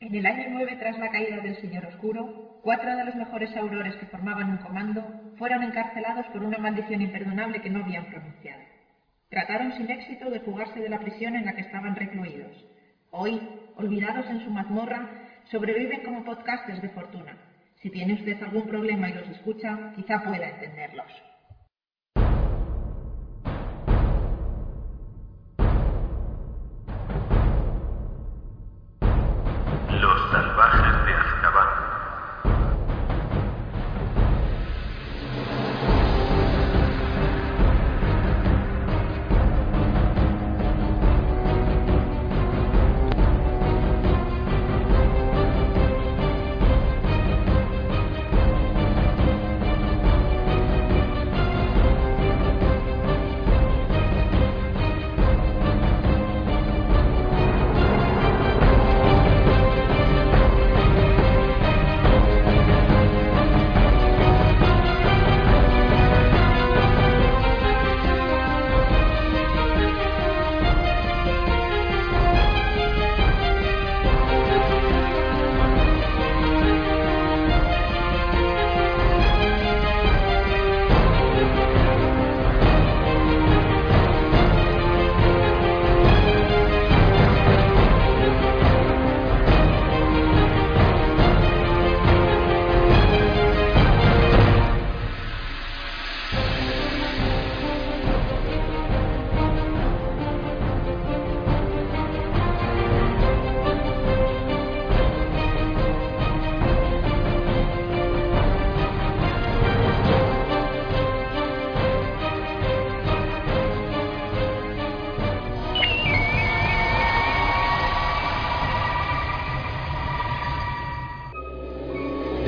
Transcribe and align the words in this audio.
En 0.00 0.14
el 0.14 0.26
año 0.26 0.46
9 0.48 0.76
tras 0.78 0.96
la 0.98 1.10
caída 1.10 1.40
del 1.40 1.56
Señor 1.56 1.84
Oscuro, 1.86 2.60
cuatro 2.62 2.96
de 2.96 3.02
los 3.02 3.16
mejores 3.16 3.56
aurores 3.56 3.96
que 3.96 4.06
formaban 4.06 4.48
un 4.48 4.58
comando 4.58 5.34
fueron 5.36 5.64
encarcelados 5.64 6.24
por 6.28 6.44
una 6.44 6.58
maldición 6.58 7.02
imperdonable 7.02 7.60
que 7.60 7.70
no 7.70 7.80
habían 7.80 8.06
pronunciado. 8.06 8.62
Trataron 9.28 9.72
sin 9.72 9.90
éxito 9.90 10.30
de 10.30 10.38
fugarse 10.38 10.80
de 10.80 10.88
la 10.88 11.00
prisión 11.00 11.34
en 11.34 11.44
la 11.44 11.54
que 11.54 11.62
estaban 11.62 11.96
recluidos. 11.96 12.52
Hoy, 13.10 13.40
olvidados 13.74 14.30
en 14.30 14.38
su 14.44 14.50
mazmorra, 14.50 15.08
sobreviven 15.50 16.04
como 16.04 16.22
podcasters 16.22 16.80
de 16.80 16.90
fortuna. 16.90 17.36
Si 17.82 17.90
tiene 17.90 18.14
usted 18.14 18.40
algún 18.40 18.68
problema 18.68 19.10
y 19.10 19.14
los 19.14 19.28
escucha, 19.28 19.92
quizá 19.96 20.22
pueda 20.22 20.48
entenderlos. 20.48 21.27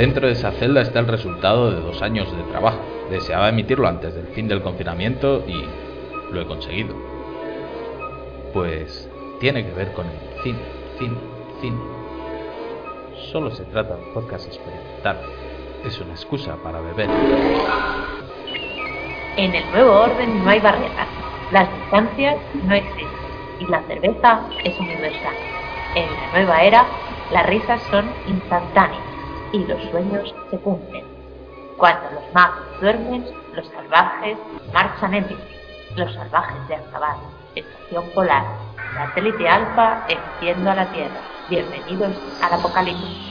Dentro 0.00 0.28
de 0.28 0.32
esa 0.32 0.52
celda 0.52 0.80
está 0.80 1.00
el 1.00 1.08
resultado 1.08 1.70
de 1.70 1.82
dos 1.82 2.00
años 2.00 2.34
de 2.34 2.42
trabajo. 2.44 2.80
Deseaba 3.10 3.50
emitirlo 3.50 3.86
antes 3.86 4.14
del 4.14 4.28
fin 4.28 4.48
del 4.48 4.62
confinamiento 4.62 5.44
y 5.46 5.62
lo 6.32 6.40
he 6.40 6.46
conseguido. 6.46 6.94
Pues 8.54 9.10
tiene 9.40 9.62
que 9.62 9.72
ver 9.74 9.92
con 9.92 10.06
el 10.06 10.42
cine, 10.42 10.58
cine, 10.98 11.18
cine. 11.60 11.76
Solo 13.30 13.50
se 13.50 13.62
trata 13.64 13.94
de 13.96 14.02
podcast 14.14 14.46
experimental. 14.46 15.18
Es 15.84 16.00
una 16.00 16.12
excusa 16.12 16.56
para 16.64 16.80
beber. 16.80 17.10
En 19.36 19.54
el 19.54 19.70
nuevo 19.70 20.00
orden 20.00 20.42
no 20.42 20.48
hay 20.48 20.60
barreras, 20.60 21.08
las 21.52 21.70
distancias 21.76 22.36
no 22.64 22.74
existen 22.74 23.06
y 23.58 23.66
la 23.66 23.82
cerveza 23.82 24.48
es 24.64 24.80
universal. 24.80 25.34
En 25.94 26.06
la 26.06 26.32
nueva 26.32 26.62
era, 26.62 26.86
las 27.30 27.44
risas 27.44 27.82
son 27.90 28.06
instantáneas 28.26 29.09
y 29.52 29.58
los 29.66 29.82
sueños 29.90 30.34
se 30.50 30.58
cumplen. 30.58 31.04
Cuando 31.76 32.10
los 32.12 32.34
magos 32.34 32.80
duermen, 32.80 33.24
los 33.54 33.66
salvajes 33.68 34.36
marchan 34.72 35.14
en 35.14 35.26
bici. 35.26 35.42
Los 35.96 36.12
salvajes 36.14 36.68
de 36.68 36.76
Azkaban, 36.76 37.16
estación 37.54 38.04
polar, 38.14 38.44
satélite 38.94 39.48
alfa 39.48 40.06
emitiendo 40.08 40.70
a 40.70 40.74
la 40.74 40.86
Tierra. 40.92 41.20
Bienvenidos 41.48 42.12
al 42.42 42.52
apocalipsis. 42.54 43.30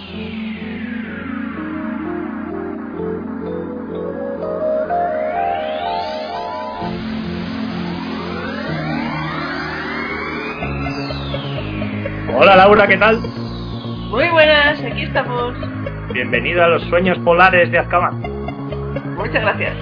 Hola 12.36 12.56
Laura, 12.56 12.88
¿qué 12.88 12.98
tal? 12.98 13.20
Muy 14.10 14.30
buenas, 14.30 14.82
aquí 14.82 15.04
estamos. 15.04 15.79
Bienvenido 16.14 16.64
a 16.64 16.68
los 16.68 16.84
sueños 16.84 17.18
polares 17.20 17.72
de 17.72 17.78
Azkaban. 17.80 18.20
Muchas 19.16 19.42
gracias. 19.42 19.76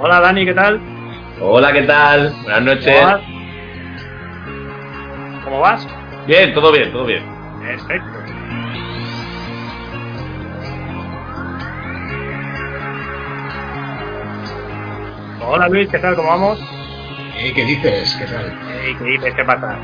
Hola 0.00 0.20
Dani, 0.20 0.44
¿qué 0.44 0.54
tal? 0.54 0.80
Hola, 1.40 1.72
¿qué 1.72 1.82
tal? 1.82 2.34
Buenas 2.42 2.62
noches. 2.62 2.96
¿Cómo 2.96 3.06
vas? 3.06 3.22
¿Cómo 5.44 5.60
vas? 5.60 5.86
Bien, 6.26 6.54
todo 6.54 6.72
bien, 6.72 6.92
todo 6.92 7.04
bien. 7.06 7.22
Perfecto. 7.60 8.18
Hola 15.46 15.68
Luis, 15.68 15.88
¿qué 15.88 15.98
tal? 15.98 16.14
¿Cómo 16.14 16.28
vamos? 16.28 16.58
Eh, 17.38 17.52
¿Qué 17.54 17.64
dices? 17.64 18.14
¿Qué 18.18 18.26
tal? 18.26 18.58
Ey, 18.84 18.94
¿Qué 18.96 19.04
dices? 19.04 19.34
¿Qué 19.34 19.44
pasa? 19.44 19.78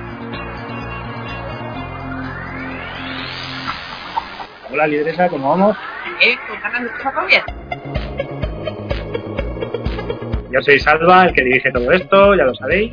Hola 4.75 4.89
lideresa, 4.89 5.29
¿cómo 5.29 5.51
vamos? 5.51 5.77
Eh, 6.21 6.35
con 6.49 6.61
ganas 6.61 6.83
de 6.83 6.89
pasarlo 6.91 7.27
bien. 7.29 7.43
Yo 10.51 10.63
soy 10.63 10.81
Salva, 10.81 11.27
el 11.27 11.33
que 11.33 11.45
dirige 11.45 11.71
todo 11.71 11.93
esto, 11.93 12.35
ya 12.35 12.43
lo 12.43 12.57
sabéis. 12.57 12.91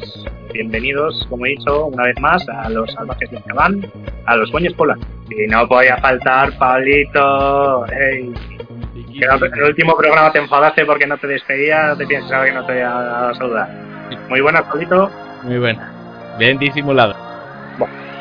Bienvenidos, 0.53 1.25
como 1.27 1.47
he 1.47 1.49
dicho, 1.49 1.87
una 1.87 2.03
vez 2.03 2.19
más 2.19 2.47
a 2.49 2.69
los 2.69 2.91
salvajes 2.93 3.31
de 3.31 3.37
Azkaban, 3.39 3.81
a 4.27 4.35
los 4.35 4.51
sueños 4.51 4.75
polares. 4.75 5.03
Y 5.31 5.47
no 5.47 5.67
podía 5.67 5.97
faltar 5.97 6.55
Pablito. 6.59 7.83
Que 7.89 9.25
el 9.25 9.63
último 9.63 9.97
programa 9.97 10.31
te 10.31 10.37
enfadaste 10.37 10.85
porque 10.85 11.07
no 11.07 11.17
te 11.17 11.25
despedía, 11.25 11.87
no 11.87 11.97
te 11.97 12.05
piensas 12.05 12.45
que 12.45 12.51
no 12.51 12.63
te 12.63 12.73
voy 12.73 12.81
a 12.83 13.31
saludar. 13.33 13.69
Muy 14.29 14.41
buenas, 14.41 14.61
Pablito. 14.65 15.09
Muy 15.41 15.57
buena. 15.57 15.91
Bien 16.37 16.59
disimulado. 16.59 17.30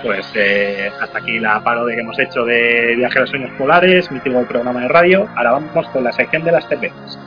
Pues 0.03 0.33
eh, 0.35 0.91
hasta 0.99 1.19
aquí 1.19 1.39
la 1.39 1.63
parodia 1.63 1.95
que 1.95 2.01
hemos 2.01 2.19
hecho 2.19 2.45
de 2.45 2.95
Viaje 2.97 3.19
a 3.19 3.21
los 3.23 3.31
Sueños 3.31 3.51
Polares, 3.59 4.11
mítico 4.11 4.43
programa 4.47 4.81
de 4.81 4.89
radio. 4.89 5.29
Ahora 5.37 5.53
vamos 5.53 5.87
con 5.89 6.05
la 6.05 6.13
sección 6.13 6.43
de 6.43 6.53
las 6.53 6.67
cervezas. 6.69 7.19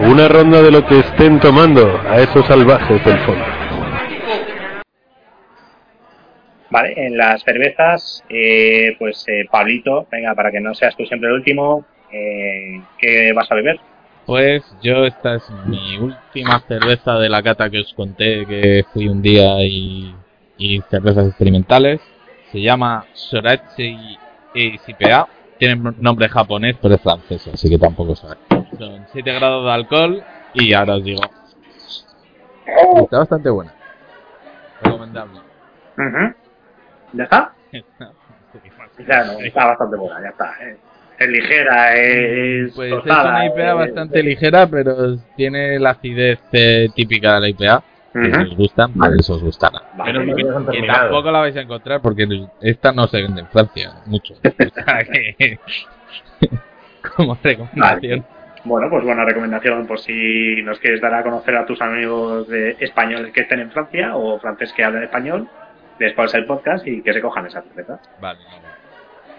Una 0.00 0.28
ronda 0.28 0.62
de 0.62 0.70
lo 0.70 0.86
que 0.86 1.00
estén 1.00 1.40
tomando 1.40 2.00
a 2.08 2.20
esos 2.20 2.46
salvajes 2.46 3.04
del 3.04 3.18
fondo. 3.20 3.44
Vale, 6.70 6.94
en 6.96 7.16
las 7.16 7.42
cervezas, 7.42 8.24
eh, 8.28 8.94
pues 8.98 9.24
eh, 9.26 9.46
Pablito, 9.50 10.06
venga, 10.12 10.34
para 10.34 10.52
que 10.52 10.60
no 10.60 10.74
seas 10.74 10.96
tú 10.96 11.06
siempre 11.06 11.28
el 11.28 11.36
último, 11.36 11.86
eh, 12.16 12.82
¿qué 12.98 13.32
vas 13.32 13.50
a 13.50 13.54
beber? 13.54 13.78
Pues 14.26 14.64
yo 14.82 15.04
esta 15.06 15.36
es 15.36 15.48
mi 15.66 15.98
última 15.98 16.60
cerveza 16.66 17.14
de 17.14 17.28
la 17.28 17.42
cata 17.42 17.70
que 17.70 17.80
os 17.80 17.92
conté 17.94 18.44
que 18.46 18.84
fui 18.92 19.08
un 19.08 19.22
día 19.22 19.62
y, 19.62 20.14
y 20.58 20.80
cervezas 20.90 21.28
experimentales. 21.28 22.00
Se 22.50 22.60
llama 22.60 23.04
Sorachi 23.12 24.18
EICPA. 24.54 25.28
Tiene 25.58 25.92
nombre 26.00 26.28
japonés, 26.28 26.76
pero 26.82 26.96
es 26.96 27.00
francesa, 27.00 27.50
así 27.54 27.70
que 27.70 27.78
tampoco 27.78 28.14
sabe. 28.14 28.36
Son 28.78 29.06
7 29.12 29.32
grados 29.32 29.64
de 29.64 29.70
alcohol 29.72 30.22
y 30.54 30.72
ahora 30.74 30.96
os 30.96 31.04
digo. 31.04 31.22
Está 32.96 33.18
bastante 33.18 33.48
buena. 33.48 33.72
Recomendable. 34.82 35.40
¿Ya 37.12 37.24
está? 37.24 37.52
Ya 39.06 39.24
no, 39.24 39.32
está 39.40 39.66
bastante 39.66 39.96
buena, 39.96 40.22
ya 40.22 40.28
está. 40.30 40.54
eh. 40.62 40.76
Es 41.18 41.28
ligera, 41.28 41.94
es. 41.96 42.72
Pues 42.74 42.92
es 42.92 43.04
una 43.04 43.46
IPA 43.46 43.68
es- 43.70 43.74
bastante 43.74 44.22
ligera, 44.22 44.66
pero 44.66 45.16
tiene 45.36 45.78
la 45.78 45.90
acidez 45.90 46.40
eh, 46.52 46.88
típica 46.94 47.34
de 47.34 47.40
la 47.40 47.48
IPA. 47.48 47.82
Que 48.12 48.32
si 48.32 48.40
os 48.44 48.56
gustan, 48.56 48.92
pues 48.94 49.28
os 49.28 49.42
gustará. 49.42 49.82
Vale. 49.94 50.24
Que 50.34 50.80
Que 50.80 50.86
tampoco 50.86 51.30
la 51.30 51.40
vais 51.40 51.56
a 51.56 51.60
encontrar 51.60 52.00
porque 52.00 52.26
esta 52.62 52.90
no 52.92 53.06
se 53.08 53.20
vende 53.20 53.42
en 53.42 53.46
Francia 53.48 53.92
mucho. 54.06 54.34
O 54.44 54.84
sea 54.84 55.04
que, 55.04 55.58
como 57.16 57.38
recomendación. 57.42 58.24
Bueno, 58.64 58.88
pues 58.90 59.04
buena 59.04 59.24
recomendación 59.24 59.86
por 59.86 59.98
si 60.00 60.62
nos 60.62 60.78
quieres 60.80 61.00
dar 61.00 61.14
a 61.14 61.22
conocer 61.22 61.56
a 61.56 61.66
tus 61.66 61.80
amigos 61.80 62.48
de 62.48 62.76
españoles 62.80 63.32
que 63.32 63.42
estén 63.42 63.60
en 63.60 63.70
Francia 63.70 64.16
o 64.16 64.40
francés 64.40 64.72
que 64.72 64.82
hablen 64.82 65.04
español, 65.04 65.46
después 65.98 66.32
el 66.34 66.46
podcast 66.46 66.86
y 66.86 67.02
que 67.02 67.12
se 67.12 67.20
cojan 67.20 67.46
esa 67.46 67.62
cerveza. 67.62 68.00
Vale, 68.20 68.40
vale. 68.44 68.62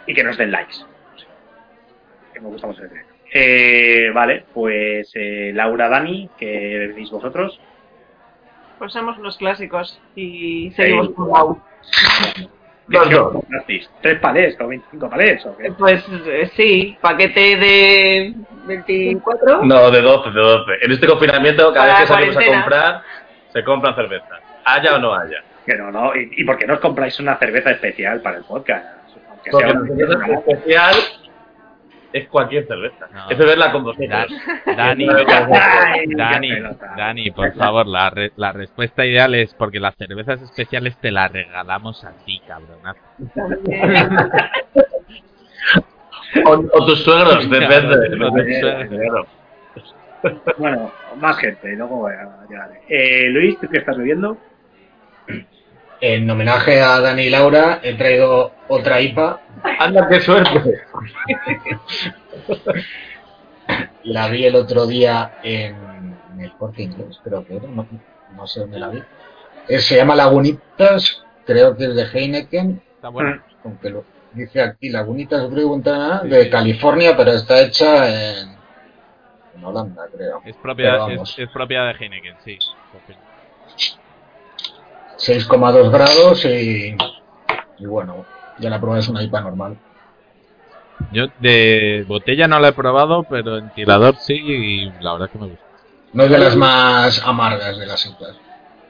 Y 0.06 0.13
que 0.13 0.23
nos 0.23 0.38
den 0.38 0.51
likes. 0.51 0.75
Que 2.38 2.42
me 2.44 2.50
gusta 2.50 2.68
mucho 2.68 2.84
ese. 2.86 3.01
Eh, 3.34 4.12
vale, 4.13 4.44
pues 4.54 5.10
eh, 5.16 5.51
Laura, 5.56 5.89
Dani, 5.89 6.30
que 6.38 6.86
venís 6.94 7.10
vosotros. 7.10 7.60
Pues 8.78 8.94
somos 8.94 9.18
unos 9.18 9.38
clásicos 9.38 10.00
y 10.16 10.69
seguimos 10.75 11.10
con 11.16 11.30
Wow. 11.30 11.60
Dos, 12.89 13.10
¿Qué? 13.68 13.81
¿Tres 14.01 14.19
palés 14.19 14.56
o 14.62 14.68
25 14.68 15.10
palés 15.10 15.45
o 15.48 15.57
qué? 15.57 15.72
Pues 15.74 16.06
eh, 16.28 16.50
sí, 16.56 16.95
paquete 17.01 17.57
de 17.57 18.34
24. 18.66 19.66
No, 19.66 19.90
de 19.92 20.01
12, 20.01 20.30
de 20.30 20.40
12. 20.40 20.72
En 20.83 20.92
este 20.92 21.07
confinamiento, 21.07 21.74
cada 21.74 21.88
Para 21.88 22.00
vez 22.00 22.01
que 22.01 22.13
salimos 22.13 22.38
a 22.38 22.45
comprar, 22.62 23.01
se 23.51 23.63
compran 23.63 23.95
cervezas. 23.95 24.40
Haya 24.63 24.95
o 24.95 25.00
no 25.00 25.13
haya. 25.13 25.44
Que 25.66 25.74
no, 25.75 25.92
no. 25.92 26.16
¿Y, 26.16 26.30
y 26.38 26.44
por 26.45 26.57
qué 26.57 26.66
no 26.68 26.75
os 26.75 26.80
compráis 26.80 27.19
una 27.19 27.36
cerveza 27.38 27.72
especial 27.72 28.22
para 28.22 28.38
el 28.38 28.44
podcast? 28.45 28.86
Aunque 29.31 29.51
Porque 29.51 29.66
sea 29.66 29.74
la 29.74 29.81
un- 29.81 29.88
cerveza 29.98 30.33
especial 30.48 30.95
es 32.13 32.27
cualquier 32.30 32.65
cerveza. 32.68 33.07
No. 33.13 33.30
Es 33.30 33.38
beberla 33.38 33.71
con 33.71 33.83
vosotros. 33.83 34.09
Da- 34.09 34.27
Dani, 34.75 35.06
Dani. 36.15 36.51
Dani, 36.98 37.31
por 37.31 37.54
favor, 37.56 37.86
la, 37.88 38.09
re- 38.09 38.31
la 38.36 38.51
respuesta 38.51 39.06
ideal 39.06 39.36
es 39.36 39.54
porque 39.54 39.80
las 39.80 39.95
cervezas 39.95 40.42
especiales 40.42 40.98
te 40.98 41.12
las 41.12 41.31
regalamos 41.31 42.04
a 42.04 42.12
ti, 42.25 42.42
cabronazo. 42.48 43.00
O, 46.45 46.51
o 46.51 46.86
tus 46.86 47.04
suegros, 47.04 47.50
depende. 47.50 48.18
Bueno, 50.57 50.92
más 51.18 51.38
gente, 51.38 51.75
luego 51.75 51.98
voy 51.98 52.13
a 52.13 52.45
llegar. 52.50 52.69
Eh, 52.89 53.30
Luis, 53.30 53.59
¿tú 53.59 53.68
qué 53.69 53.77
estás 53.80 53.98
bebiendo? 53.98 54.38
En 55.99 56.29
homenaje 56.29 56.79
a 56.79 56.99
Dani 56.99 57.23
y 57.23 57.29
Laura 57.29 57.79
he 57.81 57.95
traído 57.95 58.53
otra 58.67 59.01
IPA. 59.01 59.41
Anda, 59.79 60.07
qué 60.07 60.19
suerte. 60.21 60.81
La 64.03 64.29
vi 64.29 64.45
el 64.45 64.55
otro 64.55 64.85
día 64.85 65.39
en 65.44 66.17
el 66.39 66.51
corte 66.53 66.83
inglés, 66.83 67.19
creo 67.23 67.45
que 67.45 67.57
era, 67.57 67.67
no, 67.67 67.88
no 68.35 68.47
sé 68.47 68.61
dónde 68.61 68.79
la 68.79 68.89
vi. 68.89 69.03
Eh, 69.67 69.79
se 69.79 69.97
llama 69.97 70.15
Lagunitas, 70.15 71.25
creo 71.45 71.75
que 71.75 71.85
es 71.85 71.95
de 71.95 72.03
Heineken, 72.03 72.81
Está 72.95 73.09
bueno. 73.09 73.41
aunque 73.65 73.89
lo 73.89 74.05
dice 74.33 74.61
aquí 74.61 74.89
Lagunitas 74.89 75.49
Brew 75.49 75.81
de 76.23 76.49
California, 76.49 77.17
pero 77.17 77.31
está 77.31 77.59
hecha 77.61 78.07
en, 78.39 78.55
en 79.55 79.65
Holanda, 79.65 80.07
creo. 80.15 80.41
Es 80.45 80.55
propia, 80.55 81.07
es, 81.07 81.35
es 81.38 81.49
propia 81.49 81.83
de 81.83 81.94
Heineken, 81.94 82.35
sí. 82.45 82.57
6,2 85.18 85.92
grados 85.92 86.46
y, 86.46 86.96
y 87.80 87.86
bueno, 87.86 88.25
ya 88.60 88.69
la 88.69 88.80
prueba 88.80 89.00
es 89.00 89.08
una 89.10 89.24
IPA 89.24 89.42
normal. 89.42 89.78
Yo 91.12 91.25
de 91.40 92.06
botella 92.08 92.48
no 92.48 92.60
la 92.60 92.69
he 92.69 92.74
probado, 92.74 93.24
pero 93.24 93.58
en 93.58 93.69
tirador 93.69 94.16
sí, 94.16 94.36
y 94.36 94.92
la 95.00 95.14
verdad 95.14 95.28
es 95.28 95.31
que 95.31 95.40
me 95.40 95.48
gusta. 95.48 95.66
No 96.14 96.24
es 96.24 96.31
de 96.31 96.38
las 96.38 96.56
más 96.56 97.25
amargas 97.25 97.78
de 97.78 97.86
las 97.86 98.06
IPAs. 98.06 98.40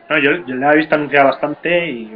No, 0.10 0.18
yo, 0.20 0.32
yo 0.46 0.56
la 0.56 0.74
he 0.74 0.78
visto 0.78 0.96
anunciada 0.96 1.32
bastante, 1.32 1.90
y, 1.90 2.12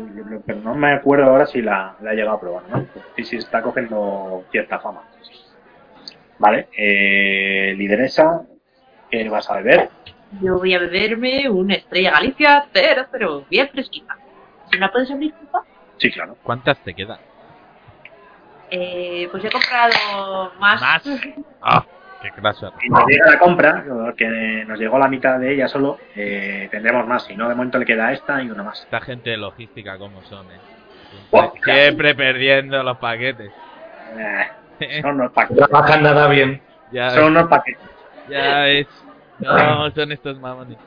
pero 0.45 0.61
no 0.61 0.75
me 0.75 0.93
acuerdo 0.93 1.25
ahora 1.25 1.45
si 1.45 1.61
la, 1.61 1.95
la 2.01 2.13
he 2.13 2.15
llegado 2.15 2.37
a 2.37 2.39
probar, 2.39 2.63
¿no? 2.69 2.85
Sí, 3.17 3.23
sí, 3.25 3.35
está 3.37 3.61
cogiendo 3.61 4.45
cierta 4.49 4.79
fama. 4.79 5.01
Vale, 6.39 6.69
eh, 6.77 7.75
lideresa, 7.77 8.43
¿qué 9.09 9.27
vas 9.29 9.49
a 9.49 9.57
beber? 9.57 9.89
Yo 10.39 10.57
voy 10.57 10.73
a 10.73 10.79
beberme 10.79 11.49
una 11.49 11.75
Estrella 11.75 12.11
Galicia 12.11 12.65
00, 12.73 13.45
bien 13.49 13.69
fresquita. 13.69 14.15
¿Si 14.69 14.77
me 14.77 14.81
la 14.85 14.91
puedes 14.91 15.11
abrir, 15.11 15.33
porfa? 15.33 15.67
Sí, 15.97 16.11
claro. 16.11 16.37
¿Cuántas 16.41 16.77
te 16.79 16.93
quedan? 16.93 17.19
Eh, 18.69 19.27
pues 19.29 19.43
he 19.43 19.49
comprado 19.51 20.53
más. 20.59 20.81
¿Más? 20.81 21.03
¡Ah! 21.61 21.85
¡Qué 22.21 22.29
clase! 22.31 22.67
Si 22.79 22.87
nos 22.87 23.05
llega 23.07 23.31
la 23.31 23.39
compra, 23.39 23.83
que 24.15 24.63
nos 24.67 24.79
llegó 24.79 24.97
la 24.99 25.07
mitad 25.07 25.39
de 25.39 25.53
ella 25.53 25.67
solo, 25.67 25.97
eh, 26.15 26.67
tendremos 26.71 27.05
más. 27.07 27.23
Si 27.23 27.35
no, 27.35 27.49
de 27.49 27.55
momento 27.55 27.79
le 27.79 27.85
queda 27.85 28.13
esta 28.13 28.41
y 28.41 28.49
una 28.49 28.63
más. 28.63 28.81
Esta 28.83 29.01
gente 29.01 29.31
de 29.31 29.37
logística, 29.37 29.97
como 29.97 30.21
son, 30.23 30.45
eh? 30.51 30.59
Oh, 31.31 31.51
Siempre, 31.63 32.15
perdiendo 32.15 32.81
los 32.83 32.97
paquetes. 32.97 33.51
Eh, 34.79 35.01
son 35.01 35.15
unos 35.15 35.31
paquetes. 35.33 35.61
No 35.61 35.67
trabajan 35.67 36.03
nada 36.03 36.27
bien. 36.27 36.61
ya, 36.91 37.09
Son 37.09 37.25
unos 37.25 37.47
paquetes. 37.49 37.89
ya 38.29 38.67
es. 38.69 38.87
No, 39.41 39.91
son 39.91 40.11
estos 40.11 40.39
mamones. 40.39 40.77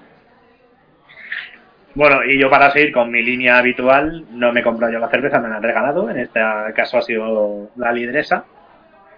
Bueno, 1.95 2.25
y 2.25 2.41
yo 2.41 2.51
para 2.51 2.73
seguir 2.73 2.93
con 2.93 3.11
mi 3.11 3.23
línea 3.23 3.59
habitual, 3.59 4.25
no 4.33 4.53
me 4.53 4.61
he 4.61 4.63
comprado 4.65 4.93
yo 4.93 4.99
la 4.99 5.09
cerveza, 5.09 5.39
me 5.39 5.49
la 5.49 5.57
han 5.57 5.63
regalado. 5.63 6.11
En 6.11 6.19
este 6.19 6.41
caso 6.75 6.99
ha 6.99 7.03
sido 7.03 7.71
la 7.77 7.93
lideresa, 7.93 8.45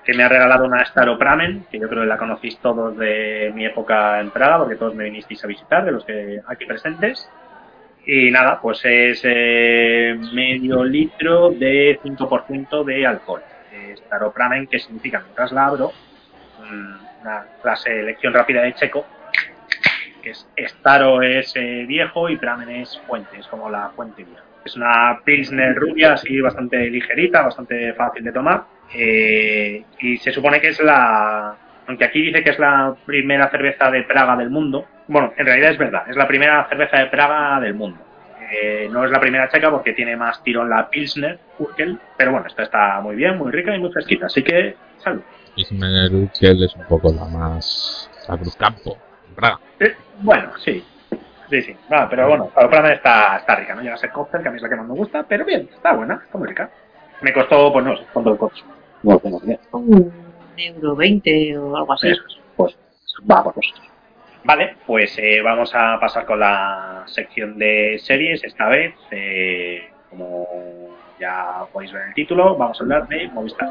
que 0.05 0.13
me 0.13 0.23
ha 0.23 0.29
regalado 0.29 0.67
una 0.67 0.85
Staropramen, 0.85 1.67
que 1.71 1.79
yo 1.79 1.89
creo 1.89 2.03
que 2.03 2.09
la 2.09 2.19
conocéis 2.19 2.59
todos 2.59 2.97
de 2.99 3.51
mi 3.55 3.65
época 3.65 4.21
en 4.21 4.31
Praga, 4.31 4.59
porque 4.59 4.77
todos 4.77 4.95
me 4.95 5.05
vinisteis 5.05 5.43
a 5.43 5.47
visitar, 5.47 5.85
de 5.87 5.93
los 5.93 6.05
que 6.05 6.41
aquí 6.47 6.67
presentes. 6.67 7.31
Y 8.05 8.31
nada, 8.31 8.61
pues 8.61 8.81
es 8.85 9.23
eh, 9.25 10.17
medio 10.35 10.85
litro 10.85 11.51
de 11.51 11.99
5% 12.03 12.85
de 12.85 13.07
alcohol. 13.07 13.43
Staropramen, 13.97 14.67
que 14.67 14.79
significa, 14.79 15.21
mientras 15.21 15.51
la 15.53 15.67
abro, 15.67 15.93
mm, 16.61 17.23
una, 17.23 17.47
la 17.65 17.77
selección 17.77 18.35
rápida 18.35 18.63
de 18.63 18.75
checo, 18.75 19.07
que 20.27 20.33
es 20.33 20.49
Staro 20.73 21.23
es 21.23 21.55
eh, 21.55 21.85
viejo 21.87 22.29
y 22.29 22.37
Pramen 22.37 22.69
es 22.71 23.01
fuente, 23.07 23.39
es 23.39 23.47
como 23.47 23.71
la 23.71 23.91
fuente 23.91 24.25
vieja. 24.25 24.43
Es 24.65 24.75
una 24.75 25.21
Pilsner 25.25 25.77
rubia, 25.77 26.15
así 26.15 26.41
bastante 26.41 26.91
ligerita, 26.91 27.43
bastante 27.43 27.93
fácil 27.93 28.25
de 28.25 28.33
tomar. 28.33 28.65
eh, 28.93 29.85
y 30.01 30.17
se 30.17 30.33
supone 30.33 30.61
que 30.61 30.69
es 30.69 30.81
la. 30.83 31.55
Aunque 31.87 32.05
aquí 32.05 32.21
dice 32.23 32.43
que 32.43 32.51
es 32.51 32.59
la 32.59 32.97
primera 33.05 33.49
cerveza 33.51 33.89
de 33.93 34.03
Praga 34.03 34.35
del 34.37 34.51
mundo. 34.51 34.87
Bueno, 35.07 35.33
en 35.37 35.47
realidad 35.47 35.71
es 35.71 35.79
verdad, 35.79 36.11
es 36.11 36.17
la 36.17 36.27
primera 36.27 36.67
cerveza 36.69 36.99
de 36.99 37.07
Praga 37.07 37.61
del 37.61 37.75
mundo. 37.75 38.01
Eh, 38.51 38.89
no 38.91 39.05
es 39.05 39.11
la 39.13 39.21
primera 39.21 39.49
checa 39.49 39.71
porque 39.71 39.93
tiene 39.93 40.17
más 40.17 40.43
tirón 40.43 40.69
la 40.69 40.91
Pilsner, 40.91 41.39
Urkel, 41.61 42.01
pero 42.17 42.33
bueno, 42.33 42.49
esta 42.49 42.65
está 42.65 43.01
muy 43.01 43.15
bien, 43.15 43.39
muy 43.39 43.53
rica 43.53 43.75
y 43.75 43.79
muy 43.79 43.93
fresquita, 43.93 44.27
así 44.27 44.43
que 44.43 44.75
salud. 44.99 45.23
Ismael 45.55 46.13
Urkel 46.15 46.65
es 46.65 46.75
un 46.75 46.85
poco 46.87 47.13
la 47.13 47.25
más. 47.27 48.11
La 48.29 48.37
Cruzcampo. 48.37 49.06
Braga. 49.37 49.61
Eh, 49.81 49.95
bueno, 50.21 50.51
sí. 50.59 50.85
Sí, 51.51 51.63
sí. 51.63 51.77
Ah, 51.91 52.07
pero 52.11 52.29
bueno, 52.29 52.51
la 52.57 52.69
Pramen 52.69 52.93
está, 52.93 53.37
está 53.37 53.55
rica, 53.55 53.75
¿no? 53.75 53.83
Llega 53.83 53.95
a 53.95 53.99
ser 53.99 54.11
cóctel, 54.11 54.43
que 54.43 54.49
a 54.49 54.51
mí 54.51 54.57
es 54.57 54.63
la 54.63 54.69
que 54.69 54.77
más 54.77 54.87
me 54.87 54.95
gusta, 54.95 55.23
pero 55.23 55.45
bien, 55.45 55.69
está 55.73 55.93
buena, 55.93 56.21
está 56.25 56.39
muy 56.39 56.49
rica. 56.49 56.71
Me 57.21 57.33
costó, 57.33 57.73
pues 57.73 57.85
no 57.85 57.97
sé, 57.97 58.05
cuánto 58.13 58.33
el 58.33 58.39
coche. 58.39 58.65
No 59.03 59.13
lo 59.13 59.19
tengo 59.21 59.41
bien. 59.41 59.61
Un 59.73 60.13
euro 60.57 60.97
20 60.97 61.59
o 61.59 61.77
algo 61.77 61.93
así. 61.93 62.09
Eso 62.09 62.23
es, 62.27 62.39
pues 62.57 62.77
va 63.31 63.45
por 63.45 63.55
vosotros. 63.55 63.87
Vale, 64.43 64.77
pues 64.87 65.17
eh, 65.19 65.41
vamos 65.43 65.73
a 65.75 65.99
pasar 66.01 66.25
con 66.25 66.41
la 66.41 67.05
sección 67.07 67.59
de 67.59 67.99
series 68.03 68.43
esta 68.45 68.69
vez. 68.69 68.95
eh, 69.11 69.91
como 70.11 70.47
ya 71.19 71.65
podéis 71.73 71.93
ver 71.93 72.03
en 72.03 72.09
el 72.09 72.15
título, 72.15 72.57
vamos 72.57 72.81
a 72.81 72.85
hablar 72.85 73.09
de 73.09 73.29
Movistar. 73.29 73.69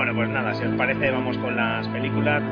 Bueno, 0.00 0.14
pues 0.14 0.30
nada, 0.30 0.54
si 0.54 0.64
os 0.64 0.74
parece, 0.76 1.10
vamos 1.10 1.36
con 1.36 1.54
las 1.54 1.86
películas. 1.88 2.42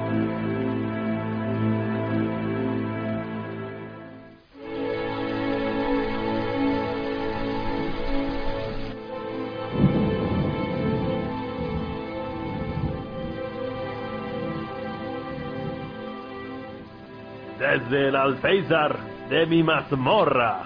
Desde 17.58 18.08
el 18.08 18.16
alféizar 18.16 18.98
de 19.30 19.46
mi 19.46 19.62
mazmorra. 19.62 20.64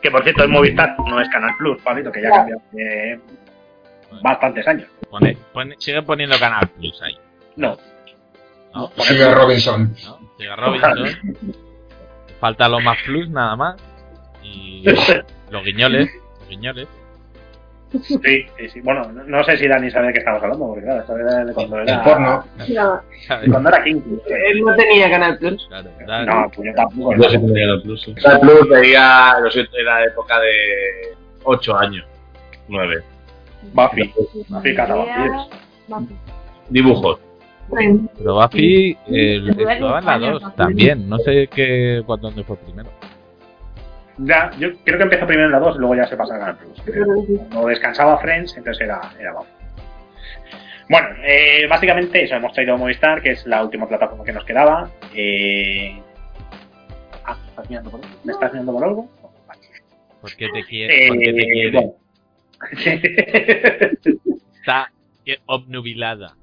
Que 0.00 0.12
por 0.12 0.22
cierto, 0.22 0.44
el 0.44 0.50
Movistar 0.50 0.94
no 1.00 1.20
es 1.20 1.28
Canal 1.28 1.56
Plus, 1.58 1.82
Pablito, 1.82 2.12
que 2.12 2.22
ya 2.22 2.30
cambió 2.30 2.62
bastantes 4.22 4.66
años. 4.66 4.88
Pone, 5.10 5.36
pone- 5.52 5.76
sigue 5.78 6.02
poniendo 6.02 6.38
Canal 6.38 6.68
Plus 6.68 7.00
ahí. 7.02 7.16
No. 7.56 7.76
¿no? 8.74 8.90
Sigue 8.98 9.32
Robinson. 9.34 9.94
¿no? 10.04 10.18
Sigue 10.38 10.56
Robinson. 10.56 10.96
Falta 12.40 12.68
lo 12.68 12.80
más 12.80 12.98
plus 13.04 13.28
nada 13.30 13.56
más. 13.56 13.76
Y 14.42 14.84
los 15.50 15.64
guiñoles. 15.64 16.10
Los 16.40 16.48
guiñoles. 16.48 16.88
Sí, 17.92 18.18
sí, 18.58 18.68
sí. 18.68 18.80
Bueno, 18.80 19.10
no, 19.12 19.44
sé 19.44 19.56
si 19.56 19.68
Dani 19.68 19.90
sabe 19.90 20.08
de 20.08 20.12
qué 20.14 20.18
estamos 20.18 20.42
hablando, 20.42 20.66
porque 20.66 20.82
claro, 20.82 21.18
era 21.18 21.44
de 21.44 21.52
cuando 21.54 21.78
era. 21.80 21.94
El 21.94 22.00
porno. 22.02 22.44
No. 22.68 23.02
Cuando 23.50 23.68
era 23.70 23.84
King. 23.84 24.00
él 24.26 24.60
no 24.60 24.74
tenía 24.74 25.08
Canal 25.08 25.38
Plus. 25.38 25.66
Claro, 25.68 25.90
No, 26.26 26.50
pues 26.50 26.68
yo 26.68 26.74
tampoco. 26.74 27.14
Yo 27.14 27.30
sí 27.30 27.38
tenía 27.38 27.66
Canal 27.66 27.82
Plus. 27.82 28.10
Canal 28.22 28.40
Plus 28.40 28.68
veía, 28.68 29.36
lo 29.40 29.50
siento, 29.50 29.76
era 29.78 30.04
época 30.04 30.38
de 30.40 31.14
8 31.44 31.78
años, 31.78 32.04
9. 32.68 33.02
Buffy. 33.72 34.12
Buffy 34.48 34.74
Cazavampiros. 34.74 35.48
Dibujos. 36.70 37.20
Pero 38.18 38.34
Buffy 38.36 38.96
Duele 39.06 39.50
estaba 39.72 39.74
en 39.76 39.80
la 39.82 39.98
España, 39.98 40.30
2 40.32 40.42
Buffy. 40.42 40.56
también. 40.56 41.08
No 41.08 41.18
sé 41.18 41.48
qué 41.48 42.02
cuándo 42.06 42.28
dónde 42.28 42.44
fue 42.44 42.56
primero. 42.56 42.90
Ya, 44.18 44.50
yo 44.58 44.68
creo 44.84 44.96
que 44.96 45.04
empezó 45.04 45.26
primero 45.26 45.46
en 45.46 45.52
la 45.52 45.58
2 45.60 45.76
y 45.76 45.78
luego 45.78 45.94
ya 45.94 46.06
se 46.06 46.16
pasa 46.16 46.36
a 46.36 46.38
Canal 46.38 46.56
Plus. 46.56 46.82
Cuando 47.50 47.66
descansaba 47.68 48.18
Friends, 48.18 48.56
entonces 48.56 48.84
era, 48.86 49.00
era 49.20 49.32
Buffy. 49.32 49.50
Bueno, 50.88 51.08
eh, 51.24 51.66
básicamente 51.68 52.22
eso, 52.22 52.36
hemos 52.36 52.52
traído 52.52 52.78
Movistar, 52.78 53.20
que 53.20 53.32
es 53.32 53.44
la 53.46 53.62
última 53.64 53.88
plataforma 53.88 54.24
que 54.24 54.32
nos 54.32 54.44
quedaba. 54.44 54.88
Eh... 55.14 56.00
Ah, 57.24 57.36
¿estás 57.48 57.68
mirando 57.68 57.90
por 57.90 58.00
algo? 58.04 58.16
¿Me 58.22 58.32
estás 58.32 58.52
mirando 58.52 58.72
por 58.72 58.84
algo? 58.84 59.08
Vale. 59.48 59.60
¿Por 60.20 60.36
qué 60.36 60.46
te 60.54 60.62
quiere? 60.64 61.08
¿Por 61.08 61.18
qué 61.18 61.32
te 61.32 61.42
Eh, 61.42 61.46
quiere? 61.52 61.70
bueno. 61.72 61.92
Está 64.54 64.90
obnubilada. 65.46 66.34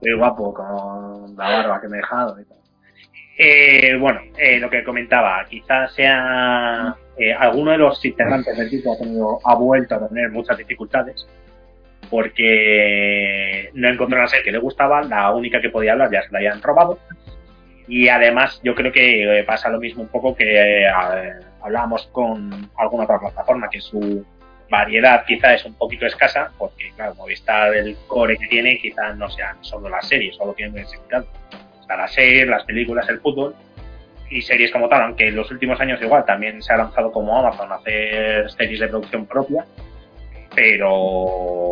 Muy 0.00 0.14
guapo 0.14 0.52
con 0.52 1.36
la 1.36 1.48
barba 1.48 1.80
que 1.80 1.88
me 1.88 1.98
he 1.98 2.00
dejado 2.00 2.40
y 2.40 2.44
tal. 2.44 2.56
Eh, 3.38 3.96
bueno, 3.98 4.20
eh, 4.38 4.58
lo 4.58 4.70
que 4.70 4.82
comentaba, 4.82 5.44
quizás 5.44 5.92
sea 5.94 6.96
eh, 7.18 7.34
alguno 7.34 7.72
de 7.72 7.78
los 7.78 8.02
integrantes 8.04 8.56
del 8.56 8.66
equipo 8.66 8.94
ha, 8.94 8.98
tenido, 8.98 9.38
ha 9.44 9.54
vuelto 9.54 9.94
a 9.94 10.08
tener 10.08 10.30
muchas 10.30 10.56
dificultades 10.56 11.26
porque 12.08 13.70
no 13.74 13.88
encontró 13.88 14.18
una 14.18 14.28
serie 14.28 14.44
que 14.44 14.52
le 14.52 14.58
gustaba, 14.58 15.02
la 15.02 15.34
única 15.34 15.60
que 15.60 15.68
podía 15.68 15.92
hablar 15.92 16.10
ya 16.10 16.22
se 16.22 16.30
la 16.30 16.38
habían 16.38 16.62
robado 16.62 16.98
y 17.88 18.08
además 18.08 18.60
yo 18.62 18.74
creo 18.74 18.92
que 18.92 19.44
pasa 19.46 19.68
lo 19.68 19.80
mismo 19.80 20.02
un 20.02 20.08
poco 20.08 20.34
que 20.34 20.86
hablábamos 21.60 22.08
con 22.12 22.70
alguna 22.76 23.04
otra 23.04 23.18
plataforma 23.18 23.68
que 23.68 23.80
su 23.80 24.24
variedad 24.70 25.24
quizá 25.26 25.54
es 25.54 25.64
un 25.64 25.74
poquito 25.74 26.06
escasa 26.06 26.50
porque 26.58 26.90
claro 26.96 27.14
Movistar 27.14 27.74
el 27.74 27.96
core 28.06 28.36
que 28.36 28.46
tiene 28.48 28.78
quizá 28.78 29.12
no 29.14 29.28
sean 29.30 29.56
solo 29.62 29.88
las 29.88 30.08
series 30.08 30.34
solo 30.36 30.52
tienen 30.54 30.84
significado 30.86 31.26
está 31.80 31.96
las 31.96 32.12
series 32.12 32.48
las 32.48 32.64
películas 32.64 33.08
el 33.08 33.20
fútbol 33.20 33.54
y 34.28 34.42
series 34.42 34.72
como 34.72 34.88
tal 34.88 35.02
aunque 35.02 35.28
en 35.28 35.36
los 35.36 35.48
últimos 35.52 35.80
años 35.80 36.02
igual 36.02 36.24
también 36.24 36.60
se 36.62 36.72
ha 36.72 36.78
lanzado 36.78 37.12
como 37.12 37.38
Amazon 37.38 37.70
a 37.70 37.76
hacer 37.76 38.50
series 38.50 38.80
de 38.80 38.88
producción 38.88 39.24
propia 39.26 39.64
pero 40.54 40.90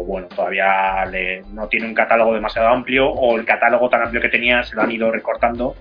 bueno, 0.05 0.29
todavía 0.29 1.05
le- 1.07 1.43
no 1.53 1.67
tiene 1.69 1.87
un 1.87 1.95
catálogo 1.95 2.35
demasiado 2.35 2.69
amplio 2.69 3.09
o 3.11 3.37
el 3.39 3.45
catálogo 3.47 3.89
tan 3.89 4.03
amplio 4.03 4.21
que 4.21 4.29
tenía 4.29 4.63
se 4.63 4.77
lo 4.77 4.83
han 4.83 4.91
ido 4.93 5.11
recortando 5.11 5.75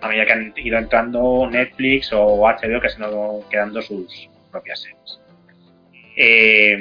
a 0.00 0.08
medida 0.08 0.24
que 0.26 0.32
han 0.32 0.52
ido 0.56 0.78
entrando 0.78 1.46
Netflix 1.50 2.10
o 2.12 2.46
HBO 2.48 2.80
que 2.80 2.88
se 2.88 3.02
han 3.02 3.10
ido 3.10 3.44
quedando 3.50 3.82
sus 3.82 4.28
propias 4.50 4.80
series. 4.80 5.20
Eh, 6.16 6.78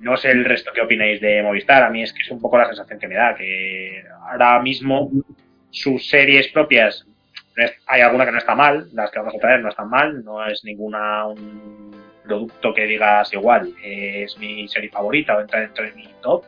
no 0.00 0.16
sé 0.18 0.30
el 0.30 0.44
resto 0.44 0.70
qué 0.74 0.82
opináis 0.82 1.20
de 1.20 1.42
Movistar, 1.42 1.82
a 1.82 1.90
mí 1.90 2.02
es 2.02 2.12
que 2.12 2.22
es 2.22 2.30
un 2.30 2.40
poco 2.40 2.58
la 2.58 2.66
sensación 2.66 2.98
que 2.98 3.08
me 3.08 3.14
da, 3.14 3.34
que 3.34 4.04
ahora 4.30 4.60
mismo 4.60 5.10
sus 5.70 6.08
series 6.08 6.48
propias, 6.48 7.06
hay 7.86 8.02
alguna 8.02 8.26
que 8.26 8.32
no 8.32 8.38
está 8.38 8.54
mal, 8.54 8.88
las 8.92 9.10
que 9.10 9.18
vamos 9.18 9.34
a 9.34 9.38
traer 9.38 9.60
no 9.60 9.70
están 9.70 9.88
mal, 9.88 10.22
no 10.22 10.44
es 10.46 10.62
ninguna 10.64 11.26
un 11.26 11.96
producto 12.22 12.74
que 12.74 12.86
digas 12.86 13.32
igual, 13.32 13.72
es 13.82 14.36
mi 14.38 14.68
serie 14.68 14.90
favorita 14.90 15.36
o 15.36 15.40
entra 15.40 15.60
dentro 15.60 15.84
de 15.84 15.92
mi 15.92 16.08
top. 16.20 16.44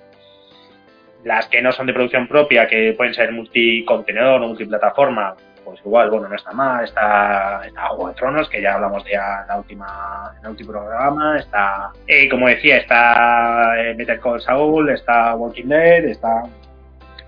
Las 1.24 1.48
que 1.48 1.62
no 1.62 1.72
son 1.72 1.86
de 1.86 1.94
producción 1.94 2.28
propia, 2.28 2.68
que 2.68 2.94
pueden 2.96 3.14
ser 3.14 3.32
multicontenedor 3.32 4.42
o 4.42 4.48
multiplataforma, 4.48 5.36
pues 5.68 5.80
igual, 5.84 6.10
bueno, 6.10 6.28
no 6.28 6.34
está 6.34 6.52
mal. 6.52 6.84
Está, 6.84 7.62
está 7.66 7.88
Juego 7.88 8.08
de 8.08 8.14
Tronos, 8.14 8.48
que 8.48 8.62
ya 8.62 8.74
hablamos 8.74 9.04
de 9.04 9.12
en, 9.12 9.20
la 9.48 9.56
última, 9.58 10.32
en 10.38 10.44
el 10.44 10.50
último 10.50 10.72
programa. 10.72 11.38
Está, 11.38 11.90
eh, 12.06 12.28
como 12.28 12.48
decía, 12.48 12.78
está 12.78 13.74
eh, 13.78 13.94
Better 13.94 14.18
Call 14.18 14.40
Saul, 14.40 14.88
está 14.88 15.34
Walking 15.34 15.66
Dead, 15.66 16.04
está 16.04 16.44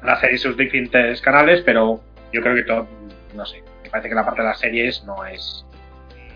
la 0.03 0.19
serie 0.21 0.37
en 0.37 0.39
sus 0.39 0.57
diferentes 0.57 1.21
canales, 1.21 1.63
pero 1.67 2.01
yo 2.33 2.41
creo 2.41 2.55
que 2.55 2.63
todo, 2.63 2.87
no 3.35 3.45
sé, 3.45 3.63
me 3.83 3.91
parece 3.91 4.09
que 4.09 4.15
la 4.15 4.25
parte 4.25 4.41
de 4.41 4.49
las 4.49 4.59
series 4.59 5.05
no 5.05 5.23
es 5.27 5.67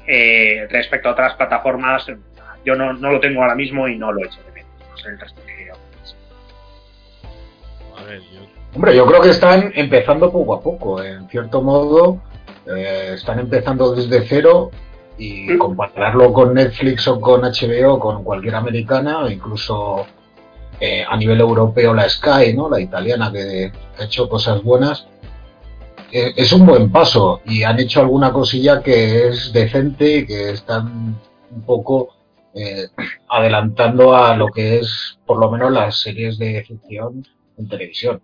eh, 0.07 0.67
respecto 0.71 1.09
a 1.09 1.13
otras 1.13 1.35
plataformas, 1.35 2.07
yo 2.67 2.75
no, 2.75 2.93
no 2.93 3.13
lo 3.13 3.21
tengo 3.21 3.41
ahora 3.41 3.55
mismo 3.55 3.89
y 3.89 3.97
no 3.97 4.13
lo 4.13 4.23
he 4.23 4.27
hecho 4.27 4.43
de 4.43 4.53
menos. 4.53 4.71
No 4.91 4.97
sé 4.99 5.09
el 5.09 5.19
resto 5.19 5.41
que. 5.47 5.71
A 7.97 8.05
ver, 8.05 8.21
yo. 8.21 8.64
Hombre, 8.75 8.97
yo 8.97 9.07
creo 9.07 9.21
que 9.23 9.31
están 9.31 9.73
empezando 9.75 10.33
poco 10.33 10.55
a 10.55 10.61
poco. 10.61 11.03
En 11.03 11.29
cierto 11.29 11.63
modo, 11.63 12.21
eh, 12.67 13.13
están 13.15 13.39
empezando 13.39 13.95
desde 13.95 14.27
cero 14.27 14.71
y 15.17 15.57
compararlo 15.59 16.33
con 16.33 16.55
Netflix 16.55 17.07
o 17.09 17.21
con 17.21 17.43
HBO 17.43 18.01
con 18.01 18.25
cualquier 18.25 18.57
americana 18.57 19.21
o 19.25 19.31
incluso 19.31 20.07
eh, 20.81 21.05
a 21.09 21.17
nivel 21.17 21.41
europeo 21.41 21.95
la 21.95 22.09
Sky, 22.09 22.53
¿no? 22.55 22.69
La 22.69 22.81
italiana 22.81 23.31
que 23.33 23.73
ha 23.99 24.05
hecho 24.05 24.29
cosas 24.29 24.63
buenas. 24.63 25.07
eh, 26.13 26.33
es 26.37 26.53
un 26.53 26.67
buen 26.67 26.91
paso 26.93 27.41
y 27.45 27.63
han 27.65 27.79
hecho 27.81 28.01
alguna 28.01 28.33
cosilla 28.33 28.83
que 28.83 29.29
es 29.29 29.53
decente 29.53 30.19
y 30.19 30.27
que 30.27 30.51
están 30.51 31.19
un 31.51 31.63
poco 31.67 32.15
eh, 32.55 32.89
adelantando 33.29 34.15
a 34.17 34.37
lo 34.37 34.49
que 34.49 34.79
es 34.81 35.19
por 35.27 35.39
lo 35.39 35.51
menos 35.51 35.73
las 35.73 36.01
series 36.01 36.39
de 36.39 36.65
ficción 36.67 37.27
en 37.59 37.69
televisión. 37.69 38.21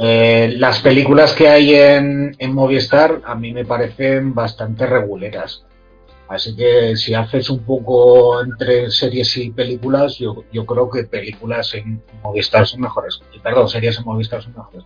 Eh, 0.00 0.54
las 0.56 0.80
películas 0.80 1.34
que 1.34 1.48
hay 1.48 1.74
en, 1.74 2.36
en 2.38 2.54
Movistar 2.54 3.20
a 3.24 3.34
mí 3.34 3.52
me 3.52 3.64
parecen 3.64 4.32
bastante 4.32 4.86
reguleras. 4.86 5.64
Así 6.28 6.54
que 6.54 6.94
si 6.94 7.14
haces 7.14 7.48
un 7.50 7.64
poco 7.64 8.42
entre 8.42 8.90
series 8.90 9.36
y 9.38 9.50
películas, 9.50 10.18
yo, 10.18 10.44
yo 10.52 10.66
creo 10.66 10.88
que 10.90 11.04
películas 11.04 11.74
en 11.74 12.02
Movistar 12.22 12.66
son 12.66 12.82
mejores. 12.82 13.20
Perdón, 13.42 13.68
series 13.68 13.98
en 13.98 14.04
Movistar 14.04 14.42
son 14.42 14.52
mejores. 14.52 14.84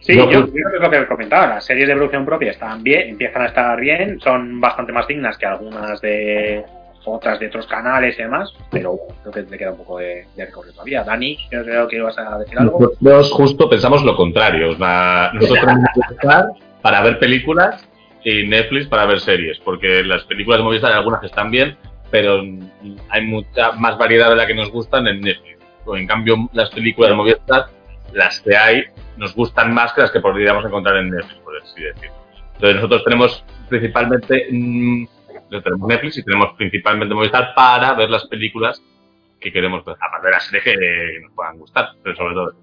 Sí, 0.00 0.16
Yo 0.16 0.28
creo 0.28 0.52
que 0.52 0.58
es 0.58 0.80
lo 0.80 0.90
que 0.90 1.06
comentaba. 1.06 1.46
Las 1.46 1.64
series 1.64 1.88
de 1.88 1.94
producción 1.94 2.26
propia 2.26 2.50
están 2.50 2.82
bien, 2.82 3.10
empiezan 3.10 3.42
a 3.42 3.46
estar 3.46 3.80
bien, 3.80 4.20
son 4.20 4.60
bastante 4.60 4.92
más 4.92 5.06
dignas 5.06 5.38
que 5.38 5.46
algunas 5.46 6.00
de 6.00 6.64
otras 7.12 7.38
de 7.40 7.48
otros 7.48 7.66
canales 7.66 8.18
y 8.18 8.22
demás, 8.22 8.52
pero 8.70 8.92
bueno, 8.92 9.14
creo 9.22 9.32
que 9.32 9.50
le 9.50 9.58
queda 9.58 9.72
un 9.72 9.78
poco 9.78 9.98
de, 9.98 10.26
de 10.36 10.46
recorrido 10.46 10.74
todavía. 10.74 11.04
Dani, 11.04 11.38
yo 11.50 11.64
creo 11.64 11.88
que 11.88 11.96
ibas 11.96 12.18
a 12.18 12.38
decir 12.38 12.58
algo. 12.58 12.78
Nosotros 13.00 13.32
justo 13.32 13.68
pensamos 13.68 14.02
lo 14.04 14.16
contrario. 14.16 14.76
nosotros 14.76 15.58
tenemos 15.60 15.88
para 16.82 17.02
ver 17.02 17.18
películas 17.18 17.88
y 18.24 18.46
Netflix 18.46 18.86
para 18.86 19.06
ver 19.06 19.20
series, 19.20 19.58
porque 19.60 20.02
las 20.04 20.24
películas 20.24 20.58
de 20.58 20.64
Movistar 20.64 20.92
hay 20.92 20.98
algunas 20.98 21.20
que 21.20 21.26
están 21.26 21.50
bien, 21.50 21.76
pero 22.10 22.42
hay 23.10 23.26
mucha 23.26 23.72
más 23.72 23.96
variedad 23.98 24.30
de 24.30 24.36
la 24.36 24.46
que 24.46 24.54
nos 24.54 24.70
gustan 24.70 25.06
en 25.06 25.20
Netflix. 25.20 25.58
En 25.86 26.06
cambio, 26.06 26.48
las 26.52 26.70
películas 26.70 27.10
de 27.10 27.16
Movistar, 27.16 27.66
las 28.12 28.40
que 28.40 28.56
hay, 28.56 28.84
nos 29.16 29.34
gustan 29.34 29.72
más 29.72 29.92
que 29.92 30.02
las 30.02 30.10
que 30.10 30.20
podríamos 30.20 30.64
encontrar 30.64 30.96
en 30.96 31.10
Netflix, 31.10 31.40
por 31.40 31.56
así 31.56 31.82
decirlo. 31.82 32.16
Entonces 32.54 32.76
nosotros 32.76 33.04
tenemos 33.04 33.44
principalmente 33.68 34.48
mm, 34.50 35.04
tenemos 35.48 35.88
Netflix 35.88 36.18
y 36.18 36.24
tenemos 36.24 36.54
principalmente 36.56 37.14
Movistar 37.14 37.54
para 37.54 37.94
ver 37.94 38.10
las 38.10 38.26
películas 38.26 38.82
que 39.40 39.52
queremos 39.52 39.84
ver, 39.84 39.96
aparte 40.00 40.26
de 40.26 40.32
las 40.32 40.46
series 40.46 40.64
que 40.64 41.20
nos 41.22 41.32
puedan 41.32 41.58
gustar, 41.58 41.90
pero 42.02 42.16
sobre 42.16 42.34
todo. 42.34 42.54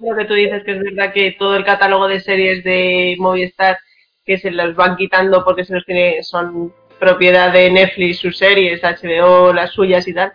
Lo 0.00 0.16
que 0.16 0.24
tú 0.24 0.34
dices, 0.34 0.64
que 0.64 0.72
es 0.72 0.82
verdad 0.82 1.12
que 1.12 1.36
todo 1.38 1.56
el 1.56 1.64
catálogo 1.64 2.08
de 2.08 2.20
series 2.20 2.64
de 2.64 3.16
Movistar 3.18 3.78
que 4.24 4.38
se 4.38 4.50
los 4.50 4.74
van 4.74 4.96
quitando 4.96 5.44
porque 5.44 5.64
se 5.64 5.74
los 5.74 5.84
tiene, 5.84 6.22
son 6.22 6.72
propiedad 6.98 7.52
de 7.52 7.70
Netflix, 7.70 8.18
sus 8.18 8.38
series, 8.38 8.82
HBO, 8.82 9.52
las 9.52 9.70
suyas 9.70 10.08
y 10.08 10.14
tal. 10.14 10.32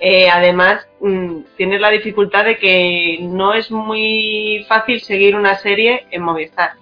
Eh, 0.00 0.28
además, 0.28 0.86
mm, 1.00 1.40
tienes 1.56 1.80
la 1.80 1.90
dificultad 1.90 2.44
de 2.44 2.58
que 2.58 3.18
no 3.20 3.54
es 3.54 3.70
muy 3.70 4.64
fácil 4.68 5.00
seguir 5.00 5.36
una 5.36 5.56
serie 5.56 6.06
en 6.10 6.22
Movistar 6.22 6.72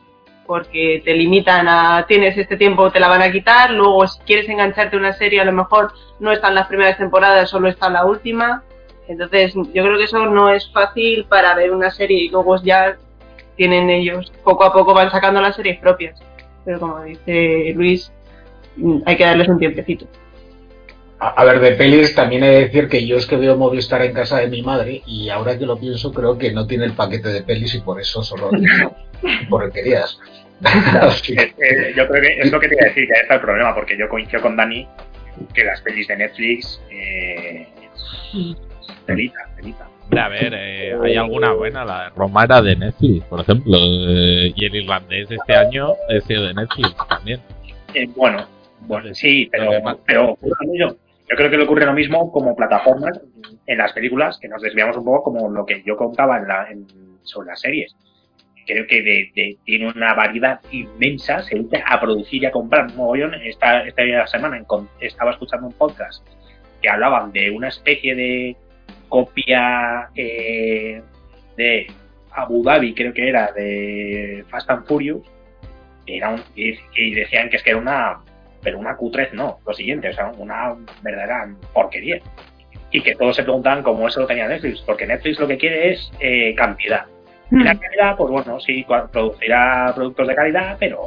porque 0.46 1.02
te 1.04 1.14
limitan 1.14 1.66
a 1.68 2.04
tienes 2.06 2.36
este 2.38 2.56
tiempo, 2.56 2.90
te 2.90 3.00
la 3.00 3.08
van 3.08 3.22
a 3.22 3.32
quitar, 3.32 3.70
luego 3.70 4.06
si 4.06 4.20
quieres 4.20 4.48
engancharte 4.48 4.96
una 4.96 5.12
serie 5.12 5.40
a 5.40 5.44
lo 5.44 5.52
mejor 5.52 5.92
no 6.20 6.32
están 6.32 6.54
las 6.54 6.66
primeras 6.66 6.96
temporadas, 6.98 7.50
solo 7.50 7.68
está 7.68 7.90
la 7.90 8.04
última. 8.04 8.62
Entonces, 9.08 9.54
yo 9.54 9.84
creo 9.84 9.98
que 9.98 10.04
eso 10.04 10.26
no 10.26 10.50
es 10.50 10.70
fácil 10.72 11.26
para 11.28 11.54
ver 11.54 11.70
una 11.72 11.90
serie 11.90 12.24
y 12.24 12.28
luego 12.28 12.60
ya 12.62 12.96
tienen 13.56 13.88
ellos, 13.90 14.32
poco 14.44 14.64
a 14.64 14.72
poco 14.72 14.94
van 14.94 15.10
sacando 15.10 15.40
las 15.40 15.56
series 15.56 15.78
propias. 15.78 16.20
Pero 16.64 16.80
como 16.80 17.02
dice 17.02 17.72
Luis, 17.74 18.12
hay 19.04 19.16
que 19.16 19.24
darles 19.24 19.48
un 19.48 19.58
tiempecito. 19.58 20.06
A, 21.18 21.28
a 21.28 21.44
ver, 21.44 21.60
de 21.60 21.72
pelis 21.72 22.14
también 22.14 22.44
he 22.44 22.48
de 22.50 22.60
decir 22.60 22.88
que 22.88 23.06
yo 23.06 23.16
es 23.16 23.26
que 23.26 23.36
veo 23.36 23.56
Movistar 23.56 24.02
en 24.02 24.12
casa 24.12 24.38
de 24.38 24.48
mi 24.48 24.62
madre 24.62 25.02
y 25.06 25.30
ahora 25.30 25.58
que 25.58 25.64
lo 25.64 25.78
pienso 25.78 26.12
creo 26.12 26.36
que 26.36 26.52
no 26.52 26.66
tiene 26.66 26.84
el 26.84 26.92
paquete 26.92 27.30
de 27.30 27.42
pelis 27.42 27.74
y 27.74 27.80
por 27.80 28.00
eso 28.00 28.22
solo 28.22 28.50
porquerías. 29.50 30.18
Eh, 30.64 31.52
eh, 31.58 31.94
yo 31.96 32.06
creo 32.08 32.22
que 32.22 32.38
es 32.40 32.52
lo 32.52 32.60
que 32.60 32.68
te 32.68 32.74
iba 32.74 32.84
a 32.84 32.88
decir, 32.88 33.06
que 33.06 33.14
ahí 33.14 33.20
está 33.22 33.34
el 33.34 33.40
problema, 33.40 33.74
porque 33.74 33.96
yo 33.98 34.08
coincido 34.08 34.42
con 34.42 34.56
Dani 34.56 34.86
que 35.54 35.64
las 35.64 35.80
pelis 35.82 36.08
de 36.08 36.16
Netflix. 36.16 36.80
Eh, 36.90 37.66
telita. 39.06 39.38
Hombre, 40.04 40.20
a 40.20 40.28
ver, 40.28 40.54
eh, 40.54 40.96
hay 41.02 41.16
alguna 41.16 41.52
buena. 41.52 41.84
La 41.84 42.10
Roma 42.10 42.44
era 42.44 42.62
de 42.62 42.76
Netflix, 42.76 43.24
por 43.24 43.40
ejemplo. 43.40 43.76
eh, 43.76 44.52
y 44.54 44.64
el 44.64 44.74
irlandés 44.76 45.30
este 45.30 45.54
año 45.54 45.94
ha 46.08 46.26
sido 46.26 46.44
de 46.44 46.54
Netflix 46.54 46.94
también. 47.08 47.40
Eh, 47.94 48.08
bueno, 48.14 48.46
bueno, 48.80 49.12
sí, 49.14 49.50
pero. 49.50 50.38
Yo 51.28 51.36
creo 51.36 51.50
que 51.50 51.56
le 51.58 51.64
ocurre 51.64 51.86
lo 51.86 51.92
mismo 51.92 52.30
como 52.30 52.54
plataformas 52.54 53.20
en 53.66 53.78
las 53.78 53.92
películas, 53.92 54.38
que 54.40 54.48
nos 54.48 54.62
desviamos 54.62 54.96
un 54.96 55.04
poco 55.04 55.24
como 55.24 55.48
lo 55.50 55.66
que 55.66 55.82
yo 55.84 55.96
contaba 55.96 56.38
en 56.38 56.48
la, 56.48 56.70
en- 56.70 56.86
sobre 57.22 57.48
las 57.48 57.60
series. 57.60 57.96
Creo 58.66 58.86
que 58.86 59.02
de- 59.02 59.56
tiene 59.64 59.88
una 59.88 60.14
variedad 60.14 60.60
inmensa, 60.72 61.42
se 61.42 61.54
dedica 61.56 61.84
a 61.86 62.00
producir 62.00 62.42
y 62.42 62.46
a 62.46 62.50
comprar 62.50 62.92
mogollón. 62.94 63.34
Esta, 63.34 63.82
esta 63.86 64.26
semana 64.26 64.60
estaba 65.00 65.30
escuchando 65.32 65.66
un 65.68 65.72
podcast 65.72 66.26
que 66.82 66.88
hablaban 66.88 67.32
de 67.32 67.50
una 67.50 67.68
especie 67.68 68.14
de 68.14 68.56
copia 69.08 70.08
eh, 70.14 71.00
de 71.56 71.86
Abu 72.32 72.62
Dhabi, 72.62 72.94
creo 72.94 73.14
que 73.14 73.28
era, 73.28 73.50
de 73.52 74.44
Fast 74.50 74.68
and 74.70 74.84
Furious, 74.86 75.22
y, 76.06 76.20
y 76.94 77.14
decían 77.14 77.48
que 77.48 77.56
es 77.56 77.62
que 77.62 77.70
era 77.70 77.78
una, 77.78 78.20
pero 78.66 78.80
una 78.80 78.96
Q3 78.98 79.30
no, 79.30 79.60
lo 79.64 79.72
siguiente, 79.72 80.08
o 80.08 80.12
sea, 80.12 80.32
una 80.38 80.74
verdadera 81.00 81.48
porquería. 81.72 82.20
Y 82.90 83.00
que 83.00 83.14
todos 83.14 83.36
se 83.36 83.44
preguntaban 83.44 83.84
cómo 83.84 84.08
eso 84.08 84.18
lo 84.18 84.26
tenía 84.26 84.48
Netflix, 84.48 84.80
porque 84.80 85.06
Netflix 85.06 85.38
lo 85.38 85.46
que 85.46 85.56
quiere 85.56 85.92
es 85.92 86.10
eh, 86.18 86.52
cantidad. 86.56 87.04
Y 87.52 87.62
la 87.62 87.78
calidad, 87.78 88.16
pues 88.16 88.28
bueno, 88.28 88.58
sí, 88.58 88.84
producirá 89.12 89.92
productos 89.94 90.26
de 90.26 90.34
calidad, 90.34 90.76
pero 90.80 91.00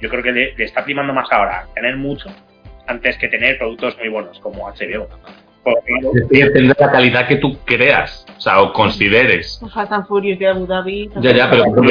yo 0.00 0.08
creo 0.08 0.22
que 0.22 0.32
le, 0.32 0.54
le 0.54 0.64
está 0.64 0.82
primando 0.82 1.12
más 1.12 1.30
ahora 1.30 1.66
tener 1.74 1.94
mucho 1.98 2.30
antes 2.86 3.18
que 3.18 3.28
tener 3.28 3.58
productos 3.58 3.98
muy 3.98 4.08
buenos 4.08 4.40
como 4.40 4.66
HBO. 4.66 5.08
Decir, 6.12 6.52
tendrá 6.52 6.86
la 6.86 6.92
calidad 6.92 7.28
que 7.28 7.36
tú 7.36 7.56
creas, 7.64 8.24
o 8.36 8.40
sea, 8.40 8.62
o 8.62 8.72
consideres. 8.72 9.60
Fast 9.72 9.92
and 9.92 10.06
Furious 10.06 10.38
de 10.38 10.46
Abu 10.46 10.66
Dhabi. 10.66 11.10
Ya, 11.20 11.32
ya, 11.32 11.50
pero 11.50 11.64
por 11.64 11.84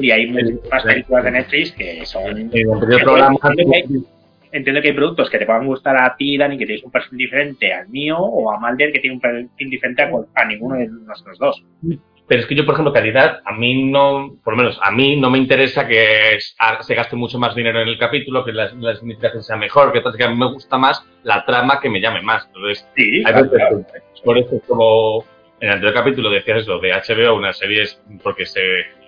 y 0.00 0.10
hay 0.10 0.26
muchas 0.26 0.82
películas 0.84 1.24
de 1.24 1.30
Netflix 1.30 1.72
que 1.72 2.06
son 2.06 2.38
Entiendo 2.38 2.80
que, 2.80 3.84
entiendo 4.52 4.80
que 4.80 4.88
hay 4.88 4.94
productos 4.94 5.30
que 5.30 5.38
te 5.38 5.46
puedan 5.46 5.66
gustar 5.66 5.96
a 5.96 6.16
ti, 6.16 6.36
Dani, 6.38 6.56
que 6.56 6.66
tienes 6.66 6.84
un 6.84 6.90
perfil 6.90 7.18
diferente 7.18 7.72
al 7.72 7.88
mío, 7.88 8.18
o 8.18 8.50
a 8.50 8.58
Malder, 8.58 8.92
que 8.92 9.00
tiene 9.00 9.16
un 9.16 9.20
perfil 9.20 9.70
diferente 9.70 10.02
a 10.34 10.44
ninguno 10.44 10.76
de 10.76 10.88
nuestros 10.88 11.38
dos. 11.38 11.62
Pero 12.28 12.42
es 12.42 12.46
que 12.46 12.54
yo, 12.54 12.66
por 12.66 12.74
ejemplo, 12.74 12.92
calidad, 12.92 13.40
a 13.46 13.52
mí 13.54 13.84
no, 13.90 14.36
por 14.44 14.52
lo 14.52 14.58
menos 14.58 14.78
a 14.82 14.90
mí 14.90 15.16
no 15.16 15.30
me 15.30 15.38
interesa 15.38 15.88
que 15.88 16.34
es- 16.36 16.54
a- 16.58 16.82
se 16.82 16.94
gaste 16.94 17.16
mucho 17.16 17.38
más 17.38 17.54
dinero 17.54 17.80
en 17.80 17.88
el 17.88 17.98
capítulo, 17.98 18.44
que 18.44 18.52
la, 18.52 18.70
la 18.78 18.94
significación 18.96 19.42
sea 19.42 19.56
mejor, 19.56 19.92
que 19.92 20.02
que 20.02 20.24
a 20.24 20.28
mí 20.28 20.36
me 20.36 20.52
gusta 20.52 20.76
más 20.76 21.02
la 21.22 21.44
trama 21.46 21.80
que 21.80 21.88
me 21.88 22.00
llame 22.00 22.20
más. 22.22 22.44
Entonces, 22.48 22.86
Sí, 22.94 23.22
hay 23.24 23.32
veces 23.32 23.50
claro. 23.50 23.84
que- 23.92 24.22
por 24.22 24.36
eso, 24.36 24.60
como 24.68 25.24
en 25.60 25.68
el 25.68 25.74
anterior 25.74 25.94
capítulo 25.94 26.30
decías 26.30 26.58
eso, 26.62 26.78
de 26.78 26.92
HBO, 26.92 27.34
unas 27.36 27.56
series 27.58 28.00
porque 28.22 28.44
se 28.46 28.60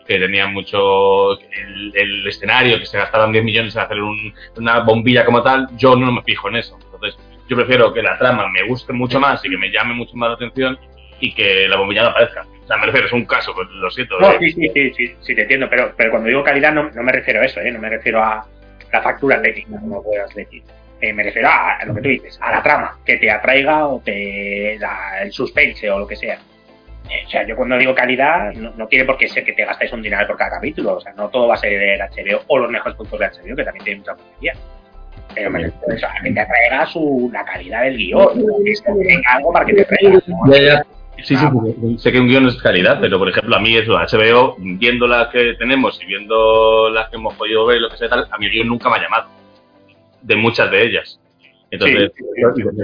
que 0.07 0.19
tenían 0.19 0.53
mucho 0.53 1.39
el, 1.39 1.93
el 1.95 2.27
escenario, 2.27 2.81
que 2.81 2.87
se 2.87 2.99
gastaban 2.99 3.31
10 3.31 3.45
millones 3.45 3.77
en 3.77 3.83
hacer 3.83 4.01
un- 4.01 4.35
una 4.57 4.81
bombilla 4.81 5.25
como 5.25 5.41
tal, 5.43 5.69
yo 5.77 5.95
no 5.95 6.11
me 6.11 6.23
fijo 6.23 6.49
en 6.49 6.57
eso. 6.57 6.77
Entonces, 6.83 7.17
yo 7.49 7.55
prefiero 7.57 7.93
que 7.93 8.03
la 8.03 8.19
trama 8.19 8.49
me 8.49 8.65
guste 8.67 8.93
mucho 8.93 9.21
más 9.21 9.45
y 9.45 9.51
que 9.51 9.57
me 9.59 9.71
llame 9.71 9.95
mucho 9.95 10.17
más 10.17 10.31
la 10.31 10.35
atención 10.35 10.77
y 11.21 11.35
que 11.35 11.69
la 11.69 11.77
bombilla 11.77 12.03
no 12.03 12.09
aparezca. 12.09 12.43
O 12.43 12.67
sea, 12.67 12.77
me 12.77 12.87
refiero, 12.87 13.07
es 13.07 13.13
un 13.13 13.25
caso, 13.25 13.53
pues, 13.55 13.69
lo 13.69 13.91
siento. 13.91 14.19
No, 14.19 14.33
eh, 14.33 14.37
sí, 14.41 14.53
sí, 14.53 14.71
sí, 14.75 14.93
sí, 14.95 15.15
sí, 15.21 15.35
te 15.35 15.43
entiendo, 15.43 15.69
pero, 15.69 15.93
pero 15.97 16.11
cuando 16.11 16.29
digo 16.29 16.43
calidad 16.43 16.73
no, 16.73 16.91
no 16.91 17.03
me 17.03 17.13
refiero 17.13 17.41
a 17.41 17.45
eso, 17.45 17.61
¿eh? 17.61 17.71
no 17.71 17.79
me 17.79 17.91
refiero 17.91 18.23
a 18.23 18.47
la 18.93 19.03
factura 19.03 19.41
técnica, 19.41 19.79
como 19.81 20.03
puedas 20.03 20.35
decir. 20.35 20.63
Eh, 21.01 21.13
me 21.13 21.23
refiero 21.23 21.49
a, 21.49 21.77
a 21.77 21.85
lo 21.87 21.95
que 21.95 22.03
tú 22.03 22.09
dices, 22.09 22.39
a 22.43 22.53
la 22.53 22.63
trama, 22.63 22.99
que 23.05 23.17
te 23.17 23.31
atraiga 23.31 23.87
o 23.87 24.01
te 24.01 24.77
da 24.79 25.23
el 25.23 25.33
suspense 25.33 25.91
o 25.91 26.01
lo 26.01 26.07
que 26.07 26.17
sea. 26.17 26.39
Eh, 27.09 27.25
o 27.27 27.31
sea, 27.31 27.47
yo 27.47 27.57
cuando 27.57 27.79
digo 27.79 27.95
calidad, 27.95 28.53
no, 28.53 28.73
no 28.77 28.87
tiene 28.87 29.05
por 29.05 29.17
qué 29.17 29.29
ser 29.29 29.45
que 29.45 29.55
te 29.55 29.65
gastes 29.65 29.93
un 29.93 30.03
dinero 30.03 30.27
por 30.27 30.37
cada 30.37 30.53
capítulo. 30.53 30.97
O 30.97 31.01
sea, 31.01 31.13
no 31.15 31.29
todo 31.29 31.49
va 31.49 31.55
a 31.55 31.59
ser 31.59 31.99
HBO 31.99 32.43
o 32.47 32.59
los 32.59 32.71
mejores 32.71 32.97
puntos 32.97 33.19
de 33.19 33.27
HBO, 33.27 33.57
que 33.57 33.65
también 33.65 33.85
tiene 33.85 34.01
mucha 34.01 34.15
porquería. 34.15 34.53
Pero 35.35 35.51
me 35.51 35.59
refiero 35.61 35.93
a 35.93 35.95
eso, 35.95 36.07
a 36.07 36.23
que 36.23 36.33
te 36.33 36.41
atraiga 36.41 36.87
su, 36.87 37.31
la 37.33 37.45
calidad 37.45 37.83
del 37.83 37.97
guion, 37.97 38.47
que 38.65 39.05
tenga 39.07 39.33
algo 39.33 39.53
para 39.53 39.65
que 39.65 39.75
te 39.75 39.83
atraiga. 39.83 40.21
¿no? 40.27 41.00
Ya. 41.21 41.25
Sí, 41.27 41.37
sí, 41.37 41.47
porque 41.53 41.75
sé 41.99 42.13
que 42.13 42.21
un 42.21 42.29
guion 42.29 42.47
es 42.49 42.57
calidad, 42.57 42.99
pero 43.01 43.19
por 43.19 43.29
ejemplo, 43.29 43.55
a 43.57 43.61
mí 43.61 43.77
eso, 43.77 43.93
HBO, 43.99 44.57
viendo 44.59 45.07
las 45.07 45.29
que 45.29 45.55
tenemos 45.55 46.01
y 46.03 46.07
viendo 46.07 46.91
las 46.91 47.09
que 47.11 47.17
hemos 47.17 47.35
podido 47.35 47.67
ver, 47.67 47.81
lo 47.81 47.89
que 47.91 47.97
sea 47.97 48.09
tal, 48.09 48.27
a 48.31 48.39
mí 48.39 48.47
el 48.47 48.53
guion 48.53 48.69
nunca 48.69 48.89
me 48.91 48.97
ha 48.97 49.03
llamado. 49.03 49.29
De 50.23 50.37
muchas 50.37 50.71
de 50.71 50.85
ellas. 50.85 51.21
Entonces, 51.71 52.13
Sí. 52.17 52.23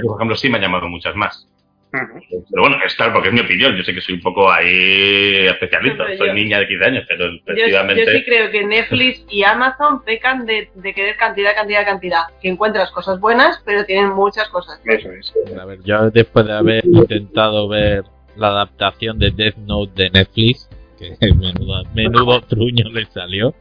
por 0.07 0.17
ejemplo, 0.17 0.37
sí 0.37 0.49
me 0.49 0.57
han 0.57 0.63
llamado 0.63 0.89
muchas 0.89 1.15
más. 1.17 1.47
Pero 1.91 2.63
bueno, 2.63 2.77
es 2.85 2.95
claro, 2.95 3.15
porque 3.15 3.29
es 3.29 3.35
mi 3.35 3.41
opinión. 3.41 3.75
Yo 3.75 3.83
sé 3.83 3.95
que 3.95 4.01
soy 4.03 4.17
un 4.17 4.21
poco 4.21 4.51
ahí 4.51 5.47
especialista. 5.47 6.05
No, 6.09 6.17
soy 6.19 6.27
yo- 6.29 6.35
niña 6.35 6.59
de 6.59 6.67
15 6.69 6.85
años, 6.85 7.05
pero 7.09 7.31
Yo, 7.31 7.39
efectivamente. 7.47 8.05
yo 8.05 8.11
sí 8.13 8.25
creo 8.25 8.51
que 8.51 8.65
Netflix 8.67 9.25
y 9.31 9.45
Amazon 9.45 10.03
pecan 10.05 10.45
de, 10.45 10.69
de 10.75 10.93
querer 10.95 11.17
cantidad, 11.17 11.55
cantidad, 11.55 11.85
cantidad. 11.87 12.23
Que 12.43 12.49
encuentras 12.49 12.91
cosas 12.91 13.19
buenas, 13.19 13.63
pero 13.65 13.85
tienen 13.87 14.11
muchas 14.11 14.49
cosas. 14.49 14.79
Eso 14.85 15.11
es. 15.13 15.33
A 15.59 15.65
ver, 15.65 15.79
yo 15.85 16.11
después 16.11 16.45
de 16.47 16.53
haber 16.53 16.85
intentado 16.85 17.67
ver 17.69 18.05
la 18.37 18.49
adaptación 18.49 19.19
de 19.19 19.31
Death 19.31 19.57
Note 19.57 19.93
de 20.05 20.11
Netflix, 20.11 20.69
que 20.99 21.17
menudo, 21.35 21.83
menudo 21.95 22.41
truño 22.43 22.89
le 22.91 23.07
salió, 23.07 23.55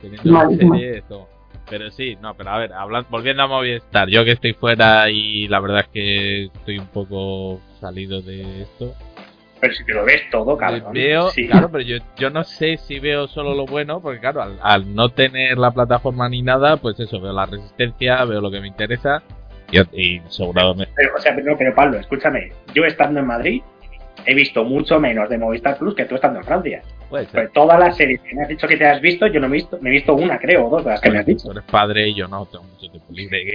teniendo 0.00 0.32
la 0.32 0.48
serie. 0.50 1.02
Pero 1.70 1.90
sí, 1.90 2.16
no, 2.22 2.34
pero 2.34 2.50
a 2.50 2.58
ver, 2.58 2.72
hablan- 2.72 3.04
volviendo 3.10 3.42
a 3.42 3.46
Movistar, 3.46 4.08
yo 4.08 4.24
que 4.24 4.32
estoy 4.32 4.54
fuera 4.54 5.10
y 5.10 5.48
la 5.48 5.60
verdad 5.60 5.80
es 5.80 5.88
que 5.88 6.44
estoy 6.44 6.78
un 6.78 6.86
poco 6.86 7.60
salido 7.78 8.22
de 8.22 8.62
esto. 8.62 8.94
Pero 9.60 9.74
si 9.74 9.84
te 9.84 9.92
lo 9.92 10.04
ves 10.04 10.22
todo, 10.30 10.56
cabrón. 10.56 10.92
Veo, 10.94 11.28
Sí. 11.30 11.46
claro, 11.46 11.68
pero 11.70 11.82
yo, 11.84 11.96
yo 12.16 12.30
no 12.30 12.42
sé 12.44 12.78
si 12.78 13.00
veo 13.00 13.26
solo 13.28 13.54
lo 13.54 13.66
bueno, 13.66 14.00
porque 14.00 14.18
claro, 14.20 14.40
al, 14.40 14.56
al 14.62 14.94
no 14.94 15.10
tener 15.10 15.58
la 15.58 15.70
plataforma 15.72 16.26
ni 16.30 16.40
nada, 16.42 16.76
pues 16.78 16.98
eso, 17.00 17.20
veo 17.20 17.32
la 17.34 17.44
resistencia, 17.44 18.24
veo 18.24 18.40
lo 18.40 18.50
que 18.50 18.60
me 18.60 18.68
interesa 18.68 19.22
y, 19.70 19.78
y 20.00 20.22
seguramente 20.28 20.90
Pero, 20.96 21.16
o 21.16 21.18
sea, 21.20 21.34
pero, 21.34 21.50
no, 21.50 21.58
pero 21.58 21.74
Pablo, 21.74 21.98
escúchame. 21.98 22.50
Yo 22.72 22.84
estando 22.84 23.20
en 23.20 23.26
Madrid 23.26 23.62
he 24.28 24.34
visto 24.34 24.62
mucho 24.62 25.00
menos 25.00 25.30
de 25.30 25.38
Movistar 25.38 25.78
Plus 25.78 25.94
que 25.94 26.04
tú 26.04 26.16
estando 26.16 26.40
en 26.40 26.44
Francia. 26.44 26.82
Pues 27.08 27.26
todas 27.54 27.80
las 27.80 27.96
series 27.96 28.20
que 28.20 28.34
me 28.34 28.42
has 28.42 28.48
dicho 28.48 28.68
que 28.68 28.76
te 28.76 28.86
has 28.86 29.00
visto, 29.00 29.26
yo 29.26 29.40
no 29.40 29.48
me 29.48 29.56
he 29.56 29.60
visto, 29.60 29.78
me 29.80 29.88
he 29.88 29.92
visto 29.94 30.14
una, 30.14 30.38
creo, 30.38 30.66
o 30.66 30.70
dos 30.70 30.84
de 30.84 30.90
las 30.90 31.00
que 31.00 31.10
me 31.10 31.18
has 31.18 31.24
dicho. 31.24 31.50
eres 31.50 31.64
padre 31.64 32.08
y 32.08 32.14
yo 32.14 32.28
no, 32.28 32.44
tengo 32.44 32.64
mucho 32.64 32.90
tiempo 32.90 33.10
libre. 33.10 33.54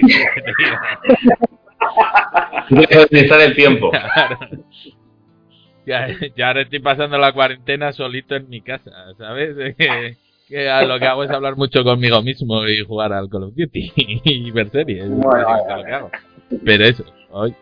¿qué 2.68 2.86
te 2.88 2.98
administrar 2.98 3.40
el 3.42 3.54
tiempo. 3.54 3.90
Claro. 3.90 4.38
Ya, 5.86 6.08
ya 6.34 6.48
ahora 6.48 6.62
estoy 6.62 6.80
pasando 6.80 7.18
la 7.18 7.32
cuarentena 7.32 7.92
solito 7.92 8.34
en 8.34 8.48
mi 8.48 8.60
casa, 8.60 8.90
¿sabes? 9.16 9.76
Que, 9.76 10.16
que 10.48 10.68
a 10.68 10.82
lo 10.82 10.98
que 10.98 11.06
hago 11.06 11.22
es 11.22 11.30
hablar 11.30 11.56
mucho 11.56 11.84
conmigo 11.84 12.20
mismo 12.22 12.66
y 12.66 12.80
jugar 12.84 13.12
al 13.12 13.28
Call 13.28 13.44
of 13.44 13.54
Duty 13.54 13.92
y 13.96 14.50
ver 14.50 14.70
series. 14.70 15.04
es 15.04 15.10
Bueno, 15.10 15.46
lo 15.76 15.84
que 15.84 15.92
hago. 15.92 16.10
Pero 16.64 16.84
eso, 16.84 17.04
hoy, 17.30 17.54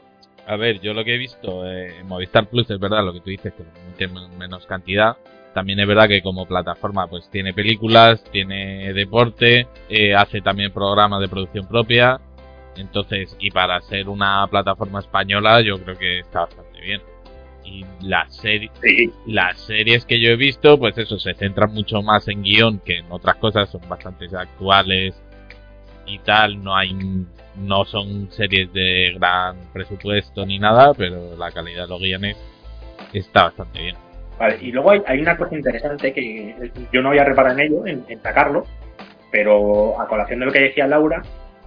a 0.46 0.56
ver, 0.56 0.80
yo 0.80 0.92
lo 0.92 1.04
que 1.04 1.14
he 1.14 1.18
visto 1.18 1.66
eh, 1.66 1.98
en 2.00 2.06
Movistar 2.06 2.48
Plus 2.48 2.70
es 2.70 2.78
verdad 2.78 3.04
lo 3.04 3.12
que 3.12 3.20
tú 3.20 3.30
dices, 3.30 3.52
que 3.54 3.64
tiene 3.96 4.28
menos 4.36 4.66
cantidad. 4.66 5.16
También 5.54 5.80
es 5.80 5.86
verdad 5.86 6.08
que 6.08 6.22
como 6.22 6.46
plataforma 6.46 7.06
pues 7.06 7.28
tiene 7.30 7.52
películas, 7.52 8.24
tiene 8.32 8.92
deporte, 8.92 9.66
eh, 9.88 10.14
hace 10.14 10.40
también 10.40 10.72
programas 10.72 11.20
de 11.20 11.28
producción 11.28 11.66
propia. 11.68 12.20
Entonces, 12.76 13.36
y 13.38 13.50
para 13.50 13.80
ser 13.82 14.08
una 14.08 14.46
plataforma 14.48 15.00
española, 15.00 15.60
yo 15.60 15.78
creo 15.82 15.98
que 15.98 16.20
está 16.20 16.40
bastante 16.40 16.80
bien. 16.80 17.02
Y 17.64 17.84
las 18.00 18.34
Sí, 18.36 19.12
las 19.26 19.60
series 19.60 20.04
que 20.06 20.20
yo 20.20 20.30
he 20.30 20.36
visto, 20.36 20.78
pues 20.78 20.96
eso, 20.98 21.18
se 21.18 21.34
centran 21.34 21.72
mucho 21.72 22.02
más 22.02 22.26
en 22.28 22.42
guion 22.42 22.80
que 22.80 22.98
en 22.98 23.12
otras 23.12 23.36
cosas, 23.36 23.70
son 23.70 23.82
bastante 23.88 24.26
actuales 24.36 25.14
y 26.06 26.18
tal, 26.20 26.62
no 26.62 26.74
hay, 26.74 26.96
no 27.56 27.84
son 27.84 28.30
series 28.30 28.72
de 28.72 29.12
gran 29.16 29.56
presupuesto 29.72 30.46
ni 30.46 30.58
nada, 30.58 30.94
pero 30.94 31.36
la 31.36 31.50
calidad 31.50 31.84
de 31.84 31.88
los 31.88 32.00
guiones 32.00 32.36
está 33.12 33.44
bastante 33.44 33.80
bien. 33.80 33.96
vale. 34.38 34.58
Y 34.60 34.72
luego 34.72 34.90
hay, 34.90 35.02
hay 35.06 35.20
una 35.20 35.36
cosa 35.36 35.54
interesante 35.54 36.12
que 36.12 36.70
yo 36.92 37.02
no 37.02 37.10
había 37.10 37.24
reparado 37.24 37.58
en 37.58 37.66
ello, 37.66 37.86
en, 37.86 38.22
sacarlo, 38.22 38.64
pero 39.30 40.00
a 40.00 40.06
colación 40.06 40.40
de 40.40 40.46
lo 40.46 40.52
que 40.52 40.60
decía 40.60 40.86
Laura, 40.86 41.22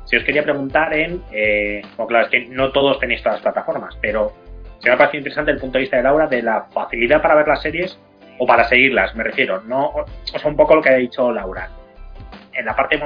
si 0.05 0.15
os 0.15 0.23
quería 0.23 0.43
preguntar 0.43 0.93
en. 0.93 1.21
Eh, 1.31 1.81
bueno, 1.97 2.07
claro, 2.07 2.25
es 2.25 2.31
que 2.31 2.45
no 2.47 2.71
todos 2.71 2.99
tenéis 2.99 3.21
todas 3.21 3.35
las 3.35 3.43
plataformas, 3.43 3.97
pero 4.01 4.33
se 4.79 4.89
me 4.89 4.95
ha 4.95 4.97
parecido 4.97 5.19
interesante 5.19 5.51
el 5.51 5.59
punto 5.59 5.77
de 5.77 5.81
vista 5.81 5.97
de 5.97 6.03
Laura 6.03 6.27
de 6.27 6.41
la 6.41 6.65
facilidad 6.71 7.21
para 7.21 7.35
ver 7.35 7.47
las 7.47 7.61
series 7.61 7.97
o 8.37 8.45
para 8.45 8.65
seguirlas, 8.65 9.15
me 9.15 9.23
refiero. 9.23 9.61
No, 9.61 9.87
o 9.87 10.05
un 10.45 10.55
poco 10.55 10.75
lo 10.75 10.81
que 10.81 10.89
ha 10.89 10.95
dicho 10.95 11.31
Laura. 11.31 11.69
En 12.53 12.65
la 12.65 12.75
parte 12.75 12.97
de 12.97 13.01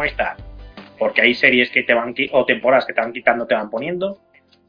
porque 1.00 1.22
hay 1.22 1.34
series 1.34 1.72
que 1.72 1.84
te 1.84 1.94
van 1.94 2.14
o 2.32 2.46
temporadas 2.46 2.86
que 2.86 2.94
te 2.94 3.02
van 3.02 3.14
quitando, 3.14 3.48
te 3.48 3.56
van 3.56 3.70
poniendo. 3.70 4.20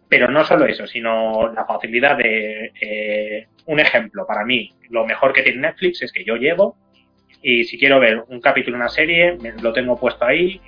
Pero 0.09 0.29
no 0.29 0.45
solo 0.45 0.67
eso, 0.67 0.87
sino 0.87 1.53
la 1.53 1.65
facilidad 1.67 2.17
de 2.17 2.73
eh, 2.81 3.47
un 3.67 3.79
ejemplo 3.79 4.27
para 4.27 4.45
mí. 4.45 4.73
Lo 4.89 5.05
mejor 5.05 5.33
que 5.33 5.43
tiene 5.43 5.61
Netflix 5.61 6.03
es 6.03 6.13
que 6.13 6.25
yo 6.25 6.37
llego 6.37 6.77
y 7.43 7.65
si 7.65 7.79
quiero 7.79 8.01
ver 8.01 8.25
un 8.29 8.41
capítulo 8.41 8.77
de 8.77 8.83
una 8.83 8.89
serie, 8.89 9.37
lo 9.63 9.73
tengo 9.73 9.97
puesto 9.97 10.25
ahí 10.25 10.61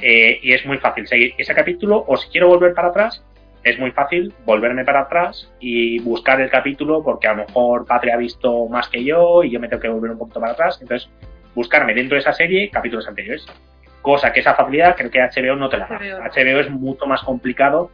eh, 0.00 0.38
y 0.42 0.52
es 0.52 0.64
muy 0.64 0.78
fácil 0.78 1.06
seguir 1.06 1.34
ese 1.38 1.54
capítulo 1.54 2.04
o 2.06 2.16
si 2.16 2.28
quiero 2.28 2.48
volver 2.48 2.74
para 2.74 2.88
atrás, 2.88 3.24
es 3.62 3.78
muy 3.78 3.90
fácil 3.90 4.32
volverme 4.44 4.84
para 4.84 5.00
atrás 5.00 5.52
y 5.60 5.98
buscar 6.00 6.40
el 6.40 6.50
capítulo 6.50 7.02
porque 7.02 7.28
a 7.28 7.34
lo 7.34 7.44
mejor 7.46 7.86
Patria 7.86 8.14
ha 8.14 8.18
visto 8.18 8.66
más 8.68 8.88
que 8.88 9.04
yo 9.04 9.44
y 9.44 9.50
yo 9.50 9.60
me 9.60 9.68
tengo 9.68 9.82
que 9.82 9.88
volver 9.88 10.12
un 10.12 10.18
poquito 10.18 10.40
para 10.40 10.52
atrás. 10.52 10.78
Entonces, 10.80 11.10
buscarme 11.54 11.94
dentro 11.94 12.14
de 12.14 12.20
esa 12.20 12.32
serie 12.32 12.70
capítulos 12.70 13.06
anteriores. 13.06 13.44
Cosa 14.02 14.32
que 14.32 14.40
esa 14.40 14.54
facilidad 14.54 14.96
creo 14.96 15.10
que 15.10 15.20
HBO 15.20 15.56
no 15.56 15.68
te 15.68 15.76
la 15.78 15.86
da. 15.86 15.98
HBO. 15.98 16.18
HBO 16.22 16.60
es 16.60 16.70
mucho 16.70 17.06
más 17.06 17.22
complicado 17.22 17.90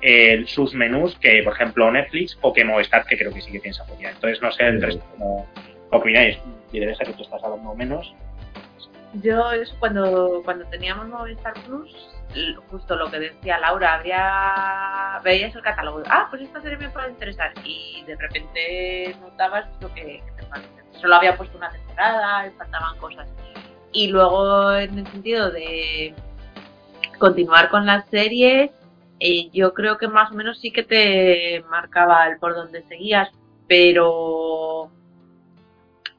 eh, 0.00 0.44
sus 0.46 0.74
menús 0.74 1.16
que, 1.18 1.42
por 1.42 1.54
ejemplo, 1.54 1.90
Netflix 1.90 2.38
o 2.40 2.52
que 2.52 2.64
Movistar, 2.64 3.04
que 3.06 3.18
creo 3.18 3.32
que 3.32 3.40
sí 3.40 3.50
que 3.50 3.58
tiene 3.58 3.70
esa 3.74 3.84
facilidad. 3.84 4.12
Entonces, 4.12 4.40
no 4.40 4.52
sé 4.52 4.64
el 4.66 4.78
Sí. 4.78 4.86
resto 4.86 5.04
cómo 5.12 5.46
opináis. 5.90 6.38
Y 6.70 6.78
debe 6.80 6.94
ser 6.94 7.08
que 7.08 7.14
tú 7.14 7.22
estás 7.22 7.42
hablando 7.42 7.74
menos. 7.74 8.14
Yo 9.14 9.50
es 9.52 9.70
cuando, 9.80 10.42
cuando 10.44 10.66
teníamos 10.66 11.08
Movistar 11.08 11.54
Plus, 11.66 11.90
justo 12.70 12.94
lo 12.94 13.10
que 13.10 13.18
decía 13.18 13.58
Laura, 13.58 13.94
habría 13.94 15.18
veías 15.24 15.54
el 15.56 15.62
catálogo, 15.62 16.02
ah, 16.10 16.26
pues 16.30 16.42
esta 16.42 16.60
serie 16.60 16.76
me 16.76 16.90
puede 16.90 17.08
interesar 17.10 17.52
y 17.64 18.04
de 18.06 18.16
repente 18.16 19.16
notabas 19.20 19.66
lo 19.80 19.92
que, 19.94 20.22
que 20.24 20.32
te 20.42 20.42
parece. 20.44 20.68
Solo 21.00 21.16
había 21.16 21.36
puesto 21.36 21.56
una 21.56 21.70
temporada, 21.70 22.46
y 22.46 22.50
faltaban 22.50 22.98
cosas. 22.98 23.26
Y 23.92 24.08
luego 24.08 24.72
en 24.72 24.98
el 24.98 25.06
sentido 25.08 25.50
de 25.50 26.14
continuar 27.18 27.68
con 27.68 27.86
las 27.86 28.08
series, 28.10 28.70
eh, 29.20 29.48
yo 29.52 29.74
creo 29.74 29.98
que 29.98 30.08
más 30.08 30.30
o 30.30 30.34
menos 30.34 30.60
sí 30.60 30.70
que 30.70 30.82
te 30.82 31.64
marcaba 31.70 32.26
el 32.28 32.38
por 32.38 32.54
donde 32.54 32.82
seguías, 32.84 33.30
pero 33.66 34.90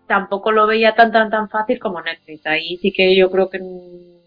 tampoco 0.07 0.51
lo 0.51 0.65
veía 0.67 0.95
tan 0.95 1.11
tan 1.11 1.29
tan 1.29 1.49
fácil 1.49 1.79
como 1.79 2.01
Netflix. 2.01 2.45
Ahí 2.45 2.77
sí 2.77 2.91
que 2.91 3.15
yo 3.15 3.29
creo 3.29 3.49
que 3.49 3.59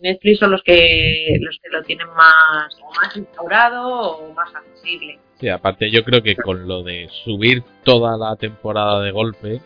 Netflix 0.01 0.39
son 0.39 0.53
los 0.53 0.63
que 0.63 1.37
los 1.41 1.59
que 1.63 1.69
lo 1.71 1.83
tienen 1.83 2.07
más 2.09 2.79
o 2.83 2.95
más 2.95 3.17
instaurado 3.17 4.13
o 4.13 4.33
más 4.33 4.55
accesible. 4.55 5.19
Sí, 5.41 5.49
aparte 5.49 5.91
yo 5.91 6.05
creo 6.05 6.23
que 6.23 6.37
con 6.37 6.69
lo 6.69 6.83
de 6.85 7.09
subir 7.25 7.65
toda 7.83 8.17
la 8.17 8.37
temporada 8.37 9.01
de 9.03 9.11
golpe, 9.11 9.61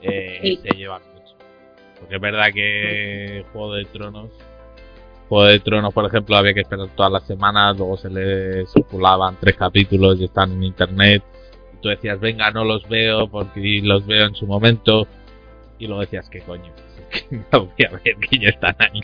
eh, 0.00 0.38
Sí. 0.42 0.60
se 0.62 0.76
lleva. 0.76 1.00
Es 2.10 2.20
verdad 2.20 2.52
que 2.52 3.44
Juego 3.52 3.74
de 3.74 3.84
Tronos, 3.86 4.30
Juego 5.28 5.46
de 5.46 5.60
Tronos, 5.60 5.92
por 5.92 6.06
ejemplo, 6.06 6.36
había 6.36 6.54
que 6.54 6.60
esperar 6.60 6.88
todas 6.94 7.10
las 7.10 7.24
semanas, 7.24 7.76
luego 7.76 7.96
se 7.96 8.10
le 8.10 8.66
circulaban 8.66 9.36
tres 9.40 9.56
capítulos 9.56 10.20
y 10.20 10.24
están 10.24 10.52
en 10.52 10.62
internet. 10.62 11.22
Y 11.74 11.76
tú 11.78 11.88
decías, 11.88 12.20
venga, 12.20 12.50
no 12.52 12.64
los 12.64 12.88
veo 12.88 13.28
porque 13.28 13.80
los 13.82 14.06
veo 14.06 14.26
en 14.26 14.34
su 14.34 14.46
momento. 14.46 15.06
Y 15.78 15.86
luego 15.86 16.02
decías, 16.02 16.30
¿qué 16.30 16.40
coño? 16.40 16.72
no 17.52 17.66
voy 17.66 17.86
a 17.86 17.90
ver 17.90 18.16
que 18.16 18.38
ya 18.38 18.50
están 18.50 18.76
ahí. 18.78 19.00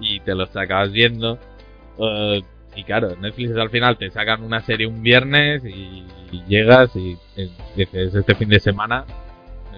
Y 0.00 0.20
te 0.20 0.34
los 0.34 0.54
acabas 0.56 0.92
viendo. 0.92 1.38
Eh, 1.98 2.42
y 2.76 2.84
claro, 2.84 3.16
Netflix 3.16 3.56
al 3.56 3.70
final 3.70 3.98
te 3.98 4.10
sacan 4.10 4.44
una 4.44 4.60
serie 4.60 4.86
un 4.86 5.02
viernes 5.02 5.64
y, 5.64 6.04
y 6.30 6.44
llegas 6.46 6.94
y 6.94 7.18
eh, 7.36 7.50
dices, 7.74 8.14
este 8.14 8.34
fin 8.36 8.48
de 8.48 8.60
semana 8.60 9.04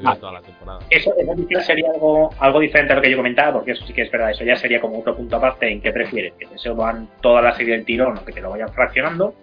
Ah. 0.06 0.16
toda 0.18 0.32
la 0.32 0.40
temporada. 0.40 0.78
Eso, 0.90 1.12
eso 1.16 1.60
sería 1.60 1.90
algo, 1.92 2.30
algo 2.38 2.60
diferente 2.60 2.92
a 2.92 2.96
lo 2.96 3.02
que 3.02 3.10
yo 3.10 3.16
comentaba, 3.16 3.52
porque 3.54 3.72
eso 3.72 3.86
sí 3.86 3.92
que 3.92 4.02
es 4.02 4.10
verdad, 4.10 4.30
eso 4.30 4.44
ya 4.44 4.56
sería 4.56 4.80
como 4.80 4.98
otro 5.00 5.16
punto 5.16 5.36
aparte 5.36 5.70
en 5.70 5.80
qué 5.80 5.92
prefieres, 5.92 6.34
que 6.38 6.46
te 6.46 6.58
suban 6.58 7.08
toda 7.20 7.42
la 7.42 7.54
serie 7.54 7.74
del 7.76 7.84
tirón 7.84 8.18
o 8.18 8.24
que 8.24 8.32
te 8.32 8.40
lo 8.40 8.50
vayan 8.50 8.72
fraccionando. 8.72 9.34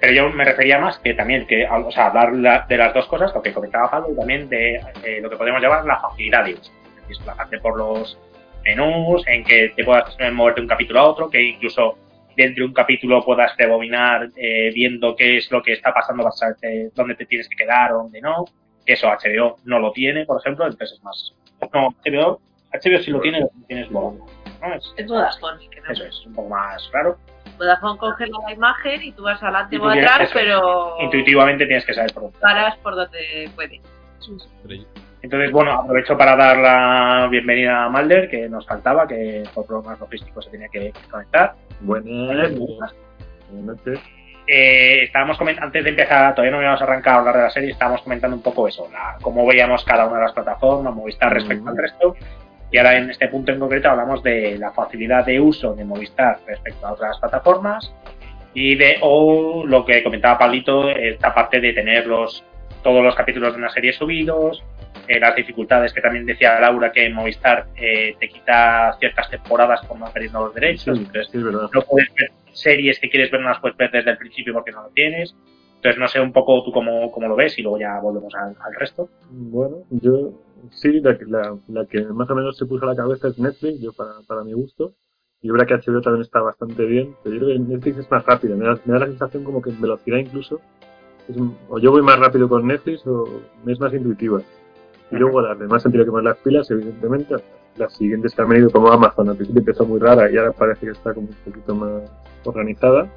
Pero 0.00 0.12
yo 0.14 0.30
me 0.30 0.44
refería 0.44 0.78
más 0.78 0.98
que 0.98 1.12
también, 1.14 1.46
que, 1.46 1.66
o 1.68 1.90
sea, 1.90 2.06
hablar 2.06 2.32
la- 2.32 2.64
de 2.68 2.76
las 2.76 2.94
dos 2.94 3.06
cosas, 3.06 3.34
lo 3.34 3.42
que 3.42 3.52
comentaba 3.52 3.90
Pablo, 3.90 4.12
y 4.12 4.16
también 4.16 4.48
de 4.48 4.76
eh, 5.04 5.20
lo 5.20 5.28
que 5.28 5.36
podemos 5.36 5.60
llamar 5.60 5.84
la 5.84 6.00
facilidad 6.00 6.44
de 6.44 6.54
uso. 6.54 6.72
Es 6.72 6.94
decir, 6.94 7.08
Desplazarte 7.08 7.58
por 7.58 7.76
los 7.76 8.18
menús, 8.64 9.26
en 9.26 9.44
que 9.44 9.72
te 9.76 9.84
puedas 9.84 10.16
moverte 10.32 10.60
de 10.60 10.64
un 10.64 10.68
capítulo 10.68 11.00
a 11.00 11.08
otro, 11.08 11.28
que 11.28 11.42
incluso 11.42 11.98
dentro 12.36 12.62
de 12.62 12.68
un 12.68 12.74
capítulo 12.74 13.22
puedas 13.24 13.54
rebobinar 13.56 14.30
eh, 14.36 14.70
viendo 14.74 15.14
qué 15.16 15.36
es 15.38 15.50
lo 15.50 15.62
que 15.62 15.72
está 15.72 15.92
pasando, 15.92 16.28
eh, 16.62 16.88
dónde 16.94 17.14
te 17.14 17.26
tienes 17.26 17.48
que 17.48 17.56
quedar 17.56 17.92
o 17.92 17.98
dónde 18.04 18.20
no. 18.20 18.44
Que 18.86 18.94
eso 18.94 19.08
HBO 19.08 19.56
no 19.64 19.78
lo 19.78 19.92
tiene, 19.92 20.24
por 20.24 20.40
ejemplo, 20.40 20.66
entonces 20.66 20.96
es 20.98 21.04
más. 21.04 21.34
No, 21.72 21.88
HBO, 22.04 22.40
HBO 22.72 22.98
sí 23.02 23.10
lo 23.10 23.20
tiene, 23.20 23.40
lo 23.40 23.48
que 23.48 23.66
tiene 23.66 23.82
es 23.82 23.90
Vodafone, 23.90 24.32
¿no? 24.62 24.74
Es, 24.74 24.94
Es 24.96 25.06
Vodafone, 25.08 25.68
que 25.68 25.80
no. 25.80 25.90
eso 25.90 26.04
es, 26.04 26.26
un 26.26 26.34
poco 26.34 26.48
más 26.48 26.90
raro. 26.92 27.18
Vodafone 27.58 27.98
congela 27.98 28.38
la 28.46 28.52
imagen 28.52 29.02
y 29.02 29.12
tú 29.12 29.22
vas 29.24 29.42
adelante 29.42 29.78
o 29.78 29.88
atrás, 29.88 30.20
eso 30.22 30.32
pero 30.34 30.96
Intuitivamente 31.00 31.66
tienes 31.66 31.84
que 31.84 31.92
saber 31.94 32.12
por 32.14 32.22
dónde. 32.24 32.38
paras 32.38 32.76
por 32.78 32.94
donde 32.94 33.50
puedes. 33.54 33.80
Entonces, 35.22 35.52
bueno, 35.52 35.72
aprovecho 35.72 36.16
para 36.16 36.34
dar 36.34 36.56
la 36.56 37.28
bienvenida 37.30 37.84
a 37.84 37.88
Malder, 37.90 38.30
que 38.30 38.48
nos 38.48 38.66
faltaba, 38.66 39.06
que 39.06 39.44
por 39.54 39.66
problemas 39.66 40.00
logísticos 40.00 40.46
se 40.46 40.50
tenía 40.50 40.68
que 40.68 40.92
conectar. 41.10 41.54
Buenas 41.80 42.52
noches. 43.50 44.00
Eh, 44.52 45.04
estábamos 45.04 45.38
comentando, 45.38 45.66
antes 45.66 45.84
de 45.84 45.90
empezar, 45.90 46.34
todavía 46.34 46.50
no 46.50 46.56
habíamos 46.56 46.82
arrancado 46.82 47.18
a 47.18 47.18
hablar 47.20 47.36
de 47.36 47.42
la 47.42 47.50
serie, 47.50 47.70
estábamos 47.70 48.02
comentando 48.02 48.36
un 48.36 48.42
poco 48.42 48.66
eso, 48.66 48.88
la, 48.92 49.16
cómo 49.22 49.46
veíamos 49.46 49.84
cada 49.84 50.06
una 50.06 50.16
de 50.16 50.22
las 50.24 50.32
plataformas, 50.32 50.92
Movistar 50.92 51.32
respecto 51.32 51.70
al 51.70 51.76
resto. 51.76 52.16
Y 52.72 52.78
ahora 52.78 52.96
en 52.96 53.10
este 53.10 53.28
punto 53.28 53.52
en 53.52 53.60
concreto 53.60 53.90
hablamos 53.90 54.24
de 54.24 54.58
la 54.58 54.72
facilidad 54.72 55.24
de 55.24 55.38
uso 55.38 55.76
de 55.76 55.84
Movistar 55.84 56.40
respecto 56.48 56.84
a 56.84 56.94
otras 56.94 57.16
plataformas 57.20 57.94
y 58.52 58.74
de 58.74 58.98
o 59.02 59.64
lo 59.64 59.84
que 59.84 60.02
comentaba 60.02 60.38
Pablito, 60.38 60.90
esta 60.90 61.32
parte 61.32 61.60
de 61.60 61.72
tener 61.72 62.08
los, 62.08 62.42
todos 62.82 63.04
los 63.04 63.14
capítulos 63.14 63.52
de 63.52 63.58
una 63.60 63.70
serie 63.70 63.92
subidos, 63.92 64.64
eh, 65.06 65.20
las 65.20 65.36
dificultades 65.36 65.92
que 65.92 66.00
también 66.00 66.26
decía 66.26 66.58
Laura 66.58 66.90
que 66.90 67.06
en 67.06 67.14
Movistar 67.14 67.66
eh, 67.76 68.16
te 68.18 68.28
quita 68.28 68.96
ciertas 68.98 69.30
temporadas 69.30 69.86
por 69.86 69.96
no 69.96 70.06
perdiendo 70.06 70.46
los 70.46 70.54
derechos, 70.56 70.98
Sí, 70.98 71.04
entonces 71.04 71.28
sí, 71.30 71.38
no 71.38 71.82
puedes 71.82 72.12
ver 72.14 72.30
series 72.52 72.98
que 73.00 73.08
quieres 73.10 73.30
ver, 73.30 73.40
no 73.40 73.48
las 73.48 73.60
puedes 73.60 73.76
ver 73.76 73.90
desde 73.90 74.10
el 74.12 74.18
principio 74.18 74.52
porque 74.54 74.72
no 74.72 74.82
lo 74.82 74.88
tienes. 74.90 75.34
Entonces 75.76 75.98
no 75.98 76.08
sé 76.08 76.20
un 76.20 76.32
poco 76.32 76.62
tú 76.62 76.72
cómo, 76.72 77.10
cómo 77.10 77.26
lo 77.28 77.36
ves 77.36 77.58
y 77.58 77.62
luego 77.62 77.78
ya 77.78 77.98
volvemos 78.00 78.34
al, 78.34 78.48
al 78.60 78.74
resto. 78.78 79.08
Bueno, 79.30 79.78
yo 79.90 80.32
sí, 80.72 81.00
la, 81.00 81.16
que- 81.16 81.24
la, 81.24 81.56
la 81.68 81.86
que 81.86 82.02
más 82.04 82.28
o 82.28 82.34
menos 82.34 82.56
se 82.58 82.66
puso 82.66 82.84
a 82.84 82.88
la 82.88 82.96
cabeza 82.96 83.28
es 83.28 83.38
Netflix, 83.38 83.80
yo 83.80 83.92
para, 83.92 84.10
para 84.26 84.44
mi 84.44 84.52
gusto. 84.52 84.92
Y 85.42 85.50
verdad 85.50 85.66
que 85.66 85.74
HBO 85.90 86.02
también 86.02 86.20
está 86.22 86.40
bastante 86.42 86.84
bien, 86.84 87.14
pero 87.24 87.34
yo 87.36 87.40
creo 87.46 87.52
que 87.56 87.58
Netflix 87.72 87.96
es 87.98 88.10
más 88.10 88.26
rápida, 88.26 88.54
me 88.56 88.66
da, 88.66 88.78
me 88.84 88.92
da 88.92 88.98
la 89.00 89.06
sensación 89.06 89.42
como 89.42 89.62
que 89.62 89.70
en 89.70 89.80
velocidad 89.80 90.18
incluso. 90.18 90.60
es 91.28 91.36
o 91.70 91.78
yo 91.78 91.90
voy 91.92 92.02
más 92.02 92.18
rápido 92.18 92.46
con 92.46 92.66
Netflix 92.66 93.06
o 93.06 93.26
me 93.64 93.72
es 93.72 93.80
más 93.80 93.94
intuitiva. 93.94 94.42
Y 95.10 95.16
luego 95.16 95.40
las 95.40 95.58
demás 95.58 95.84
han 95.86 95.92
tenido 95.92 96.04
que 96.04 96.10
poner 96.10 96.24
las 96.34 96.36
pilas, 96.42 96.70
evidentemente. 96.70 97.36
Las 97.76 97.94
siguientes 97.96 98.34
que 98.34 98.42
han 98.42 98.48
venido 98.50 98.68
como 98.70 98.88
Amazon, 98.92 99.30
al 99.30 99.36
principio 99.36 99.60
empezó 99.60 99.86
muy 99.86 99.98
rara 99.98 100.30
y 100.30 100.36
ahora 100.36 100.52
parece 100.52 100.84
que 100.86 100.92
está 100.92 101.14
como 101.14 101.28
un 101.28 101.34
poquito 101.52 101.74
más 101.74 102.02
organizada. 102.44 103.10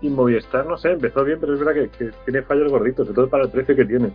Y 0.00 0.10
Movistar, 0.10 0.66
no 0.66 0.76
sé, 0.76 0.92
empezó 0.92 1.24
bien, 1.24 1.38
pero 1.40 1.54
es 1.54 1.60
verdad 1.60 1.88
que, 1.90 2.10
tiene 2.24 2.42
fallos 2.42 2.70
gorditos, 2.70 3.06
sobre 3.06 3.16
todo 3.16 3.28
para 3.28 3.44
el 3.44 3.50
precio 3.50 3.74
que 3.74 3.84
tiene. 3.84 4.12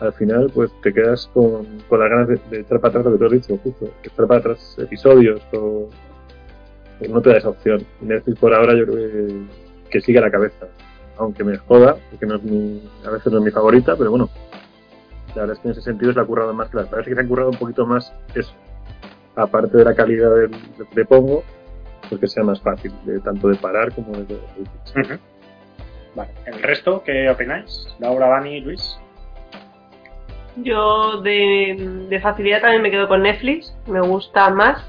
Al 0.00 0.12
final, 0.12 0.50
pues 0.54 0.70
te 0.82 0.92
quedas 0.92 1.30
con, 1.32 1.66
las 1.90 2.10
ganas 2.10 2.28
de, 2.28 2.40
de 2.50 2.60
echar 2.60 2.80
para 2.80 2.90
atrás 2.90 3.04
lo 3.04 3.12
que 3.12 3.18
tú 3.18 3.24
has 3.24 3.32
dicho, 3.32 3.58
justo. 3.62 3.90
que 4.02 4.08
Echar 4.08 4.26
para 4.26 4.40
atrás 4.40 4.76
episodios 4.78 5.40
o. 5.52 5.88
no 7.08 7.22
te 7.22 7.30
da 7.30 7.36
esa 7.38 7.50
opción. 7.50 7.84
Netflix 8.00 8.38
por 8.38 8.54
ahora 8.54 8.74
yo 8.74 8.86
creo 8.86 9.46
que, 9.90 10.00
sigue 10.00 10.18
a 10.18 10.22
la 10.22 10.30
cabeza. 10.30 10.66
Aunque 11.18 11.44
me 11.44 11.56
joda, 11.58 11.96
porque 12.10 12.26
no 12.26 12.36
es 12.36 12.42
mi, 12.42 12.82
a 13.06 13.10
veces 13.10 13.32
no 13.32 13.38
es 13.38 13.44
mi 13.44 13.50
favorita, 13.50 13.96
pero 13.96 14.10
bueno. 14.10 14.28
La 15.34 15.42
verdad 15.42 15.56
es 15.56 15.60
que 15.60 15.68
en 15.68 15.72
ese 15.72 15.82
sentido 15.82 16.12
se 16.12 16.16
la 16.16 16.22
ha 16.22 16.26
currado 16.26 16.52
más 16.52 16.68
que 16.70 16.78
las. 16.78 16.88
Parece 16.88 17.10
que 17.10 17.14
se 17.14 17.20
han 17.20 17.28
currado 17.28 17.50
un 17.50 17.58
poquito 17.58 17.86
más 17.86 18.12
eso. 18.34 18.52
Aparte 19.36 19.76
de 19.76 19.84
la 19.84 19.94
calidad 19.94 20.34
del, 20.34 20.50
de 20.94 21.04
Pongo, 21.04 21.44
pues 22.10 22.20
que 22.20 22.26
sea 22.28 22.42
más 22.42 22.60
fácil, 22.60 22.92
de, 23.04 23.18
tanto 23.20 23.48
de 23.48 23.56
parar 23.56 23.94
como 23.94 24.12
de, 24.12 24.24
de- 24.24 25.18
Vale. 26.14 26.30
¿El 26.44 26.60
resto 26.62 27.02
qué 27.04 27.30
opináis? 27.30 27.86
Laura, 28.00 28.26
Vani, 28.28 28.60
Luis. 28.60 28.98
Yo 30.56 31.20
de, 31.22 31.76
de 32.08 32.20
facilidad 32.20 32.60
también 32.60 32.82
me 32.82 32.90
quedo 32.90 33.08
con 33.08 33.22
Netflix, 33.22 33.74
me 33.86 34.00
gusta 34.00 34.50
más. 34.50 34.84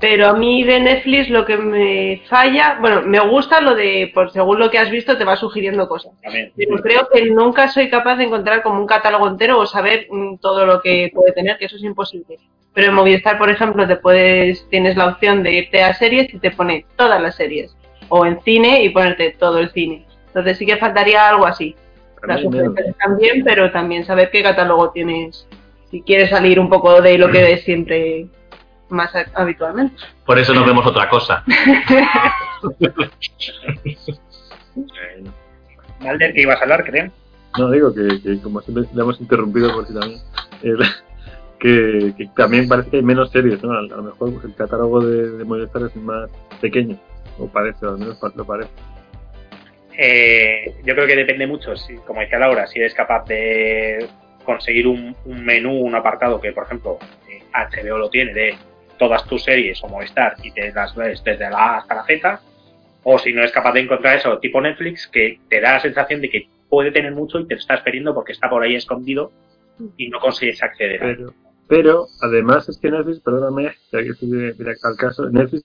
Pero 0.00 0.28
a 0.28 0.32
mí 0.34 0.62
de 0.62 0.78
Netflix 0.78 1.28
lo 1.28 1.44
que 1.44 1.56
me 1.56 2.22
falla, 2.28 2.78
bueno, 2.80 3.02
me 3.02 3.18
gusta 3.18 3.60
lo 3.60 3.74
de, 3.74 4.10
por 4.14 4.30
según 4.30 4.60
lo 4.60 4.70
que 4.70 4.78
has 4.78 4.90
visto, 4.90 5.18
te 5.18 5.24
va 5.24 5.34
sugiriendo 5.34 5.88
cosas. 5.88 6.12
También. 6.22 6.52
Pero 6.56 6.76
creo 6.76 7.08
que 7.12 7.24
nunca 7.30 7.66
soy 7.66 7.90
capaz 7.90 8.14
de 8.16 8.24
encontrar 8.24 8.62
como 8.62 8.80
un 8.80 8.86
catálogo 8.86 9.26
entero 9.26 9.58
o 9.58 9.66
saber 9.66 10.06
mm, 10.08 10.36
todo 10.36 10.66
lo 10.66 10.80
que 10.80 11.10
puede 11.12 11.32
tener, 11.32 11.58
que 11.58 11.64
eso 11.64 11.74
es 11.76 11.82
imposible. 11.82 12.38
Pero 12.78 12.90
en 12.90 12.94
Movistar, 12.94 13.38
por 13.38 13.50
ejemplo, 13.50 13.88
te 13.88 13.96
puedes, 13.96 14.64
tienes 14.70 14.96
la 14.96 15.08
opción 15.08 15.42
de 15.42 15.52
irte 15.52 15.82
a 15.82 15.92
series 15.94 16.32
y 16.32 16.38
te 16.38 16.52
pone 16.52 16.86
todas 16.94 17.20
las 17.20 17.34
series. 17.34 17.76
O 18.08 18.24
en 18.24 18.40
cine 18.42 18.84
y 18.84 18.90
ponerte 18.90 19.34
todo 19.36 19.58
el 19.58 19.70
cine. 19.72 20.06
Entonces 20.28 20.58
sí 20.58 20.64
que 20.64 20.76
faltaría 20.76 21.28
algo 21.28 21.44
así. 21.44 21.74
Las 22.24 22.40
También, 22.40 22.66
sugerencias 22.66 22.96
también, 22.98 23.42
pero 23.44 23.72
también 23.72 24.04
saber 24.04 24.30
qué 24.30 24.44
catálogo 24.44 24.90
tienes. 24.92 25.44
Si 25.90 26.02
quieres 26.02 26.30
salir 26.30 26.60
un 26.60 26.68
poco 26.70 27.02
de 27.02 27.18
lo 27.18 27.28
que 27.32 27.42
ves 27.42 27.64
siempre 27.64 28.28
más 28.90 29.12
a- 29.16 29.26
habitualmente. 29.34 29.96
Por 30.24 30.38
eso 30.38 30.54
no 30.54 30.64
vemos 30.64 30.86
otra 30.86 31.08
cosa. 31.08 31.42
Malder, 36.00 36.32
que 36.32 36.42
ibas 36.42 36.60
a 36.60 36.62
hablar, 36.62 36.84
creo. 36.84 37.10
No, 37.58 37.70
digo 37.72 37.92
que, 37.92 38.22
que 38.22 38.40
como 38.40 38.60
siempre 38.60 38.84
le 38.94 39.02
hemos 39.02 39.20
interrumpido 39.20 39.72
por 39.72 39.84
si 39.86 39.94
también. 39.94 40.20
eh, 40.62 40.74
que, 41.58 42.14
que 42.16 42.26
también 42.36 42.68
parece 42.68 42.90
que 42.90 42.96
hay 42.98 43.02
menos 43.02 43.30
series, 43.30 43.62
¿no? 43.62 43.72
A, 43.72 43.78
a 43.78 43.82
lo 43.82 44.02
mejor 44.02 44.32
pues, 44.32 44.44
el 44.44 44.54
catálogo 44.54 45.04
de, 45.04 45.30
de 45.30 45.44
Movistar 45.44 45.82
es 45.82 45.96
más 45.96 46.30
pequeño, 46.60 46.98
o 47.38 47.48
parece, 47.48 47.86
o 47.86 47.90
al 47.90 47.98
menos 47.98 48.18
lo 48.34 48.44
parece. 48.44 48.70
Eh, 49.96 50.74
yo 50.84 50.94
creo 50.94 51.06
que 51.06 51.16
depende 51.16 51.46
mucho, 51.46 51.76
si, 51.76 51.96
como 51.96 52.20
decía 52.20 52.38
Laura, 52.38 52.66
si 52.66 52.78
eres 52.78 52.94
capaz 52.94 53.24
de 53.26 54.06
conseguir 54.44 54.86
un, 54.86 55.14
un 55.24 55.44
menú, 55.44 55.72
un 55.72 55.94
apartado 55.94 56.40
que, 56.40 56.52
por 56.52 56.64
ejemplo, 56.64 56.98
eh, 57.28 57.42
HBO 57.52 57.98
lo 57.98 58.08
tiene 58.08 58.32
de 58.32 58.54
todas 58.96 59.24
tus 59.26 59.42
series 59.42 59.82
o 59.82 59.88
Movistar 59.88 60.34
y 60.42 60.52
te 60.52 60.72
las 60.72 60.94
ves 60.94 61.22
desde 61.24 61.50
la 61.50 61.58
A 61.58 61.78
hasta 61.78 61.94
la 61.96 62.04
Z, 62.04 62.40
o 63.02 63.18
si 63.18 63.32
no 63.32 63.42
es 63.42 63.50
capaz 63.50 63.72
de 63.72 63.80
encontrar 63.80 64.16
eso 64.16 64.38
tipo 64.38 64.60
Netflix 64.60 65.08
que 65.08 65.40
te 65.48 65.60
da 65.60 65.74
la 65.74 65.80
sensación 65.80 66.20
de 66.20 66.30
que 66.30 66.48
puede 66.68 66.92
tener 66.92 67.12
mucho 67.12 67.40
y 67.40 67.46
te 67.46 67.54
lo 67.54 67.60
estás 67.60 67.80
perdiendo 67.80 68.14
porque 68.14 68.32
está 68.32 68.48
por 68.48 68.62
ahí 68.62 68.74
escondido 68.74 69.32
y 69.96 70.08
no 70.08 70.20
consigues 70.20 70.62
acceder. 70.62 71.00
Pero, 71.00 71.32
pero 71.68 72.06
además 72.22 72.68
es 72.68 72.78
que 72.78 72.90
Netflix, 72.90 73.20
perdóname, 73.20 73.72
ya 73.92 73.98
que 74.02 74.08
estoy 74.10 74.30
de- 74.30 74.52
de- 74.54 74.76
al 74.82 74.96
caso, 74.96 75.28
Netflix 75.30 75.64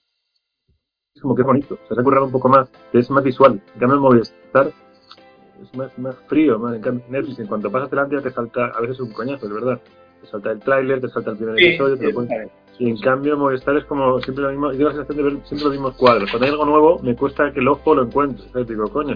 es 1.14 1.22
como 1.22 1.34
que 1.34 1.42
es 1.42 1.46
bonito, 1.46 1.78
se 1.88 1.98
ha 1.98 2.02
currado 2.02 2.26
un 2.26 2.32
poco 2.32 2.48
más, 2.48 2.68
es 2.92 3.10
más 3.10 3.24
visual. 3.24 3.60
En 3.74 3.80
cambio, 3.80 4.00
Movistar 4.00 4.72
es 5.62 5.74
más, 5.76 5.96
más 5.98 6.16
frío, 6.26 6.58
más 6.58 6.74
en 6.76 6.82
cambio, 6.82 7.04
Netflix, 7.08 7.38
en 7.38 7.46
cuanto 7.46 7.70
pasas 7.70 7.90
delante 7.90 8.16
ya 8.16 8.22
te 8.22 8.30
salta 8.30 8.66
a 8.66 8.80
veces 8.80 9.00
un 9.00 9.12
coñazo, 9.12 9.46
es 9.46 9.52
verdad. 9.52 9.80
Te 10.20 10.26
salta 10.28 10.50
el 10.52 10.60
tráiler, 10.60 11.00
te 11.00 11.08
salta 11.08 11.30
el 11.32 11.36
primer 11.36 11.56
Sí, 11.56 11.64
episodio, 11.66 11.96
te 11.98 12.06
lo 12.08 12.14
pones-. 12.14 12.50
Y 12.78 12.90
en 12.90 12.98
cambio, 12.98 13.36
Movistar 13.36 13.76
es 13.76 13.84
como 13.84 14.18
siempre 14.20 14.42
lo 14.44 14.50
mismo. 14.50 14.72
Yo 14.72 14.78
tengo 14.78 14.88
la 14.90 14.96
sensación 14.96 15.16
de 15.16 15.22
ver 15.22 15.46
siempre 15.46 15.64
los 15.64 15.72
mismos 15.72 15.94
cuadros. 15.96 16.28
Cuando 16.30 16.46
hay 16.46 16.50
algo 16.52 16.64
nuevo, 16.64 16.98
me 17.04 17.14
cuesta 17.14 17.52
que 17.52 17.60
el 17.60 17.68
ojo 17.68 17.94
lo 17.94 18.02
encuentre. 18.02 18.48
¿sabes? 18.50 18.66
Digo, 18.66 18.88
coño, 18.88 19.14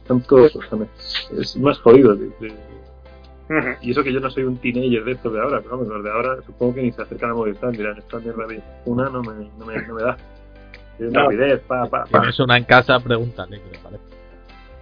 están 0.00 0.20
todos. 0.22 0.56
también. 0.70 0.88
Es 1.36 1.56
más 1.56 1.78
jodido. 1.80 2.14
de- 2.14 2.28
de-. 2.40 2.71
Y 3.82 3.90
eso 3.90 4.02
que 4.02 4.12
yo 4.12 4.20
no 4.20 4.30
soy 4.30 4.44
un 4.44 4.56
teenager 4.58 5.04
de 5.04 5.12
estos 5.12 5.32
de 5.32 5.40
ahora, 5.40 5.58
pero 5.60 5.76
vamos, 5.78 5.88
los 5.88 6.04
de 6.04 6.10
ahora 6.10 6.36
supongo 6.46 6.74
que 6.74 6.82
ni 6.82 6.92
se 6.92 7.02
acercan 7.02 7.30
a 7.30 7.34
Movistar. 7.34 7.70
Dirán, 7.72 7.98
esta 7.98 8.18
mierda 8.18 8.46
de 8.46 8.62
una 8.86 9.08
no 9.10 9.22
me, 9.22 9.48
no 9.58 9.66
me, 9.66 9.82
no 9.86 9.94
me 9.94 10.02
da. 10.02 10.16
Tiene 10.98 11.12
No. 11.12 11.22
rapidez, 11.24 11.60
pa, 11.66 11.86
pa, 11.86 12.04
pa. 12.04 12.20
tienes 12.20 12.38
una 12.40 12.56
en 12.58 12.64
casa, 12.64 13.00
pregúntale 13.00 13.60
qué 13.60 13.70
le 13.72 13.78
parece. 13.78 14.02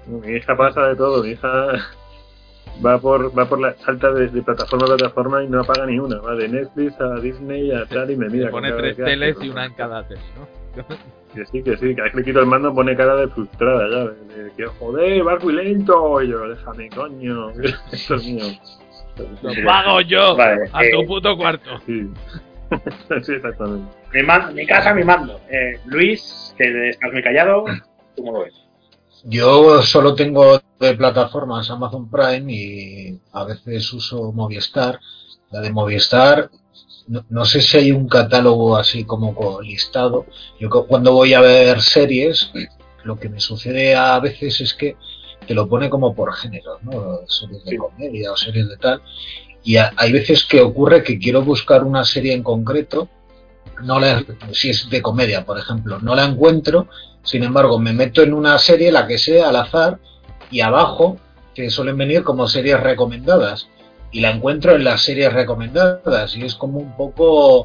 Mi 0.06 0.36
hija 0.36 0.56
pasa 0.56 0.88
de 0.88 0.96
todo. 0.96 1.22
Mi 1.22 1.30
hija 1.30 1.48
va 2.84 2.98
por 2.98 3.36
va 3.38 3.44
por 3.48 3.60
la 3.60 3.74
salta 3.78 4.10
de, 4.12 4.28
de 4.28 4.42
plataforma 4.42 4.86
a 4.86 4.96
plataforma 4.96 5.44
y 5.44 5.48
no 5.48 5.60
apaga 5.60 5.86
ni 5.86 5.98
una. 5.98 6.18
Va 6.20 6.34
de 6.34 6.48
Netflix 6.48 7.00
a 7.00 7.20
Disney 7.20 7.70
a 7.72 7.86
tal 7.86 8.10
y 8.10 8.16
me 8.16 8.28
mira. 8.28 8.46
Se 8.46 8.50
pone 8.52 8.72
tres 8.72 8.96
teles 8.96 9.36
y 9.40 9.48
una 9.50 9.66
en 9.66 9.74
cada 9.74 10.06
tele, 10.06 10.20
¿no? 10.36 10.59
Que 11.34 11.46
sí, 11.46 11.62
que 11.62 11.76
sí, 11.76 11.94
cada 11.94 12.06
vez 12.06 12.12
que 12.12 12.18
le 12.18 12.24
quito 12.24 12.40
el 12.40 12.46
mando 12.46 12.74
pone 12.74 12.96
cara 12.96 13.14
de 13.14 13.28
frustrada 13.28 13.88
ya, 13.88 14.10
de, 14.34 14.44
de 14.44 14.52
que 14.56 14.66
joder, 14.66 15.22
vas 15.22 15.44
muy 15.44 15.52
lento, 15.52 16.20
y 16.20 16.28
yo, 16.28 16.48
déjame, 16.48 16.88
coño, 16.90 17.50
esto 17.92 18.16
es 18.16 18.24
mío. 18.24 18.44
Lo 19.42 19.52
pago 19.64 20.00
yo 20.00 20.34
Vale, 20.34 20.68
a 20.72 20.84
eh, 20.84 20.90
tu 20.90 21.06
puto 21.06 21.36
cuarto. 21.36 21.70
Sí. 21.86 22.08
sí, 23.22 23.32
exactamente. 23.32 23.92
Mi, 24.12 24.22
man- 24.24 24.54
mi 24.54 24.66
casa, 24.66 24.92
mi 24.92 25.04
mando. 25.04 25.40
Eh, 25.48 25.78
Luis, 25.84 26.52
que 26.58 26.88
estás 26.90 27.12
muy 27.12 27.22
callado, 27.22 27.64
¿cómo 28.16 28.32
lo 28.32 28.40
ves? 28.40 28.54
Yo 29.24 29.82
solo 29.82 30.14
tengo 30.14 30.60
de 30.80 30.94
plataformas 30.94 31.70
Amazon 31.70 32.10
Prime 32.10 32.52
y 32.52 33.20
a 33.32 33.44
veces 33.44 33.92
uso 33.92 34.32
Movistar. 34.32 34.98
La 35.50 35.60
de 35.60 35.70
Movistar, 35.70 36.50
no, 37.08 37.24
no 37.28 37.44
sé 37.44 37.60
si 37.60 37.76
hay 37.76 37.92
un 37.92 38.08
catálogo 38.08 38.76
así 38.76 39.04
como 39.04 39.34
co- 39.34 39.60
listado. 39.62 40.26
Yo 40.58 40.68
cu- 40.70 40.86
cuando 40.86 41.12
voy 41.12 41.34
a 41.34 41.40
ver 41.40 41.80
series, 41.82 42.50
lo 43.04 43.18
que 43.18 43.28
me 43.28 43.40
sucede 43.40 43.94
a 43.94 44.18
veces 44.20 44.60
es 44.60 44.74
que 44.74 44.96
te 45.46 45.54
lo 45.54 45.68
pone 45.68 45.88
como 45.90 46.14
por 46.14 46.32
género, 46.34 46.78
¿no? 46.82 47.20
Series 47.26 47.64
de 47.64 47.70
Sí. 47.72 47.76
comedia 47.76 48.32
o 48.32 48.36
series 48.36 48.68
de 48.68 48.76
tal. 48.76 49.02
Y 49.64 49.76
a- 49.76 49.92
hay 49.96 50.12
veces 50.12 50.44
que 50.44 50.60
ocurre 50.60 51.02
que 51.02 51.18
quiero 51.18 51.42
buscar 51.42 51.84
una 51.84 52.04
serie 52.04 52.32
en 52.34 52.42
concreto, 52.42 53.08
no 53.82 53.98
la, 53.98 54.22
si 54.52 54.70
es 54.70 54.88
de 54.90 55.00
comedia, 55.02 55.44
por 55.44 55.58
ejemplo, 55.58 55.98
no 56.00 56.14
la 56.14 56.24
encuentro, 56.26 56.88
sin 57.22 57.42
embargo, 57.44 57.78
me 57.78 57.92
meto 57.92 58.22
en 58.22 58.32
una 58.34 58.58
serie, 58.58 58.92
la 58.92 59.06
que 59.06 59.18
sea, 59.18 59.48
al 59.48 59.56
azar, 59.56 59.98
y 60.50 60.60
abajo, 60.60 61.18
que 61.54 61.68
suelen 61.70 61.96
venir 61.96 62.22
como 62.22 62.46
series 62.46 62.78
recomendadas, 62.80 63.68
y 64.12 64.20
la 64.20 64.30
encuentro 64.30 64.74
en 64.74 64.84
las 64.84 65.02
series 65.02 65.32
recomendadas, 65.32 66.36
y 66.36 66.44
es 66.44 66.54
como 66.54 66.78
un 66.78 66.96
poco, 66.96 67.62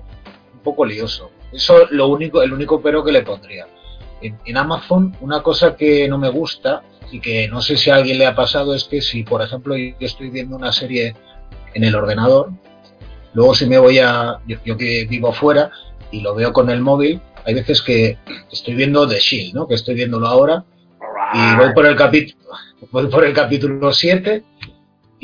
un 0.53 0.59
poco 0.63 0.85
lioso. 0.85 1.31
Eso 1.51 1.87
lo 1.91 2.07
único, 2.07 2.41
el 2.41 2.53
único 2.53 2.81
pero 2.81 3.03
que 3.03 3.11
le 3.11 3.23
pondría. 3.23 3.67
En, 4.21 4.37
en 4.45 4.57
Amazon, 4.57 5.15
una 5.21 5.41
cosa 5.41 5.75
que 5.75 6.07
no 6.07 6.17
me 6.17 6.29
gusta, 6.29 6.83
y 7.11 7.19
que 7.19 7.47
no 7.47 7.61
sé 7.61 7.77
si 7.77 7.89
a 7.89 7.95
alguien 7.95 8.17
le 8.17 8.25
ha 8.25 8.35
pasado, 8.35 8.73
es 8.73 8.85
que 8.85 9.01
si, 9.01 9.23
por 9.23 9.41
ejemplo, 9.41 9.75
yo 9.77 9.93
estoy 9.99 10.29
viendo 10.29 10.55
una 10.55 10.71
serie 10.71 11.15
en 11.73 11.83
el 11.83 11.95
ordenador, 11.95 12.51
luego 13.33 13.53
si 13.53 13.65
me 13.67 13.77
voy 13.77 13.99
a, 13.99 14.39
yo, 14.47 14.57
yo 14.65 14.77
que 14.77 15.05
vivo 15.05 15.31
fuera, 15.31 15.71
y 16.11 16.21
lo 16.21 16.35
veo 16.35 16.53
con 16.53 16.69
el 16.69 16.81
móvil, 16.81 17.21
hay 17.45 17.53
veces 17.53 17.81
que 17.81 18.17
estoy 18.51 18.75
viendo 18.75 19.07
The 19.07 19.19
Shield, 19.19 19.53
¿no? 19.53 19.67
Que 19.67 19.75
estoy 19.75 19.95
viéndolo 19.95 20.27
ahora 20.27 20.65
y 21.33 21.55
voy 21.57 21.73
por 21.73 21.85
el 21.85 21.95
capítulo 21.95 22.43
voy 22.91 23.07
por 23.07 23.23
el 23.23 23.33
capítulo 23.33 23.93
7 23.93 24.43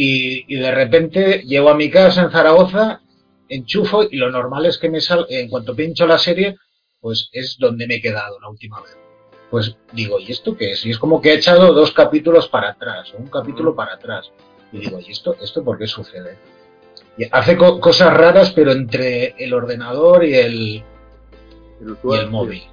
y, 0.03 0.45
y 0.55 0.59
de 0.59 0.71
repente 0.71 1.43
llego 1.45 1.69
a 1.69 1.75
mi 1.75 1.89
casa 1.89 2.23
en 2.23 2.31
Zaragoza, 2.31 3.01
enchufo 3.47 4.03
y 4.09 4.17
lo 4.17 4.31
normal 4.31 4.65
es 4.65 4.77
que 4.77 4.89
me 4.89 5.01
sal, 5.01 5.25
en 5.29 5.49
cuanto 5.49 5.75
pincho 5.75 6.07
la 6.07 6.17
serie, 6.17 6.55
pues 6.99 7.29
es 7.31 7.57
donde 7.59 7.85
me 7.87 7.95
he 7.95 8.01
quedado 8.01 8.39
la 8.39 8.49
última 8.49 8.81
vez. 8.81 8.97
Pues 9.51 9.75
digo, 9.91 10.17
¿y 10.19 10.31
esto 10.31 10.55
qué 10.55 10.71
es? 10.71 10.85
Y 10.85 10.91
es 10.91 10.97
como 10.97 11.21
que 11.21 11.31
he 11.31 11.35
echado 11.35 11.73
dos 11.73 11.91
capítulos 11.91 12.47
para 12.47 12.69
atrás, 12.69 13.13
o 13.13 13.17
un 13.17 13.27
capítulo 13.27 13.75
para 13.75 13.95
atrás. 13.95 14.31
Y 14.71 14.79
digo, 14.79 14.99
¿y 14.99 15.11
esto, 15.11 15.35
esto 15.41 15.63
por 15.63 15.77
qué 15.77 15.87
sucede? 15.87 16.37
Y 17.17 17.25
hace 17.29 17.57
co- 17.57 17.79
cosas 17.81 18.13
raras, 18.13 18.51
pero 18.55 18.71
entre 18.71 19.35
el 19.37 19.53
ordenador 19.53 20.23
y 20.23 20.33
el, 20.35 20.83
y 21.81 22.13
el 22.15 22.29
móvil. 22.29 22.63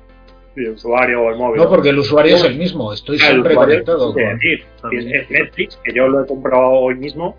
El 0.67 0.71
usuario 0.71 1.23
o 1.23 1.31
el 1.31 1.37
móvil. 1.37 1.61
No, 1.63 1.69
porque 1.69 1.91
el 1.91 1.99
usuario 1.99 2.37
es 2.37 2.45
el 2.45 2.57
mismo, 2.57 2.93
estoy 2.93 3.19
Ah, 3.21 3.27
el 3.27 3.31
siempre 3.33 3.55
conectado. 3.55 4.09
es 4.11 4.15
con- 4.15 4.39
decir, 4.39 4.67
es, 5.17 5.31
Netflix, 5.31 5.77
que 5.85 5.93
yo 5.93 6.09
lo 6.09 6.23
he 6.23 6.27
comprado 6.27 6.69
hoy 6.71 6.95
mismo. 6.97 7.37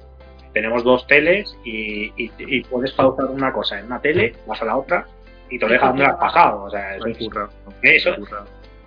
Tenemos 0.53 0.83
dos 0.83 1.05
teles 1.07 1.55
y, 1.63 2.05
y- 2.17 2.31
y 2.39 2.63
puedes 2.63 2.91
pausar 2.93 3.25
una 3.27 3.51
cosa 3.53 3.79
en 3.79 3.85
una 3.85 4.01
tele, 4.01 4.33
vas 4.47 4.61
a 4.61 4.65
la 4.65 4.77
otra 4.77 5.05
y 5.49 5.59
te 5.59 5.65
lo 5.65 5.71
deja 5.71 5.87
donde 5.87 6.05
has 6.05 6.15
pasado. 6.15 6.63
O 6.63 6.69
sea, 6.69 6.95
eso 6.95 7.07
es- 7.07 7.17
currado. 7.17 7.49
Eso- 7.83 8.15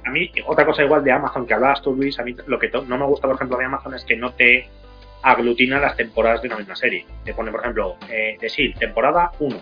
a 0.04 0.10
mí, 0.10 0.30
otra 0.46 0.66
cosa 0.66 0.82
igual 0.82 1.04
de 1.04 1.12
Amazon 1.12 1.46
que 1.46 1.54
hablabas 1.54 1.80
tú, 1.82 1.94
Luis, 1.94 2.18
a 2.18 2.24
mí 2.24 2.34
lo 2.46 2.58
que 2.58 2.68
no 2.88 2.98
me 2.98 3.06
gusta, 3.06 3.28
por 3.28 3.36
ejemplo, 3.36 3.56
de 3.58 3.64
Amazon 3.66 3.94
es 3.94 4.04
que 4.04 4.16
no 4.16 4.32
te 4.32 4.66
aglutina 5.22 5.78
las 5.78 5.96
temporadas 5.96 6.42
de 6.42 6.48
una 6.48 6.58
misma 6.58 6.74
serie. 6.74 7.06
Te 7.24 7.32
pone, 7.34 7.52
por 7.52 7.60
ejemplo, 7.60 7.96
eh, 8.10 8.36
The 8.40 8.48
Shield, 8.48 8.78
temporada 8.78 9.30
1. 9.38 9.56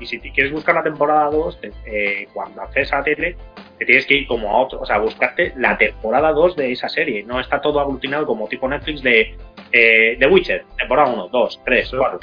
Y 0.00 0.06
si 0.06 0.18
te 0.18 0.30
quieres 0.32 0.52
buscar 0.52 0.74
la 0.74 0.82
temporada 0.82 1.30
2, 1.30 1.60
te- 1.60 1.72
eh, 1.86 2.28
cuando 2.32 2.62
accedes 2.62 2.92
a 2.92 2.98
la 2.98 3.04
tele, 3.04 3.36
te 3.78 3.84
tienes 3.84 4.06
que 4.06 4.14
ir 4.14 4.26
como 4.26 4.50
a 4.50 4.58
otro, 4.62 4.80
o 4.80 4.86
sea, 4.86 4.98
buscarte 4.98 5.52
la 5.56 5.76
temporada 5.78 6.32
2 6.32 6.56
de 6.56 6.72
esa 6.72 6.88
serie. 6.88 7.22
No 7.24 7.38
está 7.40 7.60
todo 7.60 7.80
aglutinado 7.80 8.26
como 8.26 8.48
tipo 8.48 8.68
Netflix 8.68 9.02
de 9.02 9.36
eh, 9.72 10.16
The 10.18 10.26
Witcher, 10.26 10.64
temporada 10.76 11.12
1, 11.12 11.28
2, 11.28 11.60
3, 11.64 11.86
Eso. 11.86 11.98
4. 11.98 12.20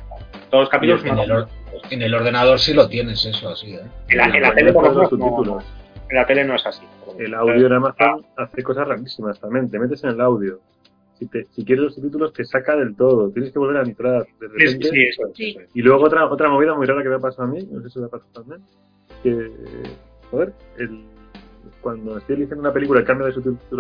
Todos 0.50 0.64
los 0.64 0.70
capítulos 0.70 1.02
en, 1.04 1.10
son 1.10 1.20
el, 1.20 1.32
or- 1.32 1.48
en 1.90 2.02
el 2.02 2.14
ordenador 2.14 2.60
sí 2.60 2.74
lo 2.74 2.88
tienes 2.88 3.26
eso 3.26 3.50
así, 3.50 3.74
¿eh? 3.76 3.80
en 4.10 4.18
la, 4.18 4.26
en 4.26 4.42
la 4.42 4.50
Pero 4.50 4.54
tele, 4.56 4.74
por 4.74 4.84
todos 4.86 4.96
lo 4.96 5.02
los 5.04 5.12
menos, 5.14 5.48
no- 5.48 5.60
en 6.10 6.16
la 6.16 6.26
tele 6.26 6.44
no 6.46 6.56
es 6.56 6.66
así. 6.66 6.84
El 7.18 7.34
audio 7.34 7.68
en 7.68 7.74
Amazon 7.74 8.26
hace 8.38 8.62
cosas 8.64 8.88
rarísimas 8.88 9.40
también. 9.40 9.70
Te 9.72 9.80
metes 9.80 10.04
en 10.04 10.12
el 10.12 10.22
audio. 10.22 10.60
Si, 11.18 11.26
te, 11.28 11.46
si 11.52 11.64
quieres 11.64 11.86
los 11.86 11.96
subtítulos, 11.96 12.34
te 12.34 12.44
saca 12.46 12.76
del 12.76 12.96
todo. 12.96 13.30
Tienes 13.30 13.52
que 13.52 13.60
volver 13.60 13.78
a 13.78 13.84
entrar. 13.84 14.26
De 14.40 14.48
repente. 14.48 14.90
sí, 14.90 15.56
eso. 15.56 15.66
Y 15.74 15.82
luego 15.82 16.04
otra 16.04 16.26
otra 16.26 16.50
movida 16.50 16.76
muy 16.76 16.86
rara 16.86 17.02
que 17.04 17.10
me 17.10 17.16
ha 17.16 17.20
pasado 17.20 17.44
a 17.44 17.48
mí, 17.52 17.68
no 17.72 17.82
sé 17.82 17.90
si 17.90 18.00
me 18.00 18.06
ha 18.06 18.10
pasado 18.10 18.32
también, 18.34 18.62
que, 19.24 19.52
joder, 20.30 20.54
el, 20.78 21.06
cuando 21.82 22.18
estoy 22.18 22.36
eligiendo 22.36 22.62
una 22.62 22.74
película, 22.74 23.00
el 23.00 23.06
cambio 23.06 23.28
de 23.28 23.34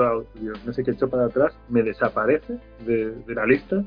audio, 0.03 0.53
no 0.65 0.73
sé 0.73 0.83
qué 0.83 0.91
he 0.91 0.93
hecho 0.93 1.09
para 1.09 1.25
atrás, 1.25 1.57
me 1.69 1.83
desaparece 1.83 2.57
de, 2.85 3.11
de 3.11 3.35
la 3.35 3.45
lista, 3.45 3.83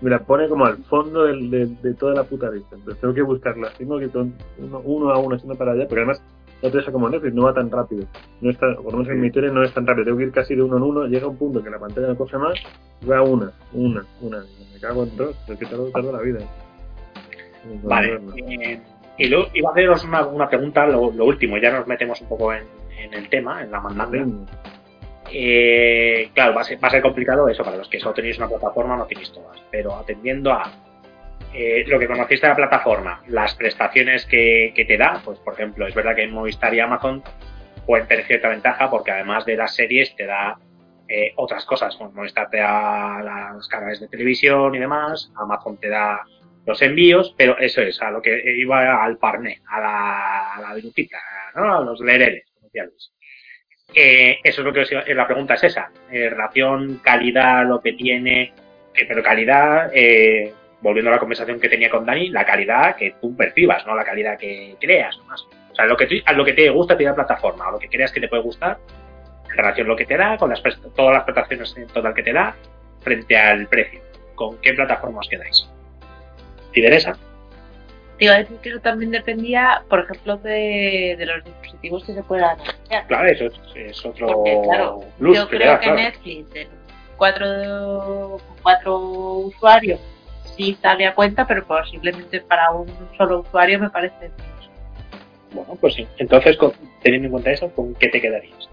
me 0.00 0.10
la 0.10 0.20
pone 0.20 0.48
como 0.48 0.64
al 0.66 0.76
fondo 0.84 1.24
del- 1.24 1.50
de, 1.50 1.66
de 1.66 1.94
toda 1.94 2.14
la 2.14 2.24
puta 2.24 2.50
lista. 2.50 2.76
Entonces 2.76 3.00
tengo 3.00 3.14
que 3.14 3.22
buscarla, 3.22 3.70
tengo 3.76 3.98
que 3.98 4.06
uno, 4.16 4.80
uno 4.84 5.10
a 5.10 5.18
uno, 5.18 5.36
haciendo 5.36 5.56
para 5.56 5.72
allá, 5.72 5.84
porque 5.88 6.00
además 6.00 6.22
te 6.60 6.70
deja 6.70 6.92
como 6.92 7.08
Netflix, 7.08 7.34
no 7.34 7.44
va 7.44 7.54
tan 7.54 7.70
rápido. 7.70 8.06
No 8.40 8.50
está, 8.50 8.74
por 8.76 8.92
lo 8.92 8.98
menos 8.98 9.08
en 9.08 9.20
mi 9.20 9.30
tele 9.30 9.50
no 9.50 9.62
es 9.62 9.72
tan 9.72 9.86
rápido, 9.86 10.06
tengo 10.06 10.18
que 10.18 10.24
ir 10.24 10.32
casi 10.32 10.54
de 10.54 10.62
uno 10.62 10.76
en 10.76 10.82
uno, 10.82 11.06
llega 11.06 11.26
un 11.26 11.36
punto 11.36 11.62
que 11.62 11.70
la 11.70 11.78
pantalla 11.78 12.08
no 12.08 12.16
coge 12.16 12.38
más, 12.38 12.58
va 13.08 13.22
una, 13.22 13.52
una, 13.72 14.04
una, 14.20 14.44
me 14.72 14.80
cago 14.80 15.04
en 15.04 15.16
dos, 15.16 15.36
es 15.48 15.58
que 15.58 15.66
la 15.66 16.20
vida. 16.20 16.40
Vale. 17.82 18.20
eh, 18.36 18.80
y 19.18 19.28
luego 19.28 19.48
iba 19.54 19.70
a 19.70 19.72
haceros 19.72 20.04
una, 20.04 20.26
una 20.26 20.48
pregunta, 20.48 20.86
lo, 20.86 21.10
lo 21.10 21.24
último, 21.24 21.56
ya 21.58 21.72
nos 21.72 21.86
metemos 21.86 22.20
un 22.20 22.28
poco 22.28 22.52
en, 22.52 22.64
en 22.98 23.14
el 23.14 23.28
tema, 23.28 23.62
en 23.62 23.70
la 23.70 23.80
mandanga. 23.80 24.24
Eh, 25.32 26.30
claro, 26.34 26.54
va 26.54 26.60
a, 26.60 26.64
ser, 26.64 26.82
va 26.82 26.88
a 26.88 26.90
ser 26.90 27.02
complicado 27.02 27.48
eso, 27.48 27.64
para 27.64 27.76
los 27.76 27.88
que 27.88 27.98
solo 27.98 28.14
tenéis 28.14 28.38
una 28.38 28.48
plataforma 28.48 28.96
no 28.96 29.06
tenéis 29.06 29.32
todas, 29.32 29.60
pero 29.70 29.94
atendiendo 29.96 30.52
a 30.52 30.70
eh, 31.56 31.84
lo 31.86 31.98
que 31.98 32.06
conociste 32.06 32.46
de 32.46 32.50
la 32.50 32.56
plataforma, 32.56 33.22
las 33.28 33.54
prestaciones 33.54 34.26
que, 34.26 34.72
te 34.86 34.96
da, 34.98 35.20
pues 35.24 35.38
por 35.38 35.54
ejemplo, 35.54 35.86
es 35.86 35.94
verdad 35.94 36.14
que 36.14 36.26
Movistar 36.26 36.74
y 36.74 36.80
Amazon 36.80 37.22
pueden 37.86 38.06
tener 38.06 38.26
cierta 38.26 38.48
ventaja 38.48 38.90
porque 38.90 39.10
además 39.12 39.46
de 39.46 39.56
las 39.56 39.74
series 39.74 40.14
te 40.16 40.26
da 40.26 40.58
eh, 41.08 41.32
otras 41.36 41.64
cosas, 41.64 41.96
como 41.96 42.12
Movistar 42.12 42.50
te 42.50 42.58
da 42.58 43.22
las 43.22 43.68
canales 43.68 44.00
de 44.00 44.08
televisión 44.08 44.74
y 44.74 44.78
demás, 44.78 45.32
Amazon 45.36 45.78
te 45.78 45.88
da 45.88 46.20
los 46.66 46.82
envíos, 46.82 47.34
pero 47.38 47.56
eso 47.58 47.80
es, 47.80 48.02
a 48.02 48.10
lo 48.10 48.20
que 48.20 48.42
iba 48.56 49.02
al 49.02 49.16
parné, 49.18 49.62
a 49.70 49.80
la, 49.80 50.54
a 50.56 50.74
¿no? 51.54 51.76
a 51.78 51.80
los 51.80 52.00
lereles. 52.00 52.44
Eh, 53.94 54.38
eso 54.44 54.60
es 54.60 54.64
lo 54.66 54.72
que 54.72 54.80
os 54.80 54.92
iba- 54.92 55.04
la 55.06 55.26
pregunta 55.26 55.54
es 55.54 55.64
esa, 55.64 55.90
relación, 56.10 57.00
calidad, 57.02 57.64
lo 57.66 57.80
que 57.80 57.92
tiene, 57.92 58.52
pero 59.08 59.22
calidad, 59.22 59.90
volviendo 60.80 61.10
a 61.10 61.14
la 61.14 61.18
conversación 61.20 61.58
que 61.60 61.68
tenía 61.68 61.90
con 61.90 62.04
Dani, 62.06 62.28
la 62.28 62.44
calidad 62.44 62.96
que 62.96 63.14
tú 63.20 63.34
percibas, 63.36 63.86
no 63.86 63.94
la 63.94 64.04
calidad 64.04 64.38
que 64.38 64.76
creas, 64.80 65.18
más. 65.26 65.42
O 65.72 65.74
sea, 65.74 65.86
lo 65.86 65.96
que, 65.96 66.06
tú- 66.06 66.14
a 66.24 66.32
lo 66.32 66.44
que 66.44 66.52
te 66.52 66.68
gusta 66.70 66.96
te 66.96 67.04
da 67.04 67.14
plataforma, 67.14 67.68
a 67.68 67.70
lo 67.72 67.78
que 67.78 67.88
creas 67.88 68.12
que 68.12 68.20
te 68.20 68.28
puede 68.28 68.42
gustar, 68.42 68.78
en 69.50 69.56
relación 69.56 69.86
a 69.86 69.90
lo 69.90 69.96
que 69.96 70.06
te 70.06 70.16
da, 70.16 70.36
con 70.36 70.50
las 70.50 70.62
todas 70.94 71.14
las 71.14 71.24
prestaciones 71.24 71.74
en 71.76 71.86
total 71.88 72.14
que 72.14 72.22
te 72.22 72.32
da, 72.32 72.54
frente 73.00 73.36
al 73.36 73.66
precio. 73.68 74.00
¿Con 74.34 74.58
qué 74.58 74.74
plataforma 74.74 75.20
os 75.20 75.28
quedáis? 75.28 75.66
¿Te 76.72 76.80
interesa? 76.80 77.16
Te 78.18 78.24
iba 78.24 78.34
a 78.34 78.38
decir 78.38 78.56
que 78.58 78.68
eso 78.70 78.80
también 78.80 79.10
dependía, 79.10 79.82
por 79.88 80.00
ejemplo, 80.00 80.36
de, 80.38 81.16
de 81.18 81.26
los 81.26 81.44
dispositivos 81.44 82.04
que 82.04 82.14
se 82.14 82.22
puedan 82.22 82.58
asociar. 82.60 83.06
Claro, 83.06 83.28
eso 83.28 83.44
es, 83.46 83.52
es 83.74 84.06
otro 84.06 84.26
Porque, 84.28 84.60
claro, 84.64 85.00
plus 85.18 85.36
yo 85.36 85.48
que 85.48 85.56
creo 85.56 85.72
da, 85.72 85.78
que 85.80 85.84
claro. 85.86 86.00
Netflix 86.00 86.68
cuatro, 87.18 88.38
cuatro 88.62 88.98
usuarios 88.98 90.00
sí 90.56 90.76
sale 90.82 91.06
a 91.06 91.14
cuenta, 91.14 91.46
pero 91.46 91.64
posiblemente 91.66 92.40
para 92.40 92.70
un 92.72 92.86
solo 93.16 93.40
usuario 93.40 93.78
me 93.78 93.90
parece 93.90 94.28
mucho. 94.30 94.70
Bueno, 95.52 95.76
pues 95.80 95.94
sí. 95.94 96.06
Entonces, 96.18 96.56
con- 96.56 96.72
teniendo 97.02 97.26
en 97.26 97.32
cuenta 97.32 97.50
eso, 97.50 97.70
¿con 97.70 97.94
qué 97.94 98.08
te 98.08 98.20
quedarías? 98.20 98.68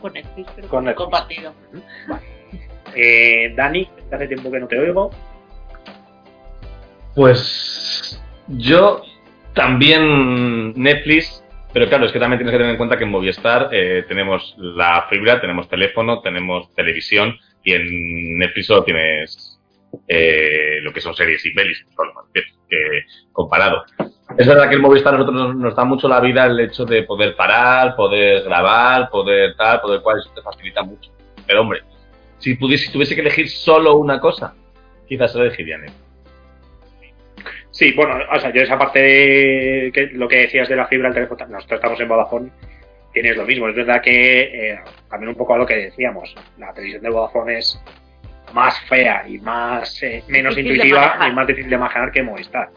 con 0.00 0.14
Netflix, 0.14 0.50
pero 0.56 0.68
Con 0.68 0.84
Netflix. 0.84 1.04
compartido. 1.04 1.54
Eh, 2.94 3.52
Dani, 3.54 3.86
hace 4.10 4.26
tiempo 4.28 4.50
que 4.50 4.60
no 4.60 4.66
te 4.66 4.78
oigo. 4.78 5.10
Pues 7.14 8.20
yo 8.48 9.02
también 9.54 10.72
Netflix, 10.74 11.44
pero 11.72 11.88
claro, 11.88 12.06
es 12.06 12.12
que 12.12 12.18
también 12.18 12.38
tienes 12.38 12.52
que 12.52 12.58
tener 12.58 12.70
en 12.72 12.76
cuenta 12.78 12.96
que 12.96 13.04
en 13.04 13.10
Movistar 13.10 13.68
eh, 13.72 14.04
tenemos 14.08 14.54
la 14.58 15.06
fibra, 15.10 15.40
tenemos 15.40 15.68
teléfono, 15.68 16.20
tenemos 16.20 16.72
televisión 16.74 17.36
y 17.62 17.72
en 17.74 18.38
Netflix 18.38 18.66
solo 18.68 18.84
tienes 18.84 19.49
eh, 20.06 20.78
lo 20.82 20.92
que 20.92 21.00
son 21.00 21.14
series 21.14 21.44
y 21.46 21.52
pelis, 21.52 21.84
solo, 21.94 22.12
comparado. 23.32 23.84
Es 24.38 24.46
verdad 24.46 24.68
que 24.68 24.76
el 24.76 24.80
Movistar 24.80 25.14
a 25.14 25.18
nosotros 25.18 25.56
nos, 25.56 25.74
da 25.74 25.84
mucho 25.84 26.08
la 26.08 26.20
vida 26.20 26.46
el 26.46 26.60
hecho 26.60 26.84
de 26.84 27.02
poder 27.02 27.34
parar, 27.34 27.96
poder 27.96 28.44
grabar, 28.44 29.10
poder 29.10 29.56
tal, 29.56 29.80
poder 29.80 30.00
cual, 30.02 30.18
eso 30.18 30.30
te 30.34 30.42
facilita 30.42 30.82
mucho. 30.82 31.10
Pero 31.46 31.62
hombre, 31.62 31.80
si 32.38 32.54
pudiese, 32.54 32.86
si 32.86 32.92
tuviese 32.92 33.14
que 33.14 33.22
elegir 33.22 33.48
solo 33.48 33.96
una 33.96 34.20
cosa, 34.20 34.54
quizás 35.08 35.34
elegiría 35.34 35.78
Netflix. 35.78 36.10
Sí, 37.70 37.92
bueno, 37.92 38.18
o 38.30 38.38
sea, 38.38 38.52
yo 38.52 38.62
esa 38.62 38.78
parte 38.78 38.98
de 38.98 39.92
que 39.92 40.06
lo 40.12 40.28
que 40.28 40.38
decías 40.38 40.68
de 40.68 40.76
la 40.76 40.86
fibra 40.86 41.08
al 41.08 41.14
teléfono, 41.14 41.46
nosotros 41.48 41.78
estamos 41.78 42.00
en 42.00 42.08
Vodafone, 42.08 42.50
tienes 43.12 43.36
lo 43.36 43.44
mismo. 43.44 43.68
Es 43.68 43.76
verdad 43.76 44.02
que 44.02 44.72
eh, 44.72 44.80
también 45.08 45.30
un 45.30 45.36
poco 45.36 45.54
a 45.54 45.58
lo 45.58 45.66
que 45.66 45.76
decíamos, 45.76 46.34
la 46.58 46.72
televisión 46.72 47.02
de 47.02 47.10
Vodafone 47.10 47.58
es 47.58 47.80
más 48.52 48.78
fea 48.88 49.24
y 49.28 49.38
más 49.38 50.02
eh, 50.02 50.22
menos 50.28 50.54
Difícil 50.54 50.76
intuitiva 50.76 51.28
y 51.28 51.32
más 51.32 51.46
difícil 51.46 51.70
de 51.70 51.78
manejar 51.78 52.10
que 52.12 52.22
Movistar. 52.22 52.68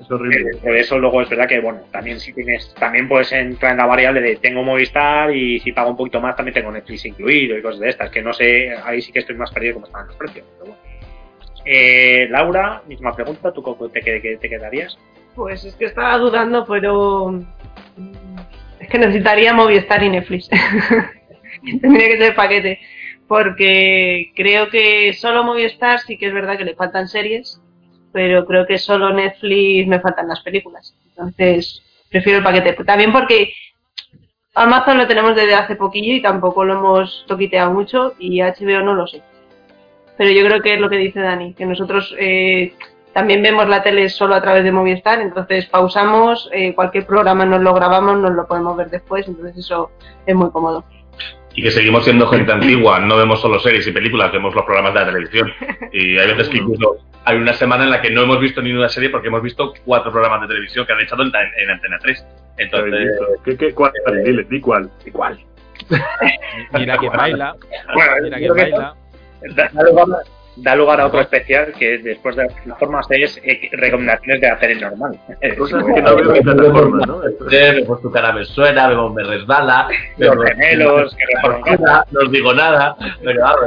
Es 0.00 0.10
horrible. 0.10 0.50
Eh, 0.56 0.60
Por 0.62 0.76
eso 0.76 0.98
luego 0.98 1.20
es 1.22 1.28
verdad 1.28 1.46
que 1.46 1.60
bueno, 1.60 1.80
también 1.92 2.18
si 2.20 2.32
tienes, 2.32 2.74
también 2.74 3.06
puedes 3.08 3.30
entrar 3.32 3.72
en 3.72 3.78
la 3.78 3.86
variable 3.86 4.20
de 4.20 4.36
tengo 4.36 4.62
Movistar 4.62 5.34
y 5.34 5.60
si 5.60 5.72
pago 5.72 5.90
un 5.90 5.96
poquito 5.96 6.20
más 6.20 6.36
también 6.36 6.54
tengo 6.54 6.70
Netflix 6.72 7.04
incluido 7.04 7.56
y 7.58 7.62
cosas 7.62 7.80
de 7.80 7.88
estas, 7.90 8.10
que 8.10 8.22
no 8.22 8.32
sé, 8.32 8.74
ahí 8.84 9.02
sí 9.02 9.12
que 9.12 9.18
estoy 9.18 9.36
más 9.36 9.50
perdido 9.50 9.74
como 9.74 9.86
están 9.86 10.06
los 10.06 10.16
precios. 10.16 10.46
Pero 10.58 10.70
bueno. 10.72 10.80
Eh, 11.66 12.26
Laura, 12.30 12.82
misma 12.88 13.14
pregunta, 13.14 13.52
¿tú 13.52 13.62
cómo 13.62 13.88
te, 13.90 14.00
qued- 14.00 14.40
te 14.40 14.48
quedarías? 14.48 14.96
Pues 15.34 15.64
es 15.64 15.74
que 15.76 15.84
estaba 15.84 16.16
dudando, 16.16 16.64
pero 16.66 17.38
es 18.80 18.88
que 18.88 18.98
necesitaría 18.98 19.52
Movistar 19.52 20.02
y 20.02 20.08
Netflix. 20.08 20.48
Tendría 21.82 22.08
que 22.08 22.18
ser 22.18 22.34
paquete. 22.34 22.80
Porque 23.30 24.32
creo 24.34 24.70
que 24.70 25.12
solo 25.12 25.44
Movistar 25.44 26.00
sí 26.00 26.18
que 26.18 26.26
es 26.26 26.34
verdad 26.34 26.58
que 26.58 26.64
le 26.64 26.74
faltan 26.74 27.06
series, 27.06 27.62
pero 28.12 28.44
creo 28.44 28.66
que 28.66 28.76
solo 28.76 29.12
Netflix 29.12 29.86
me 29.86 30.00
faltan 30.00 30.26
las 30.26 30.40
películas. 30.40 30.96
Entonces, 31.10 31.80
prefiero 32.10 32.38
el 32.38 32.44
paquete. 32.44 32.82
También 32.82 33.12
porque 33.12 33.52
Amazon 34.52 34.98
lo 34.98 35.06
tenemos 35.06 35.36
desde 35.36 35.54
hace 35.54 35.76
poquillo 35.76 36.12
y 36.12 36.20
tampoco 36.20 36.64
lo 36.64 36.74
hemos 36.74 37.24
toquiteado 37.28 37.72
mucho 37.72 38.14
y 38.18 38.42
HBO 38.42 38.82
no 38.82 38.94
lo 38.94 39.06
sé. 39.06 39.22
Pero 40.18 40.32
yo 40.32 40.44
creo 40.44 40.60
que 40.60 40.74
es 40.74 40.80
lo 40.80 40.90
que 40.90 40.96
dice 40.96 41.20
Dani, 41.20 41.54
que 41.54 41.66
nosotros 41.66 42.12
eh, 42.18 42.74
también 43.12 43.44
vemos 43.44 43.68
la 43.68 43.84
tele 43.84 44.08
solo 44.08 44.34
a 44.34 44.42
través 44.42 44.64
de 44.64 44.72
Movistar, 44.72 45.20
entonces 45.20 45.66
pausamos, 45.66 46.50
eh, 46.52 46.74
cualquier 46.74 47.06
programa 47.06 47.46
nos 47.46 47.60
lo 47.60 47.74
grabamos, 47.74 48.18
nos 48.18 48.32
lo 48.32 48.48
podemos 48.48 48.76
ver 48.76 48.90
después, 48.90 49.28
entonces 49.28 49.56
eso 49.56 49.92
es 50.26 50.34
muy 50.34 50.50
cómodo. 50.50 50.84
Y 51.60 51.62
que 51.62 51.70
seguimos 51.70 52.04
siendo 52.04 52.26
gente 52.26 52.50
antigua, 52.52 53.00
no 53.00 53.18
vemos 53.18 53.38
solo 53.42 53.60
series 53.60 53.86
y 53.86 53.92
películas, 53.92 54.32
vemos 54.32 54.54
los 54.54 54.64
programas 54.64 54.94
de 54.94 55.00
la 55.00 55.06
televisión. 55.06 55.52
Y 55.92 56.16
hay 56.16 56.28
veces 56.28 56.48
que 56.48 56.56
incluso 56.56 56.96
hay 57.26 57.36
una 57.36 57.52
semana 57.52 57.84
en 57.84 57.90
la 57.90 58.00
que 58.00 58.08
no 58.08 58.22
hemos 58.22 58.40
visto 58.40 58.62
ni 58.62 58.72
una 58.72 58.88
serie 58.88 59.10
porque 59.10 59.28
hemos 59.28 59.42
visto 59.42 59.74
cuatro 59.84 60.10
programas 60.10 60.40
de 60.40 60.48
televisión 60.48 60.86
que 60.86 60.94
han 60.94 61.00
echado 61.00 61.22
en, 61.22 61.30
en 61.34 61.70
Antena 61.70 61.98
3. 62.00 62.26
Entonces, 62.56 63.10
¿Qué, 63.44 63.56
qué, 63.58 63.74
cuál? 63.74 63.92
Dile, 64.24 64.44
di 64.44 64.58
cuál. 64.58 64.90
Igual. 65.04 65.38
Mira 66.72 66.96
que 66.96 67.08
baila. 67.10 67.54
Bueno, 67.92 68.12
Mira 68.22 68.38
que 68.38 68.48
baila. 68.48 68.94
Da, 70.60 70.76
lugar, 70.76 71.00
a 71.00 71.06
otro 71.06 71.20
especial 71.20 71.72
que 71.78 71.98
después 71.98 72.36
de 72.36 72.44
las 72.44 72.52
plataformas 72.54 73.06
es 73.10 73.40
eh, 73.44 73.68
recomendaciones 73.72 74.40
de 74.40 74.48
hacer 74.48 74.70
el 74.72 74.80
normal. 74.80 75.18
Cosas 75.58 75.84
que 75.84 76.02
no 76.02 76.16
veo 76.16 76.34
en 76.34 76.42
plataforma, 76.44 77.06
¿no? 77.06 77.20
Vemos 77.50 78.02
tu 78.02 78.10
cara 78.10 78.32
me 78.32 78.44
suena, 78.44 78.88
vemos 78.88 79.14
me 79.14 79.24
resbala, 79.24 79.88
Los 80.18 80.36
gemelos, 80.44 81.14
que 81.14 81.76
no 81.78 82.20
os 82.20 82.30
digo 82.30 82.52
nada, 82.54 82.96
pero 83.22 83.40
claro, 83.40 83.60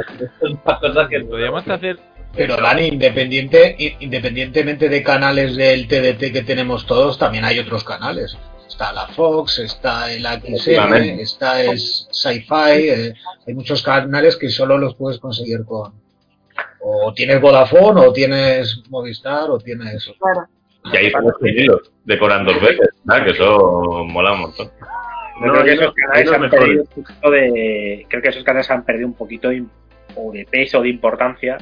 cosas 0.80 1.08
que 1.08 1.20
Podríamos 1.20 1.66
hacer. 1.68 1.98
Pero 2.36 2.56
Dani, 2.56 2.86
independiente, 2.86 3.76
independientemente 4.00 4.88
de 4.88 5.02
canales 5.02 5.56
del 5.56 5.86
TDT 5.86 6.32
que 6.32 6.42
tenemos 6.44 6.86
todos, 6.86 7.18
también 7.18 7.44
hay 7.44 7.58
otros 7.58 7.84
canales. 7.84 8.36
Está 8.68 8.92
la 8.92 9.06
Fox, 9.08 9.60
está 9.60 10.12
el 10.12 10.24
XM, 10.26 11.20
está 11.20 11.62
el 11.62 11.78
Sci-Fi, 11.78 12.88
eh, 12.88 13.14
hay 13.46 13.54
muchos 13.54 13.82
canales 13.82 14.36
que 14.36 14.48
solo 14.48 14.78
los 14.78 14.96
puedes 14.96 15.18
conseguir 15.18 15.64
con... 15.64 16.03
O 16.80 17.12
tienes 17.14 17.40
Vodafone, 17.40 18.00
o 18.00 18.12
tienes 18.12 18.82
Movistar, 18.90 19.50
o 19.50 19.58
tienes... 19.58 20.12
Claro. 20.18 20.46
Y 20.92 20.96
ahí 20.96 21.06
estamos 21.06 21.32
tenidos, 21.40 21.90
decoran 22.04 22.44
dos 22.44 22.60
veces, 22.60 22.90
¿verdad? 23.04 23.24
que 23.24 23.30
eso 23.30 24.04
mola 24.06 24.32
un 24.32 24.40
montón. 24.40 24.70
No, 25.40 25.52
creo 25.52 25.64
que 25.64 25.72
esos 25.72 25.94
canales 25.94 26.32
han 26.32 26.50
perdido 26.50 26.82
un 26.82 26.88
poquito 26.88 27.30
de. 27.30 28.06
Creo 28.08 28.22
que 28.22 28.28
esos 28.28 28.44
canales 28.44 28.70
han 28.70 28.84
perdido 28.84 29.06
un 29.08 29.14
poquito 29.14 29.48
de, 29.48 29.64
o 30.14 30.32
de 30.32 30.46
peso, 30.48 30.82
de 30.82 30.90
importancia 30.90 31.58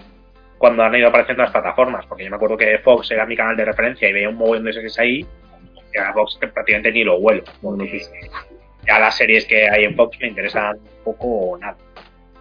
cuando 0.59 0.83
han 0.83 0.95
ido 0.95 1.09
apareciendo 1.09 1.43
las 1.43 1.53
plataformas. 1.53 2.05
Porque 2.07 2.25
yo 2.25 2.31
me 2.31 2.37
acuerdo 2.37 2.57
que 2.57 2.79
Fox 2.79 3.11
era 3.11 3.25
mi 3.25 3.37
canal 3.37 3.57
de 3.57 3.65
referencia 3.65 4.09
y 4.09 4.13
veía 4.13 4.29
un 4.29 4.37
montón 4.37 4.65
de 4.65 4.73
series 4.73 4.99
ahí. 4.99 5.27
Y 5.95 5.99
a 5.99 6.13
Fox 6.13 6.39
prácticamente 6.39 6.93
ni 6.93 7.05
lo 7.05 7.19
vuelo. 7.19 7.45
Porque 7.63 8.03
ya 8.87 8.99
las 8.99 9.17
series 9.17 9.47
que 9.47 9.69
hay 9.69 9.85
en 9.85 9.97
Fox 9.97 10.19
me 10.21 10.29
interesan 10.29 10.79
poco 11.05 11.27
o 11.27 11.59
nada. 11.59 11.77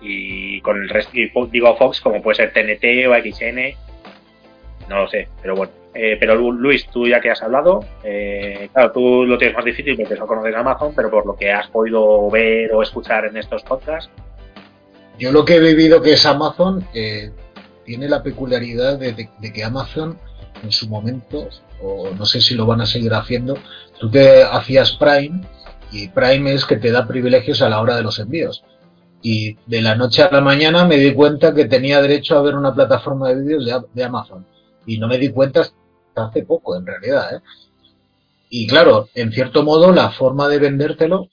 Y 0.01 0.59
con 0.61 0.81
el 0.81 0.89
resto, 0.89 1.11
y 1.13 1.31
digo 1.51 1.75
Fox 1.77 2.01
como 2.01 2.21
puede 2.21 2.35
ser 2.37 2.53
TNT 2.53 3.07
o 3.07 3.13
XN, 3.15 3.75
no 4.89 4.97
lo 5.03 5.07
sé, 5.07 5.27
pero 5.41 5.55
bueno. 5.55 5.71
Eh, 5.93 6.15
pero 6.17 6.35
Lu- 6.35 6.53
Luis, 6.53 6.87
tú 6.87 7.05
ya 7.05 7.19
que 7.19 7.29
has 7.31 7.41
hablado, 7.43 7.81
eh, 8.03 8.69
claro, 8.73 8.93
tú 8.93 9.25
lo 9.25 9.37
tienes 9.37 9.55
más 9.57 9.65
difícil 9.65 9.97
porque 9.97 10.15
solo 10.15 10.25
conoces 10.27 10.55
Amazon, 10.55 10.93
pero 10.95 11.11
por 11.11 11.25
lo 11.25 11.35
que 11.35 11.51
has 11.51 11.67
podido 11.67 12.29
ver 12.29 12.71
o 12.73 12.81
escuchar 12.81 13.25
en 13.25 13.35
estos 13.37 13.61
podcasts, 13.63 14.09
Yo 15.19 15.31
lo 15.31 15.45
que 15.45 15.57
he 15.57 15.59
vivido 15.59 16.01
que 16.01 16.13
es 16.13 16.25
Amazon, 16.25 16.83
eh, 16.95 17.29
tiene 17.85 18.07
la 18.09 18.23
peculiaridad 18.23 18.97
de- 18.97 19.13
de 19.13 19.53
que 19.53 19.63
Amazon 19.63 20.17
en 20.63 20.71
su 20.71 20.87
momento, 20.89 21.47
o 21.81 22.09
no 22.17 22.25
sé 22.25 22.39
si 22.41 22.55
lo 22.55 22.65
van 22.65 22.81
a 22.81 22.85
seguir 22.87 23.13
haciendo, 23.13 23.55
tú 23.99 24.09
te 24.09 24.41
hacías 24.43 24.93
Prime 24.93 25.41
y 25.91 26.07
Prime 26.07 26.53
es 26.53 26.65
que 26.65 26.77
te 26.77 26.91
da 26.91 27.05
privilegios 27.07 27.61
a 27.61 27.69
la 27.69 27.81
hora 27.81 27.95
de 27.97 28.01
los 28.03 28.17
envíos. 28.17 28.63
Y 29.21 29.55
de 29.65 29.81
la 29.81 29.95
noche 29.95 30.23
a 30.23 30.31
la 30.31 30.41
mañana 30.41 30.85
me 30.85 30.97
di 30.97 31.13
cuenta 31.13 31.53
que 31.53 31.65
tenía 31.65 32.01
derecho 32.01 32.37
a 32.37 32.41
ver 32.41 32.55
una 32.55 32.73
plataforma 32.73 33.29
de 33.29 33.41
vídeos 33.41 33.65
de, 33.93 34.03
Amazon. 34.03 34.45
Y 34.85 34.97
no 34.97 35.07
me 35.07 35.17
di 35.17 35.29
cuenta 35.29 35.61
hasta 35.61 35.75
hace 36.15 36.43
poco, 36.43 36.75
en 36.75 36.85
realidad. 36.85 37.35
¿eh? 37.35 37.39
Y 38.49 38.67
claro, 38.67 39.09
en 39.13 39.31
cierto 39.31 39.63
modo, 39.63 39.91
la 39.91 40.11
forma 40.11 40.47
de 40.47 40.59
vendértelo 40.59 41.29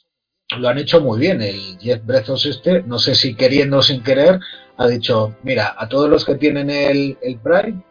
lo 0.58 0.68
han 0.68 0.78
hecho 0.78 1.00
muy 1.00 1.18
bien. 1.18 1.40
El 1.40 1.78
Jeff 1.78 2.04
Bezos 2.04 2.46
este, 2.46 2.82
no 2.82 2.98
sé 2.98 3.14
si 3.14 3.34
queriendo 3.34 3.78
o 3.78 3.82
sin 3.82 4.02
querer, 4.02 4.38
ha 4.76 4.86
dicho, 4.86 5.34
mira, 5.42 5.74
a 5.76 5.88
todos 5.88 6.08
los 6.08 6.24
que 6.24 6.36
tienen 6.36 6.70
el, 6.70 7.18
el 7.22 7.38
Prime, 7.38 7.82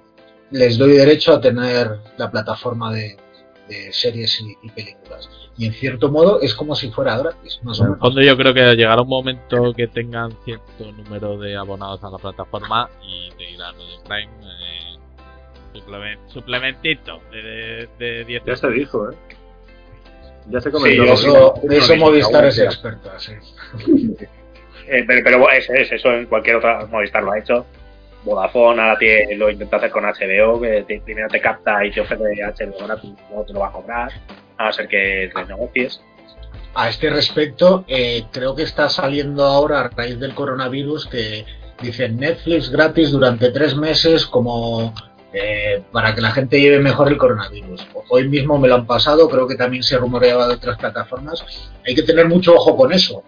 les 0.52 0.78
doy 0.78 0.92
derecho 0.92 1.34
a 1.34 1.42
tener 1.42 2.00
la 2.18 2.32
plataforma 2.32 2.94
de, 2.94 3.18
de 3.68 3.92
series 3.94 4.40
y, 4.42 4.56
y 4.64 4.70
películas. 4.72 5.30
Y 5.58 5.66
en 5.68 5.74
cierto 5.74 6.10
modo 6.12 6.40
es 6.42 6.54
como 6.54 6.76
si 6.76 6.90
fuera 6.92 7.18
gratis, 7.18 7.60
más 7.64 7.80
o 7.80 7.84
En 7.84 7.86
el 7.88 7.92
menos. 7.92 8.02
fondo 8.08 8.22
yo 8.22 8.38
creo 8.38 8.54
que 8.54 8.76
llegará 8.76 9.02
un 9.02 9.10
momento 9.10 9.74
que 9.76 9.88
tengan 9.88 10.32
cierto 10.46 10.92
número 10.92 11.38
de 11.38 11.56
abonados 11.58 12.04
a 12.04 12.10
la 12.10 12.18
plataforma 12.18 12.90
y 13.02 13.30
te 13.38 13.44
dirán 13.46 13.76
lo 13.78 13.84
de 13.86 13.98
Prime 14.08 14.32
eh, 14.44 14.98
suplemen- 15.74 16.20
suplementito 16.28 17.20
de, 17.32 17.42
de, 17.42 17.90
de 18.00 18.24
10 18.26 18.44
Ya 18.46 18.56
se 18.56 18.70
dijo, 18.72 19.10
¿eh? 19.12 19.16
Ya 20.50 20.62
se 20.62 20.70
Sí, 20.70 20.74
comentó. 20.74 21.04
De 21.04 21.12
eso, 21.14 21.54
de 21.64 21.78
eso 21.78 21.96
Movistar 21.98 22.46
es 22.46 22.58
experta, 22.60 23.20
sí. 23.20 23.34
Eh, 24.90 25.04
pero, 25.06 25.22
pero 25.22 25.50
es, 25.52 25.70
es 25.70 25.92
eso 25.92 26.10
en 26.14 26.28
cualquier 26.28 26.56
otra 26.56 26.86
Movistar 26.86 27.22
lo 27.22 27.34
ha 27.34 27.40
hecho. 27.40 27.66
Vodafone 28.28 28.82
ahora 28.82 28.98
lo 29.36 29.50
intenta 29.50 29.78
hacer 29.78 29.92
con 29.92 30.04
HBO, 30.04 30.60
que 30.62 31.02
primero 31.04 31.28
te 31.30 31.42
capta 31.42 31.84
y 31.86 31.92
te 31.92 32.02
ofrece 32.02 32.24
HBO 32.24 32.36
gratis, 32.36 33.14
luego 33.30 33.46
te 33.46 33.54
lo 33.54 33.60
va 33.62 33.68
a 33.68 33.72
cobrar, 33.72 34.12
a 34.58 34.72
ser 34.72 34.88
que 34.88 35.32
te 35.34 35.46
negocies. 35.46 36.02
A 36.76 36.90
este 36.90 37.10
respecto, 37.10 37.86
eh, 37.88 38.26
creo 38.32 38.56
que 38.56 38.64
está 38.64 38.90
saliendo 38.90 39.46
ahora 39.46 39.82
a 39.82 39.90
raíz 39.90 40.20
del 40.20 40.36
coronavirus 40.36 41.08
que 41.08 41.46
dicen 41.82 42.18
Netflix 42.18 42.70
gratis 42.70 43.12
durante 43.12 43.50
tres 43.52 43.76
meses 43.76 44.26
como 44.26 44.94
eh, 45.34 45.84
para 45.92 46.16
que 46.16 46.22
la 46.22 46.32
gente 46.32 46.60
lleve 46.60 46.80
mejor 46.80 47.10
el 47.10 47.18
coronavirus. 47.18 47.86
Hoy 48.10 48.30
mismo 48.30 48.58
me 48.58 48.68
lo 48.68 48.76
han 48.76 48.88
pasado, 48.88 49.30
creo 49.30 49.48
que 49.48 49.56
también 49.56 49.84
se 49.84 49.98
rumoreaba 49.98 50.48
de 50.48 50.56
otras 50.56 50.78
plataformas. 50.78 51.44
Hay 51.86 51.96
que 51.96 52.04
tener 52.04 52.28
mucho 52.28 52.56
ojo 52.56 52.78
con 52.78 52.94
eso, 52.94 53.24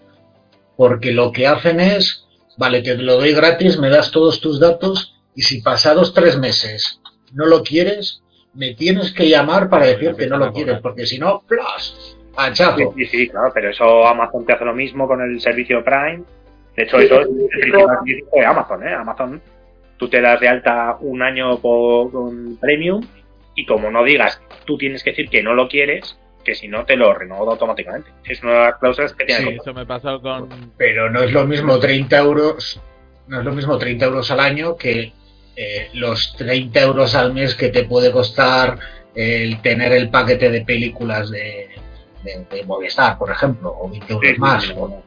porque 0.78 1.12
lo 1.12 1.32
que 1.32 1.46
hacen 1.46 1.80
es, 1.80 2.26
vale, 2.60 2.82
te 2.82 2.96
lo 2.98 3.16
doy 3.16 3.34
gratis, 3.34 3.80
me 3.80 3.90
das 3.90 4.12
todos 4.12 4.42
tus 4.42 4.60
datos 4.60 5.16
y 5.34 5.44
si 5.44 5.62
pasados 5.62 6.14
tres 6.14 6.38
meses 6.38 7.02
no 7.34 7.46
lo 7.46 7.64
quieres, 7.64 8.22
me 8.54 8.76
tienes 8.76 9.14
que 9.14 9.30
llamar 9.30 9.70
para 9.70 9.86
decir 9.86 10.14
que 10.16 10.28
no 10.28 10.38
lo 10.38 10.52
quieres, 10.52 10.80
porque 10.82 11.06
si 11.06 11.18
no, 11.18 11.42
¡plas! 11.48 12.18
¡Hachazo! 12.36 12.94
sí, 12.98 13.06
sí, 13.06 13.30
claro, 13.30 13.52
pero 13.54 13.70
eso 13.70 14.06
Amazon 14.06 14.46
te 14.46 14.54
hace 14.54 14.66
lo 14.66 14.74
mismo 14.74 15.08
con 15.08 15.22
el 15.22 15.40
servicio 15.40 15.84
Prime. 15.84 16.24
De 16.76 16.84
hecho, 16.84 17.00
eso 17.00 17.22
es 17.22 17.28
el 17.28 17.48
principal 17.48 17.98
servicio 17.98 18.26
de 18.34 18.46
Amazon, 18.46 18.88
¿eh? 18.88 18.94
Amazon, 18.94 19.42
tú 19.98 20.10
te 20.10 20.20
das 20.20 20.40
de 20.42 20.50
alta 20.50 20.98
un 21.00 21.22
año 21.22 21.60
por, 21.60 22.12
con 22.12 22.58
Premium 22.58 23.06
y 23.56 23.66
como 23.66 23.90
no 23.90 24.04
digas, 24.04 24.42
tú 24.66 24.78
tienes 24.78 25.02
que 25.02 25.12
decir 25.12 25.30
que 25.30 25.44
no 25.44 25.54
lo 25.54 25.70
quieres, 25.70 26.18
que 26.44 26.56
si 26.56 26.68
no 26.68 26.86
te 26.86 26.96
lo 26.96 27.14
renuevo 27.14 27.52
automáticamente. 27.52 28.10
Es 28.24 28.42
una 28.44 28.54
de 28.54 28.60
las 28.66 28.78
cláusulas 28.78 29.14
que 29.14 29.26
tiene 29.26 29.44
Sí, 29.52 29.58
eso 29.62 29.74
me 29.74 29.86
pasó 29.86 30.22
con 30.22 30.72
pero 30.78 31.10
no 31.10 31.22
es 31.22 31.32
lo 31.32 31.46
mismo 31.46 31.80
30 31.80 32.18
euros, 32.18 32.82
no 33.28 33.40
es 33.40 33.46
lo 33.46 33.52
mismo 33.52 33.78
30 33.78 34.06
euros 34.06 34.32
al 34.32 34.40
año 34.40 34.76
que 34.78 35.14
eh, 35.56 35.90
los 35.94 36.36
30 36.38 36.80
euros 36.82 37.16
al 37.16 37.34
mes 37.34 37.56
que 37.56 37.70
te 37.70 37.84
puede 37.84 38.12
costar 38.12 38.78
el 39.16 39.62
tener 39.62 39.92
el 39.92 40.10
paquete 40.10 40.50
de 40.50 40.62
películas 40.62 41.30
de, 41.30 41.70
de, 42.24 42.46
de 42.50 42.64
Movistar, 42.64 43.18
por 43.18 43.30
ejemplo, 43.32 43.76
o 43.78 43.90
20 43.90 44.14
euros 44.14 44.30
Sí, 44.32 44.40
más. 44.40 44.64
sí, 44.64 44.74
o-. 44.78 45.04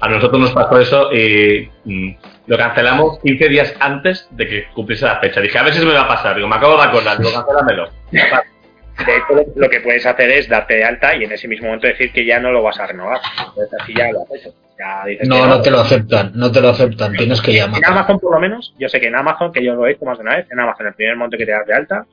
A 0.00 0.08
nosotros 0.08 0.40
nos 0.40 0.52
pasó 0.52 0.78
eso 0.80 1.12
y 1.14 1.70
mm, 1.84 2.10
lo 2.48 2.58
cancelamos 2.58 3.20
15 3.20 3.48
días 3.48 3.74
antes 3.78 4.26
de 4.32 4.48
que 4.48 4.64
cumpliese 4.74 5.06
la 5.06 5.20
fecha. 5.20 5.40
Dije, 5.40 5.56
a 5.58 5.62
ver 5.62 5.72
si 5.72 5.78
se 5.80 5.86
me 5.86 5.92
va 5.94 6.02
a 6.02 6.08
pasar. 6.08 6.34
Digo, 6.34 6.48
me 6.48 6.56
acabo 6.56 6.76
de 6.76 6.82
acordar, 6.82 7.18
digo, 7.18 7.32
cancélamelo. 7.32 7.88
De 8.98 9.16
hecho, 9.16 9.52
lo- 9.56 9.70
que 9.70 9.80
puedes 9.80 10.04
hacer 10.06 10.30
es 10.30 10.48
darte 10.48 10.74
de 10.74 10.84
alta 10.84 11.16
y 11.16 11.24
en 11.24 11.32
ese 11.32 11.48
mismo 11.48 11.66
momento 11.66 11.86
decir 11.86 12.12
que 12.12 12.24
ya 12.24 12.38
no 12.38 12.52
lo 12.52 12.62
vas 12.62 12.78
a 12.78 12.86
renovar. 12.86 13.20
Entonces 13.38 13.80
así 13.80 13.94
ya 13.96 14.10
lo 14.12 14.22
has 14.22 14.30
hecho. 14.32 14.54
Ya 14.78 15.04
dices 15.06 15.28
No, 15.28 15.42
que 15.42 15.48
no 15.48 15.62
te 15.62 15.70
lo 15.70 15.80
aceptan, 15.80 16.32
no 16.34 16.50
te 16.52 16.60
lo 16.60 16.68
aceptan, 16.70 17.12
tienes 17.14 17.40
que 17.40 17.52
llamar. 17.52 17.78
En 17.78 17.84
Amazon, 17.90 18.18
por 18.20 18.32
lo 18.34 18.40
menos, 18.40 18.74
yo 18.78 18.88
sé 18.88 19.00
que 19.00 19.06
en 19.08 19.14
Amazon, 19.16 19.52
que 19.52 19.64
yo 19.64 19.74
lo 19.74 19.86
he 19.86 19.92
hecho 19.92 20.04
más 20.04 20.18
de 20.18 20.22
una 20.22 20.36
vez, 20.36 20.46
en 20.50 20.58
Amazon, 20.60 20.86
el 20.88 20.94
primer 20.94 21.16
momento 21.16 21.36
que 21.36 21.46
te 21.46 21.52
das 21.52 21.66
de 21.66 21.74
alta, 21.74 22.06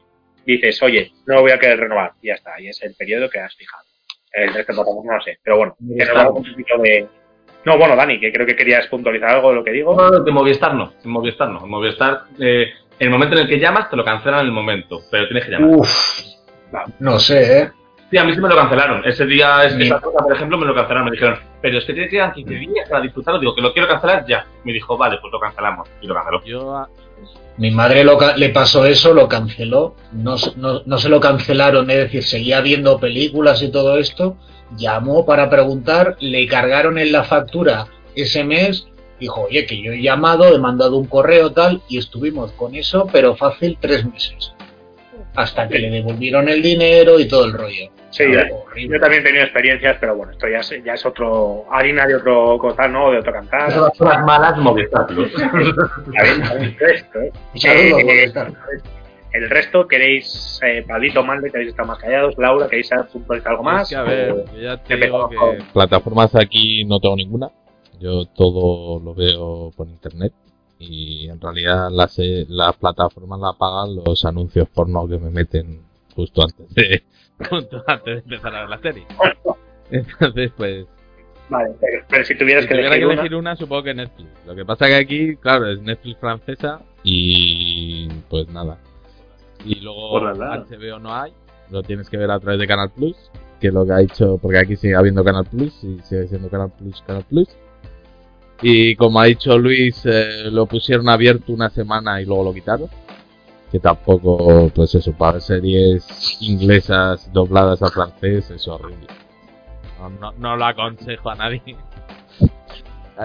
dices, 0.46 0.82
oye, 0.84 1.12
no 1.26 1.36
lo 1.36 1.42
voy 1.42 1.52
a 1.52 1.60
querer 1.60 1.80
renovar. 1.80 2.14
Y 2.22 2.28
ya 2.28 2.36
está, 2.36 2.60
y 2.60 2.68
es 2.70 2.82
el 2.84 2.96
periodo 2.96 3.30
que 3.30 3.40
has 3.40 3.56
fijado. 3.56 3.84
El 4.32 4.54
resto 4.54 4.74
no 4.74 5.14
lo 5.14 5.22
sé. 5.22 5.40
Pero 5.44 5.58
bueno, 5.58 5.76
un 5.80 6.44
poquito 6.44 6.78
de. 6.82 7.08
No, 7.66 7.78
bueno, 7.78 7.96
Dani, 7.96 8.20
que 8.20 8.32
creo 8.32 8.46
que 8.46 8.56
querías 8.56 8.88
puntualizar 8.88 9.30
algo 9.30 9.50
de 9.50 9.56
lo 9.56 9.64
que 9.64 9.72
digo. 9.72 9.96
No, 9.96 10.10
no, 10.10 10.20
de 10.24 10.32
Movistar 10.32 10.74
no. 10.76 10.94
En 11.04 11.10
Movistar 11.12 11.50
no. 11.50 11.64
En 11.64 11.70
Movistar, 11.70 12.22
eh, 12.40 12.68
el 13.00 13.10
momento 13.10 13.36
en 13.36 13.42
el 13.42 13.50
que 13.50 13.60
llamas, 13.60 13.90
te 13.90 13.96
lo 13.98 14.06
cancelan 14.06 14.42
en 14.42 14.46
el 14.46 14.52
momento. 14.52 15.00
Pero 15.12 15.28
tienes 15.28 15.46
que 15.46 15.52
llamar. 15.52 15.70
Uf, 15.72 15.90
no 17.00 17.20
sé, 17.20 17.60
¿eh? 17.62 17.72
Sí, 18.12 18.18
a 18.18 18.24
mí 18.24 18.34
sí 18.34 18.40
me 18.42 18.50
lo 18.50 18.56
cancelaron. 18.56 19.04
Ese 19.06 19.26
día, 19.26 19.66
es- 19.66 19.74
esa 19.76 20.00
cosa, 20.02 20.18
por 20.20 20.34
ejemplo, 20.36 20.58
me 20.58 20.66
lo 20.66 20.74
cancelaron. 20.74 21.06
Me 21.06 21.12
dijeron, 21.12 21.38
pero 21.62 21.78
es 21.78 21.86
que 21.86 21.94
te 21.94 22.08
quedan 22.10 22.34
15 22.34 22.54
días 22.56 22.90
para 22.90 23.02
disfrutarlo. 23.04 23.40
Digo, 23.40 23.54
que 23.54 23.62
lo 23.62 23.72
quiero 23.72 23.88
cancelar 23.88 24.26
ya. 24.28 24.48
Me 24.64 24.74
dijo, 24.74 24.98
vale, 24.98 25.18
pues 25.22 25.32
lo 25.32 25.40
cancelamos. 25.40 25.88
Y 26.02 26.08
lo 26.08 26.16
canceló. 26.16 26.44
yo 26.44 26.88
Mi 27.58 27.72
madre 27.72 28.04
lo 28.06 28.18
ca- 28.18 28.36
le 28.38 28.50
pasó 28.50 28.86
eso, 28.86 29.14
lo 29.14 29.28
canceló. 29.28 29.96
No, 30.14 30.38
se- 30.38 30.54
no, 30.56 30.82
no 30.86 30.98
se 30.98 31.10
lo 31.10 31.20
cancelaron, 31.20 31.90
es 31.92 31.98
decir, 31.98 32.24
seguía 32.24 32.62
viendo 32.62 33.00
películas 33.00 33.62
y 33.62 33.70
todo 33.72 33.98
esto. 33.98 34.38
Llamó 34.78 35.26
para 35.26 35.50
preguntar, 35.50 36.16
le 36.20 36.48
cargaron 36.48 36.98
en 36.98 37.12
la 37.12 37.24
factura 37.26 37.88
ese 38.16 38.44
mes. 38.44 38.88
Dijo, 39.20 39.42
oye, 39.42 39.66
que 39.66 39.82
yo 39.82 39.92
he 39.92 40.02
llamado, 40.02 40.56
he 40.56 40.58
mandado 40.58 40.96
un 40.98 41.06
correo 41.08 41.52
tal, 41.52 41.82
y 41.90 41.98
estuvimos 41.98 42.54
con 42.54 42.74
eso, 42.76 43.08
pero 43.12 43.36
fácil 43.36 43.78
tres 43.82 44.06
meses. 44.06 44.54
Hasta 45.36 45.68
que 45.68 45.80
le 45.80 45.90
devolvieron 45.90 46.50
el 46.50 46.62
dinero 46.62 47.20
y 47.20 47.28
todo 47.28 47.46
el 47.46 47.54
rollo. 47.54 47.92
Sí, 48.10 48.24
yo, 48.32 49.00
también 49.00 49.22
he 49.22 49.24
tenido 49.24 49.44
experiencias, 49.44 49.98
pero 50.00 50.16
bueno, 50.16 50.32
esto 50.32 50.48
ya 50.48 50.60
es, 50.60 50.84
ya 50.84 50.94
es 50.96 51.06
otro. 51.06 51.66
harina 51.72 52.08
de 52.08 52.16
otro 52.16 52.58
costal, 52.58 52.92
¿no? 52.92 53.12
De 53.12 53.20
otro 53.20 53.32
cantar. 53.32 53.70
Esas 53.70 53.96
son 53.96 54.10
las 54.10 54.26
malas 54.26 54.58
Movistar 54.58 55.06
Plus. 55.08 55.32
¿eh? 55.40 57.32
Eh. 57.64 58.32
El 59.32 59.48
resto, 59.48 59.88
¿queréis, 59.88 60.60
eh, 60.64 60.84
Pablito, 60.88 61.24
Malde, 61.24 61.52
queréis 61.52 61.70
estar 61.70 61.86
más 61.86 62.00
callados? 62.00 62.34
Laura, 62.40 62.68
¿queréis 62.68 62.90
puntualizar 63.14 63.52
algo 63.52 63.64
más? 63.64 63.84
Es 63.84 63.90
que, 63.90 63.96
a 63.96 64.02
ver, 64.04 64.32
O- 64.32 64.58
ya 64.60 64.78
te 64.78 64.96
digo 64.98 65.30
que 65.30 65.38
plataformas 65.72 66.34
aquí 66.36 66.84
no 66.86 67.00
tengo 67.00 67.16
ninguna. 67.16 67.50
Yo 68.00 68.26
todo 68.26 69.00
lo 69.00 69.14
veo 69.14 69.72
por 69.78 69.88
internet. 69.88 70.34
Y 70.80 71.30
en 71.30 71.42
realidad 71.42 71.90
las, 71.92 72.18
las 72.48 72.76
plataformas 72.78 73.40
la 73.40 73.54
pagan 73.54 73.96
los 73.96 74.24
anuncios 74.24 74.68
porno 74.70 75.08
que 75.08 75.20
me 75.20 75.30
meten 75.30 75.82
justo 76.16 76.42
antes 76.44 76.74
de, 76.74 77.04
justo 77.50 77.84
antes 77.86 78.16
de 78.16 78.20
empezar 78.22 78.56
a 78.56 78.62
ver 78.62 78.70
la 78.70 78.80
serie. 78.80 79.06
Entonces, 79.92 80.52
pues, 80.56 80.88
Vale, 81.50 81.76
pero, 81.82 82.04
pero 82.08 82.24
si 82.24 82.38
tuvieras 82.38 82.64
si 82.64 82.68
que 82.68 82.76
tuviera 82.76 82.96
elegir, 82.96 83.08
que 83.08 83.14
una, 83.14 83.22
elegir 83.22 83.36
una, 83.36 83.56
supongo 83.56 83.84
que 83.84 83.94
Netflix. 83.94 84.30
Lo 84.46 84.56
que 84.56 84.66
pasa 84.66 84.86
que 84.88 84.96
aquí, 84.96 85.36
claro, 85.36 85.68
es 85.68 85.82
Netflix 85.82 86.20
francesa 86.20 86.82
y 87.04 88.08
pues 88.30 88.48
nada. 88.50 88.78
Y 89.66 89.80
luego. 89.80 90.20
HBO 90.20 91.00
no 91.00 91.14
hay, 91.14 91.34
lo 91.72 91.84
tienes 91.84 92.10
que 92.10 92.18
ver 92.18 92.30
a 92.32 92.40
través 92.40 92.60
de 92.60 92.68
Canal 92.68 92.92
Plus, 92.92 93.16
que 93.60 93.68
es 93.68 93.74
lo 93.74 93.86
que 93.86 93.94
ha 93.94 94.02
hecho, 94.02 94.38
porque 94.38 94.60
aquí 94.60 94.76
sigue 94.76 94.96
habiendo 94.96 95.24
Canal 95.24 95.46
Plus 95.46 95.84
y 95.84 96.00
sigue 96.04 96.28
siendo 96.28 96.50
Canal 96.50 96.72
Plus, 96.78 97.02
Canal 97.06 97.26
Plus. 97.28 97.50
Y 98.62 98.96
como 98.96 99.20
ha 99.20 99.26
dicho 99.26 99.58
Luis, 99.58 100.02
eh, 100.06 100.50
lo 100.52 100.66
pusieron 100.66 101.08
abierto 101.10 101.54
una 101.54 101.70
semana 101.70 102.22
y 102.22 102.26
luego 102.26 102.44
lo 102.46 102.54
quitaron. 102.54 102.90
Que 103.72 103.80
tampoco, 103.80 104.70
pues 104.74 104.96
eso, 104.96 105.14
para 105.14 105.40
series 105.40 106.38
inglesas 106.42 107.32
dobladas 107.32 107.82
a 107.84 107.88
francés 107.90 108.50
es 108.50 108.68
horrible. 108.68 109.08
No, 110.00 110.10
no, 110.10 110.32
no 110.38 110.58
lo 110.58 110.66
aconsejo 110.66 111.30
a 111.30 111.36
nadie. 111.36 111.62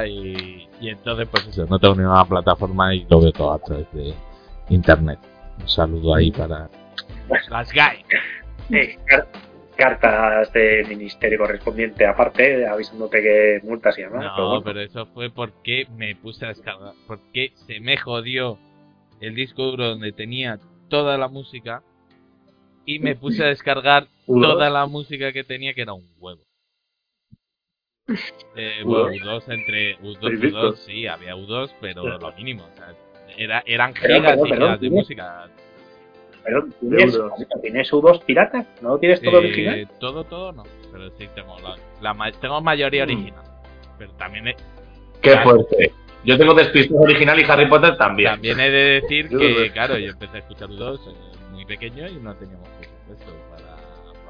Y 0.07 0.89
entonces, 0.89 1.29
pues 1.31 1.47
eso, 1.47 1.67
no 1.67 1.79
tengo 1.79 1.95
ninguna 1.95 2.25
plataforma 2.25 2.93
y 2.93 3.07
lo 3.09 3.21
veo 3.21 3.31
todo 3.33 3.53
a 3.53 3.59
través 3.61 3.87
de 3.93 4.13
internet. 4.69 5.21
Un 5.61 5.69
saludo 5.69 6.17
ahí 6.17 6.33
para 6.33 6.69
las 7.49 7.71
guys. 7.73 8.05
car- 9.07 9.29
cartas 9.75 10.53
de 10.53 10.85
ministerio 10.89 11.39
correspondiente 11.39 12.07
aparte, 12.07 12.67
avisándote 12.67 13.21
que 13.23 13.61
multas 13.65 13.99
y 13.99 14.03
demás. 14.03 14.21
pero 14.35 14.37
No, 14.37 14.49
bueno. 14.49 14.65
pero 14.65 14.81
eso 14.81 15.07
fue 15.07 15.31
porque 15.31 15.87
me 15.97 16.15
puse 16.17 16.45
a 16.45 16.49
descargar. 16.49 16.93
Porque 17.07 17.53
se 17.67 17.81
me 17.81 17.97
jodió 17.97 18.59
el 19.21 19.35
disco 19.35 19.65
duro 19.65 19.89
donde 19.91 20.13
tenía 20.13 20.59
toda 20.89 21.19
la 21.19 21.29
música. 21.29 21.83
Y 22.87 22.99
me 22.99 23.15
puse 23.17 23.43
a 23.45 23.47
descargar 23.49 24.07
¿U2? 24.27 24.43
toda 24.43 24.71
la 24.71 24.87
música 24.87 25.33
que 25.33 25.45
tenía, 25.45 25.75
que 25.75 25.83
era 25.83 25.93
un 25.95 26.07
huevo. 26.19 26.43
Eh, 28.57 28.83
bueno, 28.85 29.09
U2 29.11 29.53
entre 29.53 29.99
U2 29.99 30.19
Seis 30.21 30.39
U2, 30.39 30.41
discos. 30.41 30.79
sí, 30.81 31.07
había 31.07 31.35
U2, 31.35 31.73
pero 31.81 32.19
lo 32.19 32.33
mínimo. 32.35 32.65
O 32.73 32.77
sea, 32.77 32.95
era, 33.37 33.63
eran 33.67 33.95
gigas 33.95 34.39
y 34.45 34.53
gigas 34.53 34.81
de 34.81 34.91
música. 34.91 35.49
Pero 36.45 36.67
¿tienes. 36.81 37.19
¿tienes 37.63 37.93
U2 37.93 38.23
pirata? 38.25 38.65
¿No 38.83 38.99
tienes 38.99 39.21
todo 39.23 39.37
Eh, 39.37 39.39
original? 39.39 39.89
todo, 39.99 40.25
todo 40.25 40.53
no. 40.53 40.63
Pero 40.93 41.11
sí 41.19 41.29
tengo 41.35 41.59
la, 41.61 41.75
la 42.01 42.15
ma- 42.15 42.31
tengo 42.33 42.61
mayoría 42.61 43.05
Mm. 43.07 43.09
original. 43.11 43.45
Pero 43.99 44.13
también 44.13 44.49
he, 44.49 44.55
Qué 45.23 45.31
Claro. 45.31 45.51
fuerte. 45.51 45.93
Yo 46.25 46.37
tengo 46.39 46.53
Despistos 46.55 46.99
original 47.01 47.39
y 47.41 47.45
Harry 47.45 47.67
Potter 47.67 47.97
también. 47.97 48.31
También 48.33 48.61
he 48.61 48.71
de 48.71 49.01
decir 49.01 49.29
que, 49.29 49.71
claro, 49.73 49.97
yo 49.99 50.11
empecé 50.11 50.37
a 50.37 50.41
escuchar 50.41 50.69
U2 50.69 50.99
eh, 51.09 51.13
muy 51.53 51.65
pequeño 51.65 52.07
y 52.09 52.17
no 52.17 52.35
teníamos 52.35 52.69
presupuesto 52.79 53.33
para 53.51 53.77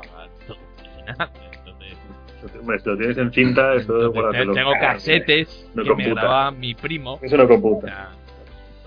pagar 0.09 0.29
todo 0.47 0.57
original. 0.79 1.31
Entonces, 1.59 2.59
Hombre, 2.61 2.79
si 2.79 2.89
lo 2.91 2.97
tienes 2.99 3.19
en 3.19 3.33
cinta, 3.33 3.75
esto 3.75 4.07
entonces, 4.07 4.55
tengo 4.55 4.73
casetes 4.73 5.71
No 5.75 5.83
que 5.83 5.89
me 5.89 5.95
computa. 6.05 6.21
grababa 6.21 6.51
mi 6.51 6.75
primo. 6.75 7.19
Eso 7.23 7.37
no 7.37 7.45
O 7.45 7.49
computa. 7.49 7.87
sea, 7.87 8.09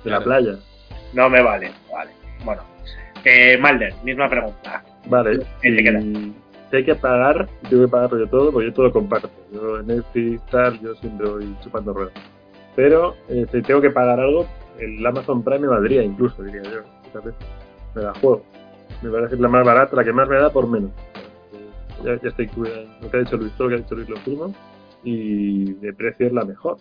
De 0.03 0.11
la 0.11 0.21
playa. 0.21 0.51
No 1.13 1.29
me 1.29 1.41
vale, 1.41 1.71
vale. 1.91 2.11
Bueno, 2.45 2.61
eh, 3.25 3.57
Malder, 3.57 3.93
misma 4.03 4.29
pregunta. 4.29 4.83
Vale, 5.07 5.39
¿Qué 5.61 5.71
te 5.71 5.83
queda? 5.83 6.01
si, 6.01 6.75
hay 6.75 6.83
que 6.83 6.95
pagar, 6.95 7.47
tengo 7.69 7.85
que 7.85 7.91
pagarlo 7.91 8.19
yo 8.19 8.27
todo, 8.27 8.51
porque 8.51 8.67
yo 8.67 8.73
todo 8.73 8.91
comparto. 8.91 9.29
Yo 9.53 9.79
en 9.79 9.87
Netflix, 9.87 10.45
tal, 10.47 10.79
yo 10.81 10.95
siempre 10.95 11.29
voy 11.29 11.55
chupando 11.61 11.93
ruedas. 11.93 12.13
Pero 12.75 13.15
eh, 13.29 13.45
si 13.51 13.61
tengo 13.61 13.81
que 13.81 13.89
pagar 13.89 14.19
algo, 14.19 14.45
el 14.79 15.05
Amazon 15.05 15.43
Prime 15.43 15.59
me 15.59 15.67
valdría 15.67 16.03
incluso, 16.03 16.43
diría 16.43 16.63
yo. 16.63 16.81
Me 17.95 18.01
la 18.03 18.13
juego. 18.15 18.43
Me 19.01 19.09
parece 19.09 19.37
la 19.37 19.47
más 19.47 19.65
barata, 19.65 19.95
la 19.95 20.03
que 20.03 20.13
más 20.13 20.27
me 20.27 20.35
da 20.35 20.51
por 20.51 20.67
menos. 20.67 20.91
Ya, 22.03 22.19
ya 22.21 22.29
está 22.29 22.43
incluida 22.43 22.81
en 22.81 23.01
lo 23.01 23.09
que 23.09 23.17
ha 23.17 23.19
dicho 23.21 23.37
Luis, 23.37 23.51
todo 23.53 23.69
lo 23.69 23.69
que 23.69 23.75
ha 23.75 23.83
dicho 23.83 23.95
Luis 23.95 24.09
lo 24.09 24.17
firmo. 24.17 24.53
Y 25.03 25.73
de 25.75 25.93
precio 25.93 26.27
es 26.27 26.33
la 26.33 26.45
mejor. 26.45 26.77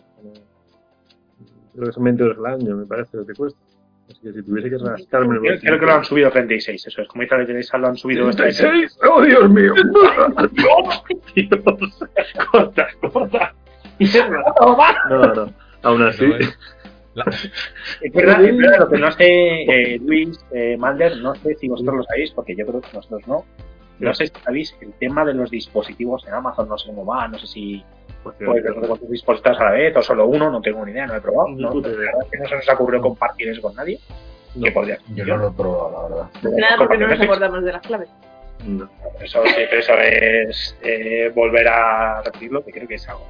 Creo 1.72 1.86
que 1.86 1.92
son 1.92 2.04
20 2.04 2.22
euros 2.22 2.38
al 2.38 2.54
año, 2.54 2.76
me 2.76 2.86
parece 2.86 3.16
lo 3.16 3.26
que 3.26 3.34
cuesta. 3.34 3.60
Así 4.08 4.20
que 4.22 4.32
si 4.32 4.42
tuviese 4.44 4.70
que 4.70 4.78
rascarme 4.78 5.34
el 5.34 5.40
Creo, 5.40 5.52
bolsillo- 5.54 5.60
creo 5.60 5.80
que 5.80 5.86
lo 5.86 5.92
han 5.92 6.04
subido 6.04 6.28
a 6.28 6.30
36, 6.30 6.86
eso 6.86 7.02
es. 7.02 7.08
Como 7.08 7.22
dice 7.22 7.36
la 7.38 7.46
Teresa, 7.46 7.78
lo 7.78 7.88
han 7.88 7.96
subido 7.96 8.28
este 8.30 8.42
36. 8.42 8.98
¡Oh, 9.10 9.22
Dios 9.22 9.50
mío! 9.50 9.72
Dios, 10.52 11.02
corta, 12.50 12.88
corta. 13.12 13.54
No, 15.08 15.34
no. 15.34 15.52
Aún 15.82 16.02
así, 16.02 16.26
La- 17.14 17.24
Es 18.02 18.12
verdad, 18.12 18.44
es 18.44 18.56
verdad, 18.56 18.78
lo 18.80 18.88
que 18.90 18.98
no 18.98 19.10
sé, 19.12 19.24
eh, 19.24 19.98
Luis, 20.04 20.38
eh, 20.52 20.76
Malder, 20.76 21.16
no 21.18 21.34
sé 21.36 21.54
si 21.54 21.66
vosotros 21.68 21.96
lo 21.96 22.02
sabéis, 22.04 22.30
porque 22.32 22.54
yo 22.54 22.66
creo 22.66 22.80
que 22.82 22.88
nosotros 22.92 23.22
no. 23.26 23.44
No 23.98 24.12
sé 24.12 24.26
si 24.26 24.32
sabéis 24.44 24.76
el 24.82 24.92
tema 25.00 25.24
de 25.24 25.32
los 25.32 25.50
dispositivos 25.50 26.26
en 26.28 26.34
Amazon, 26.34 26.68
no 26.68 26.76
sé 26.76 26.88
cómo 26.88 27.06
va, 27.06 27.26
no 27.28 27.38
sé 27.38 27.46
si 27.46 27.82
pues, 28.38 28.88
con 28.88 28.98
tus 28.98 29.10
dispositivos 29.10 29.60
a 29.60 29.64
la 29.64 29.70
vez 29.72 29.96
o 29.96 30.02
solo 30.02 30.26
uno, 30.26 30.50
no 30.50 30.60
tengo 30.60 30.84
ni 30.84 30.92
idea, 30.92 31.06
no 31.06 31.16
he 31.16 31.20
probado. 31.20 31.48
No, 31.50 31.70
puta 31.70 31.88
la 31.88 31.94
idea. 31.94 32.06
verdad 32.06 32.22
es 32.24 32.30
que 32.30 32.38
no 32.38 32.48
se 32.48 32.56
nos 32.56 32.68
ocurrió 32.68 33.00
compartir 33.00 33.48
eso 33.48 33.62
con 33.62 33.74
nadie. 33.74 33.98
Que 34.62 34.72
podría 34.72 34.98
Yo 35.14 35.24
no 35.26 35.36
lo 35.36 35.48
he 35.48 35.52
probado, 35.52 36.08
la 36.08 36.08
verdad. 36.08 36.58
Nada 36.58 36.76
porque 36.78 36.98
no 36.98 37.08
nos 37.08 37.20
acordamos 37.20 37.64
de 37.64 37.72
las 37.72 37.82
claves. 37.86 38.08
no. 38.64 38.88
Eso 39.20 39.42
sí, 39.46 39.62
pero 39.68 39.80
eso 39.80 39.92
es 39.98 40.78
eh, 40.82 41.30
volver 41.34 41.68
a 41.68 42.22
repetirlo, 42.22 42.64
que 42.64 42.72
creo 42.72 42.88
que 42.88 42.94
es 42.94 43.08
algo. 43.08 43.26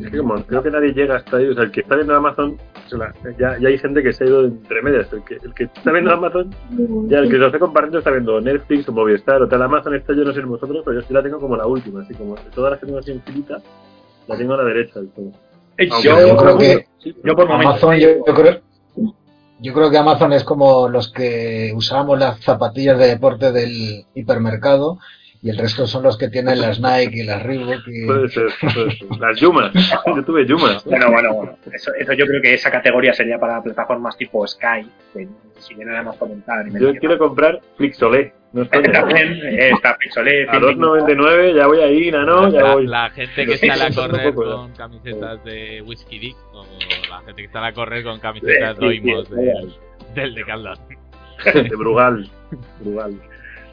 Es 0.00 0.10
que 0.10 0.18
como 0.18 0.34
creo 0.44 0.62
que 0.62 0.70
nadie 0.70 0.92
llega 0.92 1.16
hasta 1.16 1.38
ahí, 1.38 1.46
o 1.48 1.54
sea, 1.54 1.64
el 1.64 1.70
que 1.70 1.80
está 1.80 1.96
viendo 1.96 2.14
Amazon, 2.14 2.58
o 2.86 2.88
sea, 2.88 3.12
ya, 3.38 3.58
ya 3.58 3.68
hay 3.68 3.78
gente 3.78 4.02
que 4.02 4.12
se 4.12 4.24
ha 4.24 4.26
ido 4.26 4.44
entre 4.44 4.82
medias. 4.82 5.12
El 5.12 5.24
que, 5.24 5.34
el 5.34 5.54
que 5.54 5.64
está 5.64 5.90
viendo 5.90 6.12
Amazon, 6.12 6.54
ya 7.08 7.18
el 7.18 7.30
que 7.30 7.36
lo 7.36 7.46
está 7.46 7.58
compartiendo 7.58 7.98
está 7.98 8.10
viendo 8.10 8.40
Netflix 8.40 8.88
o 8.88 8.92
Movistar 8.92 9.42
o 9.42 9.48
tal. 9.48 9.62
Amazon 9.62 9.94
está 9.94 10.14
yo 10.14 10.24
no 10.24 10.32
sé 10.32 10.40
vosotros, 10.42 10.82
pero 10.84 11.00
yo 11.00 11.06
sí 11.06 11.12
la 11.12 11.22
tengo 11.22 11.40
como 11.40 11.56
la 11.56 11.66
última, 11.66 12.02
así 12.02 12.14
como 12.14 12.36
de 12.36 12.50
todas 12.54 12.72
las 12.72 12.80
que 12.80 12.86
tengo 12.86 12.98
así 12.98 13.10
en 13.12 13.22
filita, 13.22 13.58
la 14.28 14.36
tengo 14.36 14.54
a 14.54 14.58
la 14.58 14.64
derecha 14.64 15.00
del 15.00 15.08
todo. 15.10 15.32
Aunque 15.90 16.08
Yo, 16.08 16.26
yo 16.26 16.36
creo 16.36 16.58
que 16.58 16.86
yo 17.24 17.36
por 17.36 17.48
momentos. 17.48 17.82
Amazon, 17.82 17.96
yo, 17.96 18.08
yo 18.26 18.34
creo, 18.34 18.60
yo 19.60 19.74
creo 19.74 19.90
que 19.90 19.98
Amazon 19.98 20.32
es 20.32 20.44
como 20.44 20.88
los 20.88 21.12
que 21.12 21.72
usábamos 21.74 22.18
las 22.18 22.40
zapatillas 22.40 22.98
de 22.98 23.06
deporte 23.06 23.52
del 23.52 24.04
hipermercado 24.14 24.98
y 25.40 25.50
el 25.50 25.58
resto 25.58 25.86
son 25.86 26.02
los 26.02 26.18
que 26.18 26.28
tienen 26.28 26.60
las 26.60 26.80
Nike 26.80 27.20
y 27.20 27.24
las 27.24 27.42
Reebok. 27.42 27.86
Y... 27.86 28.06
Puede 28.06 28.28
ser, 28.28 28.48
puede 28.60 28.90
ser. 28.92 29.08
Las 29.20 29.38
Yumas, 29.38 29.72
yo 30.06 30.24
tuve 30.24 30.46
Yumas. 30.46 30.84
Bueno, 30.84 31.10
bueno, 31.10 31.34
bueno. 31.34 31.58
Eso, 31.72 31.92
eso 31.94 32.12
yo 32.12 32.26
creo 32.26 32.42
que 32.42 32.54
esa 32.54 32.70
categoría 32.70 33.12
sería 33.12 33.38
para 33.38 33.62
plataformas 33.62 34.16
tipo 34.16 34.46
Sky, 34.46 34.88
que 35.12 35.28
si 35.58 35.74
bien 35.74 35.88
era 35.88 36.02
más 36.02 36.16
comentar. 36.16 36.66
Yo 36.78 36.94
quiero 36.96 37.18
comprar 37.18 37.60
Flixolé, 37.76 38.32
no. 38.52 38.66
También 38.66 39.40
eh, 39.44 39.70
está 39.74 39.96
Pixolé, 39.98 40.48
A 40.48 40.58
2.99 40.58 41.54
ya 41.54 41.66
voy 41.66 41.80
ahí, 41.80 42.10
no, 42.10 42.48
ya 42.50 42.62
la, 42.62 42.74
voy. 42.74 42.86
la 42.86 43.10
gente 43.10 43.44
que 43.44 43.58
sale 43.58 43.84
a 43.84 43.90
correr 43.90 44.34
con 44.34 44.72
camisetas 44.72 45.44
de 45.44 45.82
Whisky 45.82 46.18
Dick 46.18 46.36
o 46.52 46.64
la 47.10 47.20
gente 47.26 47.42
que 47.42 47.48
sale 47.48 47.66
a 47.66 47.72
correr 47.74 48.04
con 48.04 48.18
camisetas 48.20 48.76
Sí, 48.78 48.88
sí, 48.90 49.00
Doimos 49.00 49.28
sí, 49.28 49.34
del, 49.34 49.74
del 50.14 50.34
Decathlon. 50.34 50.78
De 51.44 51.76
Brugal. 51.76 52.30
Brugal. 52.80 53.20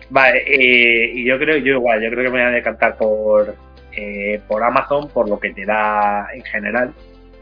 Vale, 0.10 0.44
eh, 0.46 1.12
y 1.16 1.26
yo 1.26 1.38
creo, 1.40 1.58
yo 1.58 1.74
igual, 1.74 2.02
yo 2.02 2.10
creo 2.12 2.24
que 2.26 2.30
me 2.30 2.42
voy 2.44 2.52
a 2.52 2.56
decantar 2.56 2.96
por, 2.98 3.56
eh, 3.94 4.40
por 4.48 4.64
Amazon, 4.64 5.10
por 5.10 5.28
lo 5.30 5.40
que 5.40 5.52
te 5.52 5.66
da 5.66 6.28
en 6.34 6.44
general. 6.44 6.94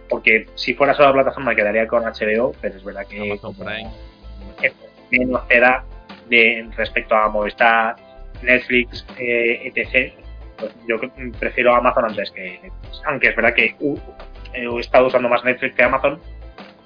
Porque 0.10 0.46
si 0.56 0.74
fuera 0.74 0.94
solo 0.94 1.08
la 1.10 1.14
plataforma 1.14 1.56
quedaría 1.56 1.88
con 1.88 2.04
HBO, 2.04 2.54
pero 2.62 2.76
es 2.76 2.84
verdad 2.84 3.06
que 3.08 3.20
Amazon 3.32 3.56
Prime. 3.56 3.90
es 4.62 4.74
menos 5.12 5.48
te 5.48 5.60
da 5.60 5.84
de, 6.30 6.68
respecto 6.78 7.16
a 7.16 7.28
Movistar, 7.30 7.96
Netflix, 8.42 9.06
eh, 9.20 9.72
etc. 9.74 10.14
Pues 10.58 10.74
yo 10.88 10.96
prefiero 11.40 11.74
Amazon 11.76 12.06
antes 12.06 12.32
que 12.32 12.60
Netflix. 12.64 13.02
Aunque 13.08 13.28
es 13.30 13.36
verdad 13.36 13.54
que 13.54 13.76
uh, 13.80 13.98
he 14.54 14.80
estado 14.80 15.08
usando 15.08 15.28
más 15.30 15.44
Netflix 15.44 15.76
que 15.76 15.84
Amazon, 15.84 16.20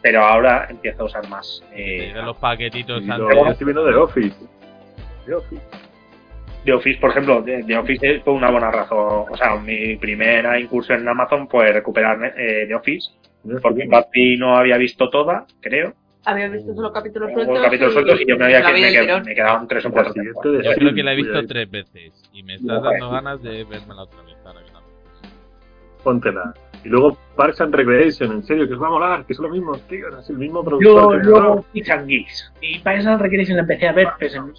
pero 0.01 0.23
ahora 0.23 0.67
empiezo 0.69 1.03
a 1.03 1.05
usar 1.05 1.27
más. 1.27 1.61
eh, 1.73 2.11
de 2.13 2.21
los 2.21 2.37
paquetitos 2.37 3.03
lo- 3.03 3.47
estoy 3.51 3.65
viendo 3.65 3.85
The 3.85 3.95
Office. 3.95 4.35
The 5.27 5.33
Office. 5.35 5.61
The 6.65 6.73
Office, 6.73 6.99
por 6.99 7.11
ejemplo, 7.11 7.43
The 7.43 7.77
Office 7.77 8.21
fue 8.25 8.33
una 8.33 8.51
buena 8.51 8.71
razón. 8.71 9.25
O 9.29 9.37
sea, 9.37 9.55
mi 9.55 9.95
primera 9.97 10.59
incursión 10.59 11.01
en 11.01 11.07
Amazon 11.07 11.47
fue 11.47 11.71
recuperar 11.71 12.33
eh, 12.37 12.65
The 12.67 12.75
Office, 12.75 13.09
porque 13.61 13.87
Buffy 13.87 14.37
no 14.37 14.57
había 14.57 14.77
visto 14.77 15.09
toda, 15.09 15.45
creo. 15.61 15.93
Había 16.25 16.49
visto 16.49 16.73
solo 16.75 16.91
capítulos 16.91 17.31
sueltos. 17.31 17.61
capítulos 17.61 17.93
sueltos 17.93 18.19
y 18.19 18.27
yo 18.27 18.37
me, 18.37 18.45
había 18.45 18.59
vi 18.71 18.81
me, 18.81 18.91
qued- 18.91 19.33
quedaban 19.35 19.65
tres 19.69 19.85
o 19.85 19.91
cuatro. 19.91 20.13
De 20.13 20.25
Yo 20.25 20.71
creo 20.75 20.93
que 20.93 21.03
la 21.03 21.13
he 21.13 21.15
visto 21.15 21.45
tres 21.45 21.71
veces 21.71 22.11
y 22.33 22.43
me 22.43 22.55
estás 22.55 22.79
Joder. 22.79 22.99
dando 22.99 23.11
ganas 23.11 23.41
de 23.43 23.63
verme 23.63 23.95
la 23.95 24.01
otra 24.03 24.21
vez. 24.23 24.35
que. 24.43 26.03
Póntela. 26.03 26.53
Y 26.87 26.89
luego 26.89 27.17
Parks 27.35 27.59
and 27.59 27.75
Recreation, 27.75 28.31
en 28.31 28.43
serio, 28.45 28.65
que 28.65 28.75
os 28.75 28.81
va 28.81 28.87
a 28.87 28.91
molar, 28.91 29.25
que 29.25 29.33
son 29.33 29.43
los 29.43 29.51
mismos, 29.51 29.81
tío, 29.89 30.07
es 30.17 30.29
el 30.29 30.37
mismo 30.37 30.59
Yo, 30.59 30.65
productor. 30.65 31.25
yo, 31.25 31.39
no. 31.41 31.65
Geeks 31.73 31.89
and 31.89 32.07
Geeks. 32.07 32.53
Y 32.61 32.79
para 32.79 32.97
eso 32.99 33.17
Recreation 33.17 33.57
la 33.57 33.61
empecé 33.63 33.89
a 33.89 33.91
ver, 33.91 34.07
pues, 34.17 34.33
en- 34.33 34.53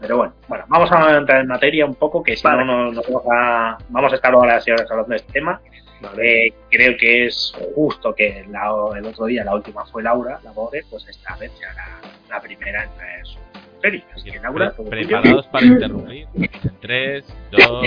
pero 0.00 0.16
bueno, 0.16 0.32
bueno, 0.46 0.64
vamos 0.68 0.92
a 0.92 1.16
entrar 1.16 1.40
en 1.40 1.48
materia 1.48 1.84
un 1.86 1.96
poco, 1.96 2.22
que 2.22 2.36
si 2.36 2.44
Vale. 2.44 2.64
no, 2.64 2.84
no, 2.84 2.92
nos 2.92 3.04
vamos 3.06 3.22
a, 3.32 3.78
vamos 3.88 4.12
a 4.12 4.14
estar 4.14 4.32
horas 4.34 4.66
y 4.66 4.70
horas 4.70 4.88
hablando 4.90 5.10
de 5.10 5.16
este 5.16 5.32
tema. 5.32 5.60
Vale. 6.00 6.46
Eh, 6.46 6.54
creo 6.70 6.96
que 6.96 7.26
es 7.26 7.52
justo 7.74 8.14
que 8.14 8.46
la- 8.50 8.70
el 8.96 9.04
otro 9.04 9.26
día 9.26 9.42
la 9.42 9.56
última 9.56 9.84
fue 9.86 10.04
Laura, 10.04 10.38
la 10.44 10.52
Bode, 10.52 10.84
pues 10.88 11.04
esta 11.08 11.34
vez 11.36 11.50
ya 11.60 11.72
la, 11.74 12.36
la 12.36 12.40
primera 12.40 12.84
en 12.84 12.90
traer 12.96 13.26
su 13.26 13.38
que 13.80 14.02
tuyo. 14.40 14.90
Preparados 14.90 15.46
para 15.46 15.66
interrumpir. 15.66 16.26
En 16.34 16.50
3, 16.80 17.24
2, 17.52 17.82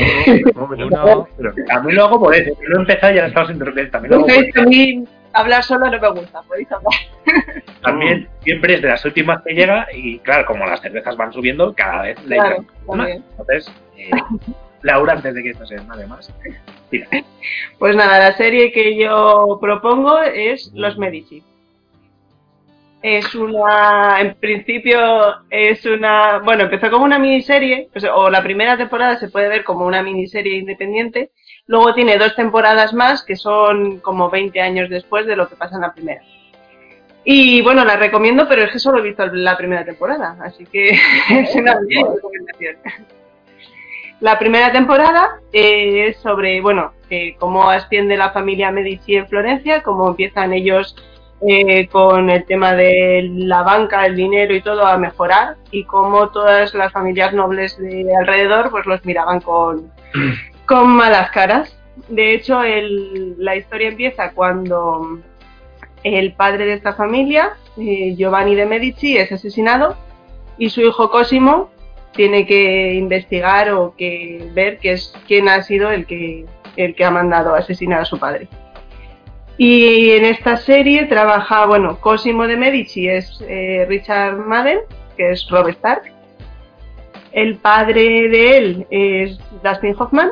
Un 0.55 0.61
momento. 0.61 1.03
1. 1.03 1.27
Pero, 1.37 1.53
También 1.67 1.95
lo 1.95 2.05
hago 2.05 2.19
por 2.19 2.35
eso, 2.35 2.51
no 2.69 2.77
he 2.77 2.81
empezado 2.81 3.13
y 3.13 3.15
ya 3.17 3.27
estamos 3.27 3.51
interrumpiendo. 3.51 3.91
También 3.91 4.11
lo 4.11 4.17
hago 4.19 4.41
por 4.53 4.67
mí 4.67 5.05
hablar 5.33 5.63
solo 5.63 5.89
no 5.89 5.99
me 5.99 6.09
gusta, 6.09 6.41
podéis 6.43 6.71
hablar. 6.71 6.93
También 7.81 8.29
siempre 8.43 8.75
es 8.75 8.81
de 8.81 8.89
las 8.89 9.03
últimas 9.05 9.41
que 9.43 9.53
llega 9.53 9.87
y 9.93 10.19
claro, 10.19 10.45
como 10.45 10.65
las 10.65 10.81
cervezas 10.81 11.15
van 11.17 11.33
subiendo, 11.33 11.73
cada 11.73 12.03
vez 12.03 12.23
la 12.25 12.35
Claro. 12.35 12.65
Entonces, 13.07 13.71
eh, 13.97 14.11
Laura, 14.81 15.13
antes 15.13 15.33
de 15.33 15.43
que 15.43 15.49
esto 15.51 15.65
se 15.65 15.75
nada 15.75 16.05
más, 16.07 16.33
tira. 16.89 17.07
Pues 17.79 17.95
nada, 17.95 18.19
la 18.19 18.37
serie 18.37 18.71
que 18.71 18.97
yo 18.97 19.57
propongo 19.61 20.21
es 20.21 20.71
Los 20.73 20.97
Medici. 20.97 21.43
Es 23.03 23.33
una, 23.33 24.21
en 24.21 24.35
principio 24.35 24.99
es 25.49 25.83
una, 25.85 26.37
bueno, 26.39 26.63
empezó 26.63 26.91
como 26.91 27.03
una 27.03 27.17
miniserie, 27.17 27.89
pues, 27.91 28.05
o 28.05 28.29
la 28.29 28.43
primera 28.43 28.77
temporada 28.77 29.17
se 29.17 29.29
puede 29.29 29.49
ver 29.49 29.63
como 29.63 29.85
una 29.85 30.03
miniserie 30.03 30.57
independiente, 30.57 31.31
luego 31.65 31.95
tiene 31.95 32.19
dos 32.19 32.35
temporadas 32.35 32.93
más 32.93 33.23
que 33.23 33.35
son 33.35 33.99
como 34.01 34.29
20 34.29 34.61
años 34.61 34.89
después 34.89 35.25
de 35.25 35.35
lo 35.35 35.49
que 35.49 35.55
pasa 35.55 35.75
en 35.75 35.81
la 35.81 35.93
primera. 35.93 36.21
Y 37.23 37.61
bueno, 37.61 37.85
la 37.85 37.97
recomiendo, 37.97 38.47
pero 38.47 38.63
es 38.63 38.71
que 38.71 38.79
solo 38.79 38.99
he 38.99 39.03
visto 39.03 39.25
la 39.27 39.57
primera 39.57 39.85
temporada, 39.85 40.37
así 40.43 40.65
que 40.65 40.89
es 41.29 41.55
una 41.55 41.79
recomendación. 41.79 42.77
La 44.19 44.37
primera 44.37 44.71
temporada 44.71 45.39
eh, 45.51 46.09
es 46.09 46.17
sobre, 46.17 46.61
bueno, 46.61 46.93
eh, 47.09 47.35
cómo 47.39 47.69
asciende 47.69 48.15
la 48.17 48.29
familia 48.29 48.71
Medici 48.71 49.15
en 49.15 49.27
Florencia, 49.27 49.81
cómo 49.81 50.07
empiezan 50.07 50.53
ellos 50.53 50.95
eh, 51.47 51.87
con 51.87 52.29
el 52.29 52.45
tema 52.45 52.73
de 52.73 53.27
la 53.33 53.63
banca, 53.63 54.05
el 54.05 54.15
dinero 54.15 54.53
y 54.55 54.61
todo 54.61 54.85
a 54.85 54.97
mejorar 54.97 55.55
y 55.71 55.83
cómo 55.85 56.29
todas 56.29 56.73
las 56.73 56.91
familias 56.91 57.33
nobles 57.33 57.77
de 57.77 58.15
alrededor 58.15 58.69
pues 58.71 58.85
los 58.85 59.03
miraban 59.05 59.41
con, 59.41 59.91
con 60.65 60.87
malas 60.89 61.31
caras. 61.31 61.75
De 62.07 62.33
hecho, 62.33 62.63
el- 62.63 63.35
la 63.37 63.55
historia 63.55 63.89
empieza 63.89 64.31
cuando 64.31 65.19
el 66.03 66.33
padre 66.33 66.65
de 66.65 66.73
esta 66.73 66.93
familia, 66.93 67.53
eh, 67.77 68.15
Giovanni 68.15 68.55
de 68.55 68.65
Medici, 68.65 69.17
es 69.17 69.31
asesinado 69.31 69.95
y 70.57 70.69
su 70.69 70.81
hijo 70.81 71.09
Cosimo 71.09 71.69
tiene 72.13 72.45
que 72.45 72.93
investigar 72.95 73.71
o 73.71 73.93
que 73.95 74.49
ver 74.53 74.79
que 74.79 74.93
es 74.93 75.13
quién 75.27 75.47
ha 75.47 75.61
sido 75.63 75.91
el 75.91 76.05
que 76.05 76.45
el 76.77 76.95
que 76.95 77.03
ha 77.05 77.11
mandado 77.11 77.53
a 77.55 77.59
asesinar 77.59 78.01
a 78.01 78.05
su 78.05 78.17
padre. 78.17 78.47
Y 79.63 80.09
en 80.09 80.25
esta 80.25 80.57
serie 80.57 81.05
trabaja, 81.05 81.67
bueno, 81.67 81.99
Cosimo 81.99 82.47
de 82.47 82.57
Medici 82.57 83.07
es 83.07 83.45
eh, 83.47 83.85
Richard 83.87 84.37
Madden, 84.37 84.79
que 85.15 85.33
es 85.33 85.47
Robert 85.51 85.77
Stark. 85.77 86.11
El 87.31 87.57
padre 87.57 88.27
de 88.27 88.57
él 88.57 88.87
es 88.89 89.39
Dustin 89.63 89.95
Hoffman. 89.99 90.31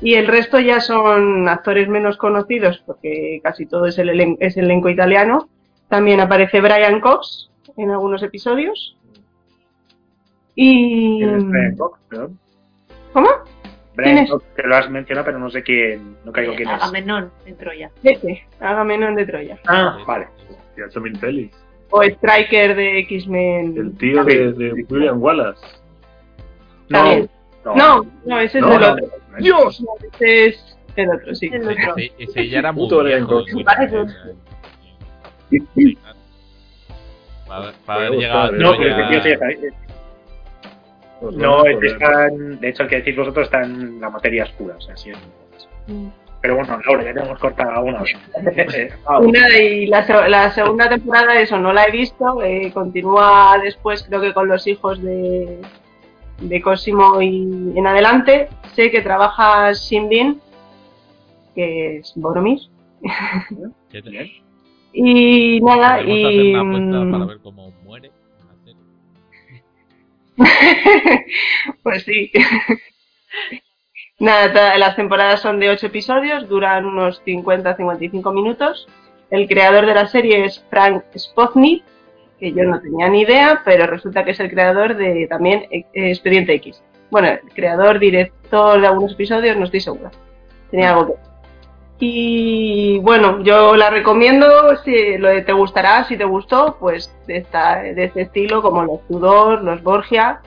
Y 0.00 0.14
el 0.14 0.26
resto 0.26 0.58
ya 0.58 0.80
son 0.80 1.48
actores 1.48 1.86
menos 1.86 2.16
conocidos, 2.16 2.82
porque 2.84 3.38
casi 3.44 3.66
todo 3.66 3.86
es 3.86 3.96
el 3.96 4.08
elen- 4.08 4.38
es 4.40 4.56
elenco 4.56 4.88
italiano. 4.88 5.48
También 5.88 6.18
aparece 6.18 6.60
Brian 6.60 7.00
Cox, 7.00 7.52
en 7.76 7.92
algunos 7.92 8.24
episodios. 8.24 8.96
Y... 10.56 11.20
¿Quién 11.20 11.36
es 11.36 11.44
Brian 11.44 11.76
Cox, 11.76 12.00
perdón? 12.08 12.40
¿Cómo? 13.12 13.28
Brian 13.94 14.26
que 14.56 14.62
lo 14.62 14.76
has 14.76 14.88
mencionado, 14.88 15.26
pero 15.26 15.38
no 15.38 15.50
sé 15.50 15.62
quién, 15.62 16.16
no 16.24 16.32
caigo 16.32 16.54
quién 16.54 16.68
es. 16.68 16.74
Agamenón 16.74 17.30
de 17.44 17.52
Troya. 17.52 17.90
Ese, 18.02 18.44
Agamenón 18.60 19.14
de 19.16 19.26
Troya. 19.26 19.58
Ah, 19.66 19.98
vale. 20.06 20.28
Y 20.76 20.80
ha 20.80 20.86
hecho 20.86 21.00
mil 21.00 21.18
pelis. 21.18 21.50
O 21.90 22.02
Striker 22.02 22.76
de 22.76 22.98
X-Men. 23.00 23.74
El 23.76 23.98
tío 23.98 24.24
de, 24.24 24.52
de 24.52 24.86
William 24.88 25.20
Wallace. 25.20 25.60
También. 26.88 27.28
No, 27.64 28.06
no, 28.24 28.40
ese 28.40 28.58
es 28.58 28.64
No, 28.64 28.74
el 28.74 28.80
no. 28.80 28.92
otro. 28.92 29.06
¡Dios! 29.38 29.80
No, 29.82 29.88
ese 30.12 30.46
es 30.46 30.78
el 30.96 31.10
otro, 31.10 31.34
sí. 31.34 31.50
El 31.52 31.68
otro. 31.68 31.96
Ese, 31.96 32.12
ese 32.18 32.48
ya 32.48 32.58
era 32.60 32.72
muy 32.72 32.88
viejo. 32.88 33.44
Para, 37.46 37.72
haber 37.86 38.12
llegado 38.12 38.52
No, 38.52 38.76
pero 38.76 39.10
ese 39.10 39.58
tío 39.58 39.70
Pues 41.20 41.36
No, 41.36 41.64
este 41.66 41.86
está 41.88 42.26
en- 42.28 42.58
de 42.60 42.68
hecho 42.68 42.82
el 42.84 42.88
que 42.88 42.96
decís 42.96 43.16
vosotros 43.16 43.44
está 43.46 43.62
en 43.62 44.00
la 44.00 44.10
materia 44.10 44.44
oscura, 44.44 44.76
o 44.76 44.80
sea, 44.80 44.96
sí 44.96 45.10
es. 45.10 45.18
Pero 46.40 46.56
bueno, 46.56 46.78
Laura, 46.86 47.04
ya 47.04 47.12
tenemos 47.12 47.38
cortada 47.38 47.80
una 47.80 48.00
vez. 48.02 48.16
Ah, 49.06 49.18
Una 49.18 49.58
y 49.58 49.86
la, 49.86 50.02
se- 50.06 50.28
la 50.28 50.50
segunda 50.52 50.88
temporada, 50.88 51.38
eso 51.38 51.58
no 51.58 51.72
la 51.72 51.84
he 51.84 51.90
visto. 51.90 52.42
eh, 52.42 52.70
continúa 52.72 53.58
después, 53.62 54.02
creo 54.04 54.20
que 54.22 54.32
con 54.32 54.48
los 54.48 54.66
hijos 54.66 55.02
de, 55.02 55.60
de 56.40 56.62
Cosimo 56.62 57.20
y 57.20 57.72
en 57.76 57.86
adelante. 57.86 58.48
Sé 58.74 58.90
que 58.90 59.02
trabaja 59.02 59.72
Shinbin, 59.72 60.40
que 61.54 61.98
es 61.98 62.12
Boromir. 62.16 62.60
¿qué 63.90 64.00
te- 64.02 64.32
Y 64.94 65.60
nada, 65.60 66.00
y. 66.02 66.24
hacer 66.24 66.90
una 66.90 67.04
mm, 67.04 67.10
para 67.12 67.24
ver 67.26 67.38
cómo 67.42 67.70
muere. 67.84 68.10
pues 71.82 72.04
sí. 72.04 72.30
Nada, 74.18 74.76
las 74.76 74.96
temporadas 74.96 75.40
son 75.40 75.60
de 75.60 75.70
8 75.70 75.86
episodios, 75.86 76.48
duran 76.48 76.84
unos 76.84 77.22
50-55 77.24 78.34
minutos. 78.34 78.86
El 79.30 79.48
creador 79.48 79.86
de 79.86 79.94
la 79.94 80.06
serie 80.08 80.44
es 80.44 80.64
Frank 80.68 81.04
Spotnik, 81.16 81.84
que 82.38 82.52
yo 82.52 82.64
no 82.64 82.80
tenía 82.80 83.08
ni 83.08 83.22
idea, 83.22 83.62
pero 83.64 83.86
resulta 83.86 84.24
que 84.24 84.32
es 84.32 84.40
el 84.40 84.50
creador 84.50 84.96
de 84.96 85.26
también 85.28 85.66
eh, 85.70 85.84
Expediente 85.94 86.54
X. 86.54 86.82
Bueno, 87.10 87.28
el 87.28 87.40
creador, 87.54 87.98
director 87.98 88.80
de 88.80 88.86
algunos 88.86 89.12
episodios, 89.12 89.56
no 89.56 89.64
estoy 89.64 89.80
segura. 89.80 90.10
Tenía 90.70 90.90
algo 90.90 91.14
que 91.14 91.29
y 92.02 92.98
bueno, 93.00 93.42
yo 93.42 93.76
la 93.76 93.90
recomiendo, 93.90 94.74
si 94.84 95.18
lo 95.18 95.28
de 95.28 95.42
te 95.42 95.52
gustará, 95.52 96.04
si 96.04 96.16
te 96.16 96.24
gustó, 96.24 96.76
pues 96.80 97.14
de, 97.26 97.36
esta, 97.36 97.82
de 97.82 98.04
este 98.04 98.22
estilo, 98.22 98.62
como 98.62 98.84
los 98.84 99.06
Tudor, 99.06 99.62
los 99.62 99.82
Borgia. 99.82 100.40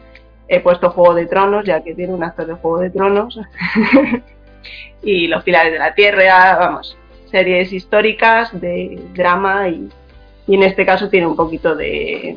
He 0.48 0.60
puesto 0.60 0.90
Juego 0.90 1.14
de 1.14 1.28
Tronos, 1.28 1.64
ya 1.66 1.82
que 1.84 1.94
tiene 1.94 2.14
un 2.14 2.24
actor 2.24 2.48
de 2.48 2.54
Juego 2.56 2.80
de 2.80 2.90
Tronos. 2.90 3.40
y 5.04 5.28
Los 5.28 5.44
Pilares 5.44 5.72
de 5.74 5.80
la 5.80 5.94
Tierra, 5.94 6.58
vamos, 6.60 6.98
series 7.30 7.72
históricas 7.72 8.50
de 8.60 9.00
drama 9.14 9.70
y, 9.70 9.90
y 10.48 10.56
en 10.56 10.64
este 10.64 10.86
caso 10.86 11.10
tiene 11.10 11.28
un 11.28 11.36
poquito 11.36 11.76
de, 11.76 12.36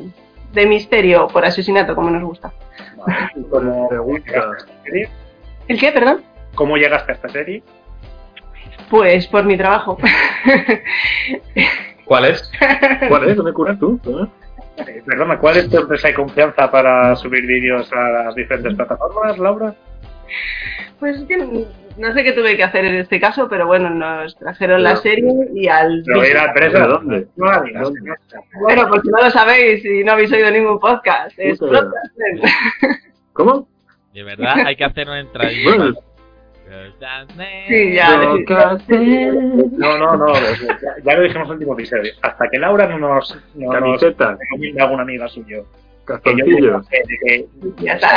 de 0.53 0.65
misterio 0.67 1.27
por 1.27 1.43
asesinato, 1.43 1.95
como 1.95 2.11
nos 2.11 2.23
gusta. 2.23 2.53
vale. 2.97 3.29
¿Y 3.35 3.43
¿Cómo, 3.43 3.89
Pregunta. 3.89 4.31
llegaste 4.31 4.53
a 4.53 4.57
esta 4.57 4.83
serie? 4.83 5.09
¿El 5.67 5.79
qué, 5.79 5.91
perdón? 5.91 6.23
¿Cómo 6.55 6.77
llegaste 6.77 7.11
a 7.11 7.15
esta 7.15 7.29
serie? 7.29 7.63
Pues 8.89 9.27
por 9.27 9.43
mi 9.43 9.57
trabajo. 9.57 9.97
¿Cuál 12.05 12.25
es? 12.25 12.51
¿Cuál 13.09 13.29
es? 13.29 13.35
¿Dónde 13.35 13.53
curas 13.53 13.77
tú? 13.79 13.99
¿Eh? 14.05 14.27
Perdona, 15.05 15.39
¿cuál 15.39 15.57
es 15.57 15.69
tu 15.69 15.77
empresa 15.77 16.07
de 16.07 16.13
confianza 16.13 16.69
para 16.69 17.15
subir 17.15 17.45
vídeos 17.45 17.91
a 17.91 18.09
las 18.09 18.35
diferentes 18.35 18.75
plataformas, 18.75 19.37
Laura? 19.37 19.75
Pues 20.99 21.17
es 21.17 21.23
que 21.25 21.37
no 21.37 22.13
sé 22.13 22.23
qué 22.23 22.31
tuve 22.33 22.55
que 22.55 22.63
hacer 22.63 22.85
en 22.85 22.95
este 22.95 23.19
caso, 23.19 23.47
pero 23.49 23.65
bueno, 23.67 23.89
nos 23.89 24.37
trajeron 24.37 24.83
la 24.83 24.95
serie 24.97 25.31
y 25.53 25.67
al... 25.67 26.03
Pero 26.05 26.25
ir 26.25 26.37
a 26.37 26.43
la 26.43 26.47
empresa, 26.49 26.79
¿De 26.79 26.87
dónde? 26.87 27.27
No. 27.35 27.51
¿Dónde? 27.51 28.01
Bueno, 28.61 28.87
pues 28.87 29.01
si 29.01 29.09
no 29.09 29.23
lo 29.23 29.31
sabéis 29.31 29.83
y 29.83 30.03
no 30.03 30.11
habéis 30.13 30.31
oído 30.31 30.51
ningún 30.51 30.79
podcast, 30.79 31.37
es. 31.37 31.59
¿Cómo? 33.33 33.67
De 34.13 34.23
verdad, 34.23 34.57
hay 34.65 34.75
que 34.75 34.83
hacer 34.83 35.07
una 35.07 35.19
entradilla. 35.19 35.75
Bueno, 35.75 35.93
Sí, 37.67 37.93
ya. 37.93 38.17
No, 38.17 39.97
no, 39.97 40.17
no, 40.17 40.33
ya, 40.33 40.77
ya 41.03 41.13
lo 41.15 41.21
dijimos 41.23 41.45
en 41.45 41.45
el 41.45 41.51
último 41.51 41.73
episodio. 41.73 42.11
Hasta 42.21 42.49
que 42.49 42.57
Laura 42.59 42.87
no 42.87 42.97
nos, 42.99 43.35
no 43.55 43.65
nos 43.67 43.73
Camisetas. 43.75 44.37
recomienda 44.39 44.81
a 44.81 44.85
alguna 44.85 45.03
amiga 45.03 45.27
suyo. 45.27 45.65
Hasta, 46.07 46.19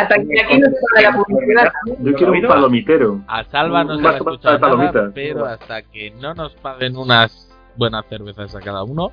hasta 0.01 0.15
que 0.15 0.41
aquí 0.41 0.59
no 0.61 0.69
se 0.95 1.03
la 1.03 1.13
publicidad. 1.13 1.73
Yo 2.01 2.15
quiero 2.15 2.33
un 2.33 2.43
palomitero. 2.43 3.21
A 3.27 3.43
Salva 3.45 3.83
no 3.85 3.97
se 3.97 4.03
la 4.03 4.13
vaso 4.13 4.25
de 4.25 4.31
escucha 4.31 4.49
nada, 4.51 4.61
palomitas. 4.61 5.11
pero 5.15 5.45
hasta 5.47 5.83
que 5.83 6.11
no 6.13 6.35
nos 6.35 6.55
paguen 6.55 6.97
unas 6.97 7.53
buenas 7.77 8.07
cervezas 8.07 8.55
a 8.55 8.61
cada 8.61 8.85
uno. 8.85 9.11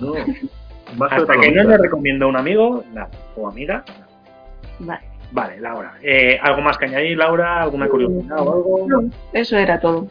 no 0.00 0.12
Hasta 0.14 1.32
que 1.40 1.50
no 1.52 1.62
nos 1.62 1.64
palomitas. 1.64 1.80
recomienda 1.80 2.26
a 2.26 2.28
un 2.28 2.36
amigo, 2.36 2.84
nada, 2.92 3.10
o 3.34 3.48
amiga. 3.48 3.82
nada. 4.80 5.00
Vale. 5.00 5.15
Vale, 5.36 5.60
Laura. 5.60 5.98
Eh, 6.02 6.38
¿Algo 6.40 6.62
más 6.62 6.78
que 6.78 6.86
añadir, 6.86 7.18
Laura? 7.18 7.62
¿Alguna 7.62 7.90
curiosidad 7.90 8.38
o 8.38 8.54
algo? 8.54 8.86
No, 8.88 9.10
eso 9.34 9.58
era 9.58 9.78
todo. 9.78 10.08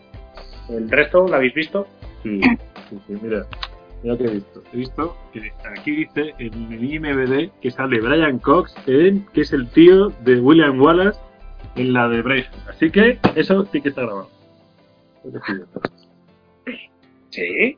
¿El 0.69 0.88
resto 0.88 1.28
lo 1.28 1.36
habéis 1.36 1.55
visto? 1.55 1.88
Sí, 2.21 2.39
sí, 2.41 2.99
sí, 3.07 3.17
mira. 3.19 3.47
Mira 4.03 4.17
que 4.17 4.26
he 4.26 4.30
visto. 4.30 4.61
He 4.71 4.78
visto 4.78 5.17
que 5.34 5.51
aquí 5.67 5.95
dice 5.95 6.36
en 6.38 6.71
el 6.71 6.84
IMBD 6.84 7.49
que 7.59 7.71
sale 7.71 8.01
Brian 8.01 8.38
Cox, 8.38 8.76
en, 8.86 9.26
que 9.34 9.41
es 9.41 9.51
el 9.51 9.67
tío 9.69 10.09
de 10.09 10.39
William 10.39 10.80
Wallace 10.80 11.19
en 11.76 11.93
la 11.93 12.07
de 12.07 12.21
Braveheart. 12.21 12.69
Así 12.69 12.91
que 12.91 13.17
eso 13.34 13.65
sí 13.71 13.82
que 13.82 13.89
está 13.89 14.03
grabado. 14.03 14.30
Sí. 17.32 17.76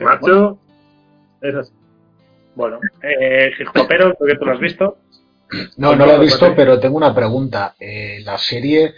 Macho, 0.00 0.58
es 1.42 1.54
así. 1.54 1.72
Bueno, 2.56 2.80
eh, 3.02 3.52
Gijopero, 3.56 4.16
creo 4.16 4.34
que 4.34 4.38
tú 4.40 4.46
lo 4.46 4.52
has 4.52 4.58
visto. 4.58 4.98
No, 5.76 5.94
no 5.94 6.06
lo 6.06 6.12
he 6.12 6.18
visto, 6.18 6.54
pero 6.54 6.80
tengo 6.80 6.96
una 6.96 7.14
pregunta. 7.14 7.74
Eh, 7.78 8.20
la 8.24 8.38
serie, 8.38 8.94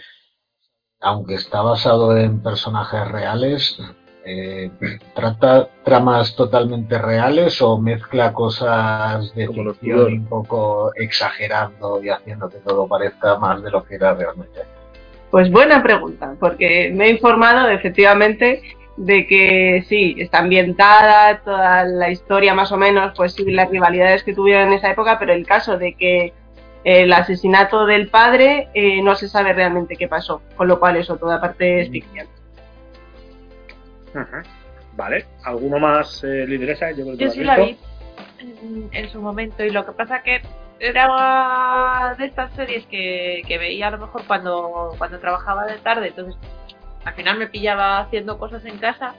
aunque 0.99 1.35
está 1.35 1.61
basado 1.61 2.17
en 2.17 2.41
personajes 2.41 3.07
reales, 3.07 3.77
eh, 4.25 4.69
¿trata 5.15 5.69
tramas 5.83 6.35
totalmente 6.35 6.97
reales 6.97 7.61
o 7.61 7.77
mezcla 7.77 8.33
cosas 8.33 9.33
de 9.35 9.47
Como 9.47 9.73
ficción 9.73 10.13
un 10.13 10.25
poco 10.27 10.91
exagerando 10.95 12.01
y 12.03 12.09
haciendo 12.09 12.49
que 12.49 12.57
todo 12.57 12.87
parezca 12.87 13.37
más 13.37 13.61
de 13.63 13.71
lo 13.71 13.83
que 13.83 13.95
era 13.95 14.13
realmente? 14.13 14.61
Pues 15.31 15.51
buena 15.51 15.83
pregunta, 15.83 16.35
porque 16.39 16.91
me 16.93 17.05
he 17.05 17.09
informado 17.11 17.69
efectivamente 17.69 18.63
de 18.99 19.25
que 19.27 19.83
sí, 19.87 20.15
está 20.17 20.39
ambientada 20.39 21.39
toda 21.39 21.85
la 21.85 22.11
historia 22.11 22.53
más 22.53 22.71
o 22.73 22.77
menos, 22.77 23.13
pues 23.15 23.33
sí, 23.33 23.49
las 23.49 23.69
rivalidades 23.69 24.23
que 24.23 24.33
tuvieron 24.33 24.67
en 24.67 24.73
esa 24.73 24.91
época, 24.91 25.17
pero 25.17 25.31
el 25.31 25.45
caso 25.45 25.77
de 25.77 25.93
que 25.93 26.33
el 26.83 27.11
asesinato 27.13 27.85
del 27.85 28.09
padre 28.09 28.67
eh, 28.73 29.01
no 29.01 29.15
se 29.15 29.29
sabe 29.29 29.53
realmente 29.53 29.95
qué 29.95 30.09
pasó, 30.09 30.41
con 30.57 30.67
lo 30.67 30.79
cual 30.79 30.97
eso 30.97 31.15
toda 31.15 31.39
parte 31.39 31.79
es 31.81 31.89
ficción. 31.89 32.27
Ujú. 34.13 34.49
Vale. 34.97 35.25
¿Alguno 35.45 35.79
más, 35.79 36.21
eh, 36.25 36.45
lideresa? 36.45 36.91
Yo, 36.91 37.05
creo 37.05 37.17
que 37.17 37.19
Yo 37.19 37.25
lo 37.27 37.31
sí 37.31 37.39
has 37.39 37.45
la 37.45 37.55
vi 37.57 37.65
visto. 37.67 37.87
en, 38.39 38.89
en 38.91 39.09
su 39.09 39.21
momento 39.21 39.63
y 39.63 39.69
lo 39.69 39.85
que 39.85 39.93
pasa 39.93 40.21
que 40.23 40.41
era 40.81 42.15
de 42.17 42.25
estas 42.25 42.51
series 42.53 42.85
que, 42.87 43.43
que 43.47 43.57
veía 43.57 43.87
a 43.87 43.91
lo 43.91 43.99
mejor 43.99 44.23
cuando, 44.27 44.93
cuando 44.97 45.19
trabajaba 45.19 45.65
de 45.67 45.77
tarde, 45.77 46.07
entonces 46.09 46.35
al 47.05 47.13
final 47.13 47.37
me 47.37 47.47
pillaba 47.47 47.99
haciendo 47.99 48.37
cosas 48.37 48.65
en 48.65 48.77
casa 48.77 49.15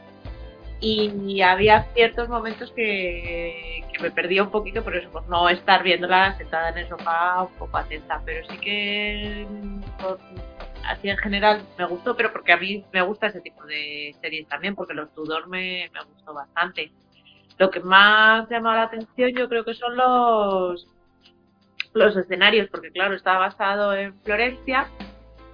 y 0.80 1.42
había 1.42 1.84
ciertos 1.92 2.28
momentos 2.28 2.72
que, 2.72 3.84
me 4.00 4.10
perdía 4.10 4.42
un 4.42 4.50
poquito 4.50 4.82
por 4.82 4.96
eso, 4.96 5.10
no 5.28 5.50
estar 5.50 5.82
viéndola 5.82 6.34
sentada 6.38 6.70
en 6.70 6.78
el 6.78 6.88
sofá 6.88 7.42
un 7.42 7.54
poco 7.58 7.76
atenta, 7.76 8.22
pero 8.24 8.48
sí 8.48 8.56
que 8.56 9.46
así 10.86 11.10
en 11.10 11.18
general 11.18 11.60
me 11.76 11.84
gustó, 11.84 12.16
pero 12.16 12.32
porque 12.32 12.52
a 12.52 12.56
mí 12.56 12.82
me 12.92 13.02
gusta 13.02 13.26
ese 13.26 13.42
tipo 13.42 13.62
de 13.66 14.16
series 14.22 14.48
también, 14.48 14.74
porque 14.74 14.94
los 14.94 15.12
Tudor 15.12 15.48
me, 15.48 15.90
me 15.92 16.02
gustó 16.04 16.32
bastante. 16.32 16.92
Lo 17.58 17.70
que 17.70 17.80
más 17.80 18.48
llama 18.48 18.74
la 18.74 18.82
atención 18.84 19.32
yo 19.36 19.50
creo 19.50 19.66
que 19.66 19.74
son 19.74 19.94
los 19.94 20.88
los 21.92 22.16
escenarios, 22.16 22.68
porque 22.70 22.90
claro, 22.90 23.14
está 23.14 23.36
basado 23.36 23.94
en 23.94 24.18
Florencia, 24.22 24.88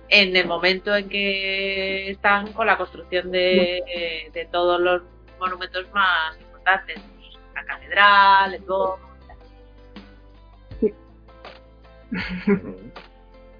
en 0.08 0.36
el 0.36 0.46
momento 0.46 0.94
en 0.94 1.08
que 1.08 2.10
están 2.10 2.52
con 2.52 2.66
la 2.66 2.76
construcción 2.76 3.30
de, 3.30 4.30
de 4.32 4.44
todos 4.46 4.80
los 4.80 5.02
monumentos 5.38 5.86
más 5.92 6.38
importantes, 6.40 7.00
la 7.54 7.64
catedral, 7.64 8.54
el 8.54 8.64
Duomo, 8.64 9.06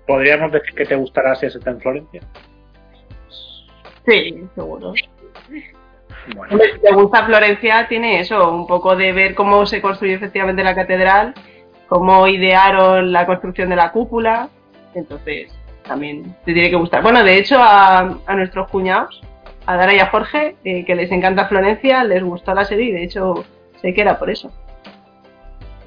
¿Podríamos 0.07 0.53
decir 0.53 0.75
que 0.75 0.87
te 0.87 0.95
gustará 0.95 1.35
si 1.35 1.47
está 1.47 1.71
en 1.71 1.81
Florencia? 1.81 2.21
Sí, 4.07 4.47
seguro. 4.55 4.95
Bueno, 6.35 6.59
si 6.73 6.81
te 6.81 6.93
gusta 6.93 7.27
Florencia, 7.27 7.89
tiene 7.89 8.21
eso, 8.21 8.53
un 8.53 8.67
poco 8.67 8.95
de 8.97 9.13
ver 9.13 9.35
cómo 9.35 9.67
se 9.67 9.81
construye 9.81 10.15
efectivamente 10.15 10.63
la 10.63 10.75
catedral, 10.75 11.35
cómo 11.89 12.27
idearon 12.29 13.13
la 13.13 13.27
construcción 13.27 13.69
de 13.69 13.77
la 13.77 13.93
cúpula, 13.93 14.49
entonces 14.95 15.53
también 15.87 16.35
te 16.45 16.53
tiene 16.53 16.71
que 16.71 16.77
gustar. 16.77 17.03
Bueno, 17.03 17.23
de 17.23 17.39
hecho, 17.39 17.57
a, 17.59 18.19
a 18.27 18.35
nuestros 18.35 18.69
cuñados, 18.69 19.21
a 19.67 19.77
Dara 19.77 19.95
y 19.95 19.99
a 19.99 20.07
Jorge, 20.07 20.57
eh, 20.65 20.85
que 20.85 20.95
les 20.95 21.11
encanta 21.11 21.49
Florencia, 21.49 22.05
les 22.05 22.23
gustó 22.23 22.55
la 22.55 22.65
serie 22.65 22.87
y 22.87 22.93
de 22.93 23.05
hecho 23.05 23.45
sé 23.81 23.93
que 23.95 24.01
era 24.01 24.19
por 24.19 24.31
eso. 24.31 24.53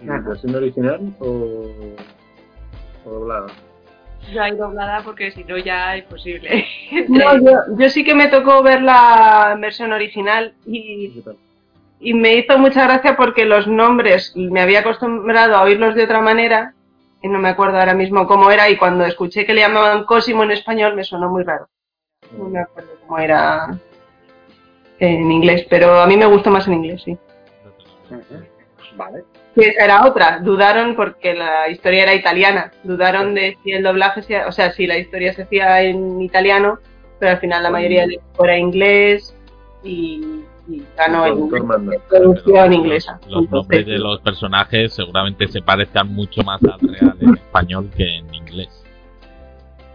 ¿Versión 0.02 0.56
original 0.56 1.00
o, 1.20 1.96
o 3.06 3.10
doblada? 3.10 3.48
Yo 4.32 4.42
hay 4.42 4.56
doblada 4.56 5.02
porque 5.04 5.32
si 5.32 5.44
no 5.44 5.58
ya 5.58 5.96
es 5.96 6.04
imposible. 6.04 6.66
No, 7.08 7.38
yo, 7.38 7.52
yo 7.78 7.90
sí 7.90 8.04
que 8.04 8.16
me 8.16 8.28
tocó 8.28 8.64
ver 8.64 8.82
la 8.82 9.56
versión 9.60 9.92
original 9.92 10.54
y, 10.66 11.24
y 12.00 12.14
me 12.14 12.36
hizo 12.36 12.58
mucha 12.58 12.86
gracia 12.86 13.16
porque 13.16 13.46
los 13.46 13.68
nombres 13.68 14.34
me 14.36 14.62
había 14.62 14.80
acostumbrado 14.80 15.56
a 15.56 15.64
oírlos 15.64 15.96
de 15.96 16.04
otra 16.04 16.22
manera 16.22 16.74
no 17.28 17.40
me 17.40 17.50
acuerdo 17.50 17.78
ahora 17.80 17.94
mismo 17.94 18.26
cómo 18.28 18.50
era 18.52 18.70
y 18.70 18.78
cuando 18.78 19.06
escuché 19.06 19.46
que 19.46 19.54
le 19.54 19.62
llamaban 19.62 20.06
Cosimo 20.06 20.44
en 20.44 20.52
español 20.52 20.96
me 20.96 21.04
sonó 21.04 21.30
muy 21.30 21.44
raro. 21.44 21.68
No 22.38 22.46
me 22.46 22.60
acuerdo 22.60 22.92
cómo 23.06 23.20
era 23.20 23.78
en 25.00 25.32
inglés, 25.32 25.66
pero 25.70 26.00
a 26.02 26.08
mí 26.08 26.16
me 26.18 26.26
gustó 26.26 26.50
más 26.50 26.68
en 26.68 26.74
inglés, 26.76 27.02
sí. 27.04 27.18
vale. 28.96 29.24
Sí, 29.56 29.62
esa 29.66 29.86
era 29.86 30.06
otra. 30.06 30.40
Dudaron 30.40 30.96
porque 30.96 31.34
la 31.34 31.70
historia 31.70 32.04
era 32.04 32.14
italiana. 32.14 32.72
Dudaron 32.84 33.34
de 33.34 33.58
si 33.64 33.72
el 33.72 33.84
doblaje, 33.84 34.22
se- 34.24 34.46
o 34.46 34.52
sea, 34.52 34.72
si 34.72 34.88
la 34.88 34.98
historia 34.98 35.34
se 35.34 35.44
hacía 35.44 35.82
en 35.82 36.22
italiano, 36.22 36.80
pero 37.20 37.32
al 37.32 37.40
final 37.40 37.64
la 37.64 37.70
mayoría 37.70 38.06
equipo 38.06 38.46
era 38.46 38.58
inglés 38.58 39.36
y, 39.84 40.44
y 40.70 40.84
ganó 40.96 41.26
El 41.26 41.56
en 41.58 41.68
manda. 41.68 41.94
producción 42.08 42.74
inglesa. 42.74 43.20
Los, 43.28 43.50
nombres 43.50 43.86
de 43.86 43.98
los 43.98 44.20
personajes 44.22 44.94
seguramente 44.94 45.48
se 45.48 45.62
parezcan 45.62 46.14
mucho 46.14 46.42
más 46.44 46.62
al 46.64 46.80
real 46.80 47.18
en 47.20 47.34
español 47.36 47.90
que 47.96 48.18
en 48.18 48.34
inglés. 48.34 48.70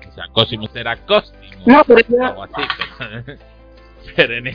O 0.09 0.13
sea, 0.15 0.25
Cosimo 0.33 0.67
será 0.69 0.97
Cosimo. 0.97 1.39
No, 1.67 1.83
pero 1.87 2.01
yo- 2.09 2.17
o 2.19 2.25
algo 2.25 2.43
así. 2.45 2.63
Pero, 2.99 3.39
pero 4.17 4.35
en, 4.35 4.47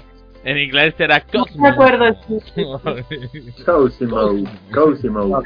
en 0.44 0.58
inglés 0.58 0.94
será 0.98 1.24
No 1.34 1.46
Cosmo. 1.46 1.62
me 1.64 1.70
acuerdo 1.70 2.06
si- 2.28 2.64
Cosimo, 3.66 4.30
Cosimo. 4.74 5.20
No, 5.20 5.42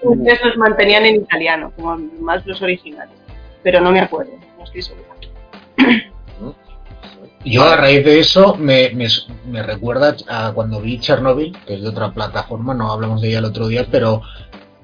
como- 0.00 0.14
ingleses 0.14 0.44
los 0.46 0.56
mantenían 0.56 1.04
en 1.06 1.16
italiano, 1.16 1.72
como 1.76 1.96
más 2.20 2.44
los 2.46 2.60
originales. 2.62 3.14
Pero 3.62 3.80
no 3.80 3.90
me 3.92 4.00
acuerdo, 4.00 4.32
no 4.58 4.64
estoy 4.64 4.82
segura. 4.82 5.06
Yo 7.46 7.62
a 7.64 7.76
raíz 7.76 8.04
de 8.04 8.18
eso 8.18 8.56
me, 8.56 8.90
me, 8.90 9.06
me 9.46 9.62
recuerda 9.62 10.16
a 10.28 10.52
cuando 10.52 10.80
vi 10.80 10.98
Chernobyl, 10.98 11.56
que 11.66 11.74
es 11.74 11.82
de 11.82 11.88
otra 11.88 12.12
plataforma, 12.12 12.74
no 12.74 12.92
hablamos 12.92 13.20
de 13.22 13.28
ella 13.28 13.38
el 13.38 13.44
otro 13.44 13.68
día, 13.68 13.86
pero 13.90 14.22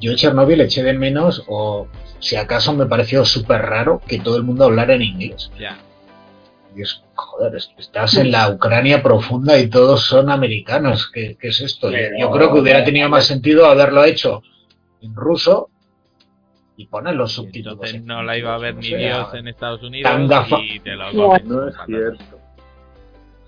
yo 0.01 0.15
Chernobyl 0.15 0.61
eché 0.61 0.83
de 0.83 0.93
menos, 0.93 1.43
o 1.49 1.89
si 2.21 2.37
acaso 2.37 2.73
me 2.73 2.87
pareció 2.87 3.25
súper 3.25 3.63
raro 3.63 4.01
que 4.07 4.21
todo 4.21 4.37
el 4.37 4.45
mundo 4.45 4.65
hablara 4.65 4.95
en 4.95 5.03
inglés. 5.03 5.51
Ya. 5.59 5.77
Y 6.77 6.83
es, 6.83 7.03
joder, 7.15 7.57
es- 7.57 7.71
estás 7.79 8.17
en 8.17 8.31
la 8.31 8.49
Ucrania 8.49 9.03
profunda 9.03 9.59
y 9.59 9.67
todos 9.69 10.03
son 10.05 10.31
americanos. 10.31 11.11
¿Qué, 11.13 11.37
qué 11.41 11.49
es 11.49 11.61
esto? 11.61 11.91
Yo- 11.91 11.97
Pero- 11.97 12.19
Yo 12.19 12.31
creo 12.31 12.53
que 12.53 12.61
hubiera 12.61 12.85
tenido 12.85 13.09
más 13.09 13.25
sentido 13.27 13.67
haberlo 13.67 14.05
hecho 14.05 14.43
en 15.03 15.15
ruso 15.15 15.69
y 16.77 16.87
poner 16.87 17.15
los 17.17 17.33
subtítulos. 17.33 17.75
Entonces 17.75 17.97
en 17.97 18.07
no 18.07 18.23
la 18.23 18.39
iba 18.39 18.55
a 18.55 18.59
ver 18.59 18.77
ni 18.77 18.87
Dios 18.95 19.35
en 19.35 19.49
Estados 19.49 19.83
Unidos 19.83 20.11
Tan 20.11 20.29
gafa- 20.29 20.61
y 20.65 20.79
te 20.81 20.95
lo 20.95 21.13
No, 21.13 21.37
es 21.69 21.75
cierto. 21.87 22.39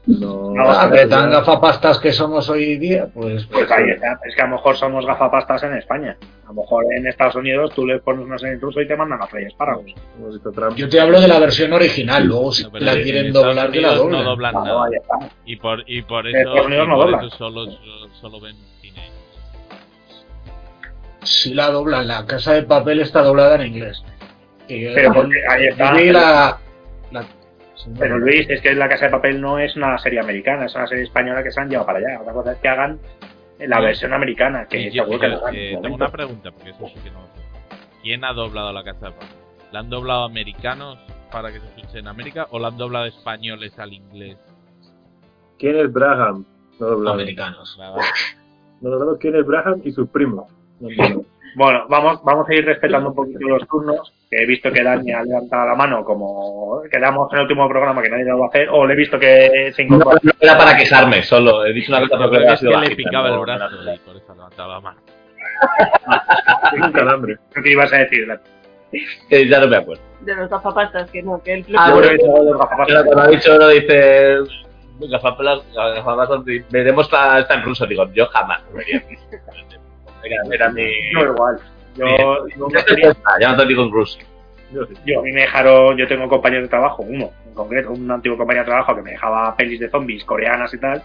No, 0.07 0.51
No, 0.55 0.71
Ah, 0.71 0.87
pero 0.91 1.09
tan 1.09 1.31
gafapastas 1.31 1.99
que 1.99 2.13
somos 2.13 2.49
hoy 2.51 2.77
día, 2.77 3.09
pues, 3.15 3.47
Pues 3.47 3.71
ahí 3.71 3.85
está. 3.91 4.19
Es 4.27 4.35
que 4.35 4.43
a 4.43 4.47
lo 4.47 4.57
mejor 4.57 4.77
somos 4.77 5.07
gafapastas 5.07 5.63
en 5.63 5.75
España. 5.79 6.17
A 6.45 6.49
lo 6.49 6.55
mejor 6.61 6.85
en 6.95 7.07
Estados 7.07 7.37
Unidos 7.37 7.73
tú 7.75 7.87
le 7.87 7.99
pones 8.01 8.27
unos 8.27 8.45
en 8.45 8.61
ruso 8.61 8.83
y 8.83 8.87
te 8.87 8.97
mandan 8.97 9.23
a 9.23 9.27
freír 9.27 9.47
espárragos. 9.47 9.87
hemos 10.19 10.35
visto 10.35 10.53
Trump. 10.53 10.77
yo 10.77 10.89
te 10.91 11.01
hablo 11.01 11.21
de 11.23 11.29
la 11.29 11.39
versión 11.39 11.73
original, 11.73 12.23
luego 12.27 12.53
si 12.53 12.65
No, 12.65 12.71
la 12.79 12.93
en 12.93 13.03
quieren 13.03 13.33
doblar, 13.33 13.71
que 13.71 13.81
la 13.81 13.95
doblen. 13.95 14.19
No 14.21 14.25
doblan 14.25 14.55
nada. 14.55 14.85
ahí 14.85 14.93
está. 14.95 15.35
Y 15.47 15.57
por, 15.57 15.83
y 15.87 16.03
por 16.03 16.27
eso, 16.29 16.37
Estados 16.39 16.67
Unidos 16.67 16.85
y 16.85 16.89
no 16.91 16.97
por 16.97 17.05
doblan. 17.07 17.25
eso 17.25 17.37
solo, 17.39 17.67
solo 18.21 18.41
ven 18.41 18.57
cine. 18.83 19.03
Si 21.23 21.55
la 21.55 21.71
doblan, 21.71 22.07
la 22.07 22.27
casa 22.27 22.53
de 22.53 22.65
papel 22.65 23.01
está 23.01 23.23
doblada 23.23 23.55
en 23.57 23.67
inglés. 23.75 24.03
Y, 24.69 24.93
Pero 24.95 25.15
porque 25.15 25.37
ahí 25.49 25.67
está. 25.69 25.95
la- 27.11 27.25
Pero 27.99 28.19
Luis, 28.19 28.49
es 28.49 28.61
que 28.61 28.75
La 28.75 28.89
Casa 28.89 29.07
de 29.07 29.11
Papel 29.11 29.41
no 29.41 29.59
es 29.59 29.75
una 29.77 29.99
serie 29.99 30.21
americana, 30.21 30.67
es 30.67 30.75
una 30.75 30.87
serie 30.87 31.05
española 31.05 31.43
que 31.43 31.51
se 31.51 31.61
han 31.61 31.69
llevado 31.69 31.87
para 31.87 31.99
allá. 31.99 32.21
Otra 32.21 32.33
cosa 32.33 32.53
es 32.53 32.59
que 32.59 32.69
hagan 32.69 32.99
la 33.59 33.77
Sí. 33.79 33.83
versión 33.83 34.13
americana, 34.13 34.67
que 34.69 34.91
yo- 34.91 35.05
seguro 35.05 35.21
que 35.21 35.27
hagan. 35.27 35.55
eh, 35.55 35.79
tengo 35.83 35.95
una 35.97 36.09
pregunta, 36.11 36.51
porque 36.53 36.71
eso 36.71 36.87
sí 36.89 37.01
que 37.03 37.11
no 37.11 37.21
lo 37.23 37.27
sé. 37.29 37.43
¿Quién 38.03 38.25
ha 38.25 38.33
doblado 38.33 38.73
la 38.73 38.85
casa 38.85 39.07
de 39.07 39.13
papel? 39.13 39.29
¿La 39.73 39.81
han 39.81 39.91
doblado 39.91 40.25
americanos 40.25 40.99
para 41.33 41.53
que 41.53 41.59
se 41.61 41.67
escuche 41.67 41.99
en 41.99 42.07
América 42.09 42.47
o 42.51 42.59
la 42.59 42.69
han 42.69 42.77
doblado 42.77 43.07
españoles 43.07 43.77
al 43.79 43.93
inglés? 43.93 44.39
¿Quién 45.59 45.77
es 45.77 45.93
Braham? 45.93 46.45
No 46.79 46.87
doblado. 46.87 47.15
americanos. 47.15 47.79
No 48.81 48.91
doblado 48.91 49.19
quién 49.19 49.37
es 49.37 49.47
Braham 49.47 49.81
y 49.85 49.91
sus 49.93 50.09
primos. 50.11 50.51
No. 50.81 51.25
Bueno, 51.57 51.85
vamos, 51.89 52.21
vamos 52.25 52.49
a 52.49 52.55
ir 52.55 52.65
respetando 52.65 53.11
un 53.11 53.15
poquito 53.15 53.39
los 53.49 53.67
turnos, 53.69 54.13
que 54.31 54.43
he 54.43 54.47
visto 54.47 54.73
que 54.73 54.83
Dani 54.83 55.13
ha 55.13 55.23
levantado 55.23 55.69
la 55.69 55.75
mano 55.77 56.05
como 56.05 56.83
quedamos 56.91 57.33
en 57.33 57.39
el 57.39 57.43
último 57.45 57.69
programa 57.69 58.03
que 58.03 58.09
nadie 58.11 58.25
lo 58.25 58.41
va 58.41 58.47
a 58.47 58.49
hacer, 58.49 58.69
o 58.71 58.85
le 58.87 58.95
he 58.95 58.97
visto 58.97 59.19
que 59.19 59.73
se 59.75 59.85
No, 59.85 59.97
incorpora. 59.97 60.21
no 60.23 60.33
era 60.41 60.59
para 60.59 60.77
quejarme, 60.77 61.23
solo. 61.23 61.65
He 61.65 61.73
dicho 61.73 61.93
una 61.93 62.01
cosa, 62.01 62.17
pero 62.19 62.31
creo 62.31 62.43
que 62.43 62.49
ha 62.49 62.55
es 62.55 62.61
sido 62.61 62.71
que 62.73 62.77
le 62.79 62.83
bajita, 62.83 62.97
picaba 62.97 63.29
no- 63.29 63.35
el 63.35 63.41
no 63.41 63.43
brazo 63.47 63.75
y 63.95 63.99
por 63.99 64.17
eso 64.17 64.35
levantaba 64.35 64.75
la 64.75 64.81
mano. 64.81 65.01
Un 66.87 66.93
calambre. 66.93 67.37
¿Qué 67.63 67.71
ibas 67.71 67.93
a 67.93 67.99
decir, 67.99 68.27
Dani? 68.27 68.41
Eh, 69.31 69.49
ya 69.49 69.61
no 69.61 69.69
me 69.69 69.77
acuerdo. 69.77 70.03
De 70.21 70.35
los 70.35 70.49
gafapastas, 70.51 71.11
que 71.11 71.23
no, 71.23 71.41
que 71.43 71.53
el 71.55 71.65
Ah, 71.77 71.93
bueno, 71.93 72.09
gafapastas- 72.59 73.05
cuando 73.05 73.21
ha 73.23 73.29
dicho 73.29 73.55
uno 73.57 73.69
dice 73.69 74.39
gafaplas, 75.09 75.61
veremos 76.71 77.05
está 77.07 77.55
en 77.55 77.63
ruso, 77.63 77.87
digo, 77.87 78.09
yo 78.13 78.27
jamás. 78.27 78.61
Era, 80.25 80.37
era 80.51 80.71
mi. 80.71 80.83
Yo 81.13 81.21
igual. 81.33 81.59
Yo, 81.97 82.05
Bien. 82.07 82.19
yo, 82.59 82.69
Ya 82.73 82.85
te 82.85 83.01
cuesta, 83.01 83.31
ya 83.41 83.49
no 83.51 83.57
te 83.57 83.67
digo 83.67 83.83
en 83.85 83.93
ruso. 83.93 84.19
Yo 84.73 84.85
sí. 84.87 84.95
yo 85.07 85.21
a 85.21 85.23
mí 85.23 85.31
me 85.33 85.43
dejaron, 85.43 85.97
yo 85.97 86.09
tengo 86.09 86.29
compañeros 86.29 86.65
de 86.65 86.71
trabajo, 86.71 87.03
uno 87.03 87.31
en 87.47 87.55
concreto, 87.55 87.93
un 87.93 88.11
antiguo 88.11 88.37
compañero 88.37 88.65
de 88.65 88.71
trabajo 88.71 88.97
que 88.97 89.03
me 89.03 89.11
dejaba 89.13 89.55
pelis 89.57 89.79
de 89.79 89.89
zombies 89.91 90.25
coreanas 90.25 90.73
y 90.75 90.79
tal, 90.79 91.03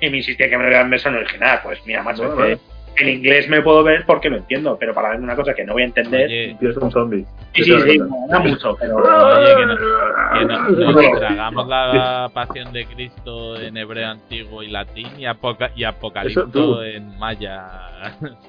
y 0.00 0.08
me 0.10 0.18
insistía 0.18 0.48
que 0.48 0.56
me 0.56 0.64
lo 0.64 0.70
vean 0.70 0.84
en 0.84 0.90
versión 0.90 1.16
original. 1.16 1.60
Pues 1.64 1.80
mira, 1.86 2.02
macho, 2.02 2.28
Bueno, 2.28 2.44
es 2.44 2.58
que 2.58 2.64
en 2.96 3.08
inglés 3.08 3.48
me 3.48 3.62
puedo 3.62 3.82
ver 3.82 4.04
porque 4.06 4.28
lo 4.28 4.36
entiendo, 4.36 4.76
pero 4.78 4.92
para 4.92 5.10
verme 5.10 5.24
una 5.24 5.36
cosa 5.36 5.54
que 5.54 5.64
no 5.64 5.72
voy 5.72 5.82
a 5.82 5.86
entender, 5.86 6.26
Oye, 6.26 6.56
Tío, 6.60 6.72
son 6.74 6.90
zombies. 6.90 7.26
sí, 7.54 7.62
sí, 7.64 7.72
sí, 7.80 7.98
me 7.98 8.08
da 8.28 8.38
mucho, 8.40 8.76
pero... 8.78 8.96
oye, 9.38 9.54
que, 9.56 9.66
no- 9.66 9.76
que 9.78 10.44
no- 10.44 10.92
nos 10.92 11.18
tragamos 11.18 11.66
la 11.68 12.30
pasión 12.34 12.72
de 12.72 12.84
Cristo 12.86 13.56
en 13.60 13.76
hebreo 13.76 14.08
antiguo 14.10 14.62
y 14.62 14.68
latín 14.68 15.08
y, 15.18 15.24
apoca- 15.24 15.70
y 15.74 15.84
apocalipto 15.84 16.82
en 16.84 17.18
maya, 17.18 17.64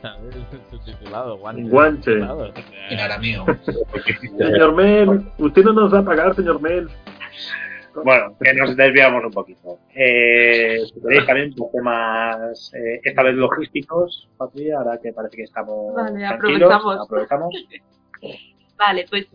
¿sabes? 0.02 0.36
Subtitulado, 0.70 1.38
guanche. 1.38 1.64
Guanche. 1.70 2.12
subtitulado, 2.12 2.54
En 2.90 3.00
arameo. 3.00 3.46
Señor 4.38 4.76
Mel, 4.76 5.22
usted 5.38 5.64
no 5.64 5.74
nos 5.74 5.94
va 5.94 6.00
a 6.00 6.04
pagar, 6.06 6.36
señor 6.36 6.62
Mel. 6.62 6.90
Bueno, 7.94 8.38
que 8.42 8.54
nos 8.54 8.76
desviamos 8.76 9.24
un 9.26 9.32
poquito. 9.32 9.80
Eh, 9.94 10.78
también 11.26 11.54
por 11.54 11.72
temas, 11.72 12.72
eh, 12.74 13.02
esta 13.04 13.24
vez 13.24 13.36
logísticos, 13.36 14.30
Patria, 14.38 14.78
ahora 14.78 15.00
que 15.02 15.12
parece 15.12 15.38
que 15.38 15.44
estamos 15.44 15.94
Vale, 15.96 16.20
tranquilos, 16.20 16.72
aprovechamos. 16.72 17.06
aprovechamos. 17.06 17.54
Vale, 18.78 19.06
pues 19.10 19.28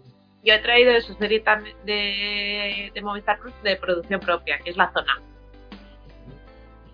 yo 0.44 0.54
he 0.54 0.58
traído 0.60 0.92
de 0.92 1.00
su 1.02 1.14
serie 1.14 1.40
también 1.40 1.76
de, 1.84 2.90
de 2.94 3.02
Movistar 3.02 3.38
Plus 3.40 3.54
de 3.62 3.76
producción 3.76 4.20
propia, 4.20 4.58
que 4.58 4.70
es 4.70 4.76
La 4.76 4.90
Zona. 4.92 5.20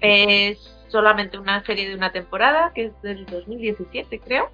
Es 0.00 0.58
solamente 0.88 1.38
una 1.38 1.64
serie 1.64 1.88
de 1.88 1.94
una 1.94 2.10
temporada, 2.12 2.72
que 2.74 2.86
es 2.86 3.02
del 3.02 3.24
2017 3.26 4.20
creo, 4.20 4.50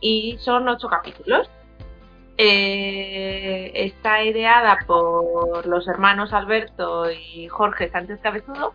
y 0.00 0.36
son 0.38 0.68
ocho 0.68 0.88
capítulos. 0.88 1.48
Eh, 2.42 3.70
está 3.74 4.22
ideada 4.22 4.78
por 4.86 5.66
los 5.66 5.86
hermanos 5.86 6.32
Alberto 6.32 7.10
y 7.10 7.48
Jorge 7.48 7.90
Sánchez 7.90 8.18
Cabezudo, 8.22 8.72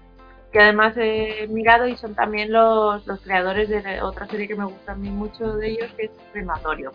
que 0.51 0.59
además 0.59 0.93
he 0.97 1.47
mirado 1.49 1.87
y 1.87 1.97
son 1.97 2.13
también 2.13 2.51
los, 2.51 3.03
creadores 3.23 3.67
de 3.69 4.03
otra 4.03 4.27
serie 4.27 4.47
que 4.47 4.53
me 4.55 4.65
gusta 4.65 4.91
a 4.91 4.95
mí 4.95 5.09
mucho 5.09 5.55
de 5.57 5.69
ellos, 5.69 5.91
que 5.97 6.03
es 6.05 6.11
Crematorio 6.31 6.91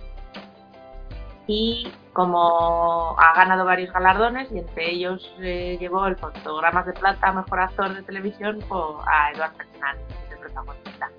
y 1.49 1.91
como 2.13 3.17
ha 3.19 3.35
ganado 3.35 3.65
varios 3.65 3.93
galardones 3.93 4.53
y 4.53 4.59
entre 4.61 4.93
ellos 4.93 5.35
eh, 5.41 5.77
llevó 5.81 6.07
el 6.07 6.15
fotogramas 6.15 6.87
de 6.87 6.93
plata 6.93 7.33
mejor 7.33 7.63
actor 7.63 7.93
de 7.93 8.03
televisión 8.05 8.61
por- 8.69 9.01
a 9.09 9.33
Eduard 9.33 9.55
Fernán, 9.57 9.97
el 10.31 10.39
protagonista. 10.39 11.11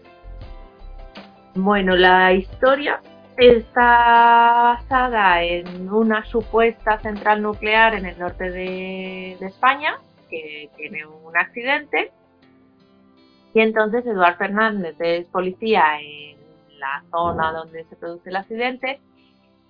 Bueno, 1.56 1.98
la 1.98 2.32
historia 2.32 3.02
está 3.38 4.78
basada 4.80 5.44
en 5.44 5.90
una 5.92 6.26
supuesta 6.26 7.00
central 7.00 7.42
nuclear 7.42 7.96
en 7.96 8.06
el 8.06 8.20
norte 8.20 8.52
de, 8.52 9.34
España 9.42 10.00
que 10.30 10.70
tiene 10.78 11.06
un 11.06 11.36
accidente 11.36 12.12
Y 13.54 13.62
entonces 13.62 14.06
Eduard 14.06 14.38
Fernández 14.38 14.96
es 15.00 15.26
policía 15.28 16.00
en 16.00 16.38
la 16.80 17.04
zona 17.12 17.52
donde 17.52 17.84
se 17.86 17.96
produce 17.96 18.30
el 18.30 18.36
accidente 18.36 19.00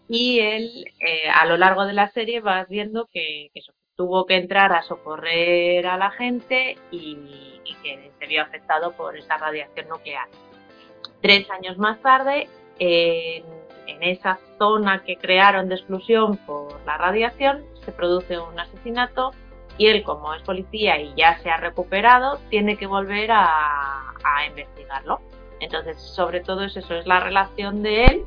y 0.07 0.39
él 0.39 0.85
eh, 0.99 1.29
a 1.29 1.45
lo 1.45 1.57
largo 1.57 1.85
de 1.85 1.93
la 1.93 2.09
serie 2.11 2.41
vas 2.41 2.67
viendo 2.67 3.07
que, 3.11 3.49
tuvo 3.95 4.25
que 4.25 4.35
entrar 4.35 4.73
a 4.73 4.81
socorrer 4.83 5.85
a 5.85 5.97
la 5.97 6.11
gente 6.11 6.77
y 6.91 7.15
que 7.83 8.11
se 8.19 8.25
vio 8.25 8.41
afectado 8.41 8.93
por 8.93 9.17
esa 9.17 9.37
radiación 9.37 9.87
nuclear. 9.89 10.27
Tres 11.21 11.49
años 11.51 11.77
más 11.77 12.01
tarde, 12.01 12.47
en, 12.81 13.43
en 13.85 14.03
esa 14.03 14.39
zona 14.57 15.03
que 15.03 15.15
crearon 15.15 15.69
de 15.69 15.75
exclusión 15.75 16.37
por 16.37 16.81
la 16.85 16.97
radiación, 16.97 17.63
se 17.85 17.91
produce 17.91 18.39
un 18.39 18.59
asesinato 18.59 19.31
y 19.77 19.87
él, 19.87 20.03
como 20.03 20.33
es 20.33 20.41
policía 20.41 20.99
y 20.99 21.13
ya 21.15 21.37
se 21.39 21.51
ha 21.51 21.57
recuperado, 21.57 22.39
tiene 22.49 22.77
que 22.77 22.87
volver 22.87 23.31
a, 23.31 24.13
a 24.23 24.45
investigarlo. 24.47 25.21
Entonces, 25.59 26.01
sobre 26.01 26.41
todo 26.41 26.63
es 26.63 26.75
eso, 26.75 26.95
es 26.95 27.05
la 27.05 27.19
relación 27.19 27.83
de 27.83 28.05
él 28.05 28.25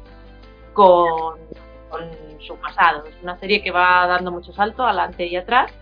con, 0.72 1.38
con 1.90 2.08
su 2.40 2.56
pasado. 2.56 3.04
Es 3.06 3.16
una 3.22 3.36
serie 3.38 3.60
que 3.60 3.72
va 3.72 4.06
dando 4.06 4.30
mucho 4.30 4.52
salto 4.52 4.84
adelante 4.84 5.26
y 5.26 5.34
atrás. 5.34 5.72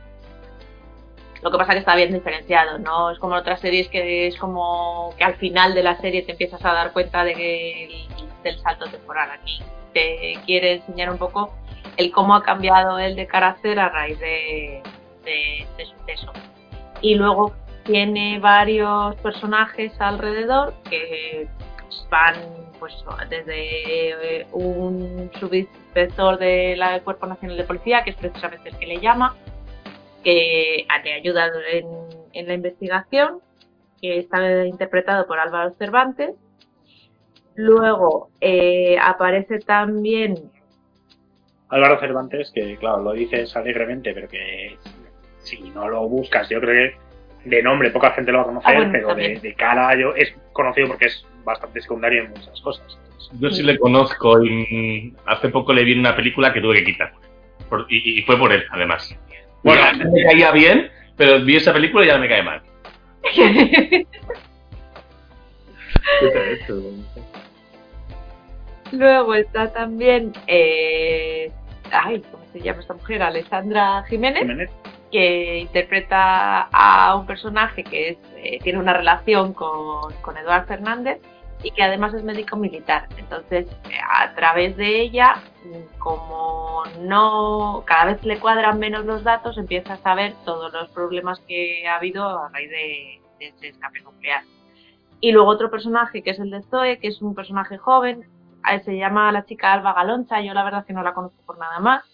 Lo 1.42 1.50
que 1.50 1.58
pasa 1.58 1.72
que 1.72 1.80
está 1.80 1.94
bien 1.96 2.12
diferenciado, 2.12 2.78
¿no? 2.78 3.10
Es 3.10 3.18
como 3.18 3.34
otras 3.34 3.60
series 3.60 3.88
que 3.88 4.28
es 4.28 4.36
como 4.38 5.12
que 5.18 5.24
al 5.24 5.34
final 5.36 5.74
de 5.74 5.82
la 5.82 6.00
serie 6.00 6.22
te 6.22 6.32
empiezas 6.32 6.64
a 6.64 6.72
dar 6.72 6.92
cuenta 6.92 7.24
de 7.24 7.34
que 7.34 7.84
el, 7.84 8.31
del 8.42 8.58
salto 8.60 8.86
temporal 8.90 9.30
aquí. 9.30 9.60
Te 9.92 10.38
quiere 10.46 10.74
enseñar 10.74 11.10
un 11.10 11.18
poco 11.18 11.54
el 11.96 12.10
cómo 12.10 12.34
ha 12.34 12.42
cambiado 12.42 12.98
él 12.98 13.16
de 13.16 13.26
carácter 13.26 13.78
a 13.78 13.88
raíz 13.88 14.18
de, 14.18 14.82
de 15.24 15.58
este 15.78 15.86
suceso. 15.86 16.32
Y 17.00 17.14
luego 17.14 17.54
tiene 17.84 18.38
varios 18.38 19.16
personajes 19.16 19.92
alrededor 20.00 20.74
que 20.88 21.48
van 22.10 22.34
pues 22.78 22.94
desde 23.28 24.40
eh, 24.40 24.46
un 24.52 25.30
subinspector 25.38 26.38
del 26.38 26.80
Cuerpo 27.02 27.26
Nacional 27.26 27.56
de 27.56 27.64
Policía, 27.64 28.02
que 28.02 28.10
es 28.10 28.16
precisamente 28.16 28.70
el 28.70 28.78
que 28.78 28.86
le 28.86 29.00
llama, 29.00 29.36
que 30.24 30.86
le 31.04 31.12
ayuda 31.12 31.48
en, 31.70 31.86
en 32.32 32.48
la 32.48 32.54
investigación, 32.54 33.40
que 34.00 34.18
está 34.18 34.66
interpretado 34.66 35.26
por 35.26 35.38
Álvaro 35.38 35.74
Cervantes. 35.78 36.34
Luego 37.54 38.30
eh, 38.40 38.96
aparece 39.00 39.58
también 39.60 40.34
Álvaro 41.68 41.98
Cervantes, 42.00 42.50
que 42.54 42.76
claro, 42.76 43.02
lo 43.02 43.12
dices 43.12 43.54
alegremente, 43.56 44.12
pero 44.14 44.28
que 44.28 44.76
si 45.38 45.58
no 45.70 45.88
lo 45.88 46.08
buscas, 46.08 46.48
yo 46.48 46.60
creo 46.60 46.90
que 46.90 47.48
de 47.48 47.62
nombre 47.62 47.90
poca 47.90 48.12
gente 48.12 48.30
lo 48.30 48.38
va 48.38 48.44
a 48.44 48.46
conocer, 48.46 48.70
Ah, 48.74 48.76
bueno, 48.76 48.92
pero 48.92 49.14
de, 49.14 49.54
cara 49.54 49.94
yo 49.98 50.14
es 50.14 50.32
conocido 50.52 50.88
porque 50.88 51.06
es 51.06 51.26
bastante 51.44 51.80
secundario 51.80 52.24
en 52.24 52.30
muchas 52.30 52.60
cosas. 52.60 52.98
Yo 53.40 53.50
sí 53.50 53.62
le 53.62 53.78
conozco 53.78 54.42
y 54.44 54.50
mm, 54.50 55.16
hace 55.26 55.48
poco 55.48 55.72
le 55.72 55.84
vi 55.84 55.92
en 55.92 56.00
una 56.00 56.14
película 56.14 56.52
que 56.52 56.60
tuve 56.60 56.78
que 56.78 56.92
quitar. 56.92 57.12
Por- 57.68 57.86
y, 57.88 58.18
y 58.18 58.22
fue 58.22 58.38
por 58.38 58.52
él, 58.52 58.64
además. 58.70 59.16
Bueno. 59.62 59.82
Me 60.12 60.22
caía 60.24 60.52
bien, 60.52 60.90
pero 61.16 61.42
vi 61.42 61.56
esa 61.56 61.72
película 61.72 62.04
y 62.04 62.08
ya 62.08 62.18
me 62.18 62.28
cae 62.28 62.42
mal. 62.42 62.60
¿Qué 66.20 66.28
te 66.28 66.38
ha 66.38 66.50
hecho? 66.50 66.82
Luego 68.92 69.34
está 69.34 69.72
también, 69.72 70.32
eh, 70.46 71.50
ay, 71.90 72.22
¿cómo 72.30 72.44
se 72.52 72.60
llama 72.60 72.80
esta 72.80 72.94
mujer? 72.94 73.22
Alessandra 73.22 74.04
Jiménez, 74.04 74.42
Jiménez. 74.42 74.70
que 75.10 75.58
interpreta 75.58 76.68
a 76.70 77.16
un 77.16 77.26
personaje 77.26 77.84
que 77.84 78.10
es, 78.10 78.18
eh, 78.36 78.58
tiene 78.62 78.78
una 78.78 78.92
relación 78.92 79.54
con, 79.54 80.12
con 80.20 80.36
Eduard 80.36 80.66
Fernández 80.66 81.20
y 81.62 81.70
que 81.70 81.82
además 81.82 82.12
es 82.12 82.22
médico 82.22 82.56
militar. 82.56 83.08
Entonces, 83.16 83.66
a 84.10 84.34
través 84.34 84.76
de 84.76 85.00
ella, 85.00 85.36
como 85.98 86.82
no, 87.00 87.84
cada 87.86 88.06
vez 88.06 88.24
le 88.24 88.38
cuadran 88.38 88.78
menos 88.78 89.06
los 89.06 89.24
datos, 89.24 89.56
empieza 89.56 89.94
a 89.94 89.98
saber 89.98 90.34
todos 90.44 90.72
los 90.72 90.90
problemas 90.90 91.40
que 91.48 91.86
ha 91.88 91.96
habido 91.96 92.24
a 92.24 92.48
raíz 92.50 92.68
de, 92.68 93.20
de 93.38 93.48
ese 93.48 93.68
escape 93.68 94.00
nuclear. 94.00 94.42
Y 95.20 95.30
luego 95.30 95.48
otro 95.48 95.70
personaje 95.70 96.22
que 96.22 96.30
es 96.30 96.40
el 96.40 96.50
de 96.50 96.62
Zoe, 96.64 96.98
que 96.98 97.06
es 97.06 97.22
un 97.22 97.34
personaje 97.34 97.78
joven, 97.78 98.26
se 98.84 98.96
llama 98.96 99.32
la 99.32 99.44
chica 99.44 99.72
Alba 99.72 99.92
Galoncha, 99.92 100.40
yo 100.40 100.54
la 100.54 100.64
verdad 100.64 100.84
que 100.84 100.92
no 100.92 101.02
la 101.02 101.14
conozco 101.14 101.42
por 101.46 101.58
nada 101.58 101.78
más. 101.80 102.04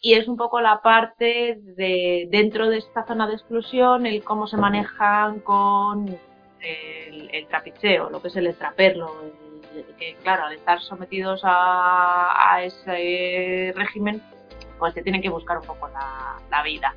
Y 0.00 0.14
es 0.14 0.28
un 0.28 0.36
poco 0.36 0.60
la 0.60 0.82
parte 0.82 1.58
de 1.62 2.28
dentro 2.30 2.68
de 2.68 2.78
esta 2.78 3.06
zona 3.06 3.26
de 3.26 3.34
exclusión, 3.34 4.04
el 4.04 4.22
cómo 4.22 4.46
se 4.46 4.58
manejan 4.58 5.40
con 5.40 6.18
el, 6.60 7.46
trapicheo, 7.48 8.10
lo 8.10 8.20
que 8.20 8.28
es 8.28 8.36
el 8.36 8.46
extraperlo, 8.46 9.10
que 9.98 10.14
claro, 10.22 10.44
al 10.44 10.54
estar 10.54 10.80
sometidos 10.80 11.40
a, 11.44 12.54
a 12.54 12.62
ese 12.62 13.72
régimen, 13.74 14.20
pues 14.78 14.92
se 14.92 15.02
tienen 15.02 15.22
que 15.22 15.30
buscar 15.30 15.58
un 15.58 15.64
poco 15.64 15.88
la, 15.88 16.36
la 16.50 16.62
vida. 16.62 16.94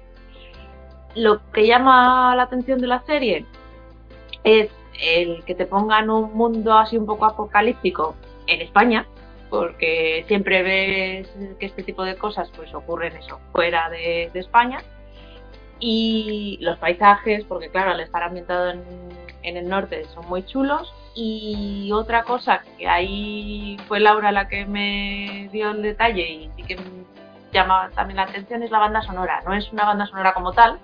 Lo 1.15 1.49
que 1.51 1.65
llama 1.65 2.35
la 2.35 2.43
atención 2.43 2.79
de 2.79 2.87
la 2.87 3.01
serie 3.05 3.45
es 4.43 4.69
el 5.01 5.43
que 5.45 5.55
te 5.55 5.65
pongan 5.65 6.09
un 6.09 6.33
mundo 6.33 6.77
así 6.77 6.97
un 6.97 7.05
poco 7.05 7.25
apocalíptico 7.25 8.15
en 8.47 8.61
España, 8.61 9.05
porque 9.49 10.25
siempre 10.27 10.63
ves 10.63 11.29
que 11.59 11.65
este 11.65 11.83
tipo 11.83 12.03
de 12.03 12.15
cosas 12.15 12.49
pues 12.55 12.73
ocurren 12.73 13.15
eso 13.15 13.39
fuera 13.51 13.89
de, 13.89 14.31
España. 14.33 14.79
Y 15.79 16.57
los 16.61 16.79
paisajes, 16.79 17.43
porque 17.45 17.69
claro, 17.69 17.91
al 17.91 17.99
estar 17.99 18.23
ambientado 18.23 18.71
en, 18.71 19.27
el 19.43 19.69
norte 19.69 20.05
son 20.13 20.27
muy 20.27 20.43
chulos. 20.43 20.93
Y 21.15 21.89
otra 21.93 22.23
cosa 22.23 22.63
que 22.77 22.87
ahí 22.87 23.77
fue 23.87 23.99
Laura 23.99 24.31
la 24.31 24.47
que 24.47 24.65
me 24.65 25.49
dio 25.51 25.71
el 25.71 25.81
detalle 25.81 26.29
y 26.29 26.51
sí 26.55 26.63
que 26.63 26.77
llama 27.51 27.89
también 27.95 28.17
la 28.17 28.23
atención 28.23 28.61
es 28.61 28.69
la 28.69 28.79
banda 28.79 29.01
sonora, 29.01 29.41
no 29.45 29.53
es 29.53 29.71
una 29.71 29.85
banda 29.85 30.05
sonora 30.05 30.33
como 30.33 30.51
tal, 30.51 30.79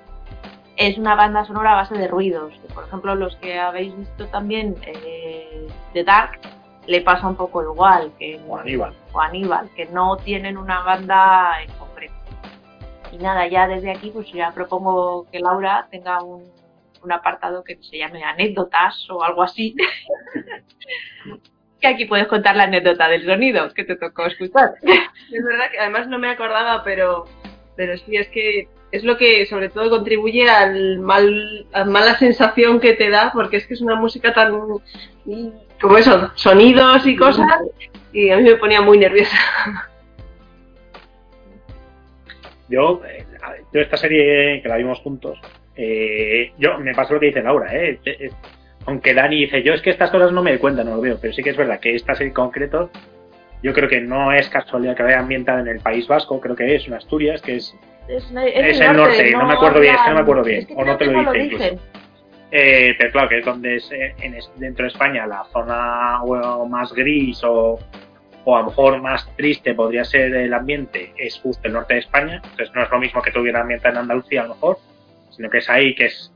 es 0.77 0.97
una 0.97 1.13
banda 1.13 1.45
sonora 1.45 1.73
a 1.73 1.75
base 1.75 1.95
de 1.95 2.07
ruidos. 2.07 2.53
Por 2.73 2.85
ejemplo, 2.85 3.15
los 3.15 3.35
que 3.37 3.59
habéis 3.59 3.95
visto 3.95 4.25
también 4.27 4.75
eh, 4.85 5.67
The 5.93 6.03
Dark 6.03 6.39
le 6.87 7.01
pasa 7.01 7.27
un 7.27 7.35
poco 7.35 7.61
igual 7.63 8.11
que 8.19 8.39
O 8.47 8.57
Aníbal. 8.57 8.93
o 9.13 9.19
Aníbal, 9.21 9.69
que 9.75 9.85
no 9.85 10.17
tienen 10.17 10.57
una 10.57 10.81
banda 10.81 11.61
en 11.61 11.71
concreto. 11.73 12.13
Y 13.11 13.17
nada, 13.17 13.47
ya 13.47 13.67
desde 13.67 13.91
aquí 13.91 14.09
pues 14.11 14.31
ya 14.31 14.51
propongo 14.51 15.27
que 15.31 15.39
Laura 15.39 15.87
tenga 15.91 16.21
un, 16.23 16.43
un 17.03 17.11
apartado 17.11 17.63
que 17.63 17.77
se 17.81 17.97
llame 17.97 18.23
anécdotas 18.23 19.09
o 19.09 19.23
algo 19.23 19.43
así. 19.43 19.75
que 21.79 21.87
aquí 21.87 22.05
puedes 22.05 22.27
contar 22.27 22.55
la 22.55 22.63
anécdota 22.63 23.09
del 23.09 23.25
sonido 23.25 23.71
que 23.73 23.83
te 23.83 23.97
tocó 23.97 24.25
escuchar. 24.25 24.75
Es 24.81 25.43
verdad 25.43 25.69
que 25.71 25.79
además 25.79 26.07
no 26.07 26.17
me 26.17 26.29
acordaba, 26.29 26.83
pero, 26.83 27.25
pero 27.75 27.97
sí, 27.97 28.15
es 28.15 28.29
que 28.29 28.69
es 28.93 29.03
lo 29.03 29.17
que 29.17 29.45
sobre 29.47 29.69
todo 29.69 29.89
contribuye 29.89 30.49
al 30.49 30.99
mal, 30.99 31.67
a 31.73 31.83
mala 31.83 32.15
sensación 32.17 32.79
que 32.79 32.93
te 32.93 33.09
da, 33.09 33.31
porque 33.33 33.57
es 33.57 33.67
que 33.67 33.73
es 33.73 33.81
una 33.81 33.95
música 33.95 34.33
tan. 34.33 34.53
Como 35.83 35.97
eso, 35.97 36.31
sonidos 36.33 37.05
y 37.05 37.15
cosas, 37.15 37.45
y 38.13 38.29
a 38.29 38.37
mí 38.37 38.43
me 38.43 38.55
ponía 38.55 38.81
muy 38.81 38.97
nerviosa. 38.97 39.37
Yo, 42.69 43.01
eh, 43.05 43.25
yo 43.73 43.81
esta 43.81 43.97
serie 43.97 44.61
que 44.61 44.69
la 44.69 44.77
vimos 44.77 44.99
juntos, 44.99 45.37
eh, 45.75 46.53
yo 46.57 46.79
me 46.79 46.93
pasó 46.93 47.13
lo 47.13 47.19
que 47.19 47.27
dice 47.27 47.43
Laura, 47.43 47.75
eh, 47.75 47.99
eh, 48.05 48.29
aunque 48.85 49.13
Dani 49.13 49.41
dice, 49.41 49.61
yo 49.61 49.73
es 49.73 49.81
que 49.81 49.89
estas 49.89 50.09
cosas 50.09 50.31
no 50.31 50.41
me 50.41 50.51
doy 50.51 50.59
cuenta, 50.59 50.83
no 50.83 50.95
lo 50.95 51.01
veo, 51.01 51.17
pero 51.21 51.33
sí 51.33 51.43
que 51.43 51.49
es 51.49 51.57
verdad 51.57 51.79
que 51.79 51.95
esta 51.95 52.15
serie 52.15 52.29
en 52.29 52.33
concreto, 52.33 52.89
yo 53.61 53.73
creo 53.73 53.89
que 53.89 53.99
no 53.99 54.31
es 54.31 54.49
casualidad 54.49 54.95
que 54.95 55.03
vaya 55.03 55.19
ambientada 55.19 55.59
en 55.59 55.67
el 55.67 55.79
País 55.81 56.07
Vasco, 56.07 56.39
creo 56.39 56.55
que 56.55 56.75
es 56.75 56.87
en 56.87 56.93
Asturias, 56.93 57.41
que 57.41 57.57
es 57.57 57.75
Es, 58.07 58.31
Es 58.31 58.79
el 58.79 58.95
norte, 58.95 59.31
no 59.31 59.47
me 59.47 59.53
acuerdo 59.53 59.81
bien, 59.81 59.95
es 59.95 60.01
que 60.01 60.09
no 60.09 60.15
me 60.15 60.21
acuerdo 60.21 60.43
bien, 60.43 60.59
es 60.59 60.67
que 60.67 60.73
o 60.73 60.85
no 60.85 60.97
te 60.97 61.05
lo 61.05 61.21
no 61.21 61.31
dice 61.33 61.45
incluso. 61.45 62.02
Eh, 62.55 62.93
pero 62.99 63.11
claro, 63.11 63.29
que 63.29 63.39
es 63.39 63.45
donde 63.45 63.77
es 63.77 63.91
eh, 63.91 64.13
en 64.21 64.35
dentro 64.57 64.83
de 64.83 64.89
España 64.91 65.25
la 65.25 65.43
zona 65.45 66.19
más 66.69 66.93
gris 66.93 67.43
o, 67.43 67.79
o 68.45 68.55
a 68.55 68.59
lo 68.59 68.67
mejor 68.67 69.01
más 69.01 69.27
triste 69.35 69.73
podría 69.73 70.03
ser 70.05 70.35
el 70.35 70.53
ambiente, 70.53 71.13
es 71.17 71.39
justo 71.39 71.67
el 71.67 71.73
norte 71.73 71.95
de 71.95 72.01
España. 72.01 72.35
Entonces 72.43 72.71
no 72.75 72.83
es 72.83 72.91
lo 72.91 72.99
mismo 72.99 73.23
que 73.23 73.31
tuviera 73.31 73.61
ambiente 73.61 73.87
en 73.87 73.97
Andalucía 73.97 74.41
a 74.41 74.47
lo 74.47 74.53
mejor, 74.53 74.77
sino 75.31 75.49
que 75.49 75.57
es 75.59 75.69
ahí 75.69 75.95
que 75.95 76.05
es. 76.05 76.31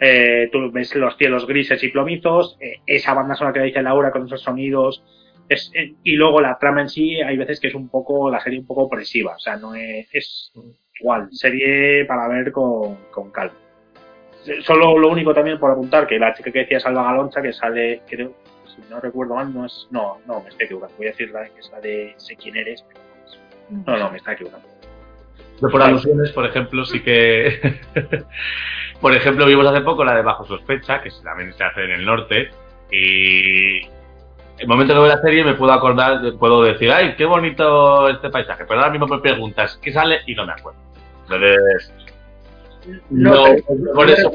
eh, 0.00 0.48
tú 0.52 0.70
ves 0.72 0.94
los 0.94 1.16
cielos 1.18 1.46
grises 1.46 1.82
y 1.84 1.88
plomizos, 1.88 2.56
eh, 2.60 2.80
esa 2.86 3.12
banda 3.14 3.34
sonora 3.34 3.52
que 3.60 3.66
dice 3.66 3.82
Laura 3.82 4.10
con 4.10 4.26
esos 4.26 4.42
sonidos. 4.42 5.04
Es, 5.50 5.70
eh, 5.74 5.94
y 6.02 6.12
luego 6.16 6.40
la 6.40 6.58
trama 6.58 6.80
en 6.82 6.88
sí, 6.88 7.20
hay 7.20 7.36
veces 7.36 7.60
que 7.60 7.68
es 7.68 7.74
un 7.74 7.88
poco, 7.90 8.30
la 8.30 8.40
serie 8.40 8.58
un 8.60 8.66
poco 8.66 8.84
opresiva, 8.84 9.34
o 9.36 9.38
sea, 9.38 9.56
no 9.56 9.74
es, 9.74 10.08
es 10.12 10.52
igual, 11.00 11.28
serie 11.32 12.04
para 12.06 12.26
ver 12.28 12.52
con, 12.52 12.96
con 13.10 13.30
calma. 13.30 13.54
Solo 14.64 14.98
lo 14.98 15.08
único 15.08 15.34
también 15.34 15.58
por 15.58 15.70
apuntar 15.70 16.06
que 16.06 16.18
la 16.18 16.34
chica 16.34 16.50
que 16.50 16.60
decía 16.60 16.80
Salva 16.80 17.04
Galoncha, 17.04 17.42
que 17.42 17.52
sale, 17.52 18.02
creo, 18.08 18.32
si 18.66 18.82
no 18.90 19.00
recuerdo 19.00 19.34
mal, 19.34 19.52
no 19.52 19.66
es. 19.66 19.88
No, 19.90 20.18
no, 20.26 20.40
me 20.42 20.48
estoy 20.48 20.66
equivocando. 20.66 20.94
Voy 20.96 21.06
a 21.06 21.10
decir 21.10 21.30
la 21.30 21.48
que 21.48 21.60
es 21.60 21.70
la 21.70 21.80
de 21.80 22.14
Sé 22.16 22.36
quién 22.36 22.56
eres. 22.56 22.84
pero 22.88 23.00
no 23.00 23.26
es. 23.26 23.86
No, 23.86 23.96
no, 23.98 24.10
me 24.10 24.18
está 24.18 24.32
equivocando. 24.32 24.66
Yo 25.60 25.68
por 25.70 25.82
alusiones, 25.82 26.30
por 26.30 26.46
ejemplo, 26.46 26.84
sí 26.84 27.02
que 27.02 27.80
Por 29.00 29.14
ejemplo, 29.14 29.46
vimos 29.46 29.66
hace 29.66 29.80
poco 29.82 30.04
la 30.04 30.14
de 30.14 30.22
Bajo 30.22 30.44
Sospecha, 30.44 31.00
que 31.00 31.10
también 31.22 31.52
se 31.52 31.62
hace 31.62 31.84
en 31.84 31.90
el 31.92 32.04
norte, 32.04 32.50
y 32.90 33.78
el 34.58 34.66
momento 34.66 34.92
que 34.92 35.00
veo 35.00 35.08
la 35.08 35.20
serie 35.20 35.44
me 35.44 35.54
puedo 35.54 35.72
acordar, 35.72 36.20
puedo 36.38 36.64
decir, 36.64 36.90
ay, 36.90 37.14
qué 37.16 37.24
bonito 37.24 38.08
este 38.08 38.28
paisaje, 38.28 38.64
pero 38.66 38.80
ahora 38.80 38.90
mismo 38.90 39.06
me 39.06 39.20
preguntas 39.20 39.78
qué 39.80 39.92
sale 39.92 40.20
y 40.26 40.34
no 40.34 40.46
me 40.46 40.52
acuerdo. 40.52 40.80
Entonces, 41.22 41.92
No, 43.10 43.30
no, 43.48 43.94
por 43.94 44.10
eso, 44.10 44.32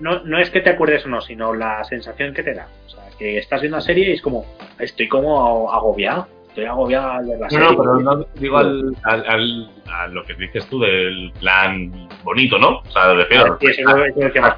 no, 0.00 0.24
no 0.24 0.38
es 0.38 0.50
que 0.50 0.60
te 0.60 0.70
acuerdes 0.70 1.04
o 1.06 1.08
no, 1.08 1.20
sino 1.20 1.54
la 1.54 1.84
sensación 1.84 2.34
que 2.34 2.42
te 2.42 2.54
da. 2.54 2.68
O 2.86 2.88
sea, 2.90 3.04
que 3.18 3.38
estás 3.38 3.60
viendo 3.60 3.76
la 3.76 3.82
serie 3.82 4.10
y 4.10 4.12
es 4.12 4.22
como, 4.22 4.44
estoy 4.78 5.08
como 5.08 5.70
agobiado. 5.72 6.26
Estoy 6.48 6.66
agobiado 6.66 7.12
al 7.12 7.26
ver 7.26 7.38
la 7.38 7.46
No, 7.46 7.50
serie. 7.50 7.66
no, 7.70 7.76
pero 7.78 8.00
no 8.00 8.26
digo 8.34 8.58
al, 8.58 8.94
al, 9.04 9.26
al- 9.26 9.70
a 9.90 10.06
lo 10.08 10.22
que 10.24 10.34
dices 10.34 10.66
tú 10.66 10.80
del 10.80 11.32
plan 11.40 11.90
bonito, 12.24 12.58
¿no? 12.58 12.78
O 12.80 12.90
sea, 12.90 13.14
refiero. 13.14 13.56
Sí, 13.60 13.68
eso 13.68 13.80
es 13.80 13.86
lo- 13.86 14.24
decía 14.26 14.42
más. 14.42 14.56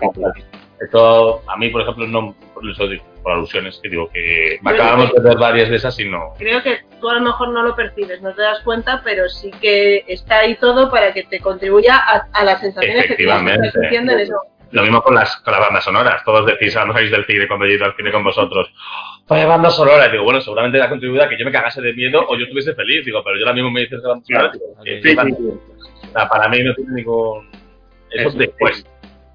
Esto, 0.80 1.42
a 1.46 1.56
mí, 1.56 1.68
por 1.70 1.82
ejemplo, 1.82 2.06
no, 2.06 2.34
por 2.52 2.68
eso 2.68 2.86
digo, 2.88 3.04
por 3.22 3.32
alusiones, 3.32 3.78
que 3.82 3.88
digo 3.88 4.08
que 4.10 4.58
me 4.62 4.72
acabamos 4.72 5.12
de 5.12 5.20
ver 5.20 5.38
varias 5.38 5.70
de 5.70 5.76
esas 5.76 5.98
y 6.00 6.08
no. 6.08 6.34
Creo 6.38 6.62
que 6.62 6.80
tú 7.00 7.08
a 7.08 7.14
lo 7.14 7.20
mejor 7.20 7.50
no 7.50 7.62
lo 7.62 7.74
percibes, 7.76 8.20
no 8.22 8.34
te 8.34 8.42
das 8.42 8.60
cuenta, 8.60 9.02
pero 9.04 9.28
sí 9.28 9.50
que 9.60 10.04
está 10.08 10.40
ahí 10.40 10.56
todo 10.56 10.90
para 10.90 11.12
que 11.12 11.22
te 11.24 11.40
contribuya 11.40 11.96
a, 11.96 12.28
a 12.32 12.44
las 12.44 12.60
sensaciones 12.60 13.06
que 13.06 13.22
estás 13.22 13.72
sintiendo 13.72 14.12
en 14.12 14.20
eso. 14.20 14.36
Lo 14.74 14.82
mismo 14.82 15.02
con 15.02 15.14
las, 15.14 15.36
con 15.36 15.52
las 15.52 15.60
bandas 15.60 15.84
sonoras. 15.84 16.24
Todos 16.24 16.46
decís, 16.46 16.76
ah, 16.76 16.84
no 16.84 16.92
salís 16.92 17.12
del 17.12 17.24
cine 17.26 17.46
cuando 17.46 17.64
he 17.64 17.74
ido 17.74 17.84
al 17.84 17.94
cine 17.94 18.10
con 18.10 18.24
vosotros. 18.24 18.68
Vaya 19.28 19.46
banda 19.46 19.70
sonora. 19.70 20.08
Digo, 20.08 20.24
bueno, 20.24 20.40
seguramente 20.40 20.82
ha 20.82 20.88
contribuido 20.88 21.24
a 21.24 21.28
que 21.28 21.38
yo 21.38 21.44
me 21.44 21.52
cagase 21.52 21.80
de 21.80 21.94
miedo 21.94 22.26
o 22.28 22.36
yo 22.36 22.42
estuviese 22.42 22.74
feliz. 22.74 23.04
Digo, 23.04 23.22
pero 23.22 23.36
yo 23.36 23.44
ahora 23.44 23.54
mismo 23.54 23.70
me 23.70 23.82
dices 23.82 24.00
que 24.00 24.08
banda 24.08 24.24
sonora. 24.26 24.52
Sí, 24.82 25.16
O 25.16 26.12
sea, 26.12 26.28
para 26.28 26.48
mí 26.48 26.62
no 26.62 26.74
tiene 26.74 26.92
ningún. 26.92 27.48
Eso 28.10 28.28
Eso, 28.28 28.38
después. 28.38 28.84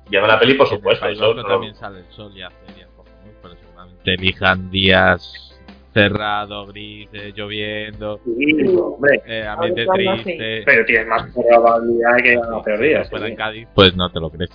Viendo 0.10 0.28
la 0.28 0.40
peli, 0.40 0.56
por 0.56 0.68
En 0.68 0.74
el 0.74 0.78
supuesto. 0.80 1.06
País 1.06 1.18
Eso 1.18 1.34
no- 1.34 1.44
también 1.46 1.76
sale 1.76 2.00
el 2.00 2.06
sol 2.12 2.32
y 2.36 2.42
hace 2.42 2.56
días 2.76 2.90
cojonudos, 2.96 3.36
pero 3.42 3.56
seguramente 3.56 4.14
elijan 4.14 4.72
días 4.72 5.46
cerrado, 5.94 6.66
gris, 6.68 7.10
eh, 7.14 7.32
lloviendo, 7.36 8.20
Sí, 8.24 8.68
hombre, 8.78 9.22
eh, 9.26 9.46
ambiente 9.48 9.86
sí. 9.86 9.90
triste. 9.94 10.62
pero 10.66 10.86
tienes 10.86 11.08
más 11.08 11.24
probabilidad 11.34 12.16
de 12.16 12.24
que 12.24 12.36
haga 12.38 12.62
peor 12.64 12.80
día. 12.80 13.04
Si 13.04 13.10
fuera 13.10 13.26
sí. 13.26 13.32
en 13.32 13.38
Cádiz, 13.38 13.68
pues 13.74 13.96
no 13.96 14.10
te 14.12 14.20
lo 14.20 14.30
crees. 14.30 14.52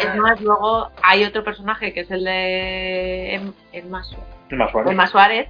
Es 0.00 0.16
más, 0.16 0.40
luego 0.40 0.90
hay 1.02 1.24
otro 1.24 1.44
personaje 1.44 1.92
que 1.92 2.00
es 2.00 2.10
el 2.10 2.24
de 2.24 3.34
Em- 3.34 3.52
Emma, 3.72 4.02
Su- 4.04 4.16
Es 4.50 4.56
más 4.56 4.70
suave. 4.72 4.90
Emma 4.90 5.06
Suárez, 5.06 5.48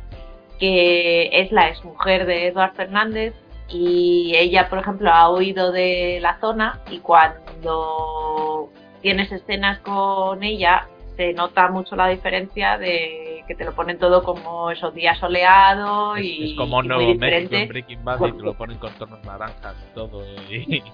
que 0.61 1.31
es 1.33 1.51
la 1.53 1.69
exmujer 1.69 2.27
de 2.27 2.49
Eduard 2.49 2.75
Fernández 2.75 3.35
y 3.69 4.33
ella, 4.37 4.69
por 4.69 4.79
ejemplo, 4.79 5.11
ha 5.11 5.31
huido 5.31 5.73
de 5.73 6.19
la 6.21 6.39
zona 6.41 6.81
y 6.91 6.99
cuando 6.99 8.71
tienes 9.03 9.31
escenas 9.31 9.79
con 9.81 10.43
ella 10.43 10.87
se 11.17 11.33
nota 11.33 11.69
mucho 11.69 11.97
la 11.97 12.09
diferencia 12.09 12.79
de 12.79 13.45
que 13.47 13.55
te 13.55 13.65
lo 13.65 13.75
ponen 13.75 13.99
todo 13.99 14.23
como 14.23 14.71
esos 14.71 14.95
días 14.95 15.19
soleado 15.19 16.17
Es, 16.17 16.25
y, 16.25 16.53
es 16.53 16.57
como 16.57 16.83
y 16.83 16.89
Nuevo 16.89 17.03
muy 17.03 17.19
México 17.19 17.55
en. 17.57 17.69
Breaking 17.69 18.05
Bad 18.05 18.27
y 18.27 18.33
te 18.33 18.43
lo 18.43 18.55
ponen 18.55 18.79
con 18.79 18.93
tonos 18.95 19.25
naranjas 19.25 19.75
y 19.91 19.95
todo. 19.95 20.25
y-. 20.49 20.83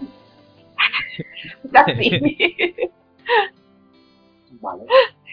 Vale. 4.61 4.85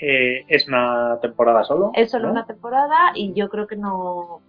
Eh, 0.02 0.46
es 0.48 0.68
una 0.68 1.20
temporada 1.22 1.64
solo. 1.64 1.92
es 1.94 2.12
solo 2.12 2.26
¿no? 2.26 2.32
una 2.32 2.46
temporada 2.46 3.12
y 3.16 3.34
yo 3.34 3.50
creo 3.50 3.68
que 3.68 3.76
no, 3.76 4.42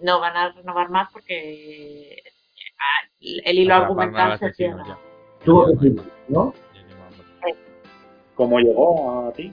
no 0.00 0.20
van 0.20 0.36
a 0.36 0.52
renovar 0.52 0.90
más 0.90 1.10
porque 1.12 2.22
el 3.20 3.58
hilo 3.58 3.74
argumental 3.74 4.32
al 4.32 4.38
se 4.38 4.52
cierra. 4.52 4.84
ya. 4.86 4.98
Tuvo 5.44 5.66
que 5.66 5.90
ser, 5.90 6.04
¿no? 6.28 6.54
¿Cómo 8.34 8.58
llegó 8.58 9.28
a 9.28 9.32
ti? 9.32 9.50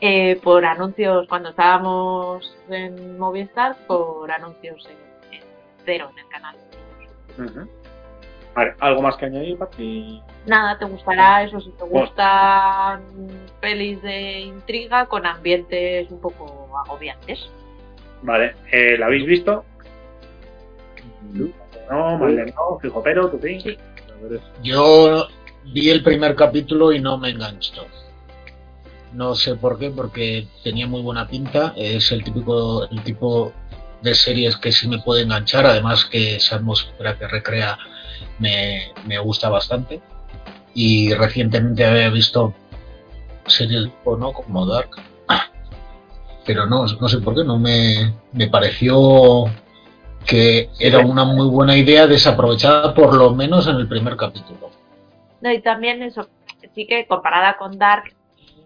Eh, 0.00 0.38
por 0.42 0.64
anuncios, 0.64 1.26
cuando 1.28 1.50
estábamos 1.50 2.56
en 2.68 3.18
Movistar, 3.18 3.76
por 3.86 4.30
anuncios 4.30 4.86
en, 4.86 5.34
en 5.34 5.42
cero 5.84 6.10
en 6.12 6.18
el 6.18 6.28
canal. 6.28 6.56
Vale, 8.54 8.74
¿algo 8.80 9.02
más 9.02 9.16
que 9.16 9.26
añadir, 9.26 9.56
Pati? 9.56 10.22
Nada, 10.46 10.78
te 10.78 10.84
gustará 10.84 11.44
eso 11.44 11.60
si 11.60 11.70
te 11.70 11.84
gustan 11.84 13.02
pelis 13.60 14.02
de 14.02 14.40
intriga 14.40 15.06
con 15.06 15.24
ambientes 15.24 16.10
un 16.10 16.20
poco 16.20 16.68
agobiantes. 16.84 17.38
Vale, 18.22 18.54
eh, 18.72 18.96
¿la 18.98 19.06
habéis 19.06 19.26
visto? 19.26 19.64
No, 21.32 21.48
No, 21.90 22.78
fijo, 22.80 23.02
pero 23.02 23.28
tú 23.28 23.38
sí. 23.42 23.60
Sí. 23.60 23.76
A 24.10 24.22
ver, 24.22 24.34
es- 24.34 24.62
Yo 24.62 25.26
vi 25.72 25.90
el 25.90 26.02
primer 26.02 26.34
capítulo 26.36 26.92
y 26.92 27.00
no 27.00 27.18
me 27.18 27.30
enganchó. 27.30 27.84
No 29.12 29.34
sé 29.34 29.56
por 29.56 29.78
qué, 29.78 29.90
porque 29.90 30.46
tenía 30.62 30.86
muy 30.86 31.02
buena 31.02 31.26
pinta. 31.26 31.74
Es 31.76 32.12
el 32.12 32.22
típico, 32.22 32.84
el 32.88 33.02
tipo 33.02 33.52
de 34.02 34.14
series 34.14 34.56
que 34.56 34.70
sí 34.72 34.86
me 34.88 35.00
puede 35.00 35.22
enganchar. 35.22 35.66
Además 35.66 36.04
que 36.04 36.36
esa 36.36 36.56
atmósfera 36.56 37.18
que 37.18 37.26
recrea 37.26 37.76
me, 38.38 38.92
me 39.06 39.18
gusta 39.18 39.48
bastante. 39.48 40.00
Y 40.74 41.12
recientemente 41.14 41.84
había 41.84 42.08
visto 42.10 42.54
series 43.46 43.84
tipo, 43.86 44.16
¿no? 44.16 44.32
como 44.32 44.64
Dark. 44.64 44.90
Pero 46.46 46.66
no, 46.66 46.84
no 46.86 47.08
sé 47.08 47.18
por 47.18 47.34
qué, 47.34 47.44
no 47.44 47.58
me, 47.58 48.14
me 48.32 48.48
pareció 48.48 49.44
que 50.26 50.68
era 50.78 50.98
una 51.00 51.24
muy 51.24 51.48
buena 51.48 51.76
idea 51.76 52.06
desaprovechada 52.06 52.94
por 52.94 53.14
lo 53.14 53.34
menos 53.34 53.66
en 53.66 53.76
el 53.76 53.88
primer 53.88 54.16
capítulo. 54.16 54.70
No, 55.40 55.50
y 55.50 55.60
también 55.60 56.02
eso, 56.02 56.28
sí 56.74 56.86
que 56.86 57.06
comparada 57.06 57.56
con 57.56 57.78
Dark, 57.78 58.12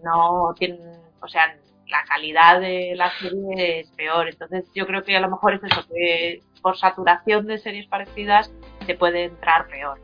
no 0.03 0.55
tiene, 0.59 0.79
o 1.21 1.29
sea, 1.29 1.57
la 1.89 2.03
calidad 2.09 2.61
de 2.61 2.95
la 2.97 3.11
serie 3.19 3.81
es 3.81 3.91
peor. 3.93 4.29
Entonces 4.29 4.65
yo 4.75 4.87
creo 4.87 5.05
que 5.05 5.17
a 5.17 5.21
lo 5.21 5.31
mejor 5.31 5.55
es 5.55 5.65
eso, 5.65 5.87
que 5.89 6.43
por 6.63 6.77
saturación 6.77 7.47
de 7.47 7.59
series 7.59 7.87
parecidas 7.87 8.53
te 8.87 8.95
puede 8.95 9.25
entrar 9.25 9.67
peor. 9.69 9.99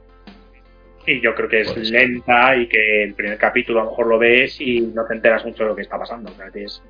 Y 1.06 1.20
yo 1.22 1.34
creo 1.34 1.48
que 1.48 1.62
es 1.62 1.90
lenta 1.90 2.54
y 2.56 2.68
que 2.68 3.02
el 3.04 3.14
primer 3.14 3.38
capítulo 3.38 3.80
a 3.80 3.84
lo 3.84 3.90
mejor 3.90 4.06
lo 4.06 4.18
ves 4.18 4.60
y 4.60 4.80
no 4.80 5.04
te 5.06 5.14
enteras 5.14 5.44
mucho 5.44 5.64
de 5.64 5.70
lo 5.70 5.76
que 5.76 5.82
está 5.82 5.98
pasando. 5.98 6.30
O 6.30 6.34
sea, 6.34 6.50
tienes- 6.50 6.82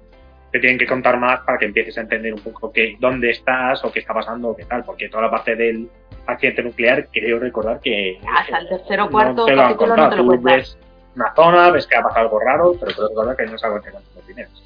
te 0.53 0.59
tienen 0.59 0.79
que 0.79 0.87
contar 0.87 1.19
más 1.19 1.41
para 1.41 1.59
que 1.59 1.67
empieces 1.67 1.97
a 1.99 2.01
entender 2.03 2.35
un 2.35 2.41
poco 2.41 2.73
qué, 2.73 2.97
dónde 2.99 3.31
estás 3.31 3.85
o 3.85 3.93
qué 3.93 4.01
está 4.01 4.13
pasando 4.15 4.49
o 4.49 4.57
qué 4.57 4.65
tal. 4.65 4.85
Porque 4.85 5.09
toda 5.09 5.25
la 5.25 5.31
parte 5.31 5.55
del 5.57 5.89
accidente 6.27 6.63
nuclear, 6.63 7.09
creo 7.13 7.39
recordar 7.39 7.81
que. 7.81 8.19
Hasta 8.37 8.59
el 8.59 8.69
tercero 8.69 9.05
o 9.05 9.07
no 9.07 9.13
cuarto 9.13 9.45
te 9.47 9.55
lo 9.55 9.63
han 9.63 9.77
no 9.77 10.09
te 10.11 10.17
lo 10.17 10.25
Tú 10.25 10.41
ves 10.43 10.79
una 11.17 11.35
zona, 11.35 11.71
ves 11.71 11.87
que 11.87 11.97
ha 11.97 12.03
pasado 12.03 12.21
algo 12.27 12.41
raro, 12.41 12.77
pero 12.81 12.93
creo 12.93 13.09
recordar 13.09 13.37
que 13.37 13.47
no 13.47 13.57
es 13.57 13.65
algo 13.65 13.81
que 13.81 13.91
no 13.91 13.99
los 14.15 14.25
primeros. 14.25 14.65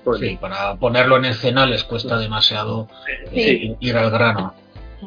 spoiler. 0.00 0.30
Sí, 0.30 0.36
para 0.36 0.74
ponerlo 0.76 1.16
en 1.16 1.26
escena 1.26 1.66
les 1.66 1.84
cuesta 1.84 2.18
demasiado 2.18 2.88
Sí. 3.32 3.76
ir 3.80 3.96
al 3.96 4.10
grano. 4.10 4.54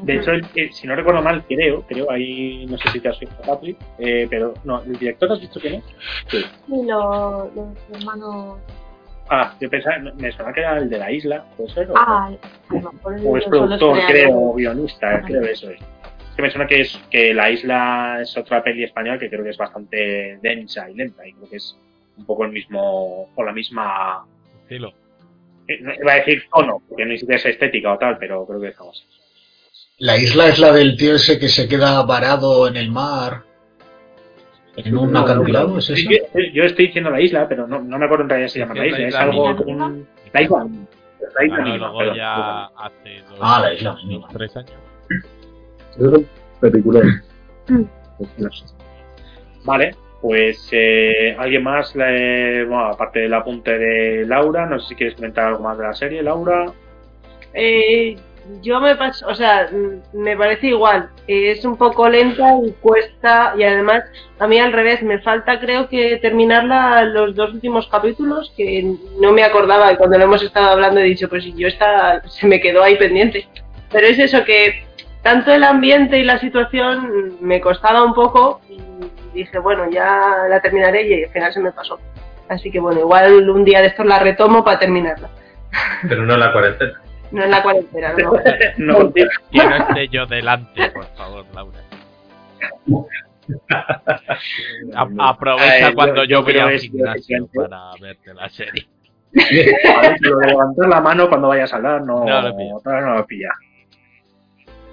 De 0.04 0.16
hecho, 0.18 0.32
si 0.74 0.86
no 0.86 0.96
recuerdo 0.96 1.24
mal, 1.24 1.44
creo, 1.48 1.82
creo, 1.88 2.12
ahí 2.12 2.68
no 2.68 2.78
sé 2.78 2.90
si 2.92 3.00
te 3.00 3.10
has 3.10 3.20
visto, 3.20 3.36
Patri, 3.42 3.76
eh, 3.98 4.28
pero 4.30 4.54
no, 4.64 4.84
¿el 4.84 4.94
director 4.98 5.32
has 5.32 5.42
visto 5.42 5.60
quién 5.60 5.76
es? 5.76 5.84
Y 6.68 6.84
lo- 6.86 7.50
los 7.56 7.68
hermanos. 8.00 8.60
Ah, 9.30 9.54
yo 9.60 9.70
pensaba, 9.70 9.98
me 10.00 10.32
suena 10.32 10.54
que 10.54 10.60
era 10.62 10.78
el 10.78 10.90
de 10.90 10.98
la 11.00 11.12
isla, 11.12 11.44
¿puede 11.58 11.70
ser? 11.74 11.92
O, 11.92 11.94
Ah, 11.98 12.32
mejor 12.70 13.16
o 13.26 13.38
es 13.38 13.44
productor, 13.46 14.00
creo, 14.08 14.30
o 14.32 14.54
guionista, 14.54 15.10
Ajá. 15.18 15.22
creo 15.28 15.42
que 15.42 15.52
eso 15.52 15.70
es. 15.72 15.82
Es 15.82 16.36
que 16.36 16.42
me 16.44 16.52
suena 16.52 16.68
que, 16.68 16.82
es, 16.82 16.98
que 17.10 17.34
La 17.34 17.50
Isla 17.50 18.20
es 18.22 18.38
otra 18.38 18.64
peli 18.64 18.84
española 18.84 19.18
que 19.20 19.28
creo 19.30 19.44
que 19.44 19.50
es 19.50 19.58
bastante 19.58 20.38
densa 20.42 20.90
y 20.90 20.94
lenta, 20.96 21.28
y 21.28 21.34
creo 21.34 21.50
que 21.50 21.56
es 21.58 21.76
un 22.16 22.26
poco 22.26 22.46
el 22.46 22.52
mismo, 22.52 23.28
o 23.36 23.44
la 23.44 23.52
misma, 23.52 24.24
Estilo. 24.64 24.94
eh, 25.68 25.80
no 25.82 25.94
iba 25.94 26.14
a 26.14 26.16
decir 26.18 26.44
tono, 26.54 26.82
porque 26.88 27.06
no 27.06 27.18
siquiera 27.18 27.36
es 27.38 27.46
estética 27.48 27.94
o 27.94 27.98
tal, 27.98 28.18
pero 28.20 28.46
creo 28.46 28.62
que 28.62 28.68
es 28.70 28.78
algo 28.80 28.92
así. 28.92 29.04
La 30.00 30.16
isla 30.16 30.48
es 30.48 30.60
la 30.60 30.72
del 30.72 30.96
tío 30.96 31.16
ese 31.16 31.40
que 31.40 31.50
se 31.50 31.68
queda 31.68 32.02
varado 32.04 32.68
en 32.68 32.78
el 32.78 32.92
mar, 32.92 33.42
en 34.78 34.98
un 34.98 35.12
No, 35.12 35.20
no, 35.20 35.26
acantilado, 35.26 35.68
no. 35.70 35.80
¿es 35.80 35.86
Sí, 35.86 36.08
eso? 36.10 36.28
Yo, 36.34 36.40
yo 36.54 36.64
estoy 36.64 36.86
diciendo 36.88 37.10
La 37.10 37.20
Isla, 37.22 37.48
pero 37.50 37.68
no, 37.68 37.82
no 37.82 37.98
me 38.00 38.06
acuerdo 38.06 38.24
en 38.24 38.30
realidad 38.30 38.48
si 38.48 38.54
se 38.54 38.60
llama 38.60 38.76
La 38.76 38.88
Isla, 38.88 39.08
es 39.08 39.16
algo 39.16 39.56
como... 39.58 39.90
La 40.34 40.42
Isla. 40.42 40.68
La 41.36 41.46
Isla 41.46 41.58
Bueno, 41.58 41.64
mínima, 41.66 41.88
luego 41.92 42.16
ya 42.16 42.66
hace 42.66 43.22
dos, 43.30 43.40
Ah, 43.42 43.60
la 43.62 43.74
isla 43.74 43.96
mínima. 44.04 44.28
tres 44.32 44.56
años. 44.56 44.72
Es 46.00 46.26
película. 46.62 47.02
Vale, 49.66 49.96
pues 50.22 50.70
eh, 50.72 51.36
alguien 51.38 51.64
más, 51.64 51.96
le- 51.96 52.64
bueno, 52.66 52.86
aparte 52.86 53.20
del 53.22 53.34
apunte 53.34 53.78
de 53.78 54.26
Laura, 54.26 54.66
no 54.66 54.80
sé 54.80 54.90
si 54.90 54.96
quieres 54.96 55.16
comentar 55.16 55.46
algo 55.48 55.64
más 55.64 55.78
de 55.78 55.84
la 55.84 55.94
serie, 55.94 56.24
Laura. 56.24 56.72
Eh, 57.54 58.16
yo 58.62 58.80
me 58.80 58.96
paso, 58.96 59.28
o 59.28 59.36
sea, 59.36 59.70
me 60.14 60.38
parece 60.38 60.68
igual. 60.68 61.10
Es 61.28 61.66
un 61.66 61.78
poco 61.78 62.08
lenta 62.10 62.56
y 62.66 62.72
cuesta, 62.82 63.54
y 63.58 63.64
además, 63.64 64.04
a 64.40 64.48
mí 64.48 64.60
al 64.60 64.74
revés, 64.74 65.02
me 65.04 65.20
falta 65.20 65.60
creo 65.60 65.90
que 65.90 66.18
terminarla 66.18 67.04
los 67.04 67.36
dos 67.36 67.54
últimos 67.54 67.88
capítulos, 67.88 68.54
que 68.56 68.96
no 69.20 69.32
me 69.32 69.44
acordaba, 69.44 69.96
cuando 69.98 70.18
lo 70.18 70.26
hemos 70.26 70.44
estado 70.44 70.70
hablando 70.70 71.00
he 71.00 71.04
dicho, 71.04 71.30
pues 71.30 71.46
yo 71.56 71.68
está, 71.68 72.22
se 72.28 72.48
me 72.48 72.60
quedó 72.60 72.84
ahí 72.84 72.96
pendiente. 72.98 73.48
Pero 73.92 74.08
es 74.08 74.20
eso 74.20 74.44
que 74.44 74.86
tanto 75.24 75.52
el 75.52 75.64
ambiente 75.64 76.18
y 76.18 76.24
la 76.24 76.40
situación 76.40 77.36
me 77.42 77.60
costaba 77.62 78.04
un 78.04 78.14
poco 78.14 78.62
y 78.70 78.80
dije, 79.34 79.60
bueno, 79.60 79.90
ya 79.90 80.46
la 80.50 80.62
terminaré 80.62 81.08
y 81.08 81.24
al 81.24 81.32
final 81.32 81.54
se 81.54 81.60
me 81.60 81.72
pasó. 81.72 82.00
Así 82.50 82.72
que 82.72 82.80
bueno, 82.80 83.02
igual 83.02 83.50
un 83.50 83.66
día 83.66 83.82
de 83.82 83.88
estos 83.88 84.06
la 84.06 84.20
retomo 84.20 84.64
para 84.64 84.80
terminarla. 84.80 85.30
Pero 86.08 86.26
no 86.26 86.38
la 86.38 86.52
cuarentena. 86.52 87.02
No 87.32 87.44
en 87.44 87.52
la 87.52 87.62
cuarentena, 87.64 88.14
no. 88.14 88.32
No, 88.78 89.14
Que 89.14 89.26
no 89.54 89.76
esté 89.76 90.08
yo 90.10 90.26
delante, 90.26 90.90
por 90.92 91.06
favor, 91.16 91.46
Laura. 91.54 91.80
A- 94.96 95.30
aprovecha 95.30 95.88
Ay, 95.88 95.94
cuando 95.94 96.24
yo- 96.26 96.40
yo 96.40 96.44
voy 96.44 96.58
al 96.58 96.72
es- 96.74 96.82
gimnasio 96.84 97.48
para 97.54 97.92
verte 98.02 98.34
la 98.34 98.50
serie. 98.50 98.88
Vale, 99.34 100.16
lo 100.22 100.38
de 100.40 100.48
levantar 100.48 100.88
la 100.90 101.02
mano 101.02 101.30
cuando 101.30 101.48
vayas 101.50 101.72
a 101.74 101.76
hablar 101.78 102.02
no, 102.02 102.26
No 102.26 102.42
lo 102.42 102.56
pilla. 102.58 102.74
no 103.02 103.16
lo 103.18 103.26
pilla. 103.26 103.50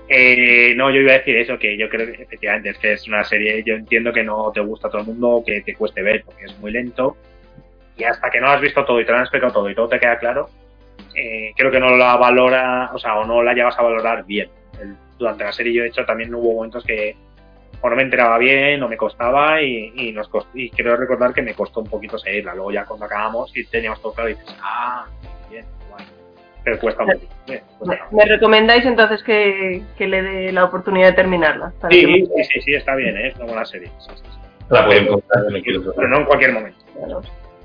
Eh, 0.09 0.74
no, 0.76 0.91
yo 0.91 1.01
iba 1.01 1.12
a 1.12 1.18
decir 1.18 1.37
eso, 1.37 1.59
que 1.59 1.78
yo 1.78 1.89
creo 1.89 2.07
que 2.07 2.22
efectivamente 2.22 2.70
es 2.70 2.78
que 2.78 2.93
es 2.93 3.09
una 3.09 3.24
serie, 3.24 3.62
yo 3.64 3.74
entiendo 3.74 4.12
que 4.12 4.22
no 4.22 4.51
te 4.53 4.61
gusta 4.61 4.89
a 4.89 4.91
todo 4.91 5.01
el 5.01 5.07
mundo, 5.09 5.43
que 5.47 5.62
te 5.62 5.74
cueste 5.74 6.03
ver, 6.03 6.22
porque 6.24 6.45
es 6.45 6.59
muy 6.59 6.70
lento. 6.72 7.16
Y 7.97 8.05
hasta 8.05 8.28
que 8.30 8.41
no 8.41 8.49
has 8.49 8.61
visto 8.61 8.85
todo 8.85 9.01
y 9.01 9.05
te 9.07 9.12
lo 9.12 9.16
han 9.18 9.22
explicado 9.24 9.53
todo 9.53 9.70
y 9.70 9.74
todo 9.74 9.89
te 9.89 9.99
queda 10.01 10.18
claro, 10.18 10.51
eh, 11.14 11.53
creo 11.57 11.70
que 11.70 11.80
no 11.80 11.97
la 11.97 12.16
valora, 12.16 12.90
o 12.92 12.99
sea, 12.99 13.16
o 13.18 13.24
no 13.24 13.42
la 13.42 13.53
llevas 13.55 13.78
a 13.78 13.82
valorar 13.82 14.24
bien. 14.24 14.49
El- 14.80 14.97
durante 15.18 15.45
la 15.45 15.53
serie 15.53 15.72
yo 15.72 15.82
de 15.82 15.88
hecho 15.88 16.05
también 16.05 16.34
hubo 16.34 16.55
momentos 16.55 16.84
que 16.84 17.16
o 17.80 17.88
no 17.90 17.97
me 17.97 18.03
enteraba 18.03 18.38
bien 18.38 18.82
o 18.82 18.88
me 18.88 18.97
costaba 18.97 19.61
y, 19.61 19.92
y 19.95 20.11
nos 20.12 20.28
cost- 20.30 20.49
y 20.55 20.70
quiero 20.70 20.97
recordar 20.97 21.32
que 21.34 21.42
me 21.42 21.55
costó 21.55 21.80
un 21.80 21.86
poquito 21.86 22.18
seguirla. 22.18 22.55
Luego 22.55 22.72
ya 22.72 22.84
cuando 22.86 23.05
acabamos 23.07 23.55
y 23.57 23.64
teníamos 23.66 24.01
todo 24.01 24.12
claro 24.14 24.30
dices, 24.30 24.57
ah, 24.62 25.05
bien, 25.51 25.64
guay. 25.90 26.05
Pero 26.64 26.78
cuesta 26.80 27.05
un 27.05 27.12
poquito. 27.12 27.34
bien, 27.47 27.62
cuesta. 27.78 28.07
¿Me 28.11 28.24
recomendáis 28.24 28.86
entonces 28.86 29.22
que, 29.22 29.82
que 29.99 30.07
le 30.09 30.22
dé 30.22 30.53
la 30.53 30.64
oportunidad 30.64 31.09
de 31.09 31.12
terminarla? 31.12 31.72
Sí, 31.90 32.07
que- 32.07 32.24
sí, 32.24 32.45
sí, 32.55 32.61
sí, 32.62 32.74
está 32.74 32.95
bien, 32.97 33.16
¿eh? 33.18 33.28
es 33.28 33.36
una 33.36 33.45
buena 33.47 33.64
serie. 33.66 33.88
sí, 33.99 34.11
sí, 34.16 34.22
sí. 34.24 34.38
La 34.70 34.86
pueden 34.86 35.07
comprar 35.07 35.45
Pero 35.95 36.09
no 36.09 36.16
en 36.20 36.24
cualquier 36.24 36.53
momento. 36.55 36.78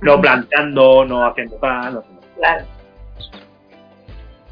No 0.01 0.19
planteando, 0.21 1.05
no 1.05 1.25
haciendo 1.25 1.55
tal. 1.57 1.93
no 1.93 1.99
haciendo- 2.01 2.21
Claro. 2.38 2.65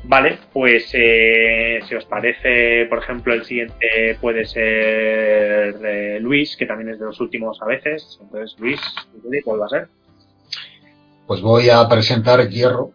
Vale, 0.08 0.39
pues 0.53 0.89
eh, 0.93 1.82
si 1.86 1.93
os 1.93 2.05
parece, 2.05 2.86
por 2.86 2.99
ejemplo, 2.99 3.34
el 3.34 3.43
siguiente 3.43 4.18
puede 4.22 4.45
ser 4.45 5.76
eh, 5.84 6.20
Luis, 6.22 6.55
que 6.55 6.66
también 6.66 6.91
es 6.91 6.99
de 6.99 7.05
los 7.05 7.20
últimos 7.20 7.62
a 7.62 7.66
veces. 7.66 8.18
Entonces, 8.22 8.58
Luis, 8.58 8.80
¿cuál 9.43 9.62
va 9.62 9.66
a 9.66 9.70
ser? 9.70 9.88
Pues 11.28 11.41
voy 11.41 11.70
a 11.70 11.86
presentar 11.89 12.47
Hierro. 12.47 12.91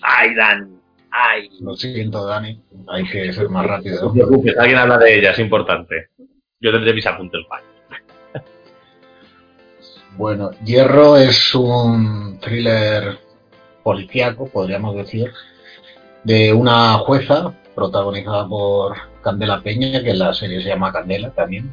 Ay, 0.00 0.34
Dan. 0.34 0.80
Ay. 1.10 1.50
Lo 1.60 1.74
siento, 1.74 2.26
Dani. 2.26 2.58
Hay 2.88 3.04
que 3.04 3.30
ser 3.34 3.50
más 3.50 3.66
rápido. 3.66 4.06
No 4.06 4.12
te 4.12 4.20
preocupes, 4.20 4.56
alguien 4.56 4.78
habla 4.78 4.96
de 4.96 5.18
ella, 5.18 5.32
es 5.32 5.38
importante. 5.40 6.08
Yo 6.60 6.72
tendré 6.72 6.94
mis 6.94 7.06
apuntes 7.06 7.42
mal. 7.50 7.62
Bueno, 10.16 10.50
Hierro 10.64 11.18
es 11.18 11.54
un 11.54 12.40
thriller 12.40 13.18
policíaco, 13.82 14.48
podríamos 14.48 14.96
decir, 14.96 15.30
de 16.28 16.52
una 16.52 16.98
jueza 16.98 17.54
protagonizada 17.74 18.46
por 18.46 18.94
Candela 19.22 19.62
Peña, 19.62 20.02
que 20.02 20.10
en 20.10 20.18
la 20.18 20.34
serie 20.34 20.62
se 20.62 20.68
llama 20.68 20.92
Candela 20.92 21.30
también, 21.30 21.72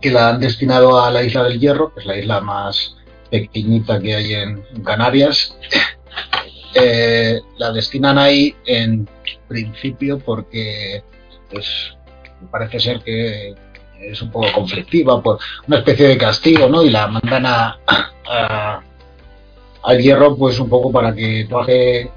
que 0.00 0.12
la 0.12 0.28
han 0.28 0.38
destinado 0.38 1.02
a 1.02 1.10
la 1.10 1.24
isla 1.24 1.42
del 1.42 1.58
Hierro, 1.58 1.92
que 1.92 1.98
es 2.00 2.06
la 2.06 2.16
isla 2.16 2.40
más 2.40 2.96
pequeñita 3.28 3.98
que 3.98 4.14
hay 4.14 4.34
en, 4.34 4.62
Canarias. 4.84 5.58
Eh, 6.74 7.38
la 7.58 7.70
destinan 7.70 8.16
ahí 8.16 8.56
en 8.64 9.06
principio 9.46 10.18
porque 10.18 11.02
pues, 11.50 11.94
parece 12.50 12.80
ser 12.80 13.00
que 13.00 13.54
es 14.00 14.22
un 14.22 14.30
poco 14.30 14.46
conflictiva 14.54 15.22
por 15.22 15.38
una 15.68 15.80
especie 15.80 16.08
de 16.08 16.16
castigo, 16.16 16.70
¿no? 16.70 16.82
Y 16.82 16.88
la 16.88 17.08
mandan 17.08 17.44
a- 17.44 17.78
al 19.82 19.98
hierro, 20.00 20.34
pues 20.34 20.58
un 20.58 20.70
poco 20.70 20.90
para 20.90 21.14
que 21.14 21.44
trabaje 21.46 22.10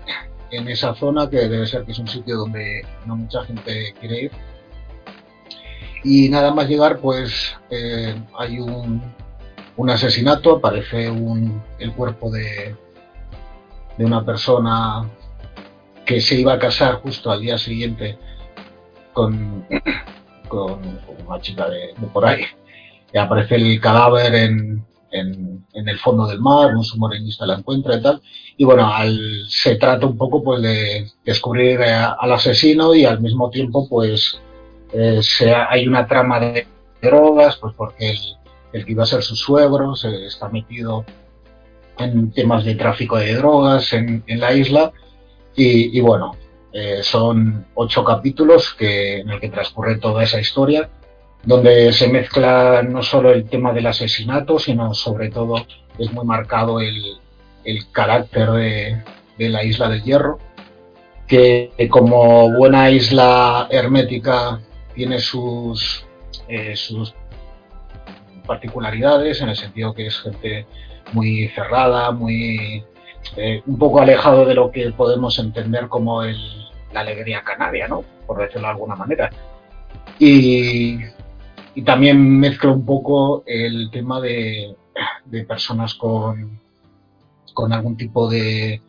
en 0.55 0.67
esa 0.67 0.95
zona, 0.95 1.29
que 1.29 1.37
debe 1.47 1.67
ser 1.67 1.85
que 1.85 1.91
es 1.91 1.99
un 1.99 2.07
sitio 2.07 2.37
donde 2.37 2.85
no 3.05 3.15
mucha 3.15 3.43
gente 3.45 3.93
quiere 3.99 4.21
ir. 4.23 4.31
Y 6.03 6.29
nada 6.29 6.53
más 6.53 6.67
llegar, 6.67 6.99
pues 6.99 7.55
eh, 7.69 8.15
hay 8.37 8.59
un, 8.59 9.01
un 9.77 9.89
asesinato, 9.89 10.57
aparece 10.57 11.09
un, 11.09 11.61
el 11.79 11.93
cuerpo 11.93 12.29
de, 12.29 12.75
de 13.97 14.05
una 14.05 14.23
persona 14.23 15.09
que 16.05 16.21
se 16.21 16.35
iba 16.35 16.53
a 16.53 16.59
casar 16.59 16.95
justo 17.01 17.31
al 17.31 17.41
día 17.41 17.57
siguiente 17.57 18.17
con, 19.13 19.65
con, 20.47 20.79
una 21.25 21.39
chica 21.41 21.67
de, 21.69 21.93
de 21.97 22.07
por 22.13 22.25
ahí. 22.25 22.45
Y 23.11 23.17
aparece 23.17 23.55
el 23.55 23.79
cadáver 23.81 24.35
en, 24.35 24.85
en, 25.19 25.65
en 25.73 25.89
el 25.89 25.97
fondo 25.99 26.27
del 26.27 26.39
mar, 26.39 26.75
un 26.75 26.83
submarinista 26.83 27.45
la 27.45 27.55
encuentra 27.55 27.95
y 27.95 28.01
tal. 28.01 28.21
Y 28.57 28.63
bueno, 28.63 28.89
se 29.47 29.75
trata 29.75 30.05
un 30.05 30.17
poco 30.17 30.43
pues 30.43 30.61
de 30.61 31.07
descubrir 31.23 31.81
eh, 31.81 31.93
al 31.93 32.31
asesino 32.31 32.95
y 32.95 33.05
al 33.05 33.19
mismo 33.19 33.49
tiempo 33.49 33.87
pues 33.89 34.39
eh, 34.93 35.21
hay 35.69 35.87
una 35.87 36.07
trama 36.07 36.39
de 36.39 36.67
drogas, 37.01 37.57
pues 37.57 37.73
porque 37.75 38.15
el, 38.71 38.85
que 38.85 38.91
iba 38.91 39.03
a 39.03 39.07
ser 39.07 39.21
su 39.21 39.35
suegro 39.35 39.93
está 39.93 40.49
metido 40.49 41.05
en 41.97 42.31
temas 42.31 42.65
de 42.65 42.75
tráfico 42.75 43.17
de 43.17 43.35
drogas 43.35 43.93
en, 43.93 44.23
en 44.27 44.39
la 44.39 44.53
isla. 44.53 44.91
Y, 45.55 45.97
y 45.97 46.01
bueno, 46.01 46.35
eh, 46.77 46.99
son 47.03 47.67
ocho 47.75 48.03
capítulos 48.03 48.73
que, 48.73 49.19
en 49.19 49.29
el 49.29 49.39
que 49.39 49.47
transcurre 49.47 49.97
toda 49.97 50.23
esa 50.23 50.41
historia, 50.41 50.89
donde 51.45 51.93
se 51.93 52.07
mezcla 52.07 52.81
no 52.83 53.03
solo 53.03 53.31
el 53.31 53.47
tema 53.47 53.73
del 53.73 53.87
asesinato, 53.87 54.59
sino 54.59 54.93
sobre 54.93 55.29
todo 55.29 55.65
es 55.97 56.11
muy 56.11 56.25
marcado 56.25 56.79
el, 56.79 57.01
el 57.63 57.91
carácter 57.91 58.51
de, 58.51 59.03
de 59.37 59.49
la 59.49 59.63
isla 59.63 59.89
del 59.89 60.03
hierro, 60.03 60.39
que 61.27 61.71
como 61.89 62.51
buena 62.51 62.89
isla 62.89 63.67
hermética 63.69 64.59
tiene 64.93 65.19
sus, 65.19 66.05
eh, 66.47 66.75
sus 66.75 67.13
particularidades, 68.45 69.41
en 69.41 69.49
el 69.49 69.55
sentido 69.55 69.93
que 69.93 70.07
es 70.07 70.19
gente 70.19 70.65
muy 71.13 71.47
cerrada, 71.49 72.11
muy 72.11 72.83
eh, 73.37 73.61
un 73.65 73.77
poco 73.77 74.01
alejado 74.01 74.45
de 74.45 74.53
lo 74.53 74.71
que 74.71 74.91
podemos 74.91 75.37
entender 75.39 75.87
como 75.87 76.23
el, 76.23 76.37
la 76.93 77.01
alegría 77.01 77.43
canaria, 77.43 77.87
¿no? 77.87 78.03
Por 78.25 78.39
decirlo 78.39 78.67
de 78.67 78.73
alguna 78.73 78.95
manera. 78.95 79.29
Y, 80.19 80.99
y 81.75 81.83
también 81.83 82.39
mezcla 82.39 82.71
un 82.71 82.85
poco 82.85 83.43
el 83.45 83.89
tema 83.91 84.21
de, 84.21 84.75
de 85.25 85.43
personas 85.43 85.93
con, 85.95 86.59
con 87.53 87.73
algún 87.73 87.97
tipo 87.97 88.29
de, 88.29 88.81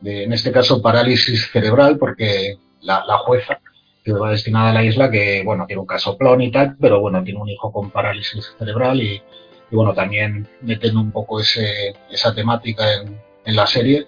de, 0.00 0.24
en 0.24 0.32
este 0.32 0.50
caso, 0.50 0.82
parálisis 0.82 1.50
cerebral, 1.50 1.98
porque 1.98 2.58
la, 2.82 3.02
jueza 3.18 3.60
que 4.04 4.12
va 4.12 4.30
destinada 4.30 4.70
a 4.70 4.74
la 4.74 4.84
isla, 4.84 5.10
que 5.10 5.42
bueno, 5.44 5.66
tiene 5.66 5.80
un 5.80 5.86
casoplón 5.86 6.42
y 6.42 6.50
tal, 6.50 6.76
pero 6.80 7.00
bueno, 7.00 7.22
tiene 7.22 7.40
un 7.40 7.48
hijo 7.48 7.72
con 7.72 7.90
parálisis 7.90 8.54
cerebral 8.58 9.00
y, 9.00 9.20
bueno, 9.70 9.94
también 9.94 10.48
meten 10.62 10.96
un 10.96 11.10
poco 11.10 11.40
ese, 11.40 11.94
esa 12.10 12.34
temática 12.34 12.84
en 13.44 13.56
la 13.56 13.66
serie. 13.66 14.06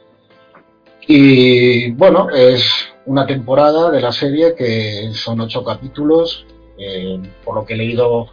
Y 1.06 1.90
bueno, 1.92 2.30
es 2.30 2.88
una 3.06 3.26
temporada 3.26 3.90
de 3.90 4.00
la 4.00 4.12
serie 4.12 4.54
que 4.54 5.10
son 5.14 5.40
ocho 5.40 5.64
capítulos. 5.64 6.46
Eh, 6.78 7.20
por 7.44 7.54
lo 7.56 7.64
que 7.66 7.74
he 7.74 7.76
leído, 7.76 8.26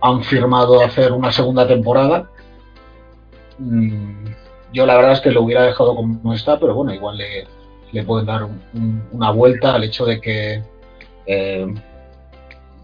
han 0.00 0.22
firmado 0.24 0.82
hacer 0.82 1.12
una 1.12 1.30
segunda 1.32 1.66
temporada. 1.66 2.30
Mm, 3.58 4.26
yo 4.72 4.86
la 4.86 4.96
verdad 4.96 5.12
es 5.12 5.20
que 5.20 5.30
lo 5.30 5.42
hubiera 5.42 5.64
dejado 5.64 5.94
como 5.94 6.32
está, 6.34 6.58
pero 6.58 6.74
bueno, 6.74 6.94
igual 6.94 7.18
le, 7.18 8.04
pueden 8.04 8.26
dar 8.26 8.44
un- 8.44 8.62
un- 8.74 9.02
una 9.12 9.30
vuelta 9.30 9.74
al 9.74 9.84
hecho 9.84 10.06
de 10.06 10.20
que, 10.20 10.62
eh, 11.26 11.66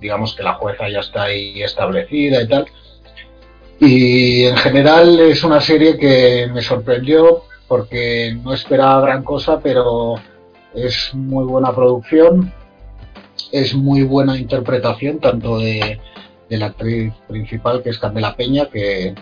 digamos 0.01 0.35
que 0.35 0.43
la 0.43 0.55
jueza 0.55 0.89
ya 0.89 1.01
está 1.01 1.25
ahí 1.25 1.63
establecida 1.63 2.43
y 2.43 2.49
tal. 2.49 2.67
Y 3.81 4.45
en 4.45 4.57
general 4.57 5.21
es 5.21 5.45
una 5.45 5.61
serie 5.61 5.97
que 5.99 6.49
me 6.53 6.61
sorprendió 6.63 7.43
porque 7.69 8.37
no 8.43 8.53
esperaba 8.53 9.01
gran 9.03 9.23
cosa, 9.23 9.61
pero 9.61 10.15
es 10.75 11.11
muy 11.15 11.45
buena 11.45 11.75
producción, 11.75 12.53
es 13.61 13.75
muy 13.75 14.03
buena 14.03 14.37
interpretación 14.37 15.19
tanto 15.21 15.59
de, 15.59 15.99
de 16.49 16.57
la 16.57 16.67
actriz 16.67 17.13
principal 17.29 17.83
que 17.83 17.91
es 17.91 17.99
Candela 17.99 18.37
Peña, 18.37 18.67
que, 18.67 19.15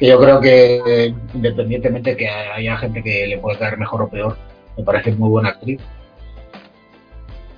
yo 0.00 0.18
creo 0.18 0.40
que 0.40 1.14
independientemente 1.34 2.16
que 2.16 2.28
haya 2.28 2.76
gente 2.78 3.02
que 3.02 3.26
le 3.26 3.38
puede 3.38 3.58
caer 3.58 3.78
mejor 3.78 4.02
o 4.02 4.10
peor, 4.10 4.36
me 4.76 4.84
parece 4.84 5.12
muy 5.12 5.30
buena 5.30 5.50
actriz. 5.50 5.80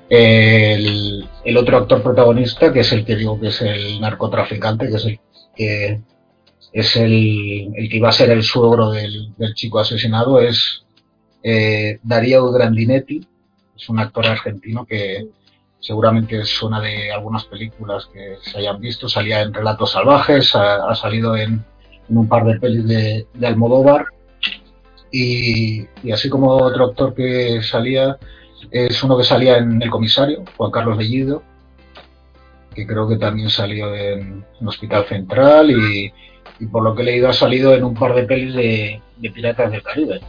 El, 0.09 1.29
el 1.45 1.57
otro 1.57 1.79
actor 1.79 2.03
protagonista, 2.03 2.73
que 2.73 2.81
es 2.81 2.93
el 2.93 3.05
que 3.05 3.17
digo 3.17 3.41
que 3.41 3.49
es 3.49 3.61
el 3.63 4.01
narcotraficante, 4.01 4.89
que 4.89 4.95
es 4.97 5.05
el 5.05 5.21
que 5.57 6.01
es 6.73 6.97
el, 6.97 7.73
el 7.75 7.89
que 7.89 7.97
iba 7.97 8.11
a 8.11 8.13
ser 8.13 8.31
el 8.31 8.43
suegro 8.43 8.91
del, 8.91 9.35
del 9.37 9.55
chico 9.55 9.79
asesinado, 9.79 10.41
es 10.41 10.85
eh, 11.43 11.99
Darío 12.03 12.53
Grandinetti, 12.53 13.27
es 13.75 13.89
un 13.89 13.99
actor 13.99 14.27
argentino 14.27 14.85
que, 14.85 15.27
seguramente 15.81 16.45
suena 16.45 16.81
de 16.81 17.13
algunas 17.13 17.45
películas 17.45 18.09
que 18.13 18.37
se 18.43 18.59
hayan 18.59 18.81
visto, 18.81 19.09
salía 19.09 19.43
en 19.43 19.55
Relatos 19.55 19.93
Salvajes, 19.93 20.55
ha, 20.55 20.95
salido 20.95 21.37
en, 21.37 21.65
un 22.09 22.29
par 22.29 22.45
de 22.45 22.59
pelis 22.59 22.87
de, 22.87 23.27
de 23.35 23.47
Almodóvar 23.47 24.07
y, 25.11 25.87
y 26.03 26.13
así 26.13 26.29
como 26.29 26.51
otro 26.51 26.87
actor 26.87 27.15
que 27.15 27.63
salía 27.63 28.19
es 28.71 29.03
uno 29.03 29.17
que 29.17 29.25
salía 29.25 29.59
en 29.59 29.81
El 29.81 29.91
Comisario, 29.91 30.45
Juan 30.57 30.71
Carlos 30.71 30.99
Bellido, 30.99 31.43
que 32.75 32.87
creo 32.87 33.09
que 33.09 33.17
también 33.17 33.51
salió 33.51 33.95
en, 33.95 34.45
en 34.61 34.69
Hospital 34.69 35.07
Central 35.07 35.71
y, 35.71 36.13
y 36.59 36.67
por 36.67 36.83
lo 36.83 36.95
que 36.95 37.03
he 37.03 37.05
leído 37.05 37.29
ha 37.29 37.33
salido 37.33 37.75
en 37.75 37.85
un 37.85 37.95
par 37.95 38.15
de 38.15 38.25
pelis 38.25 38.55
de, 38.55 39.01
de 39.17 39.31
Piratas 39.31 39.71
del 39.71 39.83
Caribe. 39.83 40.21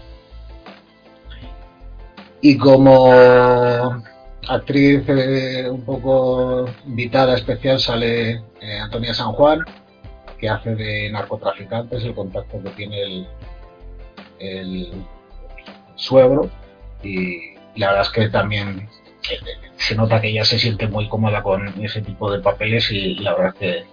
Y 2.41 2.57
como 2.57 4.03
actriz 4.47 5.03
eh, 5.07 5.69
un 5.69 5.81
poco 5.81 6.65
invitada 6.85 7.35
especial 7.35 7.79
sale 7.79 8.43
eh, 8.61 8.79
Antonia 8.79 9.13
San 9.13 9.31
Juan, 9.33 9.61
que 10.39 10.49
hace 10.49 10.75
de 10.75 11.09
narcotraficantes 11.11 12.03
el 12.03 12.13
contacto 12.13 12.61
que 12.63 12.69
tiene 12.71 13.27
el, 14.39 15.03
suegro 15.95 16.49
y 17.01 17.55
la 17.75 17.87
verdad 17.87 18.03
es 18.03 18.09
que 18.11 18.29
también 18.29 18.87
eh, 19.31 19.39
se 19.77 19.95
nota 19.95 20.21
que 20.21 20.29
ella 20.29 20.45
se 20.45 20.59
siente 20.59 20.87
muy 20.87 21.09
cómoda 21.09 21.41
con 21.41 21.67
ese 21.83 22.01
tipo 22.01 22.31
de 22.31 22.39
papeles 22.39 22.91
y 22.91 23.15
la 23.15 23.33
verdad 23.33 23.53
es 23.55 23.59
que 23.59 23.85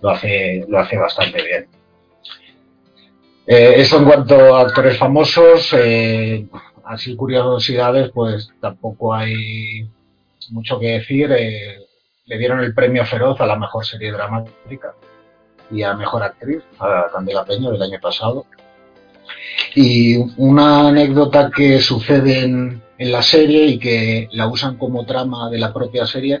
lo 0.00 0.10
hace, 0.10 0.64
lo 0.68 0.78
hace 0.80 0.96
bastante 0.96 1.42
bien. 1.42 1.68
Eh, 3.46 3.74
eso 3.76 3.98
en 3.98 4.04
cuanto 4.04 4.54
a 4.54 4.62
actores 4.62 4.96
famosos, 4.98 5.72
eh, 5.72 6.46
así 6.84 7.16
curiosidades, 7.16 8.10
pues 8.12 8.50
tampoco 8.60 9.14
hay 9.14 9.88
mucho 10.50 10.78
que 10.78 10.92
decir. 10.92 11.30
Eh, 11.32 11.78
le 12.26 12.38
dieron 12.38 12.60
el 12.60 12.74
premio 12.74 13.04
Feroz 13.04 13.40
a 13.40 13.46
la 13.46 13.56
mejor 13.56 13.84
serie 13.84 14.12
dramática 14.12 14.94
y 15.70 15.82
a 15.82 15.94
mejor 15.94 16.22
actriz, 16.22 16.62
a 16.78 17.06
Candela 17.12 17.44
Peña 17.44 17.70
del 17.70 17.82
año 17.82 17.98
pasado. 18.00 18.46
Y 19.74 20.18
una 20.36 20.88
anécdota 20.88 21.50
que 21.54 21.80
sucede 21.80 22.44
en, 22.44 22.82
la 22.98 23.22
serie 23.22 23.66
y 23.66 23.78
que 23.80 24.28
la 24.30 24.46
usan 24.46 24.76
como 24.76 25.04
trama 25.04 25.50
de 25.50 25.58
la 25.58 25.72
propia 25.72 26.06
serie 26.06 26.40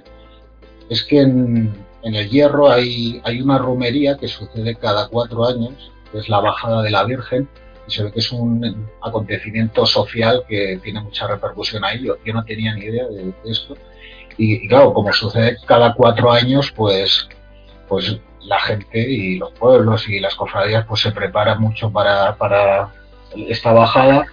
es 0.88 1.02
que 1.02 1.20
en, 1.20 1.74
el 2.04 2.30
Hierro 2.30 2.70
hay, 2.70 3.20
hay 3.24 3.40
una 3.40 3.58
romería 3.58 4.16
que 4.16 4.28
sucede 4.28 4.76
cada 4.76 5.08
cuatro 5.08 5.44
años, 5.44 5.90
que 6.12 6.18
es 6.18 6.28
la 6.28 6.38
bajada 6.38 6.82
de 6.82 6.90
la 6.90 7.02
Virgen, 7.02 7.48
y 7.86 7.90
se 7.90 8.04
ve 8.04 8.12
que 8.12 8.20
es 8.20 8.32
un 8.32 8.88
acontecimiento 9.00 9.86
social 9.86 10.44
que 10.48 10.78
tiene 10.82 11.00
mucha 11.00 11.26
repercusión 11.26 11.84
ahí. 11.84 12.04
Yo, 12.04 12.16
yo 12.24 12.32
no 12.32 12.44
tenía 12.44 12.74
ni 12.74 12.84
idea 12.84 13.06
de, 13.08 13.24
de 13.24 13.50
esto. 13.50 13.76
Y, 14.36 14.64
y, 14.64 14.68
claro, 14.68 14.92
como 14.94 15.12
sucede 15.12 15.56
cada 15.66 15.94
cuatro 15.94 16.30
años, 16.30 16.72
pues, 16.72 17.28
pues 17.88 18.18
la 18.44 18.58
gente 18.60 18.98
y 18.98 19.38
los 19.38 19.52
pueblos 19.52 20.08
y 20.08 20.20
las 20.20 20.34
cofradías 20.34 20.84
pues 20.86 21.00
se 21.00 21.12
preparan 21.12 21.60
mucho 21.60 21.90
para, 21.90 22.36
para 22.36 22.92
esta 23.36 23.72
bajada 23.72 24.26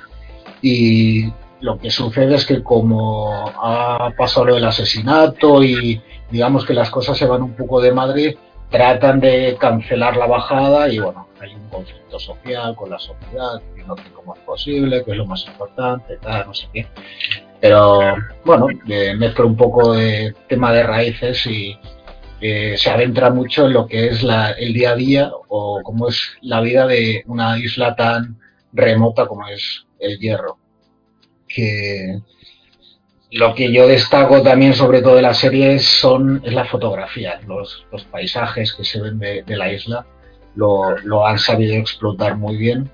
y 0.61 1.31
lo 1.61 1.77
que 1.77 1.91
sucede 1.91 2.35
es 2.35 2.45
que 2.45 2.63
como 2.63 3.49
ha 3.61 4.11
pasado 4.17 4.47
lo 4.47 4.55
del 4.55 4.65
asesinato 4.65 5.63
y 5.63 6.01
digamos 6.31 6.65
que 6.65 6.73
las 6.73 6.89
cosas 6.89 7.17
se 7.17 7.26
van 7.26 7.43
un 7.43 7.53
poco 7.55 7.81
de 7.81 7.91
madre, 7.91 8.38
tratan 8.69 9.19
de 9.19 9.57
cancelar 9.59 10.15
la 10.15 10.27
bajada 10.27 10.89
y 10.89 10.99
bueno, 10.99 11.27
hay 11.39 11.53
un 11.55 11.67
conflicto 11.69 12.19
social 12.19 12.75
con 12.75 12.89
la 12.89 12.99
sociedad, 12.99 13.61
que 13.75 13.83
cómo 14.13 14.35
es 14.35 14.41
posible, 14.41 15.03
que 15.03 15.11
es 15.11 15.17
lo 15.17 15.25
más 15.25 15.45
importante, 15.47 16.17
tal, 16.17 16.47
no 16.47 16.53
sé 16.53 16.67
qué. 16.73 16.87
Pero 17.59 18.15
bueno, 18.45 18.67
eh, 18.87 19.15
mezcla 19.15 19.45
un 19.45 19.57
poco 19.57 19.93
de 19.93 20.33
tema 20.47 20.71
de 20.71 20.83
raíces 20.83 21.45
y 21.47 21.77
eh, 22.41 22.75
se 22.77 22.89
adentra 22.89 23.31
mucho 23.31 23.65
en 23.65 23.73
lo 23.73 23.85
que 23.85 24.07
es 24.07 24.23
la, 24.23 24.51
el 24.51 24.73
día 24.73 24.91
a 24.91 24.95
día 24.95 25.31
o 25.49 25.81
cómo 25.83 26.07
es 26.07 26.37
la 26.41 26.61
vida 26.61 26.87
de 26.87 27.23
una 27.27 27.57
isla 27.57 27.95
tan 27.95 28.39
remota 28.71 29.27
como 29.27 29.47
es 29.47 29.85
el 29.99 30.17
Hierro. 30.19 30.57
Que 31.47 32.19
lo 33.31 33.53
que 33.53 33.72
yo 33.72 33.88
destaco 33.88 34.41
también 34.41 34.73
sobre 34.73 35.01
todo 35.01 35.15
de 35.15 35.22
la 35.22 35.34
serie 35.34 35.80
son 35.80 36.41
es 36.43 36.53
la 36.53 36.65
fotografía, 36.65 37.39
los, 37.45 37.85
paisajes 38.11 38.73
que 38.73 38.84
se 38.84 39.01
ven 39.01 39.19
de, 39.19 39.43
la 39.47 39.72
isla 39.72 40.06
lo, 40.56 40.97
lo, 40.99 41.26
han 41.26 41.38
sabido 41.38 41.76
explotar 41.76 42.35
muy 42.35 42.57
bien. 42.57 42.89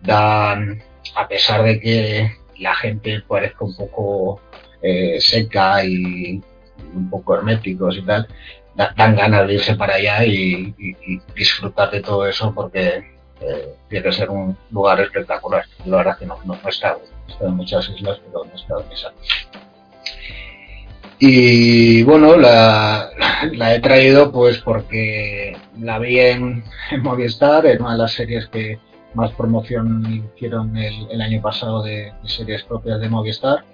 Dan, 0.00 0.82
a 1.14 1.28
pesar 1.28 1.62
de 1.62 1.80
que 1.80 2.30
la 2.58 2.74
gente 2.74 3.22
parezca 3.28 3.64
un 3.64 3.76
poco 3.76 4.40
eh, 4.82 5.20
seca 5.20 5.84
y 5.84 6.42
un 6.94 7.10
poco 7.10 7.34
herméticos 7.36 7.98
y 7.98 8.02
tal, 8.02 8.26
da, 8.74 8.94
dan 8.96 9.16
ganas 9.16 9.46
de 9.46 9.54
irse 9.54 9.74
para 9.74 9.94
allá 9.94 10.24
y, 10.24 10.74
disfrutar 11.34 11.90
de 11.90 12.00
todo 12.00 12.26
eso 12.26 12.52
porque 12.54 13.16
eh, 13.40 13.74
tiene 13.88 14.04
que 14.04 14.12
ser 14.12 14.30
un 14.30 14.56
lugar 14.70 15.00
espectacular. 15.00 15.64
La 15.84 15.98
verdad 15.98 16.18
que 16.18 16.26
no, 16.26 16.38
no, 16.44 16.54
no 16.54 16.68
he 16.68 16.70
estado 17.28 17.50
en 17.50 17.56
muchas 17.56 17.88
islas, 17.88 18.20
pero 18.24 18.44
no 18.44 18.54
estado 18.54 18.82
en 18.82 18.92
esa. 18.92 19.12
Y 21.18 22.02
bueno, 22.02 22.36
la, 22.36 23.08
la, 23.52 23.74
he 23.74 23.80
traído 23.80 24.30
pues 24.30 24.58
porque 24.58 25.56
la 25.80 25.98
vi 25.98 26.20
en, 26.20 26.62
en, 26.90 27.02
Movistar, 27.02 27.64
en 27.66 27.80
una 27.80 27.92
de 27.92 27.98
las 27.98 28.12
series 28.12 28.46
que 28.48 28.78
más 29.14 29.32
promoción 29.32 30.24
hicieron 30.34 30.76
el, 30.76 31.10
el 31.10 31.20
año 31.22 31.40
pasado 31.40 31.82
de, 31.82 32.12
de, 32.22 32.28
series 32.28 32.64
propias 32.64 33.00
de 33.00 33.08
Movistar. 33.08 33.64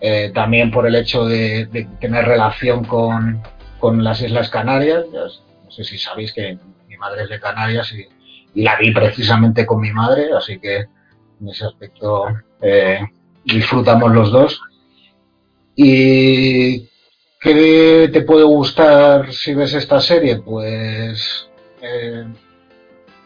Eh, 0.00 0.30
también 0.34 0.70
por 0.70 0.86
el 0.86 0.94
hecho 0.94 1.26
de, 1.26 1.66
de 1.66 1.88
tener 2.00 2.26
relación 2.26 2.84
con, 2.84 3.42
con, 3.80 4.04
las 4.04 4.20
Islas 4.20 4.48
Canarias. 4.48 5.04
No 5.12 5.70
sé 5.70 5.82
si 5.82 5.98
sabéis 5.98 6.32
que 6.32 6.58
mi 6.86 6.96
madre 6.96 7.24
es 7.24 7.28
de 7.28 7.40
Canarias 7.40 7.92
y, 7.92 8.06
y, 8.54 8.62
la 8.62 8.76
vi 8.76 8.92
precisamente 8.92 9.66
con 9.66 9.80
mi 9.80 9.90
madre, 9.90 10.28
así 10.36 10.60
que 10.60 10.86
en 11.40 11.48
ese 11.48 11.64
aspecto 11.64 12.26
eh, 12.60 13.00
disfrutamos 13.44 14.12
los 14.12 14.30
dos. 14.30 14.60
¿Y 15.74 16.88
qué 17.40 18.08
te 18.12 18.22
puede 18.22 18.44
gustar 18.44 19.32
si 19.32 19.54
ves 19.54 19.74
esta 19.74 20.00
serie? 20.00 20.38
Pues 20.38 21.48
eh, 21.82 22.24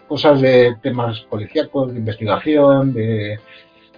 cosas 0.08 0.40
de 0.40 0.76
temas 0.82 1.20
policíacos, 1.20 1.92
de 1.92 1.98
investigación, 1.98 2.92
de... 2.92 3.38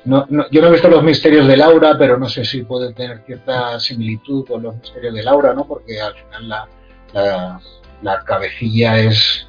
No, 0.05 0.27
no, 0.29 0.51
yo 0.51 0.61
no 0.61 0.69
he 0.69 0.73
visto 0.73 0.89
los 0.89 1.05
misterios 1.05 1.47
de 1.47 1.57
Laura, 1.57 1.97
pero 1.97 2.19
no 2.19 2.29
sé 2.29 2.45
si 2.45 2.63
puede 2.63 2.93
tener 2.93 3.23
cierta 3.25 3.79
similitud 3.79 4.45
con 4.47 4.65
los 4.65 4.75
misterios 4.77 5.15
de 5.15 5.23
Laura, 5.23 5.55
¿no? 5.55 5.65
Porque 5.65 6.01
al 6.01 6.15
final 6.15 6.49
la, 6.49 6.69
la, 7.15 7.61
la 8.03 8.25
cabecilla 8.25 8.99
es 8.99 9.49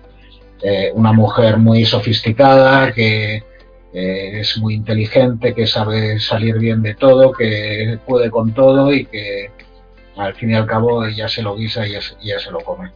eh, 0.61 0.91
una 0.93 1.11
mujer 1.11 1.57
muy 1.57 1.83
sofisticada 1.85 2.93
que 2.93 3.43
eh, 3.93 4.39
es 4.39 4.57
muy 4.57 4.73
inteligente, 4.73 5.53
que 5.53 5.67
sabe 5.67 6.19
salir 6.19 6.57
bien 6.57 6.81
de 6.81 6.95
todo, 6.95 7.31
que 7.31 7.99
puede 8.05 8.31
con 8.31 8.53
todo 8.53 8.91
y 8.93 9.05
que 9.05 9.51
al 10.17 10.33
fin 10.35 10.51
y 10.51 10.55
al 10.55 10.65
cabo 10.65 11.05
ella 11.05 11.27
se 11.27 11.41
lo 11.41 11.55
guisa 11.55 11.87
y 11.87 11.95
ella 11.95 12.39
se 12.39 12.51
lo 12.51 12.59
come. 12.59 12.91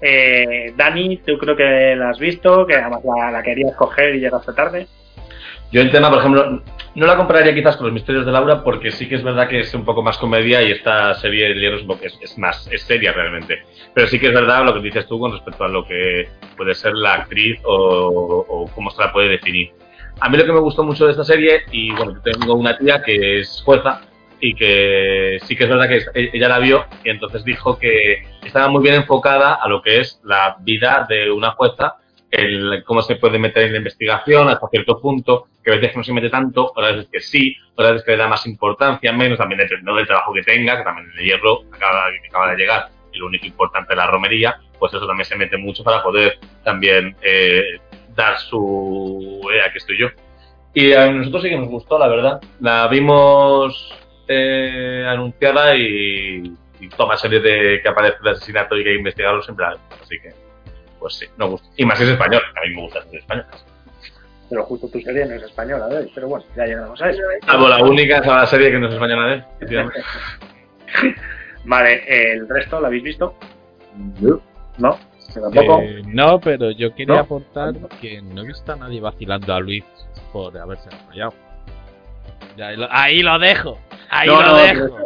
Eh, 0.00 0.74
Dani, 0.76 1.18
tú 1.18 1.38
creo 1.38 1.56
que 1.56 1.94
la 1.96 2.10
has 2.10 2.18
visto, 2.18 2.66
que 2.66 2.74
además 2.74 3.00
la, 3.04 3.30
la 3.30 3.42
querías 3.42 3.74
coger 3.76 4.14
y 4.14 4.20
llegaste 4.20 4.52
tarde. 4.52 4.86
Yo 5.72 5.80
en 5.80 5.90
tema, 5.90 6.10
por 6.10 6.20
ejemplo, 6.20 6.62
no 6.96 7.06
la 7.06 7.16
compararía 7.16 7.54
quizás 7.54 7.76
con 7.76 7.86
los 7.86 7.92
misterios 7.92 8.24
de 8.24 8.32
Laura 8.32 8.64
porque 8.64 8.90
sí 8.90 9.06
que 9.06 9.16
es 9.16 9.22
verdad 9.22 9.48
que 9.48 9.60
es 9.60 9.74
un 9.74 9.84
poco 9.84 10.02
más 10.02 10.16
comedia 10.16 10.62
y 10.62 10.72
esta 10.72 11.12
serie 11.14 11.48
de 11.48 11.54
libros 11.54 11.84
es, 12.00 12.18
es 12.22 12.38
más, 12.38 12.64
seria 12.78 13.12
realmente. 13.12 13.64
Pero 13.94 14.06
sí 14.06 14.18
que 14.18 14.28
es 14.28 14.32
verdad 14.32 14.64
lo 14.64 14.72
que 14.72 14.80
dices 14.80 15.06
tú 15.06 15.20
con 15.20 15.32
respecto 15.32 15.64
a 15.64 15.68
lo 15.68 15.86
que 15.86 16.26
puede 16.56 16.74
ser 16.74 16.94
la 16.94 17.12
actriz 17.12 17.60
o, 17.64 18.66
cómo 18.74 18.90
se 18.90 19.02
la 19.02 19.12
puede 19.12 19.28
definir. 19.28 19.72
A 20.20 20.30
mí 20.30 20.38
lo 20.38 20.46
que 20.46 20.52
me 20.52 20.60
gustó 20.60 20.84
mucho 20.84 21.04
de 21.04 21.10
esta 21.10 21.24
serie, 21.24 21.64
y 21.70 21.92
bueno, 21.92 22.18
tengo 22.24 22.54
una 22.54 22.78
tía 22.78 23.02
que 23.02 23.40
es 23.40 23.62
jueza 23.62 24.00
y 24.40 24.54
que 24.54 25.38
sí 25.42 25.54
que 25.54 25.64
es 25.64 25.70
verdad 25.70 25.90
que 25.90 26.30
ella 26.32 26.48
la 26.48 26.58
vio 26.58 26.86
y 27.04 27.10
entonces 27.10 27.44
dijo 27.44 27.78
que 27.78 28.22
estaba 28.42 28.68
muy 28.68 28.82
bien 28.82 28.94
enfocada 28.94 29.54
a 29.54 29.68
lo 29.68 29.82
que 29.82 30.00
es 30.00 30.18
la 30.24 30.56
vida 30.60 31.06
de 31.06 31.30
una 31.30 31.50
jueza 31.50 31.96
el 32.30 32.82
cómo 32.84 33.02
se 33.02 33.16
puede 33.16 33.38
meter 33.38 33.64
en 33.64 33.72
la 33.72 33.78
investigación 33.78 34.48
hasta 34.48 34.68
cierto 34.68 35.00
punto, 35.00 35.46
que 35.62 35.72
a 35.72 35.76
veces 35.76 35.96
no 35.96 36.04
se 36.04 36.12
mete 36.12 36.30
tanto, 36.30 36.72
otras 36.74 36.96
veces 36.96 37.10
que 37.10 37.20
sí, 37.20 37.56
otras 37.74 37.92
veces 37.92 38.04
que 38.04 38.12
le 38.12 38.18
da 38.18 38.28
más 38.28 38.46
importancia, 38.46 39.12
menos, 39.12 39.38
también 39.38 39.60
depende 39.60 39.92
del 39.92 40.06
trabajo 40.06 40.32
que 40.32 40.42
tenga, 40.42 40.76
que 40.76 40.84
también 40.84 41.10
el 41.16 41.24
hierro 41.24 41.62
acaba, 41.72 42.06
acaba 42.28 42.50
de 42.50 42.56
llegar, 42.56 42.88
y 43.12 43.18
lo 43.18 43.26
único 43.26 43.46
importante 43.46 43.92
es 43.92 43.96
la 43.96 44.06
romería, 44.06 44.60
pues 44.78 44.92
eso 44.92 45.06
también 45.06 45.24
se 45.24 45.36
mete 45.36 45.56
mucho 45.56 45.82
para 45.82 46.02
poder 46.02 46.38
también 46.64 47.16
eh, 47.22 47.78
dar 48.14 48.38
su... 48.38 49.40
Eh, 49.52 49.60
aquí 49.66 49.78
estoy 49.78 49.98
yo. 49.98 50.08
Y 50.74 50.92
a 50.92 51.10
nosotros 51.10 51.42
sí 51.42 51.48
que 51.48 51.56
nos 51.56 51.68
gustó, 51.68 51.98
la 51.98 52.08
verdad. 52.08 52.40
La 52.60 52.86
vimos 52.88 53.94
eh, 54.28 55.06
anunciada 55.08 55.74
y, 55.74 56.52
y 56.80 56.88
toma 56.90 57.16
serie 57.16 57.40
de 57.40 57.80
que 57.80 57.88
aparece 57.88 58.18
el 58.22 58.28
asesinato 58.28 58.76
y 58.76 58.82
que 58.82 58.90
hay 58.90 58.94
que 58.96 58.98
investigarlo 58.98 59.42
siempre, 59.42 59.66
así 59.66 60.18
que 60.20 60.45
pues 61.06 61.18
sí, 61.18 61.26
nos 61.36 61.50
gusta. 61.50 61.68
Y 61.76 61.84
más 61.84 62.00
es 62.00 62.08
español, 62.08 62.42
a 62.56 62.66
mí 62.66 62.74
me 62.74 62.82
gusta 62.82 63.00
ser 63.04 63.14
español. 63.20 63.46
Pero 64.50 64.64
justo 64.64 64.88
tu 64.88 65.00
serie 65.00 65.24
no 65.24 65.34
es 65.34 65.42
española. 65.44 65.86
Pero 66.12 66.28
bueno, 66.28 66.44
ya 66.56 66.66
llegamos 66.66 67.00
a 67.00 67.10
eso. 67.10 67.22
Salvo 67.46 67.68
la 67.68 67.78
única 67.78 68.20
la 68.20 68.44
serie 68.46 68.72
que 68.72 68.78
no 68.80 68.88
es 68.88 68.94
española 68.94 69.44
de 69.60 69.66
él. 69.68 69.88
Vale, 71.64 72.32
el 72.32 72.48
resto 72.48 72.80
lo 72.80 72.88
habéis 72.88 73.04
visto, 73.04 73.36
¿no? 74.78 74.98
Tampoco. 75.32 75.80
Eh, 75.82 76.02
no, 76.06 76.40
pero 76.40 76.72
yo 76.72 76.92
quería 76.92 77.16
¿No? 77.16 77.20
aportar 77.20 77.74
que 78.00 78.20
no 78.20 78.42
he 78.42 78.46
visto 78.46 78.72
a 78.72 78.76
nadie 78.76 79.00
vacilando 79.00 79.54
a 79.54 79.60
Luis 79.60 79.84
por 80.32 80.56
haberse 80.58 80.88
desmayado. 80.90 81.34
Ya, 82.56 82.68
ahí, 82.68 82.76
lo, 82.76 82.88
ahí 82.90 83.22
lo 83.22 83.38
dejo. 83.38 83.78
Ahí 84.10 84.28
No, 84.28 84.42
lo 84.42 84.48
no, 84.48 84.56
dejo. 84.56 84.98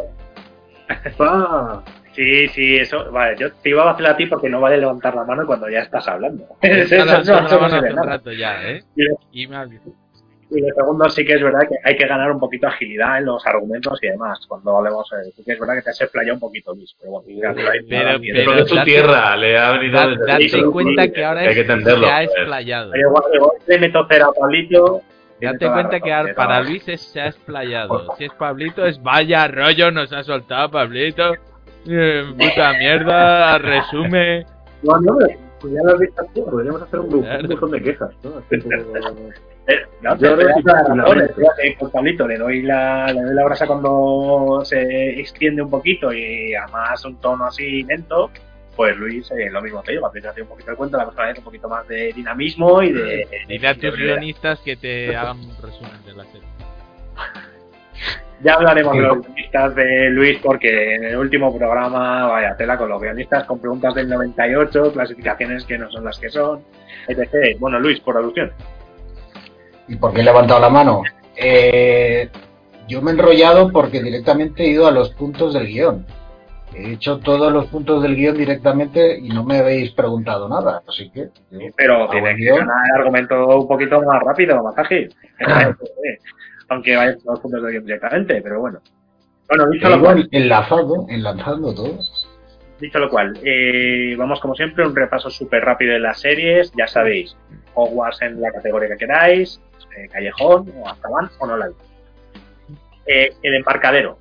Sí, 2.13 2.47
sí, 2.49 2.75
eso. 2.77 3.09
Vale, 3.11 3.37
yo 3.39 3.51
te 3.53 3.69
iba 3.69 3.83
a 3.83 3.85
vacilar 3.85 4.13
a 4.13 4.17
ti 4.17 4.25
porque 4.25 4.49
no 4.49 4.59
vale 4.59 4.77
levantar 4.77 5.15
la 5.15 5.23
mano 5.23 5.45
cuando 5.45 5.69
ya 5.69 5.79
estás 5.79 6.07
hablando. 6.07 6.45
Eso- 6.61 6.95
eso 6.95 7.59
no 7.95 8.03
rato 8.03 8.31
ya, 8.33 8.63
¿eh? 8.69 8.83
Y 8.95 9.03
lo- 9.03 9.19
Y 9.31 9.43
Y 10.53 10.59
lo 10.59 10.67
segundo 10.75 11.09
sí 11.09 11.23
que 11.23 11.35
es 11.35 11.41
verdad 11.41 11.61
que 11.61 11.75
hay 11.81 11.95
que 11.95 12.05
ganar 12.05 12.29
un 12.29 12.37
poquito 12.39 12.67
de 12.67 12.73
agilidad 12.73 13.19
en 13.19 13.25
los 13.25 13.45
argumentos 13.47 13.97
y 14.03 14.07
demás. 14.09 14.37
Cuando 14.49 14.75
hablemos, 14.77 15.09
eh, 15.13 15.31
sí 15.33 15.43
que 15.45 15.53
es 15.53 15.59
verdad 15.59 15.75
que 15.75 15.81
te 15.83 15.89
has 15.91 16.01
explayado 16.01 16.33
un 16.33 16.39
poquito, 16.41 16.73
Luis. 16.75 16.93
Pero 16.99 17.11
bueno, 17.11 17.25
Pero- 17.87 18.19
pero- 18.19 18.53
es 18.59 18.69
date- 18.69 18.83
tierra, 18.83 19.37
le 19.37 19.57
ha 19.57 19.71
venido 19.71 20.15
date 20.27 20.63
cuenta 20.65 21.07
que 21.07 21.23
ahora 21.23 21.39
Hay 21.41 21.47
es- 21.47 21.53
que 21.55 21.61
entenderlo. 21.61 22.03
se 22.05 22.11
ha 22.11 22.15
joder. 22.25 22.29
explayado. 22.39 22.91
Oye, 22.91 22.99
igual, 22.99 23.23
igual 23.33 23.51
le 23.65 23.79
meto 23.79 24.07
cera 24.09 24.25
a 24.25 24.31
Pablito. 24.33 25.01
Date 25.39 25.67
cuenta 25.71 25.99
que 26.01 26.33
para 26.35 26.61
Luis 26.61 26.85
es- 26.89 27.01
se 27.01 27.21
ha 27.21 27.27
explayado. 27.27 28.13
Si 28.17 28.25
es 28.25 28.33
Pablito, 28.33 28.85
es 28.85 29.01
vaya 29.01 29.47
rollo 29.47 29.89
nos 29.89 30.11
ha 30.11 30.21
soltado 30.23 30.69
Pablito. 30.69 31.33
Eh, 31.87 32.23
puta 32.37 32.73
mierda, 32.73 33.57
resume. 33.57 34.45
No, 34.83 34.99
no, 34.99 35.17
pues 35.59 35.73
ya 35.73 35.83
lo 35.83 35.93
has 35.93 35.99
visto 35.99 36.23
tú. 36.33 36.45
Podríamos 36.45 36.81
hacer 36.81 36.99
un, 36.99 37.13
un 37.13 37.47
buzón 37.47 37.71
de 37.71 37.81
quejas, 37.81 38.11
¿no? 38.23 38.41
Eh, 39.67 39.75
no, 40.01 40.17
Yo 40.17 40.35
que 40.35 40.43
es 40.43 41.77
que 41.77 41.85
Pablito 41.93 42.27
le 42.27 42.35
doy 42.39 42.63
la, 42.63 43.13
le 43.13 43.21
doy 43.21 43.35
la 43.35 43.45
brasa 43.45 43.67
cuando 43.67 44.63
se 44.65 45.19
extiende 45.19 45.61
un 45.61 45.69
poquito 45.69 46.11
y 46.11 46.55
además 46.55 47.05
un 47.05 47.17
tono 47.17 47.45
así 47.45 47.83
lento, 47.83 48.31
pues 48.75 48.97
Luis, 48.97 49.29
eh, 49.29 49.51
lo 49.51 49.61
mismo 49.61 49.83
te 49.83 49.91
digo, 49.91 50.07
aprieta 50.07 50.33
un 50.41 50.47
poquito 50.47 50.71
el 50.71 50.77
cuento, 50.77 50.97
la 50.97 51.05
persona 51.05 51.33
un 51.37 51.43
poquito 51.43 51.69
más 51.69 51.87
de 51.87 52.11
dinamismo 52.11 52.81
y 52.81 52.91
de... 52.91 53.27
Dile 53.47 53.67
a 53.67 53.73
de 53.75 53.91
tus 53.91 53.99
guionistas 53.99 54.59
que 54.61 54.75
te 54.77 55.15
hagan 55.15 55.37
un 55.37 55.55
resumen 55.61 56.05
de 56.07 56.13
la 56.13 56.25
serie. 56.25 56.47
Ya 58.43 58.53
hablaremos 58.53 58.93
de 58.93 59.01
los 59.01 59.21
guionistas 59.21 59.75
de 59.75 60.09
Luis 60.09 60.39
porque 60.41 60.95
en 60.95 61.03
el 61.03 61.17
último 61.17 61.55
programa, 61.55 62.27
vaya 62.27 62.55
tela 62.55 62.77
con 62.77 62.89
los 62.89 63.01
guionistas 63.01 63.43
con 63.43 63.59
preguntas 63.59 63.93
del 63.93 64.09
98, 64.09 64.93
clasificaciones 64.93 65.63
que 65.65 65.77
no 65.77 65.91
son 65.91 66.05
las 66.05 66.17
que 66.17 66.29
son, 66.29 66.61
etc. 67.07 67.57
Bueno, 67.59 67.79
Luis, 67.79 67.99
por 67.99 68.17
alusión. 68.17 68.51
¿Y 69.87 69.95
por 69.95 70.13
qué 70.13 70.21
he 70.21 70.23
levantado 70.23 70.59
la 70.59 70.69
mano? 70.69 71.03
Eh, 71.35 72.29
yo 72.87 73.01
me 73.01 73.11
he 73.11 73.13
enrollado 73.13 73.71
porque 73.71 74.01
directamente 74.01 74.63
he 74.63 74.69
ido 74.69 74.87
a 74.87 74.91
los 74.91 75.11
puntos 75.11 75.53
del 75.53 75.67
guion. 75.67 76.05
He 76.73 76.93
hecho 76.93 77.19
todos 77.19 77.51
los 77.51 77.67
puntos 77.67 78.01
del 78.01 78.15
guion 78.15 78.37
directamente 78.37 79.19
y 79.19 79.29
no 79.29 79.43
me 79.43 79.59
habéis 79.59 79.91
preguntado 79.91 80.49
nada. 80.49 80.81
Así 80.87 81.11
que. 81.11 81.29
Pero 81.75 82.09
tiene 82.09 82.35
que 82.35 82.45
ganar 82.45 82.85
el 82.87 83.01
argumento 83.01 83.59
un 83.59 83.67
poquito 83.67 84.01
más 84.01 84.19
rápido, 84.23 84.63
más 84.63 84.77
ágil. 84.77 85.13
Aunque 86.71 86.95
vaya 86.95 87.11
a 87.11 87.31
los 87.31 87.39
puntos 87.41 87.61
de 87.63 87.71
guion 87.71 87.85
directamente, 87.85 88.41
pero 88.41 88.61
bueno. 88.61 88.79
Bueno, 89.49 89.69
dicho 89.69 89.89
lo 89.89 89.99
cual, 89.99 90.29
enlazado, 90.31 91.05
enlazando 91.09 91.75
todo. 91.75 91.99
dicho 92.79 92.97
lo 92.97 93.09
cual 93.09 93.37
eh, 93.43 94.15
vamos 94.17 94.39
como 94.39 94.55
siempre, 94.55 94.87
un 94.87 94.95
repaso 94.95 95.29
súper 95.29 95.65
rápido 95.65 95.91
de 95.91 95.99
las 95.99 96.21
series. 96.21 96.71
Ya 96.77 96.87
sabéis, 96.87 97.35
Hogwarts 97.73 98.21
en 98.21 98.39
la 98.39 98.53
categoría 98.53 98.87
que 98.87 98.99
queráis, 98.99 99.59
eh, 99.97 100.07
Callejón 100.09 100.71
o 100.77 100.87
Azkaban 100.87 101.29
o 101.39 101.47
no 101.47 101.57
la 101.57 101.65
he 101.65 101.69
visto. 101.69 101.83
Eh, 103.05 103.33
el 103.43 103.55
embarcadero, 103.55 104.17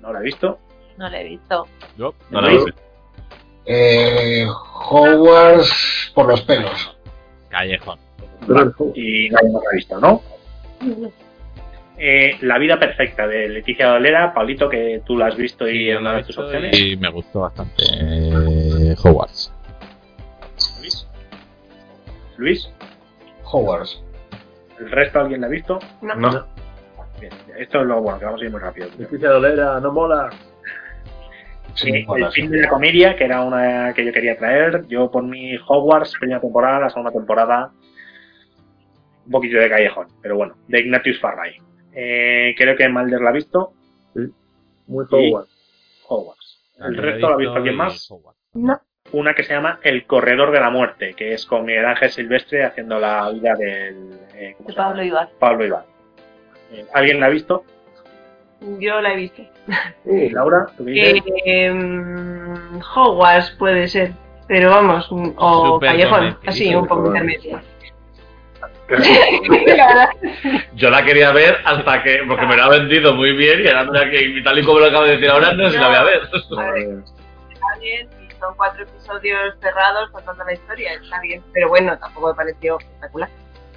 no 0.00 0.10
la 0.10 0.20
he 0.20 0.22
visto. 0.22 0.58
No 0.96 1.10
lo 1.10 1.16
he 1.18 1.24
visto. 1.24 1.66
Yo, 1.98 2.14
No 2.30 2.40
la 2.40 2.48
veo. 2.48 2.64
Eh, 3.66 4.46
Hogwarts 4.88 6.12
por 6.14 6.28
los 6.28 6.40
pelos. 6.40 6.96
Callejón. 7.50 7.98
Y 8.94 9.28
nadie 9.28 9.50
más 9.52 9.62
la 9.62 9.68
ha 9.70 9.74
visto, 9.74 10.00
¿no? 10.00 10.22
Eh, 12.00 12.38
la 12.42 12.58
vida 12.58 12.78
perfecta 12.78 13.26
de 13.26 13.48
Leticia 13.48 13.88
Dolera, 13.88 14.32
Pablito, 14.32 14.68
que 14.68 15.02
tú 15.04 15.16
la 15.16 15.26
has 15.26 15.36
visto 15.36 15.68
y 15.68 15.72
Sí, 15.72 15.90
es 15.90 15.98
una 15.98 16.16
de 16.16 16.22
tus 16.22 16.38
opciones. 16.38 16.78
Y 16.78 16.96
me 16.96 17.10
gustó 17.10 17.40
bastante 17.40 17.82
eh, 17.90 18.94
Hogwarts. 19.02 19.52
Luis. 20.80 21.08
Luis, 22.36 22.70
Hogwarts. 23.44 24.02
¿el 24.78 24.90
resto 24.92 25.18
alguien 25.18 25.40
la 25.40 25.48
ha 25.48 25.50
visto? 25.50 25.80
No. 26.02 26.46
Bien, 27.20 27.32
esto 27.58 27.80
es 27.80 27.86
lo 27.86 28.00
bueno, 28.00 28.20
que 28.20 28.24
vamos 28.26 28.40
a 28.40 28.44
ir 28.44 28.50
muy 28.52 28.60
rápido. 28.60 28.88
Leticia 28.96 29.30
Dolera, 29.30 29.80
no 29.80 29.92
mola. 29.92 30.30
Sí, 31.74 32.06
el 32.16 32.32
fin 32.32 32.50
de 32.50 32.60
la 32.60 32.68
comedia, 32.68 33.16
que 33.16 33.24
era 33.24 33.42
una 33.42 33.92
que 33.92 34.04
yo 34.04 34.12
quería 34.12 34.36
traer. 34.36 34.84
Yo 34.86 35.10
por 35.10 35.24
mi 35.24 35.56
Hogwarts, 35.56 36.16
primera 36.18 36.40
temporada, 36.40 36.78
la 36.78 36.90
segunda 36.90 37.10
temporada, 37.10 37.72
un 39.26 39.32
poquito 39.32 39.58
de 39.58 39.68
callejón, 39.68 40.06
pero 40.22 40.36
bueno, 40.36 40.54
de 40.68 40.80
Ignatius 40.80 41.20
Farray. 41.20 41.60
Eh, 42.00 42.54
creo 42.56 42.76
que 42.76 42.88
Malder 42.88 43.20
la 43.20 43.30
ha 43.30 43.32
visto, 43.32 43.72
Muy 44.86 45.04
Hogwarts. 45.10 45.50
Hogwarts. 46.06 46.60
El 46.78 46.96
resto 46.96 47.28
lo 47.28 47.34
ha 47.34 47.36
visto 47.36 47.54
alguien 47.56 47.74
más. 47.74 48.08
No. 48.54 48.80
Una 49.10 49.34
que 49.34 49.42
se 49.42 49.52
llama 49.52 49.80
El 49.82 50.06
Corredor 50.06 50.52
de 50.52 50.60
la 50.60 50.70
Muerte, 50.70 51.14
que 51.14 51.32
es 51.32 51.44
con 51.44 51.64
Miguel 51.64 51.86
Ángel 51.86 52.10
Silvestre 52.10 52.64
haciendo 52.64 53.00
la 53.00 53.28
vida 53.30 53.56
del 53.56 54.16
eh. 54.32 54.56
Pablo 54.76 55.02
Ibar. 55.02 55.30
Pablo 55.40 55.66
Ibar. 55.66 55.86
Eh, 56.70 56.86
¿Alguien 56.94 57.18
la 57.18 57.26
ha 57.26 57.30
visto? 57.30 57.64
Yo 58.78 59.00
la 59.00 59.14
he 59.14 59.16
visto. 59.16 59.42
Eh, 60.04 60.30
Laura, 60.32 60.66
¿tú 60.76 60.84
qué 60.84 60.90
dices? 60.92 61.22
Eh, 61.44 61.72
mm, 61.72 62.80
Hogwarts 62.94 63.56
puede 63.58 63.88
ser, 63.88 64.12
pero 64.46 64.70
vamos, 64.70 65.10
mm, 65.10 65.32
o 65.36 65.74
Super 65.74 65.90
Callejón, 65.90 66.38
así, 66.46 66.72
un 66.74 66.86
poco 66.86 67.08
intermedio. 67.08 67.60
Yo 70.74 70.90
la 70.90 71.04
quería 71.04 71.32
ver 71.32 71.58
hasta 71.64 72.02
que, 72.02 72.20
porque 72.26 72.46
me 72.46 72.56
la 72.56 72.64
ha 72.64 72.68
vendido 72.70 73.14
muy 73.14 73.32
bien 73.36 73.60
y 73.64 73.68
ahora 73.68 74.10
que 74.10 74.40
tal 74.44 74.58
y 74.58 74.64
como 74.64 74.78
lo 74.80 74.86
acabo 74.86 75.04
de 75.04 75.12
decir 75.12 75.28
ahora, 75.30 75.52
no 75.52 75.64
sé 75.66 75.72
si 75.76 75.78
la 75.78 75.88
voy 75.88 75.96
a 75.96 76.02
ver. 76.04 76.20
A 76.22 76.72
ver, 76.72 77.02
está 77.52 77.78
bien, 77.80 78.08
y 78.28 78.32
son 78.38 78.54
cuatro 78.56 78.82
episodios 78.84 79.54
cerrados 79.60 80.10
contando 80.10 80.44
la 80.44 80.52
historia, 80.54 80.94
está 80.94 81.20
bien, 81.20 81.42
pero 81.52 81.68
bueno, 81.68 81.98
tampoco 81.98 82.28
me 82.28 82.34
pareció 82.34 82.78
espectacular. 82.78 83.28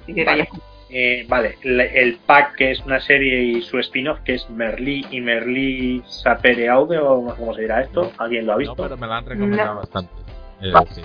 Así 0.02 0.14
que 0.14 0.24
Vale. 0.24 0.48
Eh, 0.94 1.24
vale, 1.26 1.56
el, 1.62 2.18
pack 2.26 2.54
que 2.56 2.72
es 2.72 2.80
una 2.80 3.00
serie 3.00 3.40
y 3.40 3.62
su 3.62 3.78
spin-off 3.78 4.20
que 4.26 4.34
es 4.34 4.50
Merlí 4.50 5.06
y 5.10 5.22
Merlí 5.22 6.02
Sapere 6.06 6.68
Aude 6.68 6.98
o 6.98 7.22
no 7.22 7.30
sé 7.30 7.36
cómo 7.38 7.54
se 7.54 7.62
dirá 7.62 7.80
esto. 7.80 8.12
¿Alguien 8.18 8.44
lo 8.44 8.52
ha 8.52 8.54
No, 8.56 8.58
visto? 8.58 8.76
pero 8.76 8.96
me 8.98 9.06
la 9.06 9.16
han 9.16 9.24
recomendado 9.24 9.72
No. 9.74 9.80
bastante. 9.80 10.12
Eh, 10.60 10.72
sí. 10.90 11.00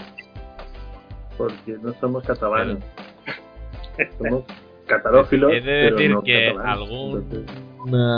Porque 1.38 1.78
no 1.82 1.94
somos 2.02 2.22
catalanes. 2.26 2.80
Somos 4.18 4.44
catarófilos. 4.86 5.52
He 5.52 5.62
de 5.62 5.62
pero 5.62 5.96
decir 5.96 6.12
no 6.12 6.22
que 6.24 6.50
algún 6.50 7.18
Entonces, 7.18 7.50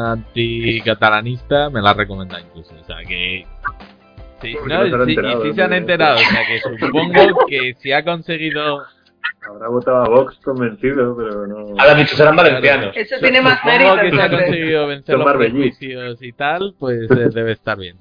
anticatalanista 0.06 1.70
me 1.70 1.82
la 1.82 1.94
recomienda 1.94 2.40
incluso. 2.40 2.74
O 2.80 2.84
sea 2.84 2.98
que. 3.08 3.46
Sí, 4.42 4.56
no, 4.68 4.86
no 4.86 5.06
sí, 5.06 5.12
enterado, 5.12 5.46
y 5.46 5.50
sí 5.50 5.56
se 5.56 5.62
han 5.64 5.74
enterado. 5.74 6.16
O 6.16 6.20
sea 6.20 6.42
que 6.48 6.60
supongo 6.80 7.46
que 7.48 7.74
si 7.80 7.92
ha 7.92 8.04
conseguido. 8.04 8.84
Habrá 9.48 9.68
votado 9.70 9.98
a 10.04 10.10
Vox 10.10 10.38
convencido, 10.44 11.16
pero 11.16 11.48
no. 11.48 11.58
Ahora 11.80 11.96
dicho, 11.96 12.16
serán 12.16 12.36
valencianos. 12.36 12.96
Eso 12.96 13.16
tiene 13.20 13.42
más 13.42 13.60
Supongo 13.60 13.96
mérito. 13.96 14.02
que 14.02 14.12
se 14.12 14.22
ha 14.22 14.30
conseguido 14.30 14.88
vencer 14.88 15.18
los 15.18 15.34
prejuicios 15.34 16.22
y 16.22 16.32
tal, 16.34 16.76
pues 16.78 17.10
eh, 17.12 17.30
debe 17.34 17.54
estar 17.54 17.78
bien. 17.78 17.98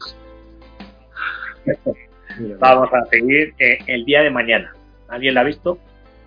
Vamos 2.60 2.88
a 2.92 3.04
seguir. 3.06 3.54
eh, 3.58 3.78
el 3.86 4.04
día 4.04 4.22
de 4.22 4.30
mañana. 4.30 4.72
¿Alguien 5.08 5.34
la 5.34 5.40
ha 5.40 5.44
visto? 5.44 5.78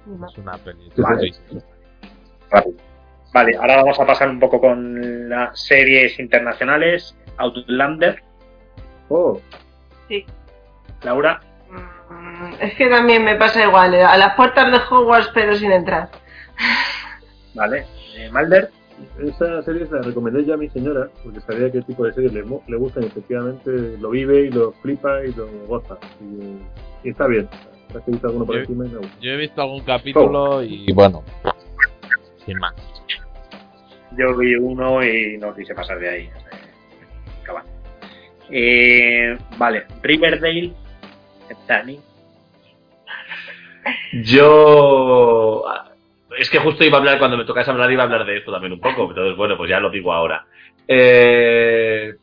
Es 0.05 0.37
una 0.37 0.57
peli. 0.57 0.89
Vale. 0.97 1.31
sí. 1.33 1.57
Ahora 3.33 3.77
vamos 3.77 3.99
a 3.99 4.05
pasar 4.05 4.29
un 4.29 4.39
poco 4.39 4.59
con 4.59 5.29
las 5.29 5.57
series 5.59 6.19
internacionales. 6.19 7.15
Outlander, 7.37 8.21
Oh, 9.09 9.39
Laura. 11.03 11.41
Mm, 12.09 12.53
Es 12.61 12.73
que 12.75 12.87
también 12.89 13.23
me 13.25 13.35
pasa 13.35 13.63
igual, 13.65 13.93
eh, 13.93 14.03
a 14.03 14.17
las 14.17 14.35
puertas 14.35 14.71
de 14.71 14.77
Hogwarts 14.89 15.31
pero 15.33 15.55
sin 15.55 15.71
entrar. 15.71 16.09
Vale, 17.55 17.85
eh, 18.15 18.29
Malder. 18.31 18.69
esa 19.19 19.61
serie 19.63 19.85
se 19.87 19.95
la 19.95 20.01
recomendé 20.01 20.45
ya 20.45 20.53
a 20.53 20.57
mi 20.57 20.69
señora, 20.69 21.09
porque 21.23 21.41
sabía 21.41 21.71
qué 21.71 21.81
tipo 21.81 22.05
de 22.05 22.13
series 22.13 22.33
le, 22.33 22.43
le 22.43 22.77
gustan 22.77 23.03
y 23.03 23.07
efectivamente 23.07 23.71
lo 23.99 24.09
vive 24.11 24.41
y 24.45 24.49
lo 24.51 24.71
flipa 24.81 25.23
y 25.25 25.33
lo 25.33 25.47
goza. 25.67 25.97
Y, 26.21 27.07
y 27.07 27.11
está 27.11 27.27
bien. 27.27 27.49
Has 27.95 28.05
visto 28.05 28.27
alguno 28.27 28.45
por 28.45 28.55
Yo- 28.55 28.61
encima 28.61 28.85
y 28.85 28.89
me 28.89 28.97
gusta. 28.97 29.18
Yo 29.19 29.31
he 29.31 29.38
visto 29.38 29.61
algún 29.61 29.81
capítulo 29.84 30.63
y 30.63 30.91
bueno, 30.93 31.23
sin 32.45 32.57
más. 32.57 32.73
Yo 34.18 34.35
vi 34.38 34.55
uno 34.55 35.03
y 35.03 35.38
no 35.38 35.53
quise 35.55 35.73
pasar 35.73 35.99
de 35.99 36.09
ahí. 36.09 36.23
Eh. 36.23 36.31
Eh, 38.53 39.38
vale, 39.57 39.85
Riverdale. 40.01 40.73
Dani. 41.68 41.99
Yo. 44.23 45.63
Es 46.38 46.49
que 46.49 46.59
justo 46.59 46.84
iba 46.84 46.97
a 46.97 46.99
hablar, 46.99 47.19
cuando 47.19 47.38
me 47.38 47.45
tocase 47.45 47.72
hablar, 47.72 47.91
iba 47.91 48.03
a 48.03 48.05
hablar 48.05 48.26
de 48.26 48.38
esto 48.38 48.51
también 48.51 48.73
un 48.73 48.80
poco. 48.80 49.09
Entonces, 49.09 49.35
bueno, 49.35 49.57
pues 49.57 49.69
ya 49.69 49.80
lo 49.80 49.89
digo 49.89 50.13
ahora. 50.13 50.45
Eh, 50.88 52.13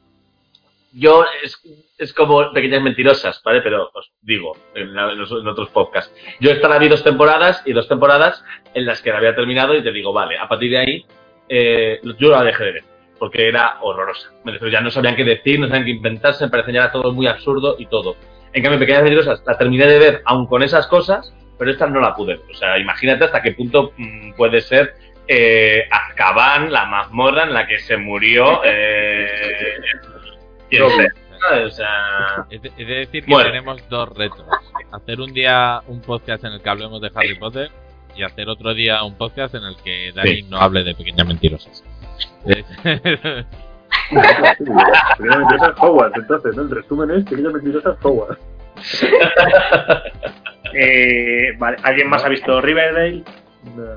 yo 0.93 1.25
es, 1.43 1.61
es 1.99 2.13
como 2.15 2.53
pequeñas 2.53 2.81
mentirosas, 2.83 3.43
¿vale? 3.45 3.61
Pero 3.61 3.91
os 3.93 4.13
digo, 4.23 4.57
en, 4.75 4.95
la- 4.95 5.13
en 5.13 5.19
los- 5.19 5.33
en 5.33 5.47
otros 5.49 5.69
podcasts. 5.71 6.15
Yo 6.41 6.51
esta 6.51 6.69
la 6.69 6.79
vi 6.79 6.89
dos 6.89 7.03
temporadas 7.05 7.63
y 7.67 7.73
dos 7.73 7.89
temporadas 7.89 8.43
en 8.75 8.87
las 8.87 9.03
que 9.03 9.11
la 9.11 9.19
había 9.19 9.35
terminado 9.35 9.75
y 9.75 9.83
te 9.83 9.91
digo, 9.93 10.13
vale, 10.13 10.39
a 10.39 10.49
partir 10.49 10.71
de 10.71 10.79
ahí 10.79 11.07
eh, 11.49 12.01
yo 12.19 12.31
la 12.31 12.43
dejé 12.45 12.65
de 12.65 12.73
ver. 12.73 12.85
Porque 13.19 13.49
era 13.49 13.79
horrorosa. 13.81 14.31
Me 14.45 14.53
refiero, 14.53 14.71
ya 14.73 14.81
no 14.81 14.91
sabían 14.93 15.17
qué 15.17 15.25
decir, 15.25 15.59
no 15.59 15.67
sabían 15.67 15.85
qué 15.87 15.91
inventarse, 15.91 16.45
me 16.45 16.51
parecía 16.51 16.75
ya 16.85 16.93
todo 16.93 17.13
muy 17.13 17.27
absurdo 17.27 17.75
y 17.79 17.87
todo. 17.87 18.15
En 18.53 18.63
cambio, 18.63 18.79
Pequeñas 18.79 19.03
Mentirosas 19.03 19.43
la 19.45 19.59
terminé 19.59 19.87
de 19.87 19.99
ver 19.99 20.23
aún 20.25 20.47
con 20.47 20.63
esas 20.63 20.87
cosas, 20.87 21.35
pero 21.59 21.71
esta 21.71 21.87
no 21.89 22.01
la 22.01 22.15
pude. 22.15 22.35
ver. 22.37 22.43
O 22.49 22.55
sea, 22.55 22.79
imagínate 22.79 23.25
hasta 23.25 23.43
qué 23.43 23.53
punto 23.53 23.93
mm, 23.97 24.35
puede 24.35 24.61
ser 24.61 24.95
eh, 25.27 25.83
Azkaban, 25.91 26.71
la 26.73 26.85
mazmorra 26.87 27.43
en 27.43 27.55
la 27.55 27.67
que 27.67 27.81
se 27.81 27.97
murió. 27.97 28.61
Eh, 30.71 30.79
No. 30.79 30.91
sea, 30.91 31.07
¿sabes? 31.41 31.67
o 31.67 31.71
sea, 31.77 32.47
Es 32.51 32.63
de, 32.63 32.69
es 32.69 32.77
de 32.89 32.95
decir 32.95 33.25
que 33.25 33.31
Bueno. 33.33 33.51
tenemos 33.51 33.89
dos 33.89 34.09
retos. 34.17 34.45
Hacer 34.93 35.21
un 35.21 35.33
día 35.33 35.81
un 35.87 36.01
podcast 36.01 36.45
en 36.45 36.53
el 36.53 36.63
que 36.63 36.69
hablemos 36.71 37.01
de 37.01 37.11
Harry 37.15 37.35
Potter 37.39 37.71
y 38.17 38.23
hacer 38.23 38.49
otro 38.49 38.75
día 38.75 39.03
un 39.05 39.15
podcast 39.17 39.55
en 39.55 39.65
el 39.65 39.77
que 39.77 40.13
Dani 40.15 40.37
Sí. 40.37 40.43
no 40.45 40.59
hable 40.59 40.83
de 40.85 40.95
pequeñas 40.95 41.27
mentirosas. 41.27 41.85
Es- 42.47 42.65
Pequeñas 44.09 45.39
mentirosas 45.39 45.75
Hogwarts, 45.81 46.17
entonces, 46.19 46.57
¿no? 46.57 46.63
El 46.63 46.71
resumen 46.71 47.11
es 47.11 47.25
pequeñas 47.25 47.53
mentirosas 47.53 47.97
Hogwarts. 48.03 48.41
Eh, 50.75 51.53
vale, 51.59 51.79
¿Alguien 51.83 52.11
más 52.11 52.23
ha 52.25 52.29
visto 52.29 52.61
Riverdale? 52.61 53.25
Nah. 53.75 53.97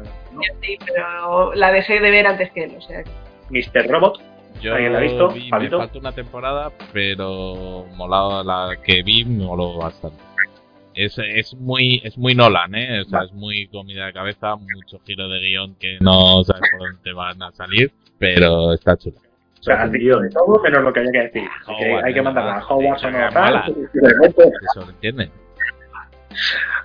Sí, 0.61 0.77
pero 0.85 1.53
la 1.53 1.69
dejé 1.71 1.99
de 1.99 2.09
ver 2.11 2.25
antes 2.25 2.49
que 2.53 2.63
él, 2.63 2.75
o 2.77 2.81
sea. 2.81 3.03
que- 3.03 3.11
Mr. 3.49 3.87
Robot. 3.91 4.21
Yo 4.61 4.73
¿Alguien 4.75 4.93
la 4.93 4.99
ha 4.99 5.01
visto? 5.01 5.29
vi- 5.29 5.49
me 5.51 5.69
falta 5.69 5.97
una 5.99 6.11
temporada, 6.11 6.71
pero 6.93 7.85
molado 7.95 8.43
la 8.43 8.75
que 8.83 9.01
vi 9.03 9.25
me 9.25 9.45
moló 9.45 9.77
bastante. 9.77 10.17
Es, 10.93 11.17
es 11.17 11.53
muy 11.55 12.01
es 12.03 12.17
muy 12.17 12.35
Nolan, 12.35 12.75
¿eh? 12.75 13.01
O 13.01 13.05
sea, 13.05 13.23
es 13.23 13.31
muy 13.33 13.67
comida 13.67 14.07
de 14.07 14.13
cabeza, 14.13 14.55
mucho 14.57 14.99
giro 15.05 15.27
de 15.29 15.39
guion 15.39 15.75
que 15.75 15.97
no 16.01 16.43
sabes 16.43 16.61
por 16.77 16.91
dónde 16.91 17.13
van 17.13 17.41
a 17.41 17.51
salir, 17.53 17.91
pero 18.19 18.73
está 18.73 18.97
chulo. 18.97 19.15
O 19.59 19.63
sea, 19.63 19.83
has 19.83 19.91
dicho 19.91 20.19
de 20.19 20.29
todo 20.31 20.59
menos 20.61 20.83
lo 20.83 20.91
que 20.91 20.99
había 20.99 21.11
que 21.11 21.19
decir. 21.19 21.43
Así 21.61 21.65
que 21.79 21.85
Hogwarts, 21.85 22.05
hay 22.07 22.13
que 22.13 22.21
mandarla 22.21 22.55
a 22.57 22.65
Hogwarts 22.67 23.03
o 23.05 23.11
no. 23.11 23.31
mala. 23.31 23.65
Se 23.65 24.79
sobreentiende. 24.79 25.29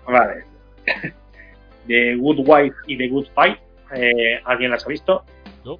Vale. 0.07 0.45
The 1.89 2.17
Good 2.17 2.39
Wife 2.47 2.77
y 2.87 2.99
The 2.99 3.09
Good 3.09 3.27
Fight. 3.35 3.59
eh, 3.95 4.41
¿Alguien 4.45 4.71
las 4.71 4.85
ha 4.85 4.89
visto? 4.89 5.25
No. 5.65 5.79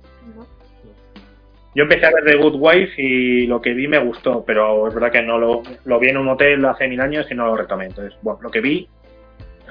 Yo 1.77 1.83
empecé 1.83 2.07
a 2.07 2.11
ver 2.11 2.25
The 2.25 2.37
Good 2.37 2.57
Wife 2.59 2.95
y 2.97 3.47
lo 3.47 3.61
que 3.61 3.75
vi 3.75 3.87
me 3.87 3.99
gustó, 3.99 4.43
pero 4.47 4.89
es 4.89 4.95
verdad 4.95 5.13
que 5.13 5.21
no 5.21 5.37
lo, 5.37 6.01
vi 6.01 6.09
en 6.09 6.17
un 6.17 6.27
hotel 6.27 6.65
hace 6.65 6.89
mil 6.89 7.03
años 7.03 7.27
y 7.31 7.35
no 7.35 7.45
lo 7.45 7.55
retomé. 7.55 7.85
Entonces, 7.85 8.19
bueno, 8.23 8.41
lo 8.41 8.51
que 8.51 8.63
vi, 8.63 8.89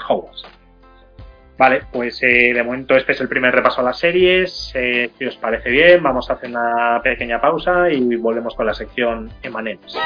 Hogwarts. 0.07 0.45
Vale, 1.57 1.81
pues 1.91 2.21
eh, 2.21 2.53
de 2.53 2.61
momento 2.61 2.95
este 2.95 3.13
es 3.13 3.21
el 3.21 3.27
primer 3.27 3.55
repaso 3.55 3.81
a 3.81 3.85
las 3.85 3.97
series. 3.97 4.71
Eh, 4.75 5.09
si 5.17 5.25
os 5.25 5.35
parece 5.37 5.71
bien, 5.71 6.03
vamos 6.03 6.29
a 6.29 6.33
hacer 6.33 6.51
una 6.51 7.01
pequeña 7.03 7.41
pausa 7.41 7.89
y 7.89 8.15
volvemos 8.17 8.53
con 8.53 8.67
la 8.67 8.75
sección 8.75 9.31
Emanems. 9.41 9.97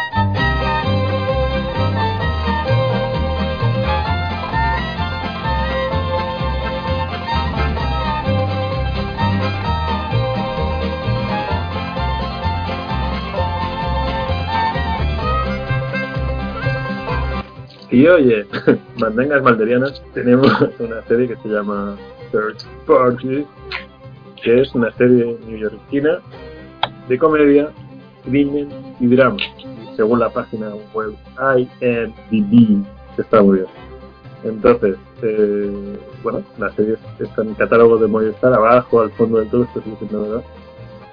Y 17.91 18.07
oye, 18.07 18.45
mandangas 18.97 19.41
malderianas, 19.41 20.01
tenemos 20.13 20.47
una 20.79 21.01
serie 21.07 21.27
que 21.27 21.35
se 21.37 21.49
llama 21.49 21.95
Third 22.31 22.57
Party, 22.85 23.45
que 24.43 24.61
es 24.61 24.73
una 24.75 24.91
serie 24.93 25.37
neoyorquina 25.47 26.19
de 27.07 27.17
comedia, 27.17 27.69
crimen 28.25 28.69
y 28.99 29.07
drama, 29.07 29.37
según 29.95 30.19
la 30.19 30.29
página 30.29 30.69
web 30.93 31.15
IMDb, 31.57 32.85
está 33.17 33.41
muy 33.41 33.57
bien. 33.57 33.69
Entonces, 34.43 34.95
eh, 35.23 35.97
bueno, 36.23 36.43
la 36.59 36.71
serie 36.73 36.95
está 37.19 37.41
en 37.41 37.49
el 37.49 37.55
catálogo 37.55 37.97
de 37.97 38.07
Movistar, 38.07 38.53
abajo, 38.53 39.01
al 39.01 39.11
fondo 39.11 39.39
del 39.39 39.49
todo, 39.49 39.63
esto 39.63 39.81
sigue 39.81 39.97
siendo 39.97 40.21
verdad. 40.21 40.43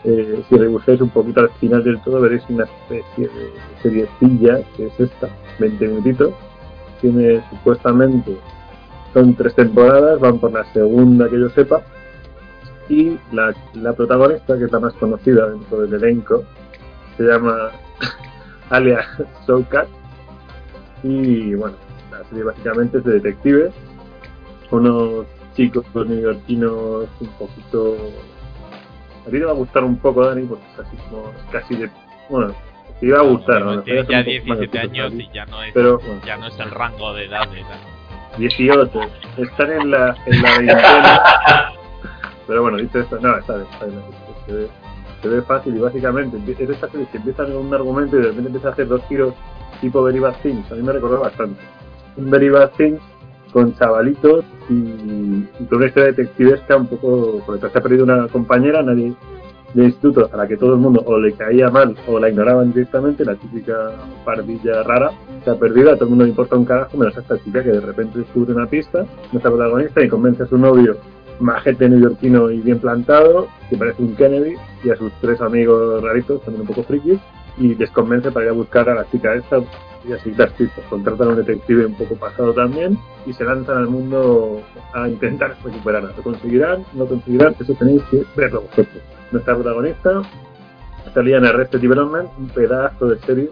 Eh, 0.04 0.44
si 0.48 0.56
rebuscáis 0.56 1.00
un 1.00 1.08
poquito 1.08 1.40
al 1.40 1.50
final 1.58 1.82
del 1.82 2.00
todo, 2.02 2.20
veréis 2.20 2.42
una 2.48 2.64
especie 2.64 3.26
de 3.26 3.52
seriecilla, 3.82 4.60
que 4.76 4.86
es 4.86 5.00
esta, 5.00 5.28
20 5.58 5.88
minutitos, 5.88 6.34
tiene 7.12 7.42
supuestamente 7.50 8.36
son 9.12 9.34
tres 9.34 9.54
temporadas, 9.54 10.20
van 10.20 10.38
por 10.38 10.52
la 10.52 10.64
segunda 10.72 11.28
que 11.30 11.40
yo 11.40 11.48
sepa, 11.50 11.82
y 12.88 13.18
la, 13.32 13.92
protagonista, 13.94 14.58
que 14.58 14.64
es 14.64 14.72
la 14.72 14.80
más 14.80 14.92
conocida 14.94 15.48
dentro 15.48 15.80
del 15.80 15.94
elenco, 15.94 16.44
se 17.16 17.22
llama 17.22 17.70
Alia 18.70 19.06
Showkat, 19.46 19.88
y 21.02 21.54
bueno, 21.54 21.76
la 22.10 22.24
serie 22.24 22.44
básicamente 22.44 22.98
es 22.98 23.04
de 23.04 23.12
detectives, 23.14 23.72
unos 24.70 25.26
chicos 25.54 25.84
neoyorquinos 25.94 27.06
un 27.20 27.28
poquito... 27.38 27.96
A 29.26 29.30
ti 29.30 29.38
te 29.38 29.44
va 29.44 29.52
a 29.52 29.54
gustar 29.54 29.82
un 29.82 29.96
poco, 29.96 30.24
Dani, 30.26 30.42
porque 30.42 30.64
es 30.74 30.78
así 30.78 30.96
como 31.08 31.32
casi 31.50 31.74
de... 31.74 31.90
Bueno, 32.28 32.54
te 33.00 33.06
iba 33.06 33.18
a 33.18 33.22
gustar, 33.22 33.62
¿no? 33.62 33.84
Ya 33.84 34.00
Un 34.00 34.04
poco 34.06 34.12
más 34.14 34.24
de 34.24 34.32
17 34.32 34.66
puto 34.66 34.78
años 34.78 35.12
y 35.14 35.30
ya 35.32 35.46
no 35.46 35.62
es, 35.62 35.72
Pero, 35.74 35.98
bueno. 35.98 36.20
ya 36.24 36.36
no 36.36 36.46
es 36.46 36.58
el 36.58 36.70
rango 36.70 37.12
de 37.14 37.24
edad 37.26 37.48
de 37.48 37.60
Dani. 37.62 38.38
18. 38.38 39.00
Están 39.38 39.72
en 39.72 39.90
la, 39.90 40.16
en 40.26 40.42
la 40.42 40.58
veintena. 40.58 41.22
Pero 42.46 42.62
bueno, 42.62 42.78
dicho 42.78 43.00
esto, 43.00 43.18
no, 43.20 43.36
está 43.36 43.54
bien, 43.56 43.66
está 43.72 43.86
bien. 43.86 44.02
Se 44.46 44.52
ve, 44.52 44.68
se 45.22 45.28
ve 45.28 45.42
fácil 45.42 45.76
y 45.76 45.80
básicamente 45.80 46.36
es 46.36 46.68
de 46.68 46.74
estas 46.74 46.90
series 46.90 47.08
que 47.08 47.16
empiezan 47.18 47.46
con 47.52 47.66
un 47.66 47.74
argumento 47.74 48.16
y 48.16 48.20
de 48.20 48.28
repente 48.28 48.46
empieza 48.48 48.68
a 48.68 48.72
hacer 48.72 48.88
dos 48.88 49.02
giros 49.08 49.34
tipo 49.80 50.02
Very 50.02 50.20
Bad 50.20 50.36
Things. 50.42 50.70
A 50.70 50.74
mí 50.74 50.82
me 50.82 50.92
recordó 50.92 51.20
bastante. 51.20 51.60
Un 52.16 52.30
Very 52.30 52.48
Bad 52.50 52.70
Things 52.76 53.00
con 53.52 53.74
chavalitos 53.76 54.44
y, 54.68 54.74
y 54.74 55.66
con 55.68 55.78
una 55.78 55.86
historia 55.86 56.12
detectivesca 56.12 56.76
un 56.76 56.86
poco. 56.86 57.42
Porque 57.44 57.68
se 57.68 57.78
ha 57.78 57.82
perdido 57.82 58.04
una 58.04 58.28
compañera, 58.28 58.82
nadie 58.82 59.12
de 59.76 59.84
instituto 59.84 60.30
a 60.32 60.36
la 60.38 60.48
que 60.48 60.56
todo 60.56 60.72
el 60.72 60.80
mundo 60.80 61.02
o 61.04 61.18
le 61.18 61.32
caía 61.32 61.68
mal 61.68 61.94
o 62.08 62.18
la 62.18 62.30
ignoraban 62.30 62.72
directamente, 62.72 63.26
la 63.26 63.34
típica 63.34 63.92
pardilla 64.24 64.82
rara, 64.82 65.10
se 65.44 65.50
ha 65.50 65.54
perdido, 65.54 65.92
a 65.92 65.96
todo 65.96 66.04
el 66.04 66.10
mundo 66.10 66.24
le 66.24 66.30
importa 66.30 66.56
un 66.56 66.64
carajo, 66.64 66.96
menos 66.96 67.14
a 67.16 67.20
esta 67.20 67.38
chica 67.44 67.62
que 67.62 67.72
de 67.72 67.80
repente 67.80 68.18
descubre 68.18 68.54
una 68.54 68.66
pista, 68.66 69.04
nuestra 69.32 69.50
protagonista, 69.50 70.02
y 70.02 70.08
convence 70.08 70.44
a 70.44 70.46
su 70.46 70.56
novio, 70.56 70.96
majete 71.40 71.90
neoyorquino 71.90 72.50
y 72.50 72.60
bien 72.60 72.78
plantado, 72.78 73.48
que 73.68 73.76
parece 73.76 74.02
un 74.02 74.16
Kennedy, 74.16 74.54
y 74.82 74.90
a 74.90 74.96
sus 74.96 75.12
tres 75.20 75.42
amigos 75.42 76.02
raritos, 76.02 76.40
también 76.40 76.62
un 76.62 76.68
poco 76.68 76.82
frikis, 76.82 77.20
y 77.58 77.74
les 77.74 77.90
convence 77.90 78.30
para 78.30 78.46
ir 78.46 78.52
a 78.52 78.54
buscar 78.54 78.88
a 78.88 78.94
la 78.94 79.10
chica 79.10 79.34
esta 79.34 79.58
y 80.08 80.12
así 80.12 80.32
las 80.32 80.52
pistas. 80.52 80.84
Contratan 80.88 81.28
a 81.28 81.30
un 81.32 81.36
detective 81.36 81.84
un 81.84 81.94
poco 81.94 82.16
pasado 82.16 82.52
también 82.52 82.96
y 83.26 83.32
se 83.32 83.44
lanzan 83.44 83.78
al 83.78 83.88
mundo 83.88 84.62
a 84.94 85.08
intentar 85.08 85.56
recuperarla. 85.64 86.12
¿Lo 86.16 86.22
conseguirán? 86.22 86.84
¿No 86.94 87.06
conseguirán? 87.06 87.56
Eso 87.58 87.74
tenéis 87.74 88.02
que 88.10 88.22
verlo 88.36 88.62
vosotros. 88.62 89.15
Nuestra 89.32 89.54
protagonista 89.54 90.22
salía 91.14 91.38
en 91.38 91.46
Arrested 91.46 91.80
Development, 91.80 92.28
un 92.38 92.48
pedazo 92.48 93.06
de 93.06 93.18
serie 93.20 93.50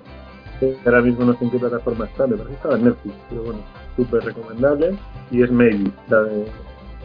que 0.61 0.77
ahora 0.87 1.03
mismo 1.03 1.25
no 1.25 1.35
sé 1.35 1.45
en 1.45 1.51
qué 1.51 1.59
plataforma 1.59 2.05
está, 2.07 2.27
me 2.27 2.37
parece 2.37 2.55
estaba 2.55 2.77
en 2.77 2.85
Netflix, 2.85 3.15
pero 3.29 3.43
bueno, 3.43 3.61
súper 3.97 4.25
recomendable. 4.25 4.97
Y 5.31 5.43
es 5.43 5.51
Maybe, 5.51 5.91
la 6.09 6.23
de 6.23 6.47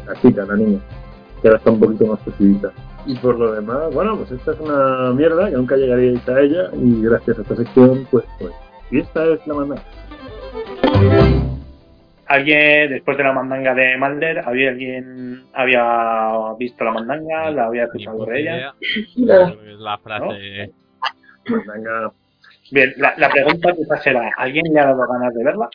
la 0.06 0.22
chica, 0.22 0.46
la 0.46 0.56
niña, 0.56 0.80
que 1.42 1.48
ahora 1.48 1.58
está 1.58 1.72
un 1.72 1.80
poquito 1.80 2.06
más 2.06 2.20
crecidita. 2.22 2.72
Y 3.06 3.16
por 3.16 3.40
lo 3.40 3.54
demás, 3.54 3.94
bueno, 3.94 4.18
pues 4.18 4.32
esta 4.32 4.52
es 4.52 4.60
una 4.60 5.12
mierda 5.14 5.50
que 5.50 5.56
nunca 5.56 5.78
llegaríais 5.78 6.28
a 6.28 6.40
ella 6.40 6.70
y 6.74 7.02
gracias 7.02 7.40
a 7.40 7.42
esta 7.42 7.56
sección, 7.56 8.08
pues, 8.12 8.26
pues. 8.40 8.52
Y 8.92 9.00
esta 9.00 9.26
es 9.26 9.46
la 9.48 9.54
mandada. 9.54 9.84
¿Alguien, 12.30 12.92
después 12.92 13.18
de 13.18 13.24
la 13.24 13.34
mandanga 13.34 13.74
de 13.74 13.98
Mulder, 13.98 14.40
había 14.46 14.70
alguien 14.70 15.46
había 15.52 16.54
visto 16.60 16.84
la 16.86 16.92
mandanga? 16.92 17.50
¿La 17.50 17.66
había 17.66 17.86
escuchado 17.86 18.24
de 18.24 18.40
ella? 18.40 18.74
la 19.16 19.98
frase. 19.98 20.72
Mandanga. 21.50 22.12
Bien, 22.72 22.94
la, 22.98 23.16
la 23.18 23.30
pregunta 23.32 23.74
quizás 23.74 24.04
será, 24.04 24.32
¿alguien 24.38 24.64
le 24.72 24.80
ha 24.80 24.86
dado 24.86 25.08
ganas 25.08 25.34
de 25.34 25.44
verla? 25.44 25.70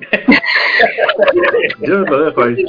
Yo 1.86 1.98
lo 1.98 2.24
dejo 2.24 2.42
ahí. 2.42 2.66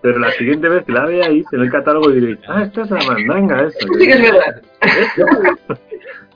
Pero 0.00 0.18
la 0.18 0.30
siguiente 0.32 0.66
vez 0.70 0.82
que 0.86 0.92
la 0.92 1.04
veáis 1.04 1.44
en 1.52 1.60
el 1.60 1.70
catálogo 1.70 2.10
diréis, 2.10 2.38
ah, 2.48 2.62
esta 2.62 2.82
es 2.82 2.90
la 2.90 3.04
mandanga 3.04 3.66
esa. 3.66 3.78
Sí 3.80 4.06
que 4.06 4.12
es 4.12 4.22
verdad. 4.22 4.62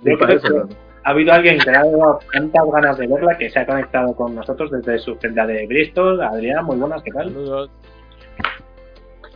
Yo 0.04 0.12
eso, 0.12 0.42
que 0.42 0.50
¿no? 0.50 0.89
Ha 1.04 1.10
habido 1.10 1.32
alguien 1.32 1.58
que 1.58 1.70
le 1.70 1.76
ha 1.76 1.84
dado 1.84 2.20
tantas 2.32 2.62
ganas 2.72 2.98
de 2.98 3.06
verla 3.06 3.36
que 3.38 3.50
se 3.50 3.58
ha 3.58 3.66
conectado 3.66 4.14
con 4.14 4.34
nosotros 4.34 4.70
desde 4.70 4.98
su 4.98 5.14
celda 5.16 5.46
de 5.46 5.66
Bristol. 5.66 6.20
Adrián, 6.22 6.64
muy 6.64 6.76
buenas, 6.76 7.02
¿qué 7.02 7.10
tal? 7.10 7.28
Saludos. 7.28 7.70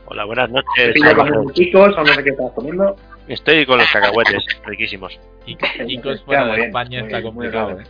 Hola, 0.06 0.24
buenas 0.24 0.48
¿Te 0.48 0.52
noches. 0.52 1.16
con 1.16 1.52
chicos 1.54 1.94
o 1.96 2.00
no 2.00 2.06
sé 2.06 2.22
qué 2.22 2.30
estás 2.30 2.52
comiendo? 2.52 2.96
Estoy 3.26 3.64
con 3.64 3.78
los 3.78 3.90
cacahuetes, 3.90 4.44
riquísimos. 4.66 5.18
Y 5.46 5.56
chicos 5.86 6.22
fuera 6.24 6.46
de 6.46 6.56
bien, 6.56 6.66
España 6.66 7.00
muy 7.00 7.08
está 7.08 7.22
complicado. 7.22 7.80
¿eh? 7.80 7.84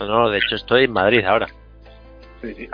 No, 0.00 0.30
de 0.30 0.38
hecho 0.38 0.54
estoy 0.54 0.84
en 0.84 0.92
Madrid 0.92 1.24
ahora. 1.24 1.48
Sí, 2.40 2.54
sí. 2.54 2.68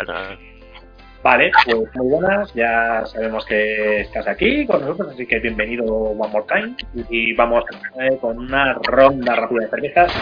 Vale, 1.23 1.51
pues 1.65 1.77
muy 1.97 2.11
buenas, 2.11 2.55
ya 2.55 3.05
sabemos 3.07 3.45
que 3.45 4.03
estás 4.03 4.27
aquí 4.28 4.65
con 4.66 4.81
nosotros, 4.81 5.12
así 5.12 5.27
que 5.27 5.40
bienvenido 5.40 5.85
one 5.85 6.32
more 6.32 6.47
time. 6.47 6.77
Y 7.11 7.35
vamos 7.35 7.65
eh, 8.01 8.16
con 8.20 8.39
una 8.39 8.74
ronda 8.85 9.35
rápida 9.35 9.62
de 9.62 9.69
cervezas. 9.69 10.12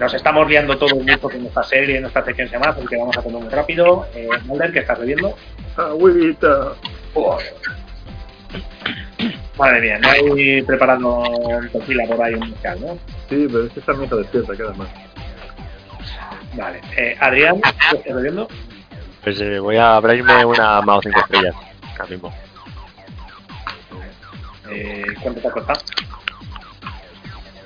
Nos 0.00 0.12
estamos 0.12 0.48
liando 0.48 0.76
todos 0.76 0.94
mucho 0.94 1.20
con 1.20 1.46
esta 1.46 1.62
serie, 1.62 1.98
en 1.98 2.06
esta 2.06 2.24
sección 2.24 2.48
semana, 2.48 2.72
así 2.72 2.86
que 2.86 2.96
vamos 2.96 3.16
a 3.16 3.22
comer 3.22 3.42
muy 3.42 3.50
rápido. 3.50 4.06
Eh, 4.14 4.28
Mulder, 4.46 4.72
¿qué 4.72 4.80
estás 4.80 4.98
bebiendo? 4.98 5.36
Agüita. 5.76 6.72
Madre 9.56 9.80
mía, 9.80 9.98
no 9.98 10.08
hay 10.10 10.62
preparando 10.62 11.20
un 11.20 11.68
tequila 11.70 12.04
por 12.06 12.20
ahí, 12.20 12.34
un 12.34 12.50
mezcal, 12.50 12.80
¿no? 12.80 12.98
Sí, 13.28 13.46
pero 13.50 13.64
es 13.64 13.72
que 13.72 13.80
esta 13.80 13.92
mesa 13.94 14.16
despierta, 14.16 14.56
queda 14.56 14.72
más. 14.72 14.88
Vale. 16.54 16.80
Eh, 16.96 17.16
Adrián, 17.20 17.60
¿qué 17.60 17.96
estás 17.96 18.14
bebiendo? 18.14 18.48
Pues 19.26 19.40
eh, 19.40 19.58
voy 19.58 19.76
a 19.76 19.96
abrirme 19.96 20.44
una 20.44 20.80
Mao 20.82 21.02
5 21.02 21.18
estrellas. 21.18 21.56
Ahora 21.98 22.06
mismo. 22.06 22.32
Eh, 24.70 25.04
¿Cuánto 25.20 25.40
te 25.40 25.48
ha 25.48 25.50
costado? 25.50 25.80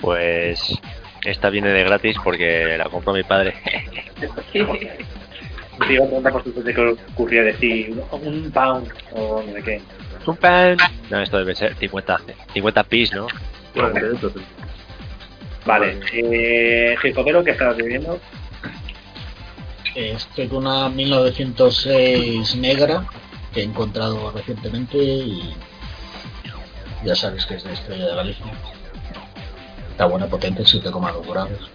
Pues 0.00 0.80
esta 1.22 1.50
viene 1.50 1.68
de 1.68 1.84
gratis 1.84 2.16
porque 2.24 2.78
la 2.78 2.88
compró 2.88 3.12
mi 3.12 3.24
padre. 3.24 3.56
Te 4.52 4.58
iba 4.58 4.72
a 4.72 6.08
preguntar 6.08 6.32
por 6.32 6.44
se 6.44 6.50
te 6.50 6.92
ocurría 7.12 7.42
decir 7.42 8.02
un 8.10 8.50
pound 8.50 8.90
o 9.12 9.42
no 9.42 9.52
sé 9.52 9.62
qué. 9.62 9.82
Un 10.24 10.36
pan. 10.38 10.78
No, 11.10 11.20
esto 11.20 11.36
debe 11.36 11.54
ser 11.54 11.74
50, 11.74 12.20
50 12.54 12.84
pis, 12.84 13.12
¿no? 13.12 13.26
Vale. 15.66 16.00
Eh, 16.10 16.96
Gijotero, 17.02 17.44
¿qué 17.44 17.50
estás 17.50 17.76
bebiendo? 17.76 18.18
Estoy 19.94 20.48
con 20.48 20.58
una 20.66 20.88
1906 20.88 22.56
negra 22.56 23.04
que 23.52 23.60
he 23.60 23.64
encontrado 23.64 24.30
recientemente 24.30 24.96
y 24.98 25.54
ya 27.04 27.14
sabes 27.14 27.44
que 27.46 27.54
es 27.54 27.64
de 27.64 27.72
Estrella 27.72 28.06
de 28.06 28.14
Galicia. 28.14 28.46
Está 29.90 30.06
buena, 30.06 30.26
potente, 30.26 30.62
7,2 30.62 31.26
grados. 31.26 31.70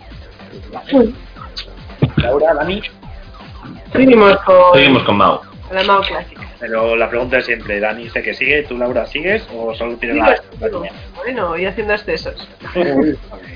Laura, 2.18 2.54
Dani. 2.54 2.82
Seguimos 3.92 4.38
con 4.42 4.74
Seguimos 4.74 5.04
con 5.04 5.18
Mao. 5.18 5.42
la 5.72 5.84
Mao 5.84 6.02
clásica. 6.02 6.42
Pero 6.60 6.96
la 6.96 7.10
pregunta 7.10 7.40
es 7.40 7.46
siempre, 7.46 7.80
Dani 7.80 8.10
sé 8.10 8.24
que 8.24 8.34
sigue, 8.34 8.64
¿tú 8.64 8.78
Laura 8.78 9.06
sigues 9.06 9.46
o 9.54 9.76
solo 9.76 9.98
tienes 9.98 10.24
Sigo, 10.60 10.82
la? 10.82 10.90
Bueno, 11.16 11.58
y 11.58 11.66
haciendo 11.66 11.94
excesos. 11.94 12.48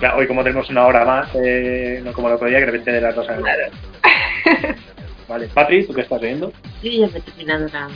Ya, 0.00 0.16
Hoy 0.16 0.26
como 0.26 0.42
tenemos 0.42 0.68
una 0.70 0.86
hora 0.86 1.04
más, 1.04 1.28
eh, 1.34 2.00
no 2.04 2.12
como 2.12 2.28
el 2.28 2.34
otro 2.34 2.48
día, 2.48 2.58
que 2.58 2.66
de 2.66 2.70
repente 2.72 2.92
de 2.92 3.00
las 3.00 3.14
dos 3.14 3.28
a 3.28 3.36
Claro. 3.36 3.70
Vale, 5.28 5.48
Patri, 5.48 5.86
¿tú 5.86 5.94
qué 5.94 6.02
estás 6.02 6.20
viendo? 6.20 6.52
Yo 6.82 6.90
ya 6.90 7.06
me 7.08 7.18
he 7.18 7.20
terminado 7.22 7.66
la... 7.68 7.88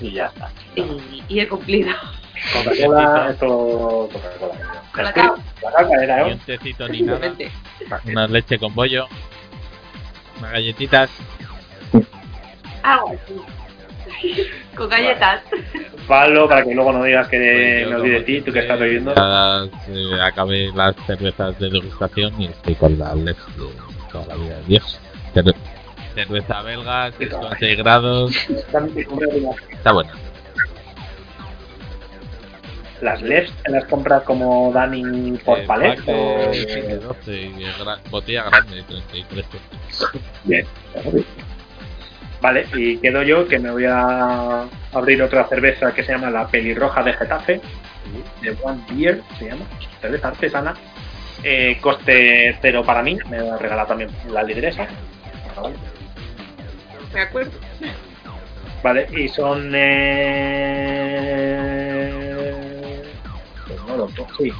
Y 0.00 0.12
ya 0.12 0.26
está. 0.26 0.50
Y, 0.76 1.22
y 1.28 1.40
he 1.40 1.48
cumplido. 1.48 1.90
Coca-Cola, 2.52 3.28
esto... 3.30 4.08
Coca-Cola. 4.92 6.26
Un 6.26 6.38
tecito 6.40 6.88
ni 6.88 7.02
nada. 7.02 7.32
Una 8.04 8.26
leche 8.28 8.58
con 8.58 8.74
bollo. 8.74 9.06
Unas 10.38 10.52
galletitas. 10.52 11.10
Algo 12.82 13.08
así. 13.08 13.40
Con 14.76 14.88
galletas. 14.88 15.42
Pablo, 16.06 16.48
para 16.48 16.62
que 16.64 16.74
luego 16.74 16.92
no 16.92 17.02
digas 17.04 17.26
que 17.28 17.36
Pues 17.38 17.88
me 17.90 17.96
olvide 17.96 18.14
de 18.18 18.20
ti, 18.22 18.40
tú 18.42 18.52
que 18.52 18.60
estás 18.60 18.78
bebiendo. 18.78 19.12
Eh, 19.12 20.20
acabé 20.22 20.70
las 20.74 20.94
cervezas 21.06 21.58
de 21.58 21.70
degustación 21.70 22.40
y 22.40 22.46
estoy 22.46 22.74
con 22.76 22.98
la 22.98 23.14
LEF 23.14 23.38
de 23.56 23.64
toda 24.12 24.26
la 24.26 24.34
vida 24.36 24.56
de 24.58 24.64
Dios. 24.66 25.00
Cerve- 25.34 25.54
cerveza 26.14 26.62
belga, 26.62 27.10
que 27.12 27.24
es 27.24 27.30
con 27.34 27.58
6 27.58 27.76
grados. 27.78 28.32
Está 29.72 29.92
buena. 29.92 30.12
Las 33.02 33.20
LEFs 33.20 33.52
te 33.62 33.72
las 33.72 33.84
compras 33.86 34.22
como 34.22 34.72
Dani 34.72 35.36
por 35.44 35.58
Eh, 35.58 35.64
palet 35.66 36.00
o... 36.08 36.50
de, 36.50 36.54
sí, 36.66 36.80
de 36.80 36.98
12 36.98 37.32
y 37.42 37.52
de 37.52 37.66
gra- 37.74 37.98
botella 38.10 38.44
grande, 38.44 38.82
33 38.84 39.46
Bien. 40.44 40.66
Vale, 42.40 42.66
y 42.74 42.98
quedo 42.98 43.22
yo 43.22 43.48
que 43.48 43.58
me 43.58 43.70
voy 43.70 43.86
a 43.86 44.66
abrir 44.92 45.22
otra 45.22 45.48
cerveza 45.48 45.94
que 45.94 46.04
se 46.04 46.12
llama 46.12 46.30
la 46.30 46.46
pelirroja 46.46 47.02
de 47.02 47.14
Getafe, 47.14 47.60
de 48.42 48.56
One 48.62 48.82
Beer, 48.90 49.22
se 49.38 49.46
llama, 49.46 49.64
cerveza 50.00 50.28
artesana. 50.28 50.74
Eh, 51.42 51.78
coste 51.80 52.56
cero 52.60 52.82
para 52.84 53.02
mí, 53.02 53.18
me 53.28 53.42
va 53.42 53.54
a 53.54 53.58
regalar 53.58 53.86
también 53.86 54.10
la 54.30 54.42
lideresa. 54.42 54.86
Vale. 55.56 55.76
Me 57.12 57.20
acuerdo. 57.20 57.52
Vale, 58.82 59.06
y 59.16 59.28
son. 59.28 59.72
Eh... 59.74 60.66
Pues 63.66 63.80
no 63.96 64.08
sí. 64.38 64.52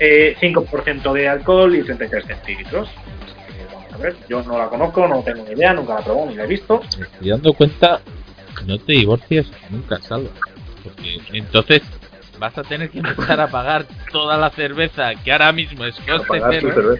Eh, 0.00 0.36
5% 0.40 1.12
de 1.12 1.28
alcohol 1.28 1.74
y 1.74 1.82
33 1.82 2.24
centímetros. 2.24 2.88
Ver, 4.00 4.16
yo 4.28 4.42
no 4.42 4.58
la 4.58 4.68
conozco, 4.68 5.06
no 5.08 5.22
tengo 5.22 5.44
ni 5.44 5.52
idea, 5.52 5.72
nunca 5.74 5.94
la 5.94 6.00
probado 6.02 6.30
ni 6.30 6.36
la 6.36 6.44
he 6.44 6.46
visto. 6.46 6.80
Me 6.98 7.04
estoy 7.04 7.28
dando 7.30 7.52
cuenta 7.52 8.00
no 8.66 8.78
te 8.78 8.92
divorcias 8.92 9.46
nunca, 9.70 9.98
Salva. 10.00 10.30
Porque 10.82 11.20
entonces 11.32 11.82
vas 12.38 12.56
a 12.56 12.62
tener 12.62 12.90
que 12.90 12.98
empezar 12.98 13.40
a 13.40 13.48
pagar 13.48 13.84
toda 14.12 14.36
la 14.36 14.50
cerveza 14.50 15.14
que 15.24 15.32
ahora 15.32 15.52
mismo 15.52 15.84
es 15.84 15.96
coste 16.00 16.40
tu 16.60 16.70
cero 16.72 16.94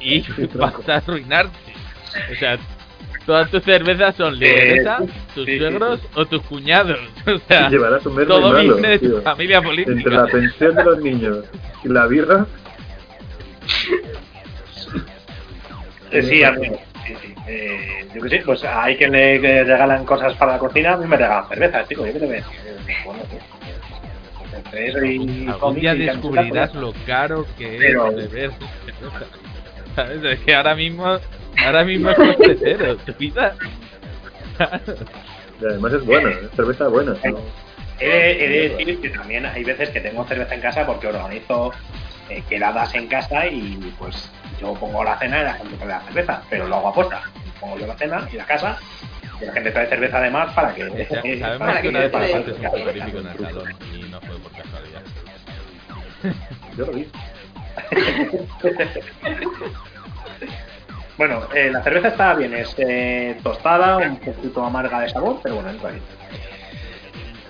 y 0.00 0.22
Sí, 0.22 0.48
vas 0.54 0.74
a 0.88 0.96
arruinarte. 0.96 1.56
O 2.32 2.34
sea, 2.36 2.58
todas 3.24 3.50
tus 3.50 3.62
cervezas 3.62 4.16
son 4.16 4.38
lideresa, 4.38 4.98
tus 5.34 5.44
sí, 5.46 5.52
sí, 5.52 5.58
suegros 5.58 6.00
o 6.14 6.26
tus 6.26 6.42
cuñados. 6.42 6.98
O 7.26 7.38
sea, 7.46 7.68
Llevarás 7.70 8.04
un 8.04 8.26
todo 8.26 8.52
malo, 8.52 8.76
de 8.76 8.98
tu 8.98 9.20
familia 9.22 9.58
Entre 9.58 9.84
política. 9.84 10.10
la 10.10 10.26
pensión 10.26 10.74
de 10.74 10.84
los 10.84 10.98
niños 10.98 11.38
y 11.84 11.88
la 11.88 12.06
birra, 12.06 12.46
Eh, 16.12 16.22
sí, 16.22 16.42
amigo. 16.44 16.78
Sí, 17.06 17.14
sí. 17.22 17.34
Eh, 17.46 18.06
yo 18.14 18.22
que 18.22 18.28
sé, 18.28 18.42
pues 18.44 18.62
hay 18.64 18.96
que 18.96 19.08
le 19.08 19.40
que 19.40 19.64
regalan 19.64 20.04
cosas 20.04 20.34
para 20.34 20.52
la 20.52 20.58
cocina, 20.58 20.92
a 20.92 20.96
mí 20.96 21.06
me 21.06 21.16
regalan 21.16 21.48
cerveza, 21.48 21.86
chico, 21.88 22.06
yo 22.06 22.12
qué 22.12 22.18
te 22.20 22.26
ves. 22.26 22.44
Bueno, 23.04 23.22
pues, 23.30 23.42
entre 24.54 24.88
eso 24.88 25.04
y 25.04 25.48
Algún 25.48 25.74
día 25.74 25.94
y 25.94 25.98
descubrirás 26.00 26.70
camisetas, 26.70 26.74
lo 26.74 26.92
caro 27.06 27.46
que 27.58 27.76
Pero- 27.78 28.08
es 28.10 28.16
beber 28.16 28.50
cerveza. 28.52 29.26
¿Sabes? 29.96 30.24
Es 30.24 30.40
que 30.40 30.54
ahora 30.54 30.74
mismo, 30.74 31.18
ahora 31.66 31.84
mismo 31.84 32.10
es 32.10 32.16
coste 32.16 32.56
cero. 32.60 32.96
Tu 33.04 33.12
vida. 33.14 33.54
y 35.60 35.64
además 35.64 35.92
es 35.92 36.04
buena, 36.04 36.30
es 36.30 36.50
cerveza 36.56 36.88
buena. 36.88 37.14
¿no? 37.24 37.38
He 38.00 38.08
de, 38.08 38.44
he 38.44 38.48
de 38.48 38.68
decir 38.70 39.00
que 39.00 39.10
también 39.10 39.46
hay 39.46 39.64
veces 39.64 39.90
que 39.90 40.00
tengo 40.00 40.24
cerveza 40.24 40.54
en 40.54 40.60
casa 40.60 40.86
porque 40.86 41.08
organizo 41.08 41.72
eh, 42.28 42.42
quedadas 42.48 42.94
en 42.94 43.06
casa 43.06 43.46
y 43.46 43.92
pues 43.98 44.30
yo 44.62 44.74
pongo 44.74 45.02
la 45.04 45.18
cena 45.18 45.40
y 45.40 45.44
la 45.44 45.54
gente 45.54 45.76
trae 45.76 45.88
la 45.88 46.00
cerveza, 46.02 46.42
pero 46.48 46.66
lo 46.68 46.76
hago 46.76 46.88
a 46.88 46.94
posta. 46.94 47.20
Pongo 47.60 47.78
yo 47.78 47.86
la 47.86 47.96
cena 47.96 48.28
y 48.32 48.36
la 48.36 48.44
casa 48.46 48.78
y 49.40 49.44
la 49.44 49.52
gente 49.52 49.70
trae 49.72 49.86
cerveza 49.88 50.18
además 50.18 50.52
para 50.54 50.72
que... 50.74 50.88
Sabemos 51.40 51.58
para 51.68 51.82
que 51.82 51.88
una 51.88 52.00
vez 52.00 52.10
para- 52.10 52.26
pasaste 52.26 52.52
un 52.52 52.70
frigorífico 52.72 53.18
en 53.18 53.26
el 53.26 53.38
salón 53.38 53.74
y 53.92 54.02
no 54.08 54.20
fue 54.20 54.38
por 54.38 54.52
casualidad. 54.52 55.02
Yo 56.76 56.86
lo 56.86 56.92
vi. 56.92 57.08
Bueno, 61.18 61.42
eh, 61.54 61.70
la 61.70 61.82
cerveza 61.82 62.08
está 62.08 62.34
bien, 62.34 62.54
es 62.54 62.74
eh, 62.78 63.38
tostada, 63.42 63.98
un 63.98 64.16
poquito 64.16 64.64
amarga 64.64 65.00
de 65.00 65.10
sabor, 65.10 65.38
pero 65.42 65.56
bueno, 65.56 65.70
entra 65.70 65.90
bien. 65.90 66.02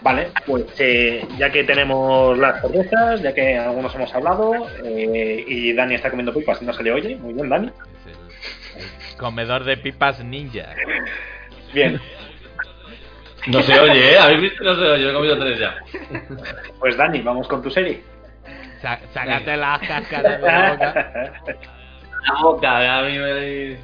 Vale, 0.03 0.29
pues 0.47 0.65
eh, 0.81 1.27
ya 1.39 1.51
que 1.51 1.63
tenemos 1.65 2.37
las 2.37 2.61
cervezas, 2.61 3.23
ya 3.23 3.33
que 3.33 3.57
algunos 3.57 3.95
hemos 3.95 4.13
hablado, 4.15 4.67
eh, 4.85 5.45
y 5.47 5.73
Dani 5.75 5.95
está 5.95 6.11
comiendo 6.11 6.35
pipas 6.35 6.61
y 6.61 6.65
no 6.65 6.73
se 6.73 6.83
le 6.83 6.93
oye, 6.93 7.17
muy 7.17 7.33
bien, 7.35 7.49
Dani. 7.49 7.71
Es 8.77 9.13
el 9.13 9.17
comedor 9.17 9.63
de 9.65 9.77
pipas 9.77 10.19
ninja. 10.25 10.75
Bien, 11.73 12.01
No 13.47 13.63
se 13.63 13.79
oye, 13.79 14.15
¿eh? 14.15 14.19
¿Habéis 14.19 14.41
visto? 14.41 14.65
No 14.65 14.75
se 14.75 14.83
oye, 14.83 15.09
he 15.11 15.13
comido 15.15 15.39
tres 15.39 15.59
ya. 15.61 15.77
pues 16.81 16.97
Dani, 16.97 17.21
vamos 17.21 17.47
con 17.47 17.63
tu 17.63 17.71
serie. 17.71 18.03
Sa- 18.81 18.99
sácate 19.15 19.57
las 19.57 19.79
cáscaras 19.87 20.41
de 20.41 20.47
la 20.49 20.71
boca. 20.73 21.13
La 22.25 22.41
boca, 22.41 22.99
a 22.99 23.03
mí 23.03 23.19
me... 23.19 23.77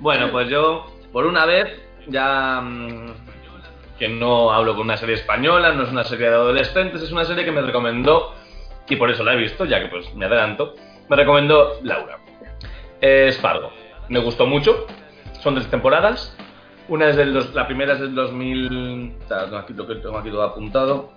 Bueno, 0.00 0.30
pues 0.30 0.50
yo, 0.50 0.84
por 1.12 1.24
una 1.26 1.46
vez, 1.46 1.66
ya 2.06 2.60
mm, 2.62 3.06
que 3.98 4.08
no 4.08 4.52
hablo 4.52 4.74
con 4.74 4.84
una 4.84 4.96
serie 4.96 5.16
española, 5.16 5.72
no 5.72 5.82
es 5.84 5.90
una 5.90 6.04
serie 6.04 6.28
de 6.28 6.34
adolescentes, 6.34 7.02
es 7.02 7.10
una 7.12 7.24
serie 7.24 7.44
que 7.44 7.52
me 7.52 7.60
recomendó, 7.62 8.34
y 8.88 8.96
por 8.96 9.10
eso 9.10 9.24
la 9.24 9.34
he 9.34 9.36
visto, 9.36 9.64
ya 9.64 9.80
que 9.80 9.88
pues 9.88 10.14
me 10.14 10.26
adelanto, 10.26 10.74
me 11.08 11.16
recomendó 11.16 11.74
Laura. 11.82 12.18
Es 13.00 13.38
Fargo. 13.40 13.72
Me 14.08 14.18
gustó 14.20 14.46
mucho, 14.46 14.86
son 15.40 15.54
tres 15.54 15.68
temporadas, 15.70 16.36
una 16.88 17.08
es 17.08 17.16
del 17.16 17.34
dos- 17.34 17.54
la 17.54 17.66
primera 17.66 17.92
es 17.94 18.00
del 18.00 18.14
2000, 18.14 19.12
o 19.24 19.28
sea, 19.28 19.44
tengo 19.44 19.58
aquí, 19.58 19.74
lo 19.74 19.86
que 19.86 19.96
tengo 19.96 20.18
aquí 20.18 20.30
todo 20.30 20.42
apuntado, 20.42 21.12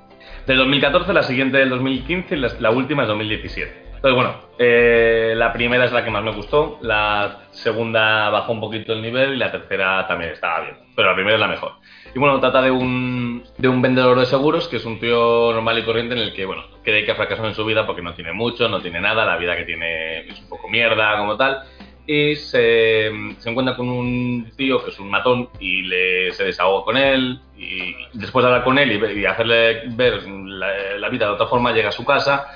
De 0.45 0.53
2014, 0.55 1.13
la 1.13 1.23
siguiente 1.23 1.57
del 1.57 1.69
2015 1.69 2.35
y 2.35 2.39
la, 2.39 2.51
la 2.59 2.69
última 2.69 3.01
es 3.03 3.07
2017. 3.07 3.85
Entonces, 3.95 4.15
bueno, 4.15 4.35
eh, 4.59 5.33
la 5.35 5.51
primera 5.53 5.85
es 5.85 5.91
la 5.91 6.03
que 6.03 6.11
más 6.11 6.23
me 6.23 6.31
gustó, 6.31 6.77
la 6.81 7.39
segunda 7.51 8.29
bajó 8.29 8.51
un 8.51 8.59
poquito 8.59 8.93
el 8.93 9.01
nivel 9.01 9.33
y 9.33 9.37
la 9.37 9.51
tercera 9.51 10.05
también 10.07 10.31
estaba 10.31 10.61
bien, 10.61 10.77
pero 10.95 11.09
la 11.09 11.15
primera 11.15 11.35
es 11.35 11.39
la 11.41 11.47
mejor. 11.47 11.71
Y 12.13 12.19
bueno, 12.19 12.39
trata 12.39 12.61
de 12.61 12.71
un, 12.71 13.43
de 13.57 13.67
un 13.69 13.81
vendedor 13.81 14.19
de 14.19 14.25
seguros, 14.25 14.67
que 14.67 14.77
es 14.77 14.85
un 14.85 14.99
tío 14.99 15.53
normal 15.53 15.79
y 15.79 15.83
corriente 15.83 16.13
en 16.13 16.21
el 16.21 16.33
que, 16.33 16.45
bueno, 16.45 16.63
cree 16.83 17.05
que 17.05 17.11
ha 17.11 17.15
fracasado 17.15 17.47
en 17.47 17.55
su 17.55 17.63
vida 17.63 17.85
porque 17.85 18.01
no 18.01 18.13
tiene 18.13 18.33
mucho, 18.33 18.67
no 18.67 18.81
tiene 18.81 18.99
nada, 18.99 19.25
la 19.25 19.37
vida 19.37 19.55
que 19.55 19.63
tiene 19.63 20.27
es 20.27 20.39
un 20.41 20.49
poco 20.49 20.67
mierda 20.67 21.17
como 21.17 21.37
tal. 21.37 21.63
Y 22.05 22.35
se, 22.35 23.11
se 23.37 23.49
encuentra 23.49 23.77
con 23.77 23.87
un 23.87 24.51
tío 24.57 24.83
que 24.83 24.89
es 24.89 24.99
un 24.99 25.09
matón 25.09 25.49
y 25.59 25.83
le, 25.83 26.33
se 26.33 26.43
desahoga 26.43 26.83
con 26.83 26.97
él. 26.97 27.39
Y 27.57 27.95
después 28.13 28.43
de 28.43 28.49
hablar 28.49 28.65
con 28.65 28.77
él 28.77 28.91
y, 28.91 29.25
hacerle 29.25 29.83
ver 29.95 30.27
la 30.27 31.09
vida 31.09 31.27
de 31.27 31.33
otra 31.33 31.47
forma, 31.47 31.71
llega 31.71 31.89
a 31.89 31.93
su 31.93 32.03
casa 32.03 32.47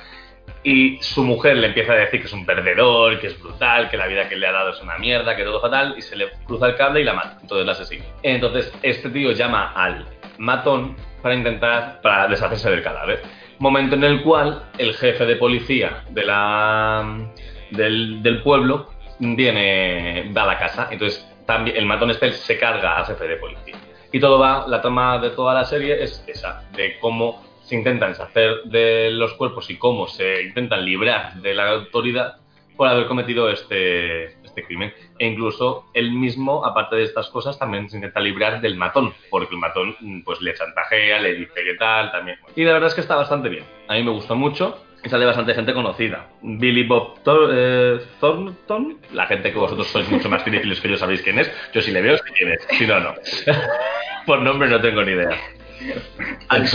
y 0.65 0.97
su 0.99 1.23
mujer 1.23 1.57
le 1.57 1.67
empieza 1.67 1.93
a 1.93 1.95
decir 1.95 2.19
que 2.19 2.25
es 2.25 2.33
un 2.33 2.43
perdedor, 2.43 3.19
que 3.19 3.27
es 3.27 3.39
brutal, 3.39 3.87
que 3.87 3.97
la 3.97 4.07
vida 4.07 4.27
que 4.27 4.35
le 4.35 4.47
ha 4.47 4.51
dado 4.51 4.71
es 4.71 4.81
una 4.81 4.97
mierda, 4.97 5.35
que 5.35 5.43
todo 5.43 5.61
fatal, 5.61 5.93
y 5.95 6.01
se 6.01 6.15
le 6.15 6.31
cruza 6.47 6.65
el 6.65 6.75
cable 6.75 7.01
y 7.01 7.03
la 7.03 7.13
mata. 7.13 7.37
Entonces 7.39 7.67
la 7.67 7.73
asesina. 7.73 8.03
Entonces 8.23 8.73
este 8.81 9.11
tío 9.11 9.31
llama 9.31 9.73
al 9.73 10.07
matón 10.39 10.95
para 11.21 11.35
intentar 11.35 12.01
para 12.01 12.27
deshacerse 12.27 12.71
del 12.71 12.81
cadáver. 12.81 13.21
Momento 13.59 13.95
en 13.95 14.05
el 14.05 14.23
cual 14.23 14.63
el 14.79 14.95
jefe 14.95 15.27
de 15.27 15.35
policía 15.35 16.03
de 16.09 16.25
la, 16.25 17.29
del, 17.69 18.41
pueblo 18.43 18.89
viene, 19.19 20.31
va 20.35 20.43
a 20.43 20.47
la 20.47 20.57
casa. 20.57 20.87
Entonces 20.89 21.31
también 21.45 21.77
el 21.77 21.85
matón 21.85 22.09
este 22.09 22.31
se 22.31 22.57
carga 22.57 22.97
al 22.97 23.05
jefe 23.05 23.27
de 23.27 23.35
policía. 23.35 23.75
Y 24.11 24.19
todo 24.19 24.39
va, 24.39 24.65
la 24.67 24.81
trama 24.81 25.19
de 25.19 25.29
toda 25.29 25.53
la 25.53 25.63
serie 25.63 26.01
es 26.01 26.23
esa, 26.25 26.63
de 26.71 26.97
cómo 26.99 27.44
se 27.65 27.75
intentan 27.75 28.09
deshacer 28.11 28.63
de 28.65 29.09
los 29.11 29.33
cuerpos 29.33 29.69
y 29.69 29.77
cómo 29.77 30.07
se 30.07 30.43
intentan 30.43 30.85
librar 30.85 31.35
de 31.35 31.53
la 31.53 31.69
autoridad 31.71 32.37
por 32.77 32.87
haber 32.89 33.07
cometido 33.07 33.49
este, 33.49 34.25
este 34.43 34.63
crimen. 34.65 34.93
E 35.17 35.25
incluso 35.27 35.85
él 35.93 36.11
mismo, 36.11 36.65
aparte 36.65 36.97
de 36.97 37.03
estas 37.03 37.29
cosas, 37.29 37.57
también 37.57 37.89
se 37.89 37.95
intenta 37.97 38.19
librar 38.19 38.59
del 38.61 38.75
matón, 38.75 39.13
porque 39.29 39.55
el 39.55 39.61
matón 39.61 39.95
mm, 39.99 40.21
pues 40.23 40.41
le 40.41 40.53
chantajea, 40.53 41.19
le 41.19 41.35
dice 41.35 41.53
que 41.63 41.75
tal, 41.79 42.11
también. 42.11 42.37
Y 42.55 42.63
la 42.65 42.73
verdad 42.73 42.89
es 42.89 42.95
que 42.95 43.01
está 43.01 43.15
bastante 43.15 43.47
bien. 43.49 43.63
A 43.87 43.93
mí 43.93 44.03
me 44.03 44.11
gustó 44.11 44.35
mucho. 44.35 44.81
Y 45.03 45.09
sale 45.09 45.23
bastante 45.27 45.53
gente 45.53 45.71
conocida. 45.71 46.25
Billy 46.41 46.81
Bob 46.83 47.19
Thor- 47.23 47.51
eh, 47.53 47.99
Thornton, 48.19 48.97
la 49.13 49.27
gente 49.27 49.51
que 49.53 49.59
vosotros 49.59 49.85
sois 49.87 50.09
mucho 50.09 50.27
más 50.29 50.43
cinéfilos 50.43 50.81
que 50.81 50.89
yo 50.89 50.97
sabéis 50.97 51.21
quién 51.21 51.37
es. 51.37 51.51
Yo 51.73 51.81
si 51.83 51.91
le 51.91 52.01
veo, 52.01 52.17
sé 52.17 52.23
quién 52.35 52.51
es. 52.51 52.67
Si 52.71 52.87
no, 52.87 52.99
no. 52.99 53.13
Por 54.25 54.41
nombre 54.41 54.67
no 54.67 54.81
tengo 54.81 55.03
ni 55.03 55.11
idea. 55.11 55.37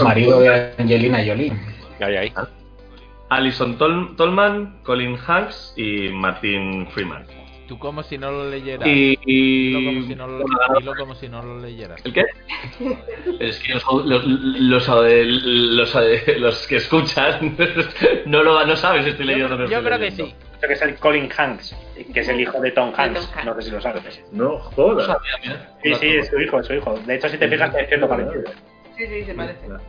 Marido 0.05 0.41
de 0.41 0.73
Angelina 0.79 1.19
Jolie. 1.25 1.53
Ahí, 2.01 2.17
ahí. 2.17 2.33
Alison 3.29 3.79
Tol- 3.79 4.17
Tolman, 4.17 4.81
Colin 4.83 5.17
Hanks 5.27 5.75
y 5.77 6.09
Martin 6.09 6.89
Freeman. 6.91 7.25
Tú 7.69 7.79
como 7.79 8.03
si 8.03 8.19
no 8.19 8.33
lo 8.33 8.51
leyeras. 8.51 8.89
Y, 8.89 9.17
Dilo 9.69 9.85
como 9.93 10.07
si 10.09 10.15
no 10.17 10.27
lo, 10.27 10.45
dilo 10.81 10.95
como 10.99 11.15
si 11.15 11.29
no 11.29 11.41
lo 11.41 11.61
leyeras. 11.61 12.05
¿El 12.05 12.13
qué? 12.13 12.25
Es 13.39 13.61
que 13.61 13.75
los, 13.75 13.85
los, 14.05 14.25
los, 14.27 14.89
los- 14.89 16.39
los 16.41 16.67
que 16.67 16.77
escuchan 16.77 17.57
no 18.27 18.43
lo 18.43 18.67
no 18.67 18.75
saben 18.75 19.05
si 19.05 19.11
estoy 19.11 19.27
leyendo 19.27 19.55
o 19.55 19.59
no 19.59 19.69
Yo 19.69 19.85
creo 19.85 19.99
que 20.01 20.11
sí. 20.11 20.35
Creo 20.59 20.69
que 20.69 20.75
es 20.75 20.83
el 20.83 20.97
Colin 20.97 21.29
Hanks, 21.35 21.77
que 22.13 22.21
es 22.21 22.29
el 22.29 22.41
hijo 22.41 22.61
de 22.61 22.73
Tom 22.73 22.93
Hanks. 22.97 23.31
No 23.45 23.55
sé 23.55 23.63
si 23.63 23.71
lo 23.71 23.81
sabes. 23.81 24.21
No 24.33 24.59
jodas. 24.59 25.17
Sí, 25.85 25.95
sí, 25.95 26.09
es 26.17 26.27
su 26.29 26.41
hijo, 26.41 26.59
es 26.59 26.67
su 26.67 26.75
hijo. 26.75 26.99
De 27.07 27.15
hecho, 27.15 27.29
si 27.29 27.39
te 27.39 27.49
fijas, 27.49 27.73
es 27.77 27.87
cierto 27.89 28.09
parecido. 28.09 28.43
Sí, 29.01 29.07
sí, 29.07 29.25
se 29.25 29.35
parece. 29.35 29.67
La, 29.67 29.81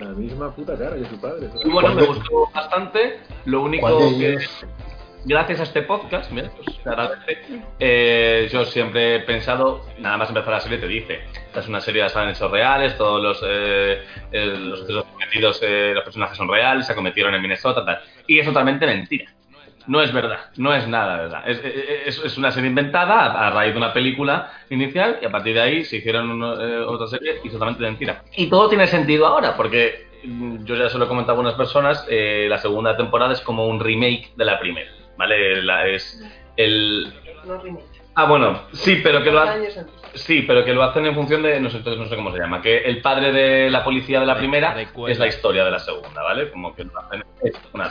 la 0.00 0.12
misma 0.14 0.52
puta 0.52 0.76
cara 0.76 0.96
que 0.96 1.04
su 1.04 1.20
padre. 1.20 1.48
Y 1.64 1.68
bueno, 1.68 1.94
me 1.94 2.04
gustó 2.04 2.50
bastante. 2.52 3.20
Lo 3.44 3.62
único 3.62 3.86
¿Cuál 3.86 4.18
de 4.18 4.38
que, 4.38 4.46
gracias 5.26 5.60
a 5.60 5.62
este 5.62 5.82
podcast, 5.82 6.32
mira, 6.32 6.50
pues, 6.56 6.76
se 6.82 6.88
agradece, 6.88 7.38
eh, 7.78 8.48
yo 8.50 8.64
siempre 8.64 9.14
he 9.14 9.20
pensado, 9.20 9.82
nada 10.00 10.16
más 10.16 10.30
empezar 10.30 10.54
la 10.54 10.60
serie 10.60 10.78
te 10.78 10.88
dice, 10.88 11.20
esta 11.46 11.60
es 11.60 11.68
una 11.68 11.80
serie 11.80 12.02
basada 12.02 12.24
en 12.24 12.30
hechos 12.32 12.50
reales, 12.50 12.96
todos 12.98 13.22
los, 13.22 13.40
eh, 13.46 14.02
eh, 14.32 14.46
los 14.46 14.82
hechos 14.82 15.04
cometidos, 15.04 15.60
eh, 15.62 15.92
los 15.94 16.02
personajes 16.02 16.36
son 16.36 16.48
reales, 16.48 16.84
se 16.84 16.96
cometieron 16.96 17.36
en 17.36 17.42
Minnesota, 17.42 17.84
tal. 17.84 18.00
Y 18.26 18.40
es 18.40 18.46
totalmente 18.46 18.86
mentira. 18.86 19.32
No 19.88 20.00
es 20.02 20.12
verdad, 20.12 20.38
no 20.56 20.72
es 20.74 20.86
nada 20.86 21.16
verdad. 21.16 21.42
Es, 21.48 21.60
es- 21.64 22.24
es 22.24 22.38
una 22.38 22.50
serie 22.52 22.68
inventada 22.68 23.32
a, 23.46 23.50
raíz 23.50 23.72
de 23.72 23.78
una 23.78 23.92
película 23.92 24.52
inicial 24.70 25.18
y 25.20 25.24
a 25.24 25.30
partir 25.30 25.54
de 25.54 25.60
ahí 25.62 25.84
se 25.84 25.96
hicieron 25.96 26.40
eh, 26.60 26.78
otra 26.86 27.06
serie 27.08 27.40
y 27.42 27.48
totalmente 27.50 27.82
mentira. 27.82 28.22
Y 28.36 28.48
todo 28.48 28.68
tiene 28.68 28.86
sentido 28.86 29.26
ahora, 29.26 29.56
porque 29.56 30.06
mm, 30.24 30.64
yo 30.64 30.76
ya 30.76 30.88
se 30.90 30.98
lo 30.98 31.06
he 31.06 31.08
comentado 31.08 31.32
a 31.32 31.34
algunas 31.40 31.54
personas, 31.54 32.06
eh, 32.10 32.46
la 32.48 32.58
segunda 32.58 32.96
temporada 32.96 33.32
es 33.32 33.40
como 33.40 33.66
un 33.66 33.80
remake 33.80 34.30
de 34.36 34.44
la 34.44 34.60
primera, 34.60 34.90
¿vale? 35.16 35.62
Es 35.94 36.22
el... 36.56 37.12
Ah, 38.20 38.24
bueno, 38.24 38.62
sí, 38.72 39.00
pero 39.02 39.22
que 39.22 39.30
lo 39.30 39.40
ha-. 39.40 39.54
Sí, 40.14 40.42
pero 40.42 40.64
que 40.64 40.72
lo 40.72 40.82
hacen 40.82 41.06
en 41.06 41.14
función 41.14 41.42
de, 41.42 41.60
no 41.60 41.70
sé, 41.70 41.76
entonces 41.76 42.00
no 42.02 42.08
sé 42.08 42.16
cómo 42.16 42.32
se 42.32 42.38
llama, 42.38 42.60
que 42.60 42.78
el 42.78 43.00
padre 43.00 43.30
de 43.30 43.70
la 43.70 43.84
policía 43.84 44.18
de 44.18 44.26
la 44.26 44.36
primera 44.36 44.74
Recuerda. 44.74 45.12
es 45.12 45.18
la 45.20 45.26
historia 45.28 45.64
de 45.64 45.70
la 45.70 45.78
segunda, 45.78 46.22
¿vale? 46.22 46.50
Como 46.50 46.74
que 46.74 46.82
lo 46.84 46.98
hacen 46.98 47.22
es 47.44 47.52
una 47.72 47.88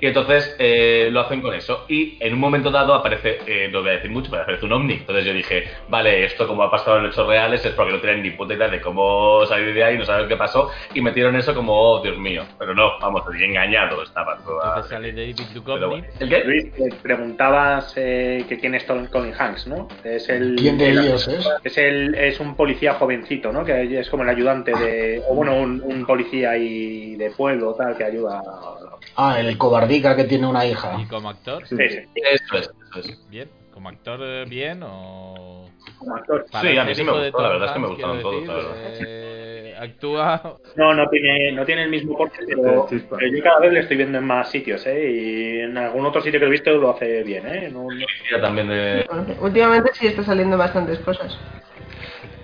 Y 0.00 0.06
entonces 0.06 0.56
eh, 0.58 1.08
lo 1.12 1.20
hacen 1.20 1.40
con 1.40 1.54
eso. 1.54 1.84
Y 1.88 2.16
en 2.18 2.32
un 2.34 2.40
momento 2.40 2.70
dado 2.72 2.94
aparece, 2.94 3.38
eh, 3.46 3.68
no 3.70 3.82
voy 3.82 3.90
a 3.90 3.92
decir 3.92 4.10
mucho, 4.10 4.30
pero 4.30 4.42
aparece 4.42 4.64
un 4.66 4.72
ovni. 4.72 4.94
Entonces 4.94 5.24
yo 5.26 5.32
dije, 5.32 5.68
vale, 5.88 6.24
esto 6.24 6.48
como 6.48 6.64
ha 6.64 6.70
pasado 6.70 6.98
en 6.98 7.06
hechos 7.06 7.24
reales 7.28 7.64
es 7.64 7.72
porque 7.72 7.92
no 7.92 8.00
tienen 8.00 8.22
ni 8.22 8.30
puta 8.30 8.54
idea 8.54 8.66
de 8.68 8.80
cómo 8.80 9.46
salir 9.46 9.72
de 9.72 9.84
ahí, 9.84 9.96
no 9.98 10.04
saben 10.04 10.26
qué 10.26 10.36
pasó. 10.36 10.70
Y 10.94 11.00
metieron 11.02 11.36
eso 11.36 11.54
como, 11.54 11.72
oh, 11.78 12.02
Dios 12.02 12.18
mío. 12.18 12.42
Pero 12.58 12.74
no, 12.74 12.98
vamos, 13.00 13.20
estoy 13.20 13.44
engañado, 13.44 14.02
estaba 14.02 14.36
toda... 14.38 14.68
Entonces 14.70 14.90
sale 14.90 15.12
David 15.12 15.36
Pero 15.36 15.60
Duchovny. 15.60 15.86
bueno. 15.86 16.06
¿El 16.18 16.28
qué? 16.28 16.44
Luis, 16.44 16.66
preguntabas 17.02 17.92
eh, 17.96 18.44
que 18.48 18.58
quién 18.58 18.74
es 18.74 18.84
Tom- 18.86 19.06
Colin 19.06 19.34
Hanks, 19.38 19.43
¿no? 19.66 19.88
Es 20.04 20.28
el, 20.28 20.56
¿Quién 20.56 20.78
de 20.78 20.90
el- 20.90 20.98
ellos 20.98 21.28
es? 21.28 21.46
Es 21.64 21.78
el 21.78 22.14
es 22.14 22.40
un 22.40 22.54
policía 22.56 22.94
jovencito, 22.94 23.52
¿no? 23.52 23.64
Que 23.64 23.98
es 24.00 24.08
como 24.08 24.22
el 24.22 24.28
ayudante 24.28 24.72
de 24.72 25.22
o 25.28 25.34
bueno, 25.34 25.56
un, 25.60 25.80
un 25.84 26.06
policía 26.06 26.50
ahí 26.52 27.16
de 27.16 27.30
pueblo 27.30 27.74
tal 27.74 27.96
que 27.96 28.04
ayuda. 28.04 28.38
a- 28.38 28.74
Ah, 29.16 29.38
el 29.40 29.56
cobardica 29.58 30.16
que 30.16 30.24
tiene 30.24 30.46
una 30.46 30.66
hija. 30.66 30.96
Y 31.00 31.06
como 31.06 31.28
actor, 31.30 31.64
Sí, 31.68 31.76
sí. 31.76 31.98
Eso 32.14 32.56
es, 32.56 32.70
eso 32.96 32.98
es. 33.12 33.28
bien. 33.30 33.48
Como 33.72 33.88
actor, 33.88 34.20
eh, 34.22 34.44
bien 34.48 34.82
o. 34.84 35.68
como 35.98 36.16
actor. 36.16 36.46
Para 36.50 36.68
Sí, 36.70 36.76
a 36.78 36.84
mí 36.84 36.94
sí 36.94 37.02
me 37.04 37.12
gustó, 37.12 37.42
la 37.42 37.48
verdad 37.48 37.66
es 37.68 37.72
que 37.72 37.78
me 37.80 37.86
Hanks, 37.86 37.90
gustaron 38.02 38.22
todos, 38.22 38.46
la 38.48 38.54
decir, 38.88 39.06
eh, 39.08 39.53
actúa. 39.84 40.58
No, 40.76 40.92
no 40.94 41.08
tiene 41.08 41.52
no 41.52 41.64
tiene 41.64 41.84
el 41.84 41.90
mismo 41.90 42.16
porte, 42.16 42.38
pero, 42.46 42.86
Chispa. 42.88 43.16
pero 43.18 43.36
yo 43.36 43.42
cada 43.42 43.60
vez 43.60 43.72
le 43.72 43.80
estoy 43.80 43.96
viendo 43.96 44.18
en 44.18 44.24
más 44.24 44.50
sitios, 44.50 44.86
¿eh? 44.86 45.10
Y 45.10 45.60
en 45.60 45.76
algún 45.78 46.04
otro 46.06 46.20
sitio 46.20 46.38
que 46.40 46.46
lo 46.46 46.50
he 46.50 46.52
visto 46.52 46.70
lo 46.72 46.90
hace 46.90 47.22
bien, 47.22 47.46
¿eh? 47.46 47.68
No- 47.72 47.84
no- 47.84 48.06
Ya 48.30 48.40
también 48.40 48.68
de... 48.68 49.06
Últimamente 49.40 49.90
sí 49.94 50.06
está 50.06 50.22
saliendo 50.24 50.56
bastantes 50.58 50.98
cosas. 51.00 51.38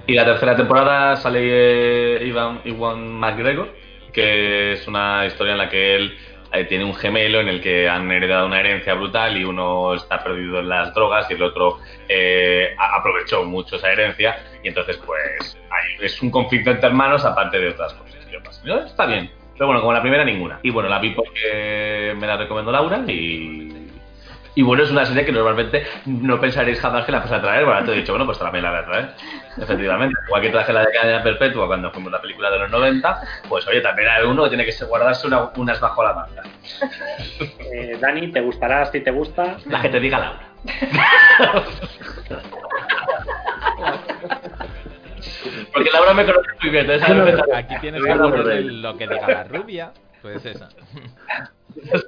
Y 0.07 0.15
la 0.15 0.25
tercera 0.25 0.57
temporada 0.57 1.17
sale 1.17 1.41
eh, 1.43 2.27
Ivan, 2.27 2.61
Iwan 2.65 3.07
McGregor, 3.09 3.69
que 4.13 4.73
es 4.73 4.89
una 4.89 5.25
historia 5.27 5.53
en 5.53 5.59
la 5.59 5.69
que 5.69 5.95
él 5.97 6.17
eh, 6.53 6.65
tiene 6.65 6.85
un 6.85 6.95
gemelo 6.95 7.41
en 7.41 7.49
el 7.49 7.61
que 7.61 7.89
han 7.89 8.11
heredado 8.11 8.47
una 8.47 8.59
herencia 8.59 8.95
brutal 8.95 9.37
y 9.37 9.45
uno 9.45 9.95
está 9.95 10.23
perdido 10.23 10.59
en 10.59 10.69
las 10.69 10.93
drogas 10.95 11.31
y 11.31 11.35
el 11.35 11.43
otro 11.43 11.79
eh, 12.09 12.75
aprovechó 12.77 13.45
mucho 13.45 13.77
esa 13.77 13.93
herencia 13.93 14.37
y 14.63 14.69
entonces 14.69 14.97
pues 15.05 15.59
hay- 15.71 16.05
es 16.05 16.21
un 16.23 16.31
conflicto 16.31 16.71
entre 16.71 16.89
hermanos 16.89 17.25
aparte 17.25 17.59
de 17.59 17.71
otras 17.71 17.93
cosas. 17.95 18.25
que. 18.27 18.39
¿No? 18.65 18.81
Está 18.81 19.07
bien, 19.07 19.31
pero 19.55 19.67
bueno, 19.67 19.81
como 19.81 19.93
la 19.93 20.03
primera 20.03 20.25
ninguna. 20.25 20.59
Y 20.63 20.71
bueno, 20.71 20.89
la 20.89 20.99
vi 20.99 21.11
porque 21.11 22.15
me 22.19 22.27
la 22.27 22.37
recomendó 22.37 22.73
Laura 22.73 22.99
y... 23.07 23.77
Y 24.57 24.63
bueno, 24.63 24.83
es 24.83 24.91
una 24.91 25.07
serie 25.07 25.25
que 25.25 25.31
normalmente 25.31 25.87
no 26.07 26.41
pensaréis 26.41 26.81
jamás 26.81 27.05
que 27.07 27.13
la 27.13 27.21
vas 27.21 27.31
a 27.31 27.41
traer. 27.41 27.65
Bueno, 27.65 27.85
te 27.85 27.93
he 27.93 27.95
dicho, 27.95 28.13
bueno, 28.13 28.27
pues 28.27 28.37
también 28.39 28.65
la 28.65 28.71
voy 28.71 28.81
a 28.81 28.85
traer. 28.85 29.11
Efectivamente. 29.57 30.15
Igual 30.27 30.43
que 30.43 30.49
traje 30.51 30.73
la 30.73 30.81
de 30.81 30.93
cadena 30.93 31.23
perpetua 31.23 31.69
cuando 31.69 31.91
fuimos 31.93 32.11
la 32.11 32.21
película 32.21 32.51
de 32.51 32.59
los 32.59 32.71
90, 32.71 33.21
pues 33.49 33.67
oye, 33.69 33.81
también 33.81 34.09
hay 34.09 34.25
uno 34.27 34.43
que 34.43 34.49
tiene 34.51 34.67
que 34.67 34.73
guardarse 34.85 35.29
una- 35.29 35.51
unas 35.57 35.81
bajo 35.81 36.03
la 36.03 36.15
manga. 36.15 36.43
Eh, 37.73 37.97
Dani, 38.01 38.33
¿te 38.33 38.41
gustará 38.41 38.85
si 38.87 39.01
te 39.01 39.13
gusta? 39.13 39.57
La 39.67 39.81
que 39.81 39.89
te 39.89 40.01
diga 40.01 40.19
Laura. 40.19 40.41
Porque 45.73 45.91
Laura 45.93 46.15
me 46.15 46.25
conoce 46.27 46.49
muy 46.63 46.71
bien, 46.71 46.85
entonces 46.91 47.07
sabe 47.09 47.23
perfectamente- 47.33 47.75
Aquí 47.75 47.81
tienes 47.81 48.03
que 48.03 48.15
Borrell. 48.15 48.83
lo 48.83 48.97
que 48.97 49.07
diga 49.07 49.29
la 49.29 49.45
rubia. 49.45 49.93
Pues 50.23 50.45
esa. 50.45 50.69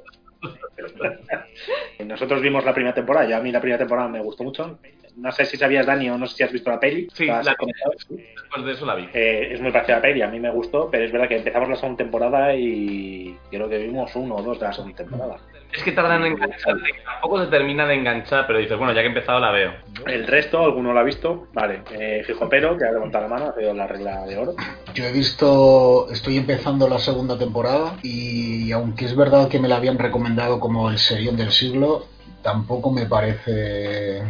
Nosotros 2.05 2.41
vimos 2.41 2.65
la 2.65 2.73
primera 2.73 2.93
temporada, 2.93 3.27
ya 3.27 3.37
a 3.37 3.41
mí 3.41 3.51
la 3.51 3.59
primera 3.61 3.77
temporada 3.77 4.07
me 4.09 4.21
gustó 4.21 4.43
mucho. 4.43 4.77
no 5.15 5.31
sé 5.31 5.45
si 5.45 5.57
sabías, 5.57 5.85
Dani, 5.85 6.09
o 6.09 6.17
no 6.17 6.27
sé 6.27 6.35
si 6.37 6.43
has 6.43 6.51
visto 6.51 6.69
la 6.69 6.79
peli. 6.79 7.07
Sí, 7.13 7.27
¿La? 7.27 7.39
Después 7.39 8.65
de 8.65 8.71
eso 8.71 8.85
la 8.85 8.95
vi. 8.95 9.07
Eh, 9.13 9.49
es 9.53 9.61
muy 9.61 9.71
parecida 9.71 9.95
a 9.95 9.99
la 9.99 10.01
peli, 10.01 10.21
a 10.21 10.27
mí 10.27 10.39
me 10.39 10.51
gustó, 10.51 10.89
pero 10.91 11.05
es 11.05 11.11
verdad 11.11 11.27
que 11.27 11.37
empezamos 11.37 11.69
la 11.69 11.75
segunda 11.75 12.03
temporada 12.03 12.53
y 12.55 13.37
creo 13.49 13.69
que 13.69 13.77
vimos 13.77 14.13
uno 14.15 14.35
o 14.35 14.43
dos 14.43 14.59
de 14.59 14.65
la 14.65 14.73
segunda 14.73 14.97
temporada. 14.97 15.37
Es 15.73 15.81
que 15.81 15.91
tardan 15.91 16.23
en 16.23 16.33
engancharte. 16.33 16.89
Tampoco 17.03 17.43
se 17.43 17.47
termina 17.49 17.87
de 17.87 17.95
enganchar, 17.95 18.45
pero 18.45 18.59
dices, 18.59 18.77
bueno, 18.77 18.93
ya 18.93 19.01
que 19.01 19.07
he 19.07 19.09
empezado 19.09 19.39
la 19.39 19.51
veo. 19.51 19.73
El 20.05 20.27
resto, 20.27 20.63
¿alguno 20.63 20.93
lo 20.93 20.99
ha 20.99 21.03
visto? 21.03 21.47
Vale, 21.53 21.81
eh, 21.91 22.23
Fijo 22.25 22.47
Pero, 22.47 22.77
que 22.77 22.85
ha 22.85 22.91
levantado 22.91 23.27
la 23.27 23.29
mano, 23.35 23.49
ha 23.49 23.59
sido 23.59 23.73
la 23.73 23.87
regla 23.87 24.23
de 24.25 24.37
oro. 24.37 24.53
Yo 24.93 25.05
he 25.05 25.11
visto, 25.11 26.07
estoy 26.11 26.37
empezando 26.37 26.87
la 26.87 26.99
segunda 26.99 27.39
temporada 27.39 27.95
y 28.03 28.71
aunque 28.71 29.05
es 29.05 29.15
verdad 29.15 29.49
que 29.49 29.59
me 29.59 29.67
la 29.67 29.77
habían 29.77 29.97
recomendado 29.97 30.59
como 30.59 30.91
el 30.91 30.99
serión 30.99 31.35
del 31.37 31.51
siglo, 31.51 32.05
tampoco 32.43 32.91
me 32.91 33.07
parece 33.07 34.21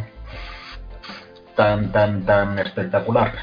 tan 1.54 1.92
tan 1.92 2.24
tan 2.24 2.58
espectacular. 2.58 3.34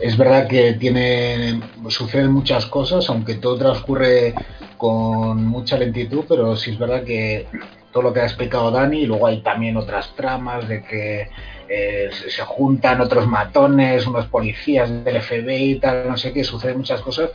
Es 0.00 0.16
verdad 0.16 0.46
que 0.46 0.74
tiene 0.74 1.60
suceden 1.88 2.32
muchas 2.32 2.66
cosas, 2.66 3.08
aunque 3.10 3.34
todo 3.34 3.58
transcurre 3.58 4.34
con 4.76 5.44
mucha 5.44 5.76
lentitud, 5.76 6.24
pero 6.28 6.56
sí 6.56 6.70
es 6.70 6.78
verdad 6.78 7.02
que 7.02 7.46
todo 7.92 8.04
lo 8.04 8.12
que 8.12 8.20
ha 8.20 8.24
explicado 8.24 8.70
Dani, 8.70 9.00
y 9.00 9.06
luego 9.06 9.26
hay 9.26 9.40
también 9.40 9.76
otras 9.76 10.14
tramas 10.14 10.68
de 10.68 10.82
que 10.82 11.28
eh, 11.68 12.10
se 12.12 12.42
juntan 12.42 13.00
otros 13.00 13.26
matones, 13.26 14.06
unos 14.06 14.26
policías 14.26 15.04
del 15.04 15.20
FBI 15.20 15.72
y 15.72 15.80
tal, 15.80 16.08
no 16.08 16.16
sé 16.16 16.32
qué, 16.32 16.44
suceden 16.44 16.78
muchas 16.78 17.00
cosas, 17.00 17.30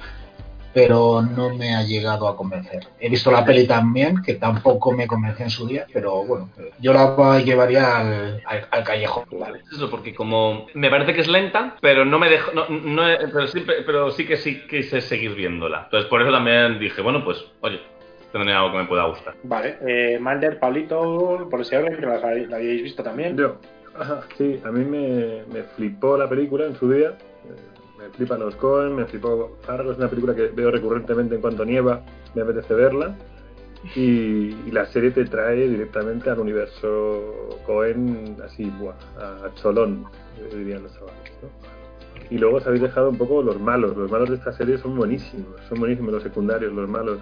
pero 0.74 1.22
no 1.22 1.54
me 1.56 1.76
ha 1.76 1.84
llegado 1.84 2.28
a 2.28 2.36
convencer. 2.36 2.82
He 3.00 3.10
visto 3.10 3.32
la 3.32 3.46
peli 3.46 3.68
también, 3.68 4.22
que 4.24 4.36
tampoco 4.36 4.92
me 4.92 5.08
convenció 5.08 5.46
en 5.46 5.52
su 5.52 5.68
día, 5.68 5.86
pero 5.94 6.24
bueno, 6.26 6.50
yo 6.80 6.94
la 6.94 7.40
llevaría 7.40 7.98
al, 7.98 8.42
al, 8.46 8.68
al 8.72 8.84
callejón. 8.84 9.26
Es 9.56 9.74
eso, 9.78 9.90
porque 9.90 10.14
como 10.16 10.66
me 10.74 10.90
parece 10.90 11.14
que 11.14 11.22
es 11.22 11.28
lenta, 11.28 11.76
pero 11.82 12.06
no 12.06 12.18
me 12.20 12.30
dejo, 12.30 12.52
no, 12.54 12.68
no, 12.70 13.04
pero, 13.32 13.48
sí, 13.48 13.64
pero 13.86 14.12
sí 14.12 14.26
que 14.26 14.38
sí 14.38 14.62
quise 14.70 15.02
seguir 15.02 15.36
viéndola. 15.36 15.84
Entonces 15.86 16.10
por 16.10 16.22
eso 16.22 16.32
también 16.32 16.80
dije, 16.80 17.02
bueno, 17.02 17.24
pues, 17.24 17.44
oye, 17.62 17.80
tendré 18.32 18.54
algo 18.54 18.72
que 18.72 18.78
me 18.80 18.86
pueda 18.86 19.06
gustar. 19.06 19.36
Vale, 19.44 19.78
eh, 19.88 20.18
Malder, 20.20 20.60
Pablito, 20.60 21.48
por 21.52 21.62
ese 21.62 21.78
orden, 21.78 21.98
que 21.98 22.06
habéis- 22.06 22.50
la 22.50 22.56
habéis 22.58 22.82
visto 22.84 23.04
también. 23.04 23.38
Yo, 23.38 23.58
ajá, 23.98 24.22
sí, 24.38 24.60
a 24.66 24.72
mí 24.72 24.84
me, 24.84 25.44
me 25.54 25.64
flipó 25.76 26.18
la 26.18 26.28
película 26.28 26.66
en 26.66 26.76
su 26.76 26.90
día. 26.92 27.14
Me 28.04 28.10
flipan 28.10 28.40
los 28.42 28.56
Cohen, 28.58 28.96
me 28.96 29.06
flipó 29.06 29.56
Fargo, 29.62 29.92
es 29.92 29.98
una 29.98 30.10
película 30.10 30.36
que 30.36 30.48
veo 30.48 30.70
recurrentemente 30.70 31.36
en 31.36 31.42
cuanto 31.42 31.64
nieva, 31.64 32.02
me 32.36 32.42
apetece 32.42 32.74
verla. 32.74 33.16
Y, 33.96 34.72
la 34.72 34.86
serie 34.88 35.12
te 35.12 35.24
trae 35.24 35.68
directamente 35.70 36.30
al 36.30 36.40
universo 36.40 37.50
Cohen, 37.66 38.36
así, 38.44 38.70
buah, 38.78 38.94
a, 39.18 39.54
cholón, 39.56 40.06
dirían 40.52 40.84
los 40.84 40.94
chavales. 40.94 41.32
Y 42.30 42.38
luego 42.38 42.58
os 42.58 42.68
habéis 42.68 42.82
dejado 42.82 43.10
un 43.10 43.18
poco 43.18 43.42
los 43.42 43.60
malos. 43.60 43.96
Los 43.96 44.12
malos 44.12 44.30
de 44.30 44.36
esta 44.36 44.52
serie 44.52 44.78
son 44.78 44.98
buenísimos, 44.98 45.62
son 45.70 45.80
buenísimos 45.80 46.14
los 46.14 46.24
secundarios, 46.24 46.74
los 46.74 46.90
malos. 46.90 47.20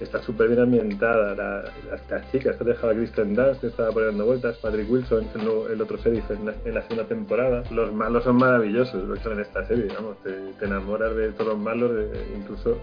Está 0.00 0.22
súper 0.22 0.48
bien 0.48 0.60
ambientada. 0.60 1.34
La, 1.34 1.62
las, 1.90 2.10
las 2.10 2.30
chicas, 2.30 2.56
te 2.56 2.62
ha 2.64 2.66
dejado 2.68 2.90
a 2.92 2.94
Kristen 2.94 3.34
Dunst, 3.34 3.60
que 3.60 3.66
estaba 3.66 3.90
poniendo 3.90 4.24
vueltas, 4.26 4.56
Patrick 4.58 4.88
Wilson, 4.90 5.26
el, 5.34 5.72
el 5.72 5.82
otro 5.82 5.96
sheriff 5.96 6.30
en 6.30 6.46
la, 6.46 6.54
en 6.64 6.74
la 6.74 6.82
segunda 6.82 7.04
temporada. 7.04 7.64
Los 7.72 7.92
malos 7.92 8.22
son 8.24 8.36
maravillosos, 8.36 9.08
lo 9.08 9.14
que 9.14 9.20
son 9.20 9.32
en 9.32 9.40
esta 9.40 9.66
serie, 9.66 9.88
vamos, 9.94 10.16
te, 10.22 10.30
te 10.58 10.64
enamoras 10.66 11.14
de 11.16 11.32
todos 11.32 11.54
los 11.54 11.58
malos, 11.58 11.94
de- 11.94 12.32
incluso. 12.36 12.78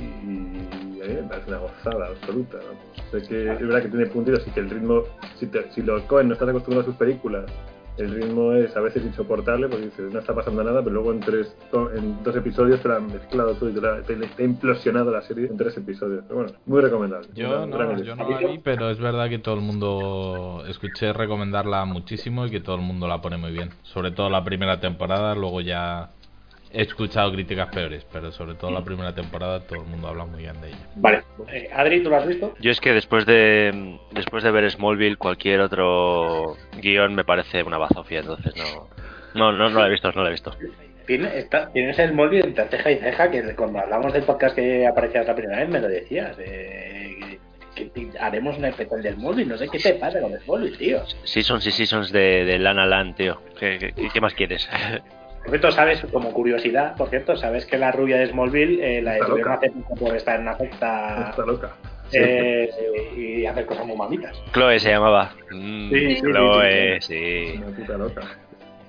Y 0.00 1.00
a 1.02 1.06
mí 1.06 1.14
me 1.14 1.22
parece 1.28 1.48
una 1.48 1.58
gozada 1.58 2.06
absoluta. 2.06 2.58
vamos. 2.58 3.10
Sé 3.10 3.28
que 3.28 3.52
es 3.52 3.60
verdad 3.60 3.82
que 3.82 3.88
tiene 3.88 4.06
puntitos 4.06 4.46
y 4.46 4.50
que 4.50 4.60
el 4.60 4.70
ritmo, 4.70 5.02
si, 5.38 5.46
te, 5.46 5.70
si 5.72 5.82
los 5.82 6.02
Cohen 6.02 6.28
no 6.28 6.34
estás 6.34 6.48
acostumbrado 6.48 6.82
a 6.82 6.84
sus 6.86 6.96
películas, 6.96 7.44
el 8.00 8.10
ritmo 8.14 8.52
es 8.52 8.76
a 8.76 8.80
veces 8.80 9.04
insoportable 9.04 9.68
porque 9.68 9.84
dices, 9.86 10.12
no 10.12 10.18
está 10.20 10.34
pasando 10.34 10.64
nada, 10.64 10.82
pero 10.82 10.94
luego 10.94 11.12
en, 11.12 11.20
tres, 11.20 11.54
en 11.94 12.22
dos 12.22 12.34
episodios 12.36 12.80
te 12.82 12.88
la 12.88 12.96
han 12.96 13.06
mezclado 13.06 13.54
todo 13.54 13.70
y 13.70 13.74
te, 13.74 13.80
la- 13.80 14.02
te- 14.02 14.16
te 14.16 14.42
ha 14.42 14.46
implosionado 14.46 15.10
la 15.10 15.22
serie 15.22 15.46
en 15.46 15.56
tres 15.56 15.76
episodios. 15.76 16.24
Pero 16.26 16.40
bueno, 16.42 16.52
muy 16.66 16.80
recomendable. 16.80 17.28
Yo 17.34 17.48
gran 17.68 17.70
no, 17.70 18.02
yo 18.02 18.16
no 18.16 18.28
la 18.30 18.38
vi, 18.38 18.58
pero 18.58 18.90
es 18.90 18.98
verdad 18.98 19.28
que 19.28 19.38
todo 19.38 19.54
el 19.54 19.60
mundo 19.60 20.64
escuché 20.68 21.12
recomendarla 21.12 21.84
muchísimo 21.84 22.46
y 22.46 22.50
que 22.50 22.60
todo 22.60 22.76
el 22.76 22.82
mundo 22.82 23.06
la 23.08 23.20
pone 23.20 23.36
muy 23.36 23.52
bien. 23.52 23.70
Sobre 23.82 24.10
todo 24.10 24.30
la 24.30 24.44
primera 24.44 24.80
temporada, 24.80 25.34
luego 25.34 25.60
ya 25.60 26.10
he 26.72 26.82
escuchado 26.82 27.32
críticas 27.32 27.68
peores, 27.68 28.06
pero 28.12 28.30
sobre 28.32 28.54
todo 28.54 28.70
la 28.70 28.82
primera 28.84 29.14
temporada 29.14 29.60
todo 29.60 29.80
el 29.80 29.86
mundo 29.86 30.08
habla 30.08 30.24
muy 30.24 30.40
bien 30.42 30.60
de 30.60 30.68
ella. 30.68 30.78
Vale, 30.96 31.22
eh, 31.48 31.68
Adri, 31.72 32.02
¿tú 32.02 32.10
lo 32.10 32.16
has 32.16 32.26
visto? 32.26 32.54
Yo 32.60 32.70
es 32.70 32.80
que 32.80 32.92
después 32.92 33.26
de 33.26 33.98
después 34.12 34.42
de 34.44 34.50
ver 34.50 34.70
Smallville, 34.70 35.16
cualquier 35.16 35.60
otro 35.60 36.56
guion 36.80 37.14
me 37.14 37.24
parece 37.24 37.62
una 37.62 37.78
bazofia, 37.78 38.20
entonces 38.20 38.54
no, 38.56 38.88
no, 39.34 39.52
no, 39.52 39.70
no 39.70 39.80
la 39.80 39.86
he 39.86 39.90
visto, 39.90 40.12
no 40.12 40.22
la 40.22 40.28
he 40.28 40.32
visto. 40.32 40.54
Tienes 41.06 41.98
el 41.98 42.12
móvil 42.14 42.44
entre 42.44 42.68
ceja 42.68 42.90
y 42.92 42.98
ceja, 42.98 43.30
que 43.30 43.42
cuando 43.56 43.80
hablamos 43.80 44.12
del 44.12 44.22
podcast 44.22 44.54
que 44.54 44.86
aparecías 44.86 45.26
la 45.26 45.34
primera 45.34 45.58
vez 45.60 45.68
me 45.68 45.80
lo 45.80 45.88
decías. 45.88 46.36
eh, 46.38 47.38
que, 47.74 47.90
que 47.90 48.10
haremos 48.20 48.58
un 48.58 48.64
especial 48.66 49.02
del 49.02 49.16
móvil, 49.16 49.48
no 49.48 49.56
sé 49.56 49.68
qué 49.68 49.78
te 49.78 49.94
pasa 49.94 50.20
con 50.20 50.32
el 50.32 50.40
móvil, 50.46 50.76
tío. 50.76 51.00
Seasons 51.24 51.66
y 51.66 51.70
seasons 51.72 52.12
de, 52.12 52.44
de 52.44 52.58
Lana 52.58 52.86
Land, 52.86 53.16
tío. 53.16 53.40
¿Qué, 53.58 53.78
qué, 53.78 54.08
qué 54.12 54.20
más 54.20 54.34
quieres? 54.34 54.68
Por 55.42 55.50
cierto, 55.50 55.70
sabes, 55.72 56.04
como 56.12 56.32
curiosidad, 56.32 56.96
por 56.96 57.08
cierto, 57.08 57.34
sabes 57.36 57.64
que 57.66 57.78
la 57.78 57.90
rubia 57.92 58.18
de 58.18 58.26
Smallville 58.28 58.98
eh, 58.98 59.02
la 59.02 59.14
Está 59.14 59.24
detuvieron 59.24 59.52
loca. 59.54 59.66
hace 59.66 59.70
poco 59.80 59.94
por 59.96 60.16
estar 60.16 60.36
en 60.36 60.42
una 60.42 60.56
secta 60.58 61.26
Está 61.30 61.46
loca. 61.46 61.70
eh, 62.12 62.68
y 63.16 63.46
hacer 63.46 63.64
cosas 63.66 63.86
muy 63.86 63.96
mamitas. 63.96 64.36
Chloe 64.52 64.78
se 64.78 64.90
llamaba. 64.90 65.32
Mm, 65.50 65.88
Sí, 65.90 66.14
sí, 66.16 66.20
Chloe, 66.20 67.00
sí, 67.00 67.52
sí. 67.52 67.62
Una 67.62 67.76
puta 67.76 67.98
loca. 67.98 68.22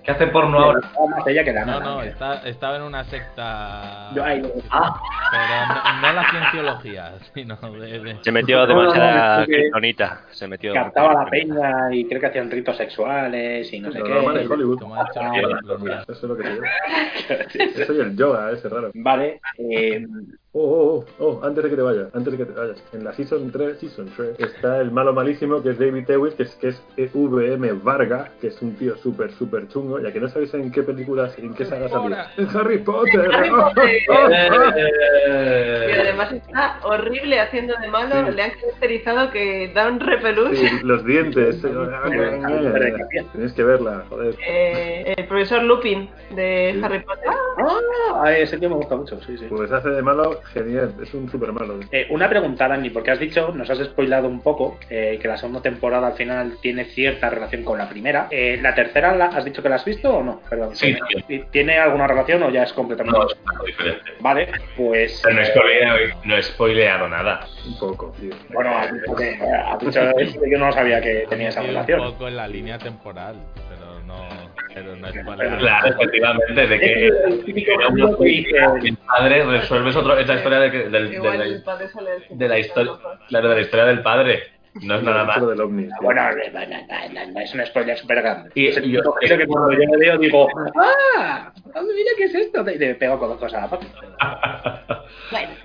¿Qué 0.03 0.11
hace 0.11 0.28
porno 0.28 0.57
ahora? 0.57 0.80
Más 1.10 1.28
ella 1.28 1.44
que 1.44 1.53
la 1.53 1.64
No, 1.65 1.73
nana. 1.80 1.86
no, 1.86 2.02
está, 2.02 2.48
estaba 2.48 2.78
en 2.78 2.82
una 2.82 3.03
secta... 3.03 4.10
Yo 4.15 4.23
ahí 4.26 4.41
lo- 4.41 4.49
Pero 4.49 4.64
no, 4.72 6.02
no 6.02 6.14
la 6.14 6.30
cienciología, 6.32 7.11
sino 7.36 7.56
de... 7.57 7.99
de- 7.99 8.18
Se 8.23 8.32
metió 8.32 8.65
demasiada 8.65 9.45
kriptonita. 9.45 10.22
Se 10.32 10.48
metió. 10.48 10.73
captaba 10.73 11.23
la 11.23 11.30
peña 11.30 11.94
y 11.94 12.06
creo 12.07 12.19
que 12.19 12.28
hacían 12.28 12.49
ritos 12.49 12.78
sexuales 12.78 13.72
y 13.72 13.80
no 13.80 13.91
sé 13.91 14.02
qué. 14.02 14.11
Hollywood. 14.11 14.82
Ah. 14.91 15.06
Eso 16.03 16.11
es 16.14 16.23
lo 16.23 16.36
que 16.36 16.44
te 16.44 16.49
digo. 16.52 16.64
Eso 17.84 17.94
y 17.94 17.99
el 17.99 18.18
yoga, 18.18 18.52
ese 18.52 18.69
raro. 18.69 18.90
Vale, 18.95 19.40
eh, 19.60 20.06
Oh, 20.53 20.60
oh, 20.60 21.06
oh, 21.19 21.26
oh, 21.40 21.45
antes 21.45 21.64
de 21.64 21.69
que 21.69 21.76
te 21.78 21.82
vayas, 21.82 22.14
antes 22.14 22.38
de 22.38 22.38
que 22.38 22.52
te 22.52 22.60
vayas. 22.60 22.84
En 22.91 23.06
la 23.06 23.14
Season 23.14 23.49
3, 23.53 23.80
Season 23.80 24.11
3, 24.18 24.38
está 24.38 24.82
el 24.82 24.91
malo 24.91 25.14
malísimo 25.14 25.64
que 25.64 25.69
es 25.69 25.80
David 25.80 26.06
Tewis, 26.06 26.34
que 26.34 26.44
es, 26.44 26.53
que 26.57 26.68
es 27.06 27.11
VM 27.14 27.72
Varga, 27.82 28.32
que 28.41 28.48
es 28.48 28.61
un 28.61 28.76
tío 28.76 28.98
súper, 28.98 29.32
súper 29.32 29.69
chungo, 29.69 29.99
ya 30.02 30.11
que 30.11 30.19
no 30.19 30.28
sabéis 30.28 30.53
en 30.53 30.69
qué 30.69 30.84
películas, 30.84 31.38
en 31.40 31.53
qué 31.53 31.64
saga 31.64 31.88
salía. 31.88 32.32
¡En 32.36 32.49
Harry 32.53 32.80
Potter! 32.80 33.34
Harry 33.34 33.49
¡Oh, 33.53 33.61
Potter. 33.68 34.02
oh! 34.10 35.90
Y 35.90 35.99
además 36.02 36.34
está 36.34 36.80
horrible 36.84 37.40
haciendo 37.40 37.73
de 37.82 37.88
malo, 37.88 38.28
Sí. 38.30 38.36
le 38.36 38.44
han 38.44 38.52
caracterizado 38.52 39.32
que 39.32 39.72
da 39.73 39.88
un 39.88 40.02
repelús. 40.02 40.57
Sí, 40.60 40.68
los 40.84 41.06
dientes. 41.06 41.61
Tenéis 41.61 43.53
que 43.53 43.64
verla, 43.64 44.03
joder. 44.10 44.36
Eh, 44.45 45.14
el 45.15 45.28
profesor 45.28 45.64
Lupin 45.64 46.10
de 46.36 46.78
Harry 46.84 46.99
Potter. 47.03 47.30
Ah, 47.70 48.32
ese 48.32 48.58
tío 48.58 48.70
me 48.70 48.76
gusta 48.76 48.96
mucho, 48.96 49.22
sí, 49.22 49.38
sí. 49.38 49.46
Pues 49.50 49.72
hace 49.72 49.90
de 49.90 50.02
malo 50.02 50.42
genial, 50.54 50.94
es 51.02 51.14
un 51.14 51.30
super 51.30 51.52
malo. 51.52 51.80
Eh, 51.92 52.08
una 52.10 52.30
pregunta, 52.30 52.68
Dani, 52.68 52.90
porque 52.90 53.12
has 53.12 53.20
dicho, 53.20 53.52
nos 53.54 53.70
has 53.70 53.80
spoilado 53.80 54.28
un 54.28 54.42
poco, 54.42 54.78
eh, 54.90 55.18
que 55.22 55.28
la 55.28 55.38
segunda 55.38 55.62
temporada 55.62 56.08
al 56.08 56.14
final 56.14 56.58
tiene 56.62 56.86
cierta 56.86 57.30
relación 57.30 57.64
con 57.64 57.78
la 57.78 57.90
primera. 57.90 58.28
Eh, 58.32 58.60
¿La 58.62 58.76
tercera 58.76 59.16
la, 59.16 59.26
has 59.26 59.46
dicho 59.46 59.62
que 59.62 59.70
la 59.70 59.76
has 59.76 59.86
visto 59.86 60.18
o 60.18 60.24
no? 60.24 60.42
Perdón. 60.50 60.76
Sí, 60.76 60.96
¿Tiene, 61.28 61.46
¿Tiene 61.52 61.80
alguna 61.80 62.08
relación 62.08 62.44
o 62.44 62.50
ya 62.50 62.64
es 62.64 62.74
completamente 62.74 63.18
No, 63.18 63.28
es 63.28 63.38
algo 63.46 63.66
diferente. 63.66 64.12
Vale, 64.20 64.48
pues... 64.76 65.22
Pero 65.24 65.36
no 65.36 65.42
he 65.42 65.46
spoileado, 65.46 65.98
no 66.24 66.38
he 66.38 66.44
spoileado 66.44 67.08
nada. 67.10 67.48
Un 67.66 67.80
poco, 67.80 68.14
tío. 68.20 68.34
Bueno, 68.54 68.78
has 68.78 68.94
dicho 68.94 69.16
que... 69.16 69.40
has 69.42 69.80
dicho 69.80 70.42
yo 70.46 70.58
no 70.58 70.72
sabía 70.72 71.02
que 71.02 71.26
tenía 71.30 71.50
esa 71.50 71.62
relación. 71.62 72.02
Un 72.02 72.12
poco 72.12 72.28
en 72.28 72.38
la 72.38 72.48
línea 72.48 72.78
temporal, 72.78 73.36
pero 73.70 74.00
no, 74.06 74.40
pero 74.73 74.95
no 74.95 75.07
es 75.07 75.26
para... 75.26 75.57
Claro, 75.57 75.88
efectivamente, 75.88 76.68
de 76.68 76.80
que 76.80 77.07
era 77.07 77.88
una 77.89 78.11
dice- 78.19 78.56
el 78.84 78.98
padre 78.98 79.43
resuelves 79.45 79.95
otro, 79.95 80.18
es 80.18 80.27
la 80.27 80.35
historia 80.35 80.60
de, 80.60 80.72
que- 80.72 80.89
del- 80.89 81.10
de, 81.10 81.15
Igual 81.15 81.38
la, 81.39 81.43
el 81.45 81.64
padre 81.64 81.88
sale 81.89 82.10
del 82.11 82.23
de 82.38 82.48
la 82.48 82.60
historia, 82.60 82.93
claro, 83.27 83.49
de 83.49 83.56
la 83.56 83.61
historia 83.61 83.85
del 83.85 84.02
padre. 84.02 84.43
No 84.84 84.95
es 84.95 85.03
nada 85.03 85.26
más. 85.26 85.45
Del 85.45 85.60
ovni. 85.60 85.84
sí. 85.84 85.89
Bueno, 86.02 86.22
no, 86.31 86.31
no, 86.34 87.31
no, 87.34 87.39
es 87.41 87.53
un 87.53 87.65
spoiler 87.65 87.98
súper 87.98 88.22
grande. 88.22 88.52
Y- 88.56 88.69
y- 88.69 88.72
típico 88.73 89.14
giro 89.18 89.38
que 89.38 89.45
cuando 89.45 89.73
yo 89.73 89.80
le 89.80 89.98
veo 89.98 90.18
digo, 90.18 90.48
¡ah! 90.81 91.52
Mira 91.76 92.11
qué 92.18 92.23
es 92.23 92.35
esto. 92.35 92.64
Y 92.69 92.77
le 92.77 92.95
pego 92.95 93.19
con 93.19 93.30
dos 93.31 93.38
cosas 93.38 93.60
a 93.60 93.61
la 93.64 93.69
pata. 93.69 93.85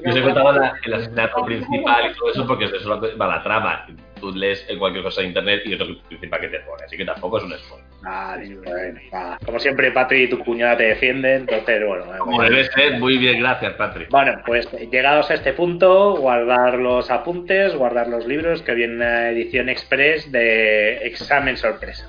Yo 0.04 0.10
os 0.10 0.16
he 0.16 0.22
contado 0.22 0.52
la- 0.52 0.74
el 0.84 0.94
asesinato 0.94 1.44
principal 1.44 2.10
y 2.10 2.14
todo 2.18 2.30
eso 2.32 2.46
porque 2.48 2.64
es 2.64 2.72
de 2.72 2.78
eso 2.78 3.00
va 3.20 3.26
la 3.28 3.42
trama. 3.44 3.86
Tú 4.20 4.32
lees 4.32 4.64
en 4.68 4.78
cualquier 4.78 5.04
cosa 5.04 5.20
de 5.20 5.28
internet 5.28 5.62
y 5.64 5.74
es 5.74 5.78
lo 5.78 5.98
principal 6.08 6.40
que 6.40 6.48
te 6.48 6.60
pone, 6.60 6.84
así 6.84 6.96
que 6.96 7.04
tampoco 7.04 7.38
es 7.38 7.44
un 7.44 7.52
spoiler. 7.52 7.86
Vale, 8.02 8.54
bueno, 8.56 9.00
va. 9.12 9.38
Como 9.44 9.58
siempre, 9.58 9.90
Patri 9.90 10.22
y 10.24 10.28
tu 10.28 10.38
cuñada 10.38 10.76
te 10.76 10.84
defienden, 10.84 11.40
entonces, 11.48 11.86
bueno. 11.86 12.04
Como 12.18 12.36
bueno. 12.36 12.50
debe 12.50 12.64
ser, 12.64 12.98
muy 12.98 13.18
bien, 13.18 13.40
gracias, 13.40 13.74
Patrick. 13.74 14.10
Bueno, 14.10 14.40
pues 14.46 14.70
llegados 14.90 15.30
a 15.30 15.34
este 15.34 15.52
punto, 15.52 16.16
guardar 16.16 16.74
los 16.78 17.10
apuntes, 17.10 17.74
guardar 17.74 18.08
los 18.08 18.26
libros, 18.26 18.62
que 18.62 18.74
viene 18.74 18.94
una 18.94 19.30
edición 19.30 19.68
express 19.68 20.30
de 20.30 21.06
examen 21.06 21.56
sorpresa. 21.56 22.08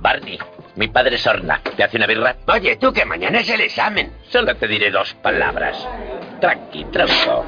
Barney, 0.00 0.38
mi 0.76 0.88
padre 0.88 1.16
es 1.16 1.26
Ornak. 1.26 1.74
¿Te 1.74 1.82
hace 1.82 1.96
una 1.96 2.06
birra? 2.06 2.36
Oye, 2.46 2.76
tú 2.76 2.92
que 2.92 3.04
mañana 3.04 3.40
es 3.40 3.50
el 3.50 3.60
examen. 3.62 4.12
Solo 4.28 4.54
te 4.54 4.68
diré 4.68 4.90
dos 4.90 5.14
palabras. 5.14 5.88
Tranqui, 6.40 6.84
tronco. 6.84 7.44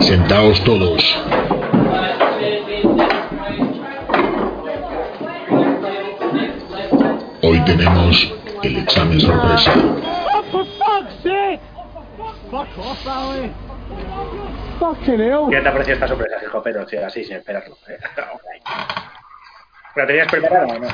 Sentaos 0.00 0.64
todos. 0.64 1.16
Hoy 7.42 7.60
tenemos 7.64 8.34
el 8.64 8.78
examen 8.78 9.20
sorpresa. 9.20 9.72
¿Qué 15.50 15.60
te 15.60 15.68
aprecia 15.68 15.94
esta 15.94 16.08
sorpresa, 16.08 16.36
hijo 16.42 16.60
Pedro? 16.60 16.88
Sí, 16.88 16.96
así, 16.96 17.24
sin 17.24 17.36
esperarlo. 17.36 17.76
Eh. 17.86 17.98
¿La 19.94 20.06
tenías 20.08 20.26
preparada 20.28 20.66
o 20.74 20.78
no? 20.80 20.88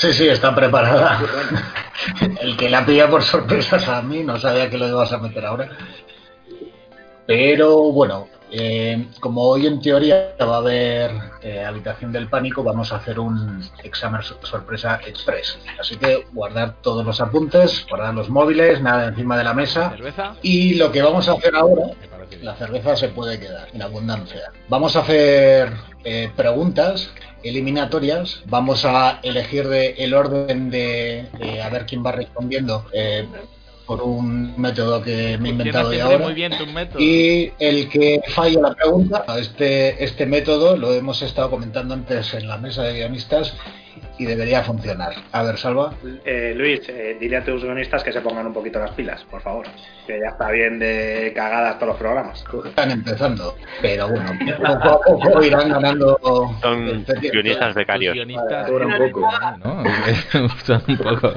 Sí, 0.00 0.12
sí, 0.12 0.28
está 0.28 0.54
preparada. 0.54 1.20
El 2.40 2.56
que 2.56 2.70
la 2.70 2.86
pilla 2.86 3.08
por 3.08 3.22
sorpresas 3.22 3.88
a 3.88 4.00
mí, 4.02 4.22
no 4.22 4.38
sabía 4.38 4.70
que 4.70 4.78
lo 4.78 4.86
ibas 4.88 5.12
a 5.12 5.18
meter 5.18 5.44
ahora. 5.44 5.68
Pero 7.26 7.92
bueno, 7.92 8.28
eh, 8.50 9.06
como 9.20 9.42
hoy 9.42 9.66
en 9.66 9.80
teoría 9.80 10.34
va 10.40 10.54
a 10.54 10.58
haber 10.58 11.10
eh, 11.42 11.64
habitación 11.64 12.12
del 12.12 12.28
pánico, 12.28 12.62
vamos 12.62 12.92
a 12.92 12.96
hacer 12.96 13.18
un 13.18 13.62
examen 13.82 14.22
so- 14.22 14.38
sorpresa 14.42 15.00
express. 15.06 15.58
Así 15.78 15.96
que 15.96 16.24
guardar 16.32 16.76
todos 16.80 17.04
los 17.04 17.20
apuntes, 17.20 17.84
guardar 17.90 18.14
los 18.14 18.30
móviles, 18.30 18.80
nada 18.80 19.08
encima 19.08 19.36
de 19.36 19.44
la 19.44 19.52
mesa. 19.52 19.90
¿Cerveza? 19.90 20.36
Y 20.42 20.74
lo 20.74 20.90
que 20.92 21.02
vamos 21.02 21.28
a 21.28 21.32
hacer 21.32 21.54
ahora, 21.56 21.88
la 22.42 22.54
cerveza 22.56 22.96
se 22.96 23.08
puede 23.08 23.38
quedar 23.38 23.68
en 23.72 23.82
abundancia. 23.82 24.52
Vamos 24.68 24.96
a 24.96 25.00
hacer 25.00 25.72
eh, 26.04 26.30
preguntas 26.36 27.10
eliminatorias. 27.42 28.42
Vamos 28.46 28.84
a 28.84 29.20
elegir 29.22 29.68
de, 29.68 29.90
el 29.98 30.14
orden 30.14 30.70
de, 30.70 31.26
de 31.38 31.62
a 31.62 31.68
ver 31.68 31.86
quién 31.86 32.04
va 32.04 32.12
respondiendo 32.12 32.86
eh, 32.92 33.26
por 33.86 34.02
un 34.02 34.60
método 34.60 35.02
que 35.02 35.38
me 35.38 35.48
he 35.48 35.52
inventado 35.52 35.92
yo 35.94 36.04
ahora. 36.04 36.18
muy 36.18 36.34
bien 36.34 36.52
tu 36.56 36.66
método. 36.66 37.00
Y 37.00 37.52
el 37.58 37.88
que 37.88 38.20
falle 38.28 38.60
la 38.60 38.74
pregunta, 38.74 39.24
este, 39.38 40.04
este 40.04 40.26
método 40.26 40.76
lo 40.76 40.92
hemos 40.92 41.22
estado 41.22 41.48
comentando 41.48 41.94
antes 41.94 42.34
en 42.34 42.48
la 42.48 42.58
mesa 42.58 42.82
de 42.82 42.98
guionistas 42.98 43.54
y 44.18 44.26
debería 44.26 44.62
funcionar. 44.62 45.12
A 45.32 45.42
ver, 45.42 45.56
Salva. 45.56 45.94
Eh, 46.24 46.52
Luis, 46.56 46.80
eh, 46.88 47.16
dile 47.18 47.36
a 47.36 47.44
tus 47.44 47.62
guionistas 47.62 48.02
que 48.02 48.12
se 48.12 48.20
pongan 48.20 48.46
un 48.46 48.52
poquito 48.52 48.78
las 48.78 48.90
pilas, 48.90 49.24
por 49.24 49.40
favor. 49.40 49.66
Que 50.06 50.20
ya 50.20 50.28
está 50.28 50.50
bien 50.50 50.78
de 50.78 51.32
cagadas 51.34 51.76
todos 51.78 51.88
los 51.88 51.96
programas. 51.98 52.44
Están 52.64 52.90
empezando, 52.90 53.56
pero 53.80 54.08
bueno, 54.08 54.32
poco 54.82 55.14
a 55.14 55.18
poco 55.24 55.42
irán 55.42 55.70
ganando. 55.70 56.18
Son 56.60 57.04
guionistas 57.20 57.74
becarios. 57.74 58.14
Guionistas 58.14 58.70
un 58.70 59.12
poco. 59.12 59.30
¿no? 59.64 59.84
Un 60.86 60.98
poco. 60.98 61.32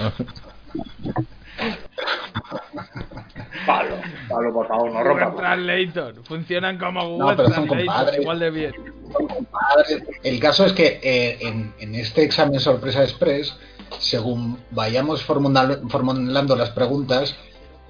Pablo, 3.66 3.96
Pablo, 4.30 4.54
por 4.54 4.68
favor, 4.68 4.92
no 4.92 5.00
Google 5.04 5.26
rompa. 5.26 5.42
Translator. 5.42 6.24
Funcionan 6.24 6.78
como 6.78 7.02
No, 7.02 7.10
Google 7.10 7.36
pero 7.38 7.50
son 7.54 7.68
Translator. 7.68 8.22
Igual 8.22 8.40
de 8.40 8.50
bien. 8.52 8.74
Padre, 9.52 10.04
El 10.24 10.40
caso 10.40 10.66
es 10.66 10.74
que 10.74 11.00
eh, 11.04 11.38
en, 11.42 11.74
en 11.80 11.96
este 11.96 12.24
examen 12.24 12.60
sorpresa 12.60 13.04
express, 13.04 13.56
según 14.00 14.58
vayamos 14.72 15.22
formula- 15.24 15.80
formulando 15.90 16.56
las 16.56 16.70
preguntas, 16.72 17.36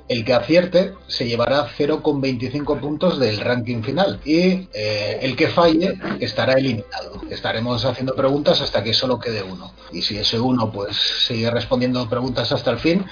el 0.09 0.25
que 0.25 0.33
acierte 0.33 0.93
se 1.07 1.25
llevará 1.27 1.67
0,25 1.69 2.79
puntos 2.81 3.17
del 3.19 3.39
ranking 3.39 3.81
final 3.81 4.19
y 4.25 4.67
eh, 4.73 5.19
el 5.21 5.35
que 5.37 5.47
falle 5.47 5.97
estará 6.19 6.53
eliminado. 6.53 7.21
Estaremos 7.29 7.85
haciendo 7.85 8.13
preguntas 8.15 8.59
hasta 8.59 8.83
que 8.83 8.93
solo 8.93 9.19
quede 9.19 9.41
uno. 9.43 9.71
Y 9.93 10.01
si 10.01 10.17
ese 10.17 10.37
uno 10.39 10.69
pues 10.71 10.97
sigue 11.27 11.49
respondiendo 11.49 12.09
preguntas 12.09 12.51
hasta 12.51 12.71
el 12.71 12.79
fin, 12.79 13.05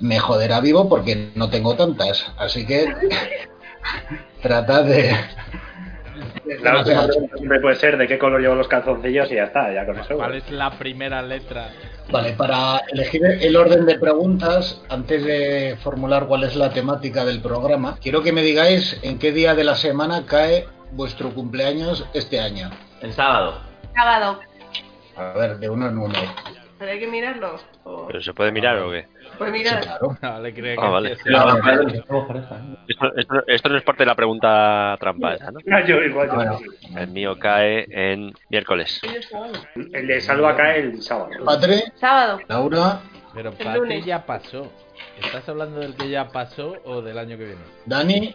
me 0.00 0.18
joderá 0.18 0.60
vivo 0.60 0.88
porque 0.88 1.30
no 1.34 1.50
tengo 1.50 1.74
tantas. 1.76 2.32
Así 2.38 2.66
que 2.66 2.86
tratad 4.42 4.84
de... 4.84 5.14
La 6.62 6.78
última 6.78 7.06
pregunta 7.06 7.36
siempre 7.36 7.60
puede 7.60 7.76
ser 7.76 7.96
de 7.96 8.06
qué 8.06 8.18
color 8.18 8.40
llevo 8.40 8.54
los 8.54 8.68
calzoncillos 8.68 9.30
y 9.32 9.34
ya 9.34 9.44
está, 9.44 9.72
ya 9.72 9.86
con 9.86 9.98
eso. 9.98 10.16
¿Cuál 10.16 10.34
es 10.34 10.50
la 10.50 10.70
primera 10.70 11.22
letra? 11.22 11.70
Vale, 12.10 12.32
para 12.32 12.82
elegir 12.92 13.24
el 13.24 13.56
orden 13.56 13.86
de 13.86 13.98
preguntas, 13.98 14.82
antes 14.88 15.24
de 15.24 15.76
formular 15.82 16.26
cuál 16.26 16.44
es 16.44 16.54
la 16.54 16.70
temática 16.70 17.24
del 17.24 17.40
programa, 17.40 17.96
quiero 18.00 18.22
que 18.22 18.32
me 18.32 18.42
digáis 18.42 19.00
en 19.02 19.18
qué 19.18 19.32
día 19.32 19.54
de 19.54 19.64
la 19.64 19.74
semana 19.74 20.26
cae 20.26 20.66
vuestro 20.92 21.30
cumpleaños 21.30 22.06
este 22.14 22.40
año. 22.40 22.70
El 23.00 23.12
sábado. 23.12 23.60
Sábado. 23.94 24.40
A 25.16 25.32
ver, 25.32 25.58
de 25.58 25.68
uno 25.68 25.88
en 25.88 25.98
uno. 25.98 26.18
¿Pero 26.78 26.90
hay 26.92 27.00
que 27.00 27.06
mirarlo? 27.06 27.58
¿O 27.84 28.06
¿Pero 28.06 28.20
se 28.20 28.34
puede 28.34 28.52
mirar 28.52 28.78
o 28.78 28.90
qué? 28.90 29.06
Puede 29.34 29.52
mirar? 29.52 29.80
Claro. 29.82 30.16
Vale, 30.22 30.54
creo 30.54 30.80
Ah, 30.80 30.84
que 30.86 30.90
vale. 30.90 31.16
sí, 31.16 31.22
sí. 31.24 31.30
Esto, 32.88 33.06
esto, 33.16 33.34
esto 33.46 33.68
no 33.68 33.76
es 33.76 33.82
parte 33.82 34.02
de 34.02 34.06
la 34.06 34.14
pregunta 34.14 34.96
trampa 35.00 35.34
esa, 35.34 35.50
¿no? 35.50 35.60
Ah, 35.72 35.80
yo 35.86 36.02
igual, 36.02 36.28
yo 36.28 36.34
Bueno. 36.34 36.58
El 36.96 37.08
mío 37.08 37.38
cae 37.38 37.86
en 37.90 38.32
miércoles. 38.50 39.00
El 39.92 40.06
de 40.06 40.20
Salva 40.20 40.56
cae 40.56 40.80
el 40.80 41.02
sábado. 41.02 41.30
Patri, 41.44 41.82
Sábado. 41.96 42.40
Laura, 42.48 43.00
Pero 43.34 43.52
lunes. 43.76 44.04
ya 44.04 44.24
pasó. 44.24 44.70
¿Estás 45.20 45.48
hablando 45.48 45.80
del 45.80 45.94
que 45.96 46.08
ya 46.08 46.28
pasó 46.28 46.76
o 46.84 47.02
del 47.02 47.18
año 47.18 47.36
que 47.36 47.44
viene? 47.46 47.60
Dani, 47.84 48.34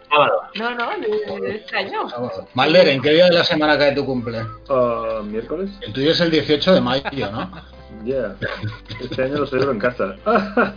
No, 0.56 0.76
no, 0.76 0.90
de, 1.00 1.42
de 1.42 1.56
este 1.56 1.78
año. 1.78 2.08
Malder, 2.54 2.90
¿en 2.90 3.02
qué 3.02 3.12
día 3.12 3.26
de 3.26 3.34
la 3.34 3.44
semana 3.44 3.78
cae 3.78 3.94
tu 3.96 4.06
cumple? 4.06 4.42
Ah, 4.70 5.22
¿Miércoles? 5.24 5.70
El 5.82 5.94
tuyo 5.94 6.12
es 6.12 6.20
el 6.20 6.32
18 6.32 6.74
de 6.76 6.82
mayo, 6.82 7.32
¿no? 7.32 7.52
Yeah. 8.06 8.34
Este 9.02 9.24
año 9.24 9.40
lo 9.40 9.46
celebro 9.48 9.72
en 9.74 9.80
casa. 9.80 10.16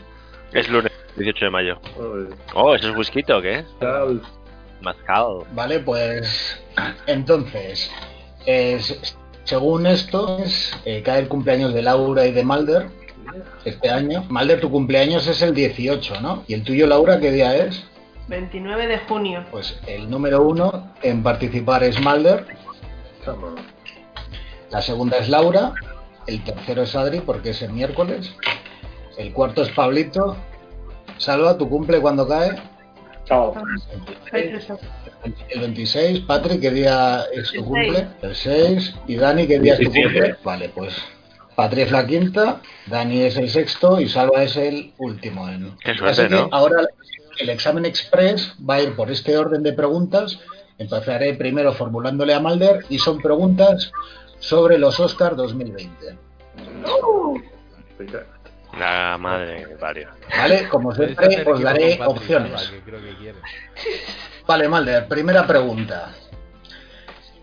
Es 0.53 0.69
lunes, 0.69 0.93
18 1.17 1.45
de 1.47 1.51
mayo. 1.51 1.81
Oh, 2.55 2.75
¿eso 2.75 2.91
es 2.91 2.97
whisky 2.97 3.23
o 3.33 3.41
qué? 3.41 3.65
Mazcal. 4.81 5.45
Vale, 5.53 5.79
pues 5.81 6.61
entonces, 7.07 7.91
eh, 8.47 8.79
se- 8.81 8.99
según 9.45 9.87
esto, 9.87 10.39
es, 10.39 10.73
eh, 10.85 11.03
cae 11.03 11.21
el 11.21 11.29
cumpleaños 11.29 11.73
de 11.73 11.83
Laura 11.83 12.27
y 12.27 12.33
de 12.33 12.45
Malder 12.45 12.87
este 13.65 13.89
año. 13.91 14.25
Malder, 14.29 14.61
tu 14.61 14.71
cumpleaños 14.71 15.27
es 15.27 15.41
el 15.43 15.55
18, 15.55 16.21
¿no? 16.21 16.45
¿Y 16.49 16.55
el 16.55 16.65
tuyo, 16.65 16.87
Laura, 16.87 17.19
qué 17.21 17.31
día 17.31 17.57
es? 17.57 17.85
29 18.29 18.87
de 18.87 18.99
junio. 18.99 19.45
Pues 19.51 19.81
el 19.87 20.09
número 20.11 20.43
uno 20.43 20.93
en 21.03 21.23
participar 21.23 21.83
es 21.85 22.01
Malder, 22.01 22.47
la 24.71 24.81
segunda 24.83 25.19
es 25.19 25.29
Laura, 25.29 25.75
el 26.27 26.43
tercero 26.45 26.83
es 26.83 26.95
Adri 26.97 27.21
porque 27.21 27.51
es 27.51 27.63
el 27.63 27.73
miércoles, 27.73 28.35
el 29.19 29.33
cuarto 29.33 29.63
es 29.63 29.71
Pablito. 29.71 30.37
Salva, 31.19 31.57
¿tu 31.57 31.69
cumple 31.69 32.01
cuando 32.01 32.27
cae? 32.27 32.57
Sábado. 33.29 33.55
El 35.51 35.61
26, 35.61 36.21
Patrick, 36.21 36.61
¿qué 36.61 36.71
día 36.71 37.25
es 37.33 37.53
tu 37.53 37.65
cumple? 37.65 38.09
El 38.23 38.35
6. 38.35 38.95
¿Y 39.07 39.17
Dani, 39.17 39.47
qué 39.47 39.61
día 39.61 39.75
es 39.75 39.81
tu 39.81 39.91
17. 39.91 40.03
cumple? 40.03 40.37
Vale, 40.43 40.69
pues 40.71 40.95
Patrick 41.55 41.87
es 41.87 41.93
la 41.93 42.07
quinta, 42.07 42.61
Dani 42.87 43.23
es 43.23 43.37
el 43.37 43.49
sexto 43.51 44.01
y 44.01 44.09
Salva 44.09 44.43
es 44.43 44.57
el 44.57 44.93
último. 44.99 45.47
Qué 45.85 45.95
suerte, 45.95 46.23
Así 46.23 46.29
que 46.29 46.35
¿no? 46.35 46.49
ahora 46.51 46.83
el 47.39 47.51
examen 47.51 47.85
express 47.85 48.55
va 48.69 48.77
a 48.77 48.83
ir 48.83 48.97
por 48.97 49.11
este 49.11 49.37
orden 49.37 49.63
de 49.63 49.73
preguntas. 49.73 50.41
Empezaré 50.79 51.35
primero 51.35 51.73
formulándole 51.73 52.35
a 52.35 52.41
Malder 52.41 52.85
y 52.89 52.99
son 52.99 53.21
preguntas 53.21 53.93
sobre 54.41 54.79
los 54.79 54.99
Oscars 54.99 55.37
2020. 55.37 56.17
La 58.79 59.17
madre 59.19 59.65
que 59.69 59.77
parió. 59.77 60.09
¿Vale? 60.37 60.69
Como 60.69 60.95
siempre, 60.95 61.45
os 61.47 61.61
daré 61.61 61.99
opciones. 62.05 62.61
Salva, 62.61 62.71
que 62.71 62.91
creo 62.91 63.03
que 63.03 63.17
quiere. 63.17 63.39
Vale, 64.47 64.69
Malder, 64.69 65.09
primera 65.09 65.47
pregunta. 65.47 66.13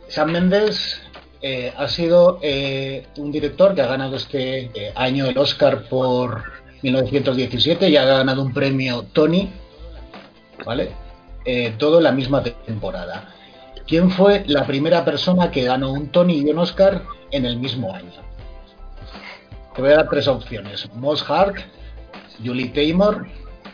Sam 0.08 0.32
Mendes 0.32 1.02
eh, 1.42 1.72
ha 1.78 1.88
sido 1.88 2.40
eh, 2.42 3.06
un 3.18 3.32
director 3.32 3.76
que 3.76 3.82
ha 3.82 3.88
ganado 3.88 4.16
este 4.16 4.72
eh, 4.74 4.92
año 4.96 5.28
el 5.28 5.38
Oscar 5.38 5.84
por 5.88 6.44
1917 6.82 7.90
y 7.90 7.98
ha 7.98 8.06
ganado 8.06 8.42
un 8.42 8.54
premio 8.54 9.04
Tony, 9.14 9.52
¿vale? 10.66 10.92
Eh, 11.46 11.74
todo 11.78 12.00
en 12.00 12.04
la 12.04 12.12
misma 12.12 12.44
temporada. 12.44 13.34
¿Quién 13.88 14.12
fue 14.12 14.44
la 14.48 14.66
primera 14.66 15.06
persona 15.06 15.52
que 15.52 15.64
ganó 15.64 15.92
un 15.92 16.12
Tony 16.12 16.42
y 16.42 16.50
un 16.50 16.60
Oscar 16.60 17.04
en 17.32 17.46
el 17.46 17.58
mismo 17.58 17.94
año? 17.94 18.29
Te 19.80 19.84
voy 19.84 19.94
a 19.94 19.96
dar 19.96 20.10
tres 20.10 20.28
opciones: 20.28 20.94
Moss 20.96 21.24
Hart, 21.30 21.56
Julie 22.44 22.68
Taymor, 22.68 23.26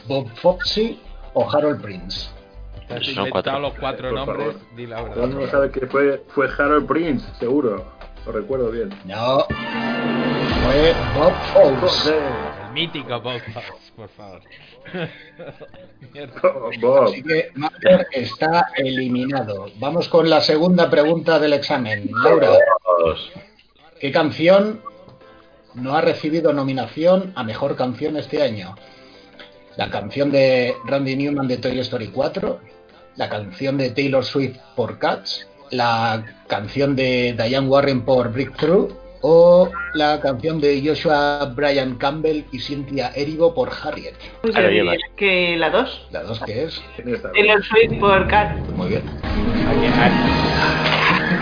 Bob 0.07 0.27
Fosse 0.35 0.97
o 1.33 1.49
Harold 1.49 1.81
Prince. 1.81 2.29
Te 2.87 2.93
has 2.93 3.05
Son 3.07 3.25
inventado 3.25 3.31
cuatro. 3.31 3.59
los 3.59 3.73
cuatro 3.79 4.09
Por 4.09 4.17
nombres. 4.19 4.47
favor. 4.53 4.75
Di 4.75 4.85
la 4.85 4.97
Todo 4.97 5.07
el 5.07 5.19
mundo 5.21 5.37
verdad. 5.37 5.51
sabe 5.51 5.71
que 5.71 5.87
fue, 5.87 6.23
fue 6.27 6.47
Harold 6.59 6.85
Prince, 6.85 7.25
seguro. 7.39 7.85
Lo 8.23 8.31
recuerdo 8.31 8.69
bien. 8.69 8.89
No. 9.05 9.45
Fue 9.47 10.93
Bob 11.15 11.33
Fosse. 11.79 12.11
Joder. 12.11 12.23
El 12.67 12.73
Mítico 12.73 13.21
Bob 13.21 13.39
Fox, 13.51 13.93
por 13.95 14.09
favor. 14.09 14.41
Mierda. 16.13 16.39
Así 17.05 17.23
que 17.23 17.49
Maurer 17.55 18.05
está 18.11 18.67
eliminado. 18.77 19.71
Vamos 19.79 20.07
con 20.07 20.29
la 20.29 20.41
segunda 20.41 20.87
pregunta 20.87 21.39
del 21.39 21.53
examen. 21.53 22.11
Laura, 22.23 22.49
¿qué 23.99 24.11
canción 24.11 24.81
no 25.75 25.95
ha 25.95 26.01
recibido 26.01 26.53
nominación 26.53 27.33
a 27.35 27.43
mejor 27.43 27.75
canción 27.75 28.17
este 28.17 28.41
año? 28.41 28.75
La 29.77 29.89
canción 29.89 30.31
de 30.31 30.73
Randy 30.85 31.15
Newman 31.15 31.47
de 31.47 31.57
Toy 31.57 31.79
Story 31.79 32.07
4, 32.07 32.59
la 33.17 33.29
canción 33.29 33.77
de 33.77 33.91
Taylor 33.91 34.23
Swift 34.23 34.57
por 34.75 34.99
Cats, 34.99 35.47
la 35.71 36.23
canción 36.47 36.95
de 36.95 37.35
Diane 37.37 37.67
Warren 37.67 38.05
por 38.05 38.31
Breakthrough 38.31 39.05
o 39.21 39.71
la 39.95 40.19
canción 40.21 40.61
de 40.61 40.81
Joshua 40.85 41.51
Brian 41.55 41.95
Campbell 41.95 42.43
y 42.51 42.59
Cynthia 42.59 43.11
Erivo 43.15 43.55
por 43.55 43.71
Harriet. 43.71 44.13
Pues 44.43 44.53
yo 44.55 44.67
diría 44.67 44.97
que 45.17 45.57
la 45.57 45.71
2. 45.71 46.07
¿La 46.11 46.23
dos 46.23 46.39
qué 46.45 46.65
es? 46.65 46.81
Taylor 47.33 47.63
Swift 47.63 47.99
por 47.99 48.27
Cat. 48.27 48.55
Muy 48.75 48.89
bien. 48.89 49.03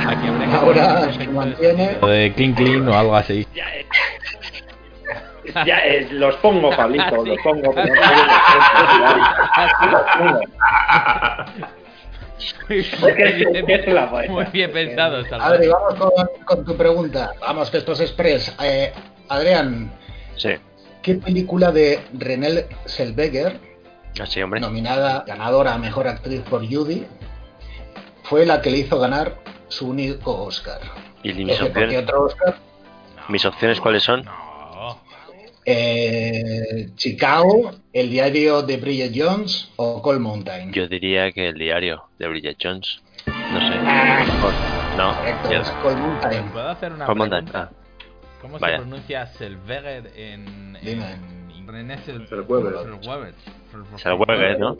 Aquí, 0.08 0.28
que 0.28 0.56
Ahora 0.56 1.14
se 1.14 1.28
mantiene. 1.28 1.98
Lo 2.02 2.08
de 2.08 2.34
Clean 2.34 2.54
Clean 2.54 2.88
o 2.88 2.98
algo 2.98 3.16
así. 3.16 3.48
Ya, 5.66 5.80
eh, 5.86 6.08
los 6.12 6.36
pongo, 6.38 6.70
Pablito, 6.76 7.24
los 7.26 7.38
pongo. 7.44 7.74
pero. 7.74 7.94
Es 12.70 12.94
es- 12.94 12.94
es. 13.04 14.30
Muy 14.30 14.46
bien 14.52 14.72
pensado, 14.72 15.24
Adri, 15.40 15.68
vamos 15.68 15.96
con, 15.96 16.12
con 16.46 16.66
tu 16.66 16.76
pregunta. 16.76 17.32
Vamos, 17.40 17.70
que 17.70 17.78
esto 17.78 17.94
es 17.94 18.02
express. 18.02 18.54
Eh, 18.62 18.92
Adrián, 19.30 19.92
Sí. 20.36 20.50
¿qué 21.02 21.16
película 21.16 21.72
de 21.72 22.00
Renée 22.18 22.66
Zellweger, 22.88 23.60
Así, 24.20 24.42
hombre. 24.42 24.60
nominada 24.60 25.24
ganadora 25.28 25.74
a 25.74 25.78
Mejor 25.78 26.08
Actriz 26.08 26.42
por 26.42 26.62
Judy, 26.68 27.06
fue 28.24 28.46
la 28.46 28.62
que 28.62 28.72
le 28.72 28.78
hizo 28.80 29.00
ganar 29.00 29.36
su 29.68 29.90
único 29.90 30.44
Oscar? 30.44 30.80
¿Y 31.23 31.34
mis 31.34 31.48
decir, 31.48 31.60
¿por 31.68 31.73
qué 31.73 31.84
opciones, 31.84 32.03
otro 32.03 32.23
Oscar? 32.26 32.56
mis 33.30 33.45
opciones 33.45 33.80
cuáles 33.80 34.03
son? 34.03 34.23
Eh, 35.65 36.90
Chicago, 36.95 37.72
El 37.94 38.10
diario 38.10 38.64
de 38.64 38.76
Bridget 38.77 39.14
Jones 39.15 39.72
o 39.77 40.02
Cold 40.02 40.19
Mountain. 40.19 40.73
Yo 40.73 40.88
diría 40.90 41.31
que 41.31 41.48
el 41.49 41.56
diario 41.56 42.03
de 42.19 42.27
Bridget 42.27 42.57
Jones. 42.61 43.02
No 43.26 43.60
sé. 43.60 43.73
Ah. 43.85 44.94
No. 44.98 45.15
Correcto, 45.15 45.72
Cold 45.81 45.98
Mountain. 45.99 46.49
¿Puedo 46.52 46.69
hacer 46.69 46.91
una 46.91 47.06
Cold 47.06 47.18
Mountain, 47.18 47.45
pregunta? 47.45 47.72
ah. 47.72 47.84
¿Cómo 48.41 48.60
Vaya. 48.60 48.76
se 48.77 48.81
pronuncia 48.81 49.26
Selveger 49.27 50.11
en, 50.18 50.77
en 50.81 51.65
René 51.68 51.98
Sel- 51.99 52.27
Zellweger. 52.27 52.73
Zellweger? 52.84 53.34
Zellweger, 53.99 54.60
¿no? 54.60 54.77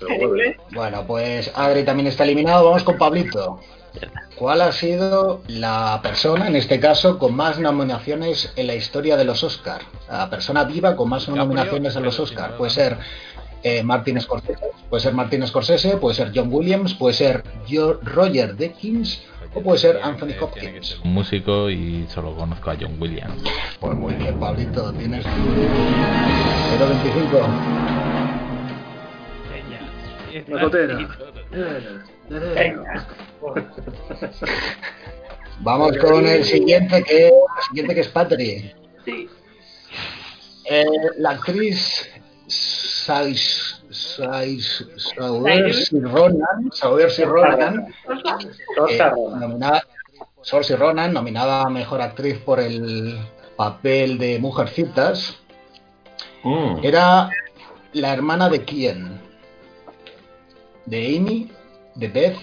Pero 0.00 0.28
bueno. 0.28 0.52
Bueno, 0.72 1.04
pues 1.06 1.50
Adri 1.54 1.84
también 1.84 2.08
está 2.08 2.24
eliminado. 2.24 2.64
Vamos 2.64 2.82
con 2.84 2.98
Pablito. 2.98 3.60
¿Cuál 4.36 4.60
ha 4.60 4.72
sido 4.72 5.40
la 5.48 6.00
persona, 6.02 6.48
en 6.48 6.56
este 6.56 6.78
caso, 6.78 7.18
con 7.18 7.34
más 7.34 7.58
nominaciones 7.58 8.52
en 8.56 8.66
la 8.66 8.74
historia 8.74 9.16
de 9.16 9.24
los 9.24 9.42
Oscar? 9.42 9.80
La 10.10 10.28
persona 10.28 10.64
viva 10.64 10.94
con 10.94 11.08
más 11.08 11.26
nominaciones 11.28 11.96
en 11.96 12.02
los 12.02 12.20
Oscar. 12.20 12.58
Puede 12.58 12.70
ser 12.70 12.98
eh, 13.62 13.82
Martin 13.82 14.20
Scorsese, 14.20 14.66
puede 14.90 15.02
ser 15.02 15.14
Martin 15.14 15.46
Scorsese, 15.46 15.96
puede 15.96 16.14
ser 16.14 16.30
John 16.34 16.48
Williams, 16.52 16.92
puede 16.94 17.14
ser 17.14 17.42
Roger 18.02 18.54
Deakins 18.54 19.22
o 19.54 19.62
puede 19.62 19.78
ser 19.78 19.98
Anthony 20.02 20.34
Hopkins. 20.38 21.00
un 21.02 21.14
músico 21.14 21.70
y 21.70 22.04
solo 22.08 22.36
conozco 22.36 22.70
a 22.70 22.76
John 22.78 22.96
Williams. 23.00 23.42
Pues 23.80 23.96
muy 23.96 24.12
bien, 24.14 24.38
Pablito, 24.38 24.92
tienes 24.92 25.24
0.25. 25.24 28.15
La 30.48 30.62
gotera. 30.62 30.98
Venga. 32.28 33.06
Vamos 35.60 35.96
con 35.98 36.26
el 36.26 36.44
siguiente 36.44 37.02
que, 37.02 37.28
el 37.28 37.32
siguiente 37.68 37.94
que 37.94 38.00
es 38.00 38.08
Patri. 38.08 38.72
Sí. 39.04 39.28
Eh, 40.64 40.84
la 41.18 41.30
actriz 41.30 42.08
Sais- 42.48 43.82
Sais- 43.90 44.84
Saoirse 44.96 46.00
Ronan, 46.00 46.70
Saoirse 46.72 47.24
Ronan, 47.24 47.86
eh, 48.90 48.98
nominada, 49.38 49.82
Saoirse 50.42 50.76
Ronan, 50.76 51.12
nominada 51.12 51.62
a 51.62 51.70
mejor 51.70 52.00
actriz 52.02 52.38
por 52.38 52.60
el 52.60 53.16
papel 53.56 54.18
de 54.18 54.38
Mujercitas, 54.40 55.36
Mm. 56.42 56.80
era 56.82 57.30
la 57.92 58.12
hermana 58.12 58.48
de 58.50 58.64
quién? 58.64 59.20
¿De 60.86 61.16
Amy? 61.16 61.50
¿De 61.96 62.08
Beth? 62.08 62.36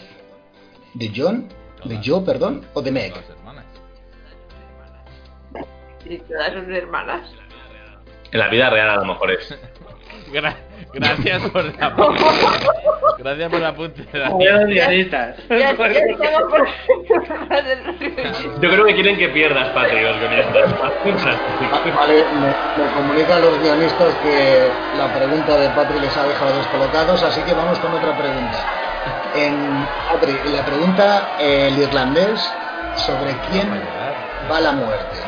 ¿De 0.95 1.11
John? 1.15 1.47
¿De 1.85 1.99
Joe, 2.03 2.23
perdón? 2.25 2.65
¿O 2.73 2.81
de 2.81 2.91
Meg? 2.91 3.13
Todas 3.13 3.29
hermanas. 3.29 3.65
Y 6.05 6.17
todas 6.19 6.53
son 6.53 6.73
hermanas. 6.73 7.31
En 8.31 8.39
la 8.39 8.49
vida 8.49 8.69
real 8.69 8.89
a 8.89 8.95
lo 8.97 9.05
mejor 9.05 9.31
es. 9.31 9.57
Gra- 10.91 11.15
gracias 11.15 11.49
por 11.49 11.63
la 11.65 11.95
Gracias 13.17 13.49
por 13.49 13.59
la 13.59 13.67
apunte. 13.69 14.03
Joder, 14.29 14.53
los 14.61 14.69
guionistas. 14.69 15.37
Ya, 15.49 15.57
ya 15.57 15.99
estaba 15.99 16.47
por 16.49 16.67
Yo 18.61 18.69
creo 18.69 18.85
que 18.85 18.93
quieren 18.95 19.17
que 19.17 19.29
pierdas, 19.29 19.69
Patri, 19.69 20.01
los 20.01 20.17
guionistas. 20.19 20.73
Vale, 21.93 22.25
me, 22.31 22.53
me 22.75 22.91
comunican 22.91 23.41
los 23.41 23.59
guionistas 23.59 24.15
que 24.15 24.73
la 24.93 25.11
pregunta 25.13 25.57
de 25.57 25.69
Patri 25.69 25.99
les 25.99 26.15
ha 26.17 26.25
dejado 26.25 26.57
descolocados, 26.57 27.23
así 27.23 27.43
que 27.43 27.53
vamos 27.53 27.79
con 27.79 27.93
otra 27.93 28.15
pregunta. 28.15 28.67
En, 29.33 29.87
Patri, 30.07 30.43
la 30.49 30.63
pregunta, 30.65 31.33
el 31.37 31.77
irlandés, 31.77 32.57
¿sobre 32.95 33.39
quién 33.39 33.69
va 34.49 34.59
la 34.61 34.71
muerte? 34.73 35.23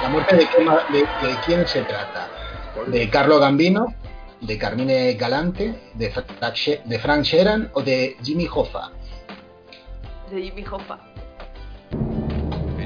¿La 0.00 0.08
muerte 0.08 0.36
de, 0.36 0.48
qué 0.48 0.64
ma- 0.64 0.84
de- 0.88 1.08
de 1.20 1.40
quién 1.40 1.66
se 1.66 1.82
trata? 1.84 2.30
¿De 2.86 3.10
Carlo 3.10 3.38
Gambino? 3.40 3.86
¿De 4.40 4.56
Carmine 4.58 5.14
Galante? 5.14 5.74
¿De, 5.94 6.12
de 6.84 6.98
Frank 6.98 7.22
Sheeran 7.24 7.70
o 7.74 7.82
de 7.82 8.16
Jimmy 8.22 8.46
Hoffa? 8.52 8.90
De 10.30 10.42
Jimmy 10.42 10.64
Hoffa. 10.70 10.98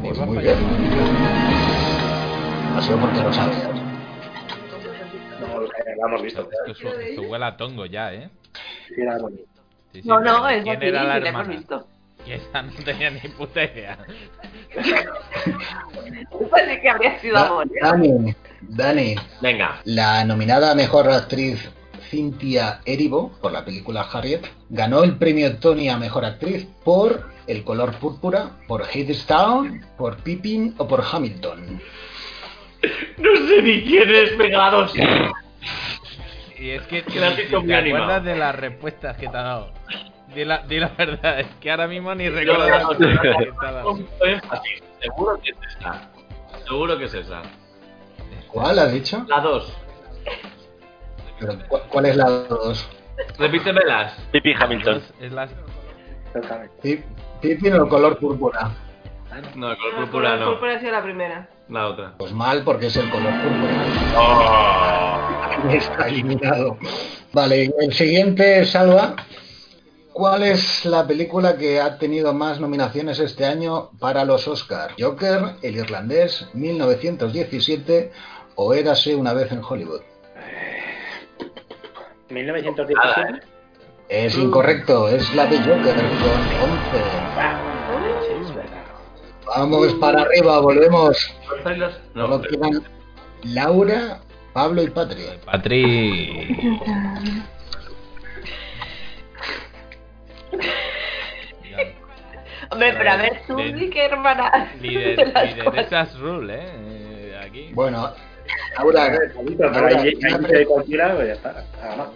Pues 0.03 0.19
muy 0.19 0.39
bien. 0.39 0.57
Ha 2.77 2.83
sido 2.83 2.99
porque 2.99 3.21
lo 3.21 3.33
sabes. 3.33 3.59
No, 5.41 5.61
lo 5.61 6.07
hemos 6.07 6.23
visto. 6.23 6.49
Esto, 6.67 6.75
su- 6.75 6.89
esto 7.01 7.23
huele 7.23 7.45
a 7.45 7.57
tongo 7.57 7.85
ya, 7.87 8.15
¿eh? 8.15 8.31
Sí, 8.89 8.95
era 9.03 9.19
bonito. 9.19 9.43
Sí, 9.93 10.03
sí, 10.03 10.09
No, 10.09 10.21
no, 10.21 10.49
es 10.49 10.63
¿Quién 10.65 10.83
era 10.83 11.05
la 11.05 11.15
sí, 11.17 11.21
la 11.21 11.29
hemos 11.29 11.43
hermana? 11.43 11.59
visto. 11.59 11.87
Y 12.27 12.33
esa 12.33 12.63
no 12.63 12.73
tenía 12.85 13.11
ni 13.11 13.21
puta 13.31 13.65
idea. 13.65 13.99
Pensé 16.51 16.81
que 16.81 16.89
habría 16.89 17.19
sido 17.21 17.35
Da- 17.35 17.47
amor. 17.49 17.67
¿eh? 17.67 17.79
Dani, 17.83 18.35
Dani, 18.61 19.15
Venga. 19.41 19.81
La 19.85 20.25
nominada 20.25 20.71
a 20.71 20.75
mejor 20.75 21.09
actriz 21.11 21.71
Cynthia 22.11 22.81
Erivo 22.85 23.33
por 23.41 23.53
la 23.53 23.65
película 23.65 24.03
Harriet 24.13 24.47
ganó 24.69 25.03
el 25.03 25.17
premio 25.17 25.57
Tony 25.59 25.89
a 25.89 25.97
mejor 25.97 26.25
actriz 26.25 26.67
por 26.85 27.31
El 27.49 27.65
color 27.65 27.97
púrpura, 27.99 28.51
por 28.69 28.83
Hadestown, 28.85 29.85
por 29.99 30.17
Pippin 30.19 30.75
o 30.79 30.87
por 30.87 31.03
Hamilton. 31.11 31.81
No 33.19 33.37
sé 33.49 33.63
ni 33.63 33.83
quién 33.83 34.09
es 34.15 34.31
pegados. 34.33 34.93
Y 36.57 36.71
es 36.71 36.83
que 36.83 37.03
te 37.03 37.19
animado. 37.25 38.05
acuerdas 38.05 38.25
de 38.25 38.37
las 38.37 38.55
respuestas 38.55 39.17
que 39.17 39.27
te 39.29 39.37
ha 39.37 39.43
dado. 39.43 39.73
Di 40.35 40.45
la, 40.45 40.59
di 40.67 40.79
la 40.79 40.89
verdad, 40.99 41.41
es 41.41 41.47
que 41.61 41.71
ahora 41.71 41.87
mismo 41.87 42.15
ni 42.15 42.27
No, 42.29 42.37
recuerdo 42.37 42.69
no, 42.69 43.95
no, 43.99 44.27
énfasis. 44.27 44.83
Seguro 45.01 45.41
que 45.43 45.51
es 45.51 45.57
esa. 45.77 46.11
Seguro 46.67 46.99
que 46.99 47.05
es 47.05 47.15
esa. 47.15 47.43
¿Cuál 48.49 48.79
has 48.79 48.93
dicho? 48.93 49.25
La 49.29 49.41
2. 49.41 49.77
Pero, 51.41 51.59
¿cu- 51.69 51.81
¿Cuál 51.89 52.07
es 52.07 52.17
la 52.17 52.25
dos? 52.31 52.89
Repítemelas. 53.39 54.13
Pipi 54.31 54.53
Hamilton. 54.59 55.03
Es 55.21 55.33
la, 55.33 55.49
Pi- 56.83 57.03
Pippin 57.41 57.73
o 57.75 57.85
el 57.85 57.89
color 57.89 58.19
púrpura. 58.19 58.71
No, 59.57 59.77
con 59.77 59.91
No, 59.91 59.97
púrpura 60.03 60.31
por- 60.31 60.39
no. 60.41 60.51
Púrpura 60.53 60.77
ha 60.77 60.81
sido 60.81 60.93
la 60.93 61.03
primera. 61.03 61.49
La 61.69 61.89
otra. 61.89 62.13
Pues 62.19 62.33
mal 62.33 62.63
porque 62.65 62.87
es 62.87 62.97
el 62.97 63.09
color 63.11 63.33
púrpura. 63.43 63.85
Oh. 64.17 65.69
Está 65.71 66.09
eliminado. 66.09 66.79
Vale, 67.33 67.71
el 67.81 67.93
siguiente, 67.93 68.65
Salva. 68.65 69.17
¿Cuál 70.13 70.43
es 70.43 70.85
la 70.85 71.07
película 71.07 71.57
que 71.57 71.81
ha 71.81 71.97
tenido 71.97 72.35
más 72.35 72.61
nominaciones 72.61 73.19
este 73.19 73.47
año 73.47 73.91
para 73.99 74.25
los 74.25 74.47
Oscar? 74.47 74.91
¿Joker, 74.99 75.57
El 75.63 75.77
Irlandés, 75.77 76.49
1917 76.53 78.13
o 78.57 78.75
Érase 78.75 79.15
una 79.15 79.33
vez 79.33 79.51
en 79.53 79.63
Hollywood? 79.67 80.03
1917. 82.29 83.47
Es 84.11 84.37
incorrecto, 84.37 85.09
es 85.09 85.35
la 85.35 85.47
de 85.47 85.57
Joker 85.59 85.95
con 85.95 86.41
11. 86.71 87.43
Vamos 89.47 89.95
para 89.95 90.23
arriba, 90.23 90.61
volvemos. 90.61 91.35
No, 92.15 92.27
Solo 92.27 92.43
quedan, 92.43 92.83
Laura, 93.45 94.21
Pablo 94.53 94.83
y 94.83 94.91
Patri. 94.91 95.25
Patri. 95.47 96.79
Hombre, 102.71 102.95
pero 102.97 103.11
a 103.11 103.17
ver, 103.17 103.43
tú 103.47 103.57
De- 103.57 103.73
di 103.73 103.91
que 103.91 104.05
hermana. 104.07 104.73
Líder, 104.81 105.19
lideresas 105.57 106.19
rule, 106.19 106.55
¿eh? 106.55 106.61
Eh, 106.65 107.41
Aquí. 107.45 107.71
Bueno, 107.75 108.13
Laura, 108.79 109.13
Pero 109.59 109.71
Laura, 109.71 110.01
ahí, 110.01 110.15
¿quién 110.15 110.35
ha 110.35 110.39
pues 111.15 111.27
ya 111.27 111.33
está. 111.35 111.65
Nada 111.81 111.97
más. 111.97 112.07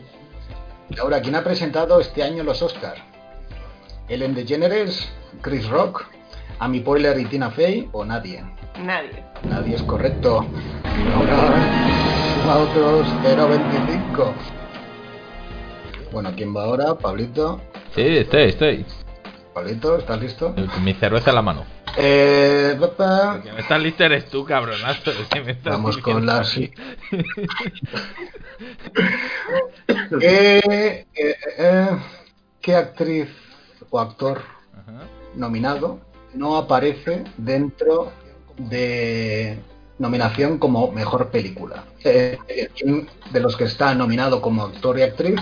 Laura, 0.91 1.21
¿quién 1.21 1.35
ha 1.35 1.43
presentado 1.45 2.01
este 2.01 2.23
año 2.23 2.43
los 2.45 2.63
Oscars? 2.63 3.01
¿Ellen 4.09 4.35
DeGeneres, 4.35 5.13
Chris 5.43 5.69
Rock, 5.69 6.07
Amy 6.61 6.81
Poehler 6.81 7.19
y 7.19 7.25
Tina 7.27 7.51
Fey 7.51 7.89
o 7.93 8.05
nadie? 8.05 8.43
Nadie. 8.83 9.25
Nadie 9.43 9.75
es 9.75 9.83
correcto. 9.83 10.47
Laura, 11.11 11.59
suma 12.41 12.57
otros 12.59 13.07
0.25. 13.25 14.33
Bueno, 16.13 16.33
¿quién 16.37 16.55
va 16.57 16.65
ahora? 16.65 16.95
Pablito. 16.95 17.61
Sí, 17.97 18.03
estoy, 18.19 18.43
estoy. 18.43 18.85
Pablito, 19.55 19.97
¿estás 19.97 20.21
listo? 20.21 20.55
Con 20.55 20.85
mi 20.85 20.93
cerveza 20.95 21.31
en 21.31 21.37
la 21.37 21.43
mano. 21.43 21.65
Eh, 21.97 22.77
papá, 22.79 23.41
Que 23.43 23.53
me 23.53 23.61
estás 23.61 23.81
listo 23.81 24.05
eres 24.05 24.29
tú, 24.29 24.45
cabronazo. 24.45 25.13
que 25.33 25.41
me 25.41 25.53
estás 25.53 25.73
Vamos 25.73 25.97
con 25.99 26.27
la 26.27 26.45
si- 26.45 26.71
¿Qué, 30.21 31.07
eh, 31.15 31.35
eh, 31.59 31.89
¿Qué 32.61 32.75
actriz 32.75 33.29
o 33.91 33.99
actor 33.99 34.43
nominado 35.35 36.01
no 36.35 36.57
aparece 36.59 37.25
dentro 37.39 38.13
de 38.59 39.59
nominación 39.99 40.59
como 40.59 40.93
mejor 40.93 41.31
película? 41.31 41.85
Eh, 42.05 42.37
¿quién 42.77 43.09
de 43.31 43.41
los 43.41 43.57
que 43.57 43.65
está 43.65 43.95
nominado 43.95 44.43
como 44.43 44.65
actor 44.65 44.99
y 44.99 45.03
actriz 45.03 45.41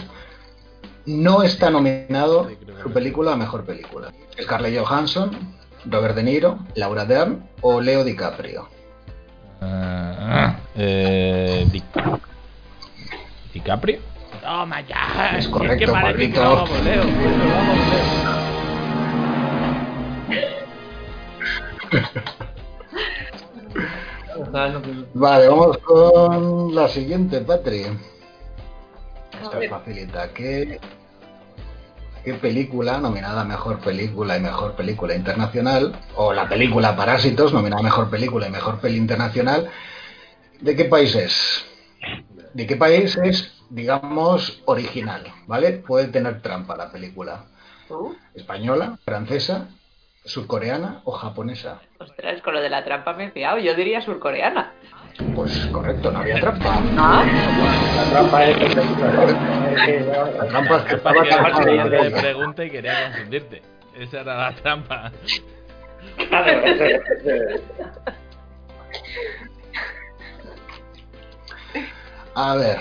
no 1.06 1.42
está 1.42 1.70
nominado 1.70 2.48
su 2.82 2.90
película 2.92 3.32
a 3.32 3.36
mejor 3.36 3.64
película? 3.64 4.12
Scarlett 4.40 4.78
Johansson, 4.78 5.30
Robert 5.86 6.14
De 6.16 6.22
Niro, 6.22 6.58
Laura 6.74 7.04
Dern 7.04 7.44
o 7.60 7.80
Leo 7.80 8.04
DiCaprio. 8.04 8.68
Eh, 10.76 11.66
Di- 11.70 11.82
¿DiCaprio? 13.52 13.98
Toma 14.42 14.80
ya. 14.82 15.36
Es 15.38 15.48
correcto, 15.48 15.86
que 15.86 15.92
parece 15.92 16.30
que 16.30 16.38
Pablito. 16.38 16.42
lo 16.42 16.58
hago, 16.58 16.84
Leo. 16.84 17.04
Bueno, 17.04 17.44
lo 17.44 17.54
hago, 17.54 17.74
Vale, 25.14 25.48
vamos 25.48 25.78
con 25.78 26.74
la 26.74 26.88
siguiente, 26.88 27.40
Patri. 27.40 27.84
Esta 29.44 29.62
es 29.62 29.70
facilita. 29.70 30.32
¿Qué, 30.32 30.80
¿Qué 32.24 32.34
película 32.34 32.98
nominada 32.98 33.42
a 33.42 33.44
Mejor 33.44 33.80
Película 33.80 34.36
y 34.38 34.40
Mejor 34.40 34.76
Película 34.76 35.14
Internacional, 35.14 35.94
o 36.16 36.32
la 36.32 36.48
película 36.48 36.96
Parásitos 36.96 37.52
nominada 37.52 37.80
a 37.80 37.84
Mejor 37.84 38.08
Película 38.08 38.48
y 38.48 38.50
Mejor 38.50 38.80
Peli 38.80 38.96
Internacional, 38.96 39.68
de 40.60 40.74
qué 40.74 40.86
país 40.86 41.14
es? 41.14 41.66
¿De 42.54 42.66
qué 42.66 42.76
país 42.76 43.18
es, 43.22 43.62
digamos, 43.68 44.62
original? 44.64 45.24
¿Vale? 45.46 45.72
Puede 45.72 46.08
tener 46.08 46.40
trampa 46.40 46.76
la 46.76 46.90
película. 46.90 47.44
¿Española, 48.34 48.98
francesa, 49.04 49.68
surcoreana 50.24 51.02
o 51.04 51.12
japonesa? 51.12 51.82
Ostras, 51.98 52.40
con 52.40 52.54
lo 52.54 52.62
de 52.62 52.70
la 52.70 52.84
trampa 52.84 53.12
me 53.12 53.26
he 53.26 53.30
fiado. 53.32 53.58
Yo 53.58 53.74
diría 53.74 54.00
surcoreana. 54.00 54.72
Pues 55.34 55.66
correcto, 55.66 56.10
no 56.10 56.18
había 56.18 56.40
trampa. 56.40 56.80
Ah, 56.98 57.24
La 57.96 58.10
trampa 58.10 58.44
es 58.46 58.56
que 58.56 58.68
La 58.74 60.46
trampa 60.48 60.76
es 60.78 60.82
que 60.84 60.94
estaba 60.96 61.24
la 61.24 61.34
hacer 61.48 62.10
cosa. 62.10 62.20
pregunta 62.20 62.64
y 62.64 62.70
quería 62.70 63.04
confundirte. 63.12 63.62
Esa 63.96 64.20
era 64.20 64.34
la 64.50 64.54
trampa. 64.56 65.12
A 72.34 72.56
ver. 72.56 72.78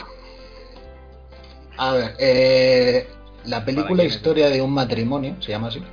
A 1.78 1.94
ver, 1.94 2.16
eh, 2.20 3.08
la 3.46 3.64
película 3.66 4.04
Historia 4.04 4.50
de 4.50 4.62
un 4.62 4.72
matrimonio, 4.74 5.36
se 5.40 5.52
llama 5.52 5.68
así, 5.70 5.84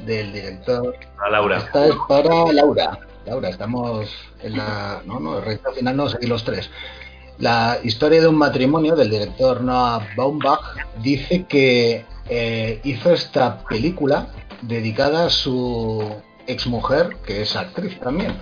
del 0.00 0.32
director. 0.32 0.94
A 1.18 1.30
Laura. 1.30 1.58
Esta 1.58 1.86
es 1.86 1.94
para 2.08 2.52
Laura. 2.52 2.98
Laura, 3.26 3.48
estamos 3.48 4.10
en 4.42 4.56
la. 4.56 5.02
No, 5.06 5.18
no, 5.18 5.40
recta 5.40 5.72
final, 5.72 5.96
no, 5.96 6.06
los 6.22 6.44
tres. 6.44 6.70
La 7.38 7.78
historia 7.82 8.20
de 8.20 8.28
un 8.28 8.36
matrimonio 8.36 8.94
del 8.94 9.10
director 9.10 9.60
Noah 9.60 10.06
Baumbach 10.16 10.60
dice 11.02 11.44
que 11.46 12.04
eh, 12.28 12.80
hizo 12.84 13.12
esta 13.12 13.64
película 13.64 14.28
dedicada 14.62 15.26
a 15.26 15.30
su 15.30 16.14
exmujer, 16.46 17.16
que 17.26 17.42
es 17.42 17.56
actriz 17.56 17.98
también. 17.98 18.34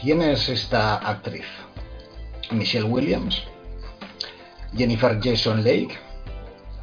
¿Quién 0.00 0.22
es 0.22 0.48
esta 0.48 0.96
actriz? 0.96 1.44
Michelle 2.50 2.84
Williams, 2.86 3.42
Jennifer 4.76 5.18
Jason 5.22 5.62
Leigh, 5.62 5.88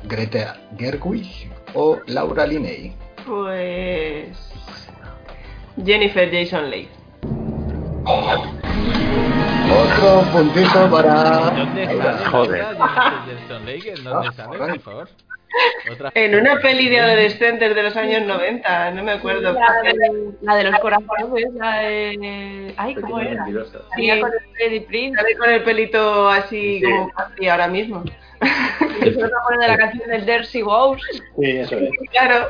Greta 0.03 0.59
Gerwig 0.77 1.49
o 1.73 1.99
Laura 2.07 2.45
Linney. 2.45 2.95
Pues. 3.25 4.37
Jennifer 5.83 6.29
Jason 6.31 6.69
Leigh. 6.69 6.89
Otro 9.71 10.21
puntito 10.31 10.89
para. 10.89 11.51
¿Dónde 11.51 11.85
Laura. 11.85 12.17
sale? 12.17 12.29
Joder. 12.29 12.65
Leigh? 13.65 13.93
¿Dónde 14.03 14.31
sale, 14.33 14.57
por 14.57 14.79
favor? 14.79 15.09
Otra 15.91 16.11
En 16.15 16.35
una 16.35 16.59
peli 16.61 16.87
de 16.87 16.99
adolescentes 17.01 17.75
de 17.75 17.83
los 17.83 17.95
años 17.97 18.25
90, 18.25 18.91
no 18.91 19.03
me 19.03 19.11
acuerdo. 19.13 19.53
la, 19.53 19.81
de, 19.83 20.31
la 20.41 20.55
de 20.55 20.63
los 20.63 20.79
corazones, 20.79 21.53
la 21.55 21.79
de... 21.79 22.73
Ay, 22.77 22.95
¿cómo 22.95 23.19
era? 23.19 23.45
Sí, 23.45 23.51
Sí, 23.97 24.09
con 24.21 24.31
el 24.59 25.15
sale 25.15 25.37
con 25.37 25.49
el 25.49 25.63
pelito 25.63 26.29
así 26.29 26.81
como 26.81 27.11
así 27.15 27.47
ahora 27.49 27.67
mismo. 27.67 28.03
Y 29.01 29.05
se 29.05 29.11
pone 29.11 29.57
de 29.61 29.67
la 29.67 29.77
canción 29.77 30.09
del 30.09 30.23
Jersey 30.23 30.61
Ghost. 30.61 31.03
Sí, 31.37 31.51
eso 31.57 31.75
es. 31.75 31.89
Claro. 32.11 32.47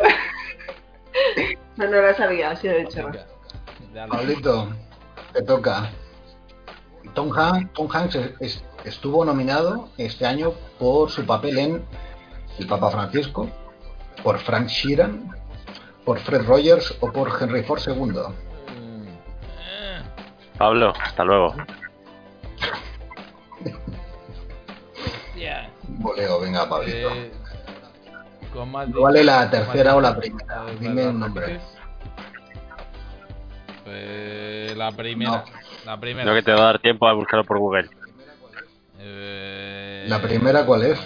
No, 1.81 1.87
no 1.87 2.01
la 2.01 2.13
sabía, 2.13 2.51
ha 2.51 2.55
sido 2.55 2.75
de 2.75 2.81
hecho. 2.81 3.09
Pablito, 4.09 4.69
te 5.33 5.41
toca. 5.41 5.89
Tom, 7.15 7.31
Han- 7.35 7.67
Tom 7.73 7.89
Hanks 7.91 8.15
es- 8.15 8.31
es- 8.39 8.63
estuvo 8.85 9.25
nominado 9.25 9.89
este 9.97 10.25
año 10.25 10.51
por 10.79 11.09
su 11.09 11.25
papel 11.25 11.57
en 11.57 11.85
El 12.59 12.67
Papa 12.67 12.91
Francisco, 12.91 13.49
por 14.23 14.37
Frank 14.39 14.67
Sheeran, 14.67 15.35
por 16.05 16.19
Fred 16.19 16.43
Rogers 16.45 16.95
o 17.01 17.11
por 17.11 17.31
Henry 17.41 17.63
Ford 17.63 17.81
II. 17.85 18.13
Pablo, 20.57 20.93
hasta 21.01 21.23
luego. 21.25 21.55
Boleo, 25.87 26.39
venga, 26.39 26.69
Pablito. 26.69 27.09
Eh, 27.09 27.31
con 28.53 28.71
más 28.71 28.87
¿Cuál 28.95 29.15
es 29.17 29.25
la 29.25 29.49
tercera 29.49 29.95
o 29.95 30.01
la 30.01 30.15
primera? 30.17 30.65
Dime 30.79 30.93
¿me 30.93 31.07
un 31.07 31.19
nombre. 31.19 31.59
Pues 33.83 34.77
la 34.77 34.91
primera. 34.91 35.43
La 35.85 35.99
primera. 35.99 36.23
Creo 36.23 36.35
que 36.35 36.43
te 36.43 36.51
va 36.53 36.61
a 36.61 36.65
dar 36.65 36.79
tiempo 36.79 37.07
a 37.07 37.13
buscarlo 37.13 37.43
por 37.45 37.57
Google. 37.59 37.89
Eh, 38.99 40.05
¿La 40.07 40.21
primera 40.21 40.65
cuál 40.65 40.83
es? 40.83 40.99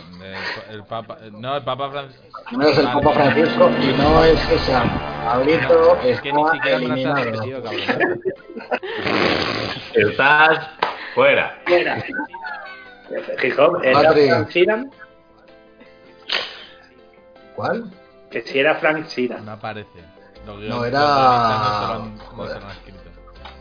El, 0.70 0.76
el 0.76 0.84
Papa. 0.84 1.18
No, 1.32 1.56
el 1.58 1.64
Papa 1.64 1.90
Francisco. 1.92 2.26
No 2.52 2.68
es 2.68 2.78
el 2.78 2.86
Papa 2.86 3.12
Francisco 3.14 3.72
y 3.82 3.88
no 3.98 4.24
es 4.24 4.52
esa. 4.52 4.84
Pablito 5.26 5.98
Es 6.04 6.22
que 6.22 6.34
ni 6.34 6.44
siquiera 6.50 6.80
la 6.80 6.86
has 6.86 6.92
eliminado. 6.92 7.24
repetido, 7.24 7.64
cabrón. 7.64 8.22
Estás 9.94 10.70
fuera. 11.14 11.58
Fuera. 11.66 12.04
Hip-hop, 13.44 13.84
¿era 13.84 14.02
Patri. 14.02 14.30
¿Cuál? 17.56 17.92
Que 18.30 18.42
si 18.42 18.60
era 18.60 18.76
Frank 18.76 19.08
Sheeran. 19.08 19.46
No 19.46 19.52
aparece. 19.54 19.90
Los 20.46 20.60
No, 20.64 20.86
era- 20.86 21.00
no 21.00 22.12
se 22.48 22.60
lo 22.60 22.66
han- 22.66 22.72
escrito. 22.72 23.00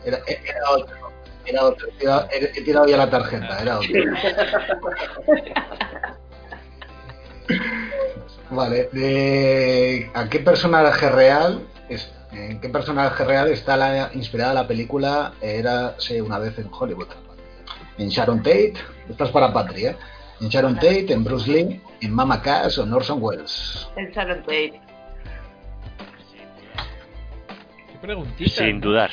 Era, 0.05 0.19
era 0.27 0.69
otro. 0.71 0.95
Era 1.45 1.63
otro. 1.63 1.87
He 1.87 1.91
tirado, 1.99 2.27
he- 2.31 2.51
he 2.59 2.61
tirado 2.61 2.85
ya 2.87 2.97
la 2.97 3.09
tarjeta, 3.09 3.59
era 3.61 3.79
otro. 3.79 3.89
Vale, 8.49 8.89
de 8.91 10.11
¿a 10.13 10.29
qué 10.29 10.39
personaje 10.39 11.09
real 11.09 11.65
es- 11.89 12.11
en 12.31 12.59
qué 12.61 12.69
personaje 12.69 13.23
real 13.25 13.47
está 13.49 13.75
la, 13.77 14.11
inspirada 14.13 14.53
la 14.53 14.67
película 14.67 15.33
Érase 15.41 16.21
una 16.21 16.37
vez 16.39 16.57
en 16.59 16.69
Hollywood? 16.71 17.07
En 17.97 18.09
Sharon 18.09 18.39
Tate, 18.39 18.73
esta 19.09 19.23
es 19.23 19.29
para 19.31 19.51
Patria, 19.53 19.91
¿eh? 19.91 19.97
en 20.41 20.49
Sharon 20.49 20.75
Tate, 20.75 21.13
en 21.13 21.23
Bruce 21.23 21.49
Lee, 21.49 21.81
en 22.05 22.13
Mama 22.13 22.41
Cass 22.41 22.77
o 22.77 22.83
en 22.83 22.93
Orson 22.93 23.17
Welles. 23.21 23.89
El 23.95 24.11
Sharon 24.11 24.39
Tate. 24.41 24.81
¿Qué 27.91 27.97
preguntitas? 28.01 28.53
Sin 28.53 28.79
dudar. 28.81 29.09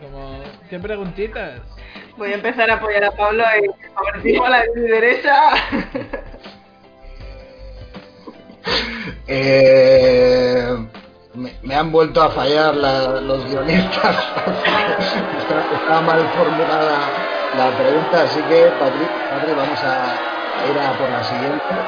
Como, 0.00 0.42
¿Qué 0.68 0.78
preguntitas? 0.78 1.60
Voy 2.16 2.32
a 2.32 2.34
empezar 2.34 2.70
a 2.70 2.74
apoyar 2.74 3.04
a 3.04 3.10
Pablo 3.12 3.44
en 3.54 3.92
favoritismo 3.94 4.44
a 4.46 4.50
la 4.50 4.62
derecha. 4.74 5.34
Eh, 9.26 10.66
me, 11.34 11.52
me 11.62 11.74
han 11.74 11.90
vuelto 11.92 12.20
a 12.22 12.30
fallar 12.30 12.74
la- 12.76 13.20
los 13.20 13.46
guionistas. 13.46 14.16
Está- 15.38 15.66
Estaba 15.72 16.02
mal 16.02 16.28
formulada 16.30 17.14
la 17.52 17.76
pregunta, 17.76 18.22
así 18.22 18.44
que, 18.44 18.72
Patri, 18.72 19.08
Patri, 19.28 19.54
vamos 19.54 19.82
a 19.84 20.22
ir 20.64 20.78
a 20.78 20.96
por 20.96 21.10
la 21.10 21.22
siguiente. 21.22 21.86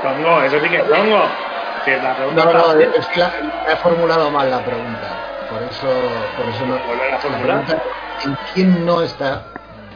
Tongo, 0.00 0.42
eso 0.42 0.60
sí 0.60 0.68
que 0.70 0.76
es 0.78 0.88
tongo. 0.88 1.36
Si 1.84 1.90
es 1.90 2.02
la 2.02 2.16
pregunta 2.16 2.44
No, 2.44 2.52
no, 2.52 2.80
es 2.80 3.08
que 3.08 3.20
la- 3.20 3.32
he 3.66 3.76
formulado 3.76 4.30
mal 4.30 4.50
la 4.50 4.64
pregunta. 4.64 5.20
Por 5.48 5.62
eso, 5.62 6.32
por 6.34 6.48
eso 6.48 6.64
no. 6.66 6.76
A 6.76 7.28
la 7.30 7.38
pregunta, 7.40 7.74
¿En 8.18 8.34
quién 8.36 8.84
no 8.84 9.02
está 9.02 9.46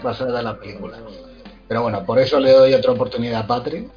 basada 0.03 0.43
la 0.43 0.59
película? 0.59 0.99
Pero 1.67 1.83
bueno, 1.83 2.05
por 2.05 2.19
eso 2.19 2.39
le 2.39 2.53
doy 2.53 2.75
otra 2.75 2.93
oportunidad 2.93 3.41
a 3.43 3.47
Patri. 3.47 3.89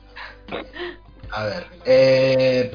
A 1.32 1.46
ver, 1.46 1.66
eh, 1.86 2.72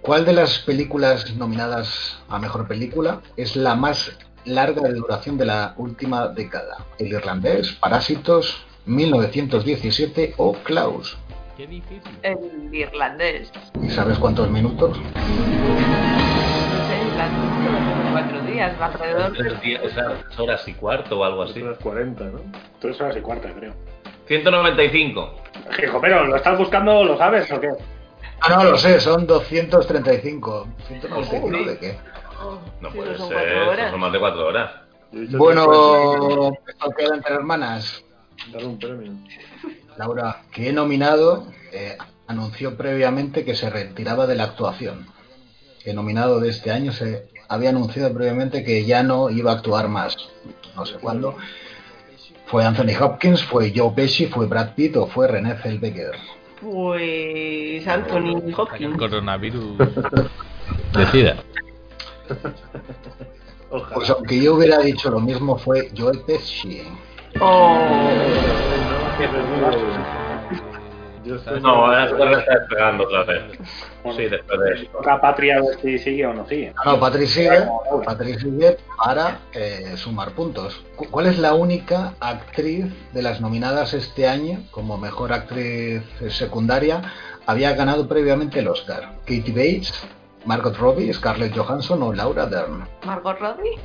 ¿cuál 0.00 0.24
de 0.24 0.32
las 0.32 0.60
películas 0.60 1.34
nominadas 1.36 2.18
a 2.28 2.38
mejor 2.38 2.66
película 2.66 3.20
es 3.36 3.56
la 3.56 3.74
más 3.74 4.12
larga 4.46 4.82
de 4.88 4.94
duración 4.94 5.36
de 5.36 5.46
la 5.46 5.74
última 5.76 6.28
década? 6.28 6.86
¿El 6.98 7.08
irlandés, 7.08 7.72
Parásitos, 7.72 8.64
1917 8.86 10.34
o 10.36 10.52
Klaus? 10.54 11.16
Qué 11.56 11.66
difícil. 11.66 12.10
El 12.22 12.74
irlandés. 12.74 13.50
¿Y 13.82 13.90
sabes 13.90 14.18
cuántos 14.18 14.50
minutos? 14.50 14.96
No 14.98 15.04
sé, 16.86 16.98
irlandés 17.06 18.12
cuatro 18.12 18.40
días, 18.42 18.80
alrededor 18.80 19.32
de 19.32 19.38
Tres 19.38 19.60
días, 19.60 19.82
tres 19.82 20.38
horas 20.38 20.66
y 20.68 20.72
cuarto 20.74 21.20
o 21.20 21.24
algo 21.24 21.42
así. 21.42 21.62
Unas 21.62 21.78
40, 21.78 22.24
¿no? 22.24 22.40
Tres 22.80 23.00
horas 23.00 23.16
y 23.16 23.20
cuarta, 23.20 23.52
creo. 23.52 23.72
195. 24.26 25.34
Hijo, 25.82 26.00
pero 26.00 26.24
¿lo 26.26 26.36
estás 26.36 26.58
buscando? 26.58 27.04
¿Lo 27.04 27.16
sabes 27.18 27.50
o 27.52 27.60
qué? 27.60 27.68
Ah, 28.42 28.56
no 28.56 28.70
lo 28.70 28.78
sé, 28.78 28.98
son 29.00 29.26
235. 29.26 30.66
¿195 30.88 31.66
de 31.66 31.78
qué? 31.78 31.98
No 32.80 32.90
Sí, 32.90 32.96
puede 32.96 33.12
no 33.12 33.18
son 33.18 33.28
ser, 33.28 33.58
horas. 33.68 33.90
son 33.90 34.00
más 34.00 34.12
de 34.12 34.18
cuatro 34.18 34.46
horas. 34.46 34.70
Bueno, 35.12 36.52
esto 36.66 36.90
queda 36.96 37.14
entre 37.16 37.34
hermanas. 37.34 38.02
Dar 38.52 38.64
un 38.64 38.78
premio. 38.78 39.12
Laura, 39.96 40.42
que 40.50 40.68
he 40.68 40.72
nominado, 40.72 41.46
eh, 41.72 41.96
anunció 42.26 42.76
previamente 42.76 43.44
que 43.44 43.54
se 43.54 43.70
retiraba 43.70 44.26
de 44.26 44.34
la 44.36 44.44
actuación. 44.44 45.06
Que 45.84 45.94
nominado 45.94 46.40
de 46.40 46.50
este 46.50 46.70
año 46.70 46.92
se 46.92 47.28
había 47.48 47.70
anunciado 47.70 48.12
previamente 48.14 48.64
que 48.64 48.84
ya 48.84 49.02
no 49.02 49.30
iba 49.30 49.52
a 49.52 49.56
actuar 49.56 49.88
más. 49.88 50.16
No 50.76 50.86
sé 50.86 50.94
cuándo. 50.94 51.36
¿Fue 52.46 52.64
Anthony 52.64 53.00
Hopkins, 53.00 53.44
fue 53.44 53.72
Joe 53.74 53.92
Pesci, 53.94 54.26
fue 54.26 54.46
Brad 54.46 54.74
Pitt 54.74 54.96
o 54.96 55.06
fue 55.06 55.28
René 55.28 55.54
Zellweger? 55.62 56.12
Pues 56.60 57.86
Anthony 57.86 58.42
El 58.44 58.54
Hopkins. 58.56 58.96
coronavirus 58.98 59.78
decida. 60.92 61.36
Ojalá. 63.70 63.94
Pues 63.94 64.10
aunque 64.10 64.42
yo 64.42 64.54
hubiera 64.56 64.78
dicho 64.78 65.10
lo 65.10 65.20
mismo, 65.20 65.56
fue 65.58 65.90
Joe 65.96 66.18
Pesci. 66.26 66.82
Oh, 67.38 67.78
Yo 71.24 71.36
estoy- 71.36 71.60
No, 71.60 71.68
ahora 71.86 72.08
se 72.08 72.14
está 72.14 72.58
despegando 72.58 73.04
otra 73.04 73.24
vez. 73.24 73.42
Sí, 74.16 74.22
después 74.28 74.60
de 74.60 74.72
eso. 74.82 74.90
Toca 74.92 75.12
a 75.14 75.20
Patria 75.20 75.58
a 75.58 75.60
ver 75.60 75.78
si 75.80 75.98
sigue 75.98 76.26
o 76.26 76.32
no 76.32 76.46
sigue. 76.48 76.72
No, 76.84 76.92
no, 76.94 77.00
Patrick 77.00 77.28
sigue, 77.28 78.38
sigue 78.40 78.76
para 78.96 79.38
eh, 79.52 79.92
sumar 79.96 80.30
puntos. 80.32 80.82
Cu- 80.96 81.08
¿Cuál 81.10 81.26
es 81.26 81.38
la 81.38 81.52
única 81.54 82.14
actriz 82.20 82.86
de 83.12 83.22
las 83.22 83.40
nominadas 83.42 83.92
este 83.92 84.26
año 84.26 84.60
como 84.70 84.96
mejor 84.96 85.32
actriz 85.34 86.02
secundaria? 86.30 87.02
Había 87.46 87.74
ganado 87.74 88.08
previamente 88.08 88.60
el 88.60 88.68
Oscar. 88.68 89.12
Katie 89.26 89.52
Bates, 89.52 89.92
Margot 90.46 90.76
Robbie, 90.78 91.12
Scarlett 91.12 91.54
Johansson 91.56 92.02
o 92.02 92.12
Laura 92.14 92.46
Dern. 92.46 92.88
Margot 93.04 93.38
Robbie. 93.38 93.76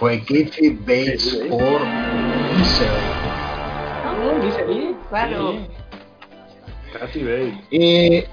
Fue 0.00 0.18
Katie 0.20 0.76
Bates 0.80 1.22
Sí, 1.22 1.40
sí. 1.42 1.48
por 1.48 1.80
Misery. 4.42 4.96
Claro. 5.10 5.54
Katy 6.98 7.22
Bates. 7.22 7.54
Y 7.70 8.24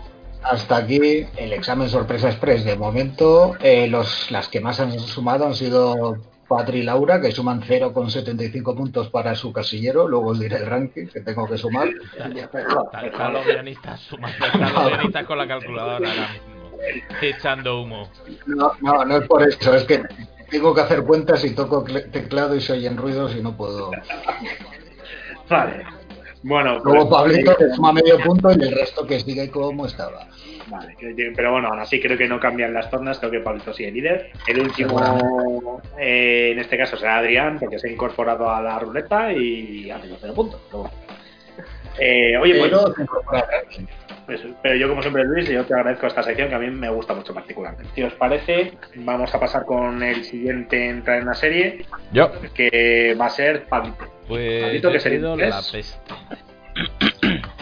hasta 0.44 0.78
aquí 0.78 1.26
el 1.36 1.54
examen 1.54 1.90
sorpresa 1.90 2.30
express. 2.30 2.64
De 2.66 2.76
momento, 2.76 3.56
eh, 3.60 3.88
los, 3.88 4.32
las 4.32 4.48
que 4.48 4.62
más 4.62 4.80
han 4.80 4.98
sumado 5.00 5.46
han 5.46 5.56
sido 5.56 6.18
Patri 6.48 6.80
y 6.80 6.84
Laura, 6.84 7.20
que 7.20 7.32
suman 7.32 7.62
0,75 7.62 8.76
puntos 8.76 9.10
para 9.10 9.36
su 9.36 9.52
casillero. 9.52 10.08
Luego 10.08 10.30
os 10.30 10.40
diré 10.40 10.58
el 10.58 10.66
ranking 10.68 11.08
que 11.08 11.20
tengo 11.22 11.48
que 11.48 11.58
sumar. 11.58 11.90
Están 12.18 13.34
los 13.34 13.46
guionistas 13.46 14.00
sumando, 14.02 14.46
están 14.46 14.74
los 14.74 14.88
guionistas 14.90 15.26
con 15.26 15.38
la 15.38 15.48
calculadora 15.48 16.10
ahora 16.10 16.30
mismo. 16.32 16.58
Echando 17.22 17.82
humo. 17.82 18.08
No, 18.46 18.72
no, 18.82 19.04
no 19.04 19.18
es 19.18 19.28
por 19.28 19.44
eso, 19.44 19.74
es 19.74 19.84
que 19.84 20.02
tengo 20.50 20.74
que 20.74 20.82
hacer 20.82 21.04
cuentas 21.04 21.44
y 21.46 21.54
toco 21.54 21.84
teclado 22.12 22.56
y 22.56 22.62
se 22.62 22.74
oyen 22.74 22.98
ruidos 22.98 23.36
y 23.36 23.42
no 23.42 23.56
puedo. 23.56 23.92
Vale. 25.50 25.84
Bueno, 26.44 26.80
Luego 26.80 27.10
pues- 27.10 27.22
Pablito 27.22 27.56
que 27.58 27.70
suma 27.76 27.92
medio 27.92 28.20
punto 28.20 28.50
y 28.52 28.62
el 28.62 28.72
resto 28.72 29.06
que 29.06 29.20
sigue 29.20 29.50
como 29.50 29.86
estaba. 29.86 30.28
Vale, 30.68 30.96
pero 31.36 31.54
bueno, 31.54 31.70
aún 31.70 31.80
así 31.80 32.00
creo 32.00 32.18
que 32.18 32.28
no 32.28 32.40
cambian 32.40 32.74
las 32.74 32.90
tornas, 32.90 33.20
creo 33.20 33.32
que 33.32 33.40
Pablito 33.40 33.74
sigue 33.74 33.92
líder. 33.92 34.32
El 34.48 34.62
último, 34.62 35.82
eh, 35.98 36.52
en 36.52 36.60
este 36.60 36.78
caso, 36.78 36.98
será 36.98 37.18
Adrián, 37.20 37.58
porque 37.60 37.80
se 37.80 37.88
ha 37.88 37.92
incorporado 37.92 38.50
a 38.50 38.62
la 38.62 38.78
ruleta 38.78 39.32
y 39.34 39.90
ha 39.90 39.98
tenido 40.00 40.18
cero 40.20 40.34
puntos. 40.36 40.62
pero 40.68 40.80
bueno. 40.84 41.07
Eh, 42.00 42.38
oye, 42.38 42.60
pues, 42.60 42.72
pues, 44.26 44.42
pero 44.62 44.76
yo 44.76 44.90
como 44.90 45.02
siempre 45.02 45.24
Luis, 45.24 45.48
yo 45.50 45.66
te 45.66 45.74
agradezco 45.74 46.08
esta 46.08 46.22
sección 46.22 46.50
que 46.50 46.56
a 46.56 46.60
mí 46.60 46.70
me 46.70 46.90
gusta 46.90 47.14
mucho 47.14 47.34
particularmente. 47.34 47.92
Si 47.96 48.04
os 48.04 48.14
parece, 48.14 48.74
vamos 48.96 49.34
a 49.34 49.40
pasar 49.40 49.66
con 49.66 50.04
el 50.04 50.24
siguiente 50.24 50.90
en 50.90 50.98
entrar 50.98 51.20
en 51.20 51.26
la 51.28 51.34
serie, 51.34 51.86
Yo. 52.12 52.32
que 52.54 53.16
va 53.20 53.28
a 53.28 53.30
ser 53.30 53.66
Pablito. 53.66 54.06
Pues 54.28 54.64
Pablito, 54.64 54.92
que 54.92 55.00
sería. 55.00 55.20
La 55.36 55.62
Peste. 55.62 55.98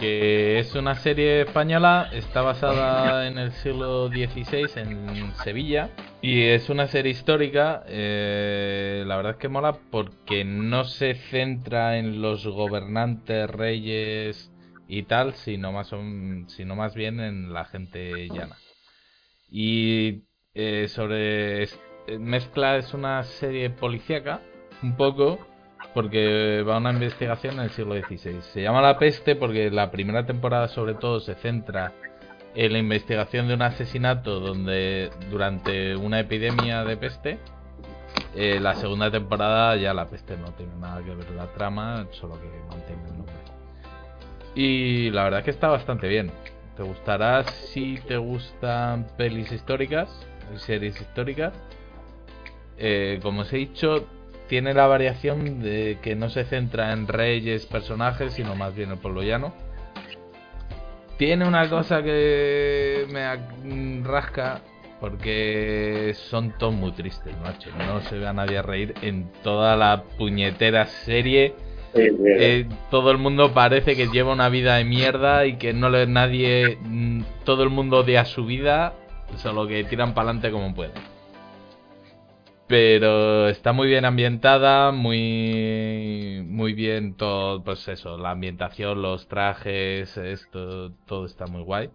Que 0.05 0.59
es 0.59 0.75
una 0.75 0.93
serie 0.93 1.41
española, 1.41 2.09
está 2.13 2.43
basada 2.43 3.27
en 3.27 3.39
el 3.39 3.51
siglo 3.53 4.07
XVI 4.07 4.69
en 4.75 5.33
Sevilla 5.43 5.89
y 6.21 6.43
es 6.43 6.69
una 6.69 6.85
serie 6.85 7.11
histórica. 7.11 7.83
eh, 7.87 9.03
la 9.07 9.15
verdad 9.15 9.31
es 9.31 9.37
que 9.39 9.49
mola 9.49 9.79
porque 9.89 10.45
no 10.45 10.83
se 10.83 11.15
centra 11.15 11.97
en 11.97 12.21
los 12.21 12.45
gobernantes, 12.45 13.49
reyes 13.49 14.51
y 14.87 15.03
tal, 15.03 15.33
sino 15.33 15.71
más, 15.71 15.89
sino 16.49 16.75
más 16.75 16.93
bien 16.93 17.19
en 17.19 17.51
la 17.51 17.65
gente 17.65 18.27
llana. 18.27 18.57
Y 19.49 20.25
eh, 20.53 20.87
sobre 20.87 21.63
eh, 21.63 21.69
mezcla 22.19 22.77
es 22.77 22.93
una 22.93 23.23
serie 23.23 23.71
policíaca 23.71 24.41
un 24.83 24.97
poco 24.97 25.39
porque 25.93 26.63
va 26.67 26.77
una 26.77 26.91
investigación 26.91 27.55
en 27.55 27.61
el 27.61 27.69
siglo 27.71 27.95
XVI. 27.95 28.41
Se 28.41 28.61
llama 28.61 28.81
La 28.81 28.97
Peste 28.97 29.35
porque 29.35 29.69
la 29.69 29.91
primera 29.91 30.25
temporada 30.25 30.67
sobre 30.67 30.95
todo 30.95 31.19
se 31.19 31.35
centra 31.35 31.93
en 32.55 32.71
la 32.71 32.79
investigación 32.79 33.47
de 33.47 33.53
un 33.53 33.61
asesinato 33.61 34.39
donde 34.39 35.11
durante 35.29 35.95
una 35.95 36.19
epidemia 36.19 36.83
de 36.83 36.97
peste. 36.97 37.39
Eh, 38.33 38.59
la 38.59 38.75
segunda 38.75 39.11
temporada 39.11 39.75
ya 39.75 39.93
la 39.93 40.07
peste 40.07 40.37
no 40.37 40.51
tiene 40.53 40.73
nada 40.75 41.03
que 41.03 41.13
ver 41.13 41.29
la 41.31 41.47
trama, 41.47 42.07
solo 42.11 42.39
que 42.39 42.47
mantiene 42.69 43.03
el 43.05 43.17
nombre. 43.17 43.33
Y 44.55 45.09
la 45.11 45.25
verdad 45.25 45.39
es 45.39 45.45
que 45.45 45.51
está 45.51 45.67
bastante 45.67 46.07
bien. 46.07 46.31
Te 46.77 46.83
gustará 46.83 47.43
si 47.43 47.97
te 48.07 48.17
gustan 48.17 49.07
pelis 49.17 49.51
históricas, 49.51 50.09
series 50.57 50.99
históricas. 50.99 51.53
Eh, 52.77 53.19
como 53.21 53.41
os 53.41 53.53
he 53.53 53.57
dicho, 53.57 54.05
tiene 54.47 54.73
la 54.73 54.87
variación 54.87 55.61
de 55.61 55.97
que 56.01 56.15
no 56.15 56.29
se 56.29 56.43
centra 56.45 56.91
en 56.93 57.07
reyes, 57.07 57.65
personajes, 57.65 58.33
sino 58.33 58.55
más 58.55 58.75
bien 58.75 58.91
el 58.91 58.97
pueblo 58.97 59.21
llano. 59.23 59.53
Tiene 61.17 61.47
una 61.47 61.69
cosa 61.69 62.03
que 62.03 63.05
me 63.09 63.21
ac- 63.21 64.03
rasca 64.03 64.61
porque 64.99 66.13
son 66.15 66.51
todos 66.57 66.73
muy 66.73 66.91
tristes, 66.91 67.33
macho. 67.43 67.69
No 67.77 68.01
se 68.01 68.17
ve 68.17 68.27
a 68.27 68.33
nadie 68.33 68.57
a 68.57 68.61
reír 68.61 68.93
en 69.01 69.31
toda 69.43 69.75
la 69.75 70.03
puñetera 70.17 70.85
serie. 70.87 71.53
Eh, 72.37 72.67
todo 72.91 73.11
el 73.11 73.17
mundo 73.17 73.53
parece 73.53 73.95
que 73.95 74.07
lleva 74.07 74.33
una 74.33 74.49
vida 74.49 74.75
de 74.75 74.83
mierda 74.83 75.45
y 75.45 75.55
que 75.57 75.71
no 75.73 75.89
le 75.89 76.05
nadie, 76.07 76.77
mm, 76.81 77.21
todo 77.45 77.63
el 77.63 77.69
mundo 77.69 77.99
odia 77.99 78.25
su 78.25 78.45
vida, 78.45 78.93
solo 79.37 79.67
que 79.67 79.83
tiran 79.85 80.13
para 80.13 80.29
adelante 80.31 80.51
como 80.51 80.73
pueden. 80.75 80.93
Pero 82.67 83.47
está 83.47 83.73
muy 83.73 83.87
bien 83.87 84.05
ambientada, 84.05 84.91
muy 84.91 86.43
muy 86.47 86.73
bien 86.73 87.15
todo, 87.15 87.63
pues 87.63 87.87
eso, 87.87 88.17
la 88.17 88.31
ambientación, 88.31 89.01
los 89.03 89.27
trajes, 89.27 90.17
esto, 90.17 90.91
todo 91.05 91.25
está 91.25 91.45
muy 91.45 91.61
guay. 91.61 91.91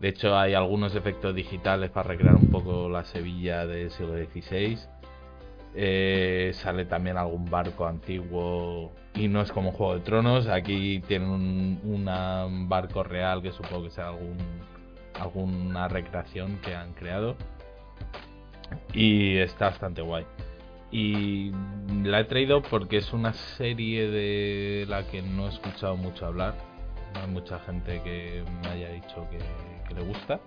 De 0.00 0.08
hecho, 0.08 0.36
hay 0.38 0.54
algunos 0.54 0.94
efectos 0.94 1.34
digitales 1.34 1.90
para 1.90 2.08
recrear 2.08 2.36
un 2.36 2.50
poco 2.50 2.88
la 2.88 3.04
Sevilla 3.04 3.66
del 3.66 3.90
siglo 3.90 4.14
XVI. 4.14 4.78
Eh, 5.76 6.52
sale 6.54 6.84
también 6.86 7.16
algún 7.18 7.50
barco 7.50 7.86
antiguo 7.86 8.92
y 9.14 9.28
no 9.28 9.42
es 9.42 9.52
como 9.52 9.72
Juego 9.72 9.94
de 9.96 10.00
Tronos. 10.00 10.46
Aquí 10.48 11.00
tienen 11.06 11.28
un 11.28 11.80
un 12.06 12.68
barco 12.68 13.02
real 13.02 13.42
que 13.42 13.52
supongo 13.52 13.84
que 13.84 13.90
sea 13.90 14.08
algún 14.08 14.38
alguna 15.20 15.88
recreación 15.88 16.58
que 16.62 16.74
han 16.74 16.92
creado 16.94 17.36
y 18.92 19.36
está 19.38 19.70
bastante 19.70 20.02
guay. 20.02 20.24
Y 20.90 21.50
la 22.04 22.20
he 22.20 22.24
traído 22.24 22.62
porque 22.62 22.98
es 22.98 23.12
una 23.12 23.32
serie 23.32 24.08
de 24.08 24.86
la 24.88 25.04
que 25.06 25.22
no 25.22 25.46
he 25.46 25.50
escuchado 25.50 25.96
mucho 25.96 26.26
hablar. 26.26 26.54
No 27.14 27.20
hay 27.20 27.26
mucha 27.28 27.58
gente 27.60 28.00
que 28.02 28.44
me 28.62 28.68
haya 28.68 28.90
dicho 28.90 29.26
que, 29.30 29.38
le 29.94 30.02
gusta. 30.02 30.40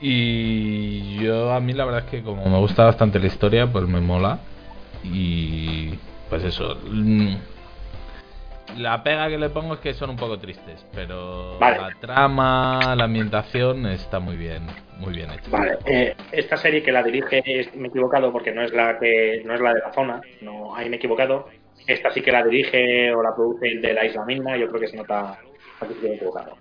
Y 0.00 1.16
yo 1.16 1.52
a 1.52 1.60
mí 1.60 1.72
la 1.72 1.84
verdad 1.84 2.04
es 2.04 2.10
que 2.10 2.22
como 2.22 2.44
me 2.44 2.58
gusta 2.58 2.84
bastante 2.84 3.18
la 3.18 3.26
historia, 3.26 3.70
pues 3.70 3.86
me 3.86 4.00
mola. 4.00 4.40
Y 5.04 5.90
pues 6.28 6.44
eso. 6.44 6.76
La 8.76 9.02
pega 9.02 9.28
que 9.28 9.38
le 9.38 9.48
pongo 9.48 9.74
es 9.74 9.80
que 9.80 9.94
son 9.94 10.10
un 10.10 10.16
poco 10.16 10.38
tristes, 10.38 10.86
pero 10.94 11.58
Vale. 11.58 11.78
la 11.78 11.90
trama, 12.00 12.94
la 12.94 13.04
ambientación 13.04 13.86
está 13.86 14.20
muy 14.20 14.36
bien, 14.36 14.66
muy 14.98 15.14
bien 15.14 15.30
hecha. 15.30 15.50
Vale, 15.50 15.78
eh, 15.86 16.14
esta 16.32 16.56
serie 16.56 16.82
que 16.82 16.92
la 16.92 17.02
dirige, 17.02 17.42
me 17.74 17.86
he 17.86 17.90
equivocado 17.90 18.30
porque 18.30 18.52
no 18.52 18.62
es 18.62 18.72
la 18.72 18.98
que 18.98 19.42
no 19.44 19.54
es 19.54 19.60
la 19.60 19.74
de 19.74 19.80
la 19.80 19.92
zona, 19.92 20.20
no, 20.42 20.76
ahí 20.76 20.88
me 20.88 20.96
he 20.96 20.98
equivocado. 20.98 21.48
Esta 21.86 22.10
sí 22.10 22.20
que 22.20 22.32
la 22.32 22.44
dirige 22.44 23.12
o 23.14 23.22
la 23.22 23.34
produce 23.34 23.68
el 23.68 23.80
de 23.80 23.94
la 23.94 24.04
isla 24.04 24.24
misma, 24.26 24.56
yo 24.56 24.68
creo 24.68 24.80
que 24.80 24.88
se 24.88 24.96
nota 24.96 25.38
aquí 25.80 25.94
he 26.04 26.14
equivocado. 26.14 26.56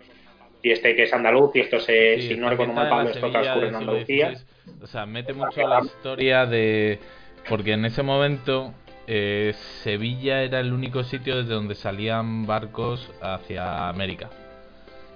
Y 0.62 0.72
este 0.72 0.96
que 0.96 1.04
es 1.04 1.14
andaluz, 1.14 1.56
y 1.56 1.62
esto 1.62 1.80
se, 1.80 2.16
Sí, 2.20 2.30
si 2.30 2.36
no 2.36 2.50
recuerdo 2.50 2.74
mal, 2.74 2.90
Pablo, 2.90 3.10
esto 3.10 3.32
transcurre 3.32 3.68
en 3.68 3.76
Andalucía. 3.76 4.34
O 4.82 4.88
sea, 4.88 5.06
mete 5.06 5.34
mucho 5.34 5.68
la 5.68 5.82
historia 5.82 6.46
de... 6.46 7.00
Porque 7.48 7.74
en 7.74 7.86
ese 7.86 8.04
momento 8.04 8.74
eh, 9.08 9.54
Sevilla 9.84 10.44
era 10.44 10.60
el 10.60 10.74
único 10.74 11.04
sitio 11.04 11.38
desde 11.38 11.54
donde 11.54 11.76
salían 11.76 12.46
barcos 12.46 13.10
hacia 13.22 13.88
América. 13.90 14.30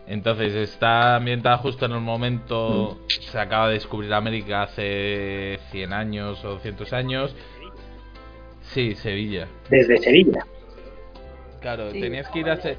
Entonces 0.08 0.54
está 0.54 1.16
ambientada 1.18 1.58
justo 1.58 1.86
en 1.86 1.92
el 1.94 2.02
momento... 2.02 2.98
Se 3.20 3.40
acaba 3.40 3.68
de 3.68 3.76
descubrir 3.76 4.14
América 4.14 4.64
hace 4.64 5.60
100 5.72 5.94
años 5.94 6.44
o 6.44 6.50
200 6.50 6.92
años. 6.94 7.36
Sí, 8.62 8.96
Sevilla. 8.96 9.48
Desde 9.70 9.98
Sevilla. 10.00 10.46
Claro, 11.62 11.92
Sí. 11.92 12.02
tenías 12.02 12.28
que 12.30 12.40
ir 12.40 12.50
a... 12.50 12.58
Se- 12.58 12.78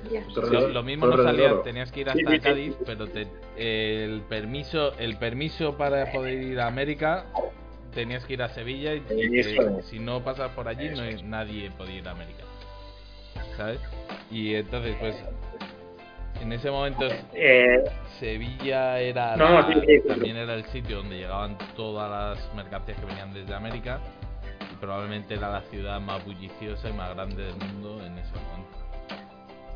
lo, 0.72 0.82
mismo 0.82 1.06
no 1.06 1.22
salía, 1.22 1.62
tenías 1.62 1.92
que 1.92 2.00
ir 2.00 2.10
Sí, 2.10 2.18
hasta 2.18 2.30
sí, 2.32 2.36
sí. 2.36 2.42
Cádiz, 2.42 2.74
pero 2.84 3.06
te- 3.06 3.28
el 3.56 4.22
permiso 4.22 4.92
el 4.98 5.16
permiso 5.18 5.76
para 5.76 6.10
poder 6.10 6.42
ir 6.42 6.60
a 6.60 6.66
América 6.66 7.26
tenías 7.94 8.24
que 8.24 8.34
ir 8.34 8.42
a 8.42 8.48
Sevilla 8.48 8.94
y, 8.94 9.00
que 9.00 9.82
si 9.88 9.98
no 9.98 10.22
pasas 10.22 10.50
por 10.52 10.68
allí 10.68 10.88
no 10.90 11.02
nadie 11.24 11.70
podía 11.70 11.96
ir 11.98 12.08
a 12.08 12.12
América. 12.12 12.44
¿Sabes? 13.56 13.80
Y 14.30 14.54
entonces 14.54 14.96
pues 14.98 15.14
en 16.40 16.52
ese 16.52 16.70
momento 16.70 17.06
Eh, 17.34 17.84
Sevilla 18.18 18.98
era 19.00 19.36
No, 19.36 19.60
la- 19.60 19.66
sí, 19.68 19.80
sí, 19.86 20.00
sí. 20.02 20.08
también 20.08 20.36
era 20.36 20.54
el 20.54 20.64
sitio 20.66 20.98
donde 20.98 21.18
llegaban 21.18 21.56
todas 21.76 22.10
las 22.38 22.54
mercancías 22.54 22.98
que 22.98 23.06
venían 23.06 23.32
desde 23.32 23.54
América 23.54 24.00
y 24.72 24.74
probablemente 24.76 25.34
era 25.34 25.50
la 25.50 25.60
ciudad 25.62 26.00
más 26.00 26.24
bulliciosa 26.24 26.88
y 26.88 26.92
más 26.94 27.14
grande 27.14 27.44
del 27.44 27.56
mundo 27.56 28.04
en 28.04 28.18
ese 28.18 28.32
momento. 28.34 28.78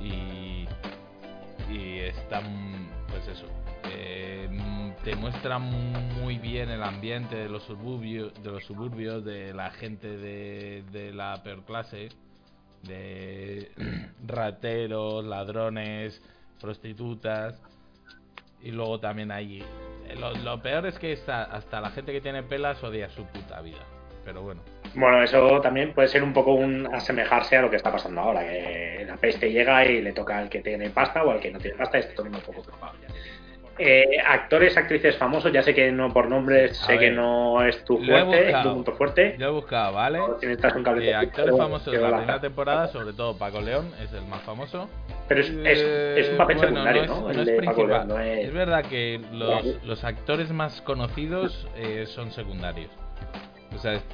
Y, 0.01 0.67
y 1.73 1.99
está, 2.01 2.41
mm, 2.41 2.89
pues 3.09 3.27
eso, 3.29 3.47
eh, 3.93 4.49
te 5.05 5.15
muestra 5.15 5.59
muy 5.59 6.39
bien 6.39 6.71
el 6.71 6.83
ambiente 6.83 7.37
de 7.37 7.49
los 7.49 7.63
suburbios, 7.65 8.33
de 8.43 8.51
los 8.51 8.65
suburbios, 8.65 9.25
de 9.25 9.53
la 9.55 9.71
gente 9.71 10.09
de, 10.09 11.13
la 11.13 11.43
peor 11.43 11.65
clase, 11.65 12.09
de 12.83 13.71
rateros, 14.27 15.25
ladrones, 15.25 16.21
prostitutas. 16.61 17.61
Y 18.63 18.73
luego 18.73 18.99
también 18.99 19.31
hay... 19.31 19.65
Lo, 20.19 20.33
lo 20.33 20.61
peor 20.61 20.87
es 20.87 20.99
que 20.99 21.13
hasta 21.13 21.81
la 21.81 21.91
gente 21.91 22.13
que 22.13 22.21
tiene 22.21 22.43
pelas 22.43 22.83
odia 22.83 23.09
su 23.11 23.25
puta 23.27 23.61
vida. 23.61 23.85
Pero 24.25 24.43
bueno. 24.43 24.61
Bueno, 24.97 25.23
eso 25.23 25.61
también 25.61 25.93
puede 25.93 26.09
ser 26.09 26.23
un 26.23 26.33
poco 26.33 26.55
un 26.55 26.93
asemejarse 26.93 27.59
a 27.59 27.63
lo 27.63 27.71
que 27.71 27.77
está 27.77 27.93
pasando 27.93 28.23
ahora, 28.23 28.41
que 28.41 29.05
la 29.07 29.17
peste 29.19 29.53
llega 29.53 29.85
y 29.85 30.01
le 30.01 30.13
toca 30.13 30.39
al 30.39 30.49
que 30.49 30.63
tiene 30.63 30.89
pasta 30.91 31.23
o 31.23 31.31
al 31.31 31.39
que 31.39 31.51
no 31.51 31.59
tiene 31.59 31.77
pasta, 31.77 31.99
esto 31.99 32.25
es 32.25 32.33
un 32.33 32.41
poco 32.41 32.63
probable. 32.63 33.06
Eh, 33.79 34.19
actores, 34.27 34.75
actrices 34.77 35.17
famosos, 35.17 35.53
ya 35.53 35.63
sé 35.63 35.75
que 35.75 35.93
no 35.93 36.11
por 36.13 36.29
nombres, 36.31 36.81
A 36.83 36.87
sé 36.87 36.99
que 36.99 37.11
no 37.11 37.63
es 37.63 37.85
tu 37.85 37.99
fuerte, 37.99 38.51
es 38.51 38.63
tu 38.63 38.73
punto 38.73 38.93
fuerte. 38.93 39.37
Yo 39.39 39.49
he 39.49 39.51
buscado, 39.51 39.93
¿vale? 39.93 40.19
Si 40.41 40.47
un 40.47 40.83
cable 40.83 41.11
Eh, 41.11 41.15
actores 41.15 41.45
pero- 41.53 41.57
famosos 41.59 41.93
de 41.93 42.01
la 42.01 42.17
primera 42.17 42.41
temporada, 42.41 42.89
sobre 42.89 43.13
todo 43.13 43.37
Paco 43.37 43.61
León, 43.61 43.93
es 44.03 44.11
el 44.15 44.25
más 44.27 44.41
famoso. 44.43 44.89
Pero 45.29 45.41
es, 45.43 45.49
es, 45.51 45.57
es 46.19 46.29
un 46.29 46.35
Eh, 46.35 46.39
papel 46.39 46.57
bueno, 46.57 46.71
secundario, 46.71 47.07
no 47.07 47.21
¿no? 47.21 47.31
es, 47.31 47.37
no 47.37 47.43
principal. 47.45 47.87
León, 47.89 48.09
no 48.09 48.21
es- 48.21 48.55
verdad 48.55 48.85
que 48.87 49.21
los, 49.33 49.85
los 49.85 50.05
actores 50.05 50.51
más 50.51 50.81
conocidos 50.81 51.69
eh, 51.77 52.05
son 52.07 52.31
secundarios. 52.31 52.91
O 53.75 53.79
sea, 53.79 53.93
es- 53.95 54.05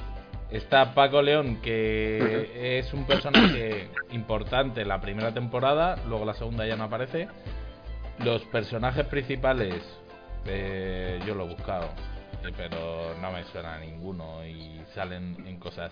está 0.51 0.93
Paco 0.93 1.21
León, 1.21 1.61
que 1.61 2.77
es 2.79 2.93
un 2.93 3.05
personaje 3.05 3.87
importante 4.11 4.81
en 4.81 4.89
la 4.89 4.99
primera 4.99 5.31
temporada, 5.33 5.95
luego 6.07 6.25
la 6.25 6.33
segunda 6.33 6.65
ya 6.65 6.75
no 6.75 6.83
aparece. 6.83 7.27
Los 8.23 8.41
personajes 8.43 9.05
principales, 9.05 9.75
eh, 10.45 11.19
yo 11.25 11.35
lo 11.35 11.45
he 11.45 11.49
buscado, 11.49 11.85
eh, 12.43 12.51
pero 12.55 13.15
no 13.21 13.31
me 13.31 13.43
suena 13.45 13.75
a 13.75 13.79
ninguno 13.79 14.45
y 14.45 14.81
salen 14.93 15.35
en 15.47 15.57
cosas. 15.59 15.91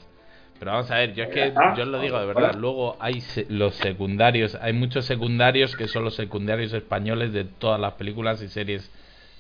Pero 0.60 0.72
vamos 0.74 0.92
a 0.92 0.96
ver, 0.98 1.14
yo 1.16 1.24
es 1.24 1.30
que 1.32 1.54
Ah, 1.56 1.74
yo 1.76 1.84
os 1.84 1.90
lo 1.90 2.00
digo 2.00 2.20
de 2.20 2.26
verdad. 2.28 2.54
Luego 2.56 2.96
hay 3.00 3.20
se- 3.22 3.48
los 3.50 3.74
secundarios, 3.76 4.56
hay 4.62 4.74
muchos 4.74 5.06
secundarios 5.06 5.76
que 5.76 5.88
son 5.88 6.04
los 6.04 6.16
secundarios 6.16 6.72
españoles 6.74 7.34
de 7.34 7.46
todas 7.46 7.80
las 7.80 7.94
películas 7.94 8.42
y 8.44 8.48
series 8.48 8.92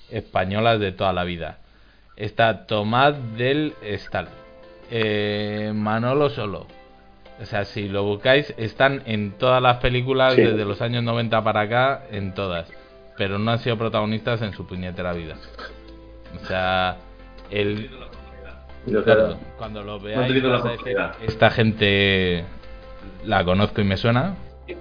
españolas 0.10 0.80
de 0.80 0.92
toda 0.92 1.14
la 1.14 1.24
vida. 1.24 1.60
Está 2.18 2.66
Tomás 2.66 3.16
del 3.38 3.74
Estal, 3.84 4.28
eh, 4.90 5.72
Manolo 5.76 6.30
Solo. 6.30 6.66
O 7.40 7.46
sea, 7.46 7.66
si 7.66 7.88
lo 7.88 8.04
buscáis, 8.04 8.54
están 8.58 9.02
en 9.06 9.32
todas 9.32 9.62
las 9.62 9.78
películas 9.78 10.34
Sí. 10.36 10.42
desde 10.42 10.66
los 10.66 10.82
años 10.82 11.04
90 11.04 11.44
para 11.44 11.62
acá, 11.62 12.04
en 12.12 12.34
todas. 12.34 12.72
Pero 13.22 13.38
no 13.38 13.52
han 13.52 13.60
sido 13.60 13.78
protagonistas 13.78 14.42
en 14.42 14.52
su 14.52 14.66
puñetera 14.66 15.14
vida. 15.14 15.36
O 16.42 16.44
sea, 16.48 16.98
el. 17.52 17.88
Yo 18.88 19.04
Claro, 19.04 19.38
cuando 19.60 19.84
lo 19.84 20.00
veáis, 20.00 20.34
decir, 20.34 20.98
esta 21.22 21.52
gente 21.52 22.44
la 23.24 23.46
conozco 23.46 23.80
y 23.80 23.84
me 23.84 23.96
suena. 23.96 24.34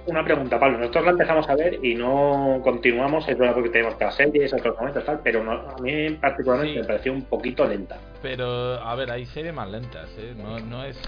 Una 0.07 0.23
pregunta, 0.25 0.59
Pablo. 0.59 0.79
Nosotros 0.79 1.05
la 1.05 1.11
empezamos 1.11 1.47
a 1.49 1.55
ver 1.55 1.85
y 1.85 1.93
no 1.93 2.61
continuamos, 2.63 3.29
es 3.29 3.37
verdad 3.37 3.53
porque 3.53 3.69
tenemos 3.69 3.93
otras 3.93 4.15
series, 4.15 4.51
otros 4.53 4.75
momentos, 4.75 5.05
tal, 5.05 5.19
pero 5.23 5.43
no- 5.43 5.51
a 5.51 5.75
mí 5.79 6.09
particularmente 6.19 6.79
me 6.81 6.87
pareció 6.87 7.13
un 7.13 7.21
poquito 7.25 7.67
lenta. 7.67 7.99
Pero, 8.23 8.73
a 8.83 8.95
ver, 8.95 9.11
hay 9.11 9.27
series 9.27 9.53
más 9.53 9.69
lentas, 9.69 10.09
¿eh? 10.17 10.33
No, 10.35 10.57
no, 10.59 10.83
es, 10.83 10.99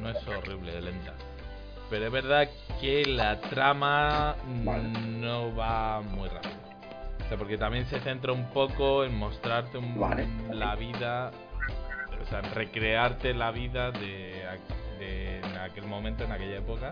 no 0.00 0.10
es 0.10 0.28
horrible 0.28 0.74
de 0.74 0.82
lenta. 0.82 1.12
Pero 1.90 2.06
es 2.06 2.12
verdad 2.12 2.48
que 2.80 3.04
la 3.04 3.40
trama 3.40 4.36
no 5.18 5.56
va 5.56 6.02
muy 6.02 6.28
rápido. 6.28 6.67
O 7.28 7.30
sea, 7.30 7.36
porque 7.36 7.58
también 7.58 7.84
se 7.86 8.00
centra 8.00 8.32
un 8.32 8.48
poco 8.54 9.04
en 9.04 9.14
mostrarte 9.14 9.76
un- 9.76 9.98
la 10.50 10.74
vida, 10.76 11.30
o 12.22 12.24
sea, 12.24 12.38
en 12.38 12.50
recrearte 12.54 13.34
la 13.34 13.50
vida 13.50 13.90
de, 13.90 14.42
en 14.98 15.44
aquel 15.58 15.84
momento, 15.84 16.24
en 16.24 16.32
aquella 16.32 16.56
época. 16.56 16.90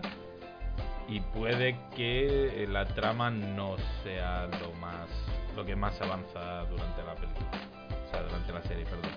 Y 1.09 1.21
puede 1.21 1.75
que 1.95 2.63
eh, 2.63 2.67
la 2.67 2.85
trama 2.85 3.31
no 3.31 3.77
sea 4.03 4.45
lo 4.61 4.71
más 4.73 5.07
lo 5.55 5.65
que 5.65 5.75
más 5.75 5.99
avanza 6.01 6.65
durante 6.65 7.01
la 7.03 7.15
película. 7.15 7.49
O 8.07 8.11
sea, 8.11 8.21
durante 8.21 8.53
la 8.53 8.61
serie, 8.61 8.83
perdón. 8.83 9.11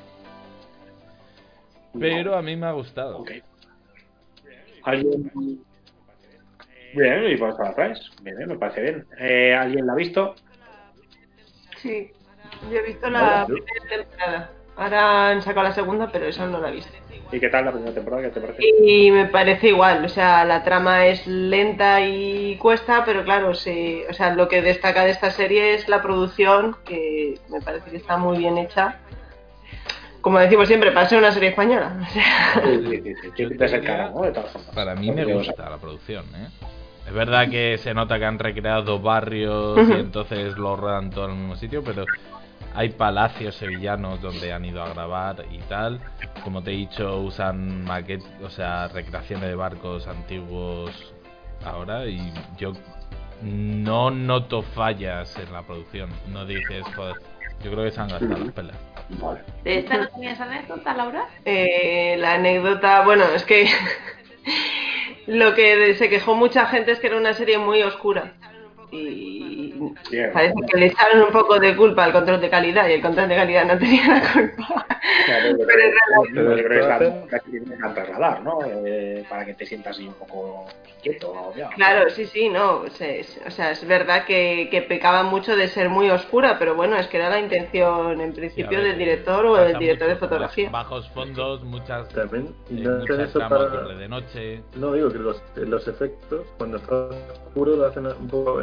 Pero 1.98 2.34
a 2.34 2.40
mí 2.40 2.56
me 2.56 2.66
ha 2.66 2.72
gustado. 2.72 3.26
¿Alguien? 4.84 5.30
Bien, 6.94 7.30
y 7.30 7.36
pues 7.36 7.54
para 7.56 7.70
atrás. 7.70 8.00
Bien, 8.22 8.36
bien, 8.38 8.48
me 8.48 8.56
parece 8.58 8.80
bien. 8.80 9.06
Eh, 9.18 9.54
¿Alguien 9.54 9.86
la 9.86 9.92
ha 9.92 9.96
visto? 9.96 10.34
Sí, 11.82 12.10
yo 12.70 12.78
he 12.78 12.82
visto 12.82 13.08
la 13.08 13.46
primera 13.46 13.88
temporada. 13.88 14.50
Ahora 14.76 15.28
han 15.28 15.42
sacado 15.42 15.68
la 15.68 15.74
segunda, 15.74 16.10
pero 16.10 16.26
esa 16.26 16.46
no 16.46 16.60
la 16.60 16.70
he 16.70 16.72
visto. 16.72 16.92
¿Y 17.32 17.38
qué 17.38 17.48
tal 17.48 17.64
la 17.66 17.72
primera 17.72 17.94
temporada? 17.94 18.22
¿Qué 18.22 18.28
te 18.30 18.40
parece? 18.40 18.62
Y 18.82 19.10
me 19.10 19.26
parece 19.26 19.68
igual, 19.68 20.04
o 20.04 20.08
sea, 20.08 20.44
la 20.44 20.64
trama 20.64 21.06
es 21.06 21.26
lenta 21.26 22.00
y 22.00 22.56
cuesta, 22.56 23.04
pero 23.04 23.22
claro, 23.24 23.54
sí, 23.54 24.02
o 24.08 24.14
sea, 24.14 24.34
lo 24.34 24.48
que 24.48 24.62
destaca 24.62 25.04
de 25.04 25.10
esta 25.10 25.30
serie 25.30 25.74
es 25.74 25.88
la 25.88 26.02
producción, 26.02 26.76
que 26.84 27.38
me 27.48 27.60
parece 27.60 27.90
que 27.90 27.98
está 27.98 28.16
muy 28.16 28.38
bien 28.38 28.58
hecha. 28.58 28.98
Como 30.20 30.38
decimos 30.38 30.66
siempre, 30.66 30.90
para 30.92 31.08
ser 31.08 31.18
una 31.18 31.32
serie 31.32 31.50
española. 31.50 31.96
o 32.00 32.12
sea, 32.12 32.62
Sí, 32.64 32.80
sí, 32.90 33.02
sí, 33.02 33.14
sí. 33.22 33.30
Siempre 33.36 33.66
es 33.66 33.72
el 33.72 33.84
cara, 33.84 34.10
¿no? 34.10 34.22
De 34.22 34.32
todas 34.32 34.50
formas. 34.50 34.74
Para 34.74 34.94
mí 34.94 35.10
me 35.12 35.24
gusta 35.24 35.70
la 35.70 35.78
producción, 35.78 36.24
¿eh? 36.34 36.48
Es 37.10 37.16
verdad 37.16 37.50
que 37.50 37.76
se 37.82 37.92
nota 37.92 38.20
que 38.20 38.24
han 38.24 38.38
recreado 38.38 38.82
dos 38.82 39.02
barrios 39.02 39.76
y 39.88 39.94
entonces 39.94 40.56
lo 40.56 40.76
rodan 40.76 41.10
todo 41.10 41.24
en 41.24 41.30
el 41.32 41.36
mismo 41.38 41.56
sitio, 41.56 41.82
pero 41.82 42.04
hay 42.72 42.90
palacios 42.90 43.56
sevillanos 43.56 44.22
donde 44.22 44.52
han 44.52 44.64
ido 44.64 44.80
a 44.80 44.90
grabar 44.90 45.44
y 45.50 45.58
tal. 45.58 46.00
Como 46.44 46.62
te 46.62 46.70
he 46.70 46.76
dicho, 46.76 47.18
usan 47.18 47.82
maquet, 47.82 48.22
o 48.44 48.48
sea, 48.48 48.86
recreaciones 48.86 49.48
de 49.48 49.56
barcos 49.56 50.06
antiguos 50.06 51.12
ahora 51.64 52.06
y 52.06 52.32
yo 52.56 52.74
no 53.42 54.12
noto 54.12 54.62
fallas 54.62 55.36
en 55.36 55.52
la 55.52 55.62
producción. 55.62 56.10
No 56.28 56.46
dices, 56.46 56.84
joder, 56.94 57.16
yo 57.64 57.72
creo 57.72 57.84
que 57.86 57.90
se 57.90 58.00
han 58.00 58.08
gastado 58.08 58.38
las 58.38 58.52
pelas. 58.52 58.76
¿De 59.64 59.80
esta 59.80 59.96
no 59.96 60.08
tenías 60.10 60.40
anécdota, 60.40 60.94
Laura? 60.94 61.26
Eh, 61.44 62.14
la 62.20 62.34
anécdota, 62.34 63.02
bueno, 63.02 63.24
es 63.34 63.42
que 63.42 63.66
lo 65.26 65.54
que 65.54 65.94
se 65.94 66.08
quejó 66.08 66.34
mucha 66.34 66.66
gente 66.66 66.92
es 66.92 66.98
que 66.98 67.08
era 67.08 67.16
una 67.16 67.34
serie 67.34 67.58
muy 67.58 67.82
oscura. 67.82 68.34
Y 68.90 69.74
Bien. 70.10 70.30
parece 70.32 70.54
que 70.70 70.78
le 70.78 70.86
echaron 70.86 71.22
un 71.22 71.32
poco 71.32 71.58
de 71.58 71.76
culpa 71.76 72.04
al 72.04 72.12
control 72.12 72.40
de 72.40 72.50
calidad 72.50 72.88
y 72.88 72.92
el 72.92 73.02
control 73.02 73.28
de 73.28 73.36
calidad 73.36 73.64
no 73.66 73.78
tenía 73.78 74.06
la 74.08 74.32
culpa. 74.32 74.86
Claro, 75.26 75.56
Pero 75.66 76.56
yo 76.56 76.64
creo 76.64 76.68
que 76.68 76.78
es 76.80 77.78
la, 77.80 77.94
trasladar, 77.94 78.42
¿no? 78.42 78.58
Eh, 78.84 79.24
para 79.28 79.44
que 79.44 79.54
te 79.54 79.66
sientas 79.66 79.96
así 79.96 80.06
un 80.08 80.14
poco 80.14 80.66
quieto, 81.02 81.36
agobiado. 81.36 81.70
Claro, 81.74 82.10
sí, 82.10 82.26
sí, 82.26 82.48
no. 82.48 82.88
se- 82.90 83.24
o 83.46 83.50
sea, 83.50 83.70
es 83.70 83.86
verdad 83.86 84.24
que, 84.24 84.68
que 84.70 84.82
pecaba 84.82 85.22
mucho 85.22 85.56
de 85.56 85.68
ser 85.68 85.88
muy 85.88 86.10
oscura, 86.10 86.58
pero 86.58 86.74
bueno, 86.74 86.96
es 86.96 87.06
que 87.06 87.16
era 87.16 87.30
la 87.30 87.40
intención 87.40 88.20
en 88.20 88.32
principio 88.32 88.78
ver, 88.78 88.88
del 88.88 88.98
director 88.98 89.46
o 89.46 89.54
del 89.56 89.78
director 89.78 90.08
de 90.08 90.16
fotografía. 90.16 90.70
Bajos 90.70 91.08
fondos, 91.10 91.62
muchas, 91.62 92.08
También, 92.10 92.46
eh, 92.70 92.74
no 92.74 92.90
hacen 92.90 92.98
muchas 93.00 93.28
eso 93.30 93.38
para- 93.48 93.94
de 93.94 94.08
noche. 94.08 94.62
No, 94.76 94.92
digo 94.92 95.10
que 95.10 95.18
los, 95.18 95.42
los 95.56 95.88
efectos, 95.88 96.46
cuando 96.58 96.76
está 96.76 96.94
oscuro, 97.46 97.76
lo 97.76 97.86
hacen 97.86 98.06
un 98.06 98.28
poco. 98.28 98.62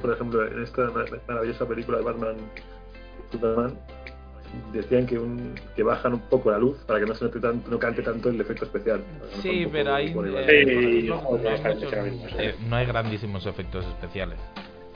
Por 0.00 0.12
ejemplo, 0.12 0.46
en 0.46 0.62
esta 0.62 0.82
ma- 0.90 1.04
maravillosa 1.28 1.66
película 1.66 1.98
de 1.98 2.04
Batman 2.04 2.36
Superman, 3.30 3.74
decían 4.72 5.06
que, 5.06 5.18
un, 5.18 5.54
que 5.74 5.82
bajan 5.82 6.14
un 6.14 6.20
poco 6.20 6.50
la 6.50 6.58
luz 6.58 6.76
para 6.86 7.00
que 7.00 7.06
no 7.06 7.14
se 7.14 7.24
note 7.24 7.40
tanto, 7.40 7.70
no 7.70 7.78
cante 7.78 8.02
tanto 8.02 8.28
el 8.28 8.40
efecto 8.40 8.64
especial. 8.66 9.02
Sí, 9.40 9.66
pero 9.70 9.94
hay, 9.94 10.08
eh, 10.08 11.04
no, 11.06 11.14
hay 11.16 11.74
muchos- 11.74 11.92
eh, 12.38 12.54
no 12.68 12.76
grandísimos 12.86 13.46
efectos 13.46 13.86
especiales. 13.86 14.38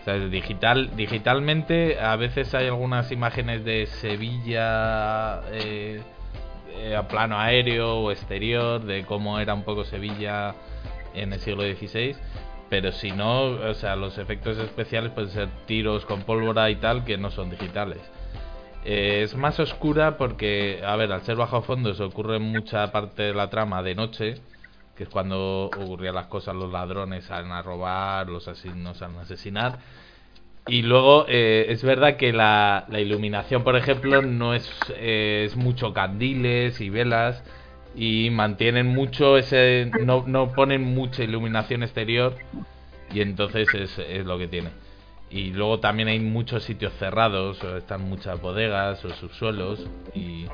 O 0.00 0.04
sea, 0.04 0.14
digital, 0.18 0.90
digitalmente 0.96 1.98
a 1.98 2.14
veces 2.16 2.54
hay 2.54 2.66
algunas 2.66 3.10
imágenes 3.10 3.64
de 3.64 3.86
Sevilla 3.86 5.40
eh, 5.50 6.00
eh, 6.78 6.94
a 6.94 7.08
plano 7.08 7.38
aéreo 7.38 7.96
o 7.96 8.10
exterior, 8.12 8.82
de 8.84 9.04
cómo 9.04 9.40
era 9.40 9.54
un 9.54 9.64
poco 9.64 9.84
Sevilla 9.84 10.54
en 11.14 11.32
el 11.32 11.40
siglo 11.40 11.62
XVI. 11.62 12.14
Pero 12.68 12.90
si 12.92 13.12
no, 13.12 13.44
o 13.44 13.74
sea, 13.74 13.94
los 13.94 14.18
efectos 14.18 14.58
especiales 14.58 15.12
pueden 15.12 15.30
ser 15.30 15.48
tiros 15.66 16.04
con 16.04 16.22
pólvora 16.22 16.68
y 16.70 16.76
tal 16.76 17.04
que 17.04 17.16
no 17.16 17.30
son 17.30 17.50
digitales. 17.50 18.00
Eh, 18.84 19.22
es 19.22 19.36
más 19.36 19.58
oscura 19.60 20.16
porque, 20.16 20.80
a 20.84 20.96
ver, 20.96 21.12
al 21.12 21.22
ser 21.22 21.36
bajo 21.36 21.62
fondos 21.62 22.00
ocurre 22.00 22.38
mucha 22.38 22.90
parte 22.92 23.22
de 23.22 23.34
la 23.34 23.50
trama 23.50 23.82
de 23.82 23.94
noche, 23.94 24.36
que 24.96 25.04
es 25.04 25.08
cuando 25.08 25.66
ocurrían 25.66 26.14
las 26.14 26.26
cosas, 26.26 26.54
los 26.54 26.72
ladrones 26.72 27.24
salen 27.24 27.52
a 27.52 27.62
robar, 27.62 28.28
los 28.28 28.48
asesinos 28.48 28.98
salen 28.98 29.18
a 29.18 29.22
asesinar. 29.22 29.78
Y 30.68 30.82
luego 30.82 31.26
eh, 31.28 31.66
es 31.68 31.84
verdad 31.84 32.16
que 32.16 32.32
la, 32.32 32.86
la 32.88 32.98
iluminación, 32.98 33.62
por 33.62 33.76
ejemplo, 33.76 34.22
no 34.22 34.54
es, 34.54 34.68
eh, 34.96 35.44
es 35.46 35.56
mucho 35.56 35.92
candiles 35.92 36.80
y 36.80 36.90
velas 36.90 37.44
y 37.96 38.28
mantienen 38.30 38.86
mucho 38.86 39.38
ese, 39.38 39.90
no, 40.04 40.24
no 40.26 40.52
ponen 40.52 40.82
mucha 40.82 41.24
iluminación 41.24 41.82
exterior 41.82 42.34
y 43.12 43.22
entonces 43.22 43.66
es, 43.74 43.98
es 43.98 44.24
lo 44.24 44.38
que 44.38 44.48
tiene. 44.48 44.68
Y 45.30 45.50
luego 45.50 45.80
también 45.80 46.08
hay 46.08 46.20
muchos 46.20 46.62
sitios 46.62 46.92
cerrados, 46.98 47.62
o 47.64 47.78
están 47.78 48.02
muchas 48.02 48.40
bodegas 48.40 49.04
o 49.04 49.10
subsuelos 49.10 49.88
y 50.14 50.46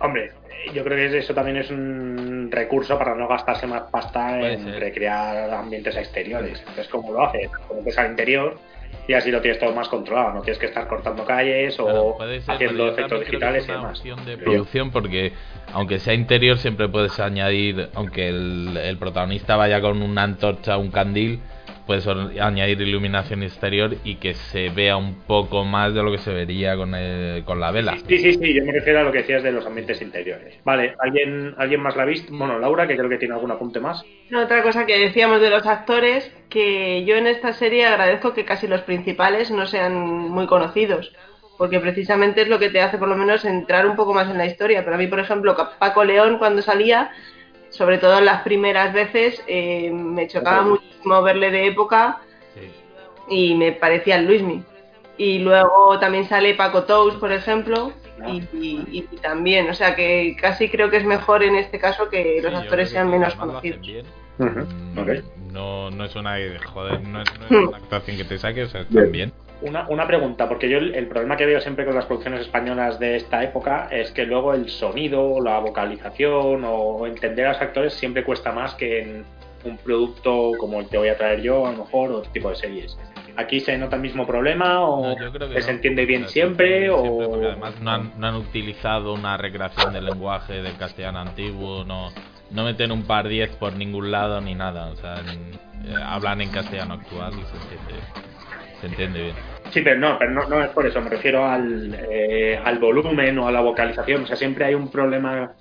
Hombre, 0.00 0.32
yo 0.72 0.82
creo 0.84 1.10
que 1.10 1.18
eso 1.18 1.34
también 1.34 1.56
es 1.58 1.70
un 1.70 2.48
recurso 2.50 2.98
para 2.98 3.14
no 3.14 3.28
gastarse 3.28 3.66
más 3.66 3.82
pasta 3.90 4.38
Puede 4.38 4.54
en 4.54 4.64
ser. 4.64 4.80
recrear 4.80 5.52
ambientes 5.52 5.96
exteriores. 5.96 6.58
Entonces, 6.60 6.88
¿cómo 6.88 7.12
lo 7.12 7.22
haces? 7.26 7.50
Como 7.68 7.82
que 7.84 7.90
es 7.90 7.98
al 7.98 8.10
interior 8.10 8.58
y 9.06 9.12
así 9.12 9.30
lo 9.30 9.40
tienes 9.40 9.60
todo 9.60 9.74
más 9.74 9.88
controlado. 9.88 10.34
No 10.34 10.42
tienes 10.42 10.58
que 10.58 10.66
estar 10.66 10.88
cortando 10.88 11.24
calles 11.24 11.78
o 11.78 12.16
haciendo 12.48 12.88
efectos 12.88 13.20
digitales 13.20 13.64
es 13.64 13.68
y 13.68 13.72
demás. 13.72 14.26
de 14.26 14.38
producción 14.38 14.90
porque 14.90 15.32
aunque 15.72 15.98
sea 15.98 16.14
interior 16.14 16.58
siempre 16.58 16.88
puedes 16.88 17.18
añadir, 17.20 17.88
aunque 17.94 18.28
el, 18.28 18.76
el 18.76 18.96
protagonista 18.98 19.56
vaya 19.56 19.80
con 19.80 20.02
una 20.02 20.22
antorcha 20.22 20.76
o 20.76 20.80
un 20.80 20.90
candil, 20.90 21.40
puedes 21.86 22.06
añadir 22.06 22.80
iluminación 22.80 23.42
exterior 23.42 23.96
y 24.04 24.14
que 24.16 24.32
se 24.34 24.70
vea 24.70 24.96
un 24.96 25.14
poco 25.26 25.64
más 25.64 25.92
de 25.92 26.02
lo 26.02 26.10
que 26.10 26.18
se 26.18 26.32
vería 26.32 26.76
con, 26.76 26.94
el- 26.94 27.44
con 27.44 27.60
la 27.60 27.70
vela. 27.72 27.96
Sí, 28.08 28.18
sí, 28.18 28.32
sí, 28.32 28.54
yo 28.54 28.64
me 28.64 28.72
refiero 28.72 29.00
a 29.00 29.02
lo 29.02 29.12
que 29.12 29.18
decías 29.18 29.42
de 29.42 29.52
los 29.52 29.66
ambientes 29.66 30.00
interiores. 30.00 30.54
Vale, 30.64 30.94
¿alguien, 30.98 31.54
¿alguien 31.58 31.82
más 31.82 31.94
la 31.96 32.04
ha 32.04 32.06
visto? 32.06 32.34
Bueno, 32.34 32.58
Laura, 32.58 32.86
que 32.86 32.96
creo 32.96 33.08
que 33.10 33.18
tiene 33.18 33.34
algún 33.34 33.50
apunte 33.50 33.80
más. 33.80 34.02
Otra 34.34 34.62
cosa 34.62 34.86
que 34.86 34.98
decíamos 34.98 35.40
de 35.42 35.50
los 35.50 35.66
actores, 35.66 36.32
que 36.48 37.04
yo 37.04 37.16
en 37.16 37.26
esta 37.26 37.52
serie 37.52 37.86
agradezco 37.86 38.32
que 38.32 38.46
casi 38.46 38.66
los 38.66 38.80
principales 38.82 39.50
no 39.50 39.66
sean 39.66 39.94
muy 39.94 40.46
conocidos, 40.46 41.12
porque 41.56 41.80
precisamente 41.80 42.42
es 42.42 42.48
lo 42.48 42.58
que 42.58 42.70
te 42.70 42.80
hace 42.80 42.98
por 42.98 43.08
lo 43.08 43.16
menos 43.16 43.44
entrar 43.44 43.86
un 43.86 43.96
poco 43.96 44.12
más 44.14 44.28
en 44.30 44.38
la 44.38 44.46
historia. 44.46 44.82
Pero 44.84 44.96
a 44.96 44.98
mí, 44.98 45.06
por 45.06 45.20
ejemplo, 45.20 45.56
Paco 45.78 46.04
León 46.04 46.38
cuando 46.38 46.62
salía, 46.62 47.10
sobre 47.70 47.98
todo 47.98 48.18
en 48.18 48.24
las 48.24 48.42
primeras 48.42 48.92
veces, 48.92 49.42
eh, 49.46 49.90
me 49.92 50.26
chocaba 50.28 50.62
muchísimo 50.62 51.22
verle 51.22 51.50
de 51.50 51.66
época 51.66 52.20
y 53.28 53.54
me 53.54 53.72
parecía 53.72 54.16
el 54.16 54.26
Luismi. 54.26 54.62
Y 55.16 55.38
luego 55.38 55.98
también 56.00 56.28
sale 56.28 56.54
Paco 56.54 56.84
Tous, 56.84 57.14
por 57.16 57.30
ejemplo, 57.32 57.92
y, 58.26 58.42
y- 58.52 58.84
y 59.12 59.16
también, 59.18 59.68
o 59.70 59.74
sea 59.74 59.94
que 59.94 60.36
casi 60.40 60.68
creo 60.68 60.90
que 60.90 60.96
es 60.96 61.04
mejor 61.04 61.42
en 61.44 61.56
este 61.56 61.78
caso 61.78 62.08
que 62.08 62.40
los 62.42 62.52
Sí, 62.52 62.58
actores 62.58 62.90
sean 62.90 63.10
menos 63.10 63.34
conocidos. 63.36 63.80
bien. 63.80 64.06
No, 65.52 65.90
no 65.90 66.04
es 66.04 66.16
una 66.16 66.36
joder, 66.72 67.00
no 67.02 67.22
es, 67.22 67.28
no 67.38 67.46
es 67.46 67.50
una 67.68 67.76
actuación 67.76 68.16
que 68.16 68.24
te 68.24 68.38
saque, 68.38 68.64
o 68.64 68.68
sea, 68.68 68.80
están 68.80 69.12
bien. 69.12 69.32
Una, 69.64 69.88
una 69.88 70.06
pregunta, 70.06 70.48
porque 70.48 70.68
yo 70.68 70.78
el, 70.78 70.94
el 70.94 71.06
problema 71.06 71.36
que 71.36 71.46
veo 71.46 71.60
siempre 71.60 71.84
con 71.86 71.94
las 71.94 72.04
producciones 72.04 72.42
españolas 72.42 72.98
de 72.98 73.16
esta 73.16 73.42
época 73.42 73.88
es 73.90 74.10
que 74.12 74.24
luego 74.26 74.52
el 74.54 74.68
sonido, 74.68 75.40
la 75.40 75.58
vocalización 75.58 76.62
o 76.66 77.06
entender 77.06 77.46
a 77.46 77.52
los 77.52 77.60
actores 77.62 77.94
siempre 77.94 78.24
cuesta 78.24 78.52
más 78.52 78.74
que 78.74 79.00
en 79.02 79.24
un 79.64 79.78
producto 79.78 80.52
como 80.58 80.80
el 80.80 80.88
que 80.88 80.98
voy 80.98 81.08
a 81.08 81.16
traer 81.16 81.40
yo, 81.40 81.66
a 81.66 81.72
lo 81.72 81.78
mejor, 81.78 82.10
o 82.10 82.16
otro 82.18 82.30
tipo 82.30 82.50
de 82.50 82.56
series. 82.56 82.98
¿Aquí 83.36 83.58
se 83.60 83.76
nota 83.78 83.96
el 83.96 84.02
mismo 84.02 84.26
problema 84.26 84.82
o 84.86 85.18
No, 85.18 85.32
que 85.32 85.60
se 85.62 85.70
no. 85.70 85.76
entiende 85.76 86.04
bien 86.04 86.28
siempre? 86.28 86.90
o... 86.90 87.00
siempre, 87.00 87.26
porque 87.28 87.46
además 87.46 87.74
no 87.80 87.90
han, 87.90 88.12
no 88.20 88.26
han 88.28 88.34
utilizado 88.36 89.14
una 89.14 89.36
recreación 89.38 89.92
del 89.94 90.04
lenguaje 90.04 90.62
del 90.62 90.76
castellano 90.76 91.18
antiguo, 91.20 91.84
no, 91.84 92.12
no 92.50 92.64
meten 92.64 92.92
un 92.92 93.02
par 93.04 93.26
10 93.28 93.50
por 93.56 93.72
ningún 93.74 94.10
lado 94.12 94.40
ni 94.42 94.54
nada, 94.54 94.88
o 94.88 94.96
sea, 94.96 95.20
en- 95.20 95.54
eh, 95.90 96.00
hablan 96.04 96.42
en 96.42 96.50
castellano 96.50 96.94
actual 96.94 97.32
y 97.38 97.44
se 97.46 97.56
entiende, 97.56 98.00
se 98.80 98.86
entiende 98.86 99.22
bien. 99.24 99.53
Sí, 99.70 99.80
pero 99.80 99.98
no, 99.98 100.18
pero 100.18 100.30
no, 100.30 100.48
no 100.48 100.62
es 100.62 100.70
por 100.70 100.86
eso, 100.86 101.00
me 101.00 101.10
refiero 101.10 101.44
al, 101.44 101.94
eh, 102.10 102.60
al 102.62 102.78
volumen 102.78 103.38
o 103.38 103.48
a 103.48 103.52
la 103.52 103.60
vocalización. 103.60 104.24
O 104.24 104.26
sea, 104.26 104.36
siempre 104.36 104.66
hay 104.66 104.74
un 104.74 104.90
problema 104.90 105.54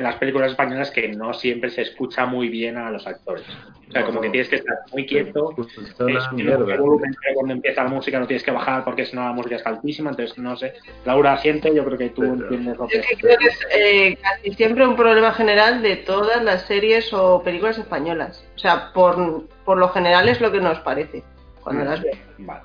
en 0.00 0.04
las 0.04 0.16
películas 0.16 0.50
españolas 0.50 0.90
que 0.90 1.08
no 1.08 1.32
siempre 1.34 1.70
se 1.70 1.82
escucha 1.82 2.26
muy 2.26 2.48
bien 2.48 2.76
a 2.76 2.90
los 2.90 3.06
actores. 3.06 3.44
O 3.88 3.92
sea, 3.92 4.04
como 4.04 4.20
que 4.20 4.30
tienes 4.30 4.48
que 4.48 4.56
estar 4.56 4.76
muy 4.92 5.04
quieto, 5.04 5.54
es 5.58 6.28
tiene 6.34 6.44
mierda. 6.44 6.58
un 6.58 6.80
volumen, 6.80 7.14
pero 7.22 7.34
cuando 7.34 7.54
empieza 7.54 7.84
la 7.84 7.90
música 7.90 8.18
no 8.18 8.26
tienes 8.26 8.42
que 8.42 8.50
bajar 8.50 8.84
porque 8.84 9.04
si 9.04 9.14
no 9.14 9.24
la 9.24 9.32
música 9.32 9.56
está 9.56 9.70
altísima, 9.70 10.10
entonces 10.10 10.38
no 10.38 10.56
sé. 10.56 10.74
Laura 11.04 11.36
siente, 11.38 11.74
yo 11.74 11.84
creo 11.84 11.98
que 11.98 12.08
tú 12.10 12.22
entiendes 12.22 12.78
lo 12.78 12.86
que 12.86 12.96
Yo 12.96 13.02
que 13.02 13.16
creo 13.16 13.38
que 13.38 13.46
es 13.46 13.66
eh, 13.74 14.18
casi 14.22 14.54
siempre 14.54 14.86
un 14.86 14.96
problema 14.96 15.32
general 15.32 15.82
de 15.82 15.96
todas 15.96 16.42
las 16.42 16.62
series 16.62 17.12
o 17.12 17.42
películas 17.42 17.78
españolas. 17.78 18.44
O 18.56 18.58
sea, 18.58 18.92
por, 18.92 19.44
por 19.64 19.78
lo 19.78 19.88
general 19.90 20.28
es 20.28 20.40
lo 20.40 20.50
que 20.50 20.60
nos 20.60 20.78
parece 20.80 21.22
cuando 21.62 21.84
las 21.84 22.02
vemos. 22.02 22.56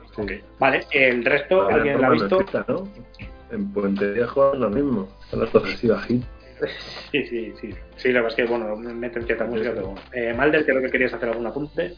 Vale, 0.59 0.85
el 0.91 1.26
resto, 1.26 1.67
¿alguien 1.67 2.01
la 2.01 2.07
ha 2.07 2.11
visto? 2.11 2.39
En 3.51 3.72
Puente 3.72 4.11
Viejo 4.11 4.53
es 4.53 4.59
lo 4.59 4.69
mismo. 4.69 5.07
Son 5.30 5.41
las 5.41 5.49
cosas 5.49 5.73
así 5.73 5.88
bajitas. 5.88 6.30
Sí, 7.11 7.26
sí, 7.27 7.53
sí. 7.59 7.69
Sí, 7.97 8.11
la 8.11 8.22
verdad 8.22 8.39
es 8.39 8.45
que, 8.45 8.45
bueno, 8.49 8.76
meten 8.76 9.26
cierta 9.26 9.45
música, 9.45 9.72
pero 9.73 9.88
bueno. 9.88 10.01
Eh, 10.13 10.34
Malder, 10.34 10.65
creo 10.65 10.81
que 10.81 10.89
querías 10.89 11.13
hacer 11.13 11.30
algún 11.30 11.45
apunte. 11.45 11.95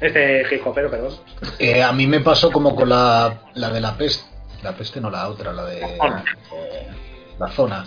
Este 0.00 0.42
hip 0.54 0.66
hopero, 0.66 0.90
perdón. 0.90 1.14
Eh, 1.58 1.82
a 1.82 1.92
mí 1.92 2.06
me 2.06 2.20
pasó 2.20 2.50
como 2.50 2.74
con 2.74 2.88
la, 2.88 3.42
la 3.54 3.70
de 3.70 3.80
la 3.80 3.96
peste. 3.96 4.24
La 4.62 4.72
peste 4.72 5.00
no 5.00 5.10
la 5.10 5.28
otra, 5.28 5.52
la 5.52 5.64
de 5.66 5.80
zona. 5.98 6.24
eh, 6.54 6.86
la 7.38 7.48
zona. 7.48 7.84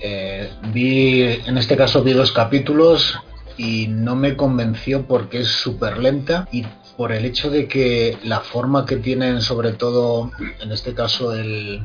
Eh, 0.00 0.50
vi, 0.72 1.22
en 1.46 1.56
este 1.56 1.76
caso 1.76 2.02
vi 2.02 2.12
dos 2.12 2.32
capítulos 2.32 3.18
y 3.56 3.86
no 3.88 4.16
me 4.16 4.36
convenció 4.36 5.06
porque 5.06 5.40
es 5.40 5.48
súper 5.48 5.98
lenta 5.98 6.48
y 6.50 6.66
por 7.02 7.10
el 7.10 7.24
hecho 7.24 7.50
de 7.50 7.66
que 7.66 8.16
la 8.22 8.38
forma 8.38 8.86
que 8.86 8.96
tienen 8.96 9.40
sobre 9.40 9.72
todo 9.72 10.30
en 10.60 10.70
este 10.70 10.94
caso 10.94 11.34
el, 11.34 11.82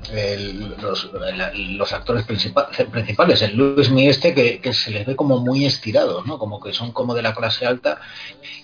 los, 0.80 1.92
actores 1.92 2.24
principa- 2.24 2.70
principales, 2.92 3.42
el 3.42 3.56
Luis 3.58 3.90
Mi 3.90 4.08
este 4.08 4.36
que, 4.36 4.74
se 4.74 4.92
les 4.92 5.08
ve 5.08 5.16
como 5.16 5.40
muy 5.40 5.66
estirados, 5.66 6.24
¿no? 6.28 6.38
como 6.38 6.60
que 6.60 6.72
son 6.72 6.92
como 6.92 7.16
de 7.16 7.24
la 7.24 7.34
clase 7.34 7.66
alta 7.66 8.00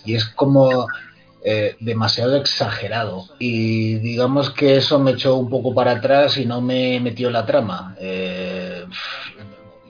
y 0.05 0.13
es 0.13 0.25
como 0.25 0.85
eh, 1.43 1.75
demasiado 1.79 2.35
exagerado. 2.37 3.25
Y 3.39 3.95
digamos 3.95 4.51
que 4.51 4.77
eso 4.77 4.99
me 4.99 5.13
echó 5.13 5.33
un 5.37 5.49
poco 5.49 5.73
para 5.73 5.93
atrás 5.93 6.37
y 6.37 6.45
no 6.45 6.61
me 6.61 6.99
metió 6.99 7.31
la 7.31 7.47
trama. 7.47 7.95
Eh, 7.99 8.85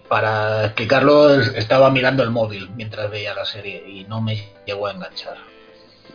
para 0.08 0.64
explicarlo, 0.68 1.42
es- 1.42 1.54
estaba 1.56 1.90
mirando 1.92 2.24
el 2.24 2.30
móvil 2.30 2.70
mientras 2.78 3.12
veía 3.12 3.34
la 3.34 3.44
serie 3.44 3.84
y 3.86 4.06
no 4.06 4.22
me 4.22 4.48
llegó 4.66 4.88
a 4.88 4.92
enganchar. 4.94 5.36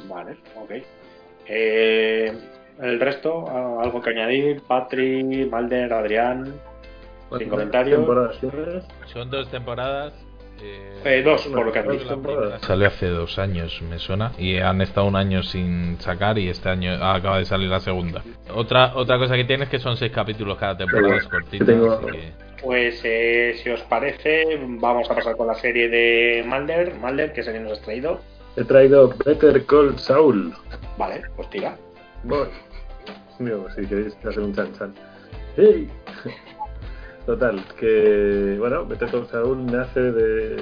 Vale, 0.07 0.37
ok. 0.57 0.71
Eh, 1.47 2.33
el 2.81 3.01
resto, 3.01 3.49
¿a- 3.49 3.83
algo 3.83 4.01
que 4.01 4.11
añadir. 4.11 4.63
Patrick, 4.67 5.51
Malder, 5.51 5.93
Adrián, 5.93 6.55
sin 7.39 7.49
comentarios. 7.49 7.99
temporadas 7.99 8.39
tienes? 8.41 8.85
Son 9.07 9.31
dos 9.31 9.51
temporadas. 9.51 10.13
Eh, 10.61 11.23
dos, 11.25 11.47
por 11.47 11.67
lo 11.67 11.73
que 11.73 11.79
han 11.79 11.89
visto. 11.89 12.21
Salió 12.63 12.89
hace 12.89 13.07
dos 13.07 13.39
años, 13.39 13.81
me 13.89 13.99
suena. 14.01 14.33
Y 14.39 14.59
han 14.59 14.81
estado 14.81 15.07
un 15.07 15.15
año 15.15 15.43
sin 15.45 16.01
sacar 16.01 16.37
y 16.37 16.49
este 16.49 16.69
año 16.69 16.93
acaba 16.95 17.39
de 17.39 17.45
salir 17.45 17.69
la 17.69 17.79
segunda. 17.79 18.23
Otra 18.53 18.93
otra 18.97 19.19
cosa 19.19 19.37
que 19.37 19.45
tiene 19.45 19.65
es 19.65 19.71
que 19.71 19.79
son 19.79 19.97
seis 19.97 20.11
capítulos 20.11 20.59
cada 20.59 20.77
temporada, 20.77 21.17
es 21.17 21.29
cortita. 21.29 21.65
Tengo- 21.65 21.93
así 21.93 22.07
que- 22.07 22.33
Pues 22.61 23.01
eh, 23.05 23.55
si 23.63 23.71
os 23.71 23.81
parece, 23.83 24.59
vamos 24.81 25.09
a 25.09 25.15
pasar 25.15 25.37
con 25.37 25.47
la 25.47 25.55
serie 25.55 25.89
de 25.89 26.43
Malder. 26.45 26.93
Malder, 26.97 27.33
¿qué 27.33 27.45
serie 27.45 27.61
nos 27.61 27.73
has 27.75 27.81
traído? 27.83 28.21
He 28.59 28.65
traído 28.65 29.15
Better 29.25 29.65
Call 29.67 29.97
Saul. 29.99 30.53
Vale, 30.99 31.23
pues 31.37 31.49
tira. 31.51 31.77
Voy. 32.25 32.49
Digo, 33.39 33.67
si 33.77 33.87
queréis 33.87 34.17
hacer 34.25 34.41
un 34.41 34.53
chan 34.53 34.73
chan. 34.77 34.93
¡Hey! 35.57 35.89
Total, 37.25 37.63
que 37.79 38.57
bueno, 38.59 38.85
Better 38.85 39.09
Call 39.13 39.27
Saul 39.29 39.65
nace 39.67 40.01
de, 40.01 40.57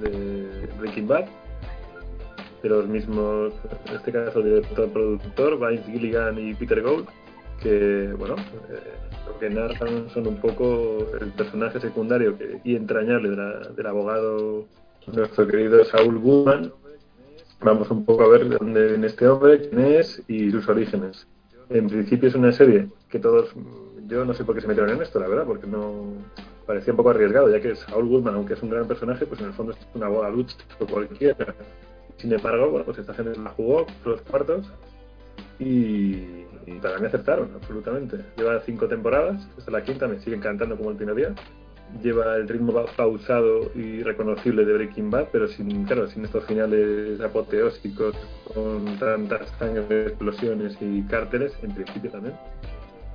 de 0.00 0.68
Breaking 0.80 1.06
Bad, 1.06 1.26
de 2.64 2.68
los 2.68 2.88
mismos, 2.88 3.52
en 3.86 3.94
este 3.94 4.10
caso, 4.10 4.42
director, 4.42 4.88
productor, 4.90 5.60
Vince 5.70 5.92
Gilligan 5.92 6.38
y 6.40 6.54
Peter 6.54 6.82
Gould, 6.82 7.06
que 7.62 8.12
bueno, 8.18 8.34
eh, 8.70 8.80
lo 9.28 9.38
que 9.38 9.48
narran 9.50 10.08
son 10.10 10.26
un 10.26 10.40
poco 10.40 11.06
el 11.20 11.30
personaje 11.32 11.78
secundario 11.78 12.36
que- 12.36 12.60
y 12.64 12.74
entrañable 12.74 13.30
de 13.30 13.36
la- 13.36 13.68
del 13.76 13.86
abogado, 13.86 14.64
nuestro 15.06 15.46
querido 15.46 15.84
Saul 15.84 16.18
Goodman. 16.18 16.72
Vamos 17.60 17.90
un 17.90 18.04
poco 18.04 18.22
a 18.22 18.28
ver 18.28 18.48
de 18.48 18.56
dónde 18.56 18.86
viene 18.86 19.06
este 19.08 19.26
hombre, 19.26 19.68
quién 19.68 19.80
es 19.80 20.22
y 20.28 20.50
sus 20.50 20.68
orígenes. 20.68 21.26
En 21.70 21.88
principio 21.88 22.28
es 22.28 22.34
una 22.34 22.52
serie 22.52 22.88
que 23.10 23.18
todos, 23.18 23.52
yo 24.06 24.24
no 24.24 24.32
sé 24.32 24.44
por 24.44 24.54
qué 24.54 24.60
se 24.60 24.68
metieron 24.68 24.90
en 24.90 25.02
esto, 25.02 25.18
la 25.18 25.28
verdad, 25.28 25.44
porque 25.44 25.66
no 25.66 26.12
parecía 26.66 26.92
un 26.92 26.98
poco 26.98 27.10
arriesgado, 27.10 27.50
ya 27.50 27.60
que 27.60 27.74
Saul 27.74 28.08
Goodman, 28.08 28.34
aunque 28.34 28.54
es 28.54 28.62
un 28.62 28.70
gran 28.70 28.86
personaje, 28.86 29.26
pues 29.26 29.40
en 29.40 29.46
el 29.46 29.52
fondo 29.54 29.72
es 29.72 29.78
un 29.94 30.02
abogado 30.04 30.44
cualquiera. 30.88 31.54
Sin 32.16 32.32
embargo, 32.32 32.70
bueno, 32.70 32.84
pues 32.84 32.98
esta 32.98 33.14
gente 33.14 33.38
la 33.38 33.50
jugó 33.50 33.86
los 34.04 34.20
cuartos 34.22 34.70
y, 35.58 36.44
para 36.82 36.98
mí 36.98 37.06
aceptaron, 37.06 37.50
absolutamente. 37.54 38.18
Lleva 38.36 38.60
cinco 38.60 38.86
temporadas, 38.86 39.48
esta 39.56 39.70
es 39.70 39.72
la 39.72 39.82
quinta, 39.82 40.06
me 40.06 40.20
sigue 40.20 40.36
encantando 40.36 40.76
como 40.76 40.90
el 40.90 40.96
primer 40.96 41.14
día. 41.14 41.34
Lleva 42.02 42.36
el 42.36 42.48
ritmo 42.48 42.72
pa- 42.72 42.86
pausado 42.96 43.70
y 43.74 44.02
reconocible 44.02 44.64
de 44.64 44.74
Breaking 44.74 45.10
Bad, 45.10 45.28
pero 45.32 45.48
sin, 45.48 45.84
claro, 45.84 46.06
sin 46.06 46.24
estos 46.24 46.44
finales 46.44 47.20
apoteósicos 47.20 48.14
con 48.54 48.84
tantas 48.98 49.48
sangre, 49.58 50.02
explosiones 50.08 50.76
y 50.80 51.02
cárteles, 51.02 51.52
en 51.62 51.72
principio 51.74 52.10
también. 52.10 52.34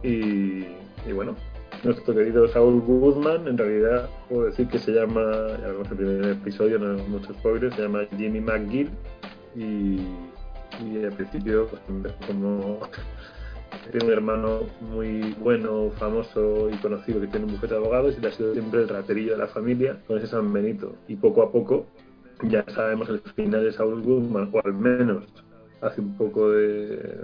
Y, 0.04 0.66
bueno, 1.14 1.36
nuestro 1.84 2.14
querido 2.14 2.48
Saul 2.50 2.82
Goodman, 2.82 3.48
en 3.48 3.58
realidad 3.58 4.10
puedo 4.28 4.46
decir 4.46 4.68
que 4.68 4.80
se 4.80 4.92
llama, 4.92 5.22
ya 5.62 5.68
vemos 5.68 5.90
el 5.92 5.98
primer 5.98 6.26
episodio, 6.32 6.80
no 6.80 7.02
muchos 7.06 7.36
spoilers, 7.38 7.76
se 7.76 7.84
llama 7.84 8.02
Jimmy 8.18 8.42
McGill 8.42 8.90
y, 9.56 10.02
y 10.84 11.04
al 11.06 11.14
principio 11.14 11.68
pues, 11.68 12.14
como 12.28 12.80
tiene 13.92 14.06
un 14.06 14.12
hermano 14.12 14.62
muy 14.82 15.36
bueno, 15.40 15.92
famoso 15.98 16.70
y 16.70 16.76
conocido 16.78 17.22
que 17.22 17.28
tiene 17.28 17.46
un 17.46 17.54
bufete 17.54 17.74
de 17.74 17.80
abogados 17.80 18.16
y 18.18 18.22
le 18.22 18.28
ha 18.28 18.32
sido 18.32 18.54
siempre 18.54 18.82
el 18.82 18.90
raterillo 18.90 19.34
de 19.34 19.38
la 19.38 19.48
familia 19.48 20.00
con 20.08 20.18
ese 20.18 20.28
San 20.28 20.52
Benito. 20.52 20.96
Y 21.08 21.16
poco 21.16 21.44
a 21.44 21.52
poco 21.52 21.86
ya 22.44 22.66
sabemos 22.70 23.10
el 23.10 23.20
final 23.36 23.64
de 23.64 23.72
Saul 23.72 24.02
Goodman, 24.02 24.50
o 24.52 24.62
al 24.64 24.74
menos 24.74 25.24
hace 25.82 26.02
un 26.02 26.18
poco 26.18 26.52
de... 26.52 27.20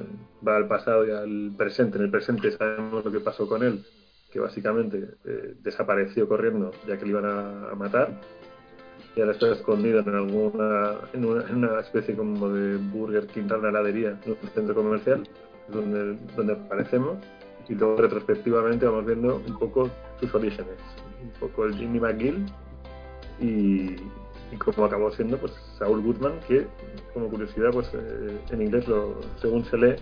va 0.46 0.58
al 0.58 0.68
pasado 0.68 1.08
y 1.08 1.12
al 1.12 1.52
presente. 1.58 1.98
En 1.98 2.06
el 2.06 2.12
presente 2.12 2.52
sabemos 2.52 3.04
lo 3.04 3.12
que 3.12 3.20
pasó 3.20 3.48
con 3.48 3.64
él, 3.64 3.84
que 4.32 4.40
básicamente 4.40 5.16
eh, 5.26 5.56
desapareció 5.62 6.28
corriendo 6.28 6.72
ya 6.88 6.98
que 6.98 7.06
le 7.06 7.12
iban 7.12 7.26
a, 7.26 7.76
matar. 7.76 8.20
Y 9.16 9.22
ahora 9.22 9.34
está 9.34 9.52
escondido 9.52 10.00
en 10.00 10.10
alguna 10.10 10.98
en 11.14 11.26
una, 11.26 11.50
en 11.50 11.56
una 11.56 11.80
especie 11.80 12.16
como 12.16 12.50
de 12.50 12.78
Burger 12.78 13.28
King, 13.28 13.46
una 13.46 13.70
heladería, 13.70 14.20
en 14.24 14.32
un 14.32 14.50
centro 14.50 14.76
comercial, 14.76 15.24
donde, 15.72 16.18
donde 16.36 16.54
aparecemos. 16.54 17.18
Y 17.68 17.76
luego 17.76 17.98
retrospectivamente 17.98 18.86
vamos 18.86 19.06
viendo 19.06 19.42
un 19.48 19.60
poco 19.60 19.90
sus 20.20 20.34
orígenes. 20.34 20.76
Un 21.24 21.30
poco 21.40 21.66
el 21.66 21.76
Jimmy 21.76 22.00
McGill 22.00 22.46
y, 23.40 23.96
y 24.52 24.56
cómo 24.58 24.86
acabó 24.86 25.12
siendo 25.12 25.38
pues 25.38 25.54
Saul 25.78 26.02
Goodman, 26.02 26.40
que 26.48 26.66
como 27.14 27.28
curiosidad 27.30 27.70
pues 27.72 27.90
eh, 27.94 28.38
en 28.52 28.62
inglés 28.62 28.88
lo, 28.88 29.16
según 29.42 29.64
se 29.66 29.78
lee 29.78 29.96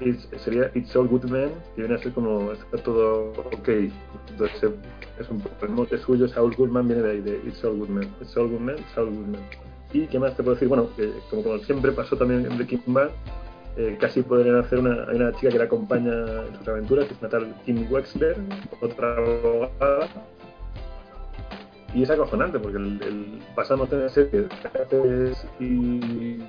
it's- 0.00 0.28
sería 0.42 0.70
It's 0.74 0.94
All 0.96 1.06
Good 1.08 1.24
Man, 1.24 1.50
que 1.76 1.82
viene 1.82 1.94
a 1.94 1.98
ser 1.98 2.12
como 2.12 2.52
está 2.52 2.76
todo 2.78 3.30
ok. 3.52 3.68
Entonces 4.30 4.72
es 5.20 5.28
un 5.30 5.40
poco 5.40 5.64
el 5.66 5.70
mote 5.70 5.98
suyo, 5.98 6.26
Saul 6.28 6.54
Goodman 6.56 6.88
viene 6.88 7.02
de 7.02 7.10
ahí, 7.12 7.20
de 7.20 7.36
It's 7.46 7.62
All 7.64 7.76
Good 7.78 7.88
Man. 7.88 8.08
It's 8.20 8.36
All 8.36 8.48
Good 8.48 8.60
Man, 8.60 8.76
Saul 8.94 9.10
Goodman. 9.10 9.42
¿Y 9.92 10.06
qué 10.08 10.18
más 10.18 10.36
te 10.36 10.42
puedo 10.42 10.54
decir? 10.54 10.66
Bueno, 10.68 10.88
como, 11.30 11.42
como 11.44 11.58
siempre 11.58 11.92
pasó 11.92 12.16
también 12.16 12.44
en 12.50 12.56
Breaking 12.56 12.82
Bad, 12.88 13.10
eh, 13.76 13.96
casi 14.00 14.22
podrían 14.22 14.56
hacer 14.56 14.78
una, 14.78 15.04
una 15.12 15.32
chica 15.32 15.50
que 15.52 15.58
la 15.58 15.64
acompaña 15.64 16.12
en 16.48 16.56
sus 16.58 16.68
aventuras, 16.68 17.06
que 17.06 17.14
es 17.14 17.20
una 17.20 17.28
tal 17.28 17.54
Kim 17.64 17.86
Wexler, 17.90 18.36
otra 18.80 19.16
abogada, 19.16 20.08
y 21.94 22.02
es 22.02 22.10
acojonante 22.10 22.58
porque 22.58 22.78
el, 22.78 23.00
el- 23.02 23.38
pasamos 23.54 23.88
de 23.90 23.96
una 23.96 24.08
serie 24.08 24.42
de 24.42 24.48
cárteles 24.48 25.46
y, 25.60 26.40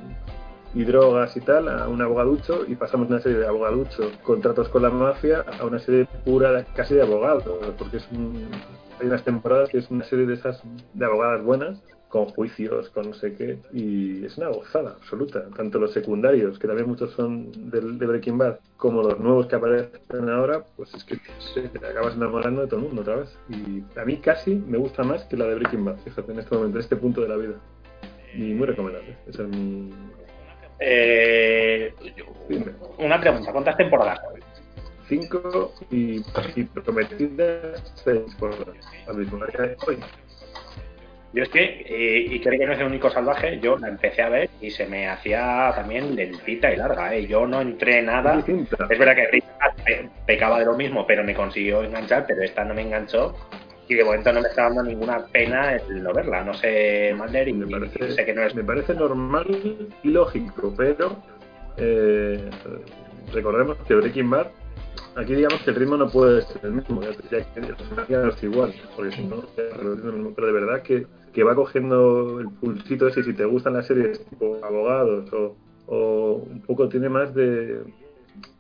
drogas 0.84 1.38
y 1.38 1.42
tal 1.42 1.70
a 1.70 1.88
un 1.88 2.02
abogaducho 2.02 2.66
y 2.68 2.76
pasamos 2.76 3.08
de 3.08 3.14
una 3.16 3.24
serie 3.24 3.38
de 3.40 3.48
abogaducho 3.48 4.12
con 4.24 4.42
tratos 4.42 4.68
con 4.70 4.82
la 4.82 4.90
mafia 4.90 5.46
a 5.60 5.66
una 5.66 5.80
serie 5.80 6.06
pura 6.26 6.66
casi 6.76 6.96
de 6.96 7.02
abogados 7.04 7.44
porque 7.78 7.98
es 7.98 8.08
un- 8.12 8.50
hay 9.00 9.08
unas 9.08 9.24
temporadas 9.24 9.70
que 9.70 9.78
es 9.78 9.90
una 9.90 10.04
serie 10.04 10.26
de 10.26 10.34
esas 10.34 10.62
de 10.94 11.06
abogadas 11.06 11.44
buenas 11.44 11.82
con 12.16 12.28
juicios, 12.28 12.90
con 12.92 13.10
no 13.10 13.14
sé 13.14 13.36
qué, 13.36 13.58
y 13.74 14.24
es 14.24 14.38
una 14.38 14.48
gozada 14.48 14.92
absoluta. 14.92 15.50
Tanto 15.54 15.80
los 15.80 15.92
secundarios, 15.92 16.58
que 16.58 16.66
también 16.66 16.88
muchos 16.88 17.12
son 17.12 17.52
del, 17.70 18.00
de 18.00 18.06
Breaking 18.06 18.38
Bad, 18.38 18.60
como 18.78 19.04
los 19.04 19.20
nuevos 19.20 19.48
que 19.48 19.58
aparecen 19.58 20.30
ahora, 20.30 20.64
pues 20.78 20.94
es 20.94 21.04
que 21.04 21.18
te 21.18 21.86
acabas 21.86 22.16
enamorando 22.16 22.62
de 22.62 22.68
todo 22.68 22.80
el 22.80 22.86
mundo 22.86 23.02
otra 23.02 23.18
vez. 23.18 23.38
Y 23.50 23.84
a 24.00 24.06
mí 24.06 24.16
casi 24.16 24.56
me 24.56 24.78
gusta 24.78 25.04
más 25.04 25.26
que 25.26 25.36
la 25.36 25.44
de 25.44 25.56
Breaking 25.56 25.84
Bad, 25.84 25.98
fíjate, 26.06 26.32
en 26.32 26.40
este 26.40 26.56
momento, 26.56 26.78
en 26.78 26.84
este 26.84 26.96
punto 26.96 27.20
de 27.20 27.28
la 27.28 27.36
vida. 27.36 27.56
Y 28.34 28.54
muy 28.54 28.66
recomendable. 28.66 29.18
Esa 29.28 29.44
es 29.44 29.50
mi. 29.50 29.94
Eh, 30.80 31.94
una 32.98 33.20
pregunta, 33.20 33.52
¿cuántas 33.52 33.76
temporadas? 33.76 34.22
Cinco 35.10 35.74
y, 35.92 36.24
y 36.56 36.64
prometidas 36.64 37.94
seis 38.06 38.24
por 38.40 38.54
al 39.06 39.18
mismo 39.18 39.46
día 39.48 39.68
de 39.68 39.78
hoy. 39.86 39.98
Yo 41.36 41.44
es 41.44 41.50
que, 41.50 41.64
eh, 41.86 42.28
y 42.32 42.40
creo 42.40 42.58
que 42.58 42.66
no 42.66 42.72
es 42.72 42.80
el 42.80 42.86
único 42.86 43.10
salvaje, 43.10 43.60
yo 43.60 43.78
la 43.78 43.90
empecé 43.90 44.22
a 44.22 44.30
ver 44.30 44.50
y 44.62 44.72
se 44.72 44.86
me 44.88 45.10
hacía 45.10 45.74
también 45.76 46.16
lentita 46.16 46.72
y 46.72 46.78
larga, 46.78 47.14
¿eh? 47.14 47.28
Yo 47.28 47.46
no 47.46 47.60
entré 47.60 48.02
nada. 48.02 48.42
Es 48.90 48.98
verdad 48.98 49.16
que 49.16 49.42
pe- 49.86 50.10
pecaba 50.26 50.60
de 50.60 50.66
lo 50.66 50.78
mismo, 50.78 51.06
pero 51.06 51.26
me 51.26 51.34
consiguió 51.36 51.84
enganchar, 51.84 52.26
pero 52.26 52.42
esta 52.42 52.64
no 52.64 52.74
me 52.74 52.84
enganchó. 52.84 53.36
Y 53.90 53.96
de 53.96 54.04
momento 54.06 54.32
no 54.32 54.40
me 54.42 54.48
está 54.48 54.64
dando 54.64 54.84
ninguna 54.84 55.26
pena 55.28 55.74
el 55.74 56.02
no 56.02 56.14
verla. 56.14 56.42
No 56.42 56.54
sé, 56.54 57.14
Mulder, 57.18 57.50
y, 57.50 57.52
y 57.52 58.12
sé 58.14 58.26
que 58.26 58.34
no 58.34 58.44
es 58.44 58.56
Me 58.56 58.64
parece 58.64 58.94
normal 58.96 59.46
y 60.04 60.08
lógico, 60.10 60.74
pero 60.78 61.22
eh, 61.78 62.50
recordemos 63.34 63.78
que 63.88 63.94
Breaking 63.96 64.30
Bad, 64.30 64.48
aquí 65.16 65.34
digamos 65.36 65.62
que 65.62 65.72
el 65.72 65.76
ritmo 65.76 65.98
no 65.98 66.10
puede 66.10 66.42
ser 66.44 66.66
el 66.66 66.74
mismo, 66.74 67.02
ya, 67.02 67.46
ya 68.10 68.22
no 68.22 68.30
es 68.30 68.44
igual, 68.44 68.74
porque 68.96 69.12
si 69.12 69.24
no, 69.24 69.42
ya, 69.58 69.64
pero 70.36 70.48
de 70.48 70.54
verdad 70.54 70.82
que, 70.82 71.08
que 71.34 71.44
va 71.44 71.56
cogiendo 71.56 72.40
el 72.40 72.50
pulsito 72.50 73.08
ese, 73.08 73.24
si 73.24 73.34
te 73.34 73.46
gustan 73.46 73.74
las 73.74 73.88
series 73.88 74.24
tipo 74.26 74.60
abogados 74.64 75.32
o, 75.34 75.56
o 75.88 76.34
un 76.50 76.62
poco 76.62 76.90
tiene 76.90 77.10
más 77.10 77.34
de, 77.34 77.82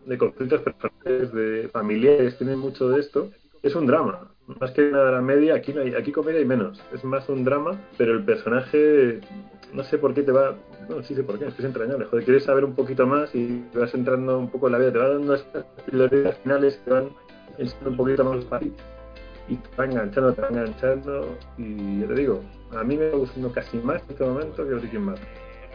de 0.06 0.18
conflictos 0.18 0.62
personales, 0.62 1.34
de 1.34 1.70
familiares, 1.72 2.38
tiene 2.38 2.56
mucho 2.56 2.90
de 2.90 3.00
esto, 3.00 3.30
es 3.64 3.76
un 3.76 3.88
drama. 3.88 4.32
Más 4.62 4.72
que 4.72 4.92
nada 4.92 5.12
la 5.12 5.22
media, 5.22 5.56
aquí 5.56 5.74
no 5.74 5.82
hay, 5.82 5.96
aquí 5.96 6.12
comedia 6.12 6.40
hay 6.40 6.46
menos. 6.46 6.80
Es 6.94 7.04
más 7.04 7.28
un 7.30 7.44
drama, 7.44 7.82
pero 7.98 8.14
el 8.14 8.24
personaje, 8.24 9.20
no 9.76 9.84
sé 9.84 9.98
por 9.98 10.14
qué 10.14 10.24
te 10.24 10.32
va. 10.32 10.56
No, 10.90 11.04
sí 11.04 11.16
sé 11.16 11.24
por 11.24 11.38
qué, 11.38 11.48
es 11.48 11.54
que 11.54 11.62
es 11.62 11.68
entrañable. 11.68 12.06
Joder, 12.06 12.24
quieres 12.26 12.44
saber 12.44 12.64
un 12.64 12.74
poquito 12.74 13.06
más 13.06 13.34
y 13.36 13.64
te 13.72 13.80
vas 13.80 13.94
entrando 13.94 14.40
un 14.40 14.50
poco 14.50 14.68
en 14.68 14.74
la 14.74 14.80
vida, 14.80 14.94
te 14.94 15.00
va 15.00 15.10
dando 15.10 15.36
estas 15.36 15.66
prioridades 15.86 16.38
finales 16.38 16.82
que 16.84 16.92
van 16.92 17.10
enseñando 17.58 17.90
un 17.90 17.98
poquito 17.98 18.24
más 18.24 18.46
para 18.46 18.62
ti. 18.62 18.74
Y 19.48 19.58
te 19.58 19.70
va 19.78 19.86
enganchando, 19.86 20.34
te 20.34 20.42
va 20.42 20.48
enganchando. 20.50 21.38
Y 21.58 22.02
ya 22.02 22.08
te 22.08 22.14
digo, 22.16 22.42
a 22.76 22.84
mí 22.84 22.98
me 22.98 23.10
va 23.10 23.18
gustando 23.18 23.52
casi 23.52 23.78
más 23.78 24.02
en 24.04 24.12
este 24.12 24.24
momento 24.24 24.68
que 24.68 24.74
Breaking 24.74 25.06
Bad. 25.06 25.18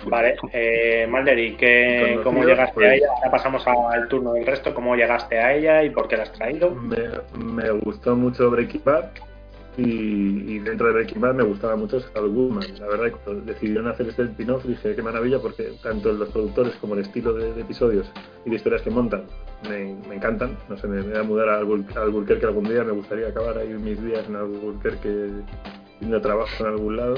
Vale, 0.06 0.34
eh, 0.54 1.06
Malder, 1.06 1.38
¿y 1.38 1.56
qué, 1.56 2.20
cómo 2.24 2.42
llegaste 2.42 2.72
pues- 2.74 2.86
a 2.86 2.94
ella? 2.94 3.08
Ya 3.22 3.30
pasamos 3.30 3.62
al 3.66 4.08
turno 4.08 4.32
del 4.32 4.46
resto. 4.46 4.74
¿Cómo 4.74 4.96
llegaste 4.96 5.38
a 5.38 5.54
ella 5.54 5.82
y 5.84 5.90
por 5.90 6.08
qué 6.08 6.16
la 6.16 6.22
has 6.22 6.32
traído? 6.32 6.70
Me, 6.70 6.96
me 7.36 7.70
gustó 7.70 8.16
mucho 8.16 8.50
Breaking 8.50 8.82
Bad 8.82 9.10
y, 9.76 9.82
y 9.82 10.58
dentro 10.58 10.88
de 10.88 10.94
Breaking 10.94 11.20
Bad 11.20 11.34
me 11.34 11.44
gustaba 11.44 11.76
mucho 11.76 12.00
Saul 12.00 12.30
Goodman. 12.30 12.78
La 12.78 12.88
verdad, 12.88 13.18
cuando 13.24 13.44
decidieron 13.44 13.88
hacer 13.88 14.08
este 14.08 14.24
spin-off 14.24 14.64
dije 14.64 14.94
qué 14.94 15.02
maravilla 15.02 15.38
porque 15.38 15.72
tanto 15.82 16.12
los 16.12 16.28
productores 16.30 16.74
como 16.76 16.94
el 16.94 17.00
estilo 17.00 17.34
de, 17.34 17.60
episodios 17.60 18.10
y 18.44 18.50
de 18.50 18.56
historias 18.56 18.82
que 18.82 18.90
montan 18.90 19.24
me, 19.68 20.14
encantan. 20.14 20.56
No 20.68 20.76
sé, 20.76 20.86
me, 20.88 21.02
voy 21.02 21.16
a 21.16 21.22
mudar 21.22 21.48
a 21.48 21.58
Albuquerque 21.58 22.46
algún 22.46 22.64
día, 22.64 22.82
me 22.84 22.92
gustaría 22.92 23.28
acabar 23.28 23.58
ahí 23.58 23.68
mis 23.68 24.02
días 24.02 24.26
en 24.28 24.36
Albuquerque 24.36 25.30
haciendo 25.94 26.20
trabajo 26.20 26.50
en 26.60 26.66
algún 26.66 26.96
lado 26.96 27.16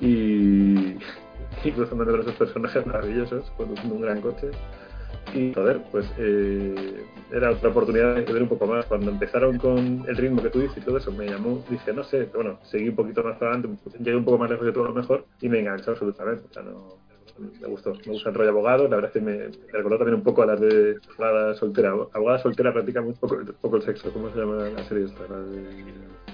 y, 0.00 0.96
y 1.64 1.72
cruzándome 1.74 2.12
con 2.12 2.20
esos 2.20 2.34
personajes 2.34 2.86
maravillosos, 2.86 3.50
conduciendo 3.56 3.94
un 3.96 4.02
gran 4.02 4.20
coche. 4.20 4.50
Y 5.34 5.52
joder, 5.54 5.80
pues 5.90 6.06
eh, 6.18 7.04
era 7.32 7.50
otra 7.50 7.70
oportunidad 7.70 8.16
de 8.16 8.32
ver 8.32 8.42
un 8.42 8.48
poco 8.48 8.66
más. 8.66 8.84
Cuando 8.86 9.10
empezaron 9.10 9.58
con 9.58 10.04
el 10.06 10.16
ritmo 10.16 10.42
que 10.42 10.50
tú 10.50 10.60
dices 10.60 10.76
y 10.78 10.80
todo 10.80 10.98
eso, 10.98 11.10
me 11.12 11.26
llamó, 11.26 11.64
dije, 11.68 11.92
no 11.92 12.04
sé, 12.04 12.28
bueno, 12.34 12.58
seguí 12.64 12.88
un 12.88 12.96
poquito 12.96 13.22
más 13.22 13.40
adelante, 13.40 13.68
pues, 13.82 13.96
llegué 13.98 14.16
un 14.16 14.24
poco 14.24 14.38
más 14.38 14.50
lejos 14.50 14.66
de 14.66 14.72
todo 14.72 14.84
lo 14.84 14.94
mejor 14.94 15.24
y 15.40 15.48
me 15.48 15.60
enganchó 15.60 15.92
absolutamente. 15.92 16.44
O 16.50 16.52
sea, 16.52 16.62
no, 16.62 16.98
me 17.38 17.68
gustó, 17.68 17.94
me 17.94 18.12
gusta 18.12 18.28
el 18.28 18.34
rollo 18.34 18.50
abogado, 18.50 18.88
la 18.88 18.96
verdad 18.96 19.10
es 19.14 19.20
que 19.20 19.20
me, 19.20 19.48
recordó 19.72 19.98
también 19.98 20.16
un 20.16 20.22
poco 20.22 20.42
a 20.42 20.46
las 20.46 20.60
de 20.60 20.98
abogada 21.14 21.54
soltera. 21.54 21.90
Abogada 22.12 22.38
soltera 22.38 22.72
practica 22.72 23.00
muy 23.00 23.14
poco, 23.14 23.38
poco 23.60 23.76
el 23.76 23.82
sexo, 23.82 24.12
¿cómo 24.12 24.30
se 24.30 24.38
llama 24.38 24.68
la 24.68 24.84
serie 24.84 25.04
esta? 25.04 25.22
De, 25.24 25.92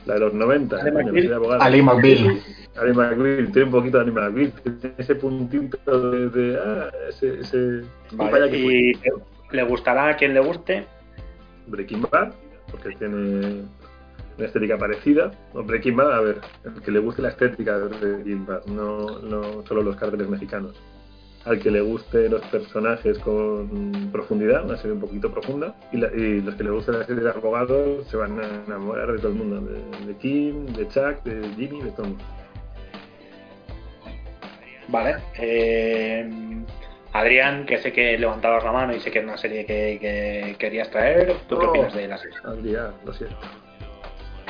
la 0.09 0.15
de 0.15 0.21
los 0.21 0.35
90, 0.35 0.77
Ali 0.77 0.91
McBeal. 0.91 1.61
Ali 1.61 1.83
McBeal. 1.83 2.43
Ali 2.77 2.93
McBeal, 2.95 3.53
tiene 3.53 3.65
un 3.65 3.71
poquito 3.71 3.99
de 3.99 4.05
Ali 4.05 4.13
McBeal, 4.13 4.53
tiene 4.53 4.95
ese 4.97 5.15
puntito 5.15 6.11
de, 6.11 6.31
de 6.31 6.59
ah, 6.59 6.91
ese, 7.11 7.41
ese 7.41 7.83
Vale, 8.13 8.33
vaya 8.33 8.51
que 8.51 8.59
¿y 8.59 8.95
fue. 8.95 9.13
le 9.53 9.63
gustará 9.65 10.09
a 10.09 10.17
quien 10.17 10.33
le 10.33 10.41
guste? 10.41 10.87
Breaking 11.67 12.07
Bad, 12.11 12.33
porque 12.71 12.97
tiene 12.97 13.65
una 14.39 14.47
estética 14.47 14.79
parecida. 14.79 15.31
O 15.53 15.63
Breaking 15.63 15.97
Bad, 15.97 16.13
a 16.13 16.21
ver, 16.23 16.41
el 16.65 16.83
que 16.83 16.91
le 16.91 17.01
guste 17.01 17.21
la 17.21 17.29
estética 17.29 17.79
de 17.79 17.89
Breaking 17.89 18.47
Bad, 18.47 18.65
no, 18.67 19.21
no 19.21 19.67
solo 19.67 19.83
los 19.83 19.97
cárteles 19.97 20.29
mexicanos. 20.29 20.81
Al 21.49 21.59
que 21.61 21.71
le 21.71 21.81
guste 21.81 22.29
los 22.29 22.43
personajes 22.47 23.19
con 23.21 24.11
profundidad, 24.13 24.65
una 24.67 24.77
serie 24.77 24.93
un 24.93 25.01
poquito 25.01 25.31
profunda, 25.33 25.75
y, 25.93 25.97
la- 25.97 26.09
y 26.15 26.43
los 26.43 26.55
que 26.57 26.65
le 26.65 26.71
guste 26.71 26.93
la 26.93 27.05
serie 27.05 27.23
de 27.23 27.31
abogados 27.31 28.07
se 28.09 28.17
van 28.19 28.39
a 28.39 28.45
enamorar 28.67 29.11
de 29.13 29.19
todo 29.19 29.29
el 29.29 29.35
mundo, 29.35 29.61
de, 29.61 30.07
de 30.07 30.19
Kim, 30.19 30.67
de 30.67 30.87
Chuck, 30.89 31.23
de 31.25 31.49
Jimmy, 31.57 31.81
de 31.83 31.91
todo 31.93 32.03
el 32.05 32.09
mundo. 32.11 32.25
Vale. 34.89 35.17
eh, 35.39 36.31
Adrián, 37.13 37.65
que 37.67 37.79
sé 37.79 37.93
que 37.93 38.19
levantabas 38.19 38.63
la 38.65 38.73
mano 38.73 38.95
y 38.95 39.01
sé 39.01 39.11
que 39.11 39.19
es 39.21 39.25
una 39.25 39.37
serie 39.39 39.65
que, 39.65 39.99
que 40.01 40.57
querías 40.59 40.91
traer. 40.91 41.35
¿Tú 41.49 41.59
qué 41.59 41.65
No. 41.65 41.71
opinas 41.71 41.95
de 41.95 42.09
la 42.09 42.19
serie? 42.19 42.37
Adrián, 42.45 42.91
lo 43.05 43.13
siento. 43.15 43.37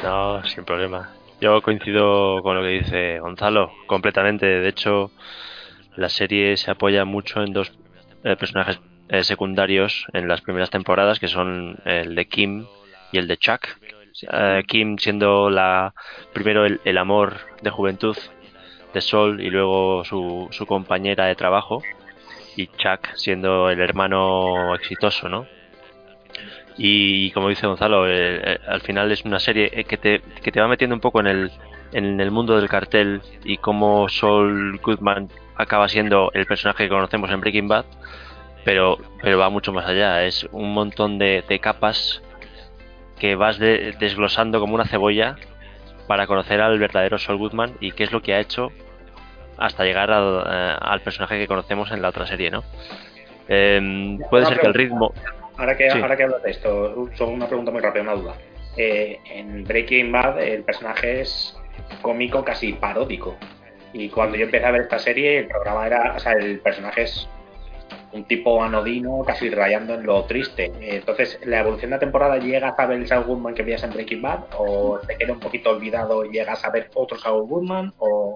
No, 0.03 0.45
sin 0.45 0.65
problema. 0.65 1.11
Yo 1.41 1.63
coincido 1.63 2.43
con 2.43 2.57
lo 2.57 2.63
que 2.63 2.69
dice 2.69 3.19
Gonzalo, 3.21 3.71
completamente. 3.87 4.47
De 4.47 4.69
hecho, 4.69 5.13
la 5.99 6.09
serie 6.09 6.57
se 6.57 6.71
apoya 6.71 7.05
mucho 7.05 7.43
en 7.43 7.53
dos 7.53 7.73
eh, 8.25 8.37
personajes 8.37 8.81
eh, 9.09 9.25
secundarios 9.25 10.07
en 10.13 10.29
las 10.29 10.41
primeras 10.41 10.71
temporadas, 10.71 11.19
que 11.19 11.29
son 11.29 11.79
el 11.85 12.15
de 12.15 12.29
Kim 12.29 12.67
y 13.13 13.19
el 13.19 13.27
de 13.27 13.37
Chuck. 13.37 13.67
Eh, 14.33 14.63
Kim 14.67 14.99
siendo 14.99 15.51
la 15.51 15.95
primero 16.33 16.65
el, 16.65 16.81
el 16.85 16.99
amor 16.99 17.37
de 17.63 17.71
juventud 17.71 18.17
de 18.95 19.01
Sol 19.01 19.41
y 19.41 19.51
luego 19.51 20.05
su, 20.05 20.49
su 20.51 20.67
compañera 20.67 21.27
de 21.27 21.35
trabajo 21.35 21.83
y 22.57 22.67
Chuck 22.67 23.15
siendo 23.15 23.71
el 23.71 23.81
hermano 23.81 24.75
exitoso, 24.75 25.29
¿no? 25.29 25.47
Y 26.77 27.33
como 27.33 27.49
dice 27.49 27.67
Gonzalo, 27.67 28.07
eh, 28.09 28.41
eh, 28.45 28.59
al 28.69 28.81
final 28.83 29.11
es 29.11 29.25
una 29.25 29.41
serie 29.41 29.85
que 29.85 29.97
te, 29.97 30.21
que 30.43 30.53
te 30.53 30.61
va 30.61 30.69
metiendo 30.69 30.95
un 30.95 31.01
poco 31.01 31.19
en 31.19 31.27
el, 31.27 31.51
en 31.93 32.21
el 32.21 32.31
mundo 32.31 32.57
del 32.57 32.69
cartel 32.69 33.21
y 33.45 33.57
cómo 33.57 34.09
Saul 34.09 34.79
Goodman 34.79 35.29
acaba 35.59 35.89
siendo 35.89 36.31
el 36.33 36.47
personaje 36.47 36.85
que 36.85 36.89
conocemos 36.89 37.31
en 37.31 37.41
Breaking 37.41 37.69
Bad, 37.69 37.85
pero, 38.65 38.97
pero 39.23 39.39
va 39.39 39.51
mucho 39.51 39.73
más 39.73 39.87
allá. 39.87 40.25
Es 40.25 40.45
un 40.53 40.73
montón 40.73 41.19
de, 41.19 41.45
de 41.49 41.59
capas 41.59 42.23
que 43.19 43.35
vas 43.35 43.59
de- 43.59 43.95
desglosando 43.99 44.61
como 44.61 44.75
una 44.75 44.87
cebolla 44.87 45.37
para 46.07 46.27
conocer 46.27 46.61
al 46.61 46.79
verdadero 46.79 47.19
Saul 47.19 47.39
Goodman 47.39 47.75
y 47.81 47.93
qué 47.93 48.05
es 48.05 48.13
lo 48.13 48.23
que 48.23 48.33
ha 48.35 48.41
hecho 48.41 48.69
hasta 49.59 49.85
llegar 49.85 50.11
al, 50.11 50.45
eh, 50.49 50.77
al 50.81 51.01
personaje 51.03 51.37
que 51.39 51.47
conocemos 51.49 51.91
en 51.91 52.01
la 52.01 52.09
otra 52.11 52.27
serie, 52.27 52.51
¿no? 52.51 52.63
Em, 53.49 54.19
puede 54.31 54.45
Una 54.45 54.49
ser 54.55 54.61
que 54.61 54.67
el 54.69 54.75
ritmo... 54.75 55.13
Ahora 55.57 55.77
que, 55.77 55.91
Sí. 55.91 55.99
ahora 56.01 56.17
que 56.17 56.23
hablas 56.23 56.43
de 56.45 56.51
esto, 56.53 57.09
solo 57.15 57.33
una 57.33 57.47
pregunta 57.49 57.73
muy 57.73 57.81
rápida, 57.81 58.03
una 58.03 58.13
duda. 58.15 58.35
Eh, 58.77 59.19
en 59.27 59.65
Breaking 59.65 60.13
Bad 60.13 60.41
el 60.41 60.63
personaje 60.63 61.23
es 61.23 61.57
cómico, 62.01 62.45
casi 62.45 62.75
paródico. 62.75 63.37
Y 63.93 64.09
cuando 64.11 64.37
yo 64.37 64.45
empecé 64.45 64.65
a 64.67 64.71
ver 64.71 64.83
esta 64.83 64.99
serie, 64.99 65.39
el 65.39 65.49
programa 65.49 65.87
era, 65.87 66.15
o 66.17 66.19
sea, 66.19 66.33
el 66.33 66.61
personaje 66.61 67.03
es 67.03 67.29
un 68.13 68.25
tipo 68.25 68.63
anodino, 68.63 69.23
casi 69.27 69.51
rayando 69.51 69.95
en 69.95 70.05
lo 70.05 70.25
triste. 70.25 70.71
Entonces, 70.81 71.39
¿la 71.45 71.61
evolución 71.61 71.91
de 71.91 71.97
la 71.97 72.01
temporada 72.01 72.39
llegas 72.39 72.75
a 72.79 72.87
ver 72.87 72.99
el 72.99 73.07
Saul 73.07 73.25
Goodman 73.25 73.55
que 73.55 73.63
veías 73.63 73.83
en 73.83 73.93
Breaking 73.93 74.23
Bad? 74.23 74.41
¿O 74.59 74.99
te 75.07 75.17
queda 75.17 75.33
un 75.33 75.41
poquito 75.41 75.71
olvidado 75.71 76.25
y 76.25 76.31
llegas 76.31 76.65
a 76.65 76.71
ver 76.71 76.91
otro 76.95 77.19
Saul 77.19 77.47
Goodman? 77.47 77.93
¿O 77.99 78.35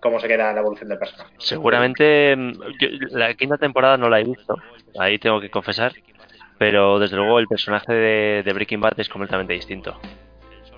cómo 0.00 0.20
se 0.20 0.28
queda 0.28 0.52
la 0.52 0.60
evolución 0.60 0.88
del 0.88 0.98
personaje? 0.98 1.30
Seguramente 1.38 2.34
mm, 2.36 2.52
yo- 2.78 2.88
la 3.10 3.34
quinta 3.34 3.56
temporada 3.58 3.96
no 3.96 4.08
la 4.08 4.20
he 4.20 4.24
visto, 4.24 4.54
ahí 4.98 5.18
tengo 5.18 5.40
que 5.40 5.50
confesar, 5.50 5.92
pero 6.58 6.98
desde 6.98 7.16
luego 7.16 7.38
el 7.38 7.46
personaje 7.48 7.92
de 7.92 8.52
Breaking 8.52 8.80
Bad 8.80 8.98
es 8.98 9.08
completamente 9.08 9.52
distinto. 9.54 9.98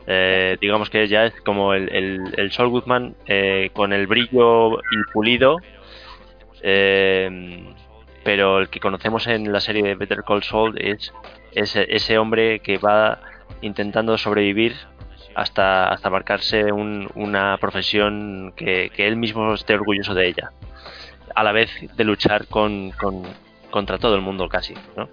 Eh, 0.07 0.57
digamos 0.61 0.91
que 0.91 1.07
ya 1.07 1.27
es 1.27 1.41
como 1.43 1.75
el, 1.75 1.89
el, 2.37 2.51
Saul 2.53 2.71
Goodman 2.71 3.15
eh, 3.27 3.71
con 3.73 3.93
el 3.93 4.07
brillo 4.09 4.79
y 4.79 5.13
pulido, 5.13 5.59
eh, 6.63 7.65
pero 8.25 8.59
el 8.61 8.69
que 8.69 8.81
conocemos 8.81 9.27
en 9.27 9.53
la 9.53 9.61
serie 9.61 9.83
de 9.83 9.95
Better 9.95 10.23
Call 10.27 10.43
Saul 10.43 10.79
es 10.81 11.13
ese, 11.53 11.87
ese 11.95 12.19
hombre 12.19 12.61
que 12.61 12.79
va 12.79 13.21
intentando 13.63 14.17
sobrevivir 14.19 14.75
hasta, 15.35 15.89
hasta 15.89 16.11
marcarse 16.11 16.73
un- 16.73 17.09
una 17.15 17.57
profesión 17.59 18.53
que, 18.57 18.91
que 18.95 19.07
él 19.07 19.17
mismo 19.17 19.55
esté 19.55 19.75
orgulloso 19.75 20.15
de 20.15 20.29
ella, 20.29 20.53
a 21.35 21.43
la 21.43 21.53
vez 21.53 21.71
de 21.97 22.05
luchar 22.05 22.47
con, 22.47 22.91
con- 22.93 23.23
contra 23.71 23.99
todo 23.99 24.15
el 24.15 24.21
mundo 24.21 24.49
casi, 24.49 24.75
¿no? 24.97 25.09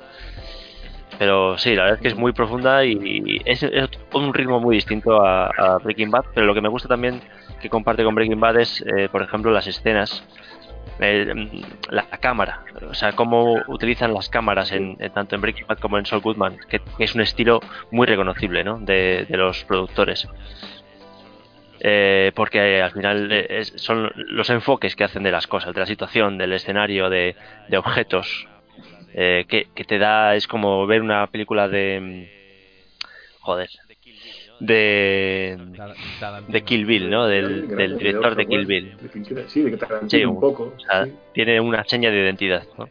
Pero 1.20 1.58
sí, 1.58 1.76
la 1.76 1.84
verdad 1.84 1.98
es 1.98 2.02
que 2.02 2.08
es 2.08 2.16
muy 2.16 2.32
profunda 2.32 2.86
y 2.86 3.42
es, 3.44 3.62
es 3.62 3.90
un 4.14 4.34
ritmo 4.34 4.62
muy 4.62 4.78
distinto 4.78 5.22
a, 5.22 5.78
Breaking 5.84 6.10
Bad, 6.10 6.24
pero 6.34 6.48
lo 6.48 6.54
que 6.54 6.62
me 6.62 6.70
gusta 6.70 6.88
también 6.88 7.22
que 7.62 7.70
comparte 7.70 8.06
con 8.06 8.16
Breaking 8.16 8.40
Bad 8.40 8.62
es, 8.62 8.82
eh, 8.88 9.10
por 9.12 9.22
ejemplo, 9.22 9.52
las 9.52 9.68
escenas, 9.68 10.24
eh, 11.02 11.34
la, 11.90 12.06
cámara, 12.22 12.64
o 12.90 12.94
sea, 12.94 13.12
cómo 13.12 13.62
utilizan 13.68 14.14
las 14.14 14.30
cámaras 14.30 14.72
en, 14.72 14.98
tanto 15.14 15.36
en 15.36 15.42
Breaking 15.42 15.68
Bad 15.68 15.80
como 15.80 15.98
en 15.98 16.06
Saul 16.06 16.22
Goodman, 16.22 16.58
que, 16.70 16.80
es 17.00 17.14
un 17.16 17.22
estilo 17.22 17.60
muy 17.92 18.08
reconocible, 18.08 18.64
¿no? 18.64 18.80
De, 18.80 19.26
de 19.28 19.38
los 19.38 19.66
productores. 19.66 20.26
Eh, 21.82 22.32
porque 22.34 22.82
al 22.82 22.92
final 22.92 23.30
eh, 23.32 23.64
son 23.76 24.10
los 24.16 24.50
enfoques 24.50 24.96
que 24.96 25.04
hacen 25.04 25.24
de 25.24 25.32
las 25.32 25.48
cosas, 25.48 25.74
de 25.74 25.82
la 25.82 25.86
situación, 25.86 26.38
del 26.38 26.54
escenario, 26.54 27.10
de 27.10 27.36
objetos, 27.78 28.49
eh, 29.14 29.46
que, 29.48 29.68
que 29.76 29.84
te 29.84 29.98
da, 29.98 30.36
es 30.36 30.48
como 30.48 30.86
ver 30.88 31.02
una 31.02 31.28
película 31.28 31.68
de... 31.68 32.00
mm, 32.02 32.40
Joder. 33.42 33.70
De, 34.60 35.58
de 36.50 36.62
Kill 36.64 36.86
Bill, 36.86 37.10
¿no? 37.10 37.26
Del, 37.28 37.68
del 37.70 37.98
director 37.98 38.36
de 38.36 38.46
Kill 38.46 38.66
Bill. 38.66 38.98
Sí, 39.48 39.62
de 39.64 39.78
que 40.10 40.26
un 40.26 40.40
poco. 40.40 40.74
o 40.76 40.80
sea, 40.82 41.08
tiene 41.34 41.62
una 41.62 41.86
seña 41.86 42.12
de 42.12 42.20
identidad, 42.20 42.64
¿no? 42.78 42.90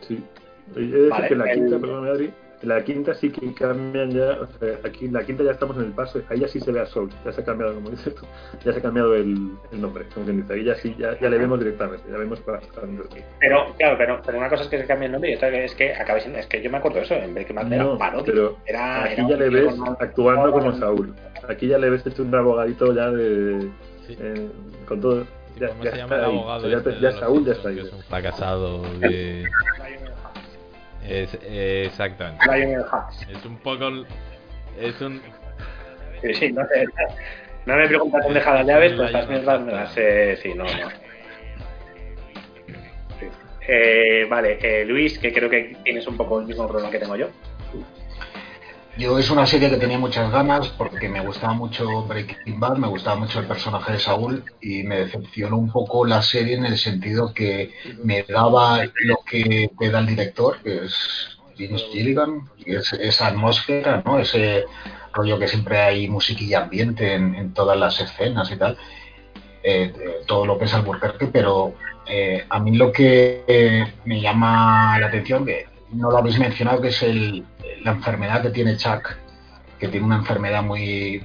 Sí. 0.00 0.18
He 0.74 0.80
de 0.80 0.86
decir 0.86 1.10
Vale, 1.10 1.28
que 1.28 1.34
en 1.34 1.38
la 1.38 1.44
el- 1.52 1.54
quinta, 1.60 1.78
perdón, 1.78 2.08
Adri, 2.08 2.30
la 2.64 2.82
quinta 2.84 3.14
sí 3.14 3.30
que 3.30 3.52
cambian 3.54 4.10
ya, 4.10 4.38
o 4.40 4.46
sea, 4.58 4.78
aquí 4.84 5.06
en 5.06 5.12
la 5.12 5.24
quinta 5.24 5.42
ya 5.44 5.52
estamos 5.52 5.76
en 5.76 5.84
el 5.84 5.92
paso, 5.92 6.20
ahí 6.28 6.40
ya 6.40 6.48
sí 6.48 6.60
se 6.60 6.72
ve 6.72 6.80
a 6.80 6.86
Soul, 6.86 7.10
ya 7.24 7.32
se 7.32 7.40
ha 7.40 7.44
cambiado, 7.44 7.74
como 7.74 7.90
dices 7.90 8.14
tú, 8.14 8.26
ya 8.64 8.72
se 8.72 8.78
ha 8.78 8.82
cambiado 8.82 9.14
el, 9.14 9.52
el 9.72 9.80
nombre, 9.80 10.04
como 10.12 10.26
quien 10.26 10.40
dice, 10.42 10.52
ahí 10.54 10.64
ya 10.64 10.74
sí, 10.76 10.94
ya, 10.98 11.18
ya 11.18 11.28
le 11.28 11.38
vemos 11.38 11.58
directamente, 11.58 12.04
ya 12.10 12.16
vemos 12.18 12.44
bastante. 12.44 13.24
Pero, 13.40 13.74
claro, 13.78 13.96
pero, 13.98 14.20
pero 14.24 14.38
una 14.38 14.48
cosa 14.48 14.62
es 14.64 14.68
que 14.68 14.78
se 14.80 14.86
cambie 14.86 15.06
el 15.06 15.12
nombre 15.12 15.30
y 15.30 15.34
otra 15.36 15.48
es 15.48 15.74
que 15.74 15.92
acabe 15.94 16.20
siendo. 16.20 16.38
Es 16.38 16.46
que 16.46 16.62
yo 16.62 16.70
me 16.70 16.78
acuerdo 16.78 16.98
de 16.98 17.04
eso, 17.04 17.14
en 17.14 17.34
Breaking 17.34 17.56
Bad 17.56 17.72
era 17.72 17.84
No, 17.84 17.98
paródico. 17.98 18.26
pero 18.26 18.56
Era, 18.66 19.04
aquí 19.04 19.12
era 19.20 19.28
ya 19.28 19.36
le 19.36 19.48
ves 19.50 19.74
con- 19.74 19.96
actuando 20.00 20.52
como 20.52 20.72
Saúl, 20.74 21.14
aquí 21.48 21.66
ya 21.68 21.78
le 21.78 21.90
ves 21.90 22.06
hecho 22.06 22.22
un 22.22 22.34
abogadito 22.34 22.94
ya 22.94 23.10
de... 23.10 23.68
eh, 24.08 24.48
con 24.86 25.00
todo... 25.00 25.26
Ya, 25.56 25.68
¿Cómo 25.68 25.84
ya 25.84 25.90
está 25.90 26.26
ahí, 26.26 26.44
ya, 26.68 26.78
este 26.78 26.90
te- 26.90 26.96
de 26.96 27.00
ya 27.00 27.12
Saúl 27.12 27.44
ya 27.46 27.52
está 27.52 27.68
ahí. 27.68 27.78
es 27.78 27.92
un 27.92 28.02
fracasado 28.02 28.82
de... 28.98 29.48
Es, 31.06 31.38
exactamente. 31.42 32.44
Lionel 32.46 32.80
Hutz. 32.80 33.28
Es 33.28 33.44
un 33.44 33.56
poco... 33.58 33.90
Es 34.78 35.00
un... 35.00 35.20
Sí, 36.22 36.34
sí, 36.34 36.52
no, 36.52 36.66
sé, 36.68 36.86
no 37.66 37.76
me 37.76 37.86
preguntas 37.86 38.22
dónde 38.22 38.38
dejar 38.38 38.54
las 38.56 38.66
llaves, 38.66 38.92
pues 38.94 39.06
estas 39.08 39.28
mierdas 39.28 39.60
me 39.60 39.72
las 39.72 39.92
sé. 39.92 40.36
Sí, 40.36 40.54
no, 40.54 40.64
no. 40.64 41.04
Eh, 43.66 44.26
vale, 44.28 44.58
eh, 44.60 44.84
Luis, 44.84 45.18
que 45.18 45.32
creo 45.32 45.48
que 45.48 45.76
tienes 45.84 46.06
un 46.06 46.16
poco 46.16 46.40
el 46.40 46.46
mismo 46.46 46.66
problema 46.66 46.90
que 46.90 46.98
tengo 46.98 47.16
yo. 47.16 47.28
Yo 48.96 49.18
es 49.18 49.28
una 49.28 49.44
serie 49.44 49.70
que 49.70 49.76
tenía 49.76 49.98
muchas 49.98 50.30
ganas 50.30 50.68
porque 50.68 51.08
me 51.08 51.20
gustaba 51.20 51.52
mucho 51.52 52.04
Breaking 52.04 52.60
Bad, 52.60 52.76
me 52.76 52.86
gustaba 52.86 53.16
mucho 53.16 53.40
el 53.40 53.46
personaje 53.46 53.92
de 53.92 53.98
Saúl 53.98 54.44
y 54.60 54.84
me 54.84 55.00
decepcionó 55.00 55.56
un 55.56 55.72
poco 55.72 56.06
la 56.06 56.22
serie 56.22 56.54
en 56.54 56.64
el 56.64 56.78
sentido 56.78 57.34
que 57.34 57.72
me 58.04 58.22
daba 58.22 58.84
lo 58.84 59.18
que 59.28 59.68
te 59.76 59.90
da 59.90 59.98
el 59.98 60.06
director, 60.06 60.58
que 60.62 60.84
es 60.84 61.38
Vince 61.58 61.86
Gilligan, 61.90 62.48
es 62.64 62.92
esa 62.92 63.26
atmósfera, 63.26 64.00
¿no? 64.06 64.20
Ese 64.20 64.64
rollo 65.12 65.40
que 65.40 65.48
siempre 65.48 65.80
hay 65.80 66.08
musiquilla 66.08 66.62
ambiente 66.62 67.14
en, 67.14 67.34
en 67.34 67.52
todas 67.52 67.76
las 67.76 68.00
escenas 68.00 68.48
y 68.52 68.56
tal, 68.56 68.78
eh, 69.64 69.92
todo 70.26 70.46
lo 70.46 70.56
que 70.56 70.66
es 70.66 70.74
Albuquerque, 70.74 71.26
pero 71.26 71.74
eh, 72.06 72.44
a 72.48 72.60
mí 72.60 72.76
lo 72.76 72.92
que 72.92 73.42
eh, 73.48 73.92
me 74.04 74.20
llama 74.20 74.98
la 75.00 75.06
atención, 75.06 75.44
que 75.44 75.73
no 75.94 76.10
lo 76.10 76.18
habéis 76.18 76.38
mencionado, 76.38 76.80
que 76.80 76.88
es 76.88 77.02
el, 77.02 77.44
la 77.82 77.92
enfermedad 77.92 78.42
que 78.42 78.50
tiene 78.50 78.76
Chuck, 78.76 79.16
que 79.78 79.88
tiene 79.88 80.06
una 80.06 80.16
enfermedad 80.16 80.62
muy 80.62 81.24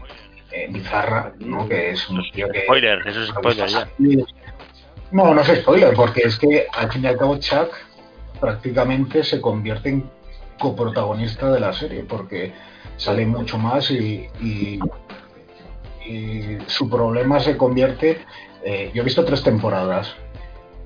eh, 0.51 0.67
bizarra, 0.69 1.33
¿no? 1.39 1.67
Que 1.67 1.91
es 1.91 2.09
un 2.09 2.23
tío 2.31 2.47
que... 2.49 2.63
Spoiler, 2.63 2.99
eso 3.07 3.21
es 3.23 3.29
spoiler 3.29 3.67
ya. 3.69 3.87
No, 5.11 5.33
no 5.33 5.41
es 5.41 5.47
spoiler, 5.61 5.93
porque 5.95 6.21
es 6.23 6.37
que 6.37 6.67
al 6.73 6.91
fin 6.91 7.03
y 7.03 7.07
al 7.07 7.17
cabo 7.17 7.37
Chuck 7.37 7.69
prácticamente 8.39 9.23
se 9.23 9.41
convierte 9.41 9.89
en 9.89 10.09
coprotagonista 10.59 11.51
de 11.51 11.59
la 11.59 11.73
serie, 11.73 12.03
porque 12.03 12.53
sale 12.97 13.25
mucho 13.25 13.57
más 13.57 13.89
y, 13.91 14.27
y- 14.41 14.79
y 16.05 16.57
su 16.67 16.89
problema 16.89 17.39
se 17.39 17.55
convierte, 17.57 18.19
eh, 18.63 18.91
yo 18.93 19.01
he 19.01 19.05
visto 19.05 19.23
tres 19.23 19.43
temporadas, 19.43 20.15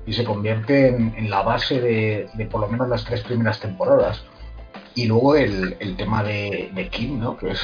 y 0.06 0.12
se 0.12 0.24
convierte 0.24 0.88
en, 0.88 1.14
en 1.16 1.30
la 1.30 1.42
base 1.42 1.80
de, 1.80 2.28
de 2.34 2.46
por 2.46 2.60
lo 2.60 2.68
menos 2.68 2.88
las 2.88 3.04
tres 3.04 3.22
primeras 3.22 3.60
temporadas. 3.60 4.24
Y 4.94 5.06
luego 5.06 5.36
el, 5.36 5.76
el 5.80 5.96
tema 5.96 6.22
de, 6.22 6.70
de 6.72 6.88
Kim, 6.88 7.18
¿no? 7.20 7.36
que 7.36 7.50
es 7.50 7.60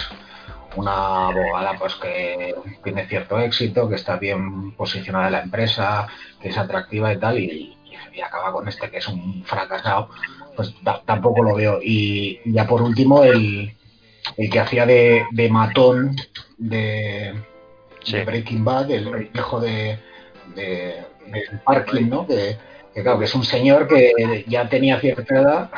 una 0.77 1.29
abogada 1.29 1.75
pues 1.79 1.95
que 1.97 2.55
tiene 2.83 3.07
cierto 3.07 3.39
éxito, 3.41 3.89
que 3.89 3.97
está 3.97 4.17
bien 4.17 4.73
posicionada 4.73 5.27
en 5.27 5.33
la 5.33 5.43
empresa, 5.43 6.07
que 6.41 6.49
es 6.49 6.59
atractiva 6.59 7.13
y 7.13 7.19
tal, 7.19 7.39
y, 7.39 7.77
y 8.15 8.21
acaba 8.21 8.53
con 8.53 8.69
este 8.69 8.91
que 8.91 8.99
es 8.99 9.09
un 9.09 9.45
fracasado, 9.45 10.09
pues 10.57 10.75
ta- 10.85 11.03
tampoco 11.05 11.43
lo 11.43 11.55
veo. 11.55 11.79
Y 11.83 12.41
ya 12.47 12.67
por 12.67 12.83
último, 12.83 13.23
el, 13.25 13.77
el 14.37 14.51
que 14.51 14.61
hacía 14.61 14.87
de, 14.87 15.25
de 15.31 15.49
matón 15.51 16.17
de, 16.59 17.35
de 18.11 18.25
Breaking 18.25 18.65
Bad, 18.65 18.91
el 18.91 19.31
hijo 19.35 19.61
de, 19.61 19.99
de, 20.55 21.05
del 21.31 21.61
parking, 21.65 22.09
¿no? 22.09 22.27
Que, 22.27 22.57
que 22.95 23.03
claro, 23.03 23.19
que 23.19 23.25
es 23.25 23.35
un 23.35 23.45
señor 23.45 23.87
que 23.87 24.45
ya 24.47 24.69
tenía 24.69 24.99
cierta 25.01 25.35
edad 25.35 25.71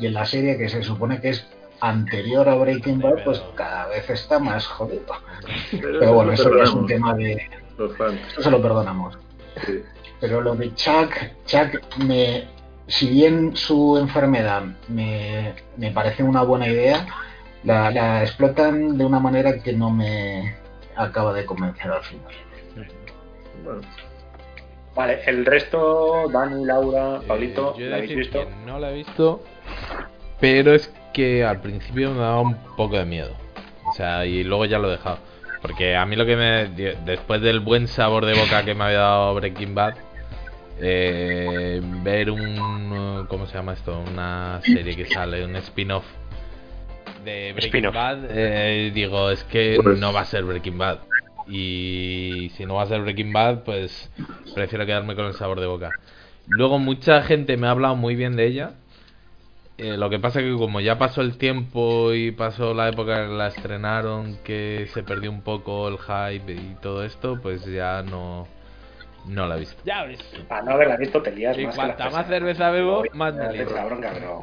y 0.00 0.06
en 0.06 0.14
la 0.14 0.24
serie 0.24 0.56
que 0.58 0.68
se 0.68 0.82
supone 0.82 1.20
que 1.20 1.30
es 1.30 1.46
anterior 1.80 2.48
a 2.48 2.54
Breaking 2.56 3.00
Bad, 3.00 3.24
pues 3.24 3.42
cada 3.54 3.86
vez 3.88 4.08
está 4.10 4.38
más 4.38 4.66
jodido. 4.66 5.14
Pero 5.70 6.12
bueno, 6.14 6.32
eso 6.32 6.54
ya 6.56 6.64
es 6.64 6.70
un 6.70 6.86
tema 6.86 7.14
de... 7.14 7.48
Eso 8.28 8.42
se 8.42 8.50
lo 8.50 8.60
perdonamos. 8.60 9.16
Pero 10.20 10.40
lo 10.40 10.56
de 10.56 10.74
Chuck, 10.74 11.14
Chuck 11.46 11.96
me, 11.98 12.48
si 12.88 13.08
bien 13.08 13.54
su 13.54 13.96
enfermedad 13.98 14.64
me, 14.88 15.54
me 15.76 15.92
parece 15.92 16.24
una 16.24 16.42
buena 16.42 16.66
idea, 16.66 17.06
la, 17.62 17.90
la 17.92 18.22
explotan 18.22 18.98
de 18.98 19.04
una 19.04 19.20
manera 19.20 19.60
que 19.60 19.72
no 19.72 19.90
me 19.90 20.56
acaba 20.96 21.32
de 21.32 21.46
convencer 21.46 21.90
al 21.90 22.02
final. 22.02 22.32
Vale, 24.98 25.20
el 25.26 25.46
resto, 25.46 26.28
Dani, 26.32 26.64
Laura, 26.64 27.20
Pablito, 27.24 27.76
Yo 27.78 27.86
he 27.86 27.88
¿la 27.88 27.96
habéis 27.98 28.16
visto? 28.16 28.40
que 28.40 28.54
no 28.66 28.80
la 28.80 28.90
he 28.90 28.94
visto, 28.94 29.44
pero 30.40 30.74
es 30.74 30.92
que 31.14 31.44
al 31.44 31.60
principio 31.60 32.10
me 32.10 32.18
daba 32.18 32.40
un 32.40 32.56
poco 32.76 32.98
de 32.98 33.04
miedo. 33.04 33.30
O 33.88 33.92
sea, 33.94 34.26
y 34.26 34.42
luego 34.42 34.64
ya 34.64 34.80
lo 34.80 34.88
he 34.88 34.92
dejado. 34.96 35.18
Porque 35.62 35.94
a 35.94 36.04
mí 36.04 36.16
lo 36.16 36.26
que 36.26 36.34
me. 36.34 36.66
Después 37.04 37.40
del 37.42 37.60
buen 37.60 37.86
sabor 37.86 38.26
de 38.26 38.34
boca 38.34 38.64
que 38.64 38.74
me 38.74 38.84
había 38.86 38.98
dado 38.98 39.34
Breaking 39.36 39.74
Bad, 39.76 39.94
eh, 40.80 41.80
ver 42.02 42.30
un. 42.32 43.24
¿Cómo 43.28 43.46
se 43.46 43.54
llama 43.54 43.74
esto? 43.74 44.00
Una 44.12 44.60
serie 44.64 44.96
que 44.96 45.06
sale, 45.06 45.44
un 45.44 45.54
spin-off 45.56 46.04
de 47.24 47.52
Breaking 47.52 47.68
Spin-off. 47.68 47.94
Bad, 47.94 48.18
eh, 48.30 48.90
digo, 48.92 49.30
es 49.30 49.44
que 49.44 49.78
Pues- 49.80 49.98
no 50.00 50.12
va 50.12 50.22
a 50.22 50.24
ser 50.24 50.42
Breaking 50.44 50.76
Bad. 50.78 50.98
Y 51.48 52.50
si 52.56 52.66
no 52.66 52.74
va 52.74 52.82
a 52.82 52.86
ser 52.86 53.00
Breaking 53.00 53.32
Bad, 53.32 53.64
pues 53.64 54.10
prefiero 54.54 54.84
quedarme 54.86 55.14
con 55.14 55.26
el 55.26 55.34
sabor 55.34 55.60
de 55.60 55.66
boca. 55.66 55.90
Luego 56.46 56.78
mucha 56.78 57.22
gente 57.22 57.56
me 57.56 57.66
ha 57.66 57.70
hablado 57.70 57.96
muy 57.96 58.16
bien 58.16 58.36
de 58.36 58.46
ella. 58.46 58.72
Eh, 59.78 59.96
lo 59.96 60.10
que 60.10 60.18
pasa 60.18 60.40
que 60.40 60.52
como 60.54 60.80
ya 60.80 60.98
pasó 60.98 61.20
el 61.20 61.38
tiempo 61.38 62.12
y 62.12 62.32
pasó 62.32 62.74
la 62.74 62.88
época 62.88 63.26
que 63.28 63.32
la 63.32 63.46
estrenaron, 63.46 64.38
que 64.42 64.88
se 64.92 65.04
perdió 65.04 65.30
un 65.30 65.42
poco 65.42 65.86
el 65.88 65.98
hype 65.98 66.52
y 66.52 66.76
todo 66.82 67.04
esto, 67.04 67.38
pues 67.40 67.64
ya 67.64 68.02
no, 68.02 68.48
no 69.26 69.46
la 69.46 69.56
he 69.56 69.60
visto. 69.60 69.80
Ya 69.84 70.04
ves. 70.04 70.18
Para 70.48 70.62
no 70.62 70.72
haberla 70.72 70.96
visto 70.96 71.22
te 71.22 71.30
lías 71.30 71.56
Y 71.56 71.64
más 71.66 71.76
que 71.76 71.80
la 71.80 71.94
cuanta 71.94 72.10
más 72.16 72.26
cerveza 72.26 72.70
bebo, 72.70 73.04
más 73.12 73.34
me 73.34 73.44
Ya 73.44 73.50
te 73.50 73.56
lío. 73.56 73.62
echa 73.66 73.74
la 73.76 73.84
bronca, 73.84 74.10
pero... 74.14 74.40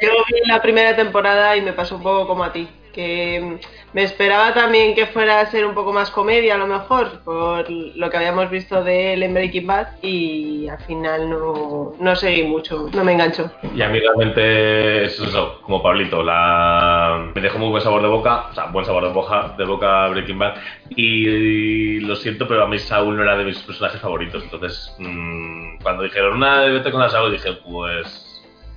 Yo 0.00 0.10
vi 0.28 0.48
la 0.48 0.60
primera 0.60 0.96
temporada 0.96 1.56
y 1.56 1.62
me 1.62 1.72
pasó 1.72 1.96
un 1.96 2.02
poco 2.02 2.26
como 2.26 2.44
a 2.44 2.52
ti, 2.52 2.68
que 2.96 3.58
me 3.92 4.02
esperaba 4.02 4.54
también 4.54 4.94
que 4.94 5.06
fuera 5.06 5.40
a 5.40 5.46
ser 5.46 5.66
un 5.66 5.74
poco 5.74 5.92
más 5.92 6.10
comedia 6.10 6.54
a 6.54 6.58
lo 6.58 6.66
mejor, 6.66 7.20
por 7.22 7.70
lo 7.70 8.10
que 8.10 8.16
habíamos 8.16 8.50
visto 8.50 8.82
de 8.82 9.12
él 9.12 9.22
en 9.22 9.34
Breaking 9.34 9.66
Bad 9.66 9.88
y 10.02 10.66
al 10.66 10.78
final 10.78 11.28
no, 11.28 11.92
no 12.00 12.16
seguí 12.16 12.42
mucho, 12.42 12.88
no 12.94 13.04
me 13.04 13.12
enganchó. 13.12 13.50
Y 13.74 13.82
a 13.82 13.88
mí 13.88 14.00
realmente 14.00 15.04
es 15.04 15.20
eso, 15.20 15.60
como 15.62 15.82
Pablito, 15.82 16.22
la... 16.22 17.30
me 17.34 17.40
dejó 17.40 17.58
muy 17.58 17.68
buen 17.68 17.82
sabor 17.82 18.00
de 18.00 18.08
boca, 18.08 18.46
o 18.50 18.54
sea, 18.54 18.66
buen 18.66 18.86
sabor 18.86 19.04
de 19.04 19.12
boca, 19.12 19.54
de 19.58 19.64
boca 19.64 20.08
Breaking 20.08 20.38
Bad. 20.38 20.54
Y, 20.88 22.00
lo 22.00 22.16
siento, 22.16 22.48
pero 22.48 22.64
a 22.64 22.68
mí 22.68 22.78
Saúl 22.78 23.16
no 23.16 23.22
era 23.22 23.36
de 23.36 23.44
mis 23.44 23.58
personajes 23.58 24.00
favoritos. 24.00 24.42
Entonces, 24.42 24.94
mm, 24.98 25.78
cuando 25.82 26.04
dijeron 26.04 26.36
una 26.36 26.60
vete 26.60 26.90
con 26.90 27.00
la 27.00 27.10
Saúl, 27.10 27.32
dije, 27.32 27.52
pues. 27.64 28.25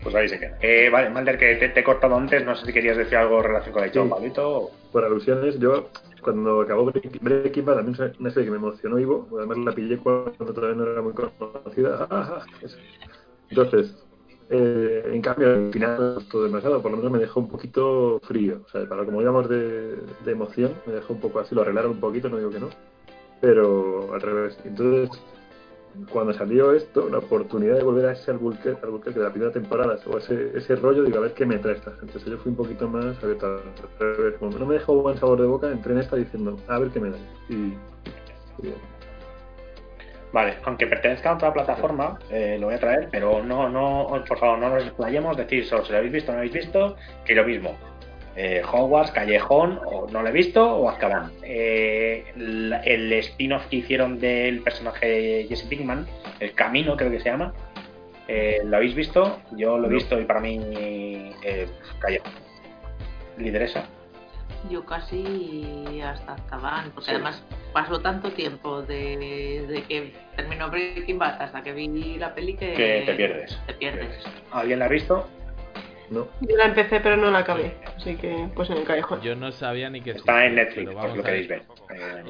Pues 0.03 0.15
ahí 0.15 0.29
se 0.29 0.39
queda. 0.39 0.57
Eh, 0.61 0.89
vale, 0.89 1.09
Malder, 1.09 1.37
que 1.37 1.55
te, 1.55 1.69
te 1.69 1.79
he 1.81 1.83
cortado 1.83 2.15
antes, 2.15 2.45
no 2.45 2.55
sé 2.55 2.65
si 2.65 2.73
querías 2.73 2.95
decir 2.97 3.17
algo 3.17 3.37
en 3.39 3.43
relación 3.43 3.73
con 3.73 3.83
el 3.83 3.91
show, 3.91 4.05
Sí. 4.05 4.09
Pablito. 4.09 4.71
Por 4.91 5.03
alusiones, 5.05 5.59
yo 5.59 5.89
cuando 6.21 6.61
acabó 6.61 6.85
Breaking 7.21 7.65
Bad, 7.65 7.75
también 7.75 8.09
es 8.11 8.19
una 8.19 8.29
serie 8.31 8.45
que 8.45 8.51
me 8.51 8.57
emocionó 8.57 8.97
Ivo, 8.97 9.27
además 9.37 9.57
la 9.59 9.71
pillé 9.73 9.97
cuando 9.97 10.53
todavía 10.53 10.75
no 10.77 10.89
era 10.91 11.01
muy 11.01 11.13
conocida. 11.13 12.07
Ah, 12.09 12.43
eso. 12.61 12.77
Entonces, 13.49 13.95
eh, 14.49 15.03
en 15.13 15.21
cambio, 15.21 15.49
al 15.49 15.71
final 15.71 16.13
gustó 16.15 16.43
demasiado, 16.43 16.81
por 16.81 16.91
lo 16.91 16.97
menos 16.97 17.11
me 17.11 17.19
dejó 17.19 17.41
un 17.41 17.49
poquito 17.49 18.19
frío. 18.23 18.61
O 18.65 18.69
sea, 18.69 18.87
para 18.87 19.03
como 19.05 19.19
digamos 19.19 19.47
de, 19.49 19.95
de 20.25 20.31
emoción, 20.31 20.73
me 20.85 20.93
dejó 20.93 21.13
un 21.13 21.19
poco 21.19 21.39
así, 21.39 21.53
lo 21.53 21.61
arreglaron 21.61 21.91
un 21.91 21.99
poquito, 21.99 22.29
no 22.29 22.37
digo 22.37 22.49
que 22.51 22.59
no, 22.59 22.69
pero 23.41 24.13
al 24.13 24.21
revés. 24.21 24.57
Entonces, 24.65 25.09
cuando 26.11 26.33
salió 26.33 26.73
esto, 26.73 27.09
la 27.09 27.19
oportunidad 27.19 27.75
de 27.75 27.83
volver 27.83 28.05
a 28.07 28.11
ese 28.13 28.31
Albuquerque, 28.31 29.11
de 29.11 29.23
la 29.23 29.31
primera 29.31 29.51
temporada, 29.51 29.97
o 30.05 30.17
ese, 30.17 30.51
ese 30.55 30.75
rollo, 30.75 31.03
digo, 31.03 31.17
a 31.17 31.21
ver 31.21 31.33
qué 31.33 31.45
me 31.45 31.57
trae 31.57 31.75
esta 31.75 31.91
gente. 31.91 32.19
Yo 32.19 32.37
fui 32.37 32.51
un 32.51 32.57
poquito 32.57 32.87
más 32.87 33.21
abierto 33.23 33.61
como 34.39 34.57
no 34.57 34.65
me 34.65 34.75
dejó 34.75 35.01
buen 35.01 35.17
sabor 35.17 35.41
de 35.41 35.47
boca, 35.47 35.71
entré 35.71 35.93
en 35.93 35.99
esta 35.99 36.15
diciendo, 36.15 36.57
a 36.67 36.79
ver 36.79 36.89
qué 36.89 36.99
me 36.99 37.09
da. 37.09 37.17
Y. 37.49 37.73
Vale, 40.31 40.57
aunque 40.63 40.85
pertenezca 40.85 41.31
a 41.31 41.35
otra 41.35 41.51
plataforma, 41.51 42.19
eh, 42.29 42.57
lo 42.59 42.67
voy 42.67 42.75
a 42.75 42.79
traer, 42.79 43.09
pero 43.11 43.43
no, 43.43 43.67
no, 43.67 44.23
por 44.27 44.37
favor, 44.37 44.59
no 44.59 44.69
nos 44.69 44.83
explayemos, 44.83 45.35
decir 45.35 45.65
si 45.65 45.71
lo 45.71 45.97
habéis 45.97 46.13
visto 46.13 46.31
o 46.31 46.33
no 46.33 46.39
habéis 46.39 46.53
visto, 46.53 46.95
que 47.25 47.33
lo 47.33 47.45
mismo. 47.45 47.75
Eh, 48.41 48.61
Hogwarts, 48.71 49.11
Callejón, 49.11 49.81
o 49.85 50.07
no 50.09 50.21
lo 50.21 50.29
he 50.29 50.31
visto, 50.31 50.63
o 50.65 50.87
Azkaban. 50.89 51.29
Eh, 51.43 52.23
el, 52.37 52.73
el 52.85 53.11
spin-off 53.13 53.65
que 53.67 53.75
hicieron 53.77 54.17
del 54.17 54.61
personaje 54.61 55.05
de 55.07 55.45
Jesse 55.49 55.63
Pinkman, 55.67 56.07
El 56.39 56.53
Camino 56.53 56.95
creo 56.95 57.11
que 57.11 57.19
se 57.19 57.29
llama, 57.29 57.53
eh, 58.29 58.61
¿lo 58.63 58.77
habéis 58.77 58.95
visto? 58.95 59.39
Yo 59.57 59.77
lo 59.77 59.89
he 59.89 59.93
visto 59.93 60.17
y 60.17 60.23
para 60.23 60.39
mí, 60.39 60.57
eh, 61.43 61.67
Callejón. 61.99 62.31
Lideresa. 63.37 63.83
Yo 64.69 64.85
casi 64.85 65.99
hasta 66.01 66.35
Azkaban, 66.35 66.91
porque 66.91 67.09
Sí. 67.09 67.15
además 67.15 67.43
pasó 67.73 67.99
tanto 67.99 68.31
tiempo 68.31 68.81
de- 68.83 69.65
desde 69.67 69.83
que 69.83 70.13
terminó 70.37 70.69
Breaking 70.69 71.19
Bad 71.19 71.41
hasta 71.41 71.61
que 71.61 71.73
vi 71.73 72.17
la 72.17 72.33
peli 72.33 72.53
que, 72.55 72.73
Que 72.73 73.03
te 73.05 73.13
pierdes. 73.15 73.59
Te 73.67 73.73
pierdes. 73.73 74.15
¿Alguien 74.51 74.79
la 74.79 74.85
ha 74.85 74.89
visto? 74.89 75.27
No. 76.11 76.27
Yo 76.41 76.55
la 76.57 76.65
empecé 76.65 76.99
pero 77.01 77.17
no 77.17 77.29
la 77.29 77.39
acabé, 77.39 77.75
así 77.95 78.15
que 78.15 78.47
pues 78.55 78.69
en 78.69 78.77
el 78.77 78.83
callejón. 78.83 79.21
Yo 79.21 79.35
no 79.35 79.51
sabía 79.51 79.89
ni 79.89 80.01
que 80.01 80.11
Está 80.11 80.45
en 80.45 80.55
Netflix, 80.55 80.91
por 80.91 81.15
lo 81.15 81.23
queréis 81.23 81.47
ver. 81.47 81.61
Eh, 81.93 82.23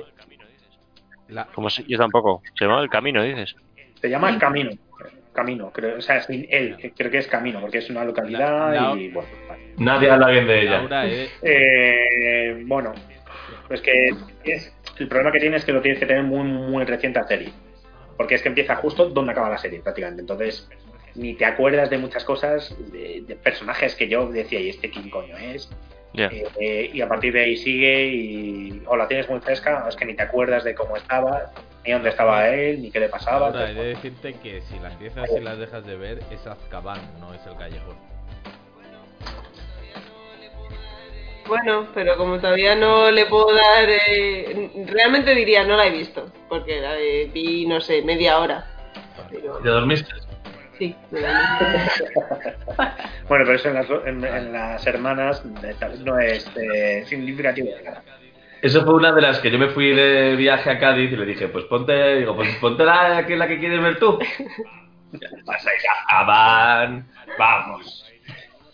La- 1.30 1.45
Como 1.45 1.69
si- 1.69 1.85
yo 1.88 1.98
tampoco. 1.98 2.41
Se 2.58 2.66
llama 2.66 2.82
El 2.82 2.90
Camino, 2.90 3.24
dices. 3.24 3.56
Se 4.01 4.09
llama 4.09 4.38
Camino. 4.40 4.72
Camino, 5.32 5.72
creo, 5.72 5.98
o 5.99 6.01
sea, 6.01 6.22
sin 6.22 6.45
él, 6.49 6.75
que 6.77 6.91
creo 6.91 7.11
que 7.11 7.19
es 7.19 7.27
Camino, 7.27 7.61
porque 7.61 7.77
es 7.77 7.90
una 7.90 8.03
localidad 8.03 8.74
La- 8.74 8.93
la- 8.93 8.99
y 8.99 9.09
bueno. 9.09 9.30
vale. 9.48 9.74
Nadie 9.77 10.09
habla 10.09 10.27
bien 10.30 10.48
de 10.48 10.61
ella. 10.64 11.06
Eh, 11.06 11.30
Eh, 11.43 12.64
bueno, 12.66 12.93
pues 13.67 13.80
que 13.82 14.09
es, 14.43 14.75
el 14.98 15.08
problema 15.08 15.32
que 15.32 15.40
tiene 15.40 15.58
es 15.58 15.64
que 15.64 15.72
lo 15.72 15.82
tienes 15.82 15.99
que 15.99 16.06
tener 16.08 16.24
muy, 16.24 16.43
muy 16.43 16.83
reciente 16.83 17.19
a 17.19 17.27
serie. 17.27 17.53
porque 18.17 18.35
es 18.35 18.41
que 18.41 18.49
empieza 18.49 18.75
justo 18.75 19.08
donde 19.11 19.32
acaba 19.32 19.49
la 19.49 19.58
serie 19.58 19.80
prácticamente. 19.80 20.19
Entonces, 20.22 20.67
ni 21.19 21.33
te 21.33 21.45
acuerdas 21.45 21.89
de 21.89 21.98
muchas 21.98 22.23
cosas, 22.23 22.73
de, 22.91 23.23
de 23.27 23.35
personajes 23.35 23.93
que 23.95 24.07
yo 24.07 24.27
decía, 24.30 24.59
¿y 24.59 24.69
este 24.69 24.89
quién 24.89 25.09
coño 25.09 25.38
es? 25.38 25.69
Eh, 26.14 26.43
eh, 26.59 26.89
y 26.93 27.01
a 27.01 27.07
partir 27.07 27.33
de 27.33 27.41
ahí 27.41 27.57
sigue 27.57 28.07
y 28.07 28.81
o 28.88 28.98
la 28.98 29.07
tienes 29.07 29.30
muy 29.30 29.39
fresca, 29.41 29.83
o 29.85 29.89
es 29.89 29.95
que 29.95 30.06
ni 30.06 30.15
te 30.15 30.23
acuerdas 30.23 30.64
de 30.64 30.73
cómo 30.73 30.98
estaba, 30.98 31.51
ni 31.85 31.91
dónde 31.91 32.09
estaba 32.09 32.49
él, 32.49 32.81
ni 32.81 32.89
qué 32.89 32.99
le 32.99 33.09
pasaba. 33.09 33.48
Ahora, 33.48 33.69
he 33.69 33.73
de 33.73 33.83
decirte 33.89 34.33
que 34.33 34.61
si 34.61 34.80
las 34.80 34.93
empiezas 34.93 35.30
y 35.35 35.39
las 35.39 35.59
dejas 35.59 35.85
de 35.85 35.95
ver, 35.98 36.19
es 36.31 36.48
Azkaban, 36.48 36.99
no 37.19 37.33
es 37.33 37.45
el 37.45 37.56
callejón. 37.57 37.98
Bueno, 41.48 41.88
pero 41.95 42.15
como 42.15 42.38
todavía 42.38 42.75
no 42.75 43.11
le 43.11 43.25
puedo 43.25 43.53
dar. 43.53 43.89
eh, 43.89 44.85
realmente 44.85 45.33
diría, 45.33 45.64
no 45.64 45.75
la 45.77 45.88
he 45.88 45.91
visto. 45.91 46.31
Porque 46.48 46.80
la 46.80 46.98
eh, 46.99 47.30
vi, 47.33 47.65
no 47.65 47.81
sé, 47.81 48.03
media 48.03 48.39
hora. 48.39 48.67
Pero 49.31 49.57
¿Te 49.57 49.69
dormiste? 49.69 50.28
Sí, 50.80 50.95
me. 51.11 51.19
Bueno, 53.27 53.45
pero 53.45 53.53
eso 53.53 53.67
en 53.69 53.75
las, 53.75 53.88
en- 54.06 54.24
en 54.25 54.51
las 54.53 54.88
hermanas 54.88 55.43
eh, 55.64 55.75
no 56.03 56.17
es 56.19 56.49
eh, 56.58 57.03
significativo 57.06 57.67
de 57.75 57.83
nada. 57.83 58.03
Eso 58.61 58.83
fue 58.83 58.95
una 58.95 59.11
de 59.14 59.22
las 59.22 59.40
que 59.40 59.51
yo 59.51 59.59
me 59.59 59.69
fui 59.69 59.93
de 59.95 60.35
viaje 60.35 60.69
a 60.69 60.80
Cádiz 60.80 61.11
y 61.11 61.16
le 61.16 61.25
dije, 61.25 61.48
pues 61.48 61.66
ponte, 61.66 62.16
digo, 62.17 62.35
pues 62.35 62.49
ponte 62.58 62.83
la 62.83 63.24
que, 63.27 63.35
la 63.38 63.48
que 63.48 63.59
quieres 63.59 63.82
ver 63.82 63.99
tú. 63.99 64.17
Pasáis 65.45 65.83
a 65.88 65.91
Azkaban, 66.01 67.08
vamos. 67.38 68.06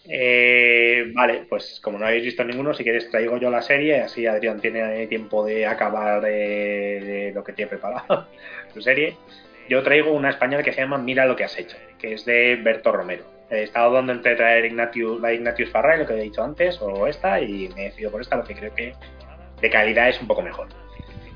Eh, 0.07 1.11
vale, 1.13 1.45
pues 1.49 1.79
como 1.83 1.97
no 1.99 2.05
habéis 2.07 2.23
visto 2.25 2.43
ninguno, 2.43 2.73
si 2.73 2.83
queréis 2.83 3.09
traigo 3.11 3.37
yo 3.37 3.49
la 3.49 3.61
serie, 3.61 4.01
así 4.01 4.25
Adrián 4.25 4.59
tiene 4.59 5.05
tiempo 5.07 5.45
de 5.45 5.65
acabar 5.65 6.23
eh, 6.27 6.99
de 7.03 7.31
lo 7.33 7.43
que 7.43 7.53
tiene 7.53 7.69
preparado, 7.69 8.27
su 8.73 8.81
serie. 8.81 9.17
Yo 9.67 9.81
traigo 9.81 10.11
una 10.11 10.29
española 10.29 10.63
que 10.63 10.73
se 10.73 10.81
llama 10.81 10.97
Mira 10.97 11.25
lo 11.25 11.35
que 11.35 11.43
has 11.43 11.57
hecho, 11.57 11.77
que 11.97 12.13
es 12.13 12.25
de 12.25 12.55
Berto 12.57 12.91
Romero. 12.91 13.23
He 13.49 13.63
estado 13.63 13.93
dando 13.93 14.11
entre 14.11 14.35
traer 14.35 14.65
Ignatius, 14.65 15.19
la 15.21 15.33
Ignatius 15.33 15.69
Farray, 15.69 15.99
lo 15.99 16.05
que 16.05 16.13
he 16.13 16.21
dicho 16.21 16.43
antes, 16.43 16.79
o 16.81 17.07
esta, 17.07 17.39
y 17.41 17.69
me 17.69 17.81
he 17.81 17.85
decidido 17.85 18.11
por 18.11 18.21
esta 18.21 18.37
porque 18.37 18.55
creo 18.55 18.73
que 18.73 18.93
de 19.61 19.69
calidad 19.69 20.09
es 20.09 20.21
un 20.21 20.27
poco 20.27 20.41
mejor. 20.41 20.67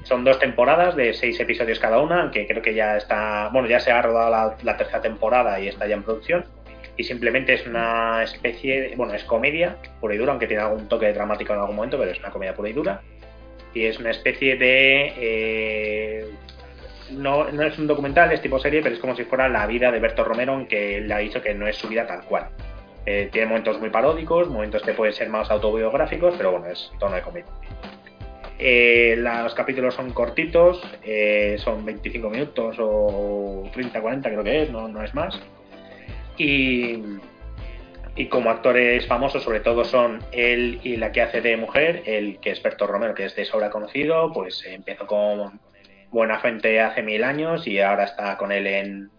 Son 0.04 0.24
dos 0.24 0.40
temporadas 0.40 0.96
de 0.96 1.14
seis 1.14 1.40
episodios 1.40 1.80
cada 1.80 2.00
una, 2.00 2.22
aunque 2.22 2.48
creo 2.48 2.62
que 2.62 2.74
ya 2.74 2.98
está, 2.98 3.50
bueno, 3.52 3.68
ya 3.68 3.80
se 3.80 3.92
ha 3.92 4.02
rodado 4.02 4.30
la, 4.32 4.58
la 4.64 4.78
tercera 4.78 5.02
temporada 5.02 5.60
y 5.60 5.68
está 5.68 5.88
ya 5.88 5.96
en 5.96 6.04
producción. 6.04 6.46
Y 6.98 7.04
simplemente 7.04 7.54
es 7.54 7.66
una 7.66 8.24
especie, 8.24 8.82
de, 8.82 8.96
bueno, 8.96 9.14
es 9.14 9.24
comedia 9.24 9.78
pura 10.02 10.16
y 10.16 10.18
dura, 10.18 10.32
aunque 10.32 10.48
tiene 10.48 10.64
algún 10.64 10.88
toque 10.88 11.14
dramático 11.14 11.54
en 11.54 11.60
algún 11.60 11.76
momento, 11.76 11.98
pero 11.98 12.12
es 12.12 12.20
una 12.20 12.30
comedia 12.30 12.54
pura 12.54 12.70
y 12.70 12.74
dura. 12.74 13.02
Y 13.74 13.86
es 13.86 14.00
una 14.00 14.10
especie 14.10 14.58
de, 14.58 15.14
eh, 15.18 16.26
no, 17.12 17.52
no 17.52 17.64
es 17.64 17.78
un 17.78 17.88
documental, 17.88 18.32
es 18.32 18.42
tipo 18.42 18.60
serie, 18.60 18.82
pero 18.82 18.96
es 18.96 19.02
como 19.02 19.16
si 19.16 19.24
fuera 19.24 19.50
la 19.50 19.66
vida 19.68 19.92
de 19.92 20.00
Berto 20.00 20.24
Romero, 20.24 20.54
aunque 20.54 20.98
él 20.98 21.12
ha 21.12 21.18
dicho 21.20 21.42
que 21.42 21.54
no 21.54 21.68
es 21.68 21.76
su 21.76 21.88
vida 21.88 22.06
tal 22.06 22.24
cual. 22.24 22.50
Eh, 23.06 23.30
tiene 23.32 23.48
momentos 23.48 23.80
muy 23.80 23.90
paródicos, 23.90 24.50
momentos 24.50 24.84
que 24.84 24.94
pueden 24.94 25.14
ser 25.14 25.30
más 25.30 25.50
autobiográficos, 25.50 26.36
pero 26.38 26.52
bueno, 26.52 26.68
es 26.68 26.92
tono 27.00 27.16
de 27.16 27.22
comedia. 27.22 27.52
Eh, 28.60 29.16
los 29.18 29.54
capítulos 29.54 29.96
son 29.96 30.12
cortitos, 30.12 30.82
eh, 31.04 31.56
son 31.60 31.86
25 31.86 32.30
minutos 32.30 32.76
o 32.80 33.70
30, 33.74 34.02
40 34.02 34.30
creo 34.30 34.44
que 34.44 34.64
es, 34.64 34.70
no, 34.70 34.88
no 34.90 35.02
es 35.02 35.14
más. 35.16 35.40
Y, 36.38 37.02
y 38.16 38.26
como 38.28 38.50
actores 38.50 39.08
famosos, 39.08 39.44
sobre 39.44 39.62
todo 39.62 39.86
son 39.86 40.20
él 40.34 40.80
y 40.84 40.98
la 40.98 41.12
que 41.12 41.22
hace 41.22 41.42
de 41.42 41.56
mujer, 41.56 42.04
el 42.06 42.40
que 42.40 42.52
es 42.52 42.62
Berto 42.62 42.86
Romero, 42.86 43.14
que 43.14 43.26
es 43.26 43.36
de 43.36 43.46
sobra 43.46 43.70
conocido, 43.70 44.32
pues 44.34 44.64
empezó 44.66 45.08
con 45.08 45.60
Buena 46.12 46.40
Fuente 46.40 46.82
hace 46.82 47.04
mil 47.04 47.24
años 47.24 47.68
y 47.68 47.80
ahora 47.80 48.06
está 48.06 48.36
con 48.38 48.52
él 48.52 48.66
en 48.66 49.12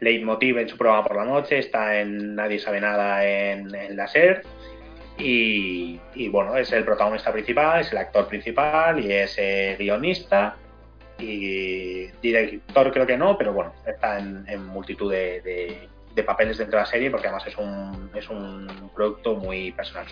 Leitmotiv 0.00 0.58
en 0.58 0.68
su 0.68 0.76
programa 0.76 1.04
por 1.04 1.16
la 1.16 1.24
noche, 1.24 1.58
está 1.58 2.00
en 2.00 2.34
Nadie 2.34 2.58
sabe 2.58 2.80
nada 2.80 3.24
en, 3.24 3.96
la 3.96 4.06
SER 4.06 4.42
y, 5.16 5.98
bueno, 6.28 6.56
es 6.56 6.72
el 6.72 6.84
protagonista 6.84 7.32
principal, 7.32 7.80
es 7.80 7.92
el 7.92 7.98
actor 7.98 8.26
principal 8.26 9.02
y 9.02 9.12
es 9.12 9.36
eh, 9.38 9.76
guionista 9.78 10.56
y 11.18 12.06
director 12.20 12.92
creo 12.92 13.06
que 13.06 13.16
no, 13.16 13.38
pero 13.38 13.52
bueno, 13.52 13.72
está 13.86 14.18
en, 14.18 14.66
multitud 14.66 15.10
de, 15.10 15.88
papeles 16.26 16.58
dentro 16.58 16.78
de 16.78 16.84
la 16.84 16.90
serie 16.90 17.10
porque 17.10 17.28
además 17.28 17.46
es 17.46 17.56
un, 17.56 18.10
es 18.14 18.28
un 18.28 18.90
producto 18.94 19.36
muy 19.36 19.72
personal. 19.72 20.06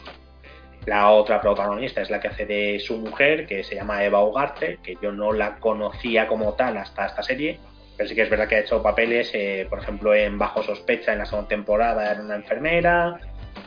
La 0.86 1.10
otra 1.10 1.40
protagonista 1.40 2.02
es 2.02 2.10
la 2.10 2.20
que 2.20 2.28
hace 2.28 2.44
de 2.46 2.80
su 2.80 2.96
mujer, 2.98 3.46
que 3.46 3.62
se 3.62 3.76
llama 3.76 4.04
Eva 4.04 4.24
Ugarte, 4.24 4.78
que 4.82 4.96
yo 5.00 5.12
no 5.12 5.32
la 5.32 5.56
conocía 5.56 6.26
como 6.26 6.54
tal 6.54 6.76
hasta 6.76 7.06
esta 7.06 7.22
serie, 7.22 7.60
pero 7.96 8.08
sí 8.08 8.14
que 8.16 8.22
es 8.22 8.30
verdad 8.30 8.48
que 8.48 8.56
ha 8.56 8.60
hecho 8.60 8.82
papeles, 8.82 9.30
eh, 9.32 9.66
por 9.70 9.78
ejemplo, 9.78 10.12
en 10.14 10.38
Bajo 10.38 10.62
Sospecha 10.62 11.12
en 11.12 11.18
la 11.18 11.26
segunda 11.26 11.48
temporada 11.48 12.10
era 12.10 12.20
una 12.20 12.34
enfermera, 12.34 13.20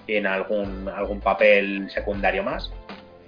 y 0.08 0.16
en 0.16 0.28
algún, 0.28 0.90
algún 0.90 1.20
papel 1.22 1.90
secundario 1.90 2.44
más. 2.44 2.72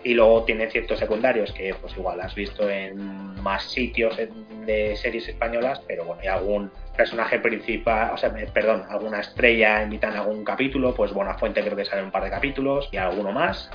Y 0.03 0.13
luego 0.13 0.43
tiene 0.43 0.69
ciertos 0.69 0.99
secundarios 0.99 1.51
que 1.53 1.73
pues 1.73 1.95
igual 1.97 2.19
has 2.21 2.35
visto 2.35 2.69
en 2.69 2.97
más 3.41 3.63
sitios 3.63 4.17
en- 4.19 4.65
de 4.65 4.95
series 4.95 5.27
españolas, 5.27 5.81
pero 5.87 6.03
bueno, 6.05 6.21
hay 6.21 6.27
algún 6.27 6.71
personaje 6.97 7.39
principal, 7.39 8.11
o 8.13 8.17
sea, 8.17 8.33
perdón, 8.53 8.83
alguna 8.89 9.21
estrella 9.21 9.83
invita 9.83 10.09
en 10.09 10.15
algún 10.15 10.43
capítulo, 10.43 10.93
pues 10.93 11.13
Buenafuente 11.13 11.61
creo 11.61 11.77
que 11.77 11.85
sale 11.85 12.03
un 12.03 12.11
par 12.11 12.23
de 12.23 12.31
capítulos 12.31 12.89
y 12.91 12.97
alguno 12.97 13.31
más. 13.31 13.69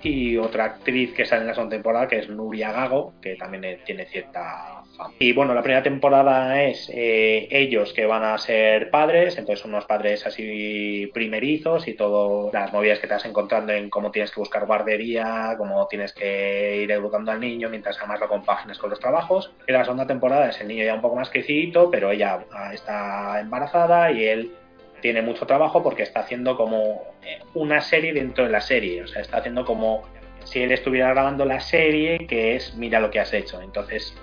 Y 0.00 0.36
otra 0.36 0.64
actriz 0.64 1.12
que 1.12 1.26
sale 1.26 1.42
en 1.42 1.48
la 1.48 1.54
segunda 1.54 1.74
temporada, 1.74 2.06
que 2.06 2.20
es 2.20 2.28
Nuria 2.28 2.70
Gago, 2.70 3.14
que 3.20 3.34
también 3.34 3.64
eh, 3.64 3.80
tiene 3.84 4.06
cierta. 4.06 4.77
Y 5.18 5.32
bueno, 5.32 5.54
la 5.54 5.62
primera 5.62 5.82
temporada 5.82 6.62
es 6.62 6.90
eh, 6.92 7.48
ellos 7.50 7.92
que 7.92 8.06
van 8.06 8.24
a 8.24 8.38
ser 8.38 8.90
padres, 8.90 9.38
entonces 9.38 9.64
unos 9.64 9.84
padres 9.84 10.26
así 10.26 11.10
primerizos 11.14 11.86
y 11.86 11.94
todas 11.94 12.52
las 12.52 12.72
movidas 12.72 12.98
que 12.98 13.06
te 13.06 13.14
vas 13.14 13.24
encontrando 13.24 13.72
en 13.72 13.90
cómo 13.90 14.10
tienes 14.10 14.30
que 14.30 14.40
buscar 14.40 14.66
guardería, 14.66 15.54
cómo 15.56 15.86
tienes 15.86 16.12
que 16.12 16.82
ir 16.82 16.90
educando 16.90 17.30
al 17.30 17.40
niño 17.40 17.68
mientras 17.68 17.96
además 17.98 18.20
lo 18.20 18.28
compaginas 18.28 18.78
con 18.78 18.90
los 18.90 19.00
trabajos. 19.00 19.52
Y 19.66 19.72
la 19.72 19.84
segunda 19.84 20.06
temporada 20.06 20.48
es 20.48 20.60
el 20.60 20.68
niño 20.68 20.84
ya 20.84 20.94
un 20.94 21.00
poco 21.00 21.16
más 21.16 21.30
crecidito, 21.30 21.90
pero 21.90 22.10
ella 22.10 22.44
está 22.72 23.40
embarazada 23.40 24.10
y 24.10 24.24
él 24.24 24.52
tiene 25.00 25.22
mucho 25.22 25.46
trabajo 25.46 25.82
porque 25.82 26.02
está 26.02 26.20
haciendo 26.20 26.56
como 26.56 27.02
eh, 27.22 27.38
una 27.54 27.80
serie 27.80 28.12
dentro 28.12 28.44
de 28.44 28.50
la 28.50 28.60
serie, 28.60 29.02
o 29.02 29.06
sea, 29.06 29.22
está 29.22 29.38
haciendo 29.38 29.64
como 29.64 30.02
si 30.44 30.60
él 30.62 30.72
estuviera 30.72 31.10
grabando 31.10 31.44
la 31.44 31.60
serie 31.60 32.26
que 32.26 32.56
es 32.56 32.74
mira 32.74 33.00
lo 33.00 33.10
que 33.10 33.20
has 33.20 33.32
hecho. 33.32 33.60
Entonces, 33.60 34.14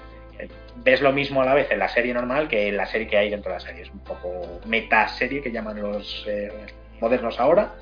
ves 0.83 1.01
lo 1.01 1.11
mismo 1.13 1.41
a 1.41 1.45
la 1.45 1.53
vez 1.53 1.69
en 1.71 1.79
la 1.79 1.87
serie 1.89 2.13
normal 2.13 2.47
que 2.47 2.67
en 2.69 2.77
la 2.77 2.85
serie 2.85 3.07
que 3.07 3.17
hay 3.17 3.29
dentro 3.29 3.51
de 3.51 3.57
la 3.57 3.65
serie. 3.65 3.83
Es 3.83 3.91
un 3.91 3.99
poco 3.99 4.59
meta-serie 4.65 5.41
que 5.41 5.51
llaman 5.51 5.81
los 5.81 6.25
eh, 6.27 6.51
modernos 6.99 7.39
ahora. 7.39 7.73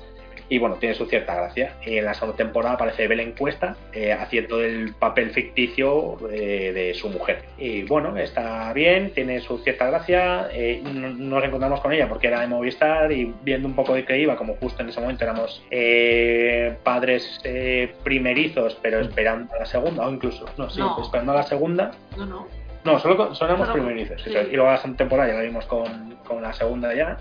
Y 0.46 0.58
bueno, 0.58 0.76
tiene 0.76 0.94
su 0.94 1.06
cierta 1.06 1.34
gracia. 1.34 1.72
En 1.86 2.04
la 2.04 2.12
segunda 2.12 2.36
temporada 2.36 2.74
aparece 2.74 3.08
Belén 3.08 3.32
Cuesta 3.32 3.76
eh, 3.94 4.12
haciendo 4.12 4.62
el 4.62 4.92
papel 4.94 5.30
ficticio 5.30 6.18
eh, 6.30 6.70
de 6.74 6.92
su 6.92 7.08
mujer. 7.08 7.44
Y 7.56 7.84
bueno, 7.84 8.14
está 8.18 8.70
bien, 8.74 9.10
tiene 9.14 9.40
su 9.40 9.56
cierta 9.58 9.86
gracia. 9.86 10.48
eh, 10.52 10.82
no- 10.84 11.08
nos 11.14 11.44
encontramos 11.44 11.80
con 11.80 11.94
ella 11.94 12.10
porque 12.10 12.26
era 12.26 12.40
de 12.42 12.46
Movistar 12.48 13.10
y 13.10 13.32
viendo 13.42 13.66
un 13.66 13.74
poco 13.74 13.94
de 13.94 14.04
qué 14.04 14.18
iba, 14.18 14.36
como 14.36 14.54
justo 14.56 14.82
en 14.82 14.90
ese 14.90 15.00
momento 15.00 15.24
éramos 15.24 15.64
eh, 15.70 16.76
padres 16.84 17.40
eh, 17.44 17.94
primerizos, 18.04 18.78
pero 18.82 19.00
esperando 19.00 19.54
a 19.54 19.60
la 19.60 19.66
segunda, 19.66 20.06
o 20.06 20.12
incluso, 20.12 20.44
no, 20.58 20.68
sí, 20.68 20.78
No. 20.78 21.00
esperando 21.02 21.32
a 21.32 21.36
la 21.36 21.42
segunda. 21.44 21.90
No, 22.18 22.26
no. 22.26 22.63
No, 22.84 22.98
solo, 22.98 23.16
con- 23.16 23.34
solo 23.34 23.50
éramos 23.54 23.70
primerizos. 23.70 24.20
sí. 24.22 24.30
Y 24.30 24.56
luego 24.56 24.70
la 24.70 24.82
temporada 24.96 25.28
ya 25.30 25.36
la 25.36 25.42
vimos 25.42 25.64
con, 25.66 26.16
con 26.26 26.42
la 26.42 26.52
segunda 26.52 26.94
ya. 26.94 27.16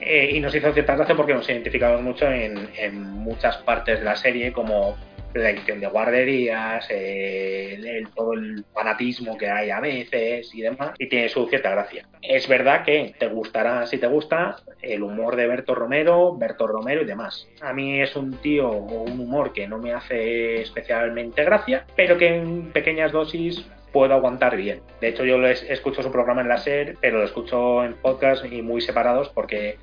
Eh, 0.00 0.30
y 0.34 0.40
nos 0.40 0.54
hizo 0.54 0.72
cierta 0.72 0.96
gracia 0.96 1.14
porque 1.14 1.34
nos 1.34 1.48
identificamos 1.48 2.02
mucho 2.02 2.26
en, 2.30 2.68
en 2.76 3.00
muchas 3.02 3.56
partes 3.58 4.00
de 4.00 4.04
la 4.04 4.16
serie, 4.16 4.52
como 4.52 4.96
la 5.34 5.50
edición 5.50 5.80
de 5.80 5.86
guarderías, 5.88 6.86
eh, 6.90 7.74
el, 7.74 7.86
el- 7.86 8.08
todo 8.10 8.34
el 8.34 8.64
fanatismo 8.72 9.36
que 9.36 9.48
hay 9.50 9.70
a 9.70 9.80
veces 9.80 10.54
y 10.54 10.60
demás, 10.62 10.92
y 10.98 11.08
tiene 11.08 11.28
su 11.28 11.46
cierta 11.48 11.70
gracia. 11.70 12.06
Es 12.22 12.46
verdad 12.48 12.84
que 12.84 13.14
te 13.18 13.26
gustará, 13.28 13.84
si 13.86 13.98
te 13.98 14.06
gusta, 14.06 14.56
el 14.80 15.02
humor 15.02 15.34
de 15.36 15.46
Berto 15.48 15.74
Romero, 15.74 16.36
Berto 16.36 16.66
Romero 16.66 17.02
y 17.02 17.04
demás. 17.04 17.48
A 17.62 17.72
mí 17.72 18.00
es 18.00 18.14
un 18.16 18.32
tío 18.38 18.68
o 18.68 19.02
un 19.02 19.18
humor 19.20 19.52
que 19.52 19.66
no 19.66 19.78
me 19.78 19.92
hace 19.92 20.62
especialmente 20.62 21.42
gracia, 21.44 21.84
pero 21.96 22.16
que 22.16 22.36
en 22.36 22.70
pequeñas 22.72 23.10
dosis 23.12 23.66
puedo 23.94 24.12
aguantar 24.12 24.56
bien. 24.56 24.82
De 25.00 25.08
hecho, 25.08 25.24
yo 25.24 25.38
lo 25.38 25.48
es- 25.48 25.62
escucho 25.62 26.02
su 26.02 26.12
programa 26.12 26.42
en 26.42 26.48
la 26.48 26.58
SER, 26.58 26.98
pero 27.00 27.18
lo 27.18 27.24
escucho 27.24 27.82
en 27.84 27.94
podcast 27.94 28.44
y 28.44 28.60
muy 28.60 28.82
separados 28.82 29.30
porque 29.30 29.78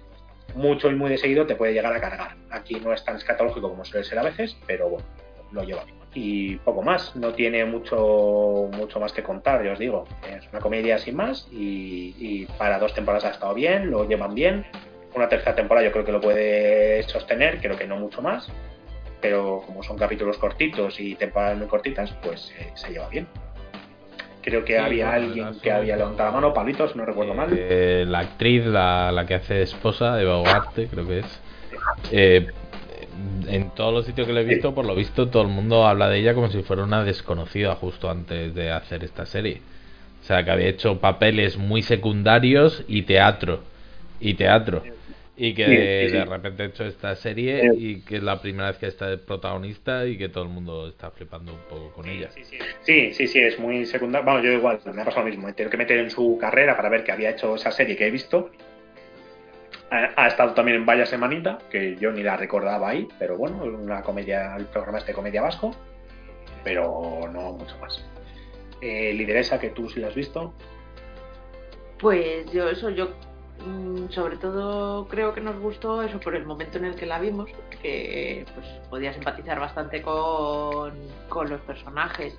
mucho 0.54 0.92
y 0.92 0.96
muy 0.96 1.10
de 1.10 1.18
seguido 1.18 1.48
te 1.48 1.56
puede 1.56 1.74
llegar 1.74 1.94
a 1.96 2.00
cargar. 2.02 2.36
Aquí 2.52 2.76
no 2.76 2.94
es 2.94 3.04
tan 3.06 3.16
escatológico 3.16 3.70
como 3.70 3.84
suele 3.86 4.04
ser 4.06 4.20
a 4.20 4.24
veces, 4.24 4.56
pero 4.68 4.90
bueno, 4.90 5.06
lo 5.54 5.64
lleva 5.64 5.86
bien. 5.86 5.98
Y 6.14 6.58
poco 6.58 6.82
más, 6.82 7.16
no 7.16 7.32
tiene 7.34 7.64
mucho, 7.64 8.70
mucho 8.74 9.00
más 9.00 9.14
que 9.14 9.24
contar, 9.24 9.64
ya 9.64 9.72
os 9.72 9.80
digo. 9.80 10.06
Es 10.30 10.46
una 10.52 10.60
comedia 10.60 10.98
sin 10.98 11.16
más 11.16 11.48
y, 11.50 12.14
y 12.20 12.46
para 12.58 12.80
dos 12.80 12.94
temporadas 12.94 13.24
ha 13.26 13.30
estado 13.32 13.54
bien, 13.54 13.90
lo 13.90 14.06
llevan 14.06 14.36
bien. 14.36 14.66
Una 15.16 15.30
tercera 15.30 15.56
temporada 15.56 15.88
yo 15.88 15.94
creo 15.94 16.04
que 16.04 16.12
lo 16.12 16.20
puede 16.20 17.02
sostener, 17.04 17.60
creo 17.62 17.78
que 17.78 17.88
no 17.88 17.96
mucho 17.98 18.22
más, 18.22 18.50
pero 19.22 19.62
como 19.66 19.84
son 19.84 19.98
capítulos 19.98 20.38
cortitos 20.38 21.00
y 21.00 21.16
temporadas 21.16 21.58
muy 21.58 21.68
cortitas, 21.68 22.12
pues 22.24 22.54
eh, 22.60 22.72
se 22.76 22.92
lleva 22.92 23.08
bien. 23.08 23.26
Creo 24.42 24.64
que 24.66 24.74
Sí, 24.74 24.80
había 24.80 25.10
bueno, 25.10 25.28
alguien 25.28 25.60
que 25.61 25.72
había 25.72 25.98
levantado 25.98 26.30
la 26.30 26.36
mano, 26.36 26.53
Pablito, 26.53 26.88
si 26.88 26.98
no 26.98 27.06
recuerdo 27.06 27.34
mal. 27.34 27.50
Eh, 27.52 28.06
la 28.08 28.20
actriz, 28.20 28.66
la, 28.66 29.11
la 29.11 29.26
que 29.26 29.36
hace 29.36 29.56
de 29.56 29.64
esposa, 29.64 30.22
Eva 30.22 30.40
Ugarte, 30.40 30.88
creo 30.88 31.08
que 31.08 31.20
es. 31.20 31.40
Eh, 32.11 32.52
en 33.48 33.70
todos 33.72 33.94
los 33.94 34.06
sitios 34.06 34.28
que 34.28 34.34
le 34.34 34.42
he 34.42 34.45
visto, 34.45 34.74
por 34.74 34.86
lo 34.86 34.95
visto, 34.95 35.28
todo 35.30 35.44
el 35.44 35.50
mundo 35.50 35.86
habla 35.86 36.10
de 36.10 36.20
ella 36.20 36.34
como 36.34 36.50
si 36.50 36.61
fuera 36.64 36.84
una 36.84 37.03
desconocida 37.03 37.76
justo 37.76 38.10
antes 38.10 38.56
de 38.56 38.72
hacer 38.72 39.03
esta 39.03 39.26
serie. 39.26 39.61
O 40.22 40.24
sea, 40.24 40.44
que 40.44 40.52
había 40.52 40.68
hecho 40.68 41.00
papeles 41.00 41.58
muy 41.58 41.82
secundarios 41.82 42.84
y 42.88 43.03
teatro. 43.03 43.61
Y 44.20 44.36
teatro. 44.36 44.84
Y 45.38 45.53
que 45.53 45.66
Sí, 45.66 45.72
de, 45.72 46.01
sí, 46.06 46.10
sí. 46.11 46.18
de 46.18 46.26
repente 46.26 46.64
ha 46.64 46.66
hecho 46.68 46.84
esta 46.85 47.16
serie 47.16 47.66
Eh. 47.66 47.72
y 47.76 48.01
que 48.01 48.18
es 48.18 48.24
la 48.24 48.42
primera 48.42 48.68
vez 48.69 48.77
que 48.77 48.88
está 48.88 49.08
de 49.08 49.18
protagonista 49.18 50.06
y 50.06 50.18
que 50.18 50.30
todo 50.30 50.43
el 50.43 50.50
mundo 50.50 50.90
está 50.90 51.10
flipando 51.10 51.53
un 51.53 51.60
poco 51.69 51.92
con 51.93 52.08
ella. 52.08 52.30
Sí, 52.82 53.11
sí, 53.14 53.27
sí, 53.27 53.40
es 53.40 53.58
muy 53.58 53.85
secundario. 53.85 54.26
Vamos, 54.26 54.43
yo 54.43 54.51
igual, 54.51 54.80
me 54.93 55.01
ha 55.01 55.06
pasado 55.06 55.24
lo 55.24 55.30
mismo. 55.30 55.48
Me 55.48 55.53
tengo 55.53 55.69
que 55.69 55.77
meter 55.77 55.98
en 56.00 56.10
su 56.10 56.38
carrera 56.40 56.76
para 56.76 56.90
ver 56.90 57.03
que 57.03 57.11
había 57.11 57.30
hecho 57.32 57.56
esa 57.56 57.72
serie 57.72 57.95
que 57.95 58.08
he 58.08 58.11
visto. 58.11 58.51
Ha, 59.90 60.11
ha 60.16 60.27
estado 60.27 60.53
también 60.53 60.77
en 60.77 60.85
Vaya 60.85 61.06
Semanita, 61.06 61.58
que 61.69 61.95
yo 61.98 62.11
ni 62.11 62.24
la 62.24 62.38
recordaba 62.38 62.90
ahí, 62.90 63.08
pero 63.18 63.35
bueno, 63.38 63.64
una 63.64 64.01
comedia, 64.03 64.56
el 64.58 64.66
programa 64.66 64.98
este 65.00 65.11
de 65.11 65.16
comedia 65.16 65.42
vasco, 65.42 65.76
pero 66.64 67.30
no 67.32 67.53
mucho 67.53 67.77
más. 67.80 68.06
Eh, 68.82 69.14
lideresa, 69.14 69.60
que 69.60 69.69
tú 69.69 69.90
sí 69.90 70.00
la 70.00 70.08
has 70.10 70.16
visto. 70.16 70.53
Pues 72.00 72.51
yo 72.51 72.69
eso, 72.69 72.90
yo 72.90 73.11
sobre 74.10 74.38
todo 74.38 75.08
creo 75.08 75.34
que 75.34 75.42
nos 75.42 75.60
gustó 75.60 76.02
eso 76.02 76.20
por 76.20 76.36
el 76.36 76.46
momento 76.46 76.78
en 76.78 76.86
el 76.86 76.96
que 76.96 77.06
la 77.06 77.20
vimos, 77.20 77.50
que 77.82 78.46
pues 78.54 78.68
podía 78.90 79.14
simpatizar 79.14 79.60
bastante 79.60 80.02
con, 80.02 80.94
con 81.30 81.50
los 81.50 81.62
personajes. 81.62 82.38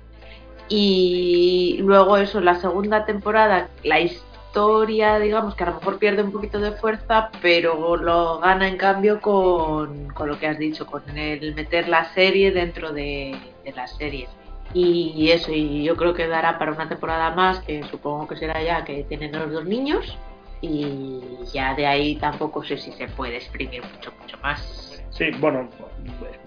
Y 0.69 1.77
luego 1.81 2.17
eso, 2.17 2.39
la 2.39 2.55
segunda 2.55 3.05
temporada, 3.05 3.69
la 3.83 3.99
historia, 3.99 5.19
digamos 5.19 5.55
que 5.55 5.63
a 5.63 5.67
lo 5.67 5.75
mejor 5.75 5.99
pierde 5.99 6.23
un 6.23 6.31
poquito 6.31 6.59
de 6.59 6.71
fuerza, 6.73 7.29
pero 7.41 7.97
lo 7.97 8.39
gana 8.39 8.67
en 8.67 8.77
cambio 8.77 9.19
con, 9.19 10.07
con 10.09 10.29
lo 10.29 10.39
que 10.39 10.47
has 10.47 10.57
dicho, 10.57 10.85
con 10.85 11.03
el 11.17 11.53
meter 11.55 11.89
la 11.89 12.05
serie 12.13 12.51
dentro 12.51 12.93
de, 12.93 13.35
de 13.63 13.71
la 13.73 13.87
serie. 13.87 14.27
Y 14.75 15.29
eso, 15.29 15.51
y 15.51 15.83
yo 15.83 15.95
creo 15.95 16.15
que 16.15 16.27
dará 16.27 16.57
para 16.57 16.71
una 16.71 16.89
temporada 16.89 17.29
más, 17.31 17.59
que 17.59 17.83
supongo 17.83 18.27
que 18.27 18.35
será 18.35 18.61
ya 18.63 18.83
que 18.83 19.03
tienen 19.03 19.31
los 19.31 19.51
dos 19.51 19.65
niños. 19.65 20.17
Y 20.63 21.19
ya 21.51 21.75
de 21.75 21.85
ahí 21.85 22.15
tampoco 22.15 22.63
sé 22.63 22.77
si 22.77 22.93
se 22.93 23.09
puede 23.09 23.35
exprimir 23.35 23.83
mucho, 23.83 24.13
mucho 24.21 24.37
más. 24.37 25.03
Sí, 25.09 25.29
bueno, 25.37 25.69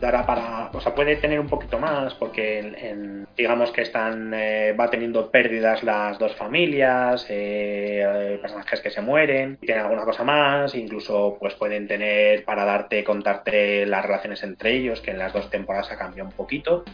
dará 0.00 0.24
para. 0.24 0.70
O 0.72 0.80
sea, 0.80 0.94
puede 0.94 1.16
tener 1.16 1.38
un 1.38 1.48
poquito 1.48 1.78
más, 1.78 2.14
porque 2.14 3.24
digamos 3.36 3.70
que 3.72 3.82
están. 3.82 4.32
eh, 4.32 4.72
va 4.72 4.88
teniendo 4.88 5.30
pérdidas 5.30 5.82
las 5.84 6.18
dos 6.18 6.34
familias, 6.34 7.26
eh, 7.28 8.38
personajes 8.40 8.80
que 8.80 8.90
se 8.90 9.02
mueren, 9.02 9.58
tienen 9.58 9.84
alguna 9.84 10.04
cosa 10.04 10.24
más, 10.24 10.74
incluso 10.74 11.36
pues 11.38 11.54
pueden 11.54 11.86
tener 11.86 12.42
para 12.46 12.64
darte, 12.64 13.04
contarte 13.04 13.84
las 13.84 14.02
relaciones 14.02 14.42
entre 14.42 14.72
ellos, 14.76 15.02
que 15.02 15.10
en 15.10 15.18
las 15.18 15.34
dos 15.34 15.50
temporadas 15.50 15.92
ha 15.92 15.98
cambiado 15.98 16.30
un 16.30 16.34
poquito. 16.34 16.84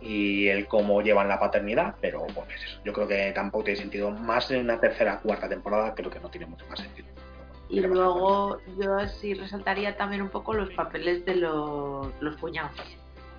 Y 0.00 0.48
el 0.48 0.68
cómo 0.68 1.02
llevan 1.02 1.28
la 1.28 1.40
paternidad, 1.40 1.96
pero 2.00 2.20
bueno, 2.20 2.46
es 2.54 2.62
eso. 2.62 2.80
Yo 2.84 2.92
creo 2.92 3.08
que 3.08 3.32
tampoco 3.32 3.64
tiene 3.64 3.80
sentido. 3.80 4.10
Más 4.10 4.50
en 4.50 4.60
una 4.60 4.78
tercera 4.80 5.18
cuarta 5.20 5.48
temporada, 5.48 5.94
creo 5.94 6.10
que 6.10 6.20
no 6.20 6.30
tiene 6.30 6.46
mucho 6.46 6.64
más 6.68 6.78
sentido. 6.78 7.08
Y 7.68 7.80
luego 7.80 8.58
yo 8.78 9.06
sí 9.08 9.34
resaltaría 9.34 9.96
también 9.96 10.22
un 10.22 10.30
poco 10.30 10.54
los 10.54 10.70
papeles 10.70 11.24
de 11.26 11.36
los, 11.36 12.08
los 12.20 12.36
cuñados. 12.36 12.72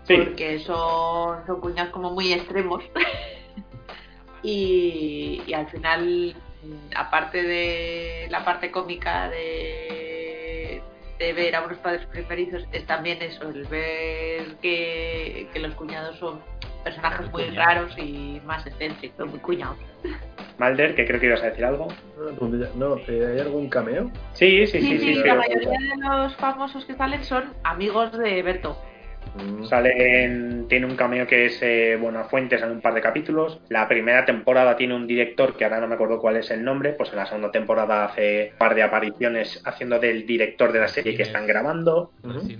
Sí. 0.04 0.18
Porque 0.18 0.60
son, 0.60 1.46
son 1.48 1.62
cuñados 1.62 1.92
como 1.92 2.12
muy 2.12 2.34
extremos. 2.34 2.84
y, 4.44 5.42
y 5.48 5.54
al 5.54 5.68
final, 5.68 6.36
aparte 6.96 7.42
de 7.42 8.28
la 8.30 8.46
parte 8.46 8.72
cómica 8.72 9.30
de, 9.30 9.99
de 11.20 11.34
ver 11.34 11.56
a 11.56 11.64
unos 11.64 11.78
padres 11.80 12.06
preferidos, 12.08 12.66
es 12.72 12.86
también 12.86 13.22
eso, 13.22 13.50
el 13.50 13.66
ver 13.66 14.56
que, 14.62 15.48
que 15.54 15.60
los 15.60 15.76
cuñados 15.76 16.18
son 16.18 16.40
personajes 16.84 17.30
muy 17.32 17.44
raros 17.52 17.94
y 17.98 18.42
más 18.46 18.66
excéntricos, 18.66 19.30
muy 19.30 19.40
cuñados. 19.40 19.78
Malder, 20.58 20.96
que 20.96 21.06
creo 21.06 21.20
que 21.20 21.28
ibas 21.28 21.42
a 21.42 21.48
decir 21.48 21.66
algo. 21.66 21.88
No, 22.76 22.98
eh, 23.08 23.34
¿hay 23.34 23.40
algún 23.40 23.70
cameo? 23.70 24.12
Sí, 24.34 24.66
sí, 24.68 24.80
sí, 24.80 24.98
Sí, 24.98 25.00
sí, 25.00 25.16
sí. 25.16 25.24
la 25.24 25.36
mayoría 25.36 25.70
de 25.70 25.98
los 26.02 26.36
famosos 26.36 26.86
que 26.86 26.96
salen 26.96 27.24
son 27.24 27.54
amigos 27.64 28.18
de 28.18 28.42
Berto. 28.42 28.78
Sale 29.68 30.24
en- 30.24 30.68
tiene 30.68 30.86
un 30.86 30.96
cameo 30.96 31.26
que 31.28 31.46
es 31.48 31.60
eh, 31.62 31.98
Buenafuentes 32.00 32.62
en 32.62 32.72
un 32.72 32.82
par 32.82 32.94
de 32.94 33.02
capítulos. 33.02 33.60
La 33.70 33.88
primera 33.88 34.26
temporada 34.26 34.76
tiene 34.76 34.96
un 34.96 35.08
director 35.08 35.56
que 35.58 35.64
ahora 35.64 35.80
no 35.80 35.88
me 35.88 35.96
acuerdo 35.96 36.20
cuál 36.20 36.38
es 36.38 36.52
el 36.52 36.64
nombre. 36.64 36.94
Pues 36.94 37.10
en 37.12 37.18
la 37.18 37.26
segunda 37.26 37.52
temporada 37.52 38.06
hace 38.06 38.50
un 38.54 38.58
par 38.58 38.76
de 38.76 38.84
apariciones 38.84 39.62
haciendo 39.66 40.00
del 40.00 40.26
director 40.26 40.72
de 40.72 40.80
la 40.80 40.88
serie 40.88 41.16
que 41.16 41.24
están 41.24 41.48
grabando. 41.48 42.12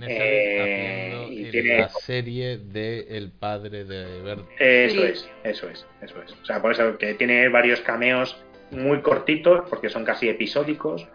Eh, 0.08 1.26
y 1.30 1.44
en 1.44 1.50
tiene 1.50 1.78
la 1.78 1.88
serie 1.88 2.58
de 2.58 3.06
El 3.16 3.30
padre 3.30 3.84
de 3.84 4.22
Bert. 4.22 4.44
Eso 4.58 5.04
es, 5.04 5.28
eso 5.44 5.68
es, 5.68 5.86
eso 6.02 6.22
es. 6.22 6.32
O 6.32 6.44
sea, 6.44 6.60
por 6.60 6.72
eso 6.72 6.96
que 6.98 7.14
tiene 7.14 7.48
varios 7.48 7.80
cameos 7.80 8.42
muy 8.70 9.00
cortitos, 9.00 9.68
porque 9.68 9.88
son 9.88 10.04
casi 10.04 10.28
episódicos. 10.28 11.06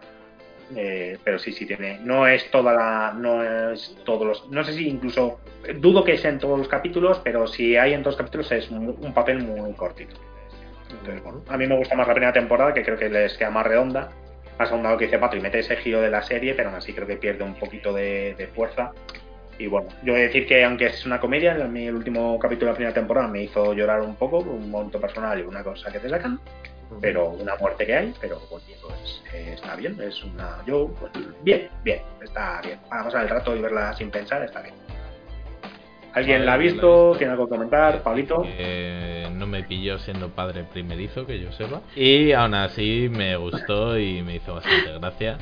Eh, 0.74 1.18
pero 1.22 1.38
sí, 1.38 1.52
sí 1.52 1.66
tiene. 1.66 1.98
No 2.02 2.26
es 2.26 2.50
toda 2.50 2.72
la. 2.72 3.12
No 3.16 3.42
es 3.72 3.96
todos 4.04 4.26
los. 4.26 4.48
No 4.50 4.64
sé 4.64 4.72
si 4.72 4.88
incluso. 4.88 5.38
Dudo 5.76 6.04
que 6.04 6.16
sea 6.18 6.30
en 6.30 6.38
todos 6.38 6.58
los 6.58 6.68
capítulos, 6.68 7.20
pero 7.24 7.46
si 7.46 7.76
hay 7.76 7.92
en 7.92 8.02
todos 8.02 8.14
los 8.14 8.18
capítulos 8.18 8.50
es 8.52 8.70
mu- 8.70 8.96
un 9.00 9.12
papel 9.14 9.42
muy 9.42 9.72
cortito. 9.74 10.16
Entonces, 10.90 11.22
bueno, 11.22 11.42
a 11.48 11.56
mí 11.56 11.66
me 11.66 11.76
gusta 11.76 11.96
más 11.96 12.06
la 12.06 12.14
primera 12.14 12.32
temporada, 12.32 12.72
que 12.72 12.84
creo 12.84 12.96
que 12.98 13.08
les 13.08 13.36
queda 13.36 13.50
más 13.50 13.66
redonda. 13.66 14.10
Más 14.58 14.70
ahondado 14.72 14.94
lo 14.94 14.98
que 14.98 15.04
dice 15.06 15.18
Patri, 15.18 15.40
mete 15.40 15.58
ese 15.58 15.76
giro 15.76 16.00
de 16.00 16.08
la 16.10 16.22
serie, 16.22 16.54
pero 16.54 16.68
aún 16.70 16.78
así 16.78 16.92
creo 16.94 17.06
que 17.06 17.16
pierde 17.16 17.44
un 17.44 17.54
poquito 17.54 17.92
de, 17.92 18.34
de 18.38 18.46
fuerza. 18.46 18.92
Y 19.58 19.66
bueno, 19.66 19.88
yo 20.02 20.12
voy 20.12 20.22
a 20.22 20.24
decir 20.26 20.46
que 20.46 20.64
aunque 20.64 20.86
es 20.86 21.04
una 21.04 21.18
comedia, 21.20 21.52
a 21.52 21.64
el 21.64 21.94
último 21.94 22.38
capítulo 22.38 22.66
de 22.66 22.72
la 22.72 22.76
primera 22.76 22.94
temporada 22.94 23.26
me 23.28 23.42
hizo 23.42 23.74
llorar 23.74 24.00
un 24.02 24.14
poco, 24.16 24.38
un 24.38 24.70
momento 24.70 25.00
personal 25.00 25.38
y 25.38 25.42
una 25.42 25.62
cosa 25.64 25.90
que 25.90 25.98
te 25.98 26.08
sacan, 26.08 26.38
pero 27.00 27.30
una 27.30 27.56
muerte 27.56 27.86
que 27.86 27.94
hay, 27.94 28.14
pero 28.20 28.40
bueno, 28.50 28.64
pues 28.82 29.22
eh, 29.32 29.52
está 29.54 29.76
bien, 29.76 29.98
es 30.00 30.22
una... 30.24 30.62
Yo, 30.66 30.88
pues, 30.98 31.12
bien, 31.42 31.68
bien, 31.82 32.00
está 32.22 32.60
bien. 32.62 32.78
Para 32.88 33.04
pasar 33.04 33.22
el 33.24 33.28
rato 33.28 33.56
y 33.56 33.60
verla 33.60 33.92
sin 33.94 34.10
pensar, 34.10 34.42
está 34.42 34.62
bien. 34.62 34.74
¿Alguien 36.16 36.46
la 36.46 36.54
ha 36.54 36.56
visto? 36.56 37.14
¿Tiene 37.18 37.34
algo 37.34 37.46
que 37.46 37.50
comentar? 37.50 38.02
Pablito. 38.02 38.40
que 38.40 39.28
no 39.32 39.46
me 39.46 39.62
pilló 39.64 39.98
siendo 39.98 40.30
padre 40.30 40.64
primerizo, 40.64 41.26
que 41.26 41.38
yo 41.38 41.52
sepa. 41.52 41.82
Y 41.94 42.32
aún 42.32 42.54
así 42.54 43.10
me 43.10 43.36
gustó 43.36 43.98
y 43.98 44.22
me 44.22 44.36
hizo 44.36 44.54
bastante 44.54 44.98
gracia. 44.98 45.36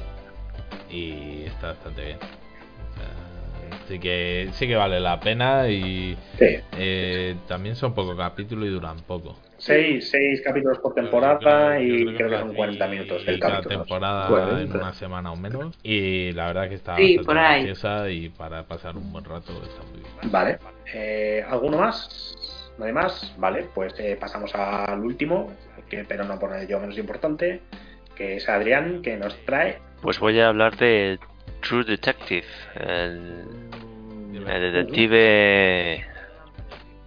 Y 0.90 1.44
está 1.44 1.68
bastante 1.68 2.04
bien. 2.04 2.18
O 2.18 2.96
sea, 2.96 3.86
sí 3.86 4.00
que, 4.00 4.48
sí 4.54 4.66
que 4.66 4.74
vale 4.74 4.98
la 4.98 5.20
pena 5.20 5.68
y 5.68 6.18
eh, 6.40 7.36
también 7.46 7.76
son 7.76 7.94
pocos 7.94 8.16
capítulos 8.16 8.66
y 8.66 8.70
duran 8.70 8.98
poco. 9.02 9.38
Seis, 9.56 10.10
seis 10.10 10.42
capítulos 10.44 10.78
por 10.80 10.94
temporada 10.94 11.80
y 11.80 12.04
creo 12.16 12.28
que 12.30 12.38
son 12.38 12.54
40 12.54 12.88
minutos 12.88 13.22
el 13.26 13.36
Y 13.36 13.40
cada 13.40 13.54
capítulo. 13.56 13.78
temporada 13.80 14.28
40. 14.28 14.60
en 14.62 14.82
una 14.82 14.92
semana 14.94 15.32
o 15.32 15.36
menos. 15.36 15.78
Y 15.82 16.32
la 16.32 16.46
verdad 16.48 16.68
que 16.68 16.74
está 16.74 16.96
Sí, 16.96 17.18
por 17.24 17.38
ahí. 17.38 17.72
y 18.10 18.28
para 18.30 18.64
pasar 18.64 18.96
un 18.96 19.12
buen 19.12 19.24
rato 19.24 19.52
está 19.62 19.82
muy 19.90 20.00
bien. 20.00 20.32
Vale. 20.32 20.58
Eh, 20.92 21.44
¿Alguno 21.48 21.78
más? 21.78 22.72
¿No 22.78 22.84
hay 22.84 22.92
más? 22.92 23.34
Vale, 23.38 23.66
pues 23.74 23.94
eh, 24.00 24.16
pasamos 24.20 24.52
al 24.54 24.98
último, 25.00 25.52
que, 25.88 26.04
pero 26.04 26.24
no 26.24 26.38
por 26.38 26.54
ello 26.56 26.80
menos 26.80 26.98
importante, 26.98 27.60
que 28.16 28.36
es 28.36 28.48
Adrián, 28.48 29.00
que 29.02 29.16
nos 29.16 29.36
trae. 29.46 29.78
Pues 30.02 30.18
voy 30.18 30.40
a 30.40 30.48
hablar 30.48 30.76
de 30.76 31.18
True 31.62 31.84
Detective, 31.84 32.44
el, 32.74 33.44
el 34.34 34.72
detective 34.72 36.04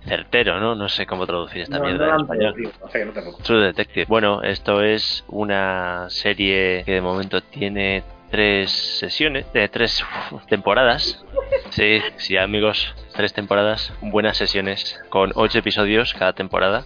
certero, 0.07 0.59
¿no? 0.59 0.75
No 0.75 0.87
sé 0.89 1.05
cómo 1.05 1.25
traducir 1.25 1.61
esta 1.63 1.79
No, 1.79 1.85
mierda 1.85 2.07
no 2.07 2.15
en 2.15 2.21
español. 2.21 2.71
o 2.81 2.89
sea 2.89 3.05
no. 3.05 3.11
True 3.43 3.61
Detective. 3.65 4.05
Bueno, 4.07 4.41
esto 4.43 4.81
es 4.81 5.23
una 5.27 6.05
serie 6.09 6.83
que 6.85 6.93
de 6.93 7.01
momento 7.01 7.41
tiene 7.41 8.03
tres 8.31 8.71
sesiones, 8.71 9.51
de 9.53 9.67
tres 9.69 10.03
temporadas. 10.49 11.23
Sí, 11.69 12.01
sí, 12.17 12.37
amigos, 12.37 12.93
tres 13.15 13.33
temporadas, 13.33 13.93
buenas 14.01 14.37
sesiones, 14.37 14.99
con 15.09 15.31
ocho 15.35 15.59
episodios 15.59 16.13
cada 16.13 16.33
temporada. 16.33 16.85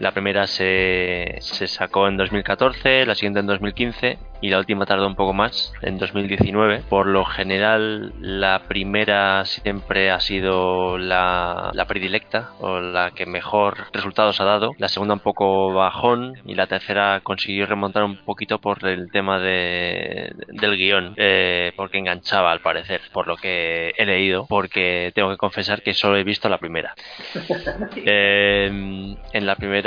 La 0.00 0.12
primera 0.12 0.46
se, 0.46 1.36
se 1.40 1.66
sacó 1.66 2.08
en 2.08 2.16
2014, 2.16 3.06
la 3.06 3.14
siguiente 3.14 3.40
en 3.40 3.46
2015 3.46 4.18
y 4.44 4.50
la 4.50 4.58
última 4.58 4.84
tardó 4.84 5.06
un 5.06 5.14
poco 5.14 5.32
más, 5.32 5.72
en 5.80 5.96
2019. 5.96 6.82
Por 6.90 7.06
lo 7.06 7.24
general, 7.24 8.12
la 8.20 8.64
primera 8.68 9.42
siempre 9.46 10.10
ha 10.10 10.20
sido 10.20 10.98
la, 10.98 11.70
la 11.72 11.86
predilecta 11.86 12.50
o 12.60 12.78
la 12.78 13.12
que 13.12 13.24
mejor 13.24 13.86
resultados 13.94 14.42
ha 14.42 14.44
dado. 14.44 14.72
La 14.76 14.88
segunda 14.88 15.14
un 15.14 15.20
poco 15.20 15.72
bajón 15.72 16.34
y 16.44 16.56
la 16.56 16.66
tercera 16.66 17.20
consiguió 17.22 17.64
remontar 17.64 18.04
un 18.04 18.18
poquito 18.18 18.58
por 18.58 18.86
el 18.86 19.10
tema 19.10 19.38
de, 19.40 20.34
del 20.48 20.76
guion, 20.76 21.14
eh, 21.16 21.72
porque 21.74 21.96
enganchaba 21.96 22.52
al 22.52 22.60
parecer, 22.60 23.00
por 23.14 23.26
lo 23.26 23.36
que 23.36 23.94
he 23.96 24.04
leído, 24.04 24.44
porque 24.46 25.10
tengo 25.14 25.30
que 25.30 25.38
confesar 25.38 25.80
que 25.80 25.94
solo 25.94 26.18
he 26.18 26.24
visto 26.24 26.50
la 26.50 26.58
primera. 26.58 26.94
Eh, 28.06 28.66
en 28.66 29.46
la 29.46 29.56
primera 29.56 29.83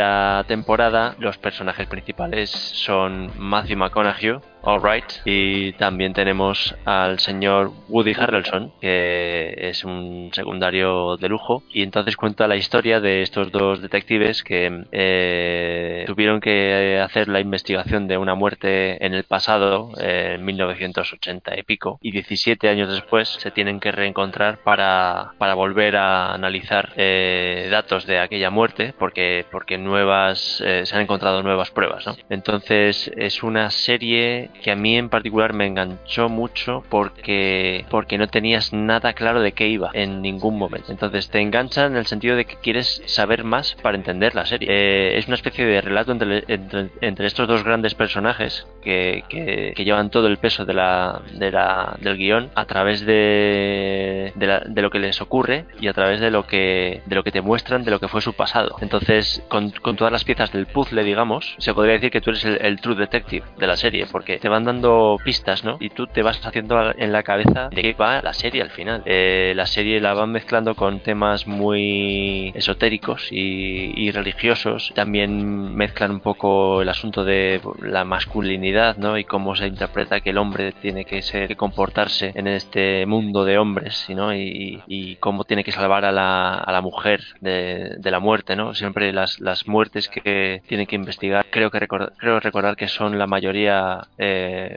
temporada 0.48 1.16
los 1.20 1.38
personajes 1.38 1.88
principales 1.88 2.50
son 2.50 3.32
Matthew 3.38 3.78
McConaughey, 3.78 4.40
Alright, 4.68 5.22
y 5.24 5.72
también 5.74 6.12
tenemos 6.12 6.76
al 6.84 7.20
señor 7.20 7.72
Woody 7.88 8.14
Harrelson, 8.20 8.74
que 8.82 9.56
es 9.58 9.86
un 9.86 10.30
secundario 10.34 11.16
de 11.16 11.30
lujo, 11.30 11.64
y 11.72 11.84
entonces 11.84 12.18
cuenta 12.18 12.50
la 12.50 12.58
historia 12.58 13.00
de 13.00 13.22
estos 13.22 13.50
dos 13.50 13.82
detectives 13.82 14.44
que 14.44 14.84
eh, 14.92 16.04
tuvieron 16.06 16.42
que 16.42 17.00
hacer 17.02 17.30
la 17.30 17.40
investigación 17.40 18.10
de 18.10 18.18
una 18.18 18.36
muerte 18.36 19.06
en 19.06 19.14
el 19.14 19.24
pasado, 19.24 19.92
eh, 20.02 20.34
en 20.36 20.44
1980 20.44 21.58
y 21.58 21.64
pico, 21.64 21.98
y 22.02 22.12
17 22.12 22.68
años 22.68 22.92
después 22.92 23.30
se 23.30 23.52
tienen 23.52 23.80
que 23.80 23.94
reencontrar 23.94 24.58
para, 24.66 25.32
para 25.38 25.54
volver 25.54 25.96
a 25.96 26.34
analizar 26.34 26.92
eh, 26.98 27.70
datos 27.72 28.06
de 28.06 28.20
aquella 28.20 28.50
muerte, 28.50 28.94
porque, 29.00 29.46
porque 29.50 29.78
nuevas, 29.78 30.60
eh, 30.60 30.86
se 30.86 30.94
han 30.94 31.04
encontrado 31.04 31.42
nuevas 31.42 31.72
pruebas. 31.72 32.06
¿no? 32.06 32.18
Entonces 32.30 33.10
es 33.16 33.44
una 33.44 33.70
serie 33.70 34.50
que 34.62 34.72
a 34.72 34.76
mí 34.76 34.98
en 34.98 35.10
particular 35.10 35.54
me 35.54 35.66
enganchó 35.66 36.30
mucho 36.30 36.84
porque, 36.90 37.86
porque 37.90 38.18
no 38.18 38.28
tenías 38.28 38.74
nada 38.74 39.14
claro 39.14 39.42
de 39.42 39.52
qué 39.52 39.68
iba 39.68 39.92
en 39.94 40.22
ningún 40.22 40.58
momento. 40.58 40.92
Entonces 40.92 41.30
te 41.30 41.40
engancha 41.40 41.86
en 41.86 41.96
el 41.96 42.06
sentido 42.06 42.36
de 42.36 42.46
que 42.46 42.58
quieres 42.58 43.02
saber 43.06 43.44
más 43.44 43.76
para 43.82 43.98
entender 43.98 44.36
la 44.36 44.46
serie. 44.46 44.68
Eh, 44.72 45.18
es 45.18 45.28
una 45.28 45.36
especie 45.36 45.66
de 45.66 45.82
relato 45.82 46.12
entre, 46.12 46.44
entre, 46.48 47.28
estos 47.28 47.48
dos 47.48 47.64
grandes 47.64 47.96
personajes 47.96 48.68
que, 48.82 49.24
que, 49.30 49.74
que, 49.76 49.86
llevan 49.86 50.10
todo 50.10 50.28
el 50.28 50.38
peso 50.38 50.66
de 50.66 50.74
la, 50.74 51.22
de 51.34 51.52
la, 51.52 51.96
del 52.00 52.18
guion 52.18 52.50
a 52.56 52.66
través 52.66 53.06
de, 53.06 54.32
de, 54.36 54.48
la, 54.48 54.60
de, 54.60 54.82
lo 54.82 54.90
que 54.90 55.00
les 55.00 55.22
ocurre 55.22 55.66
y 55.80 55.88
a 55.88 55.94
través 55.94 56.20
de 56.20 56.32
lo 56.32 56.48
que, 56.48 57.02
de 57.06 57.16
lo 57.16 57.24
que 57.24 57.32
te 57.32 57.42
muestran 57.42 57.84
de 57.84 57.92
lo 57.92 58.00
que 58.00 58.08
fue 58.08 58.22
su 58.22 58.34
pasado. 58.34 58.76
Entonces, 58.82 59.44
con, 59.48 59.72
con 59.72 59.96
todas 59.96 60.12
las 60.12 60.24
piezas 60.24 60.52
del 60.52 60.68
puzzle, 60.68 61.04
digamos, 61.04 61.56
se 61.58 61.74
podría 61.74 61.94
decir 61.96 62.12
que 62.12 62.22
tú 62.22 62.30
eres 62.32 62.46
el, 62.46 62.58
el 62.62 62.80
true 62.80 62.96
detective 62.96 63.46
de 63.58 63.68
la 63.68 63.76
serie 63.76 64.08
porque 64.12 64.37
te 64.40 64.50
van 64.50 64.66
dando 64.66 65.18
pistas, 65.24 65.64
¿no? 65.64 65.78
Y 65.80 65.90
tú 65.90 66.08
te 66.08 66.24
vas 66.24 66.46
haciendo 66.46 66.94
en 66.98 67.12
la 67.12 67.24
cabeza 67.24 67.70
de 67.70 67.82
qué 67.82 67.94
va 67.94 68.22
la 68.22 68.34
serie 68.34 68.62
al 68.62 68.70
final. 68.70 69.04
Eh, 69.06 69.54
la 69.56 69.66
serie 69.66 70.00
la 70.00 70.14
van 70.14 70.32
mezclando 70.32 70.76
con 70.76 71.00
temas 71.00 71.48
muy 71.48 72.52
esotéricos 72.56 73.32
y, 73.32 73.94
y, 73.96 74.12
religiosos. 74.12 74.92
También 74.96 75.76
mezclan 75.76 76.12
un 76.12 76.20
poco 76.20 76.82
el 76.82 76.90
asunto 76.90 77.24
de 77.24 77.62
la 77.82 78.04
masculinidad, 78.04 78.98
¿no? 78.98 79.18
Y 79.18 79.24
cómo 79.24 79.56
se 79.56 79.68
interpreta 79.68 80.22
que 80.22 80.32
el 80.32 80.38
hombre 80.38 80.72
tiene 80.72 81.06
que 81.06 81.22
ser, 81.22 81.48
que 81.48 81.56
comportarse 81.56 82.32
en 82.36 82.48
este 82.48 83.06
mundo 83.06 83.46
de 83.46 83.58
hombres, 83.58 84.08
¿no? 84.10 84.34
Y, 84.34 84.82
y 84.88 85.16
cómo 85.18 85.44
tiene 85.44 85.64
que 85.64 85.72
salvar 85.72 86.06
a 86.06 86.12
la, 86.12 86.82
mujer 86.82 87.22
de, 87.42 87.98
la 88.04 88.20
muerte, 88.20 88.56
¿no? 88.56 88.74
Siempre 88.74 89.14
las, 89.14 89.40
muertes 89.68 90.08
que 90.08 90.62
tienen 90.68 90.88
que 90.88 90.96
investigar, 90.96 91.46
creo 91.50 91.72
que 91.72 91.80
recordar, 91.80 92.76
que 92.76 92.88
son 92.88 93.18
la 93.18 93.28
mayoría 93.28 94.08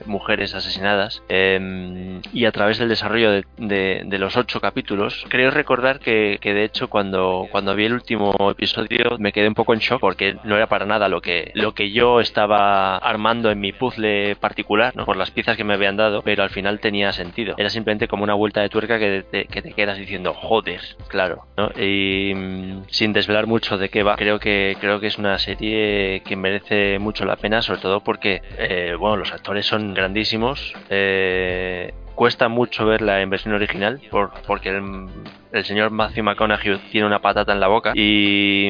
mujeres 0.06 0.54
asesinadas. 0.54 1.22
Eh, 1.28 2.20
y 2.32 2.44
a 2.44 2.52
través 2.52 2.78
del 2.78 2.88
desarrollo 2.88 3.42
de, 3.56 4.18
los 4.18 4.36
ocho 4.36 4.60
capítulos, 4.60 5.24
creo 5.28 5.50
recordar 5.50 5.98
que, 5.98 6.38
que 6.40 6.52
de 6.52 6.64
hecho 6.64 6.88
cuando, 6.88 7.48
cuando 7.50 7.74
vi 7.74 7.86
el 7.86 7.94
último 7.94 8.34
episodio 8.50 9.16
me 9.18 9.32
quedé 9.32 9.48
un 9.48 9.54
poco 9.54 9.72
en 9.72 9.80
shock 9.80 10.00
porque 10.00 10.36
no 10.44 10.56
era 10.56 10.66
para 10.66 10.84
nada 10.84 11.08
lo 11.08 11.20
que, 11.20 11.50
lo 11.54 11.72
que 11.72 11.90
yo 11.90 12.20
estaba 12.20 12.96
armando 12.96 13.50
en 13.50 13.60
mi 13.60 13.72
puzzle 13.72 14.36
particular, 14.36 14.94
¿no? 14.94 15.04
por 15.04 15.16
las 15.16 15.30
piezas 15.30 15.56
que 15.56 15.64
me 15.64 15.74
habían 15.74 15.96
dado, 15.96 16.22
pero 16.22 16.42
al 16.42 16.50
final 16.50 16.80
tenía 16.80 17.12
sentido. 17.12 17.54
Era 17.56 17.70
simplemente 17.70 18.08
como 18.08 18.24
una 18.24 18.34
vuelta 18.34 18.60
de 18.60 18.68
tuerca 18.68 18.98
que 18.98 19.22
te, 19.22 19.44
que 19.46 19.62
te 19.62 19.72
quedas 19.72 19.98
diciendo, 19.98 20.34
joder, 20.34 20.80
claro. 21.08 21.46
¿no? 21.56 21.70
Y 21.80 22.34
mm, 22.34 22.84
sin 22.88 23.12
desvelar 23.12 23.46
mucho 23.46 23.78
de 23.78 23.88
qué 23.88 24.02
va, 24.02 24.16
creo 24.16 24.38
que, 24.38 24.76
creo 24.80 25.00
que 25.00 25.06
es 25.06 25.18
una 25.18 25.38
serie 25.38 26.22
que 26.24 26.36
merece 26.36 26.98
mucho 26.98 27.24
la 27.24 27.36
pena, 27.36 27.62
sobre 27.62 27.80
todo 27.80 28.00
porque, 28.00 28.42
eh, 28.58 28.94
bueno, 28.98 29.16
los 29.16 29.32
actores 29.40 29.64
son 29.64 29.94
grandísimos. 29.94 30.74
Eh, 30.90 31.94
cuesta 32.14 32.48
mucho 32.48 32.84
verla 32.84 33.22
en 33.22 33.30
versión 33.30 33.54
original 33.54 33.98
por, 34.10 34.32
porque 34.46 34.68
el, 34.68 35.08
el, 35.52 35.64
señor 35.64 35.90
Matthew 35.90 36.24
McConaughey 36.24 36.78
tiene 36.90 37.06
una 37.06 37.20
patata 37.20 37.52
en 37.52 37.60
la 37.60 37.68
boca 37.68 37.92
y, 37.94 38.68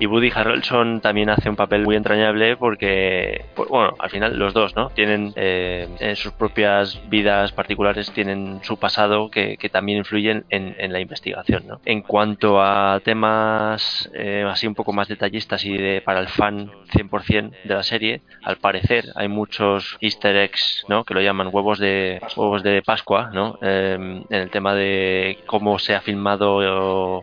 y 0.00 0.06
Woody 0.06 0.30
Harrelson 0.34 1.00
también 1.00 1.30
hace 1.30 1.48
un 1.48 1.56
papel 1.56 1.82
muy 1.82 1.96
entrañable 1.96 2.56
porque, 2.56 3.44
pues, 3.54 3.68
bueno, 3.68 3.94
al 3.98 4.10
final 4.10 4.38
los 4.38 4.54
dos, 4.54 4.74
¿no? 4.76 4.90
Tienen 4.90 5.32
eh, 5.36 6.14
sus 6.16 6.32
propias 6.32 7.00
vidas 7.08 7.52
particulares, 7.52 8.10
tienen 8.12 8.60
su 8.62 8.78
pasado 8.78 9.30
que, 9.30 9.56
que 9.56 9.68
también 9.68 9.98
influyen 9.98 10.44
en, 10.48 10.74
en, 10.78 10.92
la 10.92 11.00
investigación, 11.00 11.66
¿no? 11.66 11.80
En 11.84 12.02
cuanto 12.02 12.62
a 12.62 13.00
temas 13.04 14.10
eh, 14.14 14.44
así 14.48 14.66
un 14.66 14.74
poco 14.74 14.92
más 14.92 15.08
detallistas 15.08 15.64
y 15.64 15.76
de, 15.76 16.02
para 16.02 16.20
el 16.20 16.28
fan 16.28 16.70
100% 16.92 17.52
de 17.64 17.74
la 17.74 17.82
serie, 17.82 18.22
al 18.42 18.56
parecer 18.56 19.06
hay 19.14 19.28
muchos 19.28 19.96
easter 20.00 20.36
eggs, 20.36 20.84
¿no? 20.88 21.04
Que 21.04 21.14
lo 21.14 21.20
llaman 21.20 21.48
huevos 21.52 21.78
de 21.78 22.20
huevos 22.36 22.62
de 22.62 22.82
Pascua, 22.82 23.30
¿no? 23.32 23.58
Eh, 23.62 23.94
en 24.28 24.36
el 24.36 24.50
tema 24.50 24.74
de 24.74 25.38
cómo 25.46 25.78
se 25.78 25.94
ha 25.94 26.00
filmado 26.00 26.21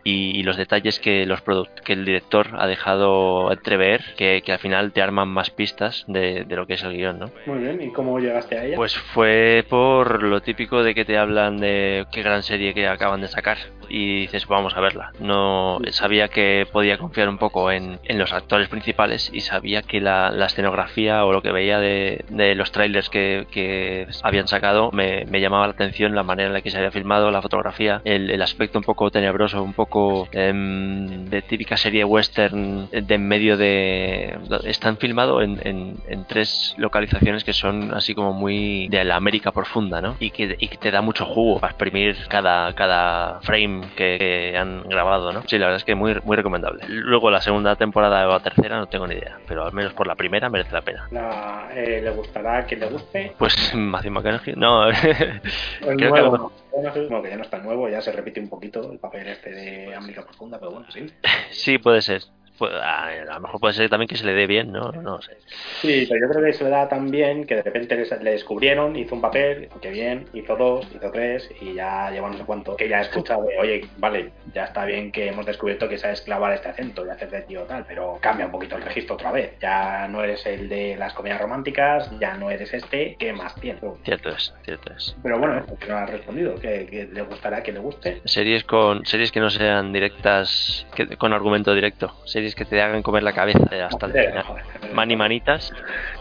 y, 0.03 0.37
y 0.37 0.43
los 0.43 0.57
detalles 0.57 0.99
que 0.99 1.25
los 1.25 1.41
que 1.83 1.93
el 1.93 2.05
director 2.05 2.49
ha 2.57 2.67
dejado 2.67 3.51
entrever, 3.51 4.03
que, 4.17 4.41
que, 4.45 4.51
al 4.51 4.59
final 4.59 4.91
te 4.91 5.01
arman 5.01 5.27
más 5.27 5.49
pistas 5.49 6.05
de, 6.07 6.45
de, 6.45 6.55
lo 6.55 6.67
que 6.67 6.73
es 6.73 6.83
el 6.83 6.93
guion, 6.93 7.19
¿no? 7.19 7.31
Muy 7.45 7.59
bien, 7.59 7.81
¿y 7.81 7.91
cómo 7.91 8.19
llegaste 8.19 8.57
a 8.57 8.65
ella? 8.65 8.75
Pues 8.75 8.97
fue 8.97 9.65
por 9.69 10.23
lo 10.23 10.41
típico 10.41 10.83
de 10.83 10.93
que 10.93 11.05
te 11.05 11.17
hablan 11.17 11.57
de 11.57 12.05
qué 12.11 12.21
gran 12.21 12.43
serie 12.43 12.73
que 12.73 12.87
acaban 12.87 13.21
de 13.21 13.27
sacar 13.27 13.57
y 13.89 14.21
dices, 14.21 14.47
vamos 14.47 14.75
a 14.75 14.81
verla. 14.81 15.11
No 15.19 15.79
sabía 15.91 16.27
que 16.27 16.67
podía 16.71 16.97
confiar 16.97 17.27
un 17.27 17.37
poco 17.37 17.71
en, 17.71 17.99
en 18.03 18.19
los 18.19 18.31
actores 18.33 18.69
principales 18.69 19.29
y 19.33 19.41
sabía 19.41 19.81
que 19.81 19.99
la, 19.99 20.29
la 20.31 20.45
escenografía 20.45 21.25
o 21.25 21.33
lo 21.33 21.41
que 21.41 21.51
veía 21.51 21.79
de, 21.79 22.23
de 22.29 22.55
los 22.55 22.71
trailers 22.71 23.09
que, 23.09 23.47
que 23.51 24.07
habían 24.23 24.47
sacado 24.47 24.91
me, 24.91 25.25
me 25.25 25.41
llamaba 25.41 25.67
la 25.67 25.73
atención 25.73 26.15
la 26.15 26.23
manera 26.23 26.47
en 26.47 26.53
la 26.53 26.61
que 26.61 26.69
se 26.69 26.77
había 26.77 26.91
filmado, 26.91 27.31
la 27.31 27.41
fotografía, 27.41 28.01
el, 28.05 28.29
el 28.29 28.41
aspecto 28.41 28.77
un 28.79 28.83
poco 28.89 29.11
tenebroso, 29.11 29.61
un 29.61 29.73
poco 29.73 30.27
eh, 30.31 30.51
de 30.51 31.41
típica 31.43 31.77
serie 31.77 32.03
western 32.03 32.89
de 32.89 33.13
en 33.13 33.27
medio 33.27 33.55
de... 33.55 34.35
Están 34.63 34.97
filmados 34.97 35.43
en, 35.43 35.59
en, 35.63 35.97
en, 36.07 36.25
tres 36.25 36.73
localizaciones 36.77 37.43
que 37.43 37.53
son 37.53 37.93
así 37.93 38.15
como 38.15 38.33
muy 38.33 38.87
de 38.87 39.03
la 39.03 39.15
América 39.15 39.51
profunda, 39.51 40.01
¿no? 40.01 40.15
Y 40.19 40.31
que, 40.31 40.55
y 40.57 40.67
que 40.69 40.77
te 40.77 40.89
da 40.89 41.01
mucho 41.01 41.23
jugo 41.23 41.59
para 41.59 41.69
exprimir 41.71 42.17
cada, 42.29 42.73
cada 42.73 43.41
frame 43.41 43.81
que, 43.95 44.17
que, 44.17 44.57
han 44.57 44.81
grabado, 44.89 45.31
¿no? 45.33 45.43
Sí, 45.45 45.59
la 45.59 45.67
verdad 45.67 45.77
es 45.77 45.83
que 45.83 45.93
muy, 45.93 46.19
muy 46.23 46.35
recomendable. 46.35 46.83
Luego 46.87 47.29
la 47.29 47.41
segunda 47.41 47.75
temporada 47.75 48.27
o 48.27 48.31
la 48.31 48.39
tercera 48.39 48.79
no 48.79 48.87
tengo 48.87 49.05
ni 49.05 49.13
idea, 49.13 49.37
pero 49.47 49.65
al 49.65 49.73
menos 49.73 49.93
por 49.93 50.07
la 50.07 50.15
primera 50.15 50.49
merece 50.49 50.73
la 50.73 50.81
pena. 50.81 51.07
La, 51.11 51.69
eh, 51.75 52.01
¿Le 52.03 52.09
gustará 52.09 52.57
a 52.57 52.63
quien 52.63 52.79
le 52.79 52.87
guste? 52.87 53.33
Pues 53.37 53.53
Matthew 53.75 54.11
McConaughey, 54.13 54.55
no... 54.55 54.89
Creo 55.79 56.09
nuevo. 56.09 56.49
que 56.49 56.68
bueno, 56.71 57.21
que 57.21 57.29
ya 57.29 57.37
no 57.37 57.43
está 57.43 57.57
nuevo, 57.59 57.89
ya 57.89 58.01
se 58.01 58.11
repite 58.11 58.39
un 58.39 58.49
poquito 58.49 58.91
el 58.91 58.99
papel 58.99 59.27
este 59.27 59.51
de 59.51 59.95
América 59.95 60.23
Profunda, 60.23 60.59
pero 60.59 60.71
bueno, 60.71 60.87
sí. 60.91 61.07
Sí, 61.51 61.77
puede 61.77 62.01
ser. 62.01 62.23
A 62.61 63.33
lo 63.33 63.39
mejor 63.39 63.59
puede 63.59 63.73
ser 63.73 63.89
también 63.89 64.07
que 64.07 64.17
se 64.17 64.25
le 64.25 64.33
dé 64.33 64.47
bien, 64.47 64.71
¿no? 64.71 64.91
No 64.91 65.21
sé. 65.21 65.37
Sí, 65.81 66.05
pero 66.09 66.27
yo 66.27 66.33
creo 66.33 66.45
que 66.45 66.53
se 66.53 66.63
le 66.63 66.69
da 66.69 66.87
tan 66.87 67.09
bien 67.11 67.45
que 67.45 67.55
de 67.55 67.61
repente 67.61 67.95
le 68.21 68.31
descubrieron, 68.31 68.95
hizo 68.95 69.15
un 69.15 69.21
papel, 69.21 69.69
que 69.81 69.89
bien, 69.89 70.25
hizo 70.33 70.55
dos, 70.55 70.87
hizo 70.93 71.11
tres 71.11 71.49
y 71.61 71.73
ya 71.73 72.11
lleva 72.11 72.29
no 72.29 72.37
sé 72.37 72.43
cuánto. 72.43 72.75
Que 72.75 72.89
ya 72.89 72.97
ha 72.97 73.01
escuchado 73.01 73.43
de, 73.43 73.57
oye, 73.57 73.85
vale, 73.97 74.31
ya 74.53 74.65
está 74.65 74.85
bien 74.85 75.11
que 75.11 75.27
hemos 75.27 75.45
descubierto 75.45 75.87
que 75.87 75.97
sabes 75.97 76.21
clavar 76.21 76.53
este 76.53 76.69
acento 76.69 77.05
y 77.05 77.09
hacer 77.09 77.29
de 77.29 77.41
tío 77.41 77.63
tal, 77.63 77.85
pero 77.87 78.17
cambia 78.21 78.45
un 78.45 78.51
poquito 78.51 78.75
el 78.75 78.83
registro 78.83 79.15
otra 79.15 79.31
vez. 79.31 79.53
Ya 79.61 80.07
no 80.07 80.23
eres 80.23 80.45
el 80.45 80.69
de 80.69 80.95
las 80.97 81.13
comedias 81.13 81.41
románticas, 81.41 82.09
ya 82.19 82.35
no 82.35 82.51
eres 82.51 82.73
este, 82.73 83.15
¿qué 83.17 83.33
más 83.33 83.55
tienes? 83.55 83.81
Cierto 84.03 84.29
es, 84.29 84.53
cierto 84.63 84.93
es. 84.93 85.15
Pero 85.23 85.39
bueno, 85.39 85.65
que 85.79 85.87
no 85.87 85.97
ha 85.97 86.05
respondido, 86.05 86.55
que, 86.55 86.85
que, 86.85 87.09
le 87.11 87.21
gustará, 87.21 87.61
que 87.63 87.71
le 87.71 87.79
guste. 87.79 88.21
Series 88.25 88.63
con 88.63 89.05
series 89.05 89.31
que 89.31 89.39
no 89.39 89.49
sean 89.49 89.91
directas, 89.93 90.85
que, 90.95 91.17
con 91.17 91.33
argumento 91.33 91.73
directo. 91.73 92.13
Series 92.25 92.48
que 92.55 92.65
te 92.65 92.81
hagan 92.81 93.03
comer 93.03 93.23
la 93.23 93.33
cabeza 93.33 93.67
hasta 93.85 94.05
el 94.07 94.11
final. 94.11 94.45
Mani 94.93 95.15
Manitas 95.15 95.73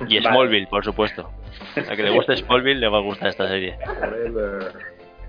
y 0.08 0.18
Smallville, 0.20 0.66
por 0.66 0.84
supuesto. 0.84 1.31
A 1.76 1.97
que 1.97 2.02
le 2.02 2.10
guste 2.10 2.36
Smallville 2.36 2.81
le 2.81 2.89
va 2.89 2.98
a 2.98 3.02
gustar 3.02 3.28
esta 3.28 3.48
serie. 3.48 3.76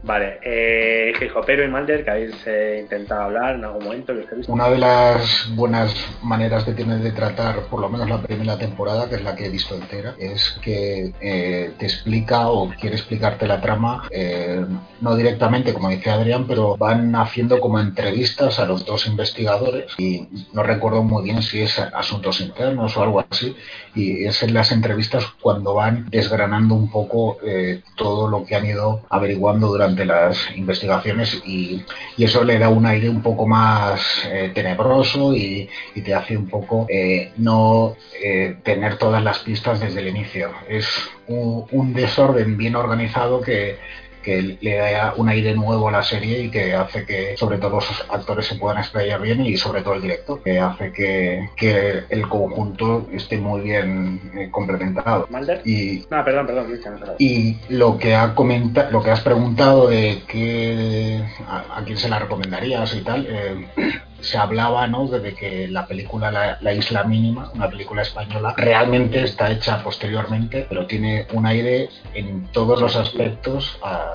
Vale, 0.01 0.39
eh, 0.43 1.13
Hijopero 1.21 1.63
y 1.63 1.67
Malder, 1.67 2.05
que 2.05 2.11
habéis 2.11 2.35
eh, 2.47 2.77
intentado 2.81 3.23
hablar 3.23 3.55
en 3.55 3.65
algún 3.65 3.83
momento, 3.83 4.13
que 4.13 4.35
visto. 4.35 4.51
Una 4.51 4.69
de 4.69 4.77
las 4.77 5.49
buenas 5.55 5.93
maneras 6.23 6.63
que 6.63 6.71
tiene 6.71 6.97
de 6.99 7.11
tratar, 7.11 7.63
por 7.63 7.81
lo 7.81 7.89
menos 7.89 8.09
la 8.09 8.21
primera 8.21 8.57
temporada, 8.57 9.09
que 9.09 9.15
es 9.15 9.23
la 9.23 9.35
que 9.35 9.47
he 9.47 9.49
visto 9.49 9.75
entera, 9.75 10.15
es 10.17 10.57
que 10.61 11.13
eh, 11.19 11.73
te 11.77 11.85
explica 11.85 12.47
o 12.47 12.69
quiere 12.69 12.95
explicarte 12.95 13.45
la 13.45 13.59
trama, 13.59 14.07
eh, 14.09 14.65
no 15.01 15.15
directamente, 15.15 15.73
como 15.73 15.89
dice 15.89 16.09
Adrián, 16.09 16.45
pero 16.47 16.77
van 16.77 17.13
haciendo 17.15 17.59
como 17.59 17.79
entrevistas 17.79 18.59
a 18.59 18.65
los 18.65 18.85
dos 18.85 19.05
investigadores 19.05 19.93
y 19.97 20.27
no 20.53 20.63
recuerdo 20.63 21.03
muy 21.03 21.23
bien 21.23 21.41
si 21.41 21.61
es 21.61 21.77
asuntos 21.77 22.39
internos 22.39 22.95
o 22.95 23.03
algo 23.03 23.25
así, 23.29 23.55
y 23.95 24.25
es 24.25 24.41
en 24.43 24.53
las 24.53 24.71
entrevistas 24.71 25.25
cuando 25.41 25.73
van 25.73 26.05
desgranando 26.09 26.73
un 26.75 26.89
poco 26.89 27.37
eh, 27.45 27.81
todo 27.95 28.29
lo 28.29 28.45
que 28.45 28.55
han 28.55 28.65
ido 28.65 29.01
averiguando 29.09 29.67
durante 29.67 29.88
las 30.05 30.37
investigaciones 30.55 31.41
y, 31.45 31.83
y 32.17 32.23
eso 32.23 32.43
le 32.43 32.59
da 32.59 32.69
un 32.69 32.85
aire 32.85 33.09
un 33.09 33.21
poco 33.21 33.47
más 33.47 34.01
eh, 34.31 34.51
tenebroso 34.53 35.35
y, 35.35 35.69
y 35.95 36.01
te 36.01 36.13
hace 36.13 36.37
un 36.37 36.47
poco 36.47 36.85
eh, 36.89 37.31
no 37.37 37.95
eh, 38.23 38.57
tener 38.63 38.97
todas 38.97 39.23
las 39.23 39.39
pistas 39.39 39.79
desde 39.79 39.99
el 39.99 40.07
inicio. 40.07 40.51
Es 40.67 40.87
un 41.27 41.93
desorden 41.93 42.57
bien 42.57 42.75
organizado 42.75 43.39
que, 43.41 43.77
que 44.23 44.57
le 44.59 44.75
da 44.75 45.13
un 45.17 45.29
aire 45.29 45.55
nuevo 45.55 45.89
a 45.89 45.91
la 45.91 46.03
serie 46.03 46.43
y 46.43 46.51
que 46.51 46.73
hace 46.73 47.05
que 47.05 47.37
sobre 47.37 47.57
todo 47.57 47.75
los 47.75 48.05
actores 48.09 48.45
se 48.45 48.55
puedan 48.55 48.79
explayar 48.79 49.21
bien 49.21 49.45
y 49.45 49.57
sobre 49.57 49.81
todo 49.81 49.95
el 49.95 50.01
director, 50.01 50.41
que 50.43 50.59
hace 50.59 50.91
que, 50.91 51.49
que 51.55 52.03
el 52.09 52.27
conjunto 52.27 53.07
esté 53.13 53.37
muy 53.37 53.61
bien 53.61 54.31
eh, 54.35 54.49
complementado. 54.51 55.27
¿Malder? 55.29 55.61
Y, 55.65 56.05
No, 56.09 56.23
perdón, 56.23 56.47
perdón, 56.47 56.67
y 57.17 57.57
lo 57.69 57.97
que 57.97 58.15
ha 58.15 58.35
comenta, 58.35 58.89
lo 58.91 59.01
que 59.03 59.11
has 59.11 59.21
preguntado 59.21 59.87
de 59.87 60.21
que 60.27 61.23
a, 61.47 61.79
a 61.79 61.83
quién 61.83 61.97
se 61.97 62.09
la 62.09 62.19
recomendarías 62.19 62.93
y 62.95 63.01
tal, 63.01 63.27
eh, 63.29 63.67
se 64.21 64.37
hablaba 64.37 64.87
¿no? 64.87 65.07
de 65.07 65.33
que 65.33 65.67
la 65.67 65.87
película 65.87 66.31
la, 66.31 66.57
La 66.61 66.73
Isla 66.73 67.03
Mínima, 67.03 67.51
una 67.53 67.69
película 67.69 68.01
española, 68.01 68.53
realmente 68.57 69.23
está 69.23 69.51
hecha 69.51 69.81
posteriormente, 69.83 70.65
pero 70.67 70.85
tiene 70.85 71.27
un 71.33 71.45
aire 71.45 71.89
en 72.13 72.45
todos 72.51 72.81
los 72.81 72.95
aspectos 72.95 73.77
a, 73.83 74.08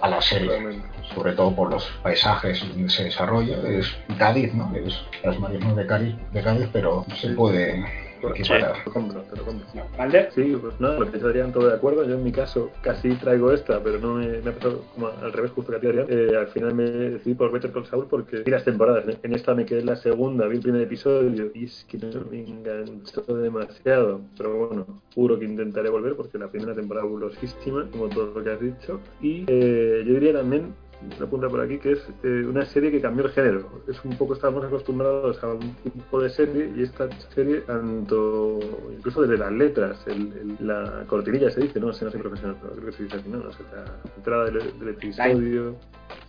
a 0.00 0.08
la 0.08 0.20
serie, 0.20 0.80
sobre 1.14 1.32
todo 1.32 1.54
por 1.54 1.70
los 1.70 1.84
paisajes 2.02 2.60
donde 2.68 2.88
se 2.88 3.04
desarrolla. 3.04 3.56
Es 3.68 3.86
Cádiz, 4.18 4.54
¿no? 4.54 4.72
Es 4.74 5.00
las 5.22 5.38
marismas 5.38 5.76
de 5.76 5.86
Cádiz, 5.86 6.14
de 6.32 6.42
Cádiz, 6.42 6.68
pero 6.72 7.04
se 7.16 7.30
puede 7.30 8.09
equiparar. 8.28 8.72
Te 8.72 8.84
lo 8.86 8.92
compro, 8.92 9.20
te 9.22 9.36
lo 9.36 9.44
compro. 9.44 9.66
¿Malder? 9.98 10.30
Sí, 10.34 10.56
pues 10.60 10.80
nada, 10.80 10.98
lo 10.98 11.06
que 11.06 11.12
dice 11.12 11.26
Adrián, 11.26 11.52
todo 11.52 11.68
de 11.68 11.74
acuerdo. 11.74 12.04
Yo 12.04 12.14
en 12.14 12.24
mi 12.24 12.32
caso 12.32 12.70
casi 12.82 13.10
traigo 13.14 13.52
esta, 13.52 13.82
pero 13.82 13.98
no 13.98 14.14
me, 14.14 14.26
me 14.40 14.50
ha 14.50 14.54
pasado 14.54 14.84
como 14.94 15.08
al 15.08 15.32
revés 15.32 15.50
justo 15.52 15.72
que 15.72 15.78
a 15.78 15.80
ti, 15.80 15.86
Adrián. 15.86 16.06
Eh, 16.08 16.36
al 16.36 16.48
final 16.48 16.74
me 16.74 16.84
decidí 16.84 17.34
por 17.34 17.50
Better 17.50 17.72
Call 17.72 17.86
Saul 17.86 18.06
porque 18.08 18.42
vi 18.42 18.50
las 18.50 18.64
temporadas. 18.64 19.04
En 19.22 19.34
esta 19.34 19.54
me 19.54 19.64
quedé 19.64 19.80
en 19.80 19.86
la 19.86 19.96
segunda, 19.96 20.46
vi 20.46 20.56
el 20.56 20.62
primer 20.62 20.82
episodio 20.82 21.50
y 21.54 21.64
es 21.64 21.86
que 21.88 21.98
no 21.98 22.24
me 22.30 22.40
enganchó 22.40 23.22
demasiado. 23.22 24.20
Pero 24.36 24.66
bueno, 24.66 24.86
juro 25.14 25.38
que 25.38 25.44
intentaré 25.44 25.88
volver 25.90 26.16
porque 26.16 26.38
la 26.38 26.48
primera 26.48 26.74
temporada 26.74 27.06
es 27.06 27.56
como 27.92 28.08
todo 28.08 28.32
lo 28.34 28.44
que 28.44 28.50
has 28.50 28.60
dicho. 28.60 29.00
Y 29.20 29.44
eh, 29.46 30.04
yo 30.06 30.14
diría 30.14 30.32
también 30.34 30.74
una 31.18 31.26
punta 31.26 31.48
por 31.48 31.60
aquí 31.60 31.78
que 31.78 31.92
es 31.92 32.08
eh, 32.22 32.44
una 32.46 32.64
serie 32.66 32.90
que 32.90 33.00
cambió 33.00 33.24
el 33.26 33.32
género. 33.32 33.68
Es 33.88 34.02
un 34.04 34.16
poco 34.16 34.34
estábamos 34.34 34.64
acostumbrados 34.64 35.42
a 35.42 35.48
un 35.54 35.74
tipo 35.82 36.20
de 36.20 36.28
serie 36.30 36.72
y 36.76 36.82
esta 36.82 37.08
serie, 37.34 37.60
tanto 37.62 38.58
incluso 38.96 39.22
desde 39.22 39.38
las 39.38 39.52
letras, 39.52 39.98
el, 40.06 40.56
el- 40.60 40.66
la 40.66 41.04
cortinilla 41.06 41.50
se 41.50 41.62
dice, 41.62 41.80
no 41.80 41.92
sé, 41.92 42.04
no 42.04 42.10
soy 42.10 42.20
profesional, 42.20 42.56
pero 42.60 42.74
creo 42.74 42.86
que 42.86 42.92
se 42.92 43.02
dice 43.04 43.16
así, 43.16 43.28
no, 43.28 43.38
no 43.38 43.52
sé, 43.52 43.62
la 43.74 43.84
entrada 44.16 44.44
del, 44.44 44.78
del 44.78 44.88
episodio, 44.90 45.74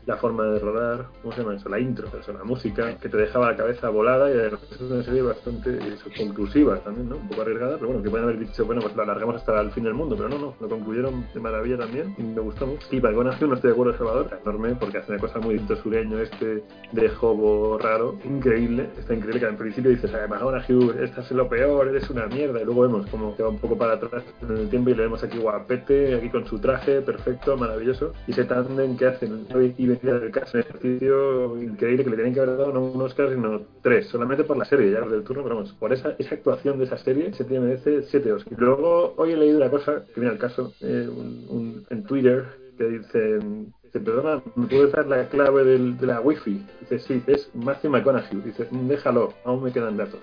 la 0.06 0.18
forma 0.18 0.46
de 0.46 0.60
rodar, 0.60 1.06
¿cómo 1.22 1.34
se 1.34 1.42
llama 1.42 1.56
eso? 1.56 1.70
La 1.70 1.80
intro, 1.80 2.08
eso, 2.20 2.34
la 2.34 2.44
música, 2.44 2.98
que 2.98 3.10
te 3.10 3.18
dejaba 3.18 3.52
la 3.52 3.58
cabeza 3.58 3.90
volada 3.90 4.30
y 4.30 4.38
es 4.38 4.82
una 4.82 5.04
serie 5.04 5.22
bastante 5.22 5.78
eso, 5.78 6.06
conclusiva 6.18 6.78
también, 6.80 7.10
¿no? 7.10 7.18
Un 7.18 7.28
poco 7.28 7.42
arriesgada, 7.42 7.76
pero 7.76 7.88
bueno, 7.88 8.04
que 8.04 8.10
pueden 8.10 8.28
haber 8.28 8.40
dicho, 8.40 8.66
bueno, 8.66 8.82
pues 8.82 8.96
la 8.96 9.04
alargamos 9.04 9.36
hasta 9.36 9.60
el 9.62 9.72
fin 9.72 9.84
del 9.84 9.94
mundo, 9.94 10.16
pero 10.16 10.30
no, 10.30 10.38
no, 10.38 10.56
lo 10.60 10.70
concluyeron 10.70 11.26
de 11.34 11.40
maravilla 11.40 11.78
también 11.78 12.16
y 12.18 12.24
me 12.24 12.42
gustó 12.42 12.68
mucho. 12.68 12.88
Y 12.92 13.00
para 13.00 13.14
Conación 13.14 13.50
no 13.50 13.56
estoy 13.56 13.70
de 13.70 13.74
acuerdo, 13.74 13.98
Salvador, 13.98 14.40
enorme, 14.42 14.76
porque 14.76 14.98
hace 14.98 15.12
una 15.12 15.22
cosa 15.22 15.40
muy 15.40 15.56
distinto 15.56 15.82
sureño 15.82 16.20
este 16.20 16.64
de 16.92 17.10
Jobo 17.10 17.78
raro, 17.78 18.18
increíble, 18.24 18.90
está 18.98 19.14
increíble 19.14 19.40
que 19.40 19.46
al 19.46 19.58
principio 19.58 19.92
dices, 19.92 20.14
además, 20.14 20.42
Hugh, 20.70 20.96
estás 21.02 21.30
en 21.32 21.38
lo 21.38 21.48
peor, 21.48 21.88
eres 21.88 22.10
una 22.10 22.28
mierda, 22.28 22.62
y 22.62 22.66
luego 22.66 22.82
vemos 22.82 23.08
como 23.08 23.36
que 23.36 23.44
va 23.44 23.50
un 23.50 23.60
poco 23.60 23.78
para 23.78 23.94
atrás 23.94 24.24
en 24.42 24.58
el 24.58 24.70
tiempo 24.70 24.90
y 24.90 24.96
le 24.96 25.04
vemos 25.04 25.24
aquí 25.24 25.38
guapete, 25.38 26.16
aquí 26.16 26.30
con 26.30 26.46
su 26.46 26.60
traje, 26.60 27.02
perfecto, 27.02 27.56
maravilloso, 27.58 28.14
y 28.28 28.32
ese 28.32 28.46
tándem 28.46 28.98
que 28.98 29.06
hacen 29.06 29.46
y 29.78 29.88
del 29.88 30.32
caso, 30.32 30.58
un 30.58 30.62
ejercicio 30.62 31.62
increíble 31.62 32.04
que 32.04 32.10
le 32.10 32.16
tienen 32.16 32.34
que 32.34 32.40
haber 32.42 32.58
dado 32.58 32.72
no 32.74 32.82
un 32.82 33.02
Oscar, 33.02 33.30
sino 33.30 33.62
tres, 33.82 34.08
solamente 34.08 34.44
por 34.44 34.58
la 34.58 34.66
serie, 34.66 34.92
ya 34.92 35.02
del 35.02 35.24
turno, 35.24 35.44
pero 35.44 35.56
vamos, 35.56 35.74
por 35.74 35.92
esa, 35.94 36.16
esa 36.20 36.36
actuación 36.36 36.78
de 36.80 36.86
esa 36.86 36.98
serie, 36.98 37.34
se 37.34 37.44
tiene 37.46 37.66
merece 37.66 38.04
siete 38.04 38.32
Oscars. 38.34 38.60
Luego, 38.60 39.14
hoy 39.18 39.32
he 39.32 39.38
leído 39.38 39.58
una 39.58 39.70
cosa, 39.70 40.04
que 40.14 40.20
viene 40.20 40.34
al 40.34 40.40
caso, 40.40 40.74
eh, 40.82 41.08
un- 41.10 41.46
un- 41.50 41.86
en 41.90 42.04
Twitter, 42.04 42.46
que 42.78 42.86
dicen, 42.86 43.74
dice, 43.84 44.00
perdona, 44.00 44.42
¿me 44.56 44.68
puedes 44.68 44.92
dar 44.92 45.08
la 45.08 45.28
clave 45.30 45.64
del- 45.64 45.98
de 45.98 46.08
la 46.08 46.22
wifi? 46.22 46.66
Dice, 46.80 47.00
sí, 47.00 47.22
es 47.28 47.50
Matthew 47.54 47.92
McConaughey. 47.92 48.42
Dice, 48.42 48.68
"Mm, 48.72 48.88
déjalo, 48.88 49.34
aún 49.44 49.64
me 49.64 49.72
quedan 49.72 49.98
datos. 49.98 50.22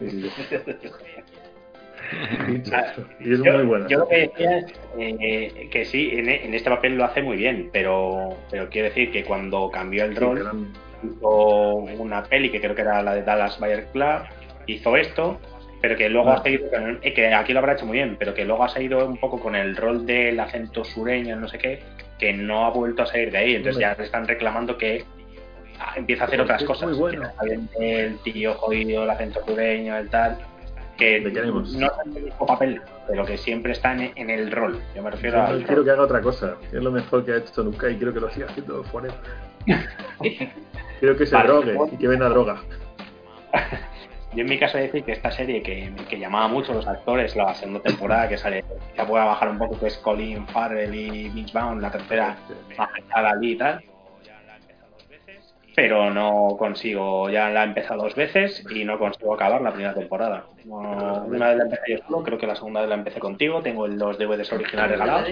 Y. 0.00 0.24
Y 3.20 3.32
es 3.32 3.42
yo, 3.42 3.52
muy 3.54 3.64
buena. 3.64 3.86
yo 3.88 3.98
lo 4.00 4.08
que 4.08 4.16
decía 4.28 4.58
es 4.58 4.64
eh, 4.98 5.68
que 5.70 5.84
sí, 5.84 6.10
en, 6.12 6.28
en 6.28 6.54
este 6.54 6.68
papel 6.70 6.96
lo 6.96 7.04
hace 7.04 7.22
muy 7.22 7.36
bien, 7.36 7.70
pero, 7.72 8.36
pero 8.50 8.68
quiero 8.68 8.88
decir 8.88 9.10
que 9.12 9.22
cuando 9.24 9.70
cambió 9.70 10.04
el 10.04 10.16
rol, 10.16 10.68
hizo 11.04 11.74
una 11.74 12.24
peli 12.24 12.50
que 12.50 12.60
creo 12.60 12.74
que 12.74 12.82
era 12.82 13.02
la 13.02 13.14
de 13.14 13.22
Dallas 13.22 13.58
Bayer 13.60 13.86
Club, 13.92 14.22
hizo 14.66 14.96
esto, 14.96 15.40
pero 15.80 15.96
que 15.96 16.08
luego 16.08 16.30
Ah. 16.30 16.34
ha 16.34 16.42
seguido, 16.42 16.70
con 16.70 16.82
el- 16.88 16.98
eh, 17.02 17.14
que 17.14 17.32
aquí 17.32 17.52
lo 17.52 17.60
habrá 17.60 17.74
hecho 17.74 17.86
muy 17.86 17.96
bien, 17.98 18.16
pero 18.18 18.34
que 18.34 18.44
luego 18.44 18.64
ha 18.64 18.68
seguido 18.68 19.06
un 19.06 19.16
poco 19.16 19.38
con 19.40 19.54
el 19.54 19.76
rol 19.76 20.04
del 20.04 20.38
acento 20.40 20.84
sureño, 20.84 21.36
no 21.36 21.48
sé 21.48 21.58
qué, 21.58 21.80
que 22.18 22.32
no 22.32 22.66
ha 22.66 22.70
vuelto 22.70 23.02
a 23.02 23.06
salir 23.06 23.30
de 23.30 23.38
ahí, 23.38 23.54
entonces 23.54 23.80
ya 23.80 23.94
le 23.96 24.04
están 24.04 24.26
reclamando 24.28 24.76
que 24.76 25.04
ah, 25.78 25.94
empieza 25.96 26.24
a 26.24 26.26
hacer 26.26 26.40
otras 26.42 26.62
cosas. 26.64 26.88
muy 26.90 26.98
bueno. 26.98 27.22
el 27.80 28.18
tío 28.18 28.54
jodido, 28.54 29.04
el 29.04 29.10
acento 29.10 29.40
sureño, 29.46 29.96
el 29.96 30.10
tal, 30.10 30.36
que 31.00 31.20
no 31.20 31.86
es 31.86 31.92
el 32.14 32.22
mismo 32.22 32.46
papel, 32.46 32.80
pero 33.08 33.24
que 33.24 33.36
siempre 33.38 33.72
está 33.72 33.92
en, 33.94 34.12
en 34.14 34.30
el 34.30 34.52
rol. 34.52 34.80
Yo 34.94 35.02
me 35.02 35.10
refiero 35.10 35.42
al 35.42 35.58
quiero 35.64 35.76
rol. 35.76 35.84
que 35.84 35.90
haga 35.90 36.02
otra 36.02 36.20
cosa. 36.20 36.56
Es 36.72 36.82
lo 36.82 36.90
mejor 36.92 37.24
que 37.24 37.32
ha 37.32 37.36
hecho 37.38 37.64
nunca 37.64 37.90
y 37.90 37.96
quiero 37.96 38.12
que 38.14 38.20
lo 38.20 38.30
siga 38.30 38.46
haciendo 38.46 38.84
forever. 38.84 39.16
quiero 41.00 41.16
que 41.16 41.26
se 41.26 41.34
Vale. 41.34 41.48
drogue 41.48 41.76
y 41.92 41.96
que 41.96 42.08
venda 42.08 42.28
droga. 42.28 42.60
Yo 44.32 44.42
en 44.42 44.48
mi 44.48 44.60
caso 44.60 44.78
he 44.78 44.82
de 44.82 44.86
decir 44.86 45.02
que 45.04 45.12
esta 45.12 45.32
serie 45.32 45.60
que, 45.60 45.92
que 46.08 46.16
llamaba 46.18 46.46
mucho 46.46 46.70
a 46.70 46.76
los 46.76 46.86
actores, 46.86 47.34
la 47.34 47.52
segunda 47.54 47.80
temporada 47.80 48.28
que 48.28 48.38
sale, 48.38 48.64
ya 48.96 49.04
puede 49.04 49.24
bajar 49.24 49.48
un 49.48 49.58
poco, 49.58 49.76
que 49.80 49.88
es 49.88 49.96
Colin 49.98 50.46
Farrell 50.46 50.94
y 50.94 51.28
Vince 51.30 51.52
Vaughn, 51.52 51.82
la 51.82 51.90
tercera 51.90 52.36
bajada 52.78 53.30
allí 53.30 53.52
y 53.52 53.56
tal. 53.58 53.82
Pero 55.76 56.10
no 56.10 56.56
consigo, 56.58 57.30
ya 57.30 57.48
la 57.50 57.62
he 57.62 57.66
empezado 57.66 58.02
dos 58.02 58.14
veces 58.14 58.64
y 58.70 58.84
no 58.84 58.98
consigo 58.98 59.34
acabar 59.34 59.60
la 59.62 59.70
primera 59.72 59.94
temporada. 59.94 60.44
No, 60.64 61.24
una 61.26 61.48
vez 61.48 61.56
la 61.58 61.64
empecé 61.64 61.92
yo 61.92 61.98
solo, 62.06 62.22
creo 62.22 62.38
que 62.38 62.46
la 62.46 62.56
segunda 62.56 62.80
vez 62.80 62.88
la 62.88 62.96
empecé 62.96 63.20
contigo, 63.20 63.62
tengo 63.62 63.86
los 63.86 64.18
DVDs 64.18 64.52
originales 64.52 64.98
regalados. 64.98 65.28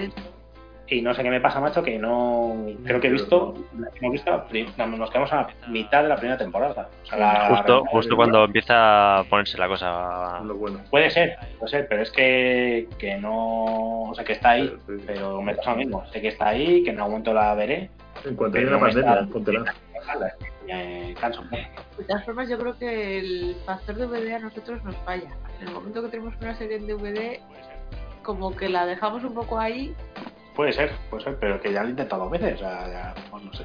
Y 0.91 1.03
no 1.03 1.13
sé 1.13 1.23
qué 1.23 1.29
me 1.29 1.39
pasa, 1.43 1.61
macho, 1.61 1.83
que 1.83 1.99
no. 1.99 2.65
Creo 2.87 2.99
que 2.99 3.09
he 3.09 3.11
visto. 3.11 3.53
Hemos 4.01 4.13
visto. 4.13 4.45
Nos 4.87 5.11
quedamos 5.11 5.31
a 5.35 5.37
la 5.61 5.69
mitad 5.69 6.03
de 6.03 6.09
la 6.09 6.17
primera 6.17 6.39
temporada. 6.39 6.89
O 7.03 7.07
sea, 7.07 7.19
la- 7.19 7.49
Justo, 7.57 7.83
la- 7.85 7.91
justo 7.91 8.17
cuando 8.17 8.45
empieza 8.45 9.19
a 9.19 9.25
ponerse 9.25 9.59
la 9.59 9.69
cosa. 9.69 10.41
Lo 10.45 10.55
bueno. 10.55 10.81
Puede 10.89 11.11
ser, 11.11 11.37
puede 11.59 11.71
ser, 11.73 11.89
pero 11.89 12.01
es 12.01 12.11
que, 12.11 12.89
que 12.99 13.17
no. 13.17 14.05
O 14.05 14.15
sea, 14.15 14.25
que 14.25 14.33
está 14.33 14.53
ahí, 14.53 14.73
pero 15.07 15.43
me 15.43 15.55
pasa 15.57 15.73
lo 15.73 15.77
mismo. 15.77 16.07
Sé 16.11 16.23
que 16.23 16.29
está 16.29 16.49
ahí, 16.49 16.83
que 16.83 16.89
en 16.89 16.97
algún 16.97 17.11
momento 17.13 17.35
la 17.35 17.55
veré. 17.55 17.91
En 18.25 18.35
cuanto 18.37 18.59
no 18.61 18.71
me 18.73 18.79
pandemia, 18.79 19.29
póntela. 19.33 19.75
Canso. 21.21 21.43
De 21.97 22.05
todas 22.05 22.25
formas, 22.25 22.49
yo 22.49 22.59
creo 22.59 22.79
que 22.79 23.19
el 23.19 23.57
factor 23.65 23.97
DVD 23.97 24.35
a 24.35 24.39
nosotros 24.41 24.83
nos 24.85 24.97
falla. 24.99 25.31
En 25.61 25.69
el 25.69 25.75
momento 25.75 26.03
que 26.03 26.09
tenemos 26.09 26.35
una 26.41 26.55
serie 26.55 26.77
en 26.77 26.87
DVD, 26.87 27.41
como 28.23 28.55
que 28.55 28.69
la 28.69 28.87
dejamos 28.87 29.25
un 29.25 29.35
poco 29.35 29.59
ahí. 29.59 29.95
Puede 30.55 30.73
ser, 30.73 30.91
puede 31.09 31.25
ser, 31.25 31.37
pero 31.41 31.61
que 31.61 31.73
ya 31.73 31.83
lo 31.83 31.89
he 31.89 31.91
intentado 31.91 32.25
dos 32.25 32.33
veces. 32.33 32.57
O 32.57 32.59
sea, 32.59 32.89
ya, 32.89 33.15
pues 33.31 33.43
no 33.45 33.53
sé. 33.53 33.65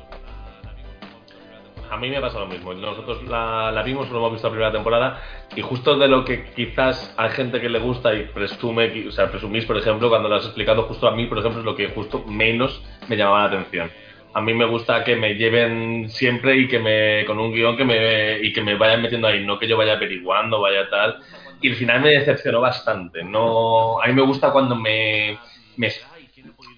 A 1.90 1.98
mí 1.98 2.10
me 2.10 2.22
pasa 2.22 2.40
lo 2.40 2.48
mismo. 2.48 2.74
Nosotros 2.74 3.24
la, 3.24 3.72
la 3.72 3.84
vimos, 3.84 4.10
no 4.10 4.18
hemos 4.18 4.32
visto 4.32 4.48
la 4.48 4.52
primera 4.52 4.72
temporada 4.72 5.22
y 5.56 5.62
justo 5.62 5.96
de 5.98 6.08
lo 6.08 6.26
que 6.26 6.46
quizás 6.56 7.14
hay 7.18 7.30
gente 7.32 7.62
que 7.62 7.70
le 7.70 7.80
gusta 7.80 8.14
y 8.16 8.24
presume, 8.24 9.08
o 9.08 9.12
sea, 9.12 9.30
presumís, 9.30 9.66
por 9.66 9.78
ejemplo, 9.78 10.10
cuando 10.10 10.28
lo 10.28 10.36
has 10.36 10.46
explicado, 10.46 10.84
justo 10.84 11.08
a 11.08 11.16
mí, 11.16 11.28
por 11.28 11.38
ejemplo, 11.38 11.60
es 11.60 11.66
lo 11.66 11.76
que 11.76 11.90
justo 11.90 12.24
menos 12.26 12.82
me 13.08 13.16
llamaba 13.16 13.42
la 13.42 13.58
atención. 13.60 13.92
A 14.34 14.42
mí 14.42 14.54
me 14.54 14.66
gusta 14.66 15.04
que 15.04 15.16
me 15.16 15.36
lleven 15.36 16.10
siempre 16.10 16.58
y 16.58 16.68
que 16.68 16.80
me 16.80 17.24
con 17.26 17.40
un 17.40 17.54
guion 17.54 17.78
que 17.78 17.86
me 17.86 18.40
y 18.40 18.52
que 18.52 18.62
me 18.62 18.76
vayan 18.76 19.02
metiendo 19.02 19.28
ahí, 19.28 19.46
no 19.46 19.60
que 19.60 19.68
yo 19.68 19.78
vaya 19.78 19.94
averiguando, 19.94 20.60
vaya 20.60 20.90
tal. 20.90 21.20
Y 21.62 21.70
al 21.70 21.76
final 21.76 22.02
me 22.02 22.10
decepcionó 22.10 22.60
bastante. 22.60 23.24
No, 23.24 24.02
a 24.02 24.08
mí 24.08 24.14
me 24.14 24.24
gusta 24.24 24.52
cuando 24.52 24.76
me, 24.76 25.38
me 25.78 25.90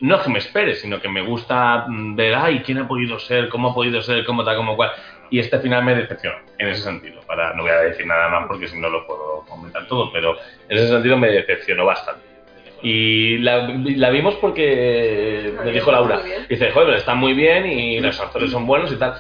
no 0.01 0.21
que 0.21 0.29
me 0.29 0.39
espere, 0.39 0.75
sino 0.75 1.01
que 1.01 1.09
me 1.09 1.21
gusta 1.21 1.85
mm, 1.87 2.15
ver, 2.15 2.35
ay, 2.35 2.59
quién 2.59 2.79
ha 2.79 2.87
podido 2.87 3.19
ser, 3.19 3.49
cómo 3.49 3.69
ha 3.69 3.73
podido 3.73 4.01
ser, 4.01 4.25
cómo 4.25 4.43
tal, 4.43 4.57
cómo 4.57 4.75
cual. 4.75 4.91
Y 5.29 5.39
este 5.39 5.59
final 5.59 5.83
me 5.83 5.95
decepcionó, 5.95 6.37
en 6.57 6.67
ese 6.67 6.83
sentido. 6.83 7.21
Para, 7.25 7.53
no 7.53 7.63
voy 7.63 7.71
a 7.71 7.79
decir 7.79 8.05
nada 8.05 8.29
más 8.29 8.47
porque 8.47 8.67
si 8.67 8.79
no 8.79 8.89
lo 8.89 9.05
puedo 9.07 9.45
comentar 9.47 9.87
todo, 9.87 10.11
pero 10.11 10.35
en 10.69 10.77
ese 10.77 10.87
sentido 10.89 11.17
me 11.17 11.29
decepcionó 11.29 11.85
bastante. 11.85 12.24
Y 12.87 13.39
la, 13.39 13.67
la 13.67 14.11
vimos 14.11 14.35
porque 14.35 15.51
me 15.63 15.71
dijo 15.71 15.91
Laura, 15.91 16.21
dice, 16.47 16.69
joder, 16.69 16.89
pero 16.89 16.97
está 16.99 17.15
muy 17.15 17.33
bien 17.33 17.65
y 17.65 17.99
los 17.99 18.19
actores 18.19 18.51
son 18.51 18.67
buenos 18.67 18.91
y 18.91 18.95
tal, 18.97 19.15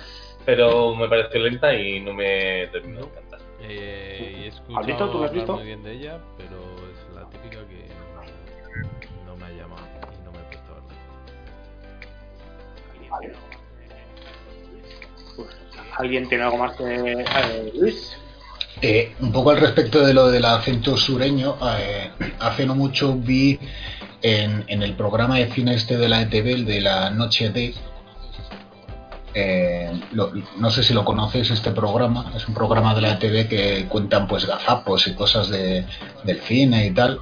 pero 0.45 0.93
me 0.95 1.09
pareció 1.09 1.39
lenta 1.41 1.73
y 1.73 1.99
no 1.99 2.13
me 2.13 2.67
terminó 2.67 2.99
de 2.99 3.07
encantar. 3.07 3.39
Eh, 3.61 4.41
he 4.43 4.47
escuchado 4.49 4.79
¿Has 4.79 4.85
visto? 4.85 5.09
¿Tú 5.09 5.23
has 5.23 5.31
visto? 5.31 5.53
muy 5.55 5.65
bien 5.65 5.81
de 5.81 5.93
ella, 5.93 6.19
pero 6.37 6.57
es 6.91 7.15
la 7.15 7.27
típica 7.31 7.57
que 7.67 7.87
no, 9.25 9.35
me 9.35 9.45
ha 9.45 9.49
llamado 9.49 9.81
y 10.13 10.23
no 10.23 10.31
me 10.31 10.37
he 10.37 10.43
puesto 10.43 10.71
a 10.71 10.75
verla. 13.09 13.33
¿Alguien 15.97 16.29
tiene 16.29 16.43
algo 16.43 16.57
más 16.57 16.77
que 16.77 17.71
Luis? 17.73 18.15
Eh, 18.81 19.15
un 19.21 19.31
poco 19.31 19.51
al 19.51 19.57
respecto 19.57 20.05
de 20.05 20.13
lo 20.13 20.29
del 20.29 20.45
acento 20.45 20.97
sureño, 20.97 21.57
eh, 21.79 22.11
hace 22.39 22.65
no 22.65 22.75
mucho 22.75 23.15
vi 23.15 23.57
en, 24.21 24.65
el 24.67 24.93
programa 24.93 25.37
de 25.37 25.51
cine 25.51 25.75
este 25.75 25.97
de 25.97 26.09
la 26.09 26.21
ETV, 26.21 26.47
el 26.47 26.65
de 26.65 26.81
la 26.81 27.09
Noche 27.09 27.51
de, 27.51 27.73
eh, 29.33 29.91
no 30.57 30.69
sé 30.71 30.83
si 30.83 30.93
lo 30.93 31.05
conoces 31.05 31.51
este 31.51 31.71
programa, 31.71 32.33
es 32.35 32.47
un 32.47 32.53
programa 32.53 32.93
de 32.95 33.01
la 33.01 33.13
ETV 33.13 33.47
que 33.47 33.85
cuentan 33.87 34.27
pues 34.27 34.45
gazapos 34.45 35.07
y 35.07 35.13
cosas 35.13 35.49
de, 35.49 35.85
del 36.23 36.39
cine 36.41 36.87
y 36.87 36.91
tal. 36.91 37.19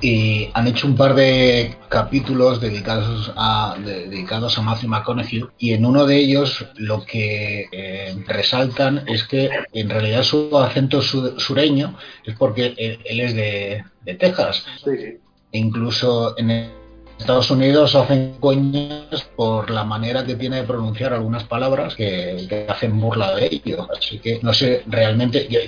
Y 0.00 0.48
han 0.54 0.68
hecho 0.68 0.86
un 0.86 0.94
par 0.94 1.14
de 1.16 1.74
capítulos 1.88 2.60
dedicados 2.60 3.32
a, 3.36 3.76
de- 3.84 4.08
dedicados 4.08 4.56
a 4.56 4.62
Matthew 4.62 4.90
McConaughey 4.90 5.44
y 5.58 5.72
en 5.72 5.84
uno 5.84 6.06
de 6.06 6.16
ellos 6.18 6.64
lo 6.76 7.04
que 7.04 7.66
eh, 7.72 8.14
resaltan 8.26 9.02
es 9.08 9.24
que 9.24 9.50
en 9.72 9.90
realidad 9.90 10.22
su 10.22 10.56
acento 10.56 11.02
su- 11.02 11.38
sureño 11.40 11.96
es 12.24 12.36
porque 12.36 12.74
él, 12.78 13.00
él 13.04 13.20
es 13.20 13.34
de, 13.34 13.84
de 14.04 14.14
Texas. 14.14 14.64
Sí, 14.84 14.90
sí. 14.98 15.18
E 15.50 15.58
incluso 15.58 16.38
en 16.38 16.70
Estados 17.18 17.50
Unidos 17.50 17.94
hacen 17.94 18.36
coñas 18.40 19.24
por 19.36 19.70
la 19.70 19.84
manera 19.84 20.24
que 20.24 20.36
tiene 20.36 20.56
de 20.56 20.62
pronunciar 20.62 21.12
algunas 21.12 21.44
palabras 21.44 21.94
que, 21.94 22.66
hacen 22.68 22.98
burla 23.00 23.34
de 23.34 23.46
ello. 23.46 23.86
Así 23.96 24.18
que 24.18 24.38
no 24.42 24.54
sé, 24.54 24.82
realmente, 24.86 25.46
yo, 25.48 25.58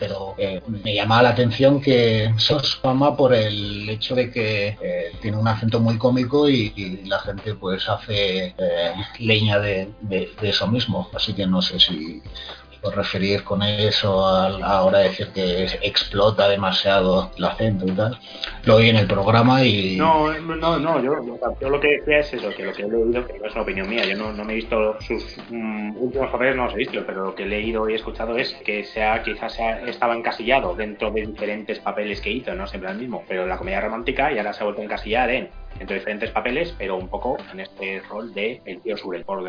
pero 0.00 0.34
eh, 0.38 0.60
me 0.66 0.94
llamaba 0.94 1.22
la 1.22 1.28
atención 1.30 1.80
que 1.80 2.32
sos 2.36 2.76
fama 2.76 3.16
por 3.16 3.32
el 3.32 3.88
hecho 3.88 4.14
de 4.14 4.30
que 4.30 4.76
eh, 4.80 5.12
tiene 5.20 5.36
un 5.38 5.48
acento 5.48 5.80
muy 5.80 5.96
cómico 5.98 6.48
y, 6.48 6.72
la 7.06 7.18
gente 7.20 7.54
pues 7.54 7.88
hace 7.88 8.54
eh, 8.58 8.92
leña 9.18 9.58
de- 9.58 9.88
de 10.00 10.30
eso 10.42 10.66
mismo. 10.66 11.08
Así 11.14 11.32
que 11.32 11.46
no 11.46 11.62
sé 11.62 11.78
si 11.78 12.22
os 12.82 12.94
referir 12.94 13.44
con 13.44 13.62
eso 13.62 14.26
a 14.26 14.48
la 14.50 14.98
decir 14.98 15.28
que 15.28 15.64
explota 15.82 16.48
demasiado 16.48 17.30
el 17.36 17.44
acento 17.44 17.86
y 17.86 17.92
tal. 17.92 18.18
Lo 18.64 18.76
oí 18.76 18.88
en 18.88 18.96
el 18.96 19.06
programa 19.06 19.64
y 19.64 19.96
No, 19.96 20.32
no, 20.40 20.78
no, 20.78 21.02
yo, 21.02 21.12
yo 21.60 21.70
lo 21.70 21.80
que 21.80 21.98
decía 21.98 22.18
es 22.18 22.34
eso, 22.34 22.50
que 22.50 22.64
lo 22.64 22.72
que 22.72 22.82
he 22.82 22.88
leído, 22.88 23.26
que 23.26 23.38
no 23.38 23.46
es 23.46 23.52
una 23.52 23.62
opinión 23.62 23.88
mía, 23.88 24.04
yo 24.04 24.16
no, 24.16 24.32
no 24.32 24.44
me 24.44 24.52
he 24.52 24.56
visto 24.56 24.96
sus 25.00 25.36
mm, 25.50 25.96
últimos 25.96 26.30
papeles, 26.30 26.56
no 26.56 26.64
los 26.64 26.74
he 26.74 26.78
visto, 26.78 27.02
pero 27.06 27.26
lo 27.26 27.34
que 27.34 27.44
he 27.44 27.46
leído 27.46 27.88
y 27.88 27.94
escuchado 27.94 28.36
es 28.36 28.52
que 28.64 28.84
sea, 28.84 29.22
quizás 29.22 29.54
sea, 29.54 29.80
estaba 29.86 30.16
encasillado 30.16 30.74
dentro 30.74 31.10
de 31.10 31.26
diferentes 31.26 31.78
papeles 31.78 32.20
que 32.20 32.30
hizo, 32.30 32.54
no 32.54 32.66
siempre 32.66 32.90
el 32.90 32.98
mismo, 32.98 33.22
pero 33.28 33.46
la 33.46 33.58
comedia 33.58 33.80
romántica 33.80 34.32
y 34.32 34.38
ahora 34.38 34.52
se 34.52 34.62
ha 34.62 34.64
vuelto 34.64 34.82
a 34.82 34.84
encasillar 34.84 35.30
en 35.30 35.48
entre 35.80 35.96
diferentes 35.96 36.30
papeles, 36.30 36.74
pero 36.78 36.96
un 36.96 37.08
poco 37.08 37.36
en 37.52 37.60
este 37.60 38.00
rol 38.08 38.32
de 38.34 38.60
el 38.64 38.80
tío 38.80 38.96
Sure, 38.96 39.24
por- 39.24 39.42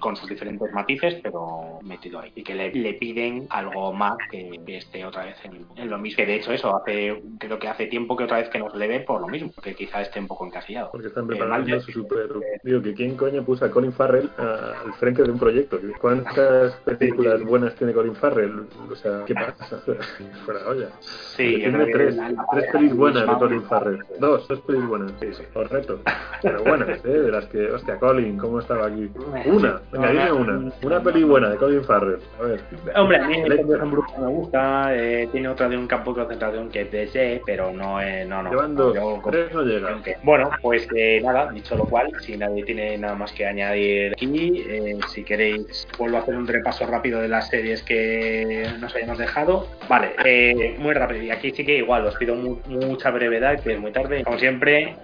con 0.00 0.16
sus 0.16 0.28
diferentes 0.28 0.72
matices, 0.72 1.20
pero 1.22 1.78
metido 1.82 2.20
ahí. 2.20 2.32
Y 2.34 2.42
que 2.42 2.54
le, 2.54 2.72
le 2.72 2.94
piden 2.94 3.46
algo 3.50 3.92
más 3.92 4.16
que, 4.30 4.50
que 4.66 4.78
esté 4.78 5.04
otra 5.04 5.24
vez 5.26 5.36
en, 5.44 5.64
en 5.76 5.90
lo 5.90 5.98
mismo. 5.98 6.16
Que 6.16 6.26
de 6.26 6.36
hecho 6.36 6.52
eso, 6.52 6.74
hace 6.76 7.22
creo 7.38 7.58
que 7.58 7.68
hace 7.68 7.86
tiempo 7.86 8.16
que 8.16 8.24
otra 8.24 8.38
vez 8.38 8.48
que 8.48 8.58
nos 8.58 8.74
le 8.74 8.86
ve 8.88 9.00
por 9.00 9.20
lo 9.20 9.28
mismo, 9.28 9.52
que 9.62 9.74
quizá 9.74 10.02
esté 10.02 10.18
un 10.20 10.26
poco 10.26 10.46
encasillado. 10.46 10.90
Porque 10.90 11.08
están 11.08 11.24
Eh, 11.24 11.28
preparando 11.28 11.80
su 11.80 11.92
super. 11.92 12.28
Digo, 12.62 12.82
que 12.82 12.94
quién 12.94 13.16
coño 13.16 13.42
puso 13.44 13.64
a 13.64 13.70
Colin 13.70 13.92
Farrell 13.92 14.28
al 14.38 14.92
frente 14.94 15.22
de 15.22 15.30
un 15.30 15.38
proyecto. 15.38 15.78
¿Cuántas 16.00 16.72
películas 16.84 17.42
buenas 17.42 17.74
tiene 17.76 17.92
Colin 17.92 18.14
Farrell? 18.14 18.66
O 18.90 18.96
sea, 18.96 19.24
¿qué 19.26 19.34
pasa? 19.34 19.80
Fuera 20.44 20.60
de 20.60 20.66
olla. 20.66 20.88
Sí, 21.00 21.56
tiene 21.56 21.86
tres, 21.86 22.16
tres 22.52 22.64
pelis 22.72 22.94
buenas 22.94 23.26
de 23.26 23.34
Colin 23.34 23.62
Farrell. 23.62 23.98
Dos, 24.18 24.48
dos 24.48 24.60
pelis 24.62 24.86
buenas. 24.86 25.12
Correcto. 25.58 26.00
Pero 26.40 26.62
buenas, 26.62 26.88
¿eh? 27.04 27.08
De 27.08 27.32
las 27.32 27.46
que, 27.46 27.66
hostia, 27.66 27.96
Colin, 27.96 28.38
¿cómo 28.38 28.60
estaba 28.60 28.86
aquí? 28.86 29.10
Una, 29.46 29.80
venga, 29.90 30.10
dime 30.10 30.30
una. 30.32 30.72
Una 30.84 31.02
peli 31.02 31.24
buena 31.24 31.48
de 31.50 31.56
Colin 31.56 31.82
Farrell. 31.82 32.18
A 32.40 32.42
ver. 32.44 32.60
Hombre, 32.94 33.18
a 33.18 33.26
mí 33.26 33.40
el 33.40 33.64
me 33.66 34.26
gusta, 34.28 34.94
eh, 34.94 35.28
tiene 35.32 35.48
otra 35.48 35.68
de 35.68 35.76
un 35.76 35.88
campo 35.88 36.12
de 36.12 36.20
concentración 36.20 36.68
que 36.70 36.82
es 36.82 36.92
DC, 36.92 37.42
pero 37.44 37.72
no 37.72 38.00
es, 38.00 38.24
no, 38.28 38.40
no. 38.44 38.50
Llevan 38.50 38.74
no, 38.76 38.84
dos, 38.84 38.94
yo- 38.94 39.20
tres 39.32 39.52
no 39.52 39.62
llegan. 39.62 40.00
Bueno, 40.22 40.48
pues 40.62 40.86
eh, 40.94 41.20
nada, 41.24 41.50
dicho 41.50 41.74
lo 41.76 41.86
cual, 41.86 42.12
si 42.20 42.36
nadie 42.36 42.62
tiene 42.62 42.96
nada 42.96 43.16
más 43.16 43.32
que 43.32 43.44
añadir 43.44 44.12
aquí, 44.12 44.64
eh, 44.68 44.96
si 45.08 45.24
queréis, 45.24 45.88
vuelvo 45.98 46.18
a 46.18 46.20
hacer 46.20 46.36
un 46.36 46.46
repaso 46.46 46.86
rápido 46.86 47.20
de 47.20 47.26
las 47.26 47.48
series 47.48 47.82
que 47.82 48.64
nos 48.80 48.94
hayamos 48.94 49.18
dejado. 49.18 49.66
Vale, 49.88 50.12
eh, 50.24 50.76
muy 50.78 50.94
rápido, 50.94 51.20
y 51.24 51.32
aquí 51.32 51.50
sí 51.50 51.64
que 51.66 51.78
igual 51.78 52.06
os 52.06 52.14
pido 52.14 52.36
mu- 52.36 52.58
mucha 52.68 53.10
brevedad, 53.10 53.60
que 53.60 53.72
es 53.72 53.80
muy 53.80 53.90
tarde. 53.90 54.22
Como 54.22 54.38
siempre, 54.38 54.94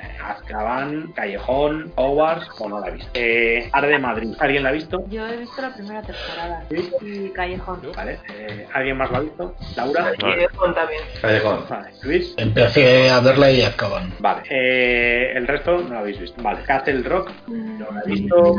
Azkaban, 0.49 1.13
Callejón, 1.13 1.91
Hogwarts, 1.97 2.49
o 2.61 2.69
no 2.69 2.79
la 2.81 2.89
he 2.89 2.91
visto. 2.93 3.11
Eh, 3.15 3.69
Arde 3.73 3.99
Madrid, 3.99 4.35
¿alguien 4.39 4.63
la 4.63 4.69
ha 4.69 4.73
visto? 4.73 5.03
Yo 5.09 5.27
he 5.27 5.39
visto 5.39 5.63
la 5.63 5.75
primera 5.75 6.03
temporada. 6.03 6.65
Y 7.01 7.31
Callejón. 7.31 7.81
Vale, 7.97 8.19
eh, 8.29 8.67
¿alguien 8.75 8.99
más 8.99 9.11
la 9.11 9.19
ha 9.19 9.21
visto? 9.23 9.55
¿Laura? 9.77 10.13
Callejón 10.21 10.75
también. 10.75 11.01
Callejón. 11.23 11.65
Vale, 11.69 11.91
Luis. 12.03 12.35
empecé 12.37 13.11
a 13.11 13.21
verla 13.21 13.51
y 13.51 13.63
acaban. 13.63 14.13
Vale, 14.19 14.43
eh, 14.51 15.33
el 15.35 15.47
resto 15.47 15.79
no 15.79 15.89
lo 15.95 15.99
habéis 16.01 16.21
visto. 16.21 16.43
Vale, 16.43 16.63
Castle 16.65 17.03
Rock, 17.03 17.31
no 17.49 17.87
lo 17.91 18.01
he 18.05 18.11
visto. 18.11 18.55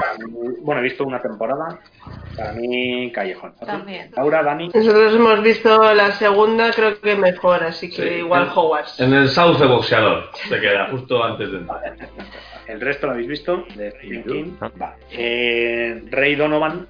Bueno, 0.61 0.81
he 0.81 0.83
visto 0.83 1.03
una 1.03 1.21
temporada. 1.21 1.79
Para 2.35 2.51
mí, 2.53 3.11
Callejón. 3.13 3.53
También. 3.65 4.11
Laura, 4.17 4.41
Dani. 4.43 4.69
Nosotros 4.73 5.13
hemos 5.15 5.41
visto 5.43 5.93
la 5.93 6.11
segunda, 6.13 6.71
creo 6.71 6.99
que 6.99 7.15
mejor, 7.15 7.63
así 7.63 7.89
que 7.89 7.95
Sí. 7.95 8.13
igual 8.15 8.49
Hogwarts. 8.53 8.99
En 8.99 9.13
el 9.13 9.29
Sauce 9.29 9.65
Boxeador 9.65 10.29
se 10.49 10.59
queda 10.59 10.89
justo 10.91 11.23
antes 11.23 11.51
de 11.51 11.57
entrar. 11.59 11.74
El 12.67 12.81
resto 12.81 13.07
lo 13.07 13.13
habéis 13.13 13.27
visto, 13.27 13.65
de 13.75 13.91
Stephen 13.91 14.23
King. 14.23 14.51
Vale. 14.75 14.95
Eh, 15.11 16.03
Rey 16.09 16.35
Donovan, 16.35 16.87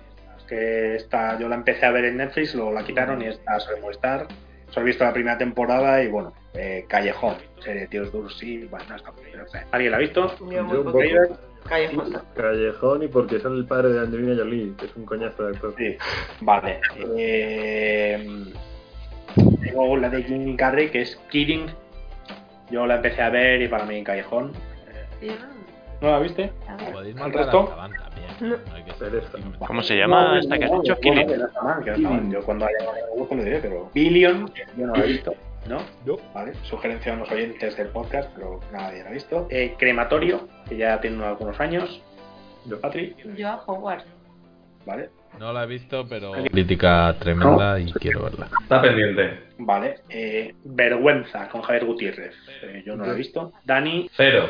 que 0.48 0.96
está, 0.96 1.38
yo 1.40 1.50
la 1.50 1.56
empecé 1.56 1.86
a 1.86 1.92
ver 1.92 2.06
en 2.06 2.18
Netflix, 2.18 2.56
luego 2.56 2.72
la 2.72 2.84
quitaron 2.84 3.22
y 3.22 3.28
está 3.28 3.60
sobre 3.60 3.82
Movistar. 3.82 4.28
Solo 4.70 4.86
he 4.86 4.90
visto 4.90 5.04
la 5.04 5.14
primera 5.14 5.38
temporada 5.38 6.04
y 6.04 6.08
bueno, 6.08 6.34
eh, 6.54 6.86
Callejón, 6.88 7.36
serie 7.60 7.82
de 7.82 7.88
tíos 7.88 8.12
duros, 8.12 8.38
sí, 8.38 8.68
bueno, 8.70 8.86
no 8.90 8.96
está 8.96 9.12
muy 9.12 9.26
bien, 9.26 9.40
¿Alguien 9.72 9.92
la 9.92 9.98
ha 9.98 10.02
visto? 10.02 10.36
Callejón. 11.68 12.22
Callejón 12.36 13.04
y 13.04 13.08
porque 13.08 13.40
sale 13.40 13.58
el 13.58 13.66
padre 13.66 13.90
de 13.90 14.00
Angelina 14.02 14.36
Jolie, 14.36 14.74
que 14.78 14.86
es 14.86 14.96
un 14.96 15.06
coñazo 15.06 15.48
de 15.48 15.56
actor. 15.56 15.74
Sí, 15.78 15.98
vale. 16.42 16.80
Eh, 17.18 18.46
tengo 19.62 19.98
la 19.98 20.10
de 20.10 20.24
Jim 20.24 20.56
Carrey, 20.56 20.90
que 20.90 21.02
es 21.02 21.16
Kidding. 21.30 21.68
Yo 22.70 22.86
la 22.86 22.98
empecé 22.98 23.22
a 23.22 23.30
ver 23.30 23.62
y 23.62 23.68
para 23.68 23.86
mí 23.86 24.04
Callejón. 24.04 24.52
Yo 25.22 25.34
¿No 26.02 26.12
la 26.12 26.20
viste? 26.20 26.52
Podéis 26.92 27.16
¿El 27.16 27.22
mandar 27.22 27.42
a 27.42 27.44
resto? 27.46 27.60
Azkaban 27.64 27.92
también. 27.94 28.60
No 28.68 28.74
hay 28.76 28.84
que 28.84 28.92
ser- 28.94 29.24
¿Cómo 29.66 29.82
se 29.82 29.96
llama 29.98 30.28
No, 30.34 30.40
esta 30.40 30.58
que 30.58 30.66
has 30.66 30.72
dicho? 30.82 31.00
Killing. 31.00 32.32
Yo 32.32 32.42
cuando 32.44 32.66
haya 32.66 32.78
lo 33.32 33.44
diré, 33.44 33.60
pero. 33.60 33.90
Billion, 33.94 34.48
que 34.50 34.66
yo 34.78 34.88
no 34.88 34.94
la 34.96 35.04
he 35.06 35.08
visto. 35.08 35.34
¿No? 35.68 35.78
Vale, 36.34 36.54
sugerencia 36.64 37.14
a 37.14 37.16
los 37.16 37.32
oyentes 37.32 37.76
del 37.78 37.88
podcast, 37.88 38.30
pero 38.36 38.60
nadie 38.72 39.04
la 39.04 39.10
ha 39.10 39.14
visto. 39.14 39.48
Eh, 39.50 39.74
Crematorio, 39.80 40.48
que 40.70 40.78
ya 40.78 41.00
tiene 41.02 41.16
unos- 41.16 41.30
algunos 41.30 41.60
años. 41.60 42.04
Yo, 42.66 42.80
Patri, 42.82 43.16
Yo 43.36 43.48
a 43.50 43.64
Hogwarts. 43.66 44.06
¿vale? 44.86 45.10
No 45.40 45.52
la 45.54 45.64
he 45.64 45.68
visto, 45.68 46.06
pero 46.08 46.32
crítica 46.52 47.16
tremenda 47.20 47.80
y 47.80 47.92
quiero 47.94 48.24
verla. 48.24 48.48
Está 48.62 48.82
pendiente. 48.82 49.40
Vale. 49.58 50.00
Eh, 50.10 50.54
Vergüenza 50.64 51.48
con 51.50 51.62
Javier 51.62 51.86
Gutiérrez. 51.86 52.34
Eh, 52.64 52.84
yo 52.86 52.96
no 52.96 53.06
la 53.06 53.14
he 53.14 53.16
visto. 53.18 53.52
Dani, 53.66 54.10
Cero. 54.16 54.48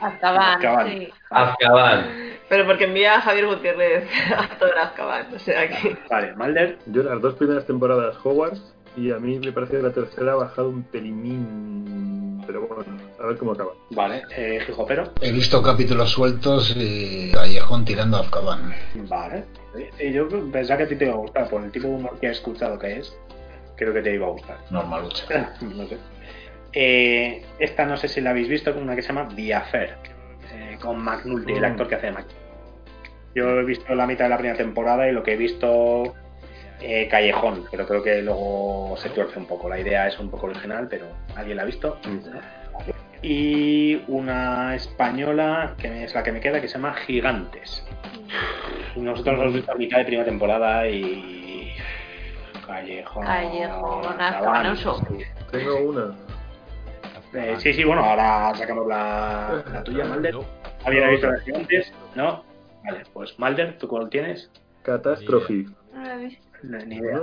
Azkaban, 0.00 0.56
Azkaban. 0.56 0.88
sí. 0.88 1.08
Azkaban. 1.30 2.06
Pero 2.48 2.66
porque 2.66 2.84
envía 2.84 3.16
a 3.16 3.20
Javier 3.20 3.46
Gutiérrez 3.46 4.08
a 4.36 4.58
todo 4.58 4.72
el 4.72 4.78
Azkaban, 4.78 5.34
o 5.34 5.38
sea 5.38 5.68
que... 5.68 5.96
vale, 6.10 6.34
Malder, 6.34 6.78
Yo 6.86 7.02
las 7.04 7.20
dos 7.22 7.34
primeras 7.34 7.64
temporadas 7.66 8.16
Hogwarts 8.22 8.74
y 8.96 9.10
a 9.10 9.16
mí 9.18 9.38
me 9.38 9.52
parece 9.52 9.76
que 9.78 9.82
la 9.82 9.92
tercera 9.92 10.32
ha 10.32 10.36
bajado 10.36 10.68
un 10.68 10.82
pelín. 10.82 12.42
Pero 12.46 12.66
bueno, 12.66 12.84
a 13.22 13.26
ver 13.26 13.36
cómo 13.38 13.52
acaba. 13.52 13.70
vale. 13.90 14.22
Eh, 14.36 14.60
Gijopero, 14.66 15.12
He 15.20 15.30
visto 15.32 15.62
capítulos 15.62 16.10
sueltos 16.10 16.74
y 16.76 17.30
Callejón 17.32 17.84
tirando 17.84 18.16
a 18.18 18.20
Azkaban. 18.20 18.74
vale. 19.08 19.44
Sí, 19.74 20.12
yo 20.12 20.28
pensaba 20.50 20.78
que 20.78 20.84
a 20.84 20.88
ti 20.88 20.96
te 20.96 21.06
iba 21.06 21.14
a 21.14 21.18
gustar, 21.18 21.48
por 21.48 21.62
el 21.62 21.70
tipo 21.70 21.88
de 21.88 21.94
humor 21.94 22.18
que 22.20 22.26
he 22.26 22.30
escuchado 22.30 22.78
que 22.78 22.98
es, 22.98 23.16
creo 23.76 23.92
que 23.94 24.02
te 24.02 24.14
iba 24.14 24.26
a 24.26 24.30
gustar. 24.30 24.58
Normal 24.70 25.04
lucha. 25.04 25.54
no 25.60 25.86
sé. 25.86 25.96
Eh, 26.74 27.44
esta 27.58 27.84
no 27.84 27.96
sé 27.96 28.08
si 28.08 28.20
la 28.20 28.30
habéis 28.30 28.48
visto, 28.48 28.74
una 28.76 28.94
que 28.94 29.02
se 29.02 29.08
llama 29.08 29.28
The 29.34 29.54
Affair. 29.54 29.96
con 30.80 31.02
McNulty, 31.02 31.52
el 31.52 31.64
actor 31.64 31.88
que 31.88 31.94
hace 31.94 32.06
de 32.06 32.12
Mac. 32.12 32.26
Yo 33.34 33.60
he 33.60 33.64
visto 33.64 33.94
la 33.94 34.06
mitad 34.06 34.26
de 34.26 34.30
la 34.30 34.36
primera 34.36 34.58
temporada 34.58 35.08
y 35.08 35.12
lo 35.12 35.22
que 35.22 35.32
he 35.32 35.36
visto 35.36 36.14
eh, 36.80 37.08
Callejón, 37.08 37.64
pero 37.70 37.86
creo 37.86 38.02
que 38.02 38.22
luego 38.22 38.94
se 38.98 39.08
tuerce 39.10 39.38
un 39.38 39.46
poco. 39.46 39.68
La 39.68 39.78
idea 39.78 40.08
es 40.08 40.18
un 40.18 40.30
poco 40.30 40.46
original, 40.46 40.88
pero 40.88 41.06
¿alguien 41.36 41.56
la 41.56 41.62
ha 41.62 41.66
visto? 41.66 41.98
Y 43.22 44.02
una 44.08 44.74
española, 44.74 45.74
que 45.78 46.04
es 46.04 46.14
la 46.14 46.22
que 46.22 46.32
me 46.32 46.40
queda, 46.40 46.60
que 46.60 46.66
se 46.66 46.74
llama 46.74 46.94
Gigantes. 46.94 47.86
Y 48.96 49.00
nosotros 49.00 49.38
hemos 49.38 49.54
visto 49.54 49.72
la 49.72 49.78
mitad 49.78 49.98
de 49.98 50.04
primera 50.04 50.24
temporada 50.24 50.88
y... 50.88 51.72
Callejón... 52.66 53.24
Callejón 53.24 54.20
asqueroso. 54.20 55.06
Tengo 55.50 55.76
una. 55.90 56.16
Eh, 57.34 57.54
sí, 57.58 57.72
sí, 57.72 57.84
bueno, 57.84 58.02
ahora 58.02 58.54
sacamos 58.56 58.86
la, 58.88 59.64
la 59.72 59.84
tuya, 59.84 60.04
Malder. 60.04 60.36
¿Alguien 60.84 61.04
ha 61.04 61.10
visto 61.10 61.30
las 61.30 61.42
gigantes? 61.42 61.92
¿No? 62.14 62.44
Vale, 62.84 63.04
pues 63.12 63.38
Malder, 63.38 63.78
¿tú 63.78 63.88
cuál 63.88 64.10
tienes? 64.10 64.50
Catástrofe. 64.82 65.66
No, 66.62 66.78
ni 66.86 66.96
idea. 66.96 67.20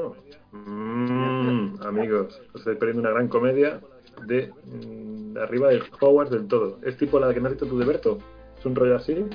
Mm, 0.52 1.82
amigos, 1.86 2.42
os 2.54 2.62
estáis 2.62 2.78
perdiendo 2.78 3.02
una 3.02 3.12
gran 3.12 3.28
comedia 3.28 3.80
de, 4.28 4.52
mm, 4.66 5.34
de 5.34 5.42
arriba 5.42 5.70
de 5.70 5.82
Hogwarts 6.00 6.32
del 6.32 6.48
todo. 6.48 6.80
Es 6.86 6.98
tipo 6.98 7.20
la 7.20 7.34
que 7.34 7.40
me 7.40 7.48
has 7.50 7.54
dicho 7.54 7.66
tú 7.68 7.78
de 7.80 7.86
Berto. 7.86 8.18
Es 8.58 8.66
un 8.66 8.76
rollo 8.76 8.96
así 8.98 9.26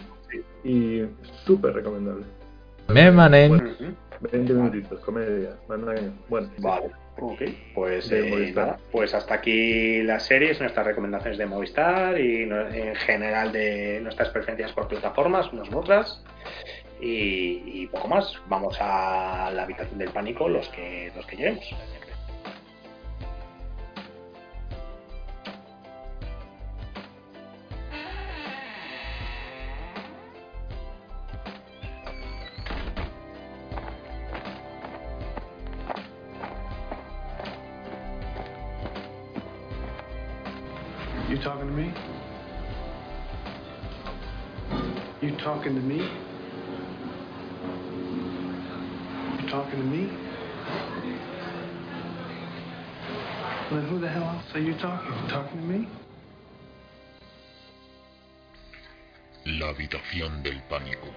y 0.65 1.03
súper 1.45 1.75
recomendable. 1.75 2.25
Me 2.89 3.11
manen. 3.11 3.97
20 4.21 4.53
minutitos, 4.55 5.01
comedia. 5.01 5.57
Bueno. 6.29 6.51
Vale. 6.59 6.91
Ok, 7.21 7.43
pues, 7.75 8.11
eh, 8.11 8.53
nada, 8.57 8.77
pues 8.91 9.15
hasta 9.15 9.35
aquí 9.35 10.03
las 10.03 10.25
series, 10.27 10.59
nuestras 10.61 10.85
recomendaciones 10.85 11.39
de 11.39 11.47
Movistar 11.47 12.19
y 12.21 12.45
no- 12.45 12.67
en 12.69 12.95
general 12.97 13.53
de 13.53 14.01
nuestras 14.03 14.31
preferencias 14.31 14.73
por 14.73 14.89
plataformas, 14.89 15.53
unas 15.53 15.71
u 15.71 15.79
otras. 15.79 16.25
Y, 17.01 17.63
y 17.83 17.87
poco 17.87 18.09
más. 18.09 18.35
Vamos 18.49 18.77
a 18.81 19.51
la 19.55 19.63
habitación 19.63 19.99
del 19.99 20.11
pánico 20.11 20.49
los 20.49 20.69
que, 20.71 21.13
los 21.15 21.25
que 21.27 21.37
lleguemos. 21.37 21.65
Talking 41.45 41.67
to 41.67 41.73
me? 41.75 41.93
You 45.21 45.37
talking 45.37 45.75
to 45.75 45.81
me? 45.83 45.97
You 49.43 49.49
talking 49.51 49.79
to 49.79 49.85
me? 49.85 50.11
Well, 53.71 53.81
then 53.81 53.89
who 53.91 54.01
the 54.01 54.09
hell 54.09 54.23
else 54.23 54.45
are 54.55 54.61
you 54.61 54.73
talking? 54.79 55.13
You 55.13 55.29
talking 55.29 55.61
to 55.61 55.67
me? 55.67 55.89
La 59.45 59.69
habitación 59.69 60.43
del 60.43 60.63
pánico. 60.71 61.09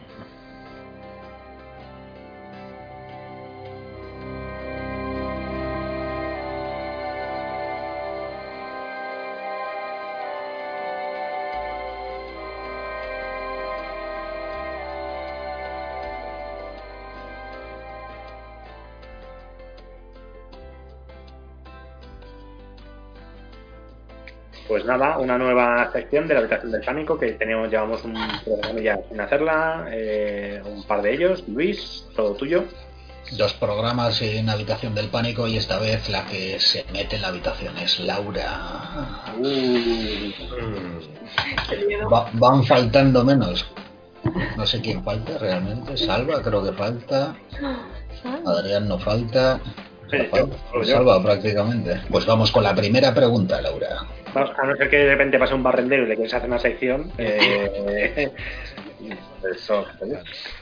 Nada, 24.87 25.17
una 25.19 25.37
nueva 25.37 25.91
sección 25.91 26.27
de 26.27 26.33
la 26.33 26.39
habitación 26.41 26.71
del 26.71 26.81
pánico 26.83 27.17
que 27.19 27.33
tenemos, 27.33 27.69
llevamos 27.69 28.03
un 28.03 28.15
programa 28.43 28.79
ya 28.79 28.99
sin 29.09 29.19
hacerla, 29.21 29.87
eh, 29.91 30.61
un 30.65 30.83
par 30.83 31.01
de 31.01 31.13
ellos. 31.13 31.43
Luis, 31.47 32.05
todo 32.15 32.33
tuyo. 32.33 32.63
Dos 33.33 33.53
programas 33.55 34.21
en 34.21 34.49
Habitación 34.49 34.95
del 34.95 35.09
Pánico 35.09 35.47
y 35.49 35.57
esta 35.57 35.79
vez 35.79 36.07
la 36.07 36.25
que 36.27 36.57
se 36.61 36.85
mete 36.93 37.17
en 37.17 37.23
la 37.23 37.27
habitación 37.27 37.77
es 37.77 37.99
Laura. 37.99 39.17
Va- 42.11 42.29
van 42.33 42.63
faltando 42.63 43.23
menos. 43.25 43.65
No 44.55 44.65
sé 44.65 44.81
quién 44.81 45.03
falta 45.03 45.37
realmente. 45.37 45.97
Salva 45.97 46.41
creo 46.41 46.63
que 46.63 46.71
falta. 46.73 47.35
Adrián 48.45 48.87
no 48.87 48.97
falta. 48.97 49.59
Sí, 50.09 50.17
yo, 50.33 50.49
yo. 50.73 50.83
Salva 50.85 51.21
prácticamente. 51.21 52.01
Pues 52.09 52.25
vamos 52.25 52.51
con 52.51 52.63
la 52.63 52.73
primera 52.73 53.13
pregunta, 53.13 53.61
Laura. 53.61 54.05
Vamos, 54.33 54.51
a 54.57 54.65
no 54.65 54.75
ser 54.75 54.89
que 54.89 54.97
de 54.97 55.09
repente 55.11 55.39
pase 55.39 55.53
un 55.53 55.63
barrendero 55.63 56.03
y 56.03 56.07
le 56.09 56.15
quieres 56.15 56.33
hacer 56.33 56.47
una 56.49 56.59
sección. 56.59 57.11
Eh, 57.17 58.31
eso. 59.51 59.85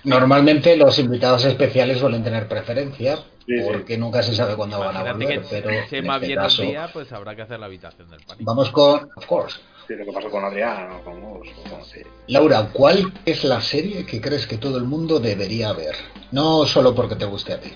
Normalmente 0.03 0.75
los 0.77 0.97
invitados 0.99 1.45
especiales 1.45 1.99
suelen 1.99 2.23
tener 2.23 2.47
preferencia 2.47 3.17
Sí, 3.47 3.59
sí. 3.59 3.63
porque 3.63 3.95
nunca 3.97 4.23
se 4.23 4.33
sabe 4.33 4.55
cuándo 4.55 4.79
van 4.79 4.97
a 4.97 5.03
volver, 5.13 5.39
que 5.41 5.47
pero 5.47 5.69
en 5.69 5.87
Chema 5.87 6.15
este 6.15 6.33
caso 6.33 6.63
día, 6.63 6.89
pues 6.91 7.11
habrá 7.13 7.35
que 7.35 7.43
hacer 7.43 7.59
la 7.59 7.67
habitación 7.67 8.09
del 8.09 8.19
pánico. 8.21 8.43
vamos 8.43 8.71
con, 8.71 9.07
of 9.15 9.25
course. 9.27 9.59
Sí, 9.87 9.93
lo 9.95 10.03
que 10.03 10.11
pasó 10.11 10.31
con 10.31 10.43
Adrián 10.43 10.89
o 10.91 11.03
con 11.03 11.21
Gus, 11.21 11.49
o 11.63 11.69
con- 11.69 11.85
sí. 11.85 12.01
Laura, 12.27 12.69
¿cuál 12.73 13.13
es 13.23 13.43
la 13.43 13.61
serie 13.61 14.03
que 14.03 14.19
crees 14.19 14.47
que 14.47 14.57
todo 14.57 14.79
el 14.79 14.85
mundo 14.85 15.19
debería 15.19 15.73
ver? 15.73 15.93
No 16.31 16.65
solo 16.65 16.95
porque 16.95 17.15
te 17.17 17.25
guste 17.25 17.53
a 17.53 17.59
ti. 17.59 17.71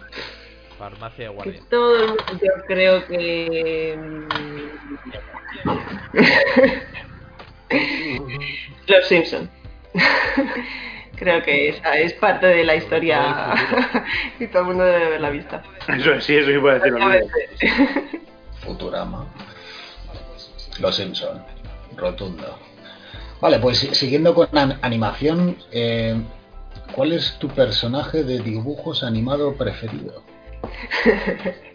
Farmacia 0.80 1.26
de 1.26 1.30
guardia. 1.36 1.62
Todo 1.70 1.96
el 1.96 2.08
mundo- 2.08 2.24
yo 2.42 2.64
creo 2.68 3.06
que. 3.06 3.96
mm, 4.00 4.28
Los 8.88 9.08
Simpson. 9.08 9.50
creo 11.16 11.44
que 11.44 11.70
esa 11.70 11.98
es 11.98 12.14
parte 12.14 12.48
de 12.48 12.64
la 12.64 12.76
historia 12.76 13.54
y 14.40 14.48
todo 14.48 14.62
el 14.62 14.68
mundo 14.70 14.84
debe 14.86 15.06
haberla 15.06 15.30
vista. 15.30 15.62
Eso 15.88 16.20
sí, 16.22 16.36
eso 16.36 16.50
sí 16.52 16.58
puede 16.60 16.76
decir 16.76 16.94
lo 16.94 17.04
A 17.06 17.10
mismo. 17.10 17.28
veces. 17.28 18.22
Futurama. 18.62 19.28
Los 20.80 20.96
Simpson. 20.96 21.44
Rotundo. 21.98 22.58
Vale, 23.42 23.60
pues 23.60 23.80
si- 23.80 23.94
siguiendo 23.94 24.34
con 24.34 24.48
an- 24.58 24.80
animación, 24.82 25.58
eh, 25.72 26.16
¿cuál 26.94 27.14
es 27.14 27.38
tu 27.40 27.48
personaje 27.50 28.24
de 28.24 28.40
dibujos 28.40 29.04
animado 29.04 29.54
preferido? 29.56 30.24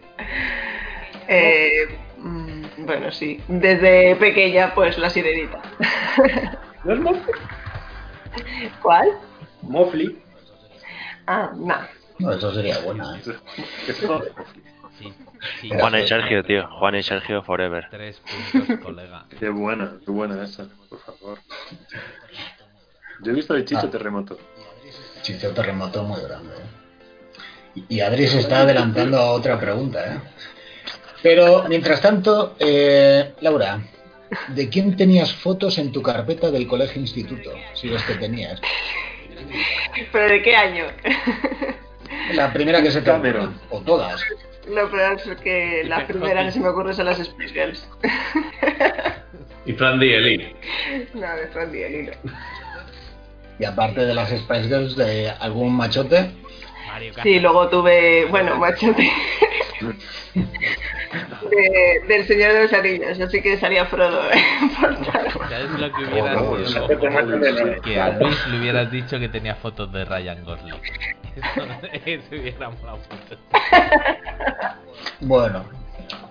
Eh, 1.26 1.98
mm, 2.18 2.84
bueno, 2.84 3.10
sí. 3.10 3.40
Desde 3.48 4.14
pequeña, 4.16 4.74
pues 4.74 4.98
la 4.98 5.08
sirenita. 5.08 5.62
¿No 6.84 6.92
es 6.92 7.00
Mofli? 7.00 7.32
¿Cuál? 8.82 9.08
Mofli. 9.62 10.18
Ah, 11.26 11.50
no. 11.56 11.76
No, 12.18 12.32
eso 12.32 12.52
sería 12.52 12.78
buena. 12.80 13.18
¿eh? 13.18 13.38
Juan 15.78 15.94
y. 15.98 16.06
Sergio, 16.06 16.44
tío. 16.44 16.68
Juan 16.78 16.94
y 16.96 17.02
Sergio 17.02 17.42
forever. 17.42 17.88
Tres 17.90 18.20
puntos, 18.52 18.78
colega. 18.80 19.24
Qué 19.38 19.48
buena, 19.48 19.94
qué 20.04 20.10
buena 20.10 20.44
esa, 20.44 20.66
por 20.90 21.00
favor. 21.00 21.38
Yo 23.22 23.32
he 23.32 23.34
visto 23.34 23.54
de 23.54 23.64
Chicho 23.64 23.86
Ah. 23.86 23.90
Terremoto. 23.90 24.38
Chicho 25.22 25.52
Terremoto 25.54 26.02
muy 26.04 26.20
grande. 26.22 26.54
¿eh? 26.54 26.83
Y 27.88 28.00
Adri 28.00 28.26
se 28.26 28.40
está 28.40 28.60
adelantando 28.60 29.18
a 29.18 29.32
otra 29.32 29.58
pregunta. 29.58 30.04
¿eh? 30.06 30.18
Pero, 31.22 31.64
mientras 31.68 32.00
tanto, 32.00 32.56
eh, 32.58 33.32
Laura, 33.40 33.80
¿de 34.48 34.68
quién 34.68 34.96
tenías 34.96 35.32
fotos 35.32 35.78
en 35.78 35.90
tu 35.92 36.02
carpeta 36.02 36.50
del 36.50 36.66
colegio-instituto? 36.66 37.52
Si 37.74 37.88
los 37.88 38.02
que 38.04 38.14
tenías. 38.14 38.60
¿Pero 40.12 40.28
de 40.28 40.42
qué 40.42 40.56
año? 40.56 40.84
La 42.34 42.52
primera 42.52 42.82
que 42.82 42.90
se 42.90 43.02
te 43.02 43.10
ocurra, 43.10 43.50
o 43.70 43.80
todas. 43.80 44.22
No, 44.68 44.90
pero 44.90 45.12
es 45.12 45.40
que 45.40 45.84
la 45.84 46.06
primera 46.06 46.44
que 46.44 46.52
se 46.52 46.60
me 46.60 46.68
ocurre 46.68 46.94
son 46.94 47.06
las 47.06 47.18
Spice 47.18 47.52
Girls. 47.52 47.88
Y 49.66 49.72
Fran 49.72 49.98
Dieli. 49.98 50.54
no, 51.14 51.36
de 51.36 51.46
Fran 51.48 51.74
Hilo. 51.74 52.12
Y 53.58 53.64
aparte 53.64 54.04
de 54.04 54.14
las 54.14 54.30
Spice 54.30 54.64
Girls, 54.64 54.96
de 54.96 55.30
algún 55.30 55.74
machote. 55.74 56.30
Mario 56.94 57.12
Sí, 57.24 57.40
luego 57.40 57.68
tuve, 57.68 58.24
bueno, 58.26 58.56
machote. 58.60 59.10
De- 61.50 62.02
del 62.08 62.26
Señor 62.26 62.52
de 62.52 62.62
los 62.64 62.72
Anillos, 62.72 63.20
así 63.20 63.40
que 63.42 63.56
salía 63.58 63.84
Frodo. 63.86 64.20
¿eh? 64.30 64.42
¿Sabes 65.48 65.70
lo 65.78 65.92
que 65.92 66.04
hubiera 66.04 66.40
Oh, 66.40 66.56
no, 66.56 66.88
no- 66.88 67.82
Que 67.82 68.00
a 68.00 68.10
Luis 68.10 68.46
le 68.48 68.58
hubieras 68.58 68.90
dicho 68.90 69.18
que 69.18 69.28
tenía 69.28 69.54
fotos 69.56 69.92
de 69.92 70.04
Ryan 70.04 70.44
Gosling. 70.44 70.74
Eso, 71.34 71.62
eso 72.04 72.26
hubiera 72.30 72.70
molado. 72.70 72.98
Bueno, 75.20 75.64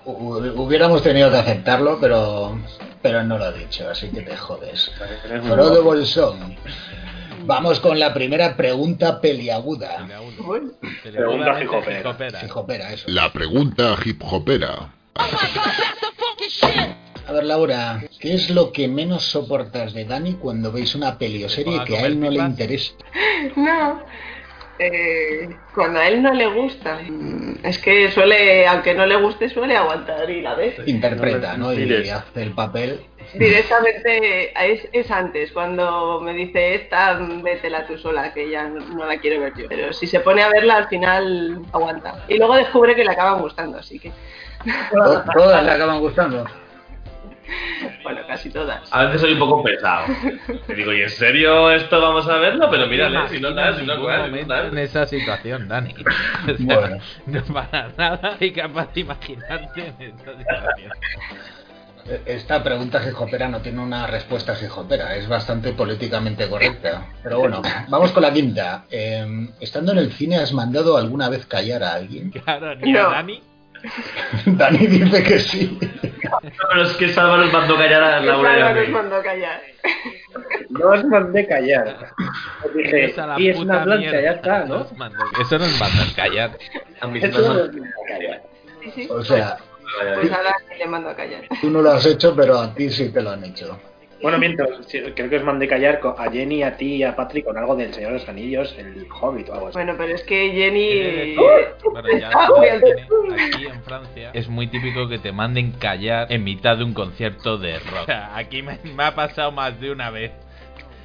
hu- 0.05 0.53
hubiéramos 0.55 1.03
tenido 1.03 1.29
que 1.29 1.37
aceptarlo, 1.37 1.97
pero 1.99 2.57
pero 3.01 3.21
no 3.23 3.37
lo 3.37 3.43
ha 3.45 3.51
dicho, 3.51 3.89
así 3.89 4.09
que 4.11 4.21
te 4.21 4.37
jodes. 4.37 4.91
Frodo 5.45 5.83
Bolsón. 5.83 6.55
Vamos 7.45 7.79
con 7.79 7.99
la 7.99 8.13
primera 8.13 8.55
pregunta 8.55 9.19
peliaguda. 9.21 10.07
Pregunta 11.03 11.59
eso. 12.91 13.05
La 13.07 13.31
pregunta 13.31 13.95
hip 14.03 14.21
hopera. 14.23 14.93
A 17.25 17.31
ver, 17.31 17.45
Laura, 17.45 18.03
¿qué 18.19 18.33
es 18.33 18.49
lo 18.49 18.71
que 18.71 18.87
menos 18.87 19.23
soportas 19.23 19.93
de 19.93 20.05
Dani 20.05 20.33
cuando 20.33 20.71
veis 20.71 20.93
una 20.95 21.17
peli 21.17 21.43
o 21.43 21.49
serie 21.49 21.83
que 21.85 21.97
a 21.97 22.05
él 22.05 22.19
no 22.19 22.29
le 22.29 22.39
interesa? 22.39 22.93
No. 23.55 24.01
Eh, 24.79 25.55
cuando 25.73 25.99
a 25.99 26.07
él 26.07 26.21
no 26.23 26.33
le 26.33 26.47
gusta, 26.47 26.99
mm, 27.07 27.57
es 27.63 27.77
que 27.77 28.09
suele, 28.11 28.65
aunque 28.67 28.93
no 28.95 29.05
le 29.05 29.15
guste, 29.17 29.47
suele 29.49 29.77
aguantar 29.77 30.29
y 30.29 30.41
la 30.41 30.55
ves. 30.55 30.75
Interpreta, 30.87 31.55
¿no? 31.57 31.73
Y 31.73 32.09
hace 32.09 32.41
el 32.41 32.51
papel. 32.51 33.01
Directamente 33.35 34.51
es, 34.73 34.87
es 34.91 35.09
antes, 35.11 35.51
cuando 35.51 36.19
me 36.21 36.33
dice 36.33 36.75
esta, 36.75 37.13
vétela 37.41 37.85
tú 37.87 37.97
sola, 37.97 38.33
que 38.33 38.49
ya 38.49 38.67
no, 38.67 39.05
la 39.05 39.17
quiero 39.17 39.41
ver 39.41 39.53
yo. 39.55 39.65
Pero 39.69 39.93
si 39.93 40.07
se 40.07 40.19
pone 40.19 40.43
a 40.43 40.49
verla, 40.49 40.75
al 40.77 40.87
final 40.87 41.61
aguanta. 41.71 42.25
Y 42.27 42.37
luego 42.37 42.55
descubre 42.55 42.95
que 42.95 43.03
le 43.03 43.11
acaban 43.11 43.41
gustando, 43.41 43.77
así 43.79 43.99
que. 43.99 44.11
To- 44.91 45.23
Todas 45.33 45.63
le 45.63 45.71
acaban 45.71 45.99
gustando. 45.99 46.45
Bueno, 48.03 48.21
casi 48.27 48.49
todas. 48.49 48.81
A 48.91 49.05
veces 49.05 49.21
soy 49.21 49.33
un 49.33 49.39
poco 49.39 49.63
pesado. 49.63 50.05
Te 50.67 50.75
digo, 50.75 50.91
¿y 50.93 51.01
en 51.01 51.09
serio 51.09 51.71
esto 51.71 52.01
vamos 52.01 52.27
a 52.27 52.37
verlo? 52.37 52.67
Pero 52.69 52.87
mírale, 52.87 53.27
si 53.29 53.39
no 53.39 53.53
tal, 53.55 53.79
si 53.79 53.85
no 53.85 53.95
tal. 54.45 54.67
en 54.67 54.77
esa 54.77 55.05
situación, 55.05 55.67
Dani. 55.67 55.93
O 56.43 56.57
sea, 56.57 56.79
Bueno. 56.79 56.97
No 57.25 57.41
para 57.53 57.89
nada 57.97 58.37
y 58.39 58.51
capaz 58.51 58.93
de 58.93 59.01
imaginarte 59.01 59.93
en 59.99 60.13
esa 60.13 60.37
situación. 60.37 60.91
Esta 62.25 62.61
pregunta 62.61 62.99
gijopera 62.99 63.47
no 63.47 63.61
tiene 63.61 63.79
una 63.79 64.05
respuesta 64.07 64.55
gijopera, 64.55 65.15
es 65.15 65.27
bastante 65.29 65.71
políticamente 65.71 66.49
correcta. 66.49 67.05
Pero 67.23 67.39
bueno, 67.39 67.61
vamos 67.87 68.11
con 68.11 68.23
la 68.23 68.33
quinta. 68.33 68.83
Eh, 68.91 69.25
estando 69.61 69.93
en 69.93 69.99
el 69.99 70.11
cine, 70.11 70.35
¿has 70.37 70.51
mandado 70.51 70.97
alguna 70.97 71.29
vez 71.29 71.45
callar 71.45 71.81
a 71.83 71.93
alguien? 71.93 72.29
Claro, 72.31 72.75
ni 72.75 72.95
a 72.97 73.03
No. 73.03 73.09
Dani. 73.11 73.41
Dani 74.45 74.87
dice 74.87 75.23
que 75.23 75.39
sí. 75.39 75.79
Pero 76.41 76.81
es 76.83 76.93
que 76.97 77.09
Salva 77.09 77.37
nos 77.37 77.51
mandó 77.53 77.75
callar 77.77 78.03
a 78.03 78.19
Laura 78.21 78.49
y 78.49 78.53
a 78.53 78.55
Claro, 78.71 78.81
nos 78.81 78.89
mandó 78.89 79.21
callar. 79.23 79.61
No 80.69 80.89
os 80.89 81.03
mandé 81.05 81.47
callar. 81.47 82.09
Os 82.65 82.73
dije, 82.73 82.89
Eres 83.03 83.19
a 83.19 83.27
la 83.27 83.39
y 83.39 83.49
es 83.49 83.57
puta 83.57 83.73
una 83.73 83.83
blanca, 83.85 83.99
mierda. 84.01 84.21
ya 84.21 84.31
está, 84.31 84.65
¿no? 84.65 84.77
Nos 84.79 84.97
mandó- 84.97 85.23
Eso 85.39 85.59
nos 85.59 85.79
manda 85.79 86.03
a 86.03 86.15
callar. 86.15 86.57
A 87.01 87.07
mí 87.07 87.19
Eso 87.21 87.41
no 87.41 87.47
mandó- 87.47 87.63
os 87.63 87.69
mandé 87.73 87.93
callar. 88.07 88.41
Sí, 88.83 88.91
sí. 88.95 89.07
O 89.11 89.23
sea, 89.23 89.57
Pues 90.15 90.31
a 90.31 90.41
Dani 90.41 90.77
le 90.79 90.85
mando 90.87 91.09
a 91.09 91.15
callar. 91.15 91.41
tú 91.61 91.69
no 91.69 91.81
lo 91.81 91.91
has 91.91 92.05
hecho, 92.05 92.35
pero 92.35 92.59
a 92.59 92.73
ti 92.73 92.89
sí 92.89 93.09
te 93.11 93.21
lo 93.21 93.29
han 93.31 93.43
hecho. 93.43 93.79
Bueno, 94.23 94.39
mientras, 94.39 94.69
creo 95.15 95.29
que 95.29 95.35
os 95.37 95.43
mandé 95.43 95.67
callar 95.67 95.99
a 96.17 96.31
Jenny, 96.31 96.63
a 96.63 96.75
ti 96.77 96.95
y 96.95 97.03
a 97.03 97.15
Patrick 97.15 97.45
con 97.45 97.57
algo 97.57 97.75
del 97.75 97.93
Señor 97.93 98.13
de 98.13 98.19
los 98.19 98.27
Anillos, 98.29 98.73
el 98.79 99.05
Hobbit 99.11 99.49
o 99.49 99.53
algo 99.53 99.67
así. 99.67 99.73
Bueno, 99.77 99.93
pero 99.97 100.15
es 100.15 100.23
que 100.23 100.49
Jenny. 100.51 101.35
Bueno, 101.91 102.07
ya 102.17 102.29
Ah, 102.29 102.47
sabes 102.47 102.49
voy 102.49 102.67
al- 102.69 102.81
que 102.81 103.43
aquí 103.43 103.65
en 103.67 103.83
Francia 103.83 104.31
es 104.33 104.47
muy 104.47 104.67
típico 104.67 105.07
que 105.09 105.19
te 105.19 105.31
manden 105.31 105.73
callar 105.73 106.31
en 106.31 106.43
mitad 106.43 106.77
de 106.77 106.85
un 106.85 106.93
concierto 106.93 107.57
de 107.57 107.77
rock. 107.79 108.03
O 108.03 108.05
sea, 108.05 108.35
aquí 108.37 108.63
me, 108.63 108.79
me 108.95 109.03
ha 109.03 109.13
pasado 109.13 109.51
más 109.51 109.79
de 109.79 109.91
una 109.91 110.09
vez. 110.09 110.31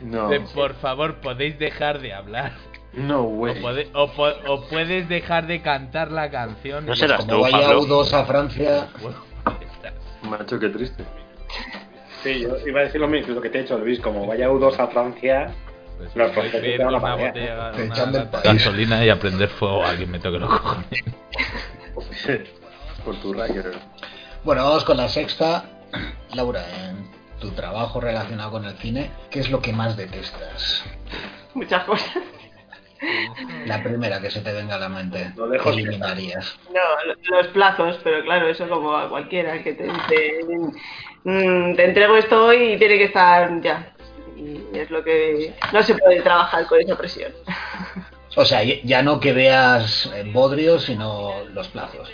No. 0.00 0.28
De, 0.28 0.38
por 0.40 0.74
favor, 0.76 1.16
podéis 1.16 1.58
dejar 1.58 2.00
de 2.00 2.12
hablar. 2.14 2.52
No, 2.92 3.22
O, 3.22 3.28
güey. 3.30 3.60
pode- 3.60 3.88
o 3.94 4.08
po- 4.12 4.32
o 4.46 4.68
puedes 4.68 5.08
dejar 5.08 5.46
de 5.48 5.60
cantar 5.60 6.12
la 6.12 6.30
canción. 6.30 6.86
No 6.86 6.94
serás 6.94 7.20
Como 7.20 7.32
tú, 7.32 7.40
vaya 7.42 7.58
Pablo. 7.66 7.80
U2 7.82 8.12
a 8.12 8.24
Francia, 8.24 8.88
Bueno, 9.02 9.18
estás- 9.60 9.94
Macho, 10.22 10.58
qué 10.60 10.68
triste. 10.68 11.02
Sí, 12.22 12.40
yo 12.40 12.56
iba 12.66 12.80
a 12.80 12.84
decir 12.84 13.00
lo 13.00 13.08
mismo, 13.08 13.34
lo 13.34 13.40
que 13.40 13.48
te 13.50 13.58
he 13.58 13.62
hecho, 13.62 13.78
Luis, 13.78 14.00
como 14.00 14.26
vaya 14.26 14.48
U2 14.50 14.78
a 14.78 14.88
Francia, 14.88 15.52
pues 15.98 16.14
Los 16.16 16.32
franceses 16.32 16.80
una 16.80 16.98
botella, 16.98 17.70
Te 17.72 17.82
una 17.84 17.94
echan 17.94 18.12
del 18.12 18.24
lata 18.24 18.38
de 18.38 18.42
país. 18.44 18.64
gasolina 18.64 19.04
y 19.04 19.08
a 19.10 19.18
prender 19.18 19.48
fuego 19.48 19.84
a 19.84 19.94
quien 19.94 20.10
me 20.10 20.18
toque 20.18 20.38
los 20.38 20.48
cojones. 20.50 21.04
Por 23.04 23.16
tu 23.20 23.32
racker. 23.32 23.72
Bueno, 24.44 24.64
vamos 24.64 24.84
con 24.84 24.96
la 24.96 25.08
sexta. 25.08 25.64
Laura, 26.34 26.62
en 26.88 27.08
tu 27.40 27.50
trabajo 27.52 28.00
relacionado 28.00 28.50
con 28.50 28.64
el 28.64 28.76
cine, 28.78 29.10
¿qué 29.30 29.40
es 29.40 29.50
lo 29.50 29.60
que 29.60 29.72
más 29.72 29.96
detestas? 29.96 30.84
Muchas 31.54 31.84
cosas. 31.84 32.10
La 33.64 33.82
primera 33.82 34.20
que 34.20 34.30
se 34.30 34.40
te 34.40 34.52
venga 34.52 34.74
a 34.74 34.78
la 34.78 34.88
mente, 34.88 35.32
Lo 35.36 35.48
dejo 35.48 35.64
¿qué 35.70 35.70
eliminarías? 35.70 36.58
No, 36.74 36.80
lo- 37.06 37.36
los 37.42 37.46
plazos, 37.52 37.98
pero 38.02 38.22
claro, 38.24 38.48
eso 38.48 38.68
como 38.68 38.94
a 38.96 39.08
cualquiera 39.08 39.62
que 39.62 39.72
te 39.74 39.84
dice, 39.84 40.40
mm, 41.24 41.74
te 41.74 41.84
entrego 41.84 42.16
esto 42.16 42.46
hoy 42.46 42.72
y 42.74 42.78
tiene 42.78 42.98
que 42.98 43.04
estar 43.04 43.60
ya. 43.60 43.92
Y 44.36 44.76
es 44.76 44.90
lo 44.90 45.02
que 45.02 45.54
no 45.72 45.82
se 45.82 45.94
puede 45.94 46.20
trabajar 46.22 46.66
con 46.66 46.80
esa 46.80 46.96
presión. 46.96 47.32
O 48.36 48.44
sea, 48.44 48.62
ya- 48.62 49.02
no 49.02 49.18
que 49.18 49.32
veas 49.32 50.10
eh, 50.14 50.22
bodrios, 50.32 50.84
sino 50.84 51.32
los 51.52 51.68
plazos. 51.68 52.08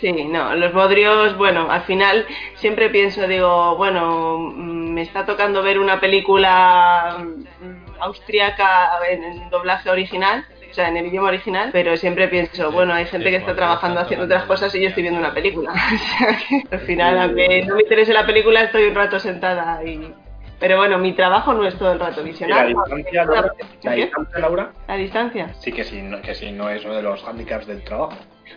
Sí, 0.00 0.12
no, 0.12 0.54
los 0.54 0.72
bodrios, 0.74 1.36
bueno, 1.38 1.70
al 1.70 1.82
final 1.82 2.26
siempre 2.56 2.90
pienso, 2.90 3.26
digo, 3.26 3.76
bueno, 3.76 4.38
mm, 4.38 4.92
me 4.92 5.02
está 5.02 5.24
tocando 5.26 5.62
ver 5.62 5.78
una 5.78 6.00
película 6.00 7.16
mm, 7.18 8.00
austriaca 8.00 8.90
en 9.10 9.48
doblaje 9.50 9.90
original, 9.90 10.44
o 10.70 10.74
sea, 10.74 10.88
en 10.88 10.96
el 10.96 11.06
idioma 11.06 11.28
original, 11.28 11.70
pero 11.72 11.96
siempre 11.96 12.28
pienso, 12.28 12.70
bueno, 12.70 12.92
hay 12.94 13.06
gente 13.06 13.30
que 13.30 13.36
está 13.36 13.54
trabajando 13.54 14.00
haciendo 14.00 14.26
otras 14.26 14.44
cosas 14.44 14.74
y 14.74 14.80
yo 14.82 14.88
estoy 14.88 15.02
viendo 15.02 15.20
una 15.20 15.32
película. 15.34 15.72
O 15.94 15.98
sea 15.98 16.38
que 16.38 16.62
al 16.70 16.80
final, 16.80 17.18
aunque 17.18 17.64
no 17.64 17.76
me 17.76 17.82
interese 17.82 18.12
la 18.12 18.26
película, 18.26 18.62
estoy 18.62 18.84
un 18.84 18.94
rato 18.94 19.18
sentada 19.18 19.82
y... 19.84 20.12
Pero 20.58 20.78
bueno, 20.78 20.96
mi 20.98 21.12
trabajo 21.12 21.52
no 21.52 21.66
es 21.66 21.76
todo 21.78 21.92
el 21.92 22.00
rato 22.00 22.20
¿Y 22.20 22.24
la 22.24 22.30
visionar. 22.30 22.66
distancia, 22.68 23.24
Laura? 23.24 23.52
¿La 23.82 23.92
distancia, 23.92 24.38
Laura? 24.38 24.72
¿La 24.88 24.96
distancia? 24.96 25.54
Sí 25.60 25.70
que 25.70 25.84
sí, 25.84 26.00
no, 26.00 26.22
que 26.22 26.34
sí, 26.34 26.50
no 26.50 26.70
es 26.70 26.82
uno 26.84 26.94
de 26.94 27.02
los 27.02 27.22
handicaps 27.24 27.66
del 27.66 27.82
trabajo. 27.84 28.14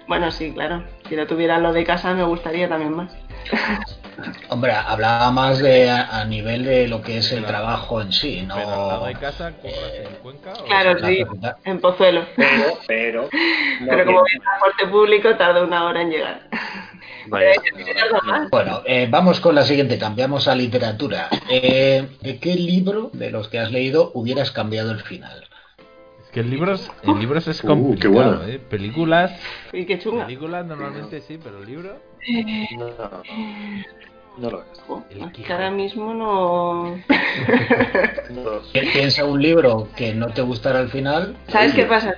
Bueno, 0.08 0.32
sí, 0.32 0.52
claro. 0.54 0.84
Si 1.08 1.16
lo 1.16 1.28
tuviera 1.28 1.58
lo 1.60 1.72
de 1.74 1.84
casa 1.84 2.14
me 2.14 2.24
gustaría 2.24 2.68
también 2.70 2.96
más. 2.96 3.12
Hombre, 4.50 4.72
hablaba 4.74 5.32
más 5.32 5.60
de 5.60 5.90
a, 5.90 6.20
a 6.20 6.26
nivel 6.26 6.66
de 6.66 6.88
lo 6.88 7.02
que 7.02 7.20
es 7.20 7.32
el 7.32 7.46
trabajo 7.46 8.02
en 8.02 8.12
sí, 8.12 8.42
no... 8.46 8.56
Pero 8.56 8.70
al 8.74 8.88
lado 8.90 9.06
de 9.06 9.14
casa, 9.14 9.52
¿curras 9.54 9.76
en 9.98 10.16
Cuenca? 10.22 10.54
o- 10.54 10.66
Claro, 10.66 10.94
la 10.96 11.08
sí, 11.08 11.24
en 11.64 11.80
Pozuelo. 11.80 12.26
Pero, 12.36 12.80
pero, 12.88 13.22
no 13.82 13.88
Pero 13.88 14.06
como 14.06 14.24
tiene- 14.26 14.38
es 14.38 14.42
transporte 14.44 14.88
público, 14.88 15.36
tarda 15.38 15.64
una 15.64 15.86
hora 15.86 16.02
en 16.02 16.10
llegar. 16.10 16.42
Vaya. 17.28 17.52
Bueno, 18.52 18.82
eh, 18.86 19.08
vamos 19.10 19.40
con 19.40 19.54
la 19.56 19.64
siguiente, 19.64 20.00
cambiamos 20.00 20.48
a 20.48 20.56
literatura. 20.56 21.30
Eh, 21.50 22.08
¿De 22.22 22.40
qué 22.40 22.56
libro 22.56 23.12
de 23.14 23.30
los 23.30 23.48
que 23.50 23.60
has 23.60 23.72
leído 23.72 24.12
hubieras 24.16 24.52
cambiado 24.52 24.92
el 24.92 25.02
final? 25.02 25.46
Que 26.32 26.42
en 26.42 26.50
libros, 26.52 26.92
en 27.04 27.20
libros 27.20 27.48
es 27.48 27.64
Uh, 27.64 27.68
complicado, 27.68 28.00
qué 28.02 28.08
bueno. 28.08 28.44
¿eh? 28.46 28.60
Películas, 28.60 29.32
Y 29.74 29.86
qué 29.86 29.98
chunga. 30.00 30.26
películas 30.26 30.66
normalmente 30.66 31.22
sí, 31.22 31.40
pero 31.44 31.64
libros... 31.64 31.94
No, 32.78 32.88
no 34.38 34.50
lo 34.52 34.62
es. 34.62 34.80
El 35.10 35.52
ahora 35.52 35.72
mismo 35.72 36.14
no. 36.14 36.96
No. 38.30 38.60
Pi- 38.74 38.88
Piensa 38.94 39.26
un 39.26 39.42
libro 39.42 39.88
que 39.96 40.14
no 40.14 40.28
te 40.28 40.42
gustara 40.44 40.80
al 40.80 40.90
final. 40.90 41.36
¿Sabes 41.48 41.74
qué 41.74 41.86
pasa? 41.86 42.14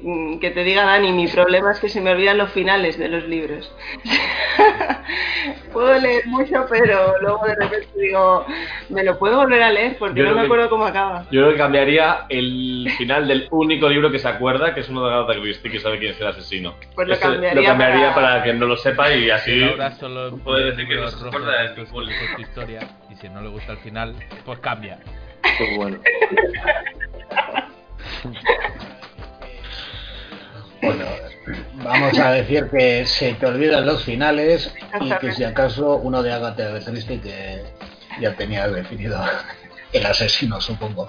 Mm, 0.00 0.38
Que 0.38 0.50
te 0.52 0.62
diga 0.62 0.84
Dani, 0.84 1.10
mi 1.12 1.26
problema 1.26 1.72
es 1.72 1.80
que 1.80 1.88
se 1.88 2.00
me 2.00 2.12
olvidan 2.12 2.38
los 2.38 2.52
finales 2.52 2.96
de 2.98 3.08
los 3.08 3.24
libros. 3.24 3.74
puedo 5.72 5.98
leer 5.98 6.24
mucho, 6.26 6.66
pero 6.70 7.14
luego 7.20 7.44
de 7.46 7.54
repente 7.56 7.88
digo, 7.96 8.46
¿me 8.90 9.02
lo 9.02 9.18
puedo 9.18 9.38
volver 9.38 9.60
a 9.62 9.72
leer? 9.72 9.96
Porque 9.98 10.20
Yo 10.20 10.24
no 10.26 10.34
me 10.34 10.40
que- 10.40 10.44
acuerdo 10.46 10.70
cómo 10.70 10.86
acaba. 10.86 11.22
Yo 11.32 11.40
creo 11.40 11.50
que 11.50 11.56
cambiaría 11.58 12.26
el 12.28 12.88
final 12.96 13.26
del 13.26 13.48
único 13.50 13.88
libro 13.88 14.10
que 14.12 14.20
se 14.20 14.28
acuerda, 14.28 14.72
que 14.72 14.80
es 14.80 14.88
uno 14.88 15.04
de 15.08 15.14
Agatha 15.14 15.40
Christie, 15.40 15.70
que 15.70 15.80
sabe 15.80 15.98
quién 15.98 16.12
es 16.12 16.20
el 16.20 16.28
asesino. 16.28 16.74
Pues 16.94 17.08
lo 17.08 17.14
Ese 17.14 17.22
cambiaría 17.22 17.60
lo 17.60 17.66
cambiaría 17.66 18.14
para- 18.14 18.28
para... 18.34 18.42
que 18.44 18.52
no 18.54 18.66
lo 18.66 18.76
sepa 18.76 19.12
y 19.12 19.30
así 19.30 19.56
Laura 19.58 19.90
solo 19.92 20.36
puede 20.38 20.66
decir 20.70 20.86
que 20.86 20.94
no 20.94 21.08
se 21.08 21.26
acuerda 21.26 21.62
de 21.62 21.74
de 21.74 22.42
historia 22.42 22.80
y 23.10 23.16
si 23.16 23.28
no 23.28 23.40
le 23.40 23.48
gusta 23.48 23.72
el 23.72 23.78
final, 23.78 24.14
pues 24.44 24.60
cambia. 24.60 25.00
Pues 25.58 25.76
bueno. 25.76 25.98
Bueno, 30.82 31.04
vamos 31.82 32.18
a 32.18 32.32
decir 32.32 32.68
que 32.70 33.04
se 33.06 33.34
te 33.34 33.46
olvidan 33.46 33.84
los 33.86 34.04
finales 34.04 34.72
y 35.00 35.10
que 35.18 35.32
si 35.32 35.44
acaso 35.44 35.96
uno 35.96 36.22
de 36.22 36.32
Agatha 36.32 36.78
Christie 36.84 37.20
que 37.20 37.64
ya 38.20 38.34
tenías 38.34 38.72
definido 38.72 39.20
el 39.92 40.06
asesino, 40.06 40.60
supongo. 40.60 41.08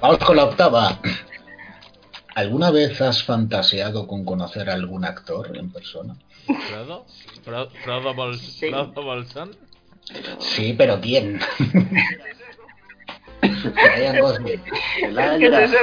Vamos 0.00 0.18
con 0.18 0.36
la 0.36 0.44
octava. 0.44 0.98
¿Alguna 2.34 2.70
vez 2.70 3.00
has 3.00 3.22
fantaseado 3.24 4.06
con 4.06 4.24
conocer 4.24 4.70
a 4.70 4.74
algún 4.74 5.04
actor 5.04 5.56
en 5.56 5.70
persona? 5.72 6.14
¿Frodo? 6.46 7.06
Fro- 7.44 7.70
¿Frodo, 7.82 8.14
Bol- 8.14 8.38
Sí. 10.38 10.74
Pero 10.78 11.00
¿quién? 11.00 11.40
Ryan 13.42 14.20
Gosling. 14.20 14.62
¿Qué 15.38 15.46
es 15.46 15.72
eso? 15.72 15.76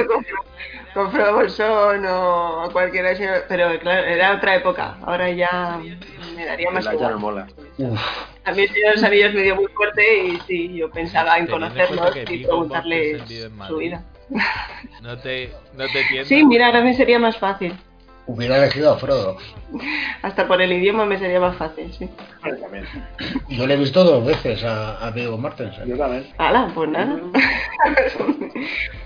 Con 0.96 1.12
Frodo 1.12 1.34
Bolsón 1.34 2.06
o 2.06 2.62
a 2.62 2.72
cualquiera, 2.72 3.10
pero 3.50 3.78
claro, 3.80 4.06
era 4.06 4.34
otra 4.34 4.56
época. 4.56 4.96
Ahora 5.04 5.30
ya 5.30 5.78
me 6.34 6.46
daría 6.46 6.70
más 6.70 6.90
igual. 6.90 7.18
mola. 7.18 7.46
A 8.46 8.52
mí 8.52 8.62
el 8.62 8.68
Señor 8.70 8.88
de 8.88 8.94
los 8.94 9.04
Anillos 9.04 9.34
me 9.34 9.42
dio 9.42 9.56
muy 9.56 9.66
fuerte 9.66 10.24
y 10.24 10.40
sí, 10.46 10.74
yo 10.74 10.90
pensaba 10.90 11.36
en 11.36 11.48
conocerlos 11.48 12.16
y 12.16 12.46
en 12.46 13.66
su 13.68 13.76
vida. 13.76 14.02
No 15.02 15.18
te, 15.18 15.52
no 15.74 15.84
te. 15.84 16.24
Sí, 16.24 16.42
mira, 16.44 16.66
ahora 16.68 16.80
me 16.80 16.94
sería 16.94 17.18
más 17.18 17.36
fácil. 17.36 17.76
Hubiera 18.26 18.56
elegido 18.56 18.92
a 18.94 18.98
Frodo. 18.98 19.36
Hasta 20.22 20.48
por 20.48 20.62
el 20.62 20.72
idioma 20.72 21.04
me 21.04 21.18
sería 21.18 21.40
más 21.40 21.56
fácil, 21.56 21.92
sí. 21.92 22.08
Yo 23.50 23.66
le 23.66 23.74
he 23.74 23.76
visto 23.76 24.02
dos 24.02 24.24
veces 24.24 24.64
a, 24.64 24.96
a 25.06 25.10
Viggo 25.10 25.36
Mortensen. 25.36 25.86
Yo 25.86 25.98
también. 25.98 26.26
Hala, 26.38 26.70
pues 26.74 26.88
nada. 26.88 27.20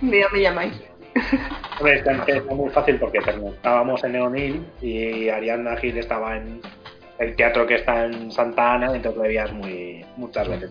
Un 0.01 0.11
día 0.11 0.27
me 0.33 0.41
llamáis. 0.41 0.90
Hombre, 1.79 1.99
está, 1.99 2.13
está 2.27 2.55
muy 2.55 2.71
fácil 2.71 2.97
porque 2.99 3.19
estábamos 3.19 4.03
en 4.05 4.13
Neonil 4.13 4.65
y 4.83 5.29
Ariadna 5.29 5.77
Gil 5.77 5.99
estaba 5.99 6.37
en 6.37 6.61
el 7.19 7.37
teatro 7.37 7.67
que 7.67 7.75
está 7.77 8.07
en 8.07 8.31
Santa 8.33 8.75
Ana, 8.75 8.87
entonces 8.95 9.17
lo 9.17 9.23
veías 9.23 9.53
muy, 9.53 10.05
muchas 10.17 10.49
veces. 10.49 10.71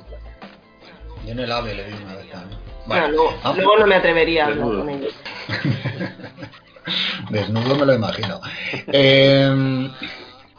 Yo 1.26 1.32
en 1.32 1.40
el 1.40 1.52
AVE 1.52 1.76
le 1.76 1.84
vi 1.88 1.94
una 2.04 2.16
vez 2.16 2.30
también. 2.30 2.60
Bueno, 2.88 3.08
luego, 3.10 3.34
Ah, 3.44 3.54
luego 3.56 3.78
no 3.78 3.88
me 3.88 3.96
atrevería 3.96 4.46
a 4.46 4.48
hablar 4.48 4.60
desnudo. 4.66 4.86
con 4.86 4.90
ellos. 4.90 5.16
Desnudo 7.30 7.76
me 7.76 7.86
lo 7.86 7.94
imagino. 7.94 8.40
Eh, 8.88 9.90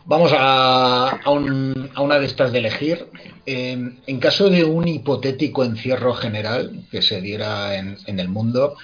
vamos 0.05 0.33
a, 0.37 1.09
a 1.25 1.31
un- 1.31 1.91
a 1.95 2.03
una 2.03 2.19
de 2.19 2.27
estas 2.27 2.53
de 2.53 2.59
elegir. 2.61 3.07
Eh, 3.47 3.77
en 4.07 4.21
caso 4.21 4.49
de 4.49 4.65
un 4.65 4.87
hipotético 4.87 5.65
encierro 5.65 6.15
general 6.15 6.85
que 6.91 7.03
se 7.03 7.21
diera 7.21 7.75
en, 7.77 7.97
en 8.07 8.21
el 8.21 8.29
mundo, 8.29 8.77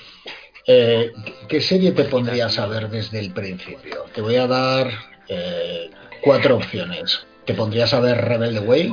eh, 0.67 1.13
¿qué 1.49 1.61
serie 1.61 1.93
te 1.93 2.05
pondrías 2.05 2.59
a 2.59 2.67
ver 2.67 2.89
desde 2.89 3.19
el 3.21 3.33
principio? 3.33 4.05
Te 4.15 4.21
voy 4.21 4.37
a 4.37 4.47
dar 4.47 4.91
eh, 5.29 5.91
cuatro 6.23 6.57
opciones. 6.57 7.27
¿Te 7.45 7.55
pondrías 7.55 7.95
a 7.95 8.01
ver 8.01 8.19
Rebelde 8.25 8.61
Way? 8.61 8.93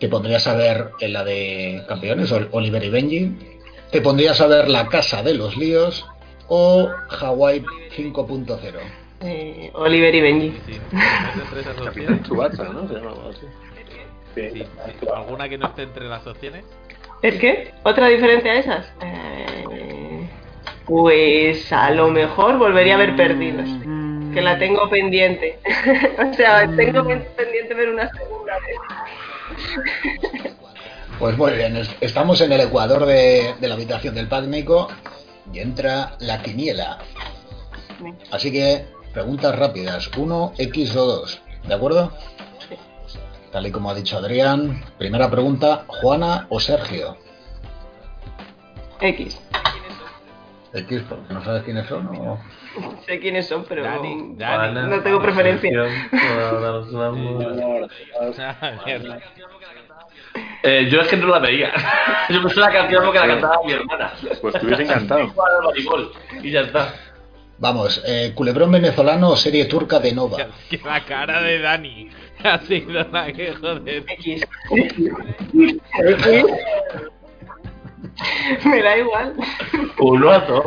¿Te 0.00 0.08
pondrías 0.08 0.46
a 0.46 0.54
ver 0.54 0.90
en 1.00 1.12
la 1.12 1.24
de 1.24 1.84
campeones, 1.88 2.30
Ol- 2.32 2.48
Oliver 2.52 2.82
y 2.84 2.88
Benji? 2.90 3.36
¿Te 3.90 4.00
pondrías 4.00 4.40
a 4.40 4.46
ver 4.46 4.68
La 4.68 4.88
Casa 4.88 5.22
de 5.22 5.34
los 5.34 5.56
Líos? 5.56 6.06
¿O 6.46 6.88
Hawaii 7.20 7.62
5.0? 7.96 8.72
Eh, 9.20 9.70
Oliver 9.74 10.14
y 10.14 10.20
Benji. 10.20 10.60
Opciones. 11.88 12.22
Chewbacca, 12.26 12.64
¿no? 12.72 12.88
Se 12.88 12.94
llama 12.94 13.10
así. 13.28 13.46
Sí, 14.34 14.50
sí. 14.54 15.06
¿Alguna 15.14 15.48
que 15.48 15.58
no 15.58 15.66
esté 15.66 15.82
entre 15.82 16.08
las 16.08 16.26
opciones? 16.26 16.64
¿El 17.22 17.38
qué? 17.38 17.72
¿Otra 17.82 18.08
diferencia 18.08 18.52
a 18.52 18.56
esas? 18.56 18.86
Eh, 19.02 20.28
pues 20.86 21.72
a 21.72 21.90
lo 21.90 22.10
mejor 22.10 22.58
volvería 22.58 22.94
a 22.94 22.98
ver 22.98 23.16
Perdidos. 23.16 23.68
Que 24.32 24.40
la 24.42 24.58
tengo 24.58 24.88
pendiente. 24.88 25.58
o 26.30 26.34
sea, 26.34 26.68
tengo 26.76 27.04
pen- 27.06 27.26
pendiente 27.36 27.74
ver 27.74 27.88
una 27.90 28.08
segunda 28.10 28.52
vez. 28.60 28.76
Pues 31.18 31.36
muy 31.36 31.52
bien, 31.52 31.76
es- 31.76 31.94
estamos 32.00 32.40
en 32.40 32.52
el 32.52 32.60
ecuador 32.60 33.04
de, 33.06 33.54
de 33.60 33.68
la 33.68 33.74
habitación 33.74 34.14
del 34.14 34.28
Pádnico 34.28 34.88
y 35.52 35.58
entra 35.58 36.12
la 36.20 36.40
quiniela. 36.42 36.98
Así 38.30 38.52
que, 38.52 38.84
preguntas 39.12 39.58
rápidas, 39.58 40.08
1, 40.16 40.52
X 40.58 40.94
o 40.94 41.04
2, 41.06 41.42
¿de 41.66 41.74
acuerdo? 41.74 42.12
Tal 43.52 43.66
y 43.66 43.72
como 43.72 43.90
ha 43.90 43.94
dicho 43.94 44.18
Adrián, 44.18 44.84
primera 44.98 45.30
pregunta, 45.30 45.84
¿Juana 45.86 46.46
o 46.50 46.60
Sergio? 46.60 47.16
X. 49.00 49.40
X, 50.74 51.02
porque 51.08 51.32
no 51.32 51.42
sabes 51.42 51.62
quiénes 51.62 51.86
son 51.86 52.08
o... 52.08 52.38
Sé 53.06 53.18
quiénes 53.18 53.48
son, 53.48 53.64
pero 53.64 53.82
Dani, 53.82 54.36
no 54.36 55.02
tengo 55.02 55.20
preferencia. 55.20 55.70
Eh, 60.62 60.88
yo 60.90 61.00
es 61.00 61.08
que 61.08 61.16
no 61.16 61.28
la 61.28 61.38
veía. 61.38 61.72
Yo 62.28 62.42
me 62.42 62.50
sé 62.50 62.60
la 62.60 62.70
canción 62.70 63.04
porque 63.04 63.18
la 63.18 63.26
cantaba 63.26 63.56
mi 63.64 63.72
hermana. 63.72 64.12
Pues 64.40 64.54
te 64.54 64.66
hubiese 64.66 64.82
encantado. 64.82 65.32
Y 66.42 66.50
ya 66.50 66.60
está. 66.60 66.94
Vamos, 67.58 68.02
eh, 68.06 68.32
culebrón 68.34 68.70
venezolano 68.70 69.30
o 69.30 69.36
serie 69.36 69.64
turca 69.64 69.98
de 69.98 70.12
Nova. 70.12 70.36
Que 70.70 70.78
la 70.78 71.04
cara 71.04 71.42
de 71.42 71.58
Dani 71.58 72.08
ha 72.44 72.58
sido 72.60 73.02
la 73.10 73.32
que 73.32 73.54
joder. 73.54 74.04
Me 78.64 78.82
da 78.82 78.98
igual. 78.98 79.34
Uno 79.98 80.30
a 80.30 80.38
dos. 80.40 80.64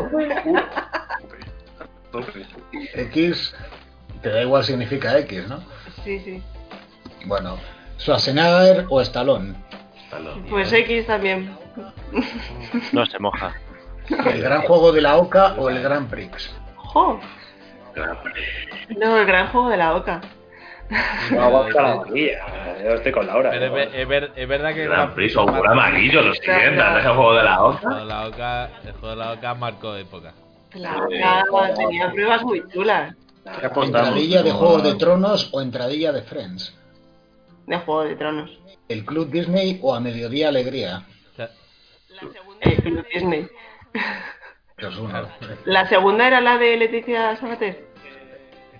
X, 2.94 3.56
te 4.22 4.30
da 4.30 4.42
igual 4.42 4.64
significa 4.64 5.18
X, 5.20 5.48
¿no? 5.48 5.64
Sí, 6.04 6.20
sí. 6.20 6.42
Bueno, 7.26 7.58
Schwarzenegger 7.98 8.86
o 8.90 9.02
Stallone. 9.02 9.54
Pues 10.50 10.74
X 10.74 11.08
también. 11.08 11.56
No 12.92 13.06
se 13.06 13.20
moja. 13.20 13.56
El 14.10 14.42
gran 14.42 14.64
juego 14.64 14.92
de 14.92 15.02
la 15.02 15.18
Oca 15.18 15.56
o 15.58 15.70
el 15.70 15.82
Gran 15.82 16.08
Prix. 16.08 16.52
Jo. 16.94 17.20
No, 18.98 19.18
el 19.18 19.26
gran 19.26 19.48
juego 19.52 19.70
de 19.70 19.78
la 19.78 19.96
Oca. 19.96 20.22
No, 21.32 21.42
aguanta 21.42 21.82
la 21.82 21.96
vaquilla. 21.96 22.84
Yo 22.84 22.90
estoy 22.96 23.12
con 23.14 23.26
Laura. 23.28 23.50
Pero 23.52 23.78
es, 23.78 23.94
es 23.94 24.08
ver- 24.08 24.32
es 24.36 24.48
verdad 24.48 24.74
que. 24.74 24.86
Gran 24.86 25.14
Prix 25.14 25.36
o 25.38 25.46
un 25.46 25.68
amarillo, 25.68 26.22
lo 26.22 26.34
siguiente, 26.34 26.82
ese 27.00 27.08
juego 27.10 27.34
de 27.36 27.44
la 27.44 27.54
El 27.56 27.58
juego 27.78 27.96
de 27.96 28.06
la 28.06 28.28
Oca, 28.28 28.70
el 28.84 28.92
juego 28.94 29.10
de 29.10 29.16
la 29.16 29.32
Oca 29.32 29.54
marcó 29.56 29.96
época. 29.96 30.34
La 30.74 30.98
Oca 30.98 31.74
tenía 31.78 32.12
pruebas 32.12 32.44
muy 32.44 32.64
chulas. 32.70 33.16
¿Entradilla 33.82 34.44
de 34.44 34.52
Juego 34.52 34.80
de 34.82 34.96
Tronos 34.96 35.50
o 35.54 35.62
entradilla 35.62 36.12
de 36.12 36.22
Friends? 36.24 36.78
De 37.66 37.78
Juego 37.78 38.04
de 38.04 38.16
Tronos. 38.16 38.52
¿El 38.90 39.06
Club 39.06 39.32
Disney 39.32 39.80
o 39.82 39.96
a 39.96 40.00
Mediodía 40.00 40.50
Alegría? 40.50 41.04
El 42.60 42.76
Club 42.84 43.06
Disney. 43.14 43.48
La 45.66 45.88
segunda 45.88 46.28
era 46.28 46.42
la 46.42 46.58
de 46.58 46.78
Leticia 46.78 47.36
Sabater. 47.38 47.86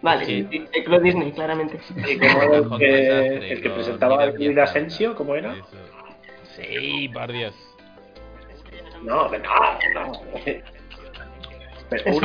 Vale, 0.02 0.26
Sí. 0.26 0.48
sí, 0.52 0.66
el 0.74 0.84
Club 0.84 1.02
Disney, 1.04 1.32
claramente. 1.32 1.80
¿Y 1.96 2.18
cómo 2.18 2.42
era 2.42 2.58
el 2.58 2.78
que, 2.80 3.52
el 3.52 3.62
que 3.62 3.70
presentaba 3.70 4.24
el 4.24 4.36
Luis 4.36 4.58
Asensio? 4.58 5.16
¿Cómo 5.16 5.36
era? 5.36 5.56
Sí, 6.56 7.08
por 7.14 7.32
Dios. 7.32 7.54
No, 9.04 9.30
no, 9.30 9.38
no. 9.94 10.12
Pero 11.90 12.16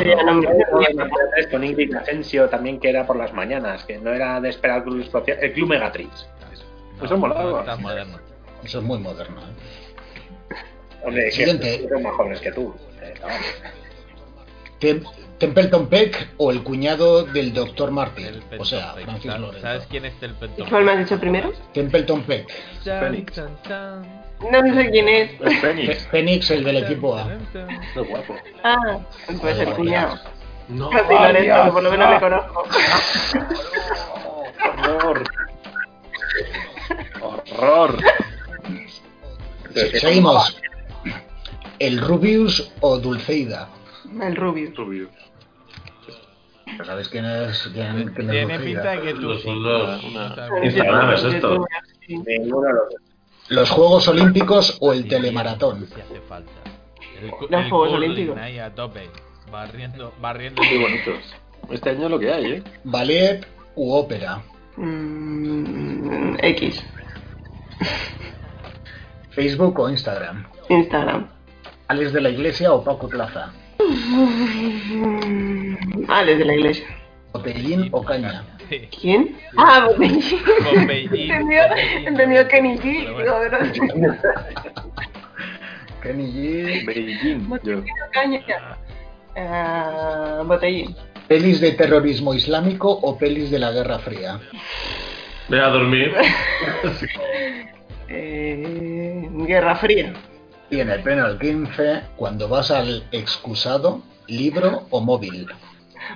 con 1.50 1.64
Ingrid 1.64 1.94
Asensio 1.96 2.48
también 2.48 2.78
que 2.80 2.88
era 2.90 3.06
por 3.06 3.16
las 3.16 3.32
mañanas, 3.32 3.84
que 3.84 3.98
no 3.98 4.12
era 4.12 4.40
de 4.40 4.50
esperar 4.50 4.78
el 4.78 4.84
club 4.84 5.04
social, 5.10 5.38
el 5.40 5.52
club 5.52 5.68
Megatrix. 5.70 6.28
Eso 7.02 7.16
molaba. 7.18 7.60
Está 7.60 7.76
moderno. 7.76 8.18
Eso 8.64 8.78
es 8.78 8.84
muy 8.84 8.98
moderno. 8.98 9.40
¿eh? 9.40 10.54
Hombre, 11.04 11.24
que 11.24 11.30
Siguiente. 11.32 11.88
son 11.88 12.02
más 12.02 12.14
jóvenes 12.14 12.40
que 12.40 12.52
tú. 12.52 12.74
No. 13.20 13.28
Tem- 14.80 15.04
Templeton 15.38 15.88
Peck 15.88 16.28
o 16.38 16.50
el 16.50 16.62
cuñado 16.62 17.24
del 17.24 17.52
Dr. 17.52 17.90
Martin. 17.90 18.42
O 18.58 18.64
sea, 18.64 18.92
Francis 18.94 19.24
¿Sabes- 19.30 19.40
Lorenzo. 19.40 19.60
¿Sabes 19.66 19.86
quién 19.90 20.04
es 20.06 20.14
el 20.22 20.30
¿Y 20.30 20.34
pentón? 20.34 20.68
cuál 20.70 20.84
me 20.84 20.92
has 20.92 20.98
dicho 21.00 21.18
primero? 21.20 21.52
Templeton 21.74 22.22
Peck. 22.22 22.48
Phoenix. 22.84 23.36
No, 23.38 24.74
sé 24.74 24.90
quién 24.90 25.08
es. 25.08 25.30
Es 25.40 25.60
Phoenix. 25.60 26.06
Phoenix, 26.08 26.50
el 26.50 26.64
del 26.64 26.76
equipo 26.84 27.16
A. 27.16 27.28
Qué 27.94 28.00
guapo. 28.00 28.36
Ah, 28.64 28.98
pues 29.40 29.58
el 29.58 29.72
cuñado. 29.74 30.18
No, 30.68 30.90
Francis 30.90 31.20
Lorenzo, 31.20 31.64
que 31.64 31.70
por 31.72 31.82
lo 31.82 31.90
menos 31.90 32.10
le 32.10 32.20
conozco. 32.20 32.64
Horror. 34.88 35.24
Horror. 37.58 37.98
Se- 39.74 40.00
Seguimos. 40.00 40.60
¿El 41.78 41.98
Rubius 42.00 42.72
o 42.80 42.98
Dulceida? 42.98 43.68
El 44.22 44.36
Rubio. 44.36 44.72
Rubio. 44.76 45.08
¿Sabes 46.84 47.08
quién 47.08 47.24
es, 47.24 47.70
quién, 47.72 47.92
quién 47.94 48.08
es 48.08 48.14
Tiene 48.14 48.58
Dulceida? 48.58 48.58
pinta 48.64 48.90
de 48.90 49.00
que 49.02 49.14
tú 49.14 49.20
Los 49.22 49.38
sí. 49.40 49.44
son 49.44 49.62
los 49.62 50.04
Una- 50.04 50.36
Instagram, 50.64 51.12
es 51.14 51.24
esto. 51.24 51.48
Los 52.08 52.50
dos. 52.50 52.72
¿Los 53.48 53.70
Juegos 53.70 54.08
Olímpicos 54.08 54.76
o 54.80 54.92
el 54.92 55.06
Telemaratón? 55.06 55.86
Si 55.86 56.00
hace 56.00 56.20
falta. 56.28 56.50
El, 57.20 57.28
Los 57.28 57.62
el 57.64 57.70
Juegos 57.70 57.92
Olímpicos. 57.92 58.36
ahí 58.38 58.58
a 58.58 58.74
tope. 58.74 59.08
Barriendo, 59.50 60.12
barriendo. 60.20 60.62
Muy 60.62 60.78
bonitos. 60.78 61.18
Este 61.70 61.90
año 61.90 62.08
lo 62.08 62.18
que 62.18 62.32
hay, 62.32 62.52
¿eh? 62.52 62.62
¿Ballet 62.84 63.46
u 63.76 63.92
ópera? 63.92 64.42
Mm, 64.76 66.36
X. 66.42 66.82
¿Facebook 69.30 69.78
o 69.78 69.88
Instagram? 69.88 70.46
Instagram. 70.68 71.28
¿Alex 71.88 72.12
de 72.12 72.20
la 72.20 72.30
Iglesia 72.30 72.72
o 72.72 72.82
Paco 72.82 73.08
Plaza? 73.08 73.52
Ah, 76.08 76.24
desde 76.24 76.44
la 76.44 76.54
iglesia. 76.54 76.86
¿Botellín 77.32 77.88
o 77.92 78.02
Caña? 78.02 78.44
¿Quién? 79.00 79.36
Ah, 79.56 79.86
Botellín. 79.86 80.20
Botellín, 80.64 81.30
Entendió, 81.30 81.62
Botellín. 81.68 82.06
entendió 82.08 82.48
Kenny 82.48 82.78
G. 82.78 83.06
Kenny 86.02 86.32
G. 86.32 86.86
Beijing. 86.86 87.58
Yo. 87.62 87.82
Caña. 88.12 88.40
Eh, 89.34 90.42
botellín. 90.46 90.96
¿Pelis 91.28 91.60
de 91.60 91.72
terrorismo 91.72 92.32
islámico 92.34 92.90
o 92.90 93.18
pelis 93.18 93.50
de 93.50 93.58
la 93.58 93.70
Guerra 93.72 93.98
Fría? 93.98 94.40
Ve 95.48 95.60
a 95.60 95.68
dormir. 95.68 96.12
Eh, 98.08 99.28
Guerra 99.48 99.74
Fría. 99.74 100.12
Y 100.70 100.80
en 100.80 100.90
el 100.90 101.02
pleno 101.02 101.28
del 101.28 101.38
15, 101.38 102.02
cuando 102.16 102.48
vas 102.48 102.70
al 102.70 103.04
excusado, 103.12 104.02
libro 104.26 104.86
o 104.90 105.00
móvil. 105.00 105.46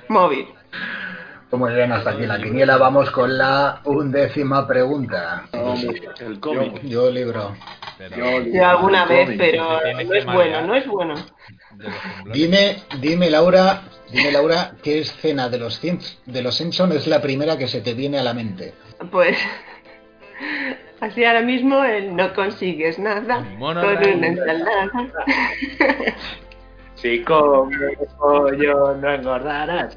Móvil. 0.08 0.48
Muy 1.52 1.74
bien, 1.74 1.90
hasta 1.90 2.10
aquí 2.10 2.26
la 2.26 2.40
quiniela. 2.40 2.76
Vamos 2.76 3.10
con 3.10 3.36
la 3.36 3.80
undécima 3.84 4.66
pregunta. 4.66 5.48
El 5.52 6.40
Yo, 6.40 6.78
yo 6.82 7.10
libro. 7.10 7.56
Yo 8.52 8.66
alguna 8.66 9.04
vez, 9.04 9.30
pero 9.36 9.80
no 10.04 10.14
es 10.14 10.24
bueno, 10.24 10.66
no 10.66 10.74
es 10.74 10.86
bueno. 10.86 11.14
Dime, 12.32 12.76
dime 12.98 13.30
Laura, 13.30 13.82
dime 14.10 14.32
Laura, 14.32 14.72
¿qué 14.82 15.00
escena 15.00 15.48
de 15.48 15.58
los 15.58 15.80
de 15.82 16.42
los 16.42 16.56
Simpson 16.56 16.92
es 16.92 17.06
la 17.06 17.20
primera 17.20 17.58
que 17.58 17.68
se 17.68 17.80
te 17.80 17.94
viene 17.94 18.18
a 18.18 18.22
la 18.22 18.32
mente? 18.32 18.74
Pues 19.10 19.36
así 21.00 21.24
ahora 21.24 21.42
mismo 21.42 21.84
el 21.84 22.14
no 22.14 22.32
consigues 22.34 22.98
nada 22.98 23.40
mono 23.58 23.80
con 23.80 23.96
una 23.96 24.26
ensalada. 24.26 24.90
Si 26.94 27.22
comes 27.24 27.96
pollo, 28.18 28.94
no 28.96 29.10
engordarás. 29.10 29.96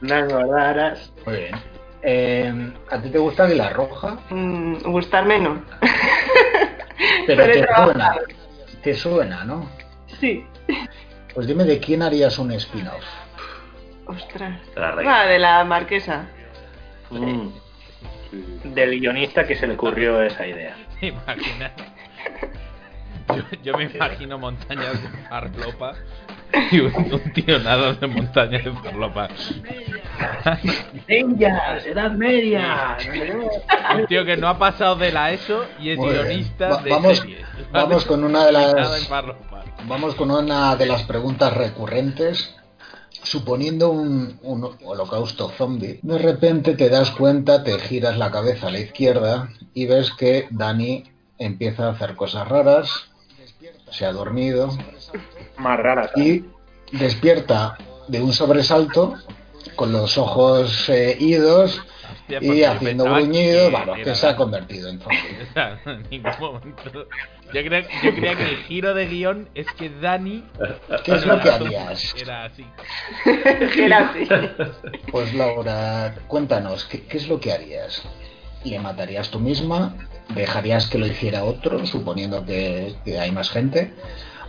No 0.00 0.16
engordarás. 0.16 1.12
Muy 1.26 1.36
bien. 1.36 1.54
Eh, 2.02 2.72
¿A 2.90 3.02
ti 3.02 3.10
te 3.10 3.18
gusta 3.18 3.44
Águila 3.44 3.68
Roja? 3.70 4.18
Mm, 4.30 4.76
gustarme 4.90 5.38
no. 5.38 5.62
Pero 7.26 7.44
te 7.44 7.66
suena. 7.74 8.16
Te 8.82 8.94
suena, 8.94 9.44
¿no? 9.44 9.68
Sí. 10.20 10.44
Pues 11.34 11.46
dime 11.46 11.64
de 11.64 11.78
quién 11.78 12.02
harías 12.02 12.38
un 12.38 12.52
spin-off. 12.52 13.04
Ostras. 14.06 14.58
La 14.74 14.92
reina. 14.92 15.12
Va, 15.12 15.26
de 15.26 15.38
la 15.38 15.64
marquesa. 15.64 16.26
Mm. 17.10 17.48
Del 18.64 18.98
guionista 19.00 19.46
que 19.46 19.56
se 19.56 19.66
le 19.66 19.74
ocurrió 19.74 20.22
esa 20.22 20.46
idea. 20.46 20.76
Imagina. 21.02 21.72
Yo, 23.28 23.42
yo 23.62 23.78
me 23.78 23.84
imagino 23.84 24.38
montañas 24.38 25.00
de 25.02 25.08
farlopa 25.28 25.92
y 26.70 26.80
un, 26.80 26.92
un 27.12 27.32
tío 27.32 27.58
nada 27.60 27.92
de 27.94 28.06
montañas 28.06 28.64
de 28.64 28.72
farlopa. 28.72 29.28
¡Ninjas! 31.08 31.86
¡Edad 31.86 32.10
media! 32.12 32.96
Un 33.96 34.06
tío 34.06 34.24
que 34.24 34.36
no 34.36 34.48
ha 34.48 34.58
pasado 34.58 34.96
de 34.96 35.12
la 35.12 35.32
ESO 35.32 35.64
y 35.78 35.90
es 35.90 35.98
Muy 35.98 36.10
guionista 36.10 36.68
Va- 36.68 36.82
de 36.82 36.90
vamos, 36.90 37.18
series. 37.18 37.46
vamos 37.70 38.04
con 38.04 38.24
una 38.24 38.44
de 38.46 38.52
las 38.52 39.08
vamos 39.86 40.14
con 40.14 40.30
una 40.30 40.76
de 40.76 40.86
las 40.86 41.02
preguntas 41.04 41.54
recurrentes. 41.54 42.56
Suponiendo 43.22 43.90
un, 43.90 44.38
un 44.42 44.76
holocausto 44.84 45.48
zombie, 45.50 46.00
de 46.02 46.18
repente 46.18 46.74
te 46.74 46.88
das 46.88 47.10
cuenta, 47.12 47.62
te 47.62 47.78
giras 47.78 48.18
la 48.18 48.30
cabeza 48.30 48.68
a 48.68 48.70
la 48.70 48.80
izquierda 48.80 49.48
y 49.74 49.86
ves 49.86 50.10
que 50.12 50.48
Dani 50.50 51.04
empieza 51.38 51.86
a 51.86 51.90
hacer 51.92 52.16
cosas 52.16 52.48
raras, 52.48 52.88
se 53.90 54.04
ha 54.06 54.12
dormido 54.12 54.70
Más 55.56 55.78
raras. 55.78 56.10
y 56.16 56.44
despierta 56.92 57.78
de 58.08 58.20
un 58.22 58.32
sobresalto 58.32 59.14
con 59.76 59.92
los 59.92 60.18
ojos 60.18 60.88
eh, 60.88 61.16
idos 61.20 61.80
Hostia, 62.22 62.38
y 62.40 62.62
haciendo 62.62 63.04
gruñidos, 63.04 63.64
que 63.64 63.70
bueno, 63.70 63.94
era 63.94 64.04
que 64.04 64.14
se 64.14 64.26
ha 64.26 64.36
convertido 64.36 64.88
en 64.88 65.00
zombie. 65.00 65.18
O 65.48 65.52
sea, 65.52 65.80
en 65.86 66.02
ningún 66.10 66.32
momento. 66.38 67.06
Yo, 67.52 67.60
creía 67.62 68.36
que 68.36 68.44
el 68.44 68.56
giro 68.64 68.94
de 68.94 69.06
guion 69.06 69.48
es 69.54 69.66
que 69.76 69.90
Dani. 69.90 70.44
¿Qué 71.04 71.14
es 71.14 71.26
lo 71.26 71.40
que 71.40 71.50
harías? 71.50 72.14
Era 72.20 72.44
así. 72.44 72.64
Era 73.78 74.10
así. 74.10 74.28
Pues 75.10 75.34
Laura, 75.34 76.14
cuéntanos, 76.28 76.84
¿qué, 76.84 77.02
qué 77.04 77.18
es 77.18 77.28
lo 77.28 77.40
que 77.40 77.52
harías? 77.52 78.02
¿Le 78.64 78.78
matarías 78.78 79.30
tú 79.30 79.38
misma? 79.38 79.94
¿Dejarías 80.34 80.86
que 80.86 80.98
lo 80.98 81.06
hiciera 81.06 81.44
otro, 81.44 81.84
suponiendo 81.84 82.46
que, 82.46 82.94
que 83.04 83.18
hay 83.18 83.32
más 83.32 83.50
gente? 83.50 83.92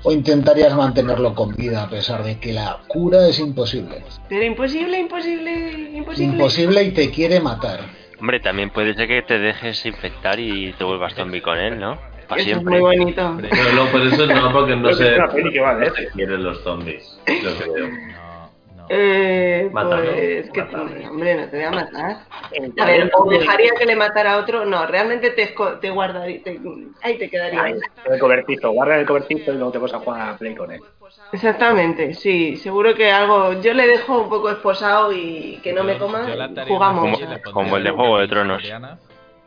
¿O 0.03 0.11
intentarías 0.11 0.75
mantenerlo 0.75 1.33
con 1.33 1.55
vida 1.55 1.83
a 1.83 1.89
pesar 1.89 2.23
de 2.23 2.37
que 2.37 2.51
la 2.51 2.79
cura 2.87 3.27
es 3.27 3.39
imposible? 3.39 4.03
Pero 4.27 4.43
imposible, 4.43 4.99
imposible, 4.99 5.89
imposible. 5.93 6.33
Imposible 6.33 6.83
y 6.83 6.91
te 6.91 7.09
quiere 7.09 7.39
matar. 7.39 7.79
Hombre, 8.19 8.39
también 8.39 8.69
puede 8.69 8.93
ser 8.95 9.07
que 9.07 9.21
te 9.21 9.39
dejes 9.39 9.85
infectar 9.85 10.39
y 10.39 10.73
te 10.73 10.83
vuelvas 10.83 11.13
zombie 11.13 11.41
con 11.41 11.57
él, 11.57 11.79
¿no? 11.79 11.95
Para 12.27 12.41
Eso 12.41 12.51
es 12.51 12.55
siempre. 12.57 12.79
muy 12.79 12.97
bonito. 12.97 13.37
Pero 13.41 13.73
no, 13.75 13.85
por 13.91 14.01
eso 14.01 14.25
no, 14.27 14.51
porque 14.51 14.75
no 14.75 14.93
sé 14.93 15.11
es 15.11 15.17
una 15.17 15.27
peli 15.29 15.51
que 15.51 15.59
va 15.59 15.79
qué 15.79 16.07
quieren 16.13 16.43
los 16.43 16.61
zombies. 16.63 17.19
Creo. 17.25 17.89
Eh, 18.89 19.69
Mátalo, 19.71 20.11
pues 20.11 20.49
que 20.51 20.61
hombre, 21.07 21.35
no 21.35 21.47
te 21.49 21.55
voy 21.57 21.65
a 21.65 21.71
matar. 21.71 22.17
A 22.79 22.85
ver, 22.85 23.11
o 23.15 23.29
dejaría 23.29 23.71
que 23.77 23.85
le 23.85 23.95
matara 23.95 24.33
a 24.33 24.37
otro. 24.37 24.65
No, 24.65 24.85
realmente 24.85 25.31
te, 25.31 25.55
esco- 25.55 25.79
te 25.79 25.89
guardaría. 25.89 26.43
Te, 26.43 26.59
ahí 27.01 27.17
te 27.17 27.29
quedaría. 27.29 27.63
Ahí, 27.63 27.75
el 28.05 28.19
cobertito. 28.19 28.71
Guarda 28.71 28.97
el 28.99 29.05
cobertito 29.05 29.51
y 29.53 29.55
luego 29.55 29.71
te 29.71 29.77
vas 29.77 29.93
a 29.93 29.99
jugar 29.99 30.29
a 30.29 30.37
Play 30.37 30.55
con 30.55 30.71
él. 30.71 30.81
Exactamente, 31.31 32.13
sí. 32.13 32.57
Seguro 32.57 32.93
que 32.93 33.11
algo. 33.11 33.53
Yo 33.61 33.73
le 33.73 33.87
dejo 33.87 34.21
un 34.23 34.29
poco 34.29 34.49
esposado 34.49 35.11
y 35.13 35.59
que 35.63 35.73
no 35.73 35.83
me 35.83 35.97
coma. 35.97 36.25
Jugamos. 36.67 37.19
como 37.51 37.77
el 37.77 37.83
de 37.83 37.89
Juego 37.91 38.19
de 38.19 38.27
Tronos. 38.27 38.63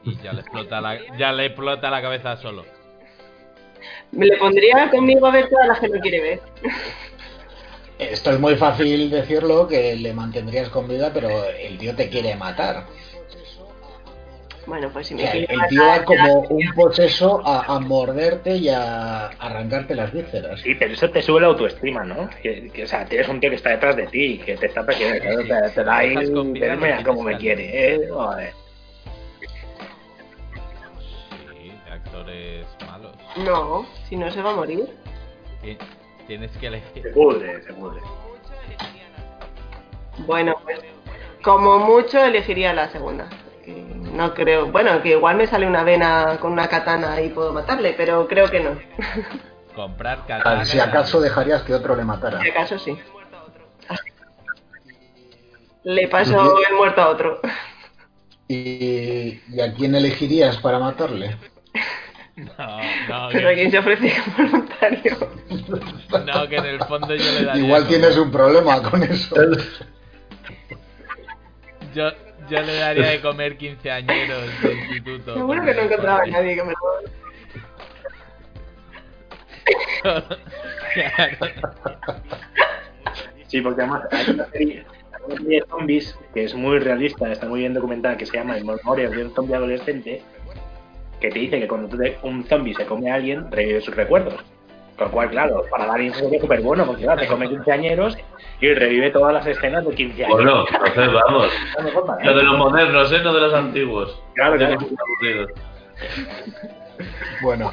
Y 0.04 0.16
ya 0.22 0.32
le 0.32 0.40
explota 0.40 0.80
la, 0.80 0.98
ya 1.18 1.32
le 1.32 1.46
explota 1.46 1.90
la 1.90 2.00
cabeza 2.00 2.36
solo. 2.36 2.64
Me 4.12 4.26
le 4.26 4.36
pondría 4.38 4.88
conmigo 4.90 5.26
a 5.26 5.30
ver 5.32 5.48
todas 5.48 5.66
las 5.68 5.80
que 5.80 5.88
no 5.88 6.00
quiere 6.00 6.20
ver. 6.20 6.40
Esto 7.98 8.30
es 8.30 8.38
muy 8.38 8.56
fácil 8.56 9.10
decirlo, 9.10 9.66
que 9.66 9.96
le 9.96 10.12
mantendrías 10.12 10.68
con 10.68 10.86
vida, 10.86 11.10
pero 11.14 11.28
el 11.44 11.78
tío 11.78 11.94
te 11.94 12.10
quiere 12.10 12.36
matar. 12.36 12.84
Bueno, 14.66 14.90
pues 14.92 15.06
si 15.06 15.14
O 15.14 15.16
me 15.16 15.22
sea, 15.22 15.32
el, 15.32 15.46
quiere 15.46 15.62
el 15.62 15.68
tío 15.68 15.80
va 15.82 15.88
matar, 15.92 16.04
como 16.04 16.40
un 16.40 16.72
poseso 16.74 17.40
a, 17.46 17.74
a 17.74 17.78
morderte 17.78 18.56
y 18.56 18.68
a 18.68 19.28
arrancarte 19.28 19.94
las 19.94 20.12
vísceras. 20.12 20.60
Sí, 20.60 20.74
pero 20.74 20.92
eso 20.92 21.08
te 21.08 21.22
sube 21.22 21.40
la 21.40 21.46
autoestima, 21.46 22.04
¿no? 22.04 22.28
Que, 22.42 22.68
que, 22.70 22.82
o 22.84 22.86
sea, 22.86 23.06
tienes 23.06 23.28
un 23.28 23.38
tío 23.40 23.48
que 23.48 23.56
está 23.56 23.70
detrás 23.70 23.96
de 23.96 24.08
ti, 24.08 24.38
que 24.44 24.56
te 24.56 24.66
está 24.66 24.84
persiguiendo, 24.84 25.42
te, 25.44 25.70
te 25.70 25.84
da 25.84 25.98
ahí, 25.98 26.14
mira 26.52 27.02
cómo 27.04 27.22
me 27.22 27.38
quiere, 27.38 27.94
¿eh? 27.94 28.08
Joder. 28.10 28.52
Sí, 31.52 31.72
actores 31.90 32.66
malos. 32.86 33.12
No, 33.36 33.86
si 34.08 34.16
no 34.16 34.30
se 34.32 34.42
va 34.42 34.50
a 34.50 34.56
morir. 34.56 34.86
Ti- 35.62 35.78
Tienes 36.26 36.56
que 36.56 36.66
elegir. 36.66 37.02
Se 37.02 37.10
pudre, 37.10 37.62
se 37.62 37.72
pudre. 37.72 38.00
Bueno, 40.18 40.56
pues 40.64 40.80
como 41.42 41.78
mucho 41.78 42.24
elegiría 42.24 42.72
la 42.72 42.88
segunda. 42.90 43.28
No 44.12 44.34
creo. 44.34 44.66
Bueno, 44.70 45.02
que 45.02 45.10
igual 45.10 45.36
me 45.36 45.46
sale 45.46 45.66
una 45.66 45.84
vena 45.84 46.38
con 46.40 46.52
una 46.52 46.68
katana 46.68 47.20
y 47.20 47.28
puedo 47.30 47.52
matarle, 47.52 47.94
pero 47.96 48.26
creo 48.26 48.48
que 48.48 48.60
no. 48.60 48.78
Comprar 49.74 50.26
katana. 50.26 50.64
Si 50.64 50.80
acaso 50.80 51.20
dejarías 51.20 51.62
que 51.62 51.74
otro 51.74 51.94
le 51.96 52.04
matara. 52.04 52.40
Si 52.40 52.48
acaso 52.48 52.78
sí. 52.78 52.98
Le 55.84 56.08
paso 56.08 56.58
el 56.68 56.74
muerto 56.74 57.00
a 57.00 57.08
otro. 57.10 57.40
¿Y, 58.48 59.40
y 59.52 59.60
a 59.60 59.72
quién 59.74 59.94
elegirías 59.94 60.56
para 60.58 60.78
matarle? 60.78 61.36
No, 62.36 62.82
no, 63.08 63.28
Pero 63.32 63.54
que, 63.54 63.70
se 63.70 63.78
ofrece 63.78 64.12
voluntario. 64.36 65.16
no, 66.26 66.48
que 66.48 66.56
en 66.56 66.66
el 66.66 66.78
fondo 66.84 67.14
yo 67.14 67.32
le 67.32 67.44
daría. 67.44 67.64
Igual 67.64 67.88
tienes 67.88 68.16
un 68.18 68.30
problema 68.30 68.82
con 68.82 69.02
eso. 69.02 69.34
Yo, 71.94 72.10
yo 72.50 72.60
le 72.60 72.74
daría 72.74 73.08
de 73.08 73.20
comer 73.22 73.56
quinceañeros 73.56 74.62
de 74.62 74.74
instituto. 74.74 75.34
Seguro 75.34 75.64
que 75.64 75.74
no 75.74 75.80
encontraba 75.80 76.22
a 76.22 76.26
nadie 76.26 76.56
que 76.56 76.62
me 76.62 76.72
lo 76.72 76.76
Sí, 83.48 83.60
porque 83.60 83.82
además 83.82 84.02
hay 84.10 84.30
una 84.30 84.46
serie, 84.50 84.84
hay 85.12 85.22
una 85.24 85.36
serie 85.36 85.60
de 85.60 85.66
zombies 85.68 86.18
que 86.34 86.42
es 86.44 86.52
muy 86.54 86.78
realista, 86.80 87.32
está 87.32 87.48
muy 87.48 87.60
bien 87.60 87.74
documentada, 87.74 88.16
que 88.16 88.26
se 88.26 88.36
llama 88.36 88.54
Memorias 88.54 89.12
de 89.12 89.24
un 89.24 89.32
zombie 89.34 89.54
adolescente, 89.54 90.22
que 91.20 91.30
te 91.30 91.38
dice 91.38 91.60
que 91.60 91.68
cuando 91.68 91.96
un 92.22 92.44
zombie 92.44 92.74
se 92.74 92.86
come 92.86 93.10
a 93.10 93.14
alguien, 93.14 93.50
revive 93.50 93.80
sus 93.80 93.94
recuerdos. 93.96 94.34
Con 94.96 95.08
lo 95.08 95.12
cual, 95.12 95.28
claro, 95.30 95.62
para 95.70 95.84
dar 95.86 96.00
es 96.00 96.16
súper 96.16 96.62
bueno, 96.62 96.86
porque 96.86 97.02
claro, 97.02 97.20
te 97.20 97.26
come 97.26 97.48
quinceañeros 97.48 98.16
y 98.60 98.72
revive 98.72 99.10
todas 99.10 99.34
las 99.34 99.46
escenas 99.46 99.84
de 99.86 99.94
15 99.94 100.24
años. 100.24 100.34
Bueno, 100.36 100.64
entonces 100.72 101.12
vamos. 101.12 101.46
¿eh? 101.52 102.24
Lo 102.24 102.34
de 102.36 102.42
los 102.42 102.56
modernos, 102.56 103.12
¿eh? 103.12 103.18
No 103.22 103.34
de 103.34 103.40
los 103.42 103.52
antiguos. 103.54 104.22
Claro. 104.34 104.56
Bueno. 107.42 107.70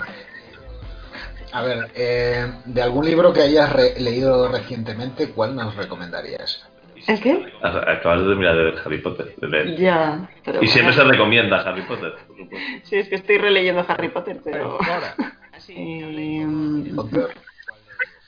A 1.54 1.62
ver, 1.62 1.92
eh, 1.96 2.52
de 2.66 2.82
algún 2.82 3.06
libro 3.06 3.32
que 3.32 3.42
hayas 3.42 3.72
re- 3.72 4.00
leído 4.00 4.48
recientemente, 4.50 5.30
¿cuál 5.32 5.56
nos 5.56 5.76
recomendarías? 5.76 6.68
¿El 7.08 7.20
qué? 7.22 7.52
Acabas 7.62 8.22
de 8.22 8.28
terminar 8.28 8.56
de 8.56 8.64
ver 8.64 8.76
Harry 8.86 8.98
Potter. 9.00 9.36
de 9.38 9.48
leer. 9.48 9.76
Ya. 9.78 10.30
Pero 10.46 10.64
Y 10.64 10.68
siempre 10.68 10.94
se 10.94 11.00
bueno. 11.00 11.12
recomienda 11.14 11.58
Harry 11.62 11.82
Potter, 11.82 12.14
por 12.28 12.38
supuesto. 12.38 12.58
Sí, 12.84 12.96
es 12.98 13.10
que 13.10 13.16
estoy 13.16 13.38
releyendo 13.38 13.86
Harry 13.88 14.10
Potter, 14.10 14.40
pero. 14.44 14.78
Eh, 15.68 16.46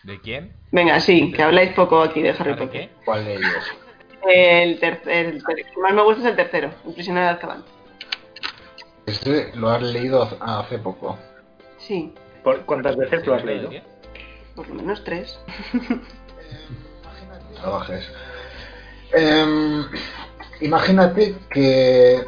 ¿De 0.04 0.20
quién? 0.22 0.54
Venga, 0.72 1.00
sí, 1.00 1.32
que 1.32 1.42
habláis 1.42 1.72
poco 1.74 2.02
aquí 2.02 2.22
de 2.22 2.30
Harry 2.32 2.52
¿De 2.52 2.58
Potter. 2.58 2.70
qué? 2.70 2.90
¿Cuál 3.06 3.26
de 3.26 3.36
ellos? 3.36 3.54
El, 4.28 4.80
ter- 4.80 5.02
el 5.08 5.44
ter- 5.44 5.56
que 5.56 5.80
más 5.82 5.94
me 5.94 6.02
gusta 6.04 6.22
es 6.22 6.28
el 6.30 6.36
tercero, 6.36 6.72
El 6.86 6.94
prisionero 6.94 7.26
de 7.28 7.32
Azkaban. 7.34 7.64
Este 9.06 9.52
lo 9.56 9.70
has 9.70 9.82
leído 9.82 10.30
hace- 10.42 10.80
poco. 10.80 11.18
Sí, 11.78 12.14
¿Por 12.44 12.62
¿Cuántas 12.66 12.96
veces 12.98 13.26
lo 13.26 13.36
has 13.36 13.44
leído? 13.46 13.70
Por 14.56 14.68
lo 14.68 14.76
menos 14.76 15.04
tres. 15.04 15.40
Trabajes. 17.62 18.12
Em, 19.18 19.86
imagínate 20.60 21.38
que 21.50 22.26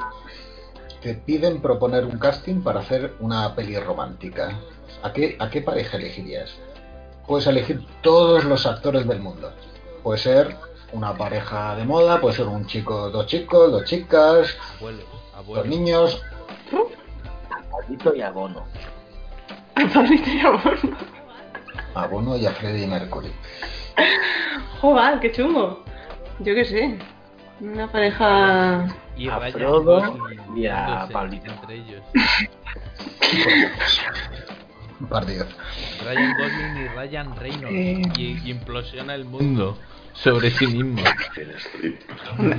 te 1.01 1.15
piden 1.15 1.61
proponer 1.61 2.05
un 2.05 2.17
casting 2.17 2.61
para 2.61 2.79
hacer 2.79 3.13
una 3.19 3.53
peli 3.55 3.77
romántica. 3.77 4.57
¿A 5.03 5.11
qué, 5.11 5.35
¿A 5.39 5.49
qué 5.49 5.61
pareja 5.61 5.97
elegirías? 5.97 6.55
Puedes 7.27 7.45
elegir 7.47 7.85
todos 8.01 8.45
los 8.45 8.65
actores 8.65 9.05
del 9.05 9.19
mundo. 9.19 9.51
Puede 10.01 10.19
ser 10.19 10.55
una 10.93 11.13
pareja 11.17 11.75
de 11.75 11.83
moda, 11.83 12.21
puede 12.21 12.37
ser 12.37 12.47
un 12.47 12.65
chico, 12.65 13.09
dos 13.09 13.25
chicos, 13.27 13.69
dos 13.69 13.83
chicas, 13.83 14.55
Abuelo, 14.77 15.03
dos 15.45 15.65
niños. 15.65 16.21
Pablito 17.69 18.15
y 18.15 18.21
Abono. 18.21 18.65
Pablito 19.93 20.29
y 20.29 20.39
amor. 20.39 20.77
A 21.95 22.07
Bono 22.07 22.37
y 22.37 22.45
a 22.45 22.51
Freddie 22.51 22.87
Mercury. 22.87 23.31
Joder, 24.81 25.19
qué 25.19 25.31
chungo. 25.31 25.86
Yo 26.39 26.55
qué 26.55 26.65
sé. 26.65 26.97
Una 27.59 27.91
pareja. 27.91 28.87
Y 29.17 29.27
A 29.29 29.39
Ryan 29.39 29.53
Frodo 29.53 30.27
y 30.55 30.67
a 30.67 31.07
Pablito. 31.11 31.51
Entre 31.51 31.75
ellos. 31.75 32.01
Partido. 35.09 35.45
Ryan 36.03 36.33
Gosling 36.37 36.77
y 36.77 36.87
Ryan 36.89 37.35
Reynolds. 37.35 37.75
Eh. 37.75 38.01
Y, 38.17 38.47
y 38.47 38.51
implosiona 38.51 39.15
el 39.15 39.25
mundo 39.25 39.77
sobre 40.13 40.51
sí 40.51 40.67
mismo. 40.67 41.01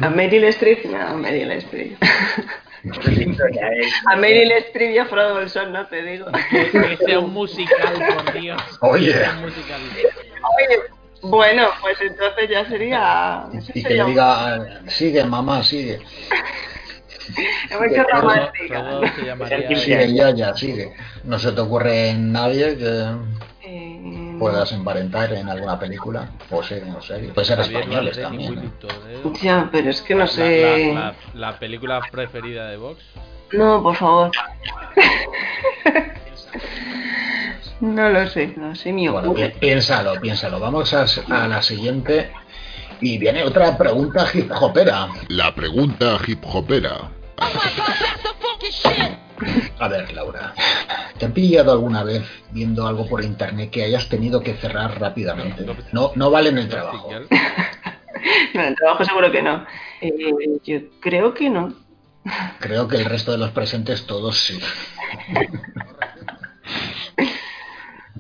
A 0.02 0.10
Meryl 0.10 0.44
Streep. 0.44 0.84
No, 0.86 1.16
Meryl 1.16 1.50
Streep. 1.52 1.96
A 4.06 4.16
Meryl 4.16 4.52
Streep 4.52 4.94
y 4.94 4.98
a 4.98 5.06
Frodo 5.06 5.34
Bolsón, 5.34 5.72
no 5.72 5.86
te 5.86 6.02
digo. 6.02 6.26
Que, 6.50 6.70
que 6.70 6.96
sea 7.04 7.18
un 7.18 7.32
musical, 7.32 7.92
por 8.14 8.32
Dios. 8.32 8.62
Oye. 8.80 9.06
Que 9.06 9.12
sea 9.18 9.32
un 9.32 9.40
musical. 9.42 9.80
Oye, 9.90 10.80
bueno, 11.22 11.68
pues 11.80 12.00
entonces 12.00 12.48
ya 12.48 12.64
sería. 12.68 13.44
Y 13.52 13.58
que 13.72 13.82
sería 13.82 14.04
le 14.04 14.10
diga, 14.10 14.80
sigue 14.86 15.24
mamá, 15.24 15.62
sigue. 15.62 16.00
Romántica. 18.12 18.80
Frodo 18.80 19.02
se 19.16 19.24
llamaría. 19.26 19.76
Sigue 19.76 20.14
ya, 20.14 20.30
ya, 20.30 20.54
sigue. 20.54 20.92
No 21.24 21.38
se 21.38 21.52
te 21.52 21.60
ocurre 21.60 22.14
nadie 22.14 22.76
que 22.78 23.04
Eh, 23.70 24.36
puedas 24.38 24.72
emparentar 24.72 25.30
en 25.34 25.46
alguna 25.48 25.78
película. 25.78 26.30
O 26.50 26.62
serie, 26.62 26.90
no 26.90 27.02
sé. 27.02 27.18
Puede 27.34 27.44
ser 27.46 27.60
españoles 27.60 28.18
también. 28.18 28.58
¿eh? 28.58 29.32
Ya, 29.42 29.68
pero 29.70 29.90
es 29.90 30.00
que 30.00 30.14
no 30.14 30.20
La- 30.20 30.26
sé. 30.26 30.92
La, 30.94 31.00
la- 31.00 31.14
la 31.34 31.58
película 31.58 32.00
preferida 32.10 32.68
de 32.70 32.78
Vox. 32.78 33.02
No, 33.52 33.82
por 33.82 33.94
favor. 33.96 34.30
no 37.80 38.08
lo 38.10 38.28
sé, 38.28 38.54
no 38.56 38.74
sé 38.74 38.92
mi 38.92 39.08
Bueno, 39.08 39.32
pi- 39.34 39.52
piénsalo, 39.60 40.20
piénsalo. 40.20 40.60
Vamos 40.60 40.92
a, 40.94 41.06
a 41.28 41.48
la 41.48 41.62
siguiente. 41.62 42.30
Y 43.00 43.18
viene 43.18 43.44
otra 43.44 43.76
pregunta 43.78 44.26
hip 44.34 44.50
hopera. 44.60 45.08
La 45.28 45.54
pregunta 45.54 46.18
hip 46.26 46.40
hopera. 46.44 47.10
A 49.78 49.88
ver, 49.88 50.12
Laura. 50.12 50.52
¿Te 51.18 51.26
han 51.26 51.32
pillado 51.32 51.72
alguna 51.72 52.02
vez 52.02 52.24
viendo 52.50 52.86
algo 52.86 53.06
por 53.08 53.22
internet 53.22 53.70
que 53.70 53.84
hayas 53.84 54.08
tenido 54.08 54.42
que 54.42 54.54
cerrar 54.54 55.00
rápidamente? 55.00 55.64
No, 55.92 56.10
no 56.16 56.30
vale 56.30 56.48
en 56.50 56.58
el 56.58 56.68
trabajo. 56.68 57.10
No, 58.54 58.62
en 58.62 58.68
el 58.68 58.74
trabajo 58.74 59.04
seguro 59.04 59.30
que 59.30 59.42
no. 59.42 59.64
Eh, 60.00 60.12
yo 60.64 60.78
creo 61.00 61.34
que 61.34 61.50
no. 61.50 61.72
Creo 62.58 62.88
que 62.88 62.96
el 62.96 63.04
resto 63.04 63.30
de 63.30 63.38
los 63.38 63.50
presentes 63.50 64.06
todos 64.06 64.36
sí. 64.38 64.58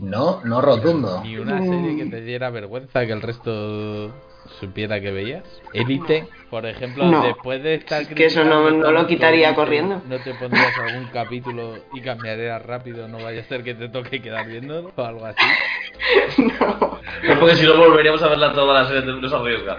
No, 0.00 0.40
no 0.44 0.60
rotundo. 0.60 1.22
Ni 1.24 1.36
una 1.36 1.60
serie 1.62 1.96
que 1.96 2.06
te 2.10 2.20
diera 2.20 2.50
vergüenza 2.50 3.04
que 3.06 3.12
el 3.12 3.22
resto 3.22 4.12
supiera 4.60 5.00
que 5.00 5.10
veías. 5.10 5.44
Élite, 5.74 6.26
por 6.50 6.64
ejemplo, 6.66 7.04
No. 7.04 7.22
después 7.22 7.62
de 7.62 7.74
estar 7.74 8.02
Es 8.02 8.08
que 8.08 8.26
eso 8.26 8.44
no- 8.44 8.70
no 8.70 8.90
lo 8.92 9.06
quitaría 9.06 9.54
corriendo. 9.54 10.00
¿No 10.08 10.18
te 10.18 10.32
pondrías 10.34 10.72
algún 10.78 11.06
capítulo 11.12 11.74
y 11.92 12.00
cambiarías 12.00 12.62
rápido? 12.64 13.08
¿No 13.08 13.18
vaya 13.22 13.40
a 13.42 13.44
ser 13.44 13.62
que 13.62 13.74
te 13.74 13.88
toque 13.88 14.22
quedar 14.22 14.46
viendo 14.46 14.90
o 14.96 15.02
algo 15.02 15.26
así? 15.26 15.36
Es 17.22 17.36
porque 17.38 17.56
si 17.56 17.64
no 17.66 17.76
volveríamos 17.76 18.22
a 18.22 18.28
verla 18.28 18.52
toda 18.52 18.82
la 18.82 18.88
serie, 18.88 19.12
nos 19.12 19.32
arriesga. 19.32 19.76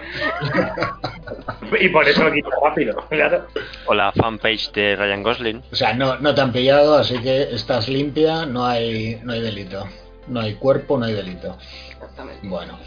Y 1.80 1.88
por 1.88 2.06
eso 2.06 2.24
lo 2.24 2.32
quito 2.32 2.50
rápido, 2.62 2.96
claro. 3.08 3.46
O 3.86 3.94
la 3.94 4.12
fanpage 4.12 4.70
de 4.72 4.94
Ryan 4.96 5.22
Gosling. 5.22 5.62
O 5.72 5.74
sea, 5.76 5.94
no, 5.94 6.16
no 6.18 6.34
te 6.34 6.40
han 6.42 6.52
pillado, 6.52 6.96
así 6.96 7.18
que 7.20 7.42
estás 7.54 7.88
limpia, 7.88 8.44
no 8.44 8.66
hay, 8.66 9.20
no 9.24 9.32
hay 9.32 9.40
delito. 9.40 9.86
No 10.30 10.40
hay 10.40 10.54
cuerpo, 10.54 10.96
no 10.96 11.06
hay 11.06 11.12
delito. 11.12 11.58
Bueno, 12.44 12.78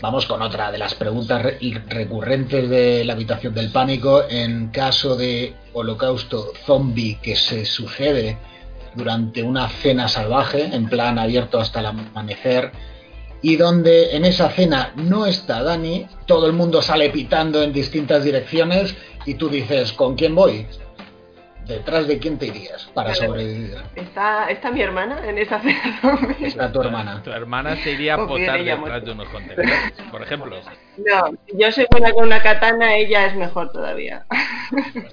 vamos 0.00 0.26
con 0.26 0.40
otra 0.42 0.72
de 0.72 0.78
las 0.78 0.94
preguntas 0.94 1.42
recurrentes 1.86 2.68
de 2.68 3.04
la 3.04 3.12
habitación 3.12 3.54
del 3.54 3.70
pánico. 3.70 4.24
En 4.28 4.68
caso 4.68 5.14
de 5.14 5.54
holocausto 5.74 6.52
zombie 6.64 7.18
que 7.22 7.36
se 7.36 7.64
sucede 7.66 8.38
durante 8.94 9.42
una 9.42 9.68
cena 9.68 10.08
salvaje, 10.08 10.64
en 10.74 10.88
plan 10.88 11.18
abierto 11.18 11.60
hasta 11.60 11.80
el 11.80 11.86
amanecer, 11.86 12.72
y 13.42 13.56
donde 13.56 14.16
en 14.16 14.24
esa 14.24 14.50
cena 14.50 14.92
no 14.96 15.26
está 15.26 15.62
Dani, 15.62 16.06
todo 16.26 16.46
el 16.46 16.54
mundo 16.54 16.82
sale 16.82 17.10
pitando 17.10 17.62
en 17.62 17.72
distintas 17.72 18.24
direcciones 18.24 18.96
y 19.26 19.34
tú 19.34 19.48
dices, 19.48 19.92
¿con 19.92 20.16
quién 20.16 20.34
voy? 20.34 20.66
¿Detrás 21.68 22.08
de 22.08 22.18
quién 22.18 22.38
te 22.38 22.46
irías 22.46 22.90
para 22.94 23.14
sobrevivir? 23.14 23.76
¿Está, 23.94 24.46
¿Está 24.50 24.70
mi 24.70 24.80
hermana 24.80 25.20
en 25.28 25.36
esa 25.36 25.60
cena 25.62 25.98
zombie? 26.00 26.46
Está 26.46 26.72
tu 26.72 26.80
hermana. 26.80 27.22
Tu 27.22 27.30
hermana 27.30 27.76
se 27.76 27.90
iría 27.92 28.14
a 28.14 28.26
potar 28.26 28.58
detrás 28.58 28.78
mucho. 28.80 29.00
de 29.00 29.12
unos 29.12 29.28
contenedores, 29.28 29.92
por 30.10 30.22
ejemplo. 30.22 30.56
No, 30.96 31.30
yo 31.54 31.70
soy 31.70 31.86
buena 31.90 32.10
con 32.12 32.24
una 32.24 32.40
katana, 32.42 32.96
ella 32.96 33.26
es 33.26 33.34
mejor 33.36 33.70
todavía. 33.70 34.24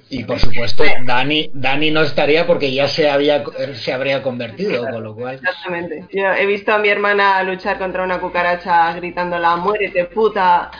Y 0.08 0.24
por 0.24 0.38
supuesto, 0.38 0.82
Dani, 1.04 1.50
Dani 1.52 1.90
no 1.90 2.00
estaría 2.00 2.46
porque 2.46 2.72
ya 2.72 2.88
se 2.88 3.10
había 3.10 3.44
se 3.74 3.92
habría 3.92 4.22
convertido, 4.22 4.88
con 4.90 5.04
lo 5.04 5.14
cual. 5.14 5.34
Exactamente. 5.34 6.06
Yo 6.10 6.32
he 6.32 6.46
visto 6.46 6.72
a 6.72 6.78
mi 6.78 6.88
hermana 6.88 7.42
luchar 7.42 7.76
contra 7.78 8.02
una 8.02 8.18
cucaracha 8.18 8.94
gritándola, 8.94 9.56
muérete 9.56 10.06
puta. 10.06 10.70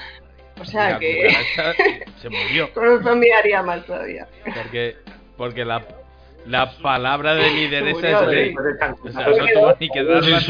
O 0.58 0.64
sea 0.64 0.92
La 0.92 0.98
que 0.98 1.28
cucaracha 1.28 1.74
se 2.22 2.30
murió. 2.30 2.70
con 2.74 2.88
un 2.88 3.02
zombie 3.04 3.30
haría 3.34 3.62
más 3.62 3.84
todavía. 3.84 4.26
Porque, 4.42 4.96
porque 5.36 5.64
la, 5.64 5.82
la 6.46 6.72
palabra 6.78 7.34
de 7.34 7.50
lideresa 7.50 8.10
es 8.10 8.26
rey. 8.26 8.50
sí. 8.50 9.08
O 9.08 9.12
sea, 9.12 9.26
no 9.26 9.46
tuvo 9.54 9.74
ni 9.78 9.88
que 9.88 10.04
dar 10.04 10.24
la 10.24 10.40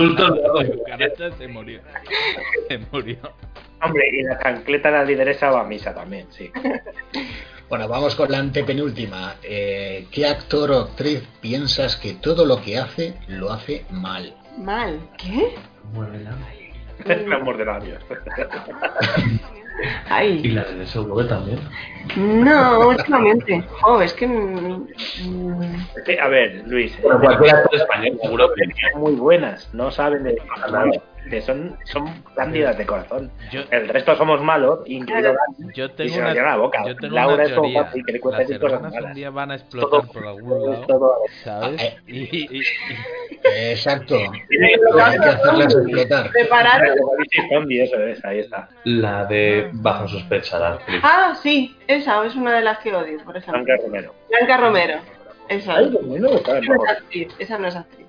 se 1.37 1.49
murió. 1.49 1.81
Se 2.69 2.79
murió. 2.79 3.19
Hombre, 3.83 4.09
y 4.13 4.23
la 4.23 4.39
chancleta 4.39 4.91
de 4.91 4.99
la 4.99 5.05
lideresa 5.05 5.51
va 5.51 5.61
a 5.61 5.65
misa 5.65 5.95
también, 5.95 6.27
sí. 6.31 6.51
Bueno, 7.69 7.89
vamos 7.89 8.15
con 8.15 8.31
la 8.31 8.39
antepenúltima. 8.39 9.35
Eh, 9.43 10.07
¿Qué 10.13 10.25
actor 10.25 10.71
o 10.71 10.79
actriz 10.83 11.27
piensas 11.41 11.97
que 11.97 12.15
todo 12.15 12.47
lo 12.47 12.63
que 12.63 12.79
hace 12.79 13.15
lo 13.27 13.53
hace 13.53 13.85
mal? 13.91 14.37
Mal. 14.57 15.01
¿Qué? 15.19 15.53
El 17.05 17.33
amor 17.33 17.57
de 17.57 17.65
labios. 17.65 18.03
Ay. 20.09 20.41
Y 20.45 20.49
la 20.49 20.65
de 20.65 20.75
que 20.87 21.25
también. 21.29 21.59
No, 22.17 22.89
últimamente. 22.89 23.65
Oh, 23.85 24.01
es 24.01 24.13
que. 24.15 24.27
mm, 24.27 24.87
Es 25.97 26.03
que, 26.05 26.21
a 26.21 26.29
ver, 26.29 26.63
Luis. 26.67 26.97
Pero 27.03 27.21
cualquier 27.21 27.57
actor 27.57 27.75
español, 27.81 28.19
seguro 28.23 28.49
que 28.55 28.65
son 28.93 29.01
muy 29.01 29.13
buenas, 29.15 29.69
no 29.75 29.91
saben 29.91 30.25
de 30.25 30.37
nada. 30.59 30.85
Que 31.31 31.43
son, 31.43 31.77
son 31.85 32.23
cándidas 32.37 32.79
de 32.79 32.87
corazón. 32.87 33.31
El 33.71 33.89
resto 33.89 34.15
somos 34.17 34.41
malos, 34.43 34.81
incluido 34.87 35.35
Yo 35.75 35.87
y 35.99 36.09
se 36.09 36.19
nos 36.19 36.19
una, 36.19 36.35
llena 36.35 36.51
la 36.51 36.57
boca. 36.57 36.85
yo 36.87 36.97
tengo 36.97 37.15
Laura 37.17 37.35
una 37.35 37.45
es 37.45 37.53
como 37.53 37.91
que 38.07 38.13
le 38.13 38.21
cuenta 38.21 38.39
decir 38.41 38.61
cosas 38.61 38.83
un 38.83 38.91
malas. 38.91 39.15
día 39.15 39.31
van 39.31 39.51
a 39.51 39.55
explotar 39.57 40.07
por 40.13 40.27
algún 40.27 40.71
lado, 40.71 40.87
todo- 40.87 41.15
¿sabes? 41.43 41.83
Eh, 41.83 41.97
Y, 42.07 42.19
y- 42.37 42.59
y- 42.61 42.63
Exacto. 43.73 44.17
Hay 45.03 45.19
que 45.19 45.25
hacerlas 45.25 45.75
explotar. 45.75 46.31
Preparar. 46.31 46.83
Apocalipsis 46.91 47.45
zombie, 47.53 47.83
eso 47.83 47.97
es, 48.07 48.25
ahí 48.25 48.39
está. 48.41 48.69
La 48.85 49.25
de 49.25 49.69
Bajo 49.73 50.09
sospecha, 50.09 50.59
la. 50.59 50.79
Ah, 51.03 51.35
sí, 51.43 51.77
esa 51.87 52.25
es 52.25 52.35
una 52.37 52.55
de 52.55 52.63
las 52.63 52.79
que 52.79 52.95
odio, 52.95 53.19
por 53.25 53.37
ejemplo. 53.37 53.63
Blanca 53.65 53.83
Romero. 53.85 54.15
Blanca 54.31 54.57
Romero. 54.59 54.99
Esa. 55.49 55.77
Ay, 55.77 55.91
no 55.91 56.29
es 56.29 56.49
actriz. 56.89 57.29
Esa 57.39 57.59
no 57.59 57.69
es 57.69 57.77
actriz. 57.77 58.06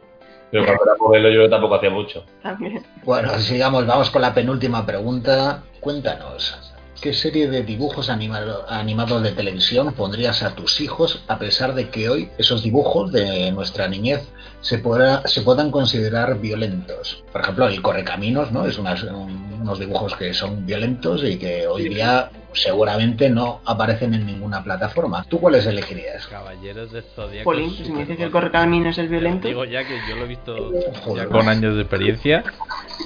Pero 0.51 0.65
cuando 0.65 0.83
era 0.83 0.93
modelo 0.99 1.29
yo 1.29 1.49
tampoco 1.49 1.75
hacía 1.75 1.89
mucho. 1.89 2.23
También. 2.41 2.85
Bueno, 3.03 3.37
sigamos, 3.39 3.85
vamos 3.85 4.09
con 4.09 4.21
la 4.21 4.33
penúltima 4.33 4.85
pregunta. 4.85 5.63
Cuéntanos, 5.79 6.57
¿qué 7.01 7.13
serie 7.13 7.49
de 7.49 7.63
dibujos 7.63 8.09
animado- 8.09 8.65
animados 8.69 9.21
de 9.23 9.31
televisión 9.31 9.93
pondrías 9.93 10.43
a 10.43 10.55
tus 10.55 10.79
hijos 10.81 11.23
a 11.27 11.37
pesar 11.37 11.73
de 11.75 11.89
que 11.89 12.09
hoy 12.09 12.29
esos 12.37 12.63
dibujos 12.63 13.11
de 13.11 13.51
nuestra 13.51 13.87
niñez 13.87 14.27
se, 14.67 14.79
podrá- 14.83 15.21
se 15.25 15.41
puedan 15.43 15.71
considerar 15.71 16.37
violentos? 16.39 17.23
Por 17.31 17.41
ejemplo, 17.41 17.67
el 17.67 17.81
Correcaminos, 17.81 18.51
¿no? 18.51 18.65
Es 18.65 18.77
unas- 18.77 19.03
unos 19.03 19.79
dibujos 19.79 20.13
que 20.17 20.33
son 20.33 20.65
violentos 20.65 21.23
y 21.23 21.37
que 21.37 21.65
hoy 21.67 21.87
día 21.87 22.29
seguramente 22.51 23.29
no 23.29 23.61
aparecen 23.65 24.13
en 24.13 24.25
ninguna 24.25 24.61
plataforma. 24.63 25.23
¿Tú 25.29 25.39
cuáles 25.39 25.65
elegirías? 25.67 26.27
Caballeros 26.27 26.91
de 26.91 27.01
Zodíaco. 27.01 27.45
Polín, 27.45 27.69
si 27.69 27.91
me 27.91 27.99
dices 27.99 28.17
que 28.17 28.23
el 28.23 28.31
correcaminos 28.31 28.97
es 28.97 29.09
violento. 29.09 29.47
Digo 29.47 29.63
ya 29.63 29.85
que 29.85 29.95
yo 30.09 30.15
lo 30.17 30.25
he 30.25 30.27
visto 30.27 30.71
ya 31.15 31.27
con 31.27 31.47
años 31.47 31.75
de 31.75 31.81
experiencia 31.83 32.43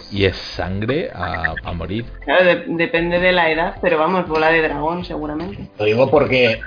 y 0.09 0.25
es 0.25 0.35
sangre 0.37 1.11
a, 1.13 1.53
a 1.63 1.73
morir. 1.73 2.05
Claro, 2.25 2.43
de- 2.45 2.63
depende 2.69 3.19
de 3.19 3.31
la 3.33 3.51
edad, 3.51 3.75
pero 3.81 3.99
vamos, 3.99 4.27
bola 4.27 4.49
de 4.49 4.61
dragón 4.63 5.05
seguramente. 5.05 5.69
Lo 5.77 5.85
digo 5.85 6.09
porque, 6.09 6.61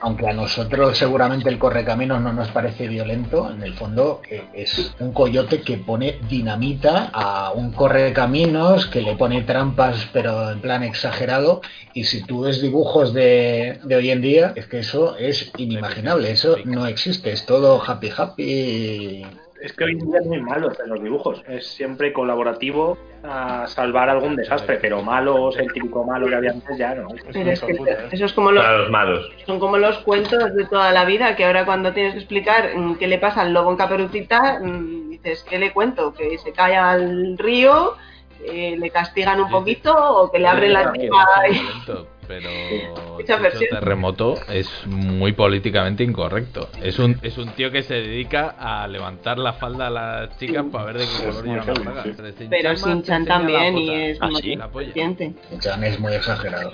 aunque 0.00 0.28
a 0.28 0.32
nosotros 0.32 0.96
seguramente 0.96 1.48
el 1.48 1.58
correcaminos 1.58 2.20
no 2.20 2.32
nos 2.32 2.48
parece 2.48 2.88
violento, 2.88 3.50
en 3.50 3.62
el 3.62 3.74
fondo 3.74 4.22
es 4.54 4.94
un 4.98 5.12
coyote 5.12 5.60
que 5.60 5.76
pone 5.78 6.20
dinamita 6.28 7.10
a 7.12 7.52
un 7.52 7.72
correcaminos, 7.72 8.86
que 8.86 9.02
le 9.02 9.16
pone 9.16 9.42
trampas, 9.42 10.08
pero 10.12 10.50
en 10.50 10.60
plan 10.60 10.82
exagerado. 10.82 11.60
Y 11.92 12.04
si 12.04 12.22
tú 12.22 12.42
ves 12.42 12.62
dibujos 12.62 13.12
de, 13.12 13.78
de 13.84 13.96
hoy 13.96 14.10
en 14.10 14.22
día, 14.22 14.52
es 14.56 14.66
que 14.66 14.78
eso 14.78 15.16
es 15.16 15.52
inimaginable, 15.56 16.30
eso 16.30 16.56
no 16.64 16.86
existe, 16.86 17.32
es 17.32 17.44
todo 17.44 17.82
happy 17.86 18.10
happy. 18.16 19.26
Es 19.60 19.72
que 19.74 19.84
hoy 19.84 19.92
en 19.92 20.10
día 20.10 20.20
no 20.24 20.32
hay 20.32 20.40
malos 20.40 20.78
en 20.80 20.90
los 20.90 21.02
dibujos. 21.02 21.42
Es 21.46 21.66
siempre 21.66 22.12
colaborativo 22.12 22.96
a 23.22 23.66
salvar 23.66 24.08
algún 24.08 24.36
desastre, 24.36 24.78
pero 24.80 25.02
malos, 25.02 25.56
el 25.58 25.70
típico 25.72 26.04
malo 26.04 26.28
que 26.28 26.34
había 26.34 26.52
antes 26.52 26.78
ya 26.78 26.94
no. 26.94 27.08
Pero 27.32 27.50
es 27.50 27.60
que 27.60 27.78
eso 28.12 28.24
es 28.24 28.32
como 28.32 28.52
los, 28.52 28.64
Para 28.64 28.78
los 28.78 28.90
malos. 28.90 29.30
son 29.44 29.60
como 29.60 29.76
los 29.76 29.98
cuentos 29.98 30.54
de 30.54 30.64
toda 30.64 30.92
la 30.92 31.04
vida, 31.04 31.36
que 31.36 31.44
ahora 31.44 31.66
cuando 31.66 31.92
tienes 31.92 32.14
que 32.14 32.20
explicar 32.20 32.74
mm, 32.74 32.96
qué 32.96 33.06
le 33.06 33.18
pasa 33.18 33.42
al 33.42 33.52
lobo 33.52 33.70
en 33.70 33.76
caperucita, 33.76 34.60
mm, 34.60 35.10
dices, 35.10 35.44
¿qué 35.48 35.58
le 35.58 35.72
cuento? 35.72 36.14
Que 36.14 36.38
se 36.38 36.52
cae 36.52 36.76
al 36.76 37.36
río, 37.36 37.96
le 38.50 38.90
castigan 38.90 39.40
un 39.40 39.50
poquito 39.50 39.94
o 39.94 40.30
que 40.30 40.38
le 40.38 40.48
abren 40.48 40.72
la 40.72 40.92
tripa. 40.92 41.26
Pero 42.30 43.16
versiones. 43.42 43.70
Terremoto 43.70 44.34
es 44.48 44.68
muy 44.86 45.32
políticamente 45.32 46.04
incorrecto. 46.04 46.68
Es 46.82 46.98
un, 47.00 47.18
es 47.22 47.36
un 47.38 47.48
tío 47.50 47.70
que 47.72 47.82
se 47.82 47.94
dedica 47.94 48.54
a 48.58 48.86
levantar 48.86 49.38
la 49.38 49.54
falda 49.54 49.88
a 49.88 49.90
las 49.90 50.38
chicas 50.38 50.64
para 50.70 50.84
ver 50.84 50.98
de 50.98 51.04
qué 51.06 51.26
color 51.26 51.44
llevan 51.44 51.66
las 51.66 51.84
bragas. 51.84 52.06
Pero 52.48 52.76
Sin-Chan 52.76 53.24
también 53.24 53.76
y 53.78 53.90
es 53.90 54.18
¿Ah, 54.20 54.28
más 54.28 54.40
sí? 54.40 54.56
consciente. 54.72 55.32
Chan 55.58 55.82
es 55.84 55.98
muy 55.98 56.12
exagerado. 56.14 56.72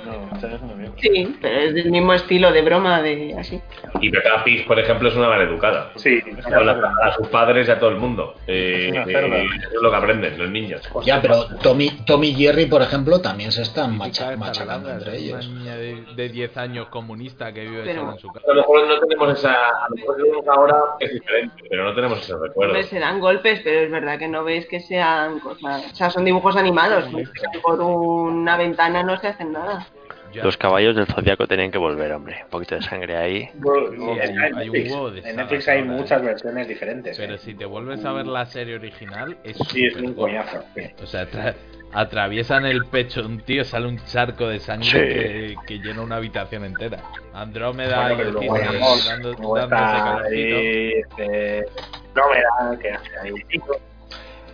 Sí, 1.00 1.36
pero 1.40 1.58
es 1.60 1.74
del 1.74 1.90
mismo 1.90 2.12
estilo 2.12 2.52
de 2.52 2.62
broma, 2.62 3.00
de 3.02 3.34
así. 3.38 3.60
Y 4.00 4.10
Peppa 4.10 4.44
Pig, 4.44 4.66
por 4.66 4.78
ejemplo, 4.78 5.08
es 5.08 5.16
una 5.16 5.28
maleducada. 5.28 5.92
Sí. 5.96 6.20
Habla 6.44 6.92
a 7.02 7.12
sus 7.14 7.28
padres 7.28 7.68
y 7.68 7.70
a 7.70 7.78
todo 7.78 7.90
el 7.90 7.96
mundo. 7.96 8.34
Eh, 8.46 8.90
eh, 8.94 9.04
eso 9.06 9.76
es 9.76 9.82
lo 9.82 9.90
que 9.90 9.96
aprenden 9.96 10.38
los 10.38 10.50
niños. 10.50 10.82
Ya, 11.04 11.20
pero 11.22 11.46
Tommy, 11.62 11.90
Tommy 12.06 12.28
y 12.28 12.34
Jerry, 12.34 12.66
por 12.66 12.82
ejemplo, 12.82 13.20
también 13.20 13.52
se 13.52 13.62
están 13.62 13.96
macha- 13.96 14.36
machacando 14.36 14.90
entre 14.90 15.16
ellos. 15.18 15.45
Niña 15.46 15.76
de, 15.76 16.04
de 16.14 16.28
10 16.28 16.56
años 16.56 16.88
comunista 16.88 17.52
que 17.52 17.62
vive 17.62 17.82
Pero- 17.84 18.00
sola 18.02 18.12
en 18.12 18.18
su 18.18 18.28
casa. 18.28 18.46
A 18.46 18.54
lo 18.54 18.60
mejor 18.60 18.86
no 18.88 18.98
tenemos 19.00 19.38
esa. 19.38 19.52
A 19.54 19.88
lo 19.88 19.94
mejor 19.96 20.16
tenemos 20.16 20.48
ahora 20.48 20.76
es 21.00 21.12
diferente, 21.12 21.62
pero 21.68 21.84
no 21.84 21.94
tenemos 21.94 22.18
ese 22.20 22.32
recuerdo. 22.38 22.72
Hombre, 22.72 22.82
se 22.88 22.98
dan 22.98 23.20
golpes, 23.20 23.60
pero 23.64 23.80
es 23.80 23.90
verdad 23.90 24.18
que 24.18 24.28
no 24.28 24.44
veis 24.44 24.66
que 24.66 24.80
sean 24.80 25.38
cosas. 25.40 25.92
O 25.92 25.94
sea, 25.94 26.10
son 26.10 26.24
dibujos 26.24 26.56
animados. 26.56 27.10
¿no? 27.12 27.18
Por 27.62 27.80
una 27.80 28.56
ventana 28.56 29.02
no 29.02 29.16
se 29.18 29.28
hacen 29.28 29.52
nada. 29.52 29.86
Los 30.34 30.56
caballos 30.56 30.94
del 30.96 31.06
zodiaco 31.06 31.46
tenían 31.46 31.70
que 31.70 31.78
volver, 31.78 32.12
hombre. 32.12 32.40
Un 32.44 32.50
poquito 32.50 32.74
de 32.74 32.82
sangre 32.82 33.16
ahí. 33.16 33.40
Sí, 33.42 33.50
hay- 33.58 34.28
en 34.28 34.34
un 34.34 34.38
Netflix, 34.58 34.90
huevo 34.92 35.10
de 35.10 35.18
en 35.18 35.22
sagas 35.24 35.36
Netflix 35.36 35.68
hay 35.68 35.78
ahora, 35.80 35.92
¿eh? 35.92 35.96
muchas 35.96 36.22
versiones 36.22 36.68
diferentes. 36.68 37.16
Pero 37.16 37.34
¿eh? 37.34 37.38
si 37.38 37.54
te 37.54 37.64
vuelves 37.64 38.04
a 38.04 38.12
ver 38.12 38.26
la 38.26 38.46
serie 38.46 38.74
original, 38.76 39.36
es 39.44 39.56
Sí, 39.70 39.86
es 39.86 39.96
un 39.96 40.14
coñazo. 40.14 40.62
sí. 40.74 40.82
O 41.02 41.06
sea, 41.06 41.30
tra- 41.30 41.54
atraviesan 41.92 42.66
el 42.66 42.84
pecho 42.86 43.22
de 43.22 43.28
un 43.28 43.40
tío, 43.40 43.64
sale 43.64 43.86
un 43.86 43.98
charco 44.04 44.48
de 44.48 44.58
sangre 44.60 44.86
Sí. 44.86 44.92
que, 44.98 45.56
que 45.66 45.78
llena 45.78 46.02
una 46.02 46.16
habitación 46.16 46.64
entera. 46.64 47.02
Andrómeda 47.32 48.12
Bueno, 48.12 48.42
y 48.42 48.46
el 48.46 49.04
dando, 49.04 49.30
dándose 49.32 49.68
calorcito. 49.68 50.26
ahí, 50.26 50.92
este, 50.92 51.64
Andrómeda, 52.08 52.78
que 52.80 52.90
hace 52.90 53.18
ahí 53.22 53.30
un 53.32 53.40
pico. 53.42 53.76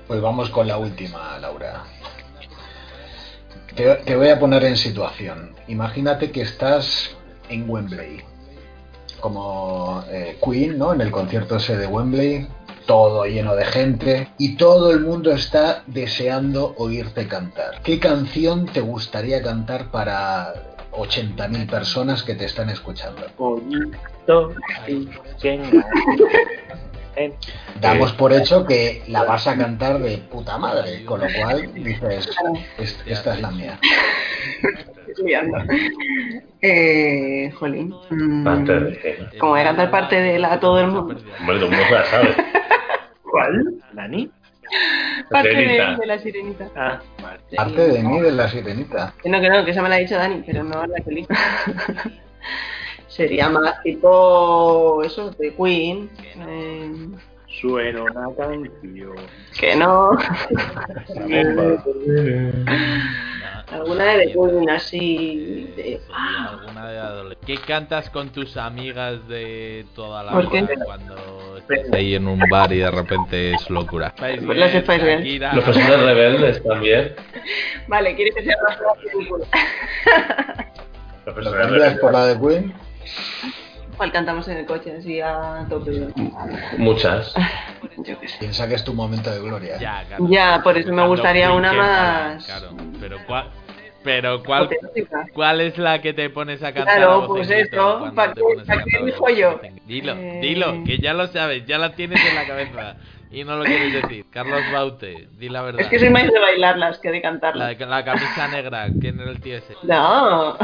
Pues 0.06 0.20
vamos 0.20 0.50
con 0.50 0.66
la 0.68 0.76
última, 0.78 1.38
Laura. 1.40 1.84
Te, 3.76 4.16
voy 4.16 4.28
a 4.28 4.38
poner 4.38 4.64
en 4.64 4.76
situación. 4.76 5.54
Imagínate 5.68 6.30
que 6.30 6.42
estás 6.42 7.16
en 7.48 7.68
Wembley, 7.68 8.20
como 9.20 10.04
eh, 10.10 10.36
Queen, 10.44 10.78
¿no? 10.78 10.92
En 10.92 11.00
el 11.00 11.10
concierto 11.10 11.56
ese 11.56 11.76
de 11.76 11.86
Wembley, 11.86 12.48
todo 12.86 13.24
lleno 13.24 13.54
de 13.54 13.64
gente 13.64 14.28
y 14.38 14.56
todo 14.56 14.90
el 14.90 15.00
mundo 15.00 15.32
está 15.32 15.84
deseando 15.86 16.74
oírte 16.76 17.26
cantar. 17.28 17.80
¿Qué 17.82 17.98
canción 17.98 18.66
te 18.66 18.80
gustaría 18.80 19.42
cantar 19.42 19.90
para 19.90 20.52
80.000 20.92 21.70
personas 21.70 22.22
que 22.22 22.34
te 22.34 22.44
están 22.44 22.68
escuchando? 22.68 23.22
Damos 27.80 28.12
por 28.12 28.32
hecho 28.32 28.64
que 28.66 29.02
la 29.08 29.24
vas 29.24 29.46
a 29.46 29.56
cantar 29.56 29.98
de 29.98 30.18
puta 30.18 30.56
madre, 30.58 31.04
con 31.04 31.20
lo 31.20 31.26
cual 31.38 31.72
dices, 31.74 32.30
"Est- 32.78 33.06
esta 33.06 33.34
es 33.34 33.40
la 33.40 33.50
mía. 33.50 33.78
Eh, 36.60 37.50
jolín. 37.58 37.94
mm, 38.10 38.44
Parte 38.44 38.72
de. 38.80 39.28
Como 39.38 39.56
de 39.56 39.64
cantar 39.64 39.90
parte 39.90 40.16
de 40.20 40.38
la 40.38 40.52
a 40.54 40.60
todo 40.60 40.80
el 40.80 40.86
mundo. 40.86 41.14
Hombre, 41.40 41.56
todo 41.58 41.66
el 41.66 41.70
mundo 41.70 41.84
se 41.86 41.92
la 41.94 42.04
sabe. 42.06 42.34
¿Cuál? 43.22 43.74
¿Nani? 43.92 44.30
Parte 45.30 45.48
de, 45.54 45.96
de 46.00 46.06
la 46.06 46.18
sirenita. 46.18 46.68
Ah. 46.76 47.00
Parte 47.56 47.88
de 47.88 48.02
mí, 48.02 48.20
de 48.20 48.32
la 48.32 48.48
sirenita. 48.48 49.12
No, 49.24 49.40
que 49.40 49.48
no, 49.50 49.64
que 49.64 49.70
esa 49.72 49.82
me 49.82 49.88
la 49.88 49.96
ha 49.96 49.98
dicho 49.98 50.16
Dani, 50.16 50.42
pero 50.46 50.62
no 50.64 50.86
la 50.86 50.96
que 51.00 51.26
Sería 53.14 53.50
más 53.50 53.82
tipo 53.82 55.02
eso, 55.04 55.30
de 55.32 55.54
Queen. 55.54 56.08
eh, 56.48 56.90
Suena 57.60 58.04
una 58.04 58.34
canción. 58.34 59.14
que 59.60 59.76
no. 59.76 60.12
Alguna 63.70 64.04
de 64.04 64.26
The 64.26 64.32
Queen 64.32 64.70
así. 64.70 65.72
De... 65.76 66.00
Sería 66.00 66.48
alguna 66.48 66.90
de 67.24 67.36
¿Qué 67.46 67.56
cantas 67.58 68.08
con 68.10 68.30
tus 68.30 68.56
amigas 68.56 69.26
de 69.28 69.86
toda 69.94 70.22
la 70.22 70.32
¿Por 70.32 70.50
qué? 70.50 70.62
vida 70.62 70.74
cuando 70.84 71.58
estás 71.58 71.92
ahí 71.92 72.14
en 72.14 72.26
un 72.28 72.38
bar 72.50 72.72
y 72.72 72.78
de 72.78 72.90
repente 72.90 73.52
es 73.54 73.68
locura? 73.70 74.12
Spice 74.16 74.42
Pues 74.46 74.58
las 74.58 74.72
Spice. 74.72 75.38
Los 75.54 75.64
personajes 75.64 76.00
rebeldes 76.02 76.62
también. 76.62 77.14
Vale, 77.88 78.14
¿quieres 78.16 78.34
que 78.34 78.44
sea 78.44 78.56
más 78.68 78.78
la 78.80 78.94
película? 79.10 79.46
Los 81.24 81.26
¿Lo 81.26 81.34
personajes 81.34 81.68
cambias 81.68 81.98
por 81.98 82.12
rebeldes. 82.12 82.12
la 82.12 82.26
de 82.26 82.40
Queen? 82.40 82.74
¿Cuál 83.96 84.10
cantamos 84.10 84.48
en 84.48 84.56
el 84.58 84.66
coche 84.66 84.96
así 84.98 85.20
a 85.20 85.66
tope? 85.68 86.08
Muchas. 86.78 87.34
Yo 87.98 88.16
sé. 88.26 88.38
Piensa 88.40 88.66
que 88.68 88.74
es 88.74 88.84
tu 88.84 88.94
momento 88.94 89.30
de 89.30 89.40
gloria. 89.40 89.78
Ya, 89.78 90.04
claro. 90.08 90.26
Ya, 90.28 90.60
por 90.62 90.76
eso 90.78 90.92
me 90.92 91.06
gustaría 91.06 91.52
una 91.52 91.72
más. 91.72 92.44
Claro, 92.46 92.70
pero 92.98 93.18
¿cuál, 93.26 93.44
pero 94.02 94.42
cuál, 94.42 94.70
cuál 95.34 95.60
es 95.60 95.76
la 95.78 96.00
que 96.00 96.14
te 96.14 96.30
pones 96.30 96.62
a 96.62 96.72
cantar? 96.72 96.96
Claro, 96.96 97.26
pues 97.28 97.48
cuando 97.48 98.14
¿para 98.14 98.32
qué- 98.32 98.90
qué 98.90 98.98
en 99.04 99.28
yo? 99.28 99.60
Dilo, 99.86 100.14
Eh. 100.14 100.38
dilo, 100.40 100.84
que 100.84 100.98
ya 100.98 101.12
lo 101.12 101.26
sabes, 101.28 101.66
ya 101.66 101.78
la 101.78 101.92
tienes 101.94 102.18
en 102.24 102.34
la 102.34 102.46
cabeza 102.46 102.96
y 103.32 103.44
no 103.44 103.56
lo 103.56 103.64
quieres 103.64 103.92
decir. 103.94 104.26
Carlos 104.30 104.60
Baute, 104.72 105.28
di 105.38 105.48
la 105.48 105.62
verdad. 105.62 105.80
Es 105.80 105.88
que 105.88 105.98
soy 105.98 106.10
más 106.10 106.24
de 106.30 106.38
bailarlas 106.38 106.98
que 106.98 107.08
de 107.10 107.16
la, 107.16 107.22
cantarlas. 107.22 107.80
la 107.80 108.04
camisa 108.04 108.48
negra, 108.48 108.86
¿quién 109.00 109.18
era 109.20 109.30
el 109.30 109.40
tío 109.40 109.56
ese? 109.56 109.74
No, 109.82 110.56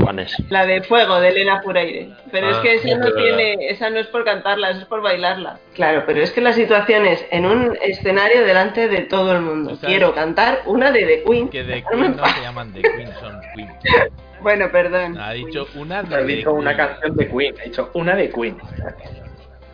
Juanes. 0.00 0.34
la 0.50 0.66
de 0.66 0.82
fuego 0.82 1.20
de 1.20 1.28
Elena 1.28 1.62
Furaire. 1.62 2.10
Pero 2.30 2.50
es 2.50 2.56
Ah, 2.58 2.62
que 2.62 2.74
esa 2.74 2.96
no 2.98 3.12
tiene, 3.12 3.56
esa 3.68 3.90
no 3.90 3.98
es 3.98 4.06
por 4.08 4.24
cantarla, 4.24 4.70
es 4.70 4.84
por 4.84 5.02
bailarla. 5.02 5.58
Claro, 5.74 6.04
pero 6.06 6.22
es 6.22 6.30
que 6.32 6.40
la 6.40 6.52
situación 6.52 7.06
es 7.06 7.24
en 7.30 7.46
un 7.46 7.76
escenario 7.82 8.44
delante 8.44 8.88
de 8.88 9.02
todo 9.02 9.32
el 9.32 9.40
mundo. 9.42 9.72
O 9.72 9.76
sea, 9.76 9.88
Quiero 9.88 10.14
cantar 10.14 10.62
una 10.66 10.90
de 10.90 11.04
The 11.04 11.24
Queen. 11.24 11.48
Que 11.48 11.64
de 11.64 11.78
en 11.78 11.84
Queen 11.84 12.16
no 12.16 12.26
se 12.26 12.40
llaman 12.42 12.72
de 12.72 12.82
Queen, 12.82 13.10
son 13.20 13.40
Queen. 13.54 13.70
Bueno, 14.38 14.70
perdón. 14.70 15.18
Ha 15.18 15.32
dicho 15.32 15.66
una 15.74 16.02
de 16.02 16.14
Ha 16.14 16.20
dicho 16.20 16.52
una 16.52 16.76
canción 16.76 17.16
de 17.16 17.26
Queen. 17.26 17.54
Ha 17.58 17.64
dicho 17.64 17.90
una 17.94 18.14
de 18.14 18.30
Queen. 18.30 18.56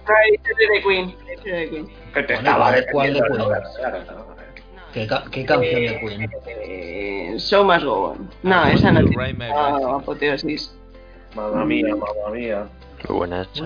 Ah, 0.07 0.13
dicho 0.31 0.43
de 0.59 0.67
The 0.75 0.83
Queen. 0.89 1.07
dicho 1.29 1.55
de 1.57 1.71
Queen. 1.71 1.87
Que 2.15 2.23
te 2.23 2.35
Bueno, 2.35 2.49
estaba 2.51 2.71
¿cuál- 2.71 2.87
cuál 2.93 3.15
de 3.15 3.21
Queen? 3.23 3.43
¿Qué, 4.93 5.07
ca- 5.07 5.25
qué 5.31 5.45
canción 5.47 5.81
de 5.81 6.01
Queen? 6.01 6.31
Eh, 6.47 7.35
show 7.39 7.65
must 7.65 7.85
go 7.85 8.11
on. 8.11 8.29
No, 8.43 8.69
I 8.69 8.75
esa 8.75 8.91
no 8.93 9.05
tiene 9.07 9.51
ah, 9.55 9.97
apoteosis. 10.01 10.75
Mamma 11.35 11.65
mía, 11.65 11.95
mamma 11.97 12.31
mía. 12.35 12.67
Muy 13.09 13.17
buenas. 13.19 13.49
Sí, 13.55 13.63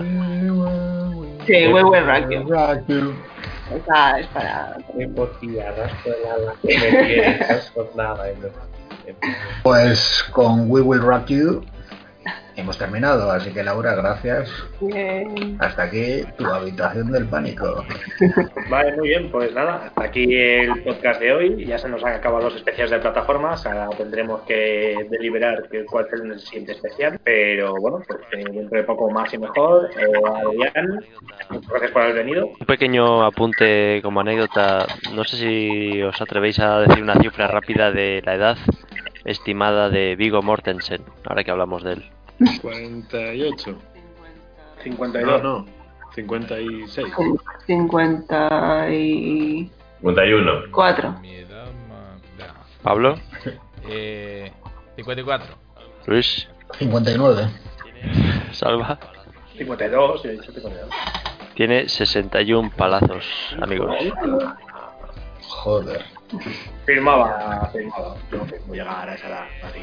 We 1.67 1.83
Will 1.83 2.05
Rock 2.05 2.29
You. 2.87 3.13
Esa 3.75 4.19
es 4.19 4.27
para... 4.27 4.77
Pues 9.63 10.25
con 10.31 10.69
We 10.69 10.81
Will 10.81 11.01
Rock 11.01 11.27
You 11.27 11.63
hemos 12.57 12.77
terminado, 12.77 13.31
así 13.31 13.51
que 13.53 13.63
Laura, 13.63 13.95
gracias. 13.95 14.49
Bien. 14.81 15.55
Hasta 15.59 15.83
aquí 15.83 16.23
tu 16.37 16.45
habitación 16.45 17.11
del 17.11 17.25
pánico. 17.27 17.85
Vale, 18.69 18.95
muy 18.97 19.09
bien, 19.09 19.29
pues 19.31 19.53
nada, 19.53 19.85
hasta 19.85 20.03
aquí 20.03 20.35
el 20.35 20.83
podcast 20.83 21.19
de 21.21 21.31
hoy. 21.33 21.65
Ya 21.65 21.77
se 21.77 21.87
nos 21.87 22.03
han 22.03 22.13
acabado 22.15 22.45
los 22.45 22.55
especiales 22.55 22.91
de 22.91 22.99
plataformas. 22.99 23.65
Ahora 23.65 23.89
tendremos 23.97 24.41
que 24.41 25.07
deliberar 25.09 25.69
que- 25.69 25.85
cuál 25.85 26.07
es 26.11 26.19
el 26.19 26.39
siguiente 26.39 26.71
especial. 26.73 27.19
Pero 27.23 27.73
bueno, 27.79 27.99
pues 28.07 28.19
eh, 28.33 28.43
dentro 28.51 28.77
de 28.77 28.83
poco 28.83 29.09
más 29.11 29.33
y 29.33 29.37
mejor. 29.37 29.89
Eh, 29.97 30.05
Adrián, 30.25 30.99
muchas 31.49 31.69
gracias 31.69 31.91
por 31.91 32.01
haber 32.01 32.15
venido. 32.15 32.47
Un 32.59 32.65
pequeño 32.67 33.23
apunte 33.25 34.01
como 34.03 34.19
anécdota. 34.21 34.85
No 35.13 35.23
sé 35.23 35.37
si 35.37 36.01
os 36.01 36.19
atrevéis 36.21 36.59
a 36.59 36.79
decir 36.81 37.03
una 37.03 37.15
cifra 37.15 37.47
rápida 37.47 37.91
de 37.91 38.21
la 38.25 38.33
edad 38.35 38.57
estimada 39.25 39.89
de 39.89 40.15
Vigo 40.15 40.41
Mortensen, 40.41 41.01
ahora 41.25 41.43
que 41.43 41.51
hablamos 41.51 41.83
de 41.83 41.93
él. 41.93 42.03
48. 42.61 43.75
52. 44.83 45.25
No, 45.25 45.61
no. 45.61 45.65
56. 46.15 47.13
54. 47.65 48.89
51. 50.01 50.71
Pablo, 52.83 53.15
Eh, 53.89 54.51
54. 54.95 55.47
Luis, 56.07 56.47
59. 56.77 57.49
Salva, 58.51 58.99
52, 59.57 60.23
yo 60.23 60.29
he 60.29 60.33
dicho 60.33 60.51
52. 60.51 60.89
tiene 61.55 61.87
61 61.89 62.69
palazos, 62.71 63.25
amigos. 63.61 63.95
Joder. 65.41 66.16
Firmaba, 66.85 67.69
firmaba. 67.71 68.15
Yo 68.31 68.45
que 68.45 68.59
voy 68.67 68.79
a 68.79 68.83
llegar 68.83 69.09
a 69.09 69.15
esa 69.15 69.27
edad 69.27 69.45
así. 69.63 69.79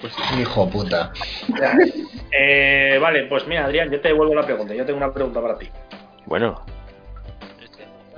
Pues 0.00 0.14
Hijo 0.38 0.68
puta. 0.68 1.12
Eh, 2.32 2.98
vale, 3.00 3.24
pues 3.24 3.46
mira, 3.46 3.64
Adrián, 3.64 3.90
yo 3.90 4.00
te 4.00 4.08
devuelvo 4.08 4.34
la 4.34 4.44
pregunta. 4.46 4.74
Yo 4.74 4.84
tengo 4.84 4.98
una 4.98 5.12
pregunta 5.12 5.40
para 5.40 5.58
ti. 5.58 5.68
Bueno, 6.26 6.64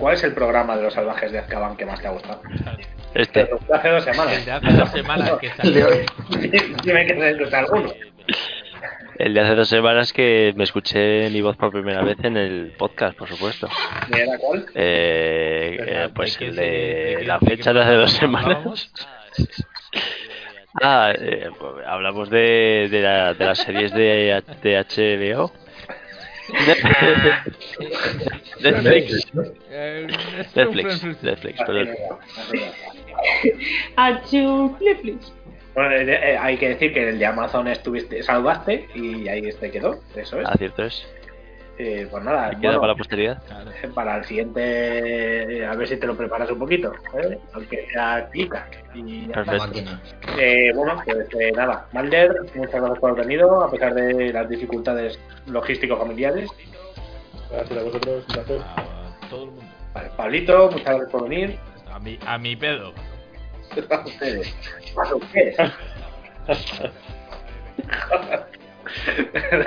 ¿Cuál 0.00 0.14
es 0.14 0.24
el 0.24 0.32
programa 0.32 0.76
de 0.78 0.82
los 0.84 0.94
salvajes 0.94 1.30
de 1.30 1.38
Azkaban 1.40 1.76
que 1.76 1.84
más 1.84 2.00
te 2.00 2.08
ha 2.08 2.10
gustado? 2.10 2.40
este. 3.14 3.50
Hace 3.70 3.88
dos 3.90 4.02
semanas. 4.02 4.38
El 4.38 4.44
de 4.46 4.52
hace 4.52 4.72
dos 4.72 4.90
semanas 4.90 5.32
que 5.38 5.48
hoy. 5.84 6.06
Dime 6.82 7.06
que 7.06 7.14
te 7.14 7.56
alguno. 7.56 7.92
El 9.20 9.34
de 9.34 9.40
hace 9.40 9.54
dos 9.54 9.68
semanas 9.68 10.12
que 10.12 10.52
me 10.56 10.64
escuché 10.64 11.28
mi 11.30 11.40
voz 11.42 11.56
por 11.56 11.70
primera 11.70 12.02
vez 12.02 12.16
en 12.22 12.36
el 12.36 12.72
podcast, 12.78 13.16
por 13.18 13.28
supuesto. 13.28 13.68
¿Y 14.12 14.18
era 14.18 14.38
cuál? 14.38 14.64
Eh, 14.74 15.78
eh, 15.86 16.08
pues 16.14 16.40
el 16.40 16.56
de 16.56 17.16
de 17.18 17.24
la 17.26 17.38
de 17.38 17.46
fecha 17.46 17.72
de 17.72 17.80
hace 17.82 17.92
dos 17.94 18.12
semanas. 18.12 18.90
Ah, 20.82 21.12
eh, 21.18 21.50
pues 21.58 21.86
hablamos 21.86 22.30
de, 22.30 22.88
de, 22.90 23.00
la- 23.02 23.34
de 23.34 23.44
las 23.44 23.58
series 23.58 23.92
de, 23.92 24.42
de 24.62 24.78
HBO. 24.78 25.52
Netflix. 28.62 29.26
Eh, 29.70 30.06
Netflix, 30.54 31.22
Netflix, 31.22 31.58
perdón. 31.64 31.88
Netflix. 34.80 35.32
Bueno, 35.74 35.90
eh, 35.92 36.32
eh, 36.32 36.38
hay 36.38 36.56
que 36.56 36.70
decir 36.70 36.92
que 36.92 37.08
el 37.08 37.18
de 37.18 37.26
Amazon 37.26 37.68
estuviste, 37.68 38.22
salvaste 38.22 38.88
y 38.94 39.28
ahí 39.28 39.46
este 39.46 39.70
quedó. 39.70 40.00
Eso 40.16 40.40
es. 40.40 40.48
Ah, 40.48 40.54
cierto 40.58 40.84
es. 40.84 41.06
Eh, 41.82 42.06
pues 42.10 42.22
nada, 42.22 42.50
¿Queda 42.50 42.60
bueno, 42.60 42.80
para 42.80 42.92
la 42.92 42.98
posteridad? 42.98 43.42
para 43.94 44.18
el 44.18 44.24
siguiente, 44.26 44.60
eh, 45.60 45.64
a 45.64 45.74
ver 45.74 45.88
si 45.88 45.96
te 45.96 46.06
lo 46.06 46.14
preparas 46.14 46.50
un 46.50 46.58
poquito, 46.58 46.92
¿eh? 47.14 47.38
aunque 47.54 47.88
sea 47.90 48.28
clica. 48.30 48.68
Y 48.94 49.28
ya. 49.28 49.42
Eh, 50.38 50.72
bueno, 50.74 51.00
pues 51.06 51.26
eh, 51.38 51.50
nada, 51.56 51.88
Malder, 51.92 52.34
muchas 52.54 52.74
gracias 52.74 52.98
por 52.98 53.12
haber 53.12 53.24
venido, 53.24 53.62
a 53.62 53.70
pesar 53.70 53.94
de 53.94 54.30
las 54.30 54.46
dificultades 54.50 55.18
logístico-familiares. 55.46 56.50
Gracias 57.50 57.78
a 57.78 57.82
vosotros, 57.82 58.24
placer. 58.26 58.60
A 58.60 59.28
todo 59.30 59.44
el 59.44 59.50
mundo. 59.52 59.64
Vale, 59.94 60.10
Pablito, 60.18 60.70
muchas 60.70 60.84
gracias 60.84 61.10
por 61.10 61.28
venir. 61.30 61.58
A 61.90 61.98
mi, 61.98 62.18
a 62.26 62.36
mi 62.36 62.56
pedo. 62.56 62.92
A 63.90 64.04
ustedes. 64.04 64.54
A 64.96 65.14
ustedes. 65.14 65.56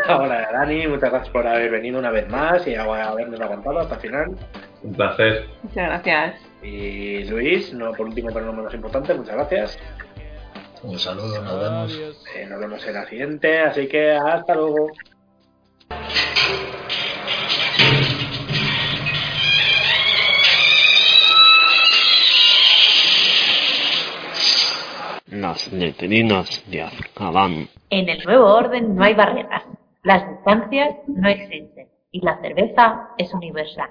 Ahora, 0.07 0.49
Dani, 0.51 0.87
muchas 0.87 1.09
gracias 1.11 1.31
por 1.31 1.47
haber 1.47 1.71
venido 1.71 1.99
una 1.99 2.11
vez 2.11 2.27
más 2.29 2.67
y 2.67 2.75
habernos 2.75 3.39
aguantado 3.39 3.79
hasta 3.79 3.95
el 3.95 4.01
final. 4.01 4.35
Un 4.83 4.93
placer. 4.93 5.47
Muchas 5.63 5.87
gracias. 5.87 6.41
Y 6.61 7.23
Luis, 7.25 7.73
no 7.73 7.91
por 7.91 8.07
último 8.07 8.29
pero 8.33 8.45
no 8.45 8.53
menos 8.53 8.73
importante, 8.73 9.13
muchas 9.13 9.35
gracias. 9.35 9.79
Un 10.83 10.99
saludo, 10.99 11.41
nos 11.41 11.59
vemos. 11.61 12.23
Eh, 12.35 12.45
nos 12.45 12.59
vemos 12.59 12.85
en 12.85 12.93
la 12.93 13.05
siguiente, 13.05 13.59
así 13.61 13.87
que 13.87 14.11
hasta 14.11 14.55
luego. 14.55 14.89
Las 25.43 25.73
letrinas 25.73 26.63
de 26.71 26.83
Azkaban. 26.83 27.67
En 27.89 28.07
el 28.07 28.23
nuevo 28.23 28.45
orden 28.45 28.95
no 28.95 29.03
hay 29.03 29.13
barreras, 29.13 29.65
las 30.01 30.25
distancias 30.29 30.95
no 31.07 31.27
existen 31.27 31.89
y 32.11 32.21
la 32.21 32.39
cerveza 32.39 33.09
es 33.17 33.33
universal. 33.33 33.89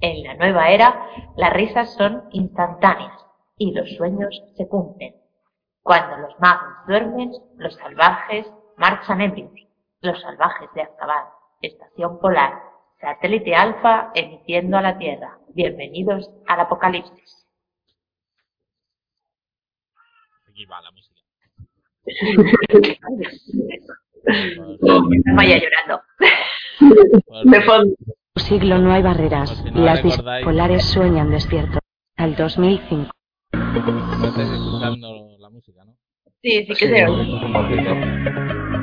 En 0.00 0.22
la 0.22 0.32
nueva 0.36 0.70
era, 0.70 1.06
las 1.36 1.52
risas 1.52 1.92
son 1.96 2.24
instantáneas 2.32 3.12
y 3.58 3.72
los 3.72 3.94
sueños 3.96 4.42
se 4.56 4.66
cumplen. 4.68 5.14
Cuando 5.82 6.16
los 6.16 6.40
magos 6.40 6.72
duermen, 6.86 7.30
los 7.58 7.74
salvajes 7.74 8.50
marchan 8.78 9.20
ebrios. 9.20 9.52
Los 10.00 10.18
salvajes 10.22 10.70
de 10.74 10.80
Azkaban, 10.80 11.26
estación 11.60 12.18
polar, 12.20 12.54
satélite 13.02 13.54
alfa 13.54 14.12
emitiendo 14.14 14.78
a 14.78 14.80
la 14.80 14.96
Tierra. 14.96 15.40
Bienvenidos 15.48 16.30
al 16.46 16.60
apocalipsis. 16.60 17.45
Aquí 20.56 20.64
va 20.64 20.80
la 20.80 20.90
música. 20.90 21.20
Vaya 25.36 25.58
llorando. 25.58 26.00
De 27.44 27.60
fondo. 27.60 27.94
siglo 28.36 28.78
no 28.78 28.90
hay 28.90 29.02
barreras. 29.02 29.52
Por 29.52 29.64
si 29.64 29.70
no 29.70 29.84
Las 29.84 30.02
bipolares 30.02 30.82
sueñan 30.86 31.30
despierto. 31.30 31.78
Al 32.16 32.34
2005. 32.36 33.10
No 33.52 34.28
estáis 34.28 34.48
escuchando 34.48 35.36
la 35.38 35.50
música, 35.50 35.84
¿no? 35.84 35.94
Sí, 36.42 36.64
sí 36.64 36.68
que 36.68 36.88
se 36.88 37.04
oye. 37.04 37.38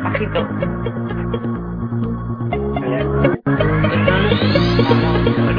Bajito. 0.04 0.48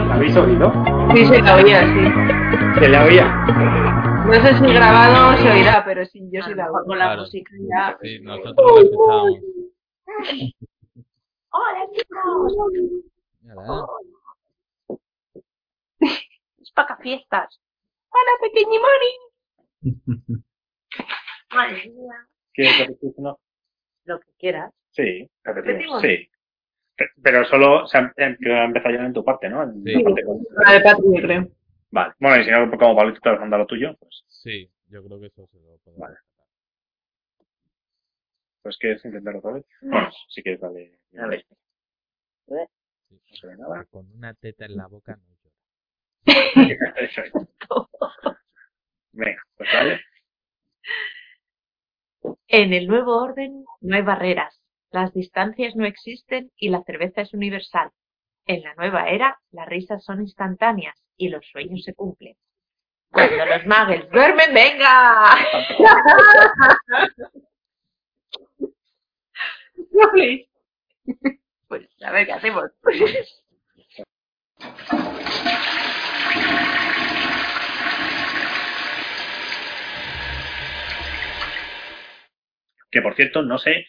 ¿La 0.07 0.15
habéis 0.15 0.37
oído? 0.37 0.73
Sí, 1.13 1.27
se 1.27 1.43
la 1.43 1.57
oía, 1.57 1.81
sí. 1.93 2.79
Se 2.79 2.89
la 2.89 3.05
oía. 3.05 4.14
No 4.27 4.33
sé 4.33 4.55
si 4.59 4.73
grabado 4.73 5.37
se 5.37 5.51
oirá, 5.51 5.85
pero 5.85 6.05
sí, 6.07 6.21
yo 6.33 6.43
sí 6.43 6.55
la. 6.55 6.69
Con 6.69 6.99
la 6.99 7.05
Claro. 7.07 7.21
música 7.23 7.51
ya. 7.69 7.99
Sí, 8.01 8.21
nosotros 8.21 8.55
lo 8.57 8.79
escuchamos. 8.81 9.39
Hola 11.51 11.87
chicos. 11.93 12.57
Mira, 13.43 13.63
Es 16.61 16.71
para 16.73 16.97
fiestas. 16.99 17.61
Hola, 18.11 18.33
pequeñi 18.43 18.79
Mori. 18.79 19.13
Madre 21.55 21.91
mía. 21.91 22.27
¿Quieres 22.53 22.79
repetir? 22.79 23.13
No. 23.19 23.39
Lo 24.05 24.21
que 24.21 24.33
quieras. 24.39 24.73
Sí, 24.93 25.31
repetimos. 25.45 26.01
Sí. 26.03 26.29
Pe- 26.97 27.11
Pero 27.23 27.45
solo 27.45 27.85
o 27.85 27.87
sea, 27.87 28.13
em- 28.17 28.37
que 28.41 28.51
va 28.51 28.63
a 28.63 28.65
empezar 28.67 28.93
ya 28.93 29.05
en 29.05 29.13
tu 29.13 29.25
parte, 29.25 29.49
¿no? 29.49 29.63
En 29.63 29.83
Sí. 29.85 29.93
la 29.93 30.03
parte 30.05 30.25
con- 30.25 30.45
La 30.67 30.73
de 30.73 30.81
Patri, 30.81 31.23
creo. 31.23 31.49
Vale. 31.95 32.13
Bueno, 32.19 32.43
y 32.43 32.45
si 32.45 32.51
no, 32.51 32.69
como 32.77 32.97
Pablito 32.97 33.21
te 33.21 33.29
vas 33.29 33.39
a 33.39 33.43
mandar 33.43 33.61
lo 33.61 33.67
tuyo, 33.67 33.97
pues, 34.01 34.25
Sí, 34.27 34.69
yo 34.89 35.05
creo 35.05 35.21
que 35.21 35.27
eso 35.27 35.47
se 35.47 35.61
lo 35.61 35.79
podemos 35.79 36.01
Vale. 36.01 36.17
pues 38.63 38.77
¿quieres 38.79 39.05
intentarlo 39.05 39.39
otra 39.39 39.53
vez? 39.53 39.65
Bueno, 39.81 40.11
si 40.29 40.43
quieres, 40.43 40.61
dale. 40.61 40.99
dale. 41.13 41.47
Sí. 42.49 42.55
No 43.11 43.37
se 43.37 43.47
ve 43.47 43.57
nada. 43.57 43.85
Que 43.85 43.91
Con 43.91 44.11
una 44.13 44.35
teta 44.35 44.65
en 44.65 44.77
la 44.77 44.89
boca 44.89 45.17
no 45.17 45.37
llora. 46.65 46.95
Eso 46.97 47.21
es. 47.23 47.33
Venga, 49.13 49.43
pues 49.57 49.71
dale. 49.73 50.01
En 52.49 52.73
el 52.73 52.89
nuevo 52.89 53.23
orden 53.23 53.65
no 53.81 53.95
hay 53.95 54.03
barreras, 54.03 54.61
las 54.91 55.15
distancias 55.15 55.77
no 55.77 55.85
existen 55.87 56.51
y 56.57 56.71
la 56.71 56.83
cerveza 56.83 57.21
es 57.21 57.33
universal. 57.35 57.93
En 58.47 58.63
la 58.63 58.75
nueva 58.75 59.09
era, 59.09 59.39
las 59.53 59.67
risas 59.69 60.05
son 60.05 60.21
instantáneas 60.21 60.95
y 61.17 61.29
los 61.29 61.47
sueños 61.47 61.83
se 61.83 61.95
cumplen. 61.95 62.37
Cuando 63.11 63.47
los 63.47 63.67
magos 63.67 64.11
duermen, 64.11 64.53
venga. 64.53 65.37
No, 69.93 70.11
please. 70.13 70.49
Pues 71.69 71.89
a 72.03 72.11
ver 72.11 72.27
qué 72.27 72.33
hacemos. 72.33 72.71
Que 82.91 83.03
por 83.03 83.15
cierto, 83.17 83.43
no 83.43 83.59
sé 83.59 83.87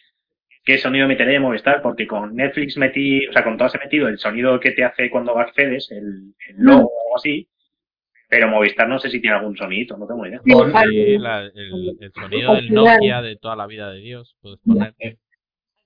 qué 0.66 0.76
sonido 0.78 1.08
meteré 1.08 1.32
de 1.32 1.40
Movistar, 1.40 1.80
porque 1.80 2.06
con 2.06 2.34
Netflix 2.36 2.76
metí, 2.76 3.26
o 3.28 3.32
sea, 3.32 3.42
con 3.44 3.56
todo 3.56 3.68
se 3.70 3.78
metido 3.78 4.08
el 4.08 4.18
sonido 4.18 4.60
que 4.60 4.72
te 4.72 4.84
hace 4.84 5.08
cuando 5.08 5.38
accedes, 5.38 5.90
el, 5.92 6.34
el 6.48 6.56
logo 6.58 6.88
o 6.88 7.02
algo 7.06 7.16
así, 7.16 7.48
pero 8.28 8.48
Movistar 8.48 8.88
no 8.88 8.98
sé 8.98 9.08
si 9.08 9.20
tiene 9.20 9.36
algún 9.36 9.56
sonidito, 9.56 9.96
no 9.96 10.06
tengo 10.06 10.26
idea. 10.26 10.40
Sí, 10.90 11.18
la- 11.22 11.40
el, 11.44 11.96
el 12.00 12.12
sonido 12.12 12.54
del 12.56 12.64
Nokia 12.98 13.22
de 13.22 13.36
toda 13.36 13.56
la 13.56 13.66
vida 13.66 13.90
de 13.92 14.00
Dios. 14.00 14.36
Puedes 14.42 14.58
poner. 14.66 14.94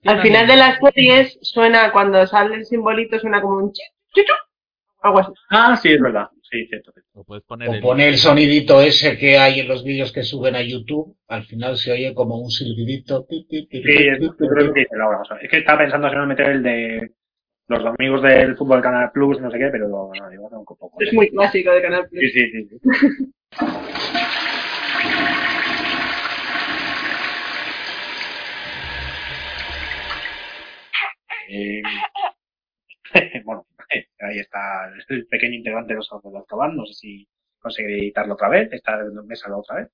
Al 0.06 0.22
final 0.22 0.46
de 0.46 0.56
las 0.56 0.78
series 0.94 1.38
suena, 1.42 1.92
cuando 1.92 2.26
sale 2.26 2.54
el 2.56 2.64
simbolito, 2.64 3.18
suena 3.20 3.42
como 3.42 3.58
un 3.58 3.72
chi, 3.72 3.82
chi, 4.14 4.22
chu, 4.24 4.32
algo 5.02 5.18
así. 5.20 5.32
Ah, 5.50 5.76
sí, 5.80 5.88
es 5.92 6.00
verdad. 6.00 6.28
Sí, 6.42 6.66
cierto. 6.66 6.92
O 7.14 7.24
puedes 7.24 7.44
poner 7.44 7.68
O 7.68 7.74
el- 7.74 7.80
pone 7.80 8.08
el 8.08 8.18
sonidito 8.18 8.80
ese 8.80 9.16
que 9.16 9.38
hay 9.38 9.60
en 9.60 9.68
los 9.68 9.84
vídeos 9.84 10.12
que 10.12 10.22
suben 10.22 10.56
a 10.56 10.62
YouTube, 10.62 11.16
al 11.28 11.44
final 11.44 11.76
se 11.76 11.92
oye 11.92 12.12
como 12.14 12.36
un 12.38 12.50
silbidito. 12.50 13.26
Sí, 13.28 13.46
es, 13.50 14.18
creo 14.36 14.72
que 14.74 14.86
sea, 14.88 15.38
es 15.40 15.50
que 15.50 15.58
estaba 15.58 15.78
pensando 15.78 16.08
si 16.10 16.16
no 16.16 16.26
meter 16.26 16.48
el 16.48 16.62
de 16.62 17.10
los 17.68 17.84
domingos 17.84 18.22
del 18.22 18.56
fútbol 18.56 18.82
Canal 18.82 19.10
Plus, 19.12 19.40
no 19.40 19.50
sé 19.50 19.58
qué, 19.58 19.68
pero 19.70 19.88
no, 19.88 20.10
digo, 20.28 20.48
no, 20.50 20.58
un 20.60 20.64
poco. 20.64 20.92
Es 20.98 21.12
muy 21.12 21.30
clásico 21.30 21.70
de 21.70 21.82
Canal 21.82 22.08
Plus. 22.08 22.20
Sí, 22.20 22.28
sí, 22.30 22.50
sí. 22.52 22.68
sí. 22.68 22.90
Eh, 31.48 31.82
bueno, 33.44 33.66
ahí 34.20 34.38
está 34.38 34.90
el 35.08 35.26
pequeño 35.26 35.54
integrante 35.54 35.92
de 35.92 35.98
los 35.98 36.12
ojos 36.12 36.32
de 36.32 36.38
Azkaban. 36.38 36.76
No 36.76 36.84
sé 36.86 36.94
si 36.94 37.28
conseguiré 37.60 37.98
editarlo 37.98 38.34
otra 38.34 38.48
vez. 38.48 38.72
Esta 38.72 38.96
me 39.26 39.36
salió 39.36 39.58
otra 39.58 39.76
vez. 39.76 39.88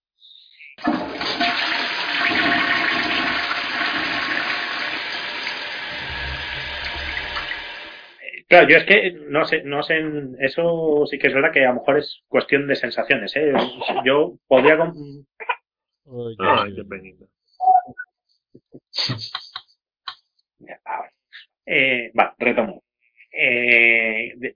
Eh, 8.21 8.45
Claro, 8.49 8.69
yo 8.69 8.77
es 8.77 8.85
que 8.85 9.13
no 9.29 9.45
sé, 9.45 9.63
no 9.65 9.83
sé, 9.83 10.01
eso 10.41 11.05
sí 11.11 11.19
que 11.19 11.27
es 11.29 11.35
verdad 11.35 11.53
que 11.53 11.65
a 11.65 11.69
lo 11.71 11.81
mejor 11.81 11.99
es 11.99 12.23
cuestión 12.29 12.67
de 12.67 12.77
sensaciones, 12.77 13.35
¿eh? 13.37 13.53
Yo 14.05 14.35
podría... 14.47 14.77
com- 14.79 14.95
Ay, 16.39 16.75
qué 16.77 16.85
penita. 16.85 17.25
Ya, 20.59 20.81
ahora. 20.85 21.13
Eh, 21.67 22.13
va, 22.19 22.35
retomo. 22.39 22.83
Eh, 23.39 24.55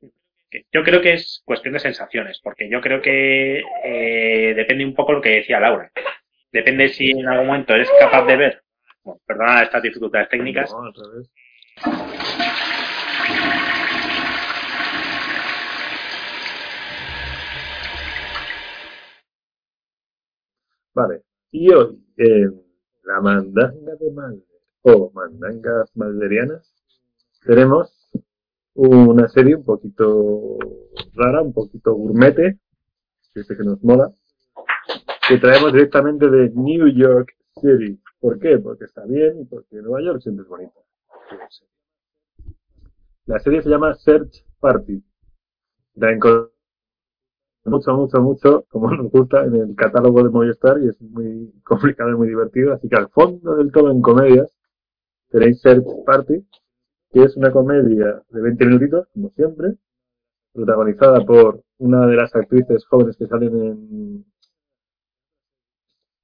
yo 0.72 0.82
creo 0.82 1.00
que 1.00 1.12
es 1.14 1.42
cuestión 1.44 1.74
de 1.74 1.80
sensaciones, 1.80 2.40
porque 2.42 2.68
yo 2.68 2.80
creo 2.80 3.00
que 3.00 3.62
eh, 3.84 4.54
depende 4.54 4.84
un 4.84 4.94
poco 4.94 5.12
lo 5.12 5.20
que 5.20 5.30
decía 5.30 5.60
Laura. 5.60 5.90
Depende 6.52 6.88
si 6.88 7.10
en 7.10 7.28
algún 7.28 7.46
momento 7.46 7.74
eres 7.74 7.88
capaz 7.98 8.26
de 8.26 8.36
ver, 8.36 8.62
bueno, 9.04 9.20
perdona 9.26 9.62
estas 9.62 9.82
dificultades 9.82 10.28
técnicas, 10.28 10.72
No. 10.72 10.92
Vale. 20.92 21.22
Y 21.52 21.72
hoy, 21.72 21.98
en 22.16 22.62
la 23.04 23.20
mandanga 23.20 23.94
de 23.98 24.10
Malder, 24.10 24.44
o 24.82 25.10
mandangas 25.14 25.96
malderianas, 25.96 26.74
tenemos 27.44 27.99
una 28.74 29.28
serie 29.28 29.56
un 29.56 29.64
poquito 29.64 30.58
rara, 31.14 31.42
un 31.42 31.52
poquito 31.52 31.94
gourmete, 31.94 32.58
que 33.34 33.42
que 33.44 33.64
nos 33.64 33.82
mola, 33.82 34.12
que 35.28 35.38
traemos 35.38 35.72
directamente 35.72 36.28
de 36.28 36.50
New 36.50 36.88
York 36.88 37.34
City. 37.60 38.00
¿Por 38.20 38.38
qué? 38.38 38.58
Porque 38.58 38.84
está 38.84 39.04
bien 39.06 39.40
y 39.40 39.44
porque 39.44 39.76
Nueva 39.76 40.02
York 40.02 40.20
siempre 40.20 40.42
es 40.42 40.48
bonito. 40.48 40.84
La 43.26 43.38
serie 43.38 43.62
se 43.62 43.68
llama 43.68 43.94
Search 43.94 44.44
Party. 44.58 45.02
La 45.94 46.12
encontramos 46.12 46.50
mucho, 47.64 47.94
mucho, 47.94 48.20
mucho, 48.20 48.66
como 48.68 48.90
nos 48.90 49.10
gusta, 49.10 49.44
en 49.44 49.54
el 49.54 49.74
catálogo 49.76 50.22
de 50.22 50.30
Movistar 50.30 50.80
y 50.82 50.88
es 50.88 51.00
muy 51.00 51.52
complicado 51.64 52.10
y 52.10 52.14
muy 52.14 52.28
divertido. 52.28 52.72
Así 52.72 52.88
que 52.88 52.96
al 52.96 53.08
fondo 53.10 53.56
del 53.56 53.70
todo 53.70 53.90
en 53.90 54.02
comedias 54.02 54.50
tenéis 55.30 55.60
Search 55.60 55.86
Party, 56.04 56.44
que 57.12 57.22
es 57.22 57.36
una 57.36 57.50
comedia 57.50 58.22
de 58.28 58.40
20 58.40 58.66
minutitos, 58.66 59.08
como 59.12 59.30
siempre, 59.30 59.76
protagonizada 60.52 61.24
por 61.24 61.62
una 61.78 62.06
de 62.06 62.16
las 62.16 62.34
actrices 62.34 62.86
jóvenes 62.86 63.16
que 63.16 63.26
salen 63.26 63.66
en... 63.66 64.24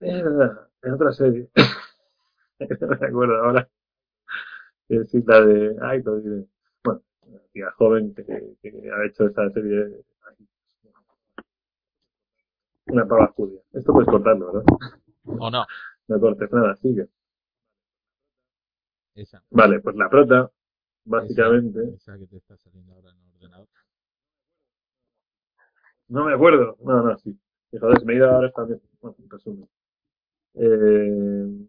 Mierda, 0.01 0.69
en 0.83 0.93
otra 0.93 1.13
serie. 1.13 1.49
no 2.81 2.89
me 2.89 3.07
acuerdo 3.07 3.37
ahora. 3.45 3.69
Es 4.89 5.13
la 5.27 5.41
de... 5.41 5.77
Ay, 5.83 6.03
lo 6.03 6.21
diré. 6.21 6.47
Bueno, 6.85 7.03
una 7.23 7.41
tía 7.53 7.71
joven 7.73 8.15
que, 8.15 8.25
que 8.63 8.91
ha 8.91 9.07
hecho 9.07 9.27
esta 9.27 9.51
serie 9.51 10.05
una 12.87 13.07
pava 13.07 13.27
judía. 13.29 13.61
Esto 13.73 13.93
puedes 13.93 14.09
cortarlo, 14.09 14.53
¿verdad? 14.53 14.65
¿O 15.25 15.51
no? 15.51 15.67
No 16.09 16.21
cortes 16.21 16.53
nada, 16.53 16.77
sigue. 16.77 17.09
Esa. 19.15 19.43
Vale, 19.51 19.81
pues 19.81 19.97
la 19.97 20.09
prota, 20.09 20.51
básicamente. 21.07 21.81
Esa, 21.83 22.15
esa 22.15 22.19
que 22.19 22.27
te 22.27 22.37
está 22.37 22.57
saliendo 22.59 22.93
ahora 22.95 23.11
en 23.11 23.17
el 23.17 23.35
ordenador. 23.37 23.69
No 26.09 26.25
me 26.27 26.35
acuerdo. 26.35 26.77
No, 26.85 27.03
no, 27.03 27.19
sí. 27.19 27.37
Y, 27.73 27.79
joder, 27.79 27.99
se 27.99 28.05
me 28.05 28.13
ha 28.13 28.17
ido 28.17 28.31
ahora 28.31 28.51
también. 28.53 28.81
Bueno, 29.01 29.17
en 29.19 29.31
resumen. 29.31 29.69
Eh... 30.55 31.67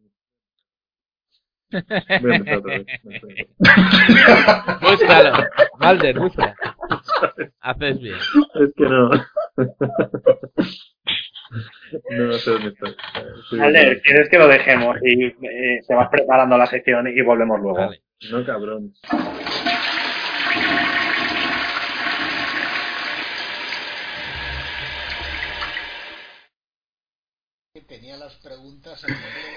Voy 2.22 2.32
a 2.32 2.36
empezar 2.36 2.58
otra 2.60 2.78
vez. 2.78 2.88
No 3.04 3.12
sé. 3.12 3.48
Búscalo. 4.82 5.32
Malder, 5.80 6.20
busca. 6.20 6.56
Haces 7.60 8.00
bien. 8.00 8.18
Es 8.56 8.74
que 8.76 8.84
no. 8.86 9.10
No 11.52 12.34
sé 12.34 12.52
dónde. 12.52 12.70
Estoy 12.70 13.60
Alder, 13.60 14.02
¿quieres 14.02 14.30
que 14.30 14.38
lo 14.38 14.48
dejemos 14.48 14.98
y 15.04 15.26
eh, 15.26 15.82
te 15.88 15.96
vas 15.96 16.10
preparando 16.10 16.58
la 16.58 16.66
sección 16.66 17.08
y 17.08 17.22
volvemos 17.22 17.60
luego? 17.62 17.90
No, 18.32 18.46
cabrón. 18.46 18.94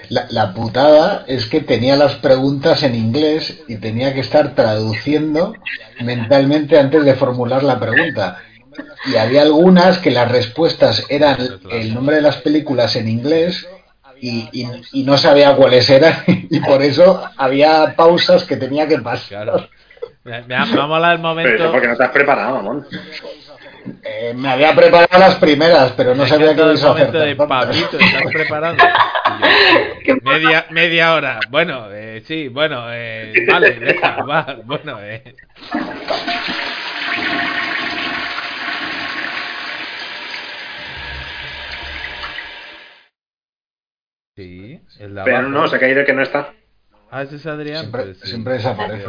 La, 0.09 0.27
la 0.29 0.53
putada 0.53 1.25
es 1.27 1.47
que 1.47 1.61
tenía 1.61 1.95
las 1.95 2.15
preguntas 2.15 2.83
en 2.83 2.95
inglés 2.95 3.63
y 3.67 3.77
tenía 3.77 4.13
que 4.13 4.19
estar 4.21 4.55
traduciendo 4.55 5.53
mentalmente 6.03 6.79
antes 6.79 7.03
de 7.03 7.15
formular 7.15 7.63
la 7.63 7.79
pregunta. 7.79 8.41
Y 9.05 9.15
había 9.15 9.41
algunas 9.41 9.97
que 9.99 10.11
las 10.11 10.31
respuestas 10.31 11.05
eran 11.09 11.37
el 11.69 11.93
nombre 11.93 12.17
de 12.17 12.21
las 12.21 12.37
películas 12.37 12.95
en 12.95 13.07
inglés 13.09 13.67
y, 14.19 14.47
y- 14.51 14.67
y 14.93 15.03
no 15.03 15.17
sabía 15.17 15.55
cuáles 15.55 15.89
eran 15.89 16.13
y 16.27 16.59
por 16.59 16.81
eso 16.83 17.23
había 17.37 17.95
pausas 17.95 18.43
que 18.43 18.55
tenía 18.57 18.87
que 18.87 18.99
pasar. 18.99 19.43
Claro. 19.45 19.69
Me, 20.23 20.41
me 20.43 20.55
ha, 20.55 20.65
me 20.65 20.79
ha 20.81 20.85
molado 20.85 21.13
el 21.13 21.19
Pero 21.19 21.27
momento. 21.29 21.63
eso 21.63 21.71
porque 21.71 21.87
no 21.87 21.97
te 21.97 22.03
has 22.03 22.11
preparado, 22.11 22.55
mamón. 22.55 22.85
Eh, 24.03 24.33
me 24.35 24.49
había 24.51 24.75
preparado 24.75 25.17
las 25.19 25.35
primeras, 25.35 25.93
pero 25.97 26.13
no 26.13 26.21
Me 26.23 26.29
sabía 26.29 26.53
que 26.53 26.61
ibais 26.61 26.83
a 26.83 26.91
hacer 26.91 27.11
de 27.11 27.35
tantas. 27.35 27.47
Pablito, 27.47 27.97
¿estás 27.97 28.31
preparado? 28.31 28.75
Yo, 30.05 30.15
media, 30.23 30.65
media 30.69 31.13
hora. 31.15 31.39
Bueno, 31.49 31.87
eh, 31.91 32.21
sí, 32.27 32.47
bueno, 32.49 32.85
eh, 32.91 33.33
vale, 33.51 33.71
deja, 33.79 34.23
va, 34.23 34.57
bueno, 34.65 34.99
eh. 35.01 35.23
Sí, 44.35 44.79
el 44.99 45.15
de 45.15 45.21
Pero 45.23 45.37
abajo. 45.37 45.51
no, 45.51 45.67
se 45.67 45.75
ha 45.75 45.79
caído 45.79 46.05
que 46.05 46.13
no 46.13 46.21
está. 46.21 46.53
Ah, 47.09 47.23
ese 47.23 47.35
es 47.35 47.45
Adrián. 47.45 47.79
Siempre- 47.81 48.03
Pues 48.03 48.19
sí. 48.21 48.27
siempre 48.29 48.53
desaparece. 48.53 49.05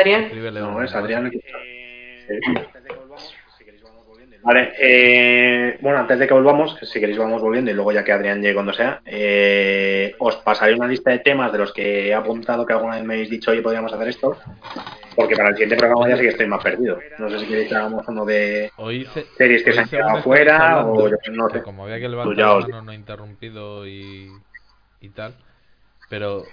Adrián. 0.00 0.30
No, 0.54 0.82
es 0.82 0.94
Adrián. 0.94 1.30
Vale, 4.42 4.72
eh, 4.78 5.78
bueno, 5.80 5.98
antes 6.00 6.18
de 6.18 6.26
que 6.26 6.34
volvamos, 6.34 6.74
que 6.78 6.84
si 6.84 7.00
queréis 7.00 7.16
vamos 7.18 7.40
volviendo 7.40 7.70
y 7.70 7.74
luego 7.74 7.92
ya 7.92 8.04
que 8.04 8.12
Adrián 8.12 8.42
llegue 8.42 8.52
cuando 8.52 8.74
sea, 8.74 9.00
eh, 9.06 10.14
os 10.18 10.36
pasaré 10.36 10.74
una 10.74 10.86
lista 10.86 11.10
de 11.10 11.20
temas 11.20 11.50
de 11.50 11.58
los 11.58 11.72
que 11.72 12.08
he 12.08 12.14
apuntado 12.14 12.66
que 12.66 12.74
alguna 12.74 12.96
vez 12.96 13.04
me 13.04 13.14
habéis 13.14 13.30
dicho, 13.30 13.52
oye, 13.52 13.62
podríamos 13.62 13.90
hacer 13.94 14.06
esto, 14.08 14.36
porque 15.16 15.34
para 15.34 15.48
el 15.48 15.54
siguiente 15.54 15.76
programa 15.76 16.10
ya 16.10 16.16
sí 16.16 16.22
que 16.24 16.28
estoy 16.28 16.46
más 16.46 16.62
perdido. 16.62 16.98
No 17.18 17.30
sé 17.30 17.38
si 17.38 17.46
queréis 17.46 17.68
que 17.70 17.74
hagamos 17.74 18.06
uno 18.06 18.26
de 18.26 18.70
Hoy 18.76 19.06
se- 19.14 19.24
series 19.38 19.62
que 19.62 19.72
se 19.72 19.80
han 19.80 19.88
quedado 19.88 20.08
estabas 20.08 20.24
fuera 20.24 20.56
hablando, 20.80 20.92
o 21.04 21.08
yo 21.08 21.16
no 21.32 21.48
sé. 21.48 21.62
Como 21.62 21.84
había 21.84 21.98
que 22.00 22.08
levantar 22.10 22.36
la 22.36 22.58
mano 22.66 22.82
no 22.82 22.92
interrumpido 22.92 23.86
y, 23.86 24.28
y 25.04 25.10
tal. 25.10 25.34
Pero 26.08 26.44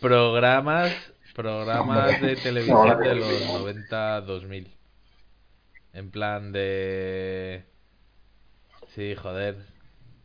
programas 0.00 0.92
programas 1.34 2.20
de 2.20 2.36
televisión 2.36 3.00
de 3.00 3.14
los 3.14 3.28
90-2000. 3.28 4.68
En 5.94 6.10
plan 6.10 6.52
de... 6.52 7.64
Sí, 8.94 9.14
joder. 9.14 9.56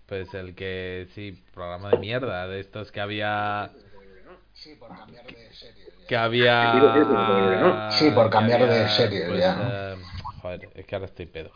Pues 0.06 0.34
el 0.34 0.56
que, 0.56 1.08
sí, 1.14 1.44
programa 1.54 1.90
de 1.90 1.98
mierda, 1.98 2.48
de 2.48 2.62
estos 2.62 2.92
que 2.92 3.02
había... 3.02 3.72
Sí, 4.54 4.76
por 4.76 4.90
cambiar 4.90 5.26
de 5.26 5.54
serie. 5.54 5.84
Que 6.08 6.16
había... 6.16 7.90
Sí, 7.92 8.12
por 8.12 8.30
cambiar 8.30 8.68
de 8.68 8.88
serie, 8.90 9.28
pues, 9.28 9.40
ya. 9.40 9.58
eh, 9.62 9.98
joder, 10.42 10.70
es 10.74 10.86
que 10.86 10.96
ahora 10.96 11.06
estoy 11.06 11.26
pedo. 11.26 11.52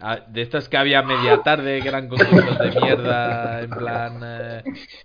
Ah, 0.00 0.20
De 0.28 0.42
estos 0.42 0.68
que 0.68 0.76
había 0.76 1.02
media 1.02 1.42
tarde, 1.42 1.80
que 1.82 1.88
eran 1.88 2.08
concursos 2.08 2.58
de 2.58 2.70
mierda, 2.80 3.62
en 3.62 3.70
plan... 3.70 4.20
eh, 4.22 4.62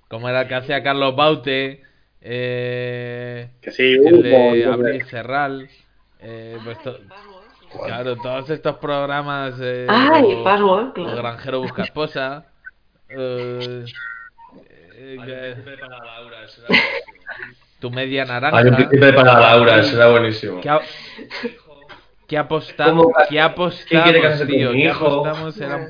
como 0.08 0.28
era 0.30 0.42
el 0.42 0.48
que 0.48 0.56
hacía 0.56 0.84
Carlos 0.84 1.16
Baute, 1.16 1.84
eh, 2.22 3.50
Que 3.62 3.72
sí, 3.72 3.84
el 4.06 4.22
de 4.22 4.66
Abril. 4.66 5.06
Serral, 5.06 5.70
eh, 6.20 6.58
pues 6.64 6.78
to- 6.84 7.00
claro, 7.86 8.16
todos 8.18 8.50
estos 8.50 8.76
programas... 8.78 9.56
Eh, 9.62 9.88
Ay, 9.90 10.24
o- 10.36 10.44
Password, 10.44 10.90
o 10.90 10.94
claro. 10.94 11.16
Granjero 11.16 11.62
Busca 11.62 11.84
Esposa... 11.84 12.46
eh, 13.10 13.86
eh, 14.70 15.08
Hay 15.12 15.18
un 15.18 15.26
que- 15.26 15.52
príncipe 15.56 15.78
para 15.78 15.98
Laura, 16.06 16.48
será 16.48 16.68
tu 17.80 17.90
media 17.92 18.26
naranja. 18.26 18.58
Hay 18.58 18.66
un 18.68 18.76
príncipe 18.76 19.14
para 19.14 19.40
Laura, 19.40 19.84
será 19.84 20.10
buenísimo. 20.12 20.62
¿Qué, 20.62 20.70
qué 22.32 22.38
apostamos? 22.38 23.08
¿Cómo- 23.08 23.14
¿Qué 23.30 23.42
apostamos, 23.42 24.48
tío? 24.48 24.72
mi 24.72 24.84
¿Qué 24.84 24.88
hijo? 24.88 25.06
apostamos? 25.06 25.58
Era 25.60 25.76
un 25.76 25.88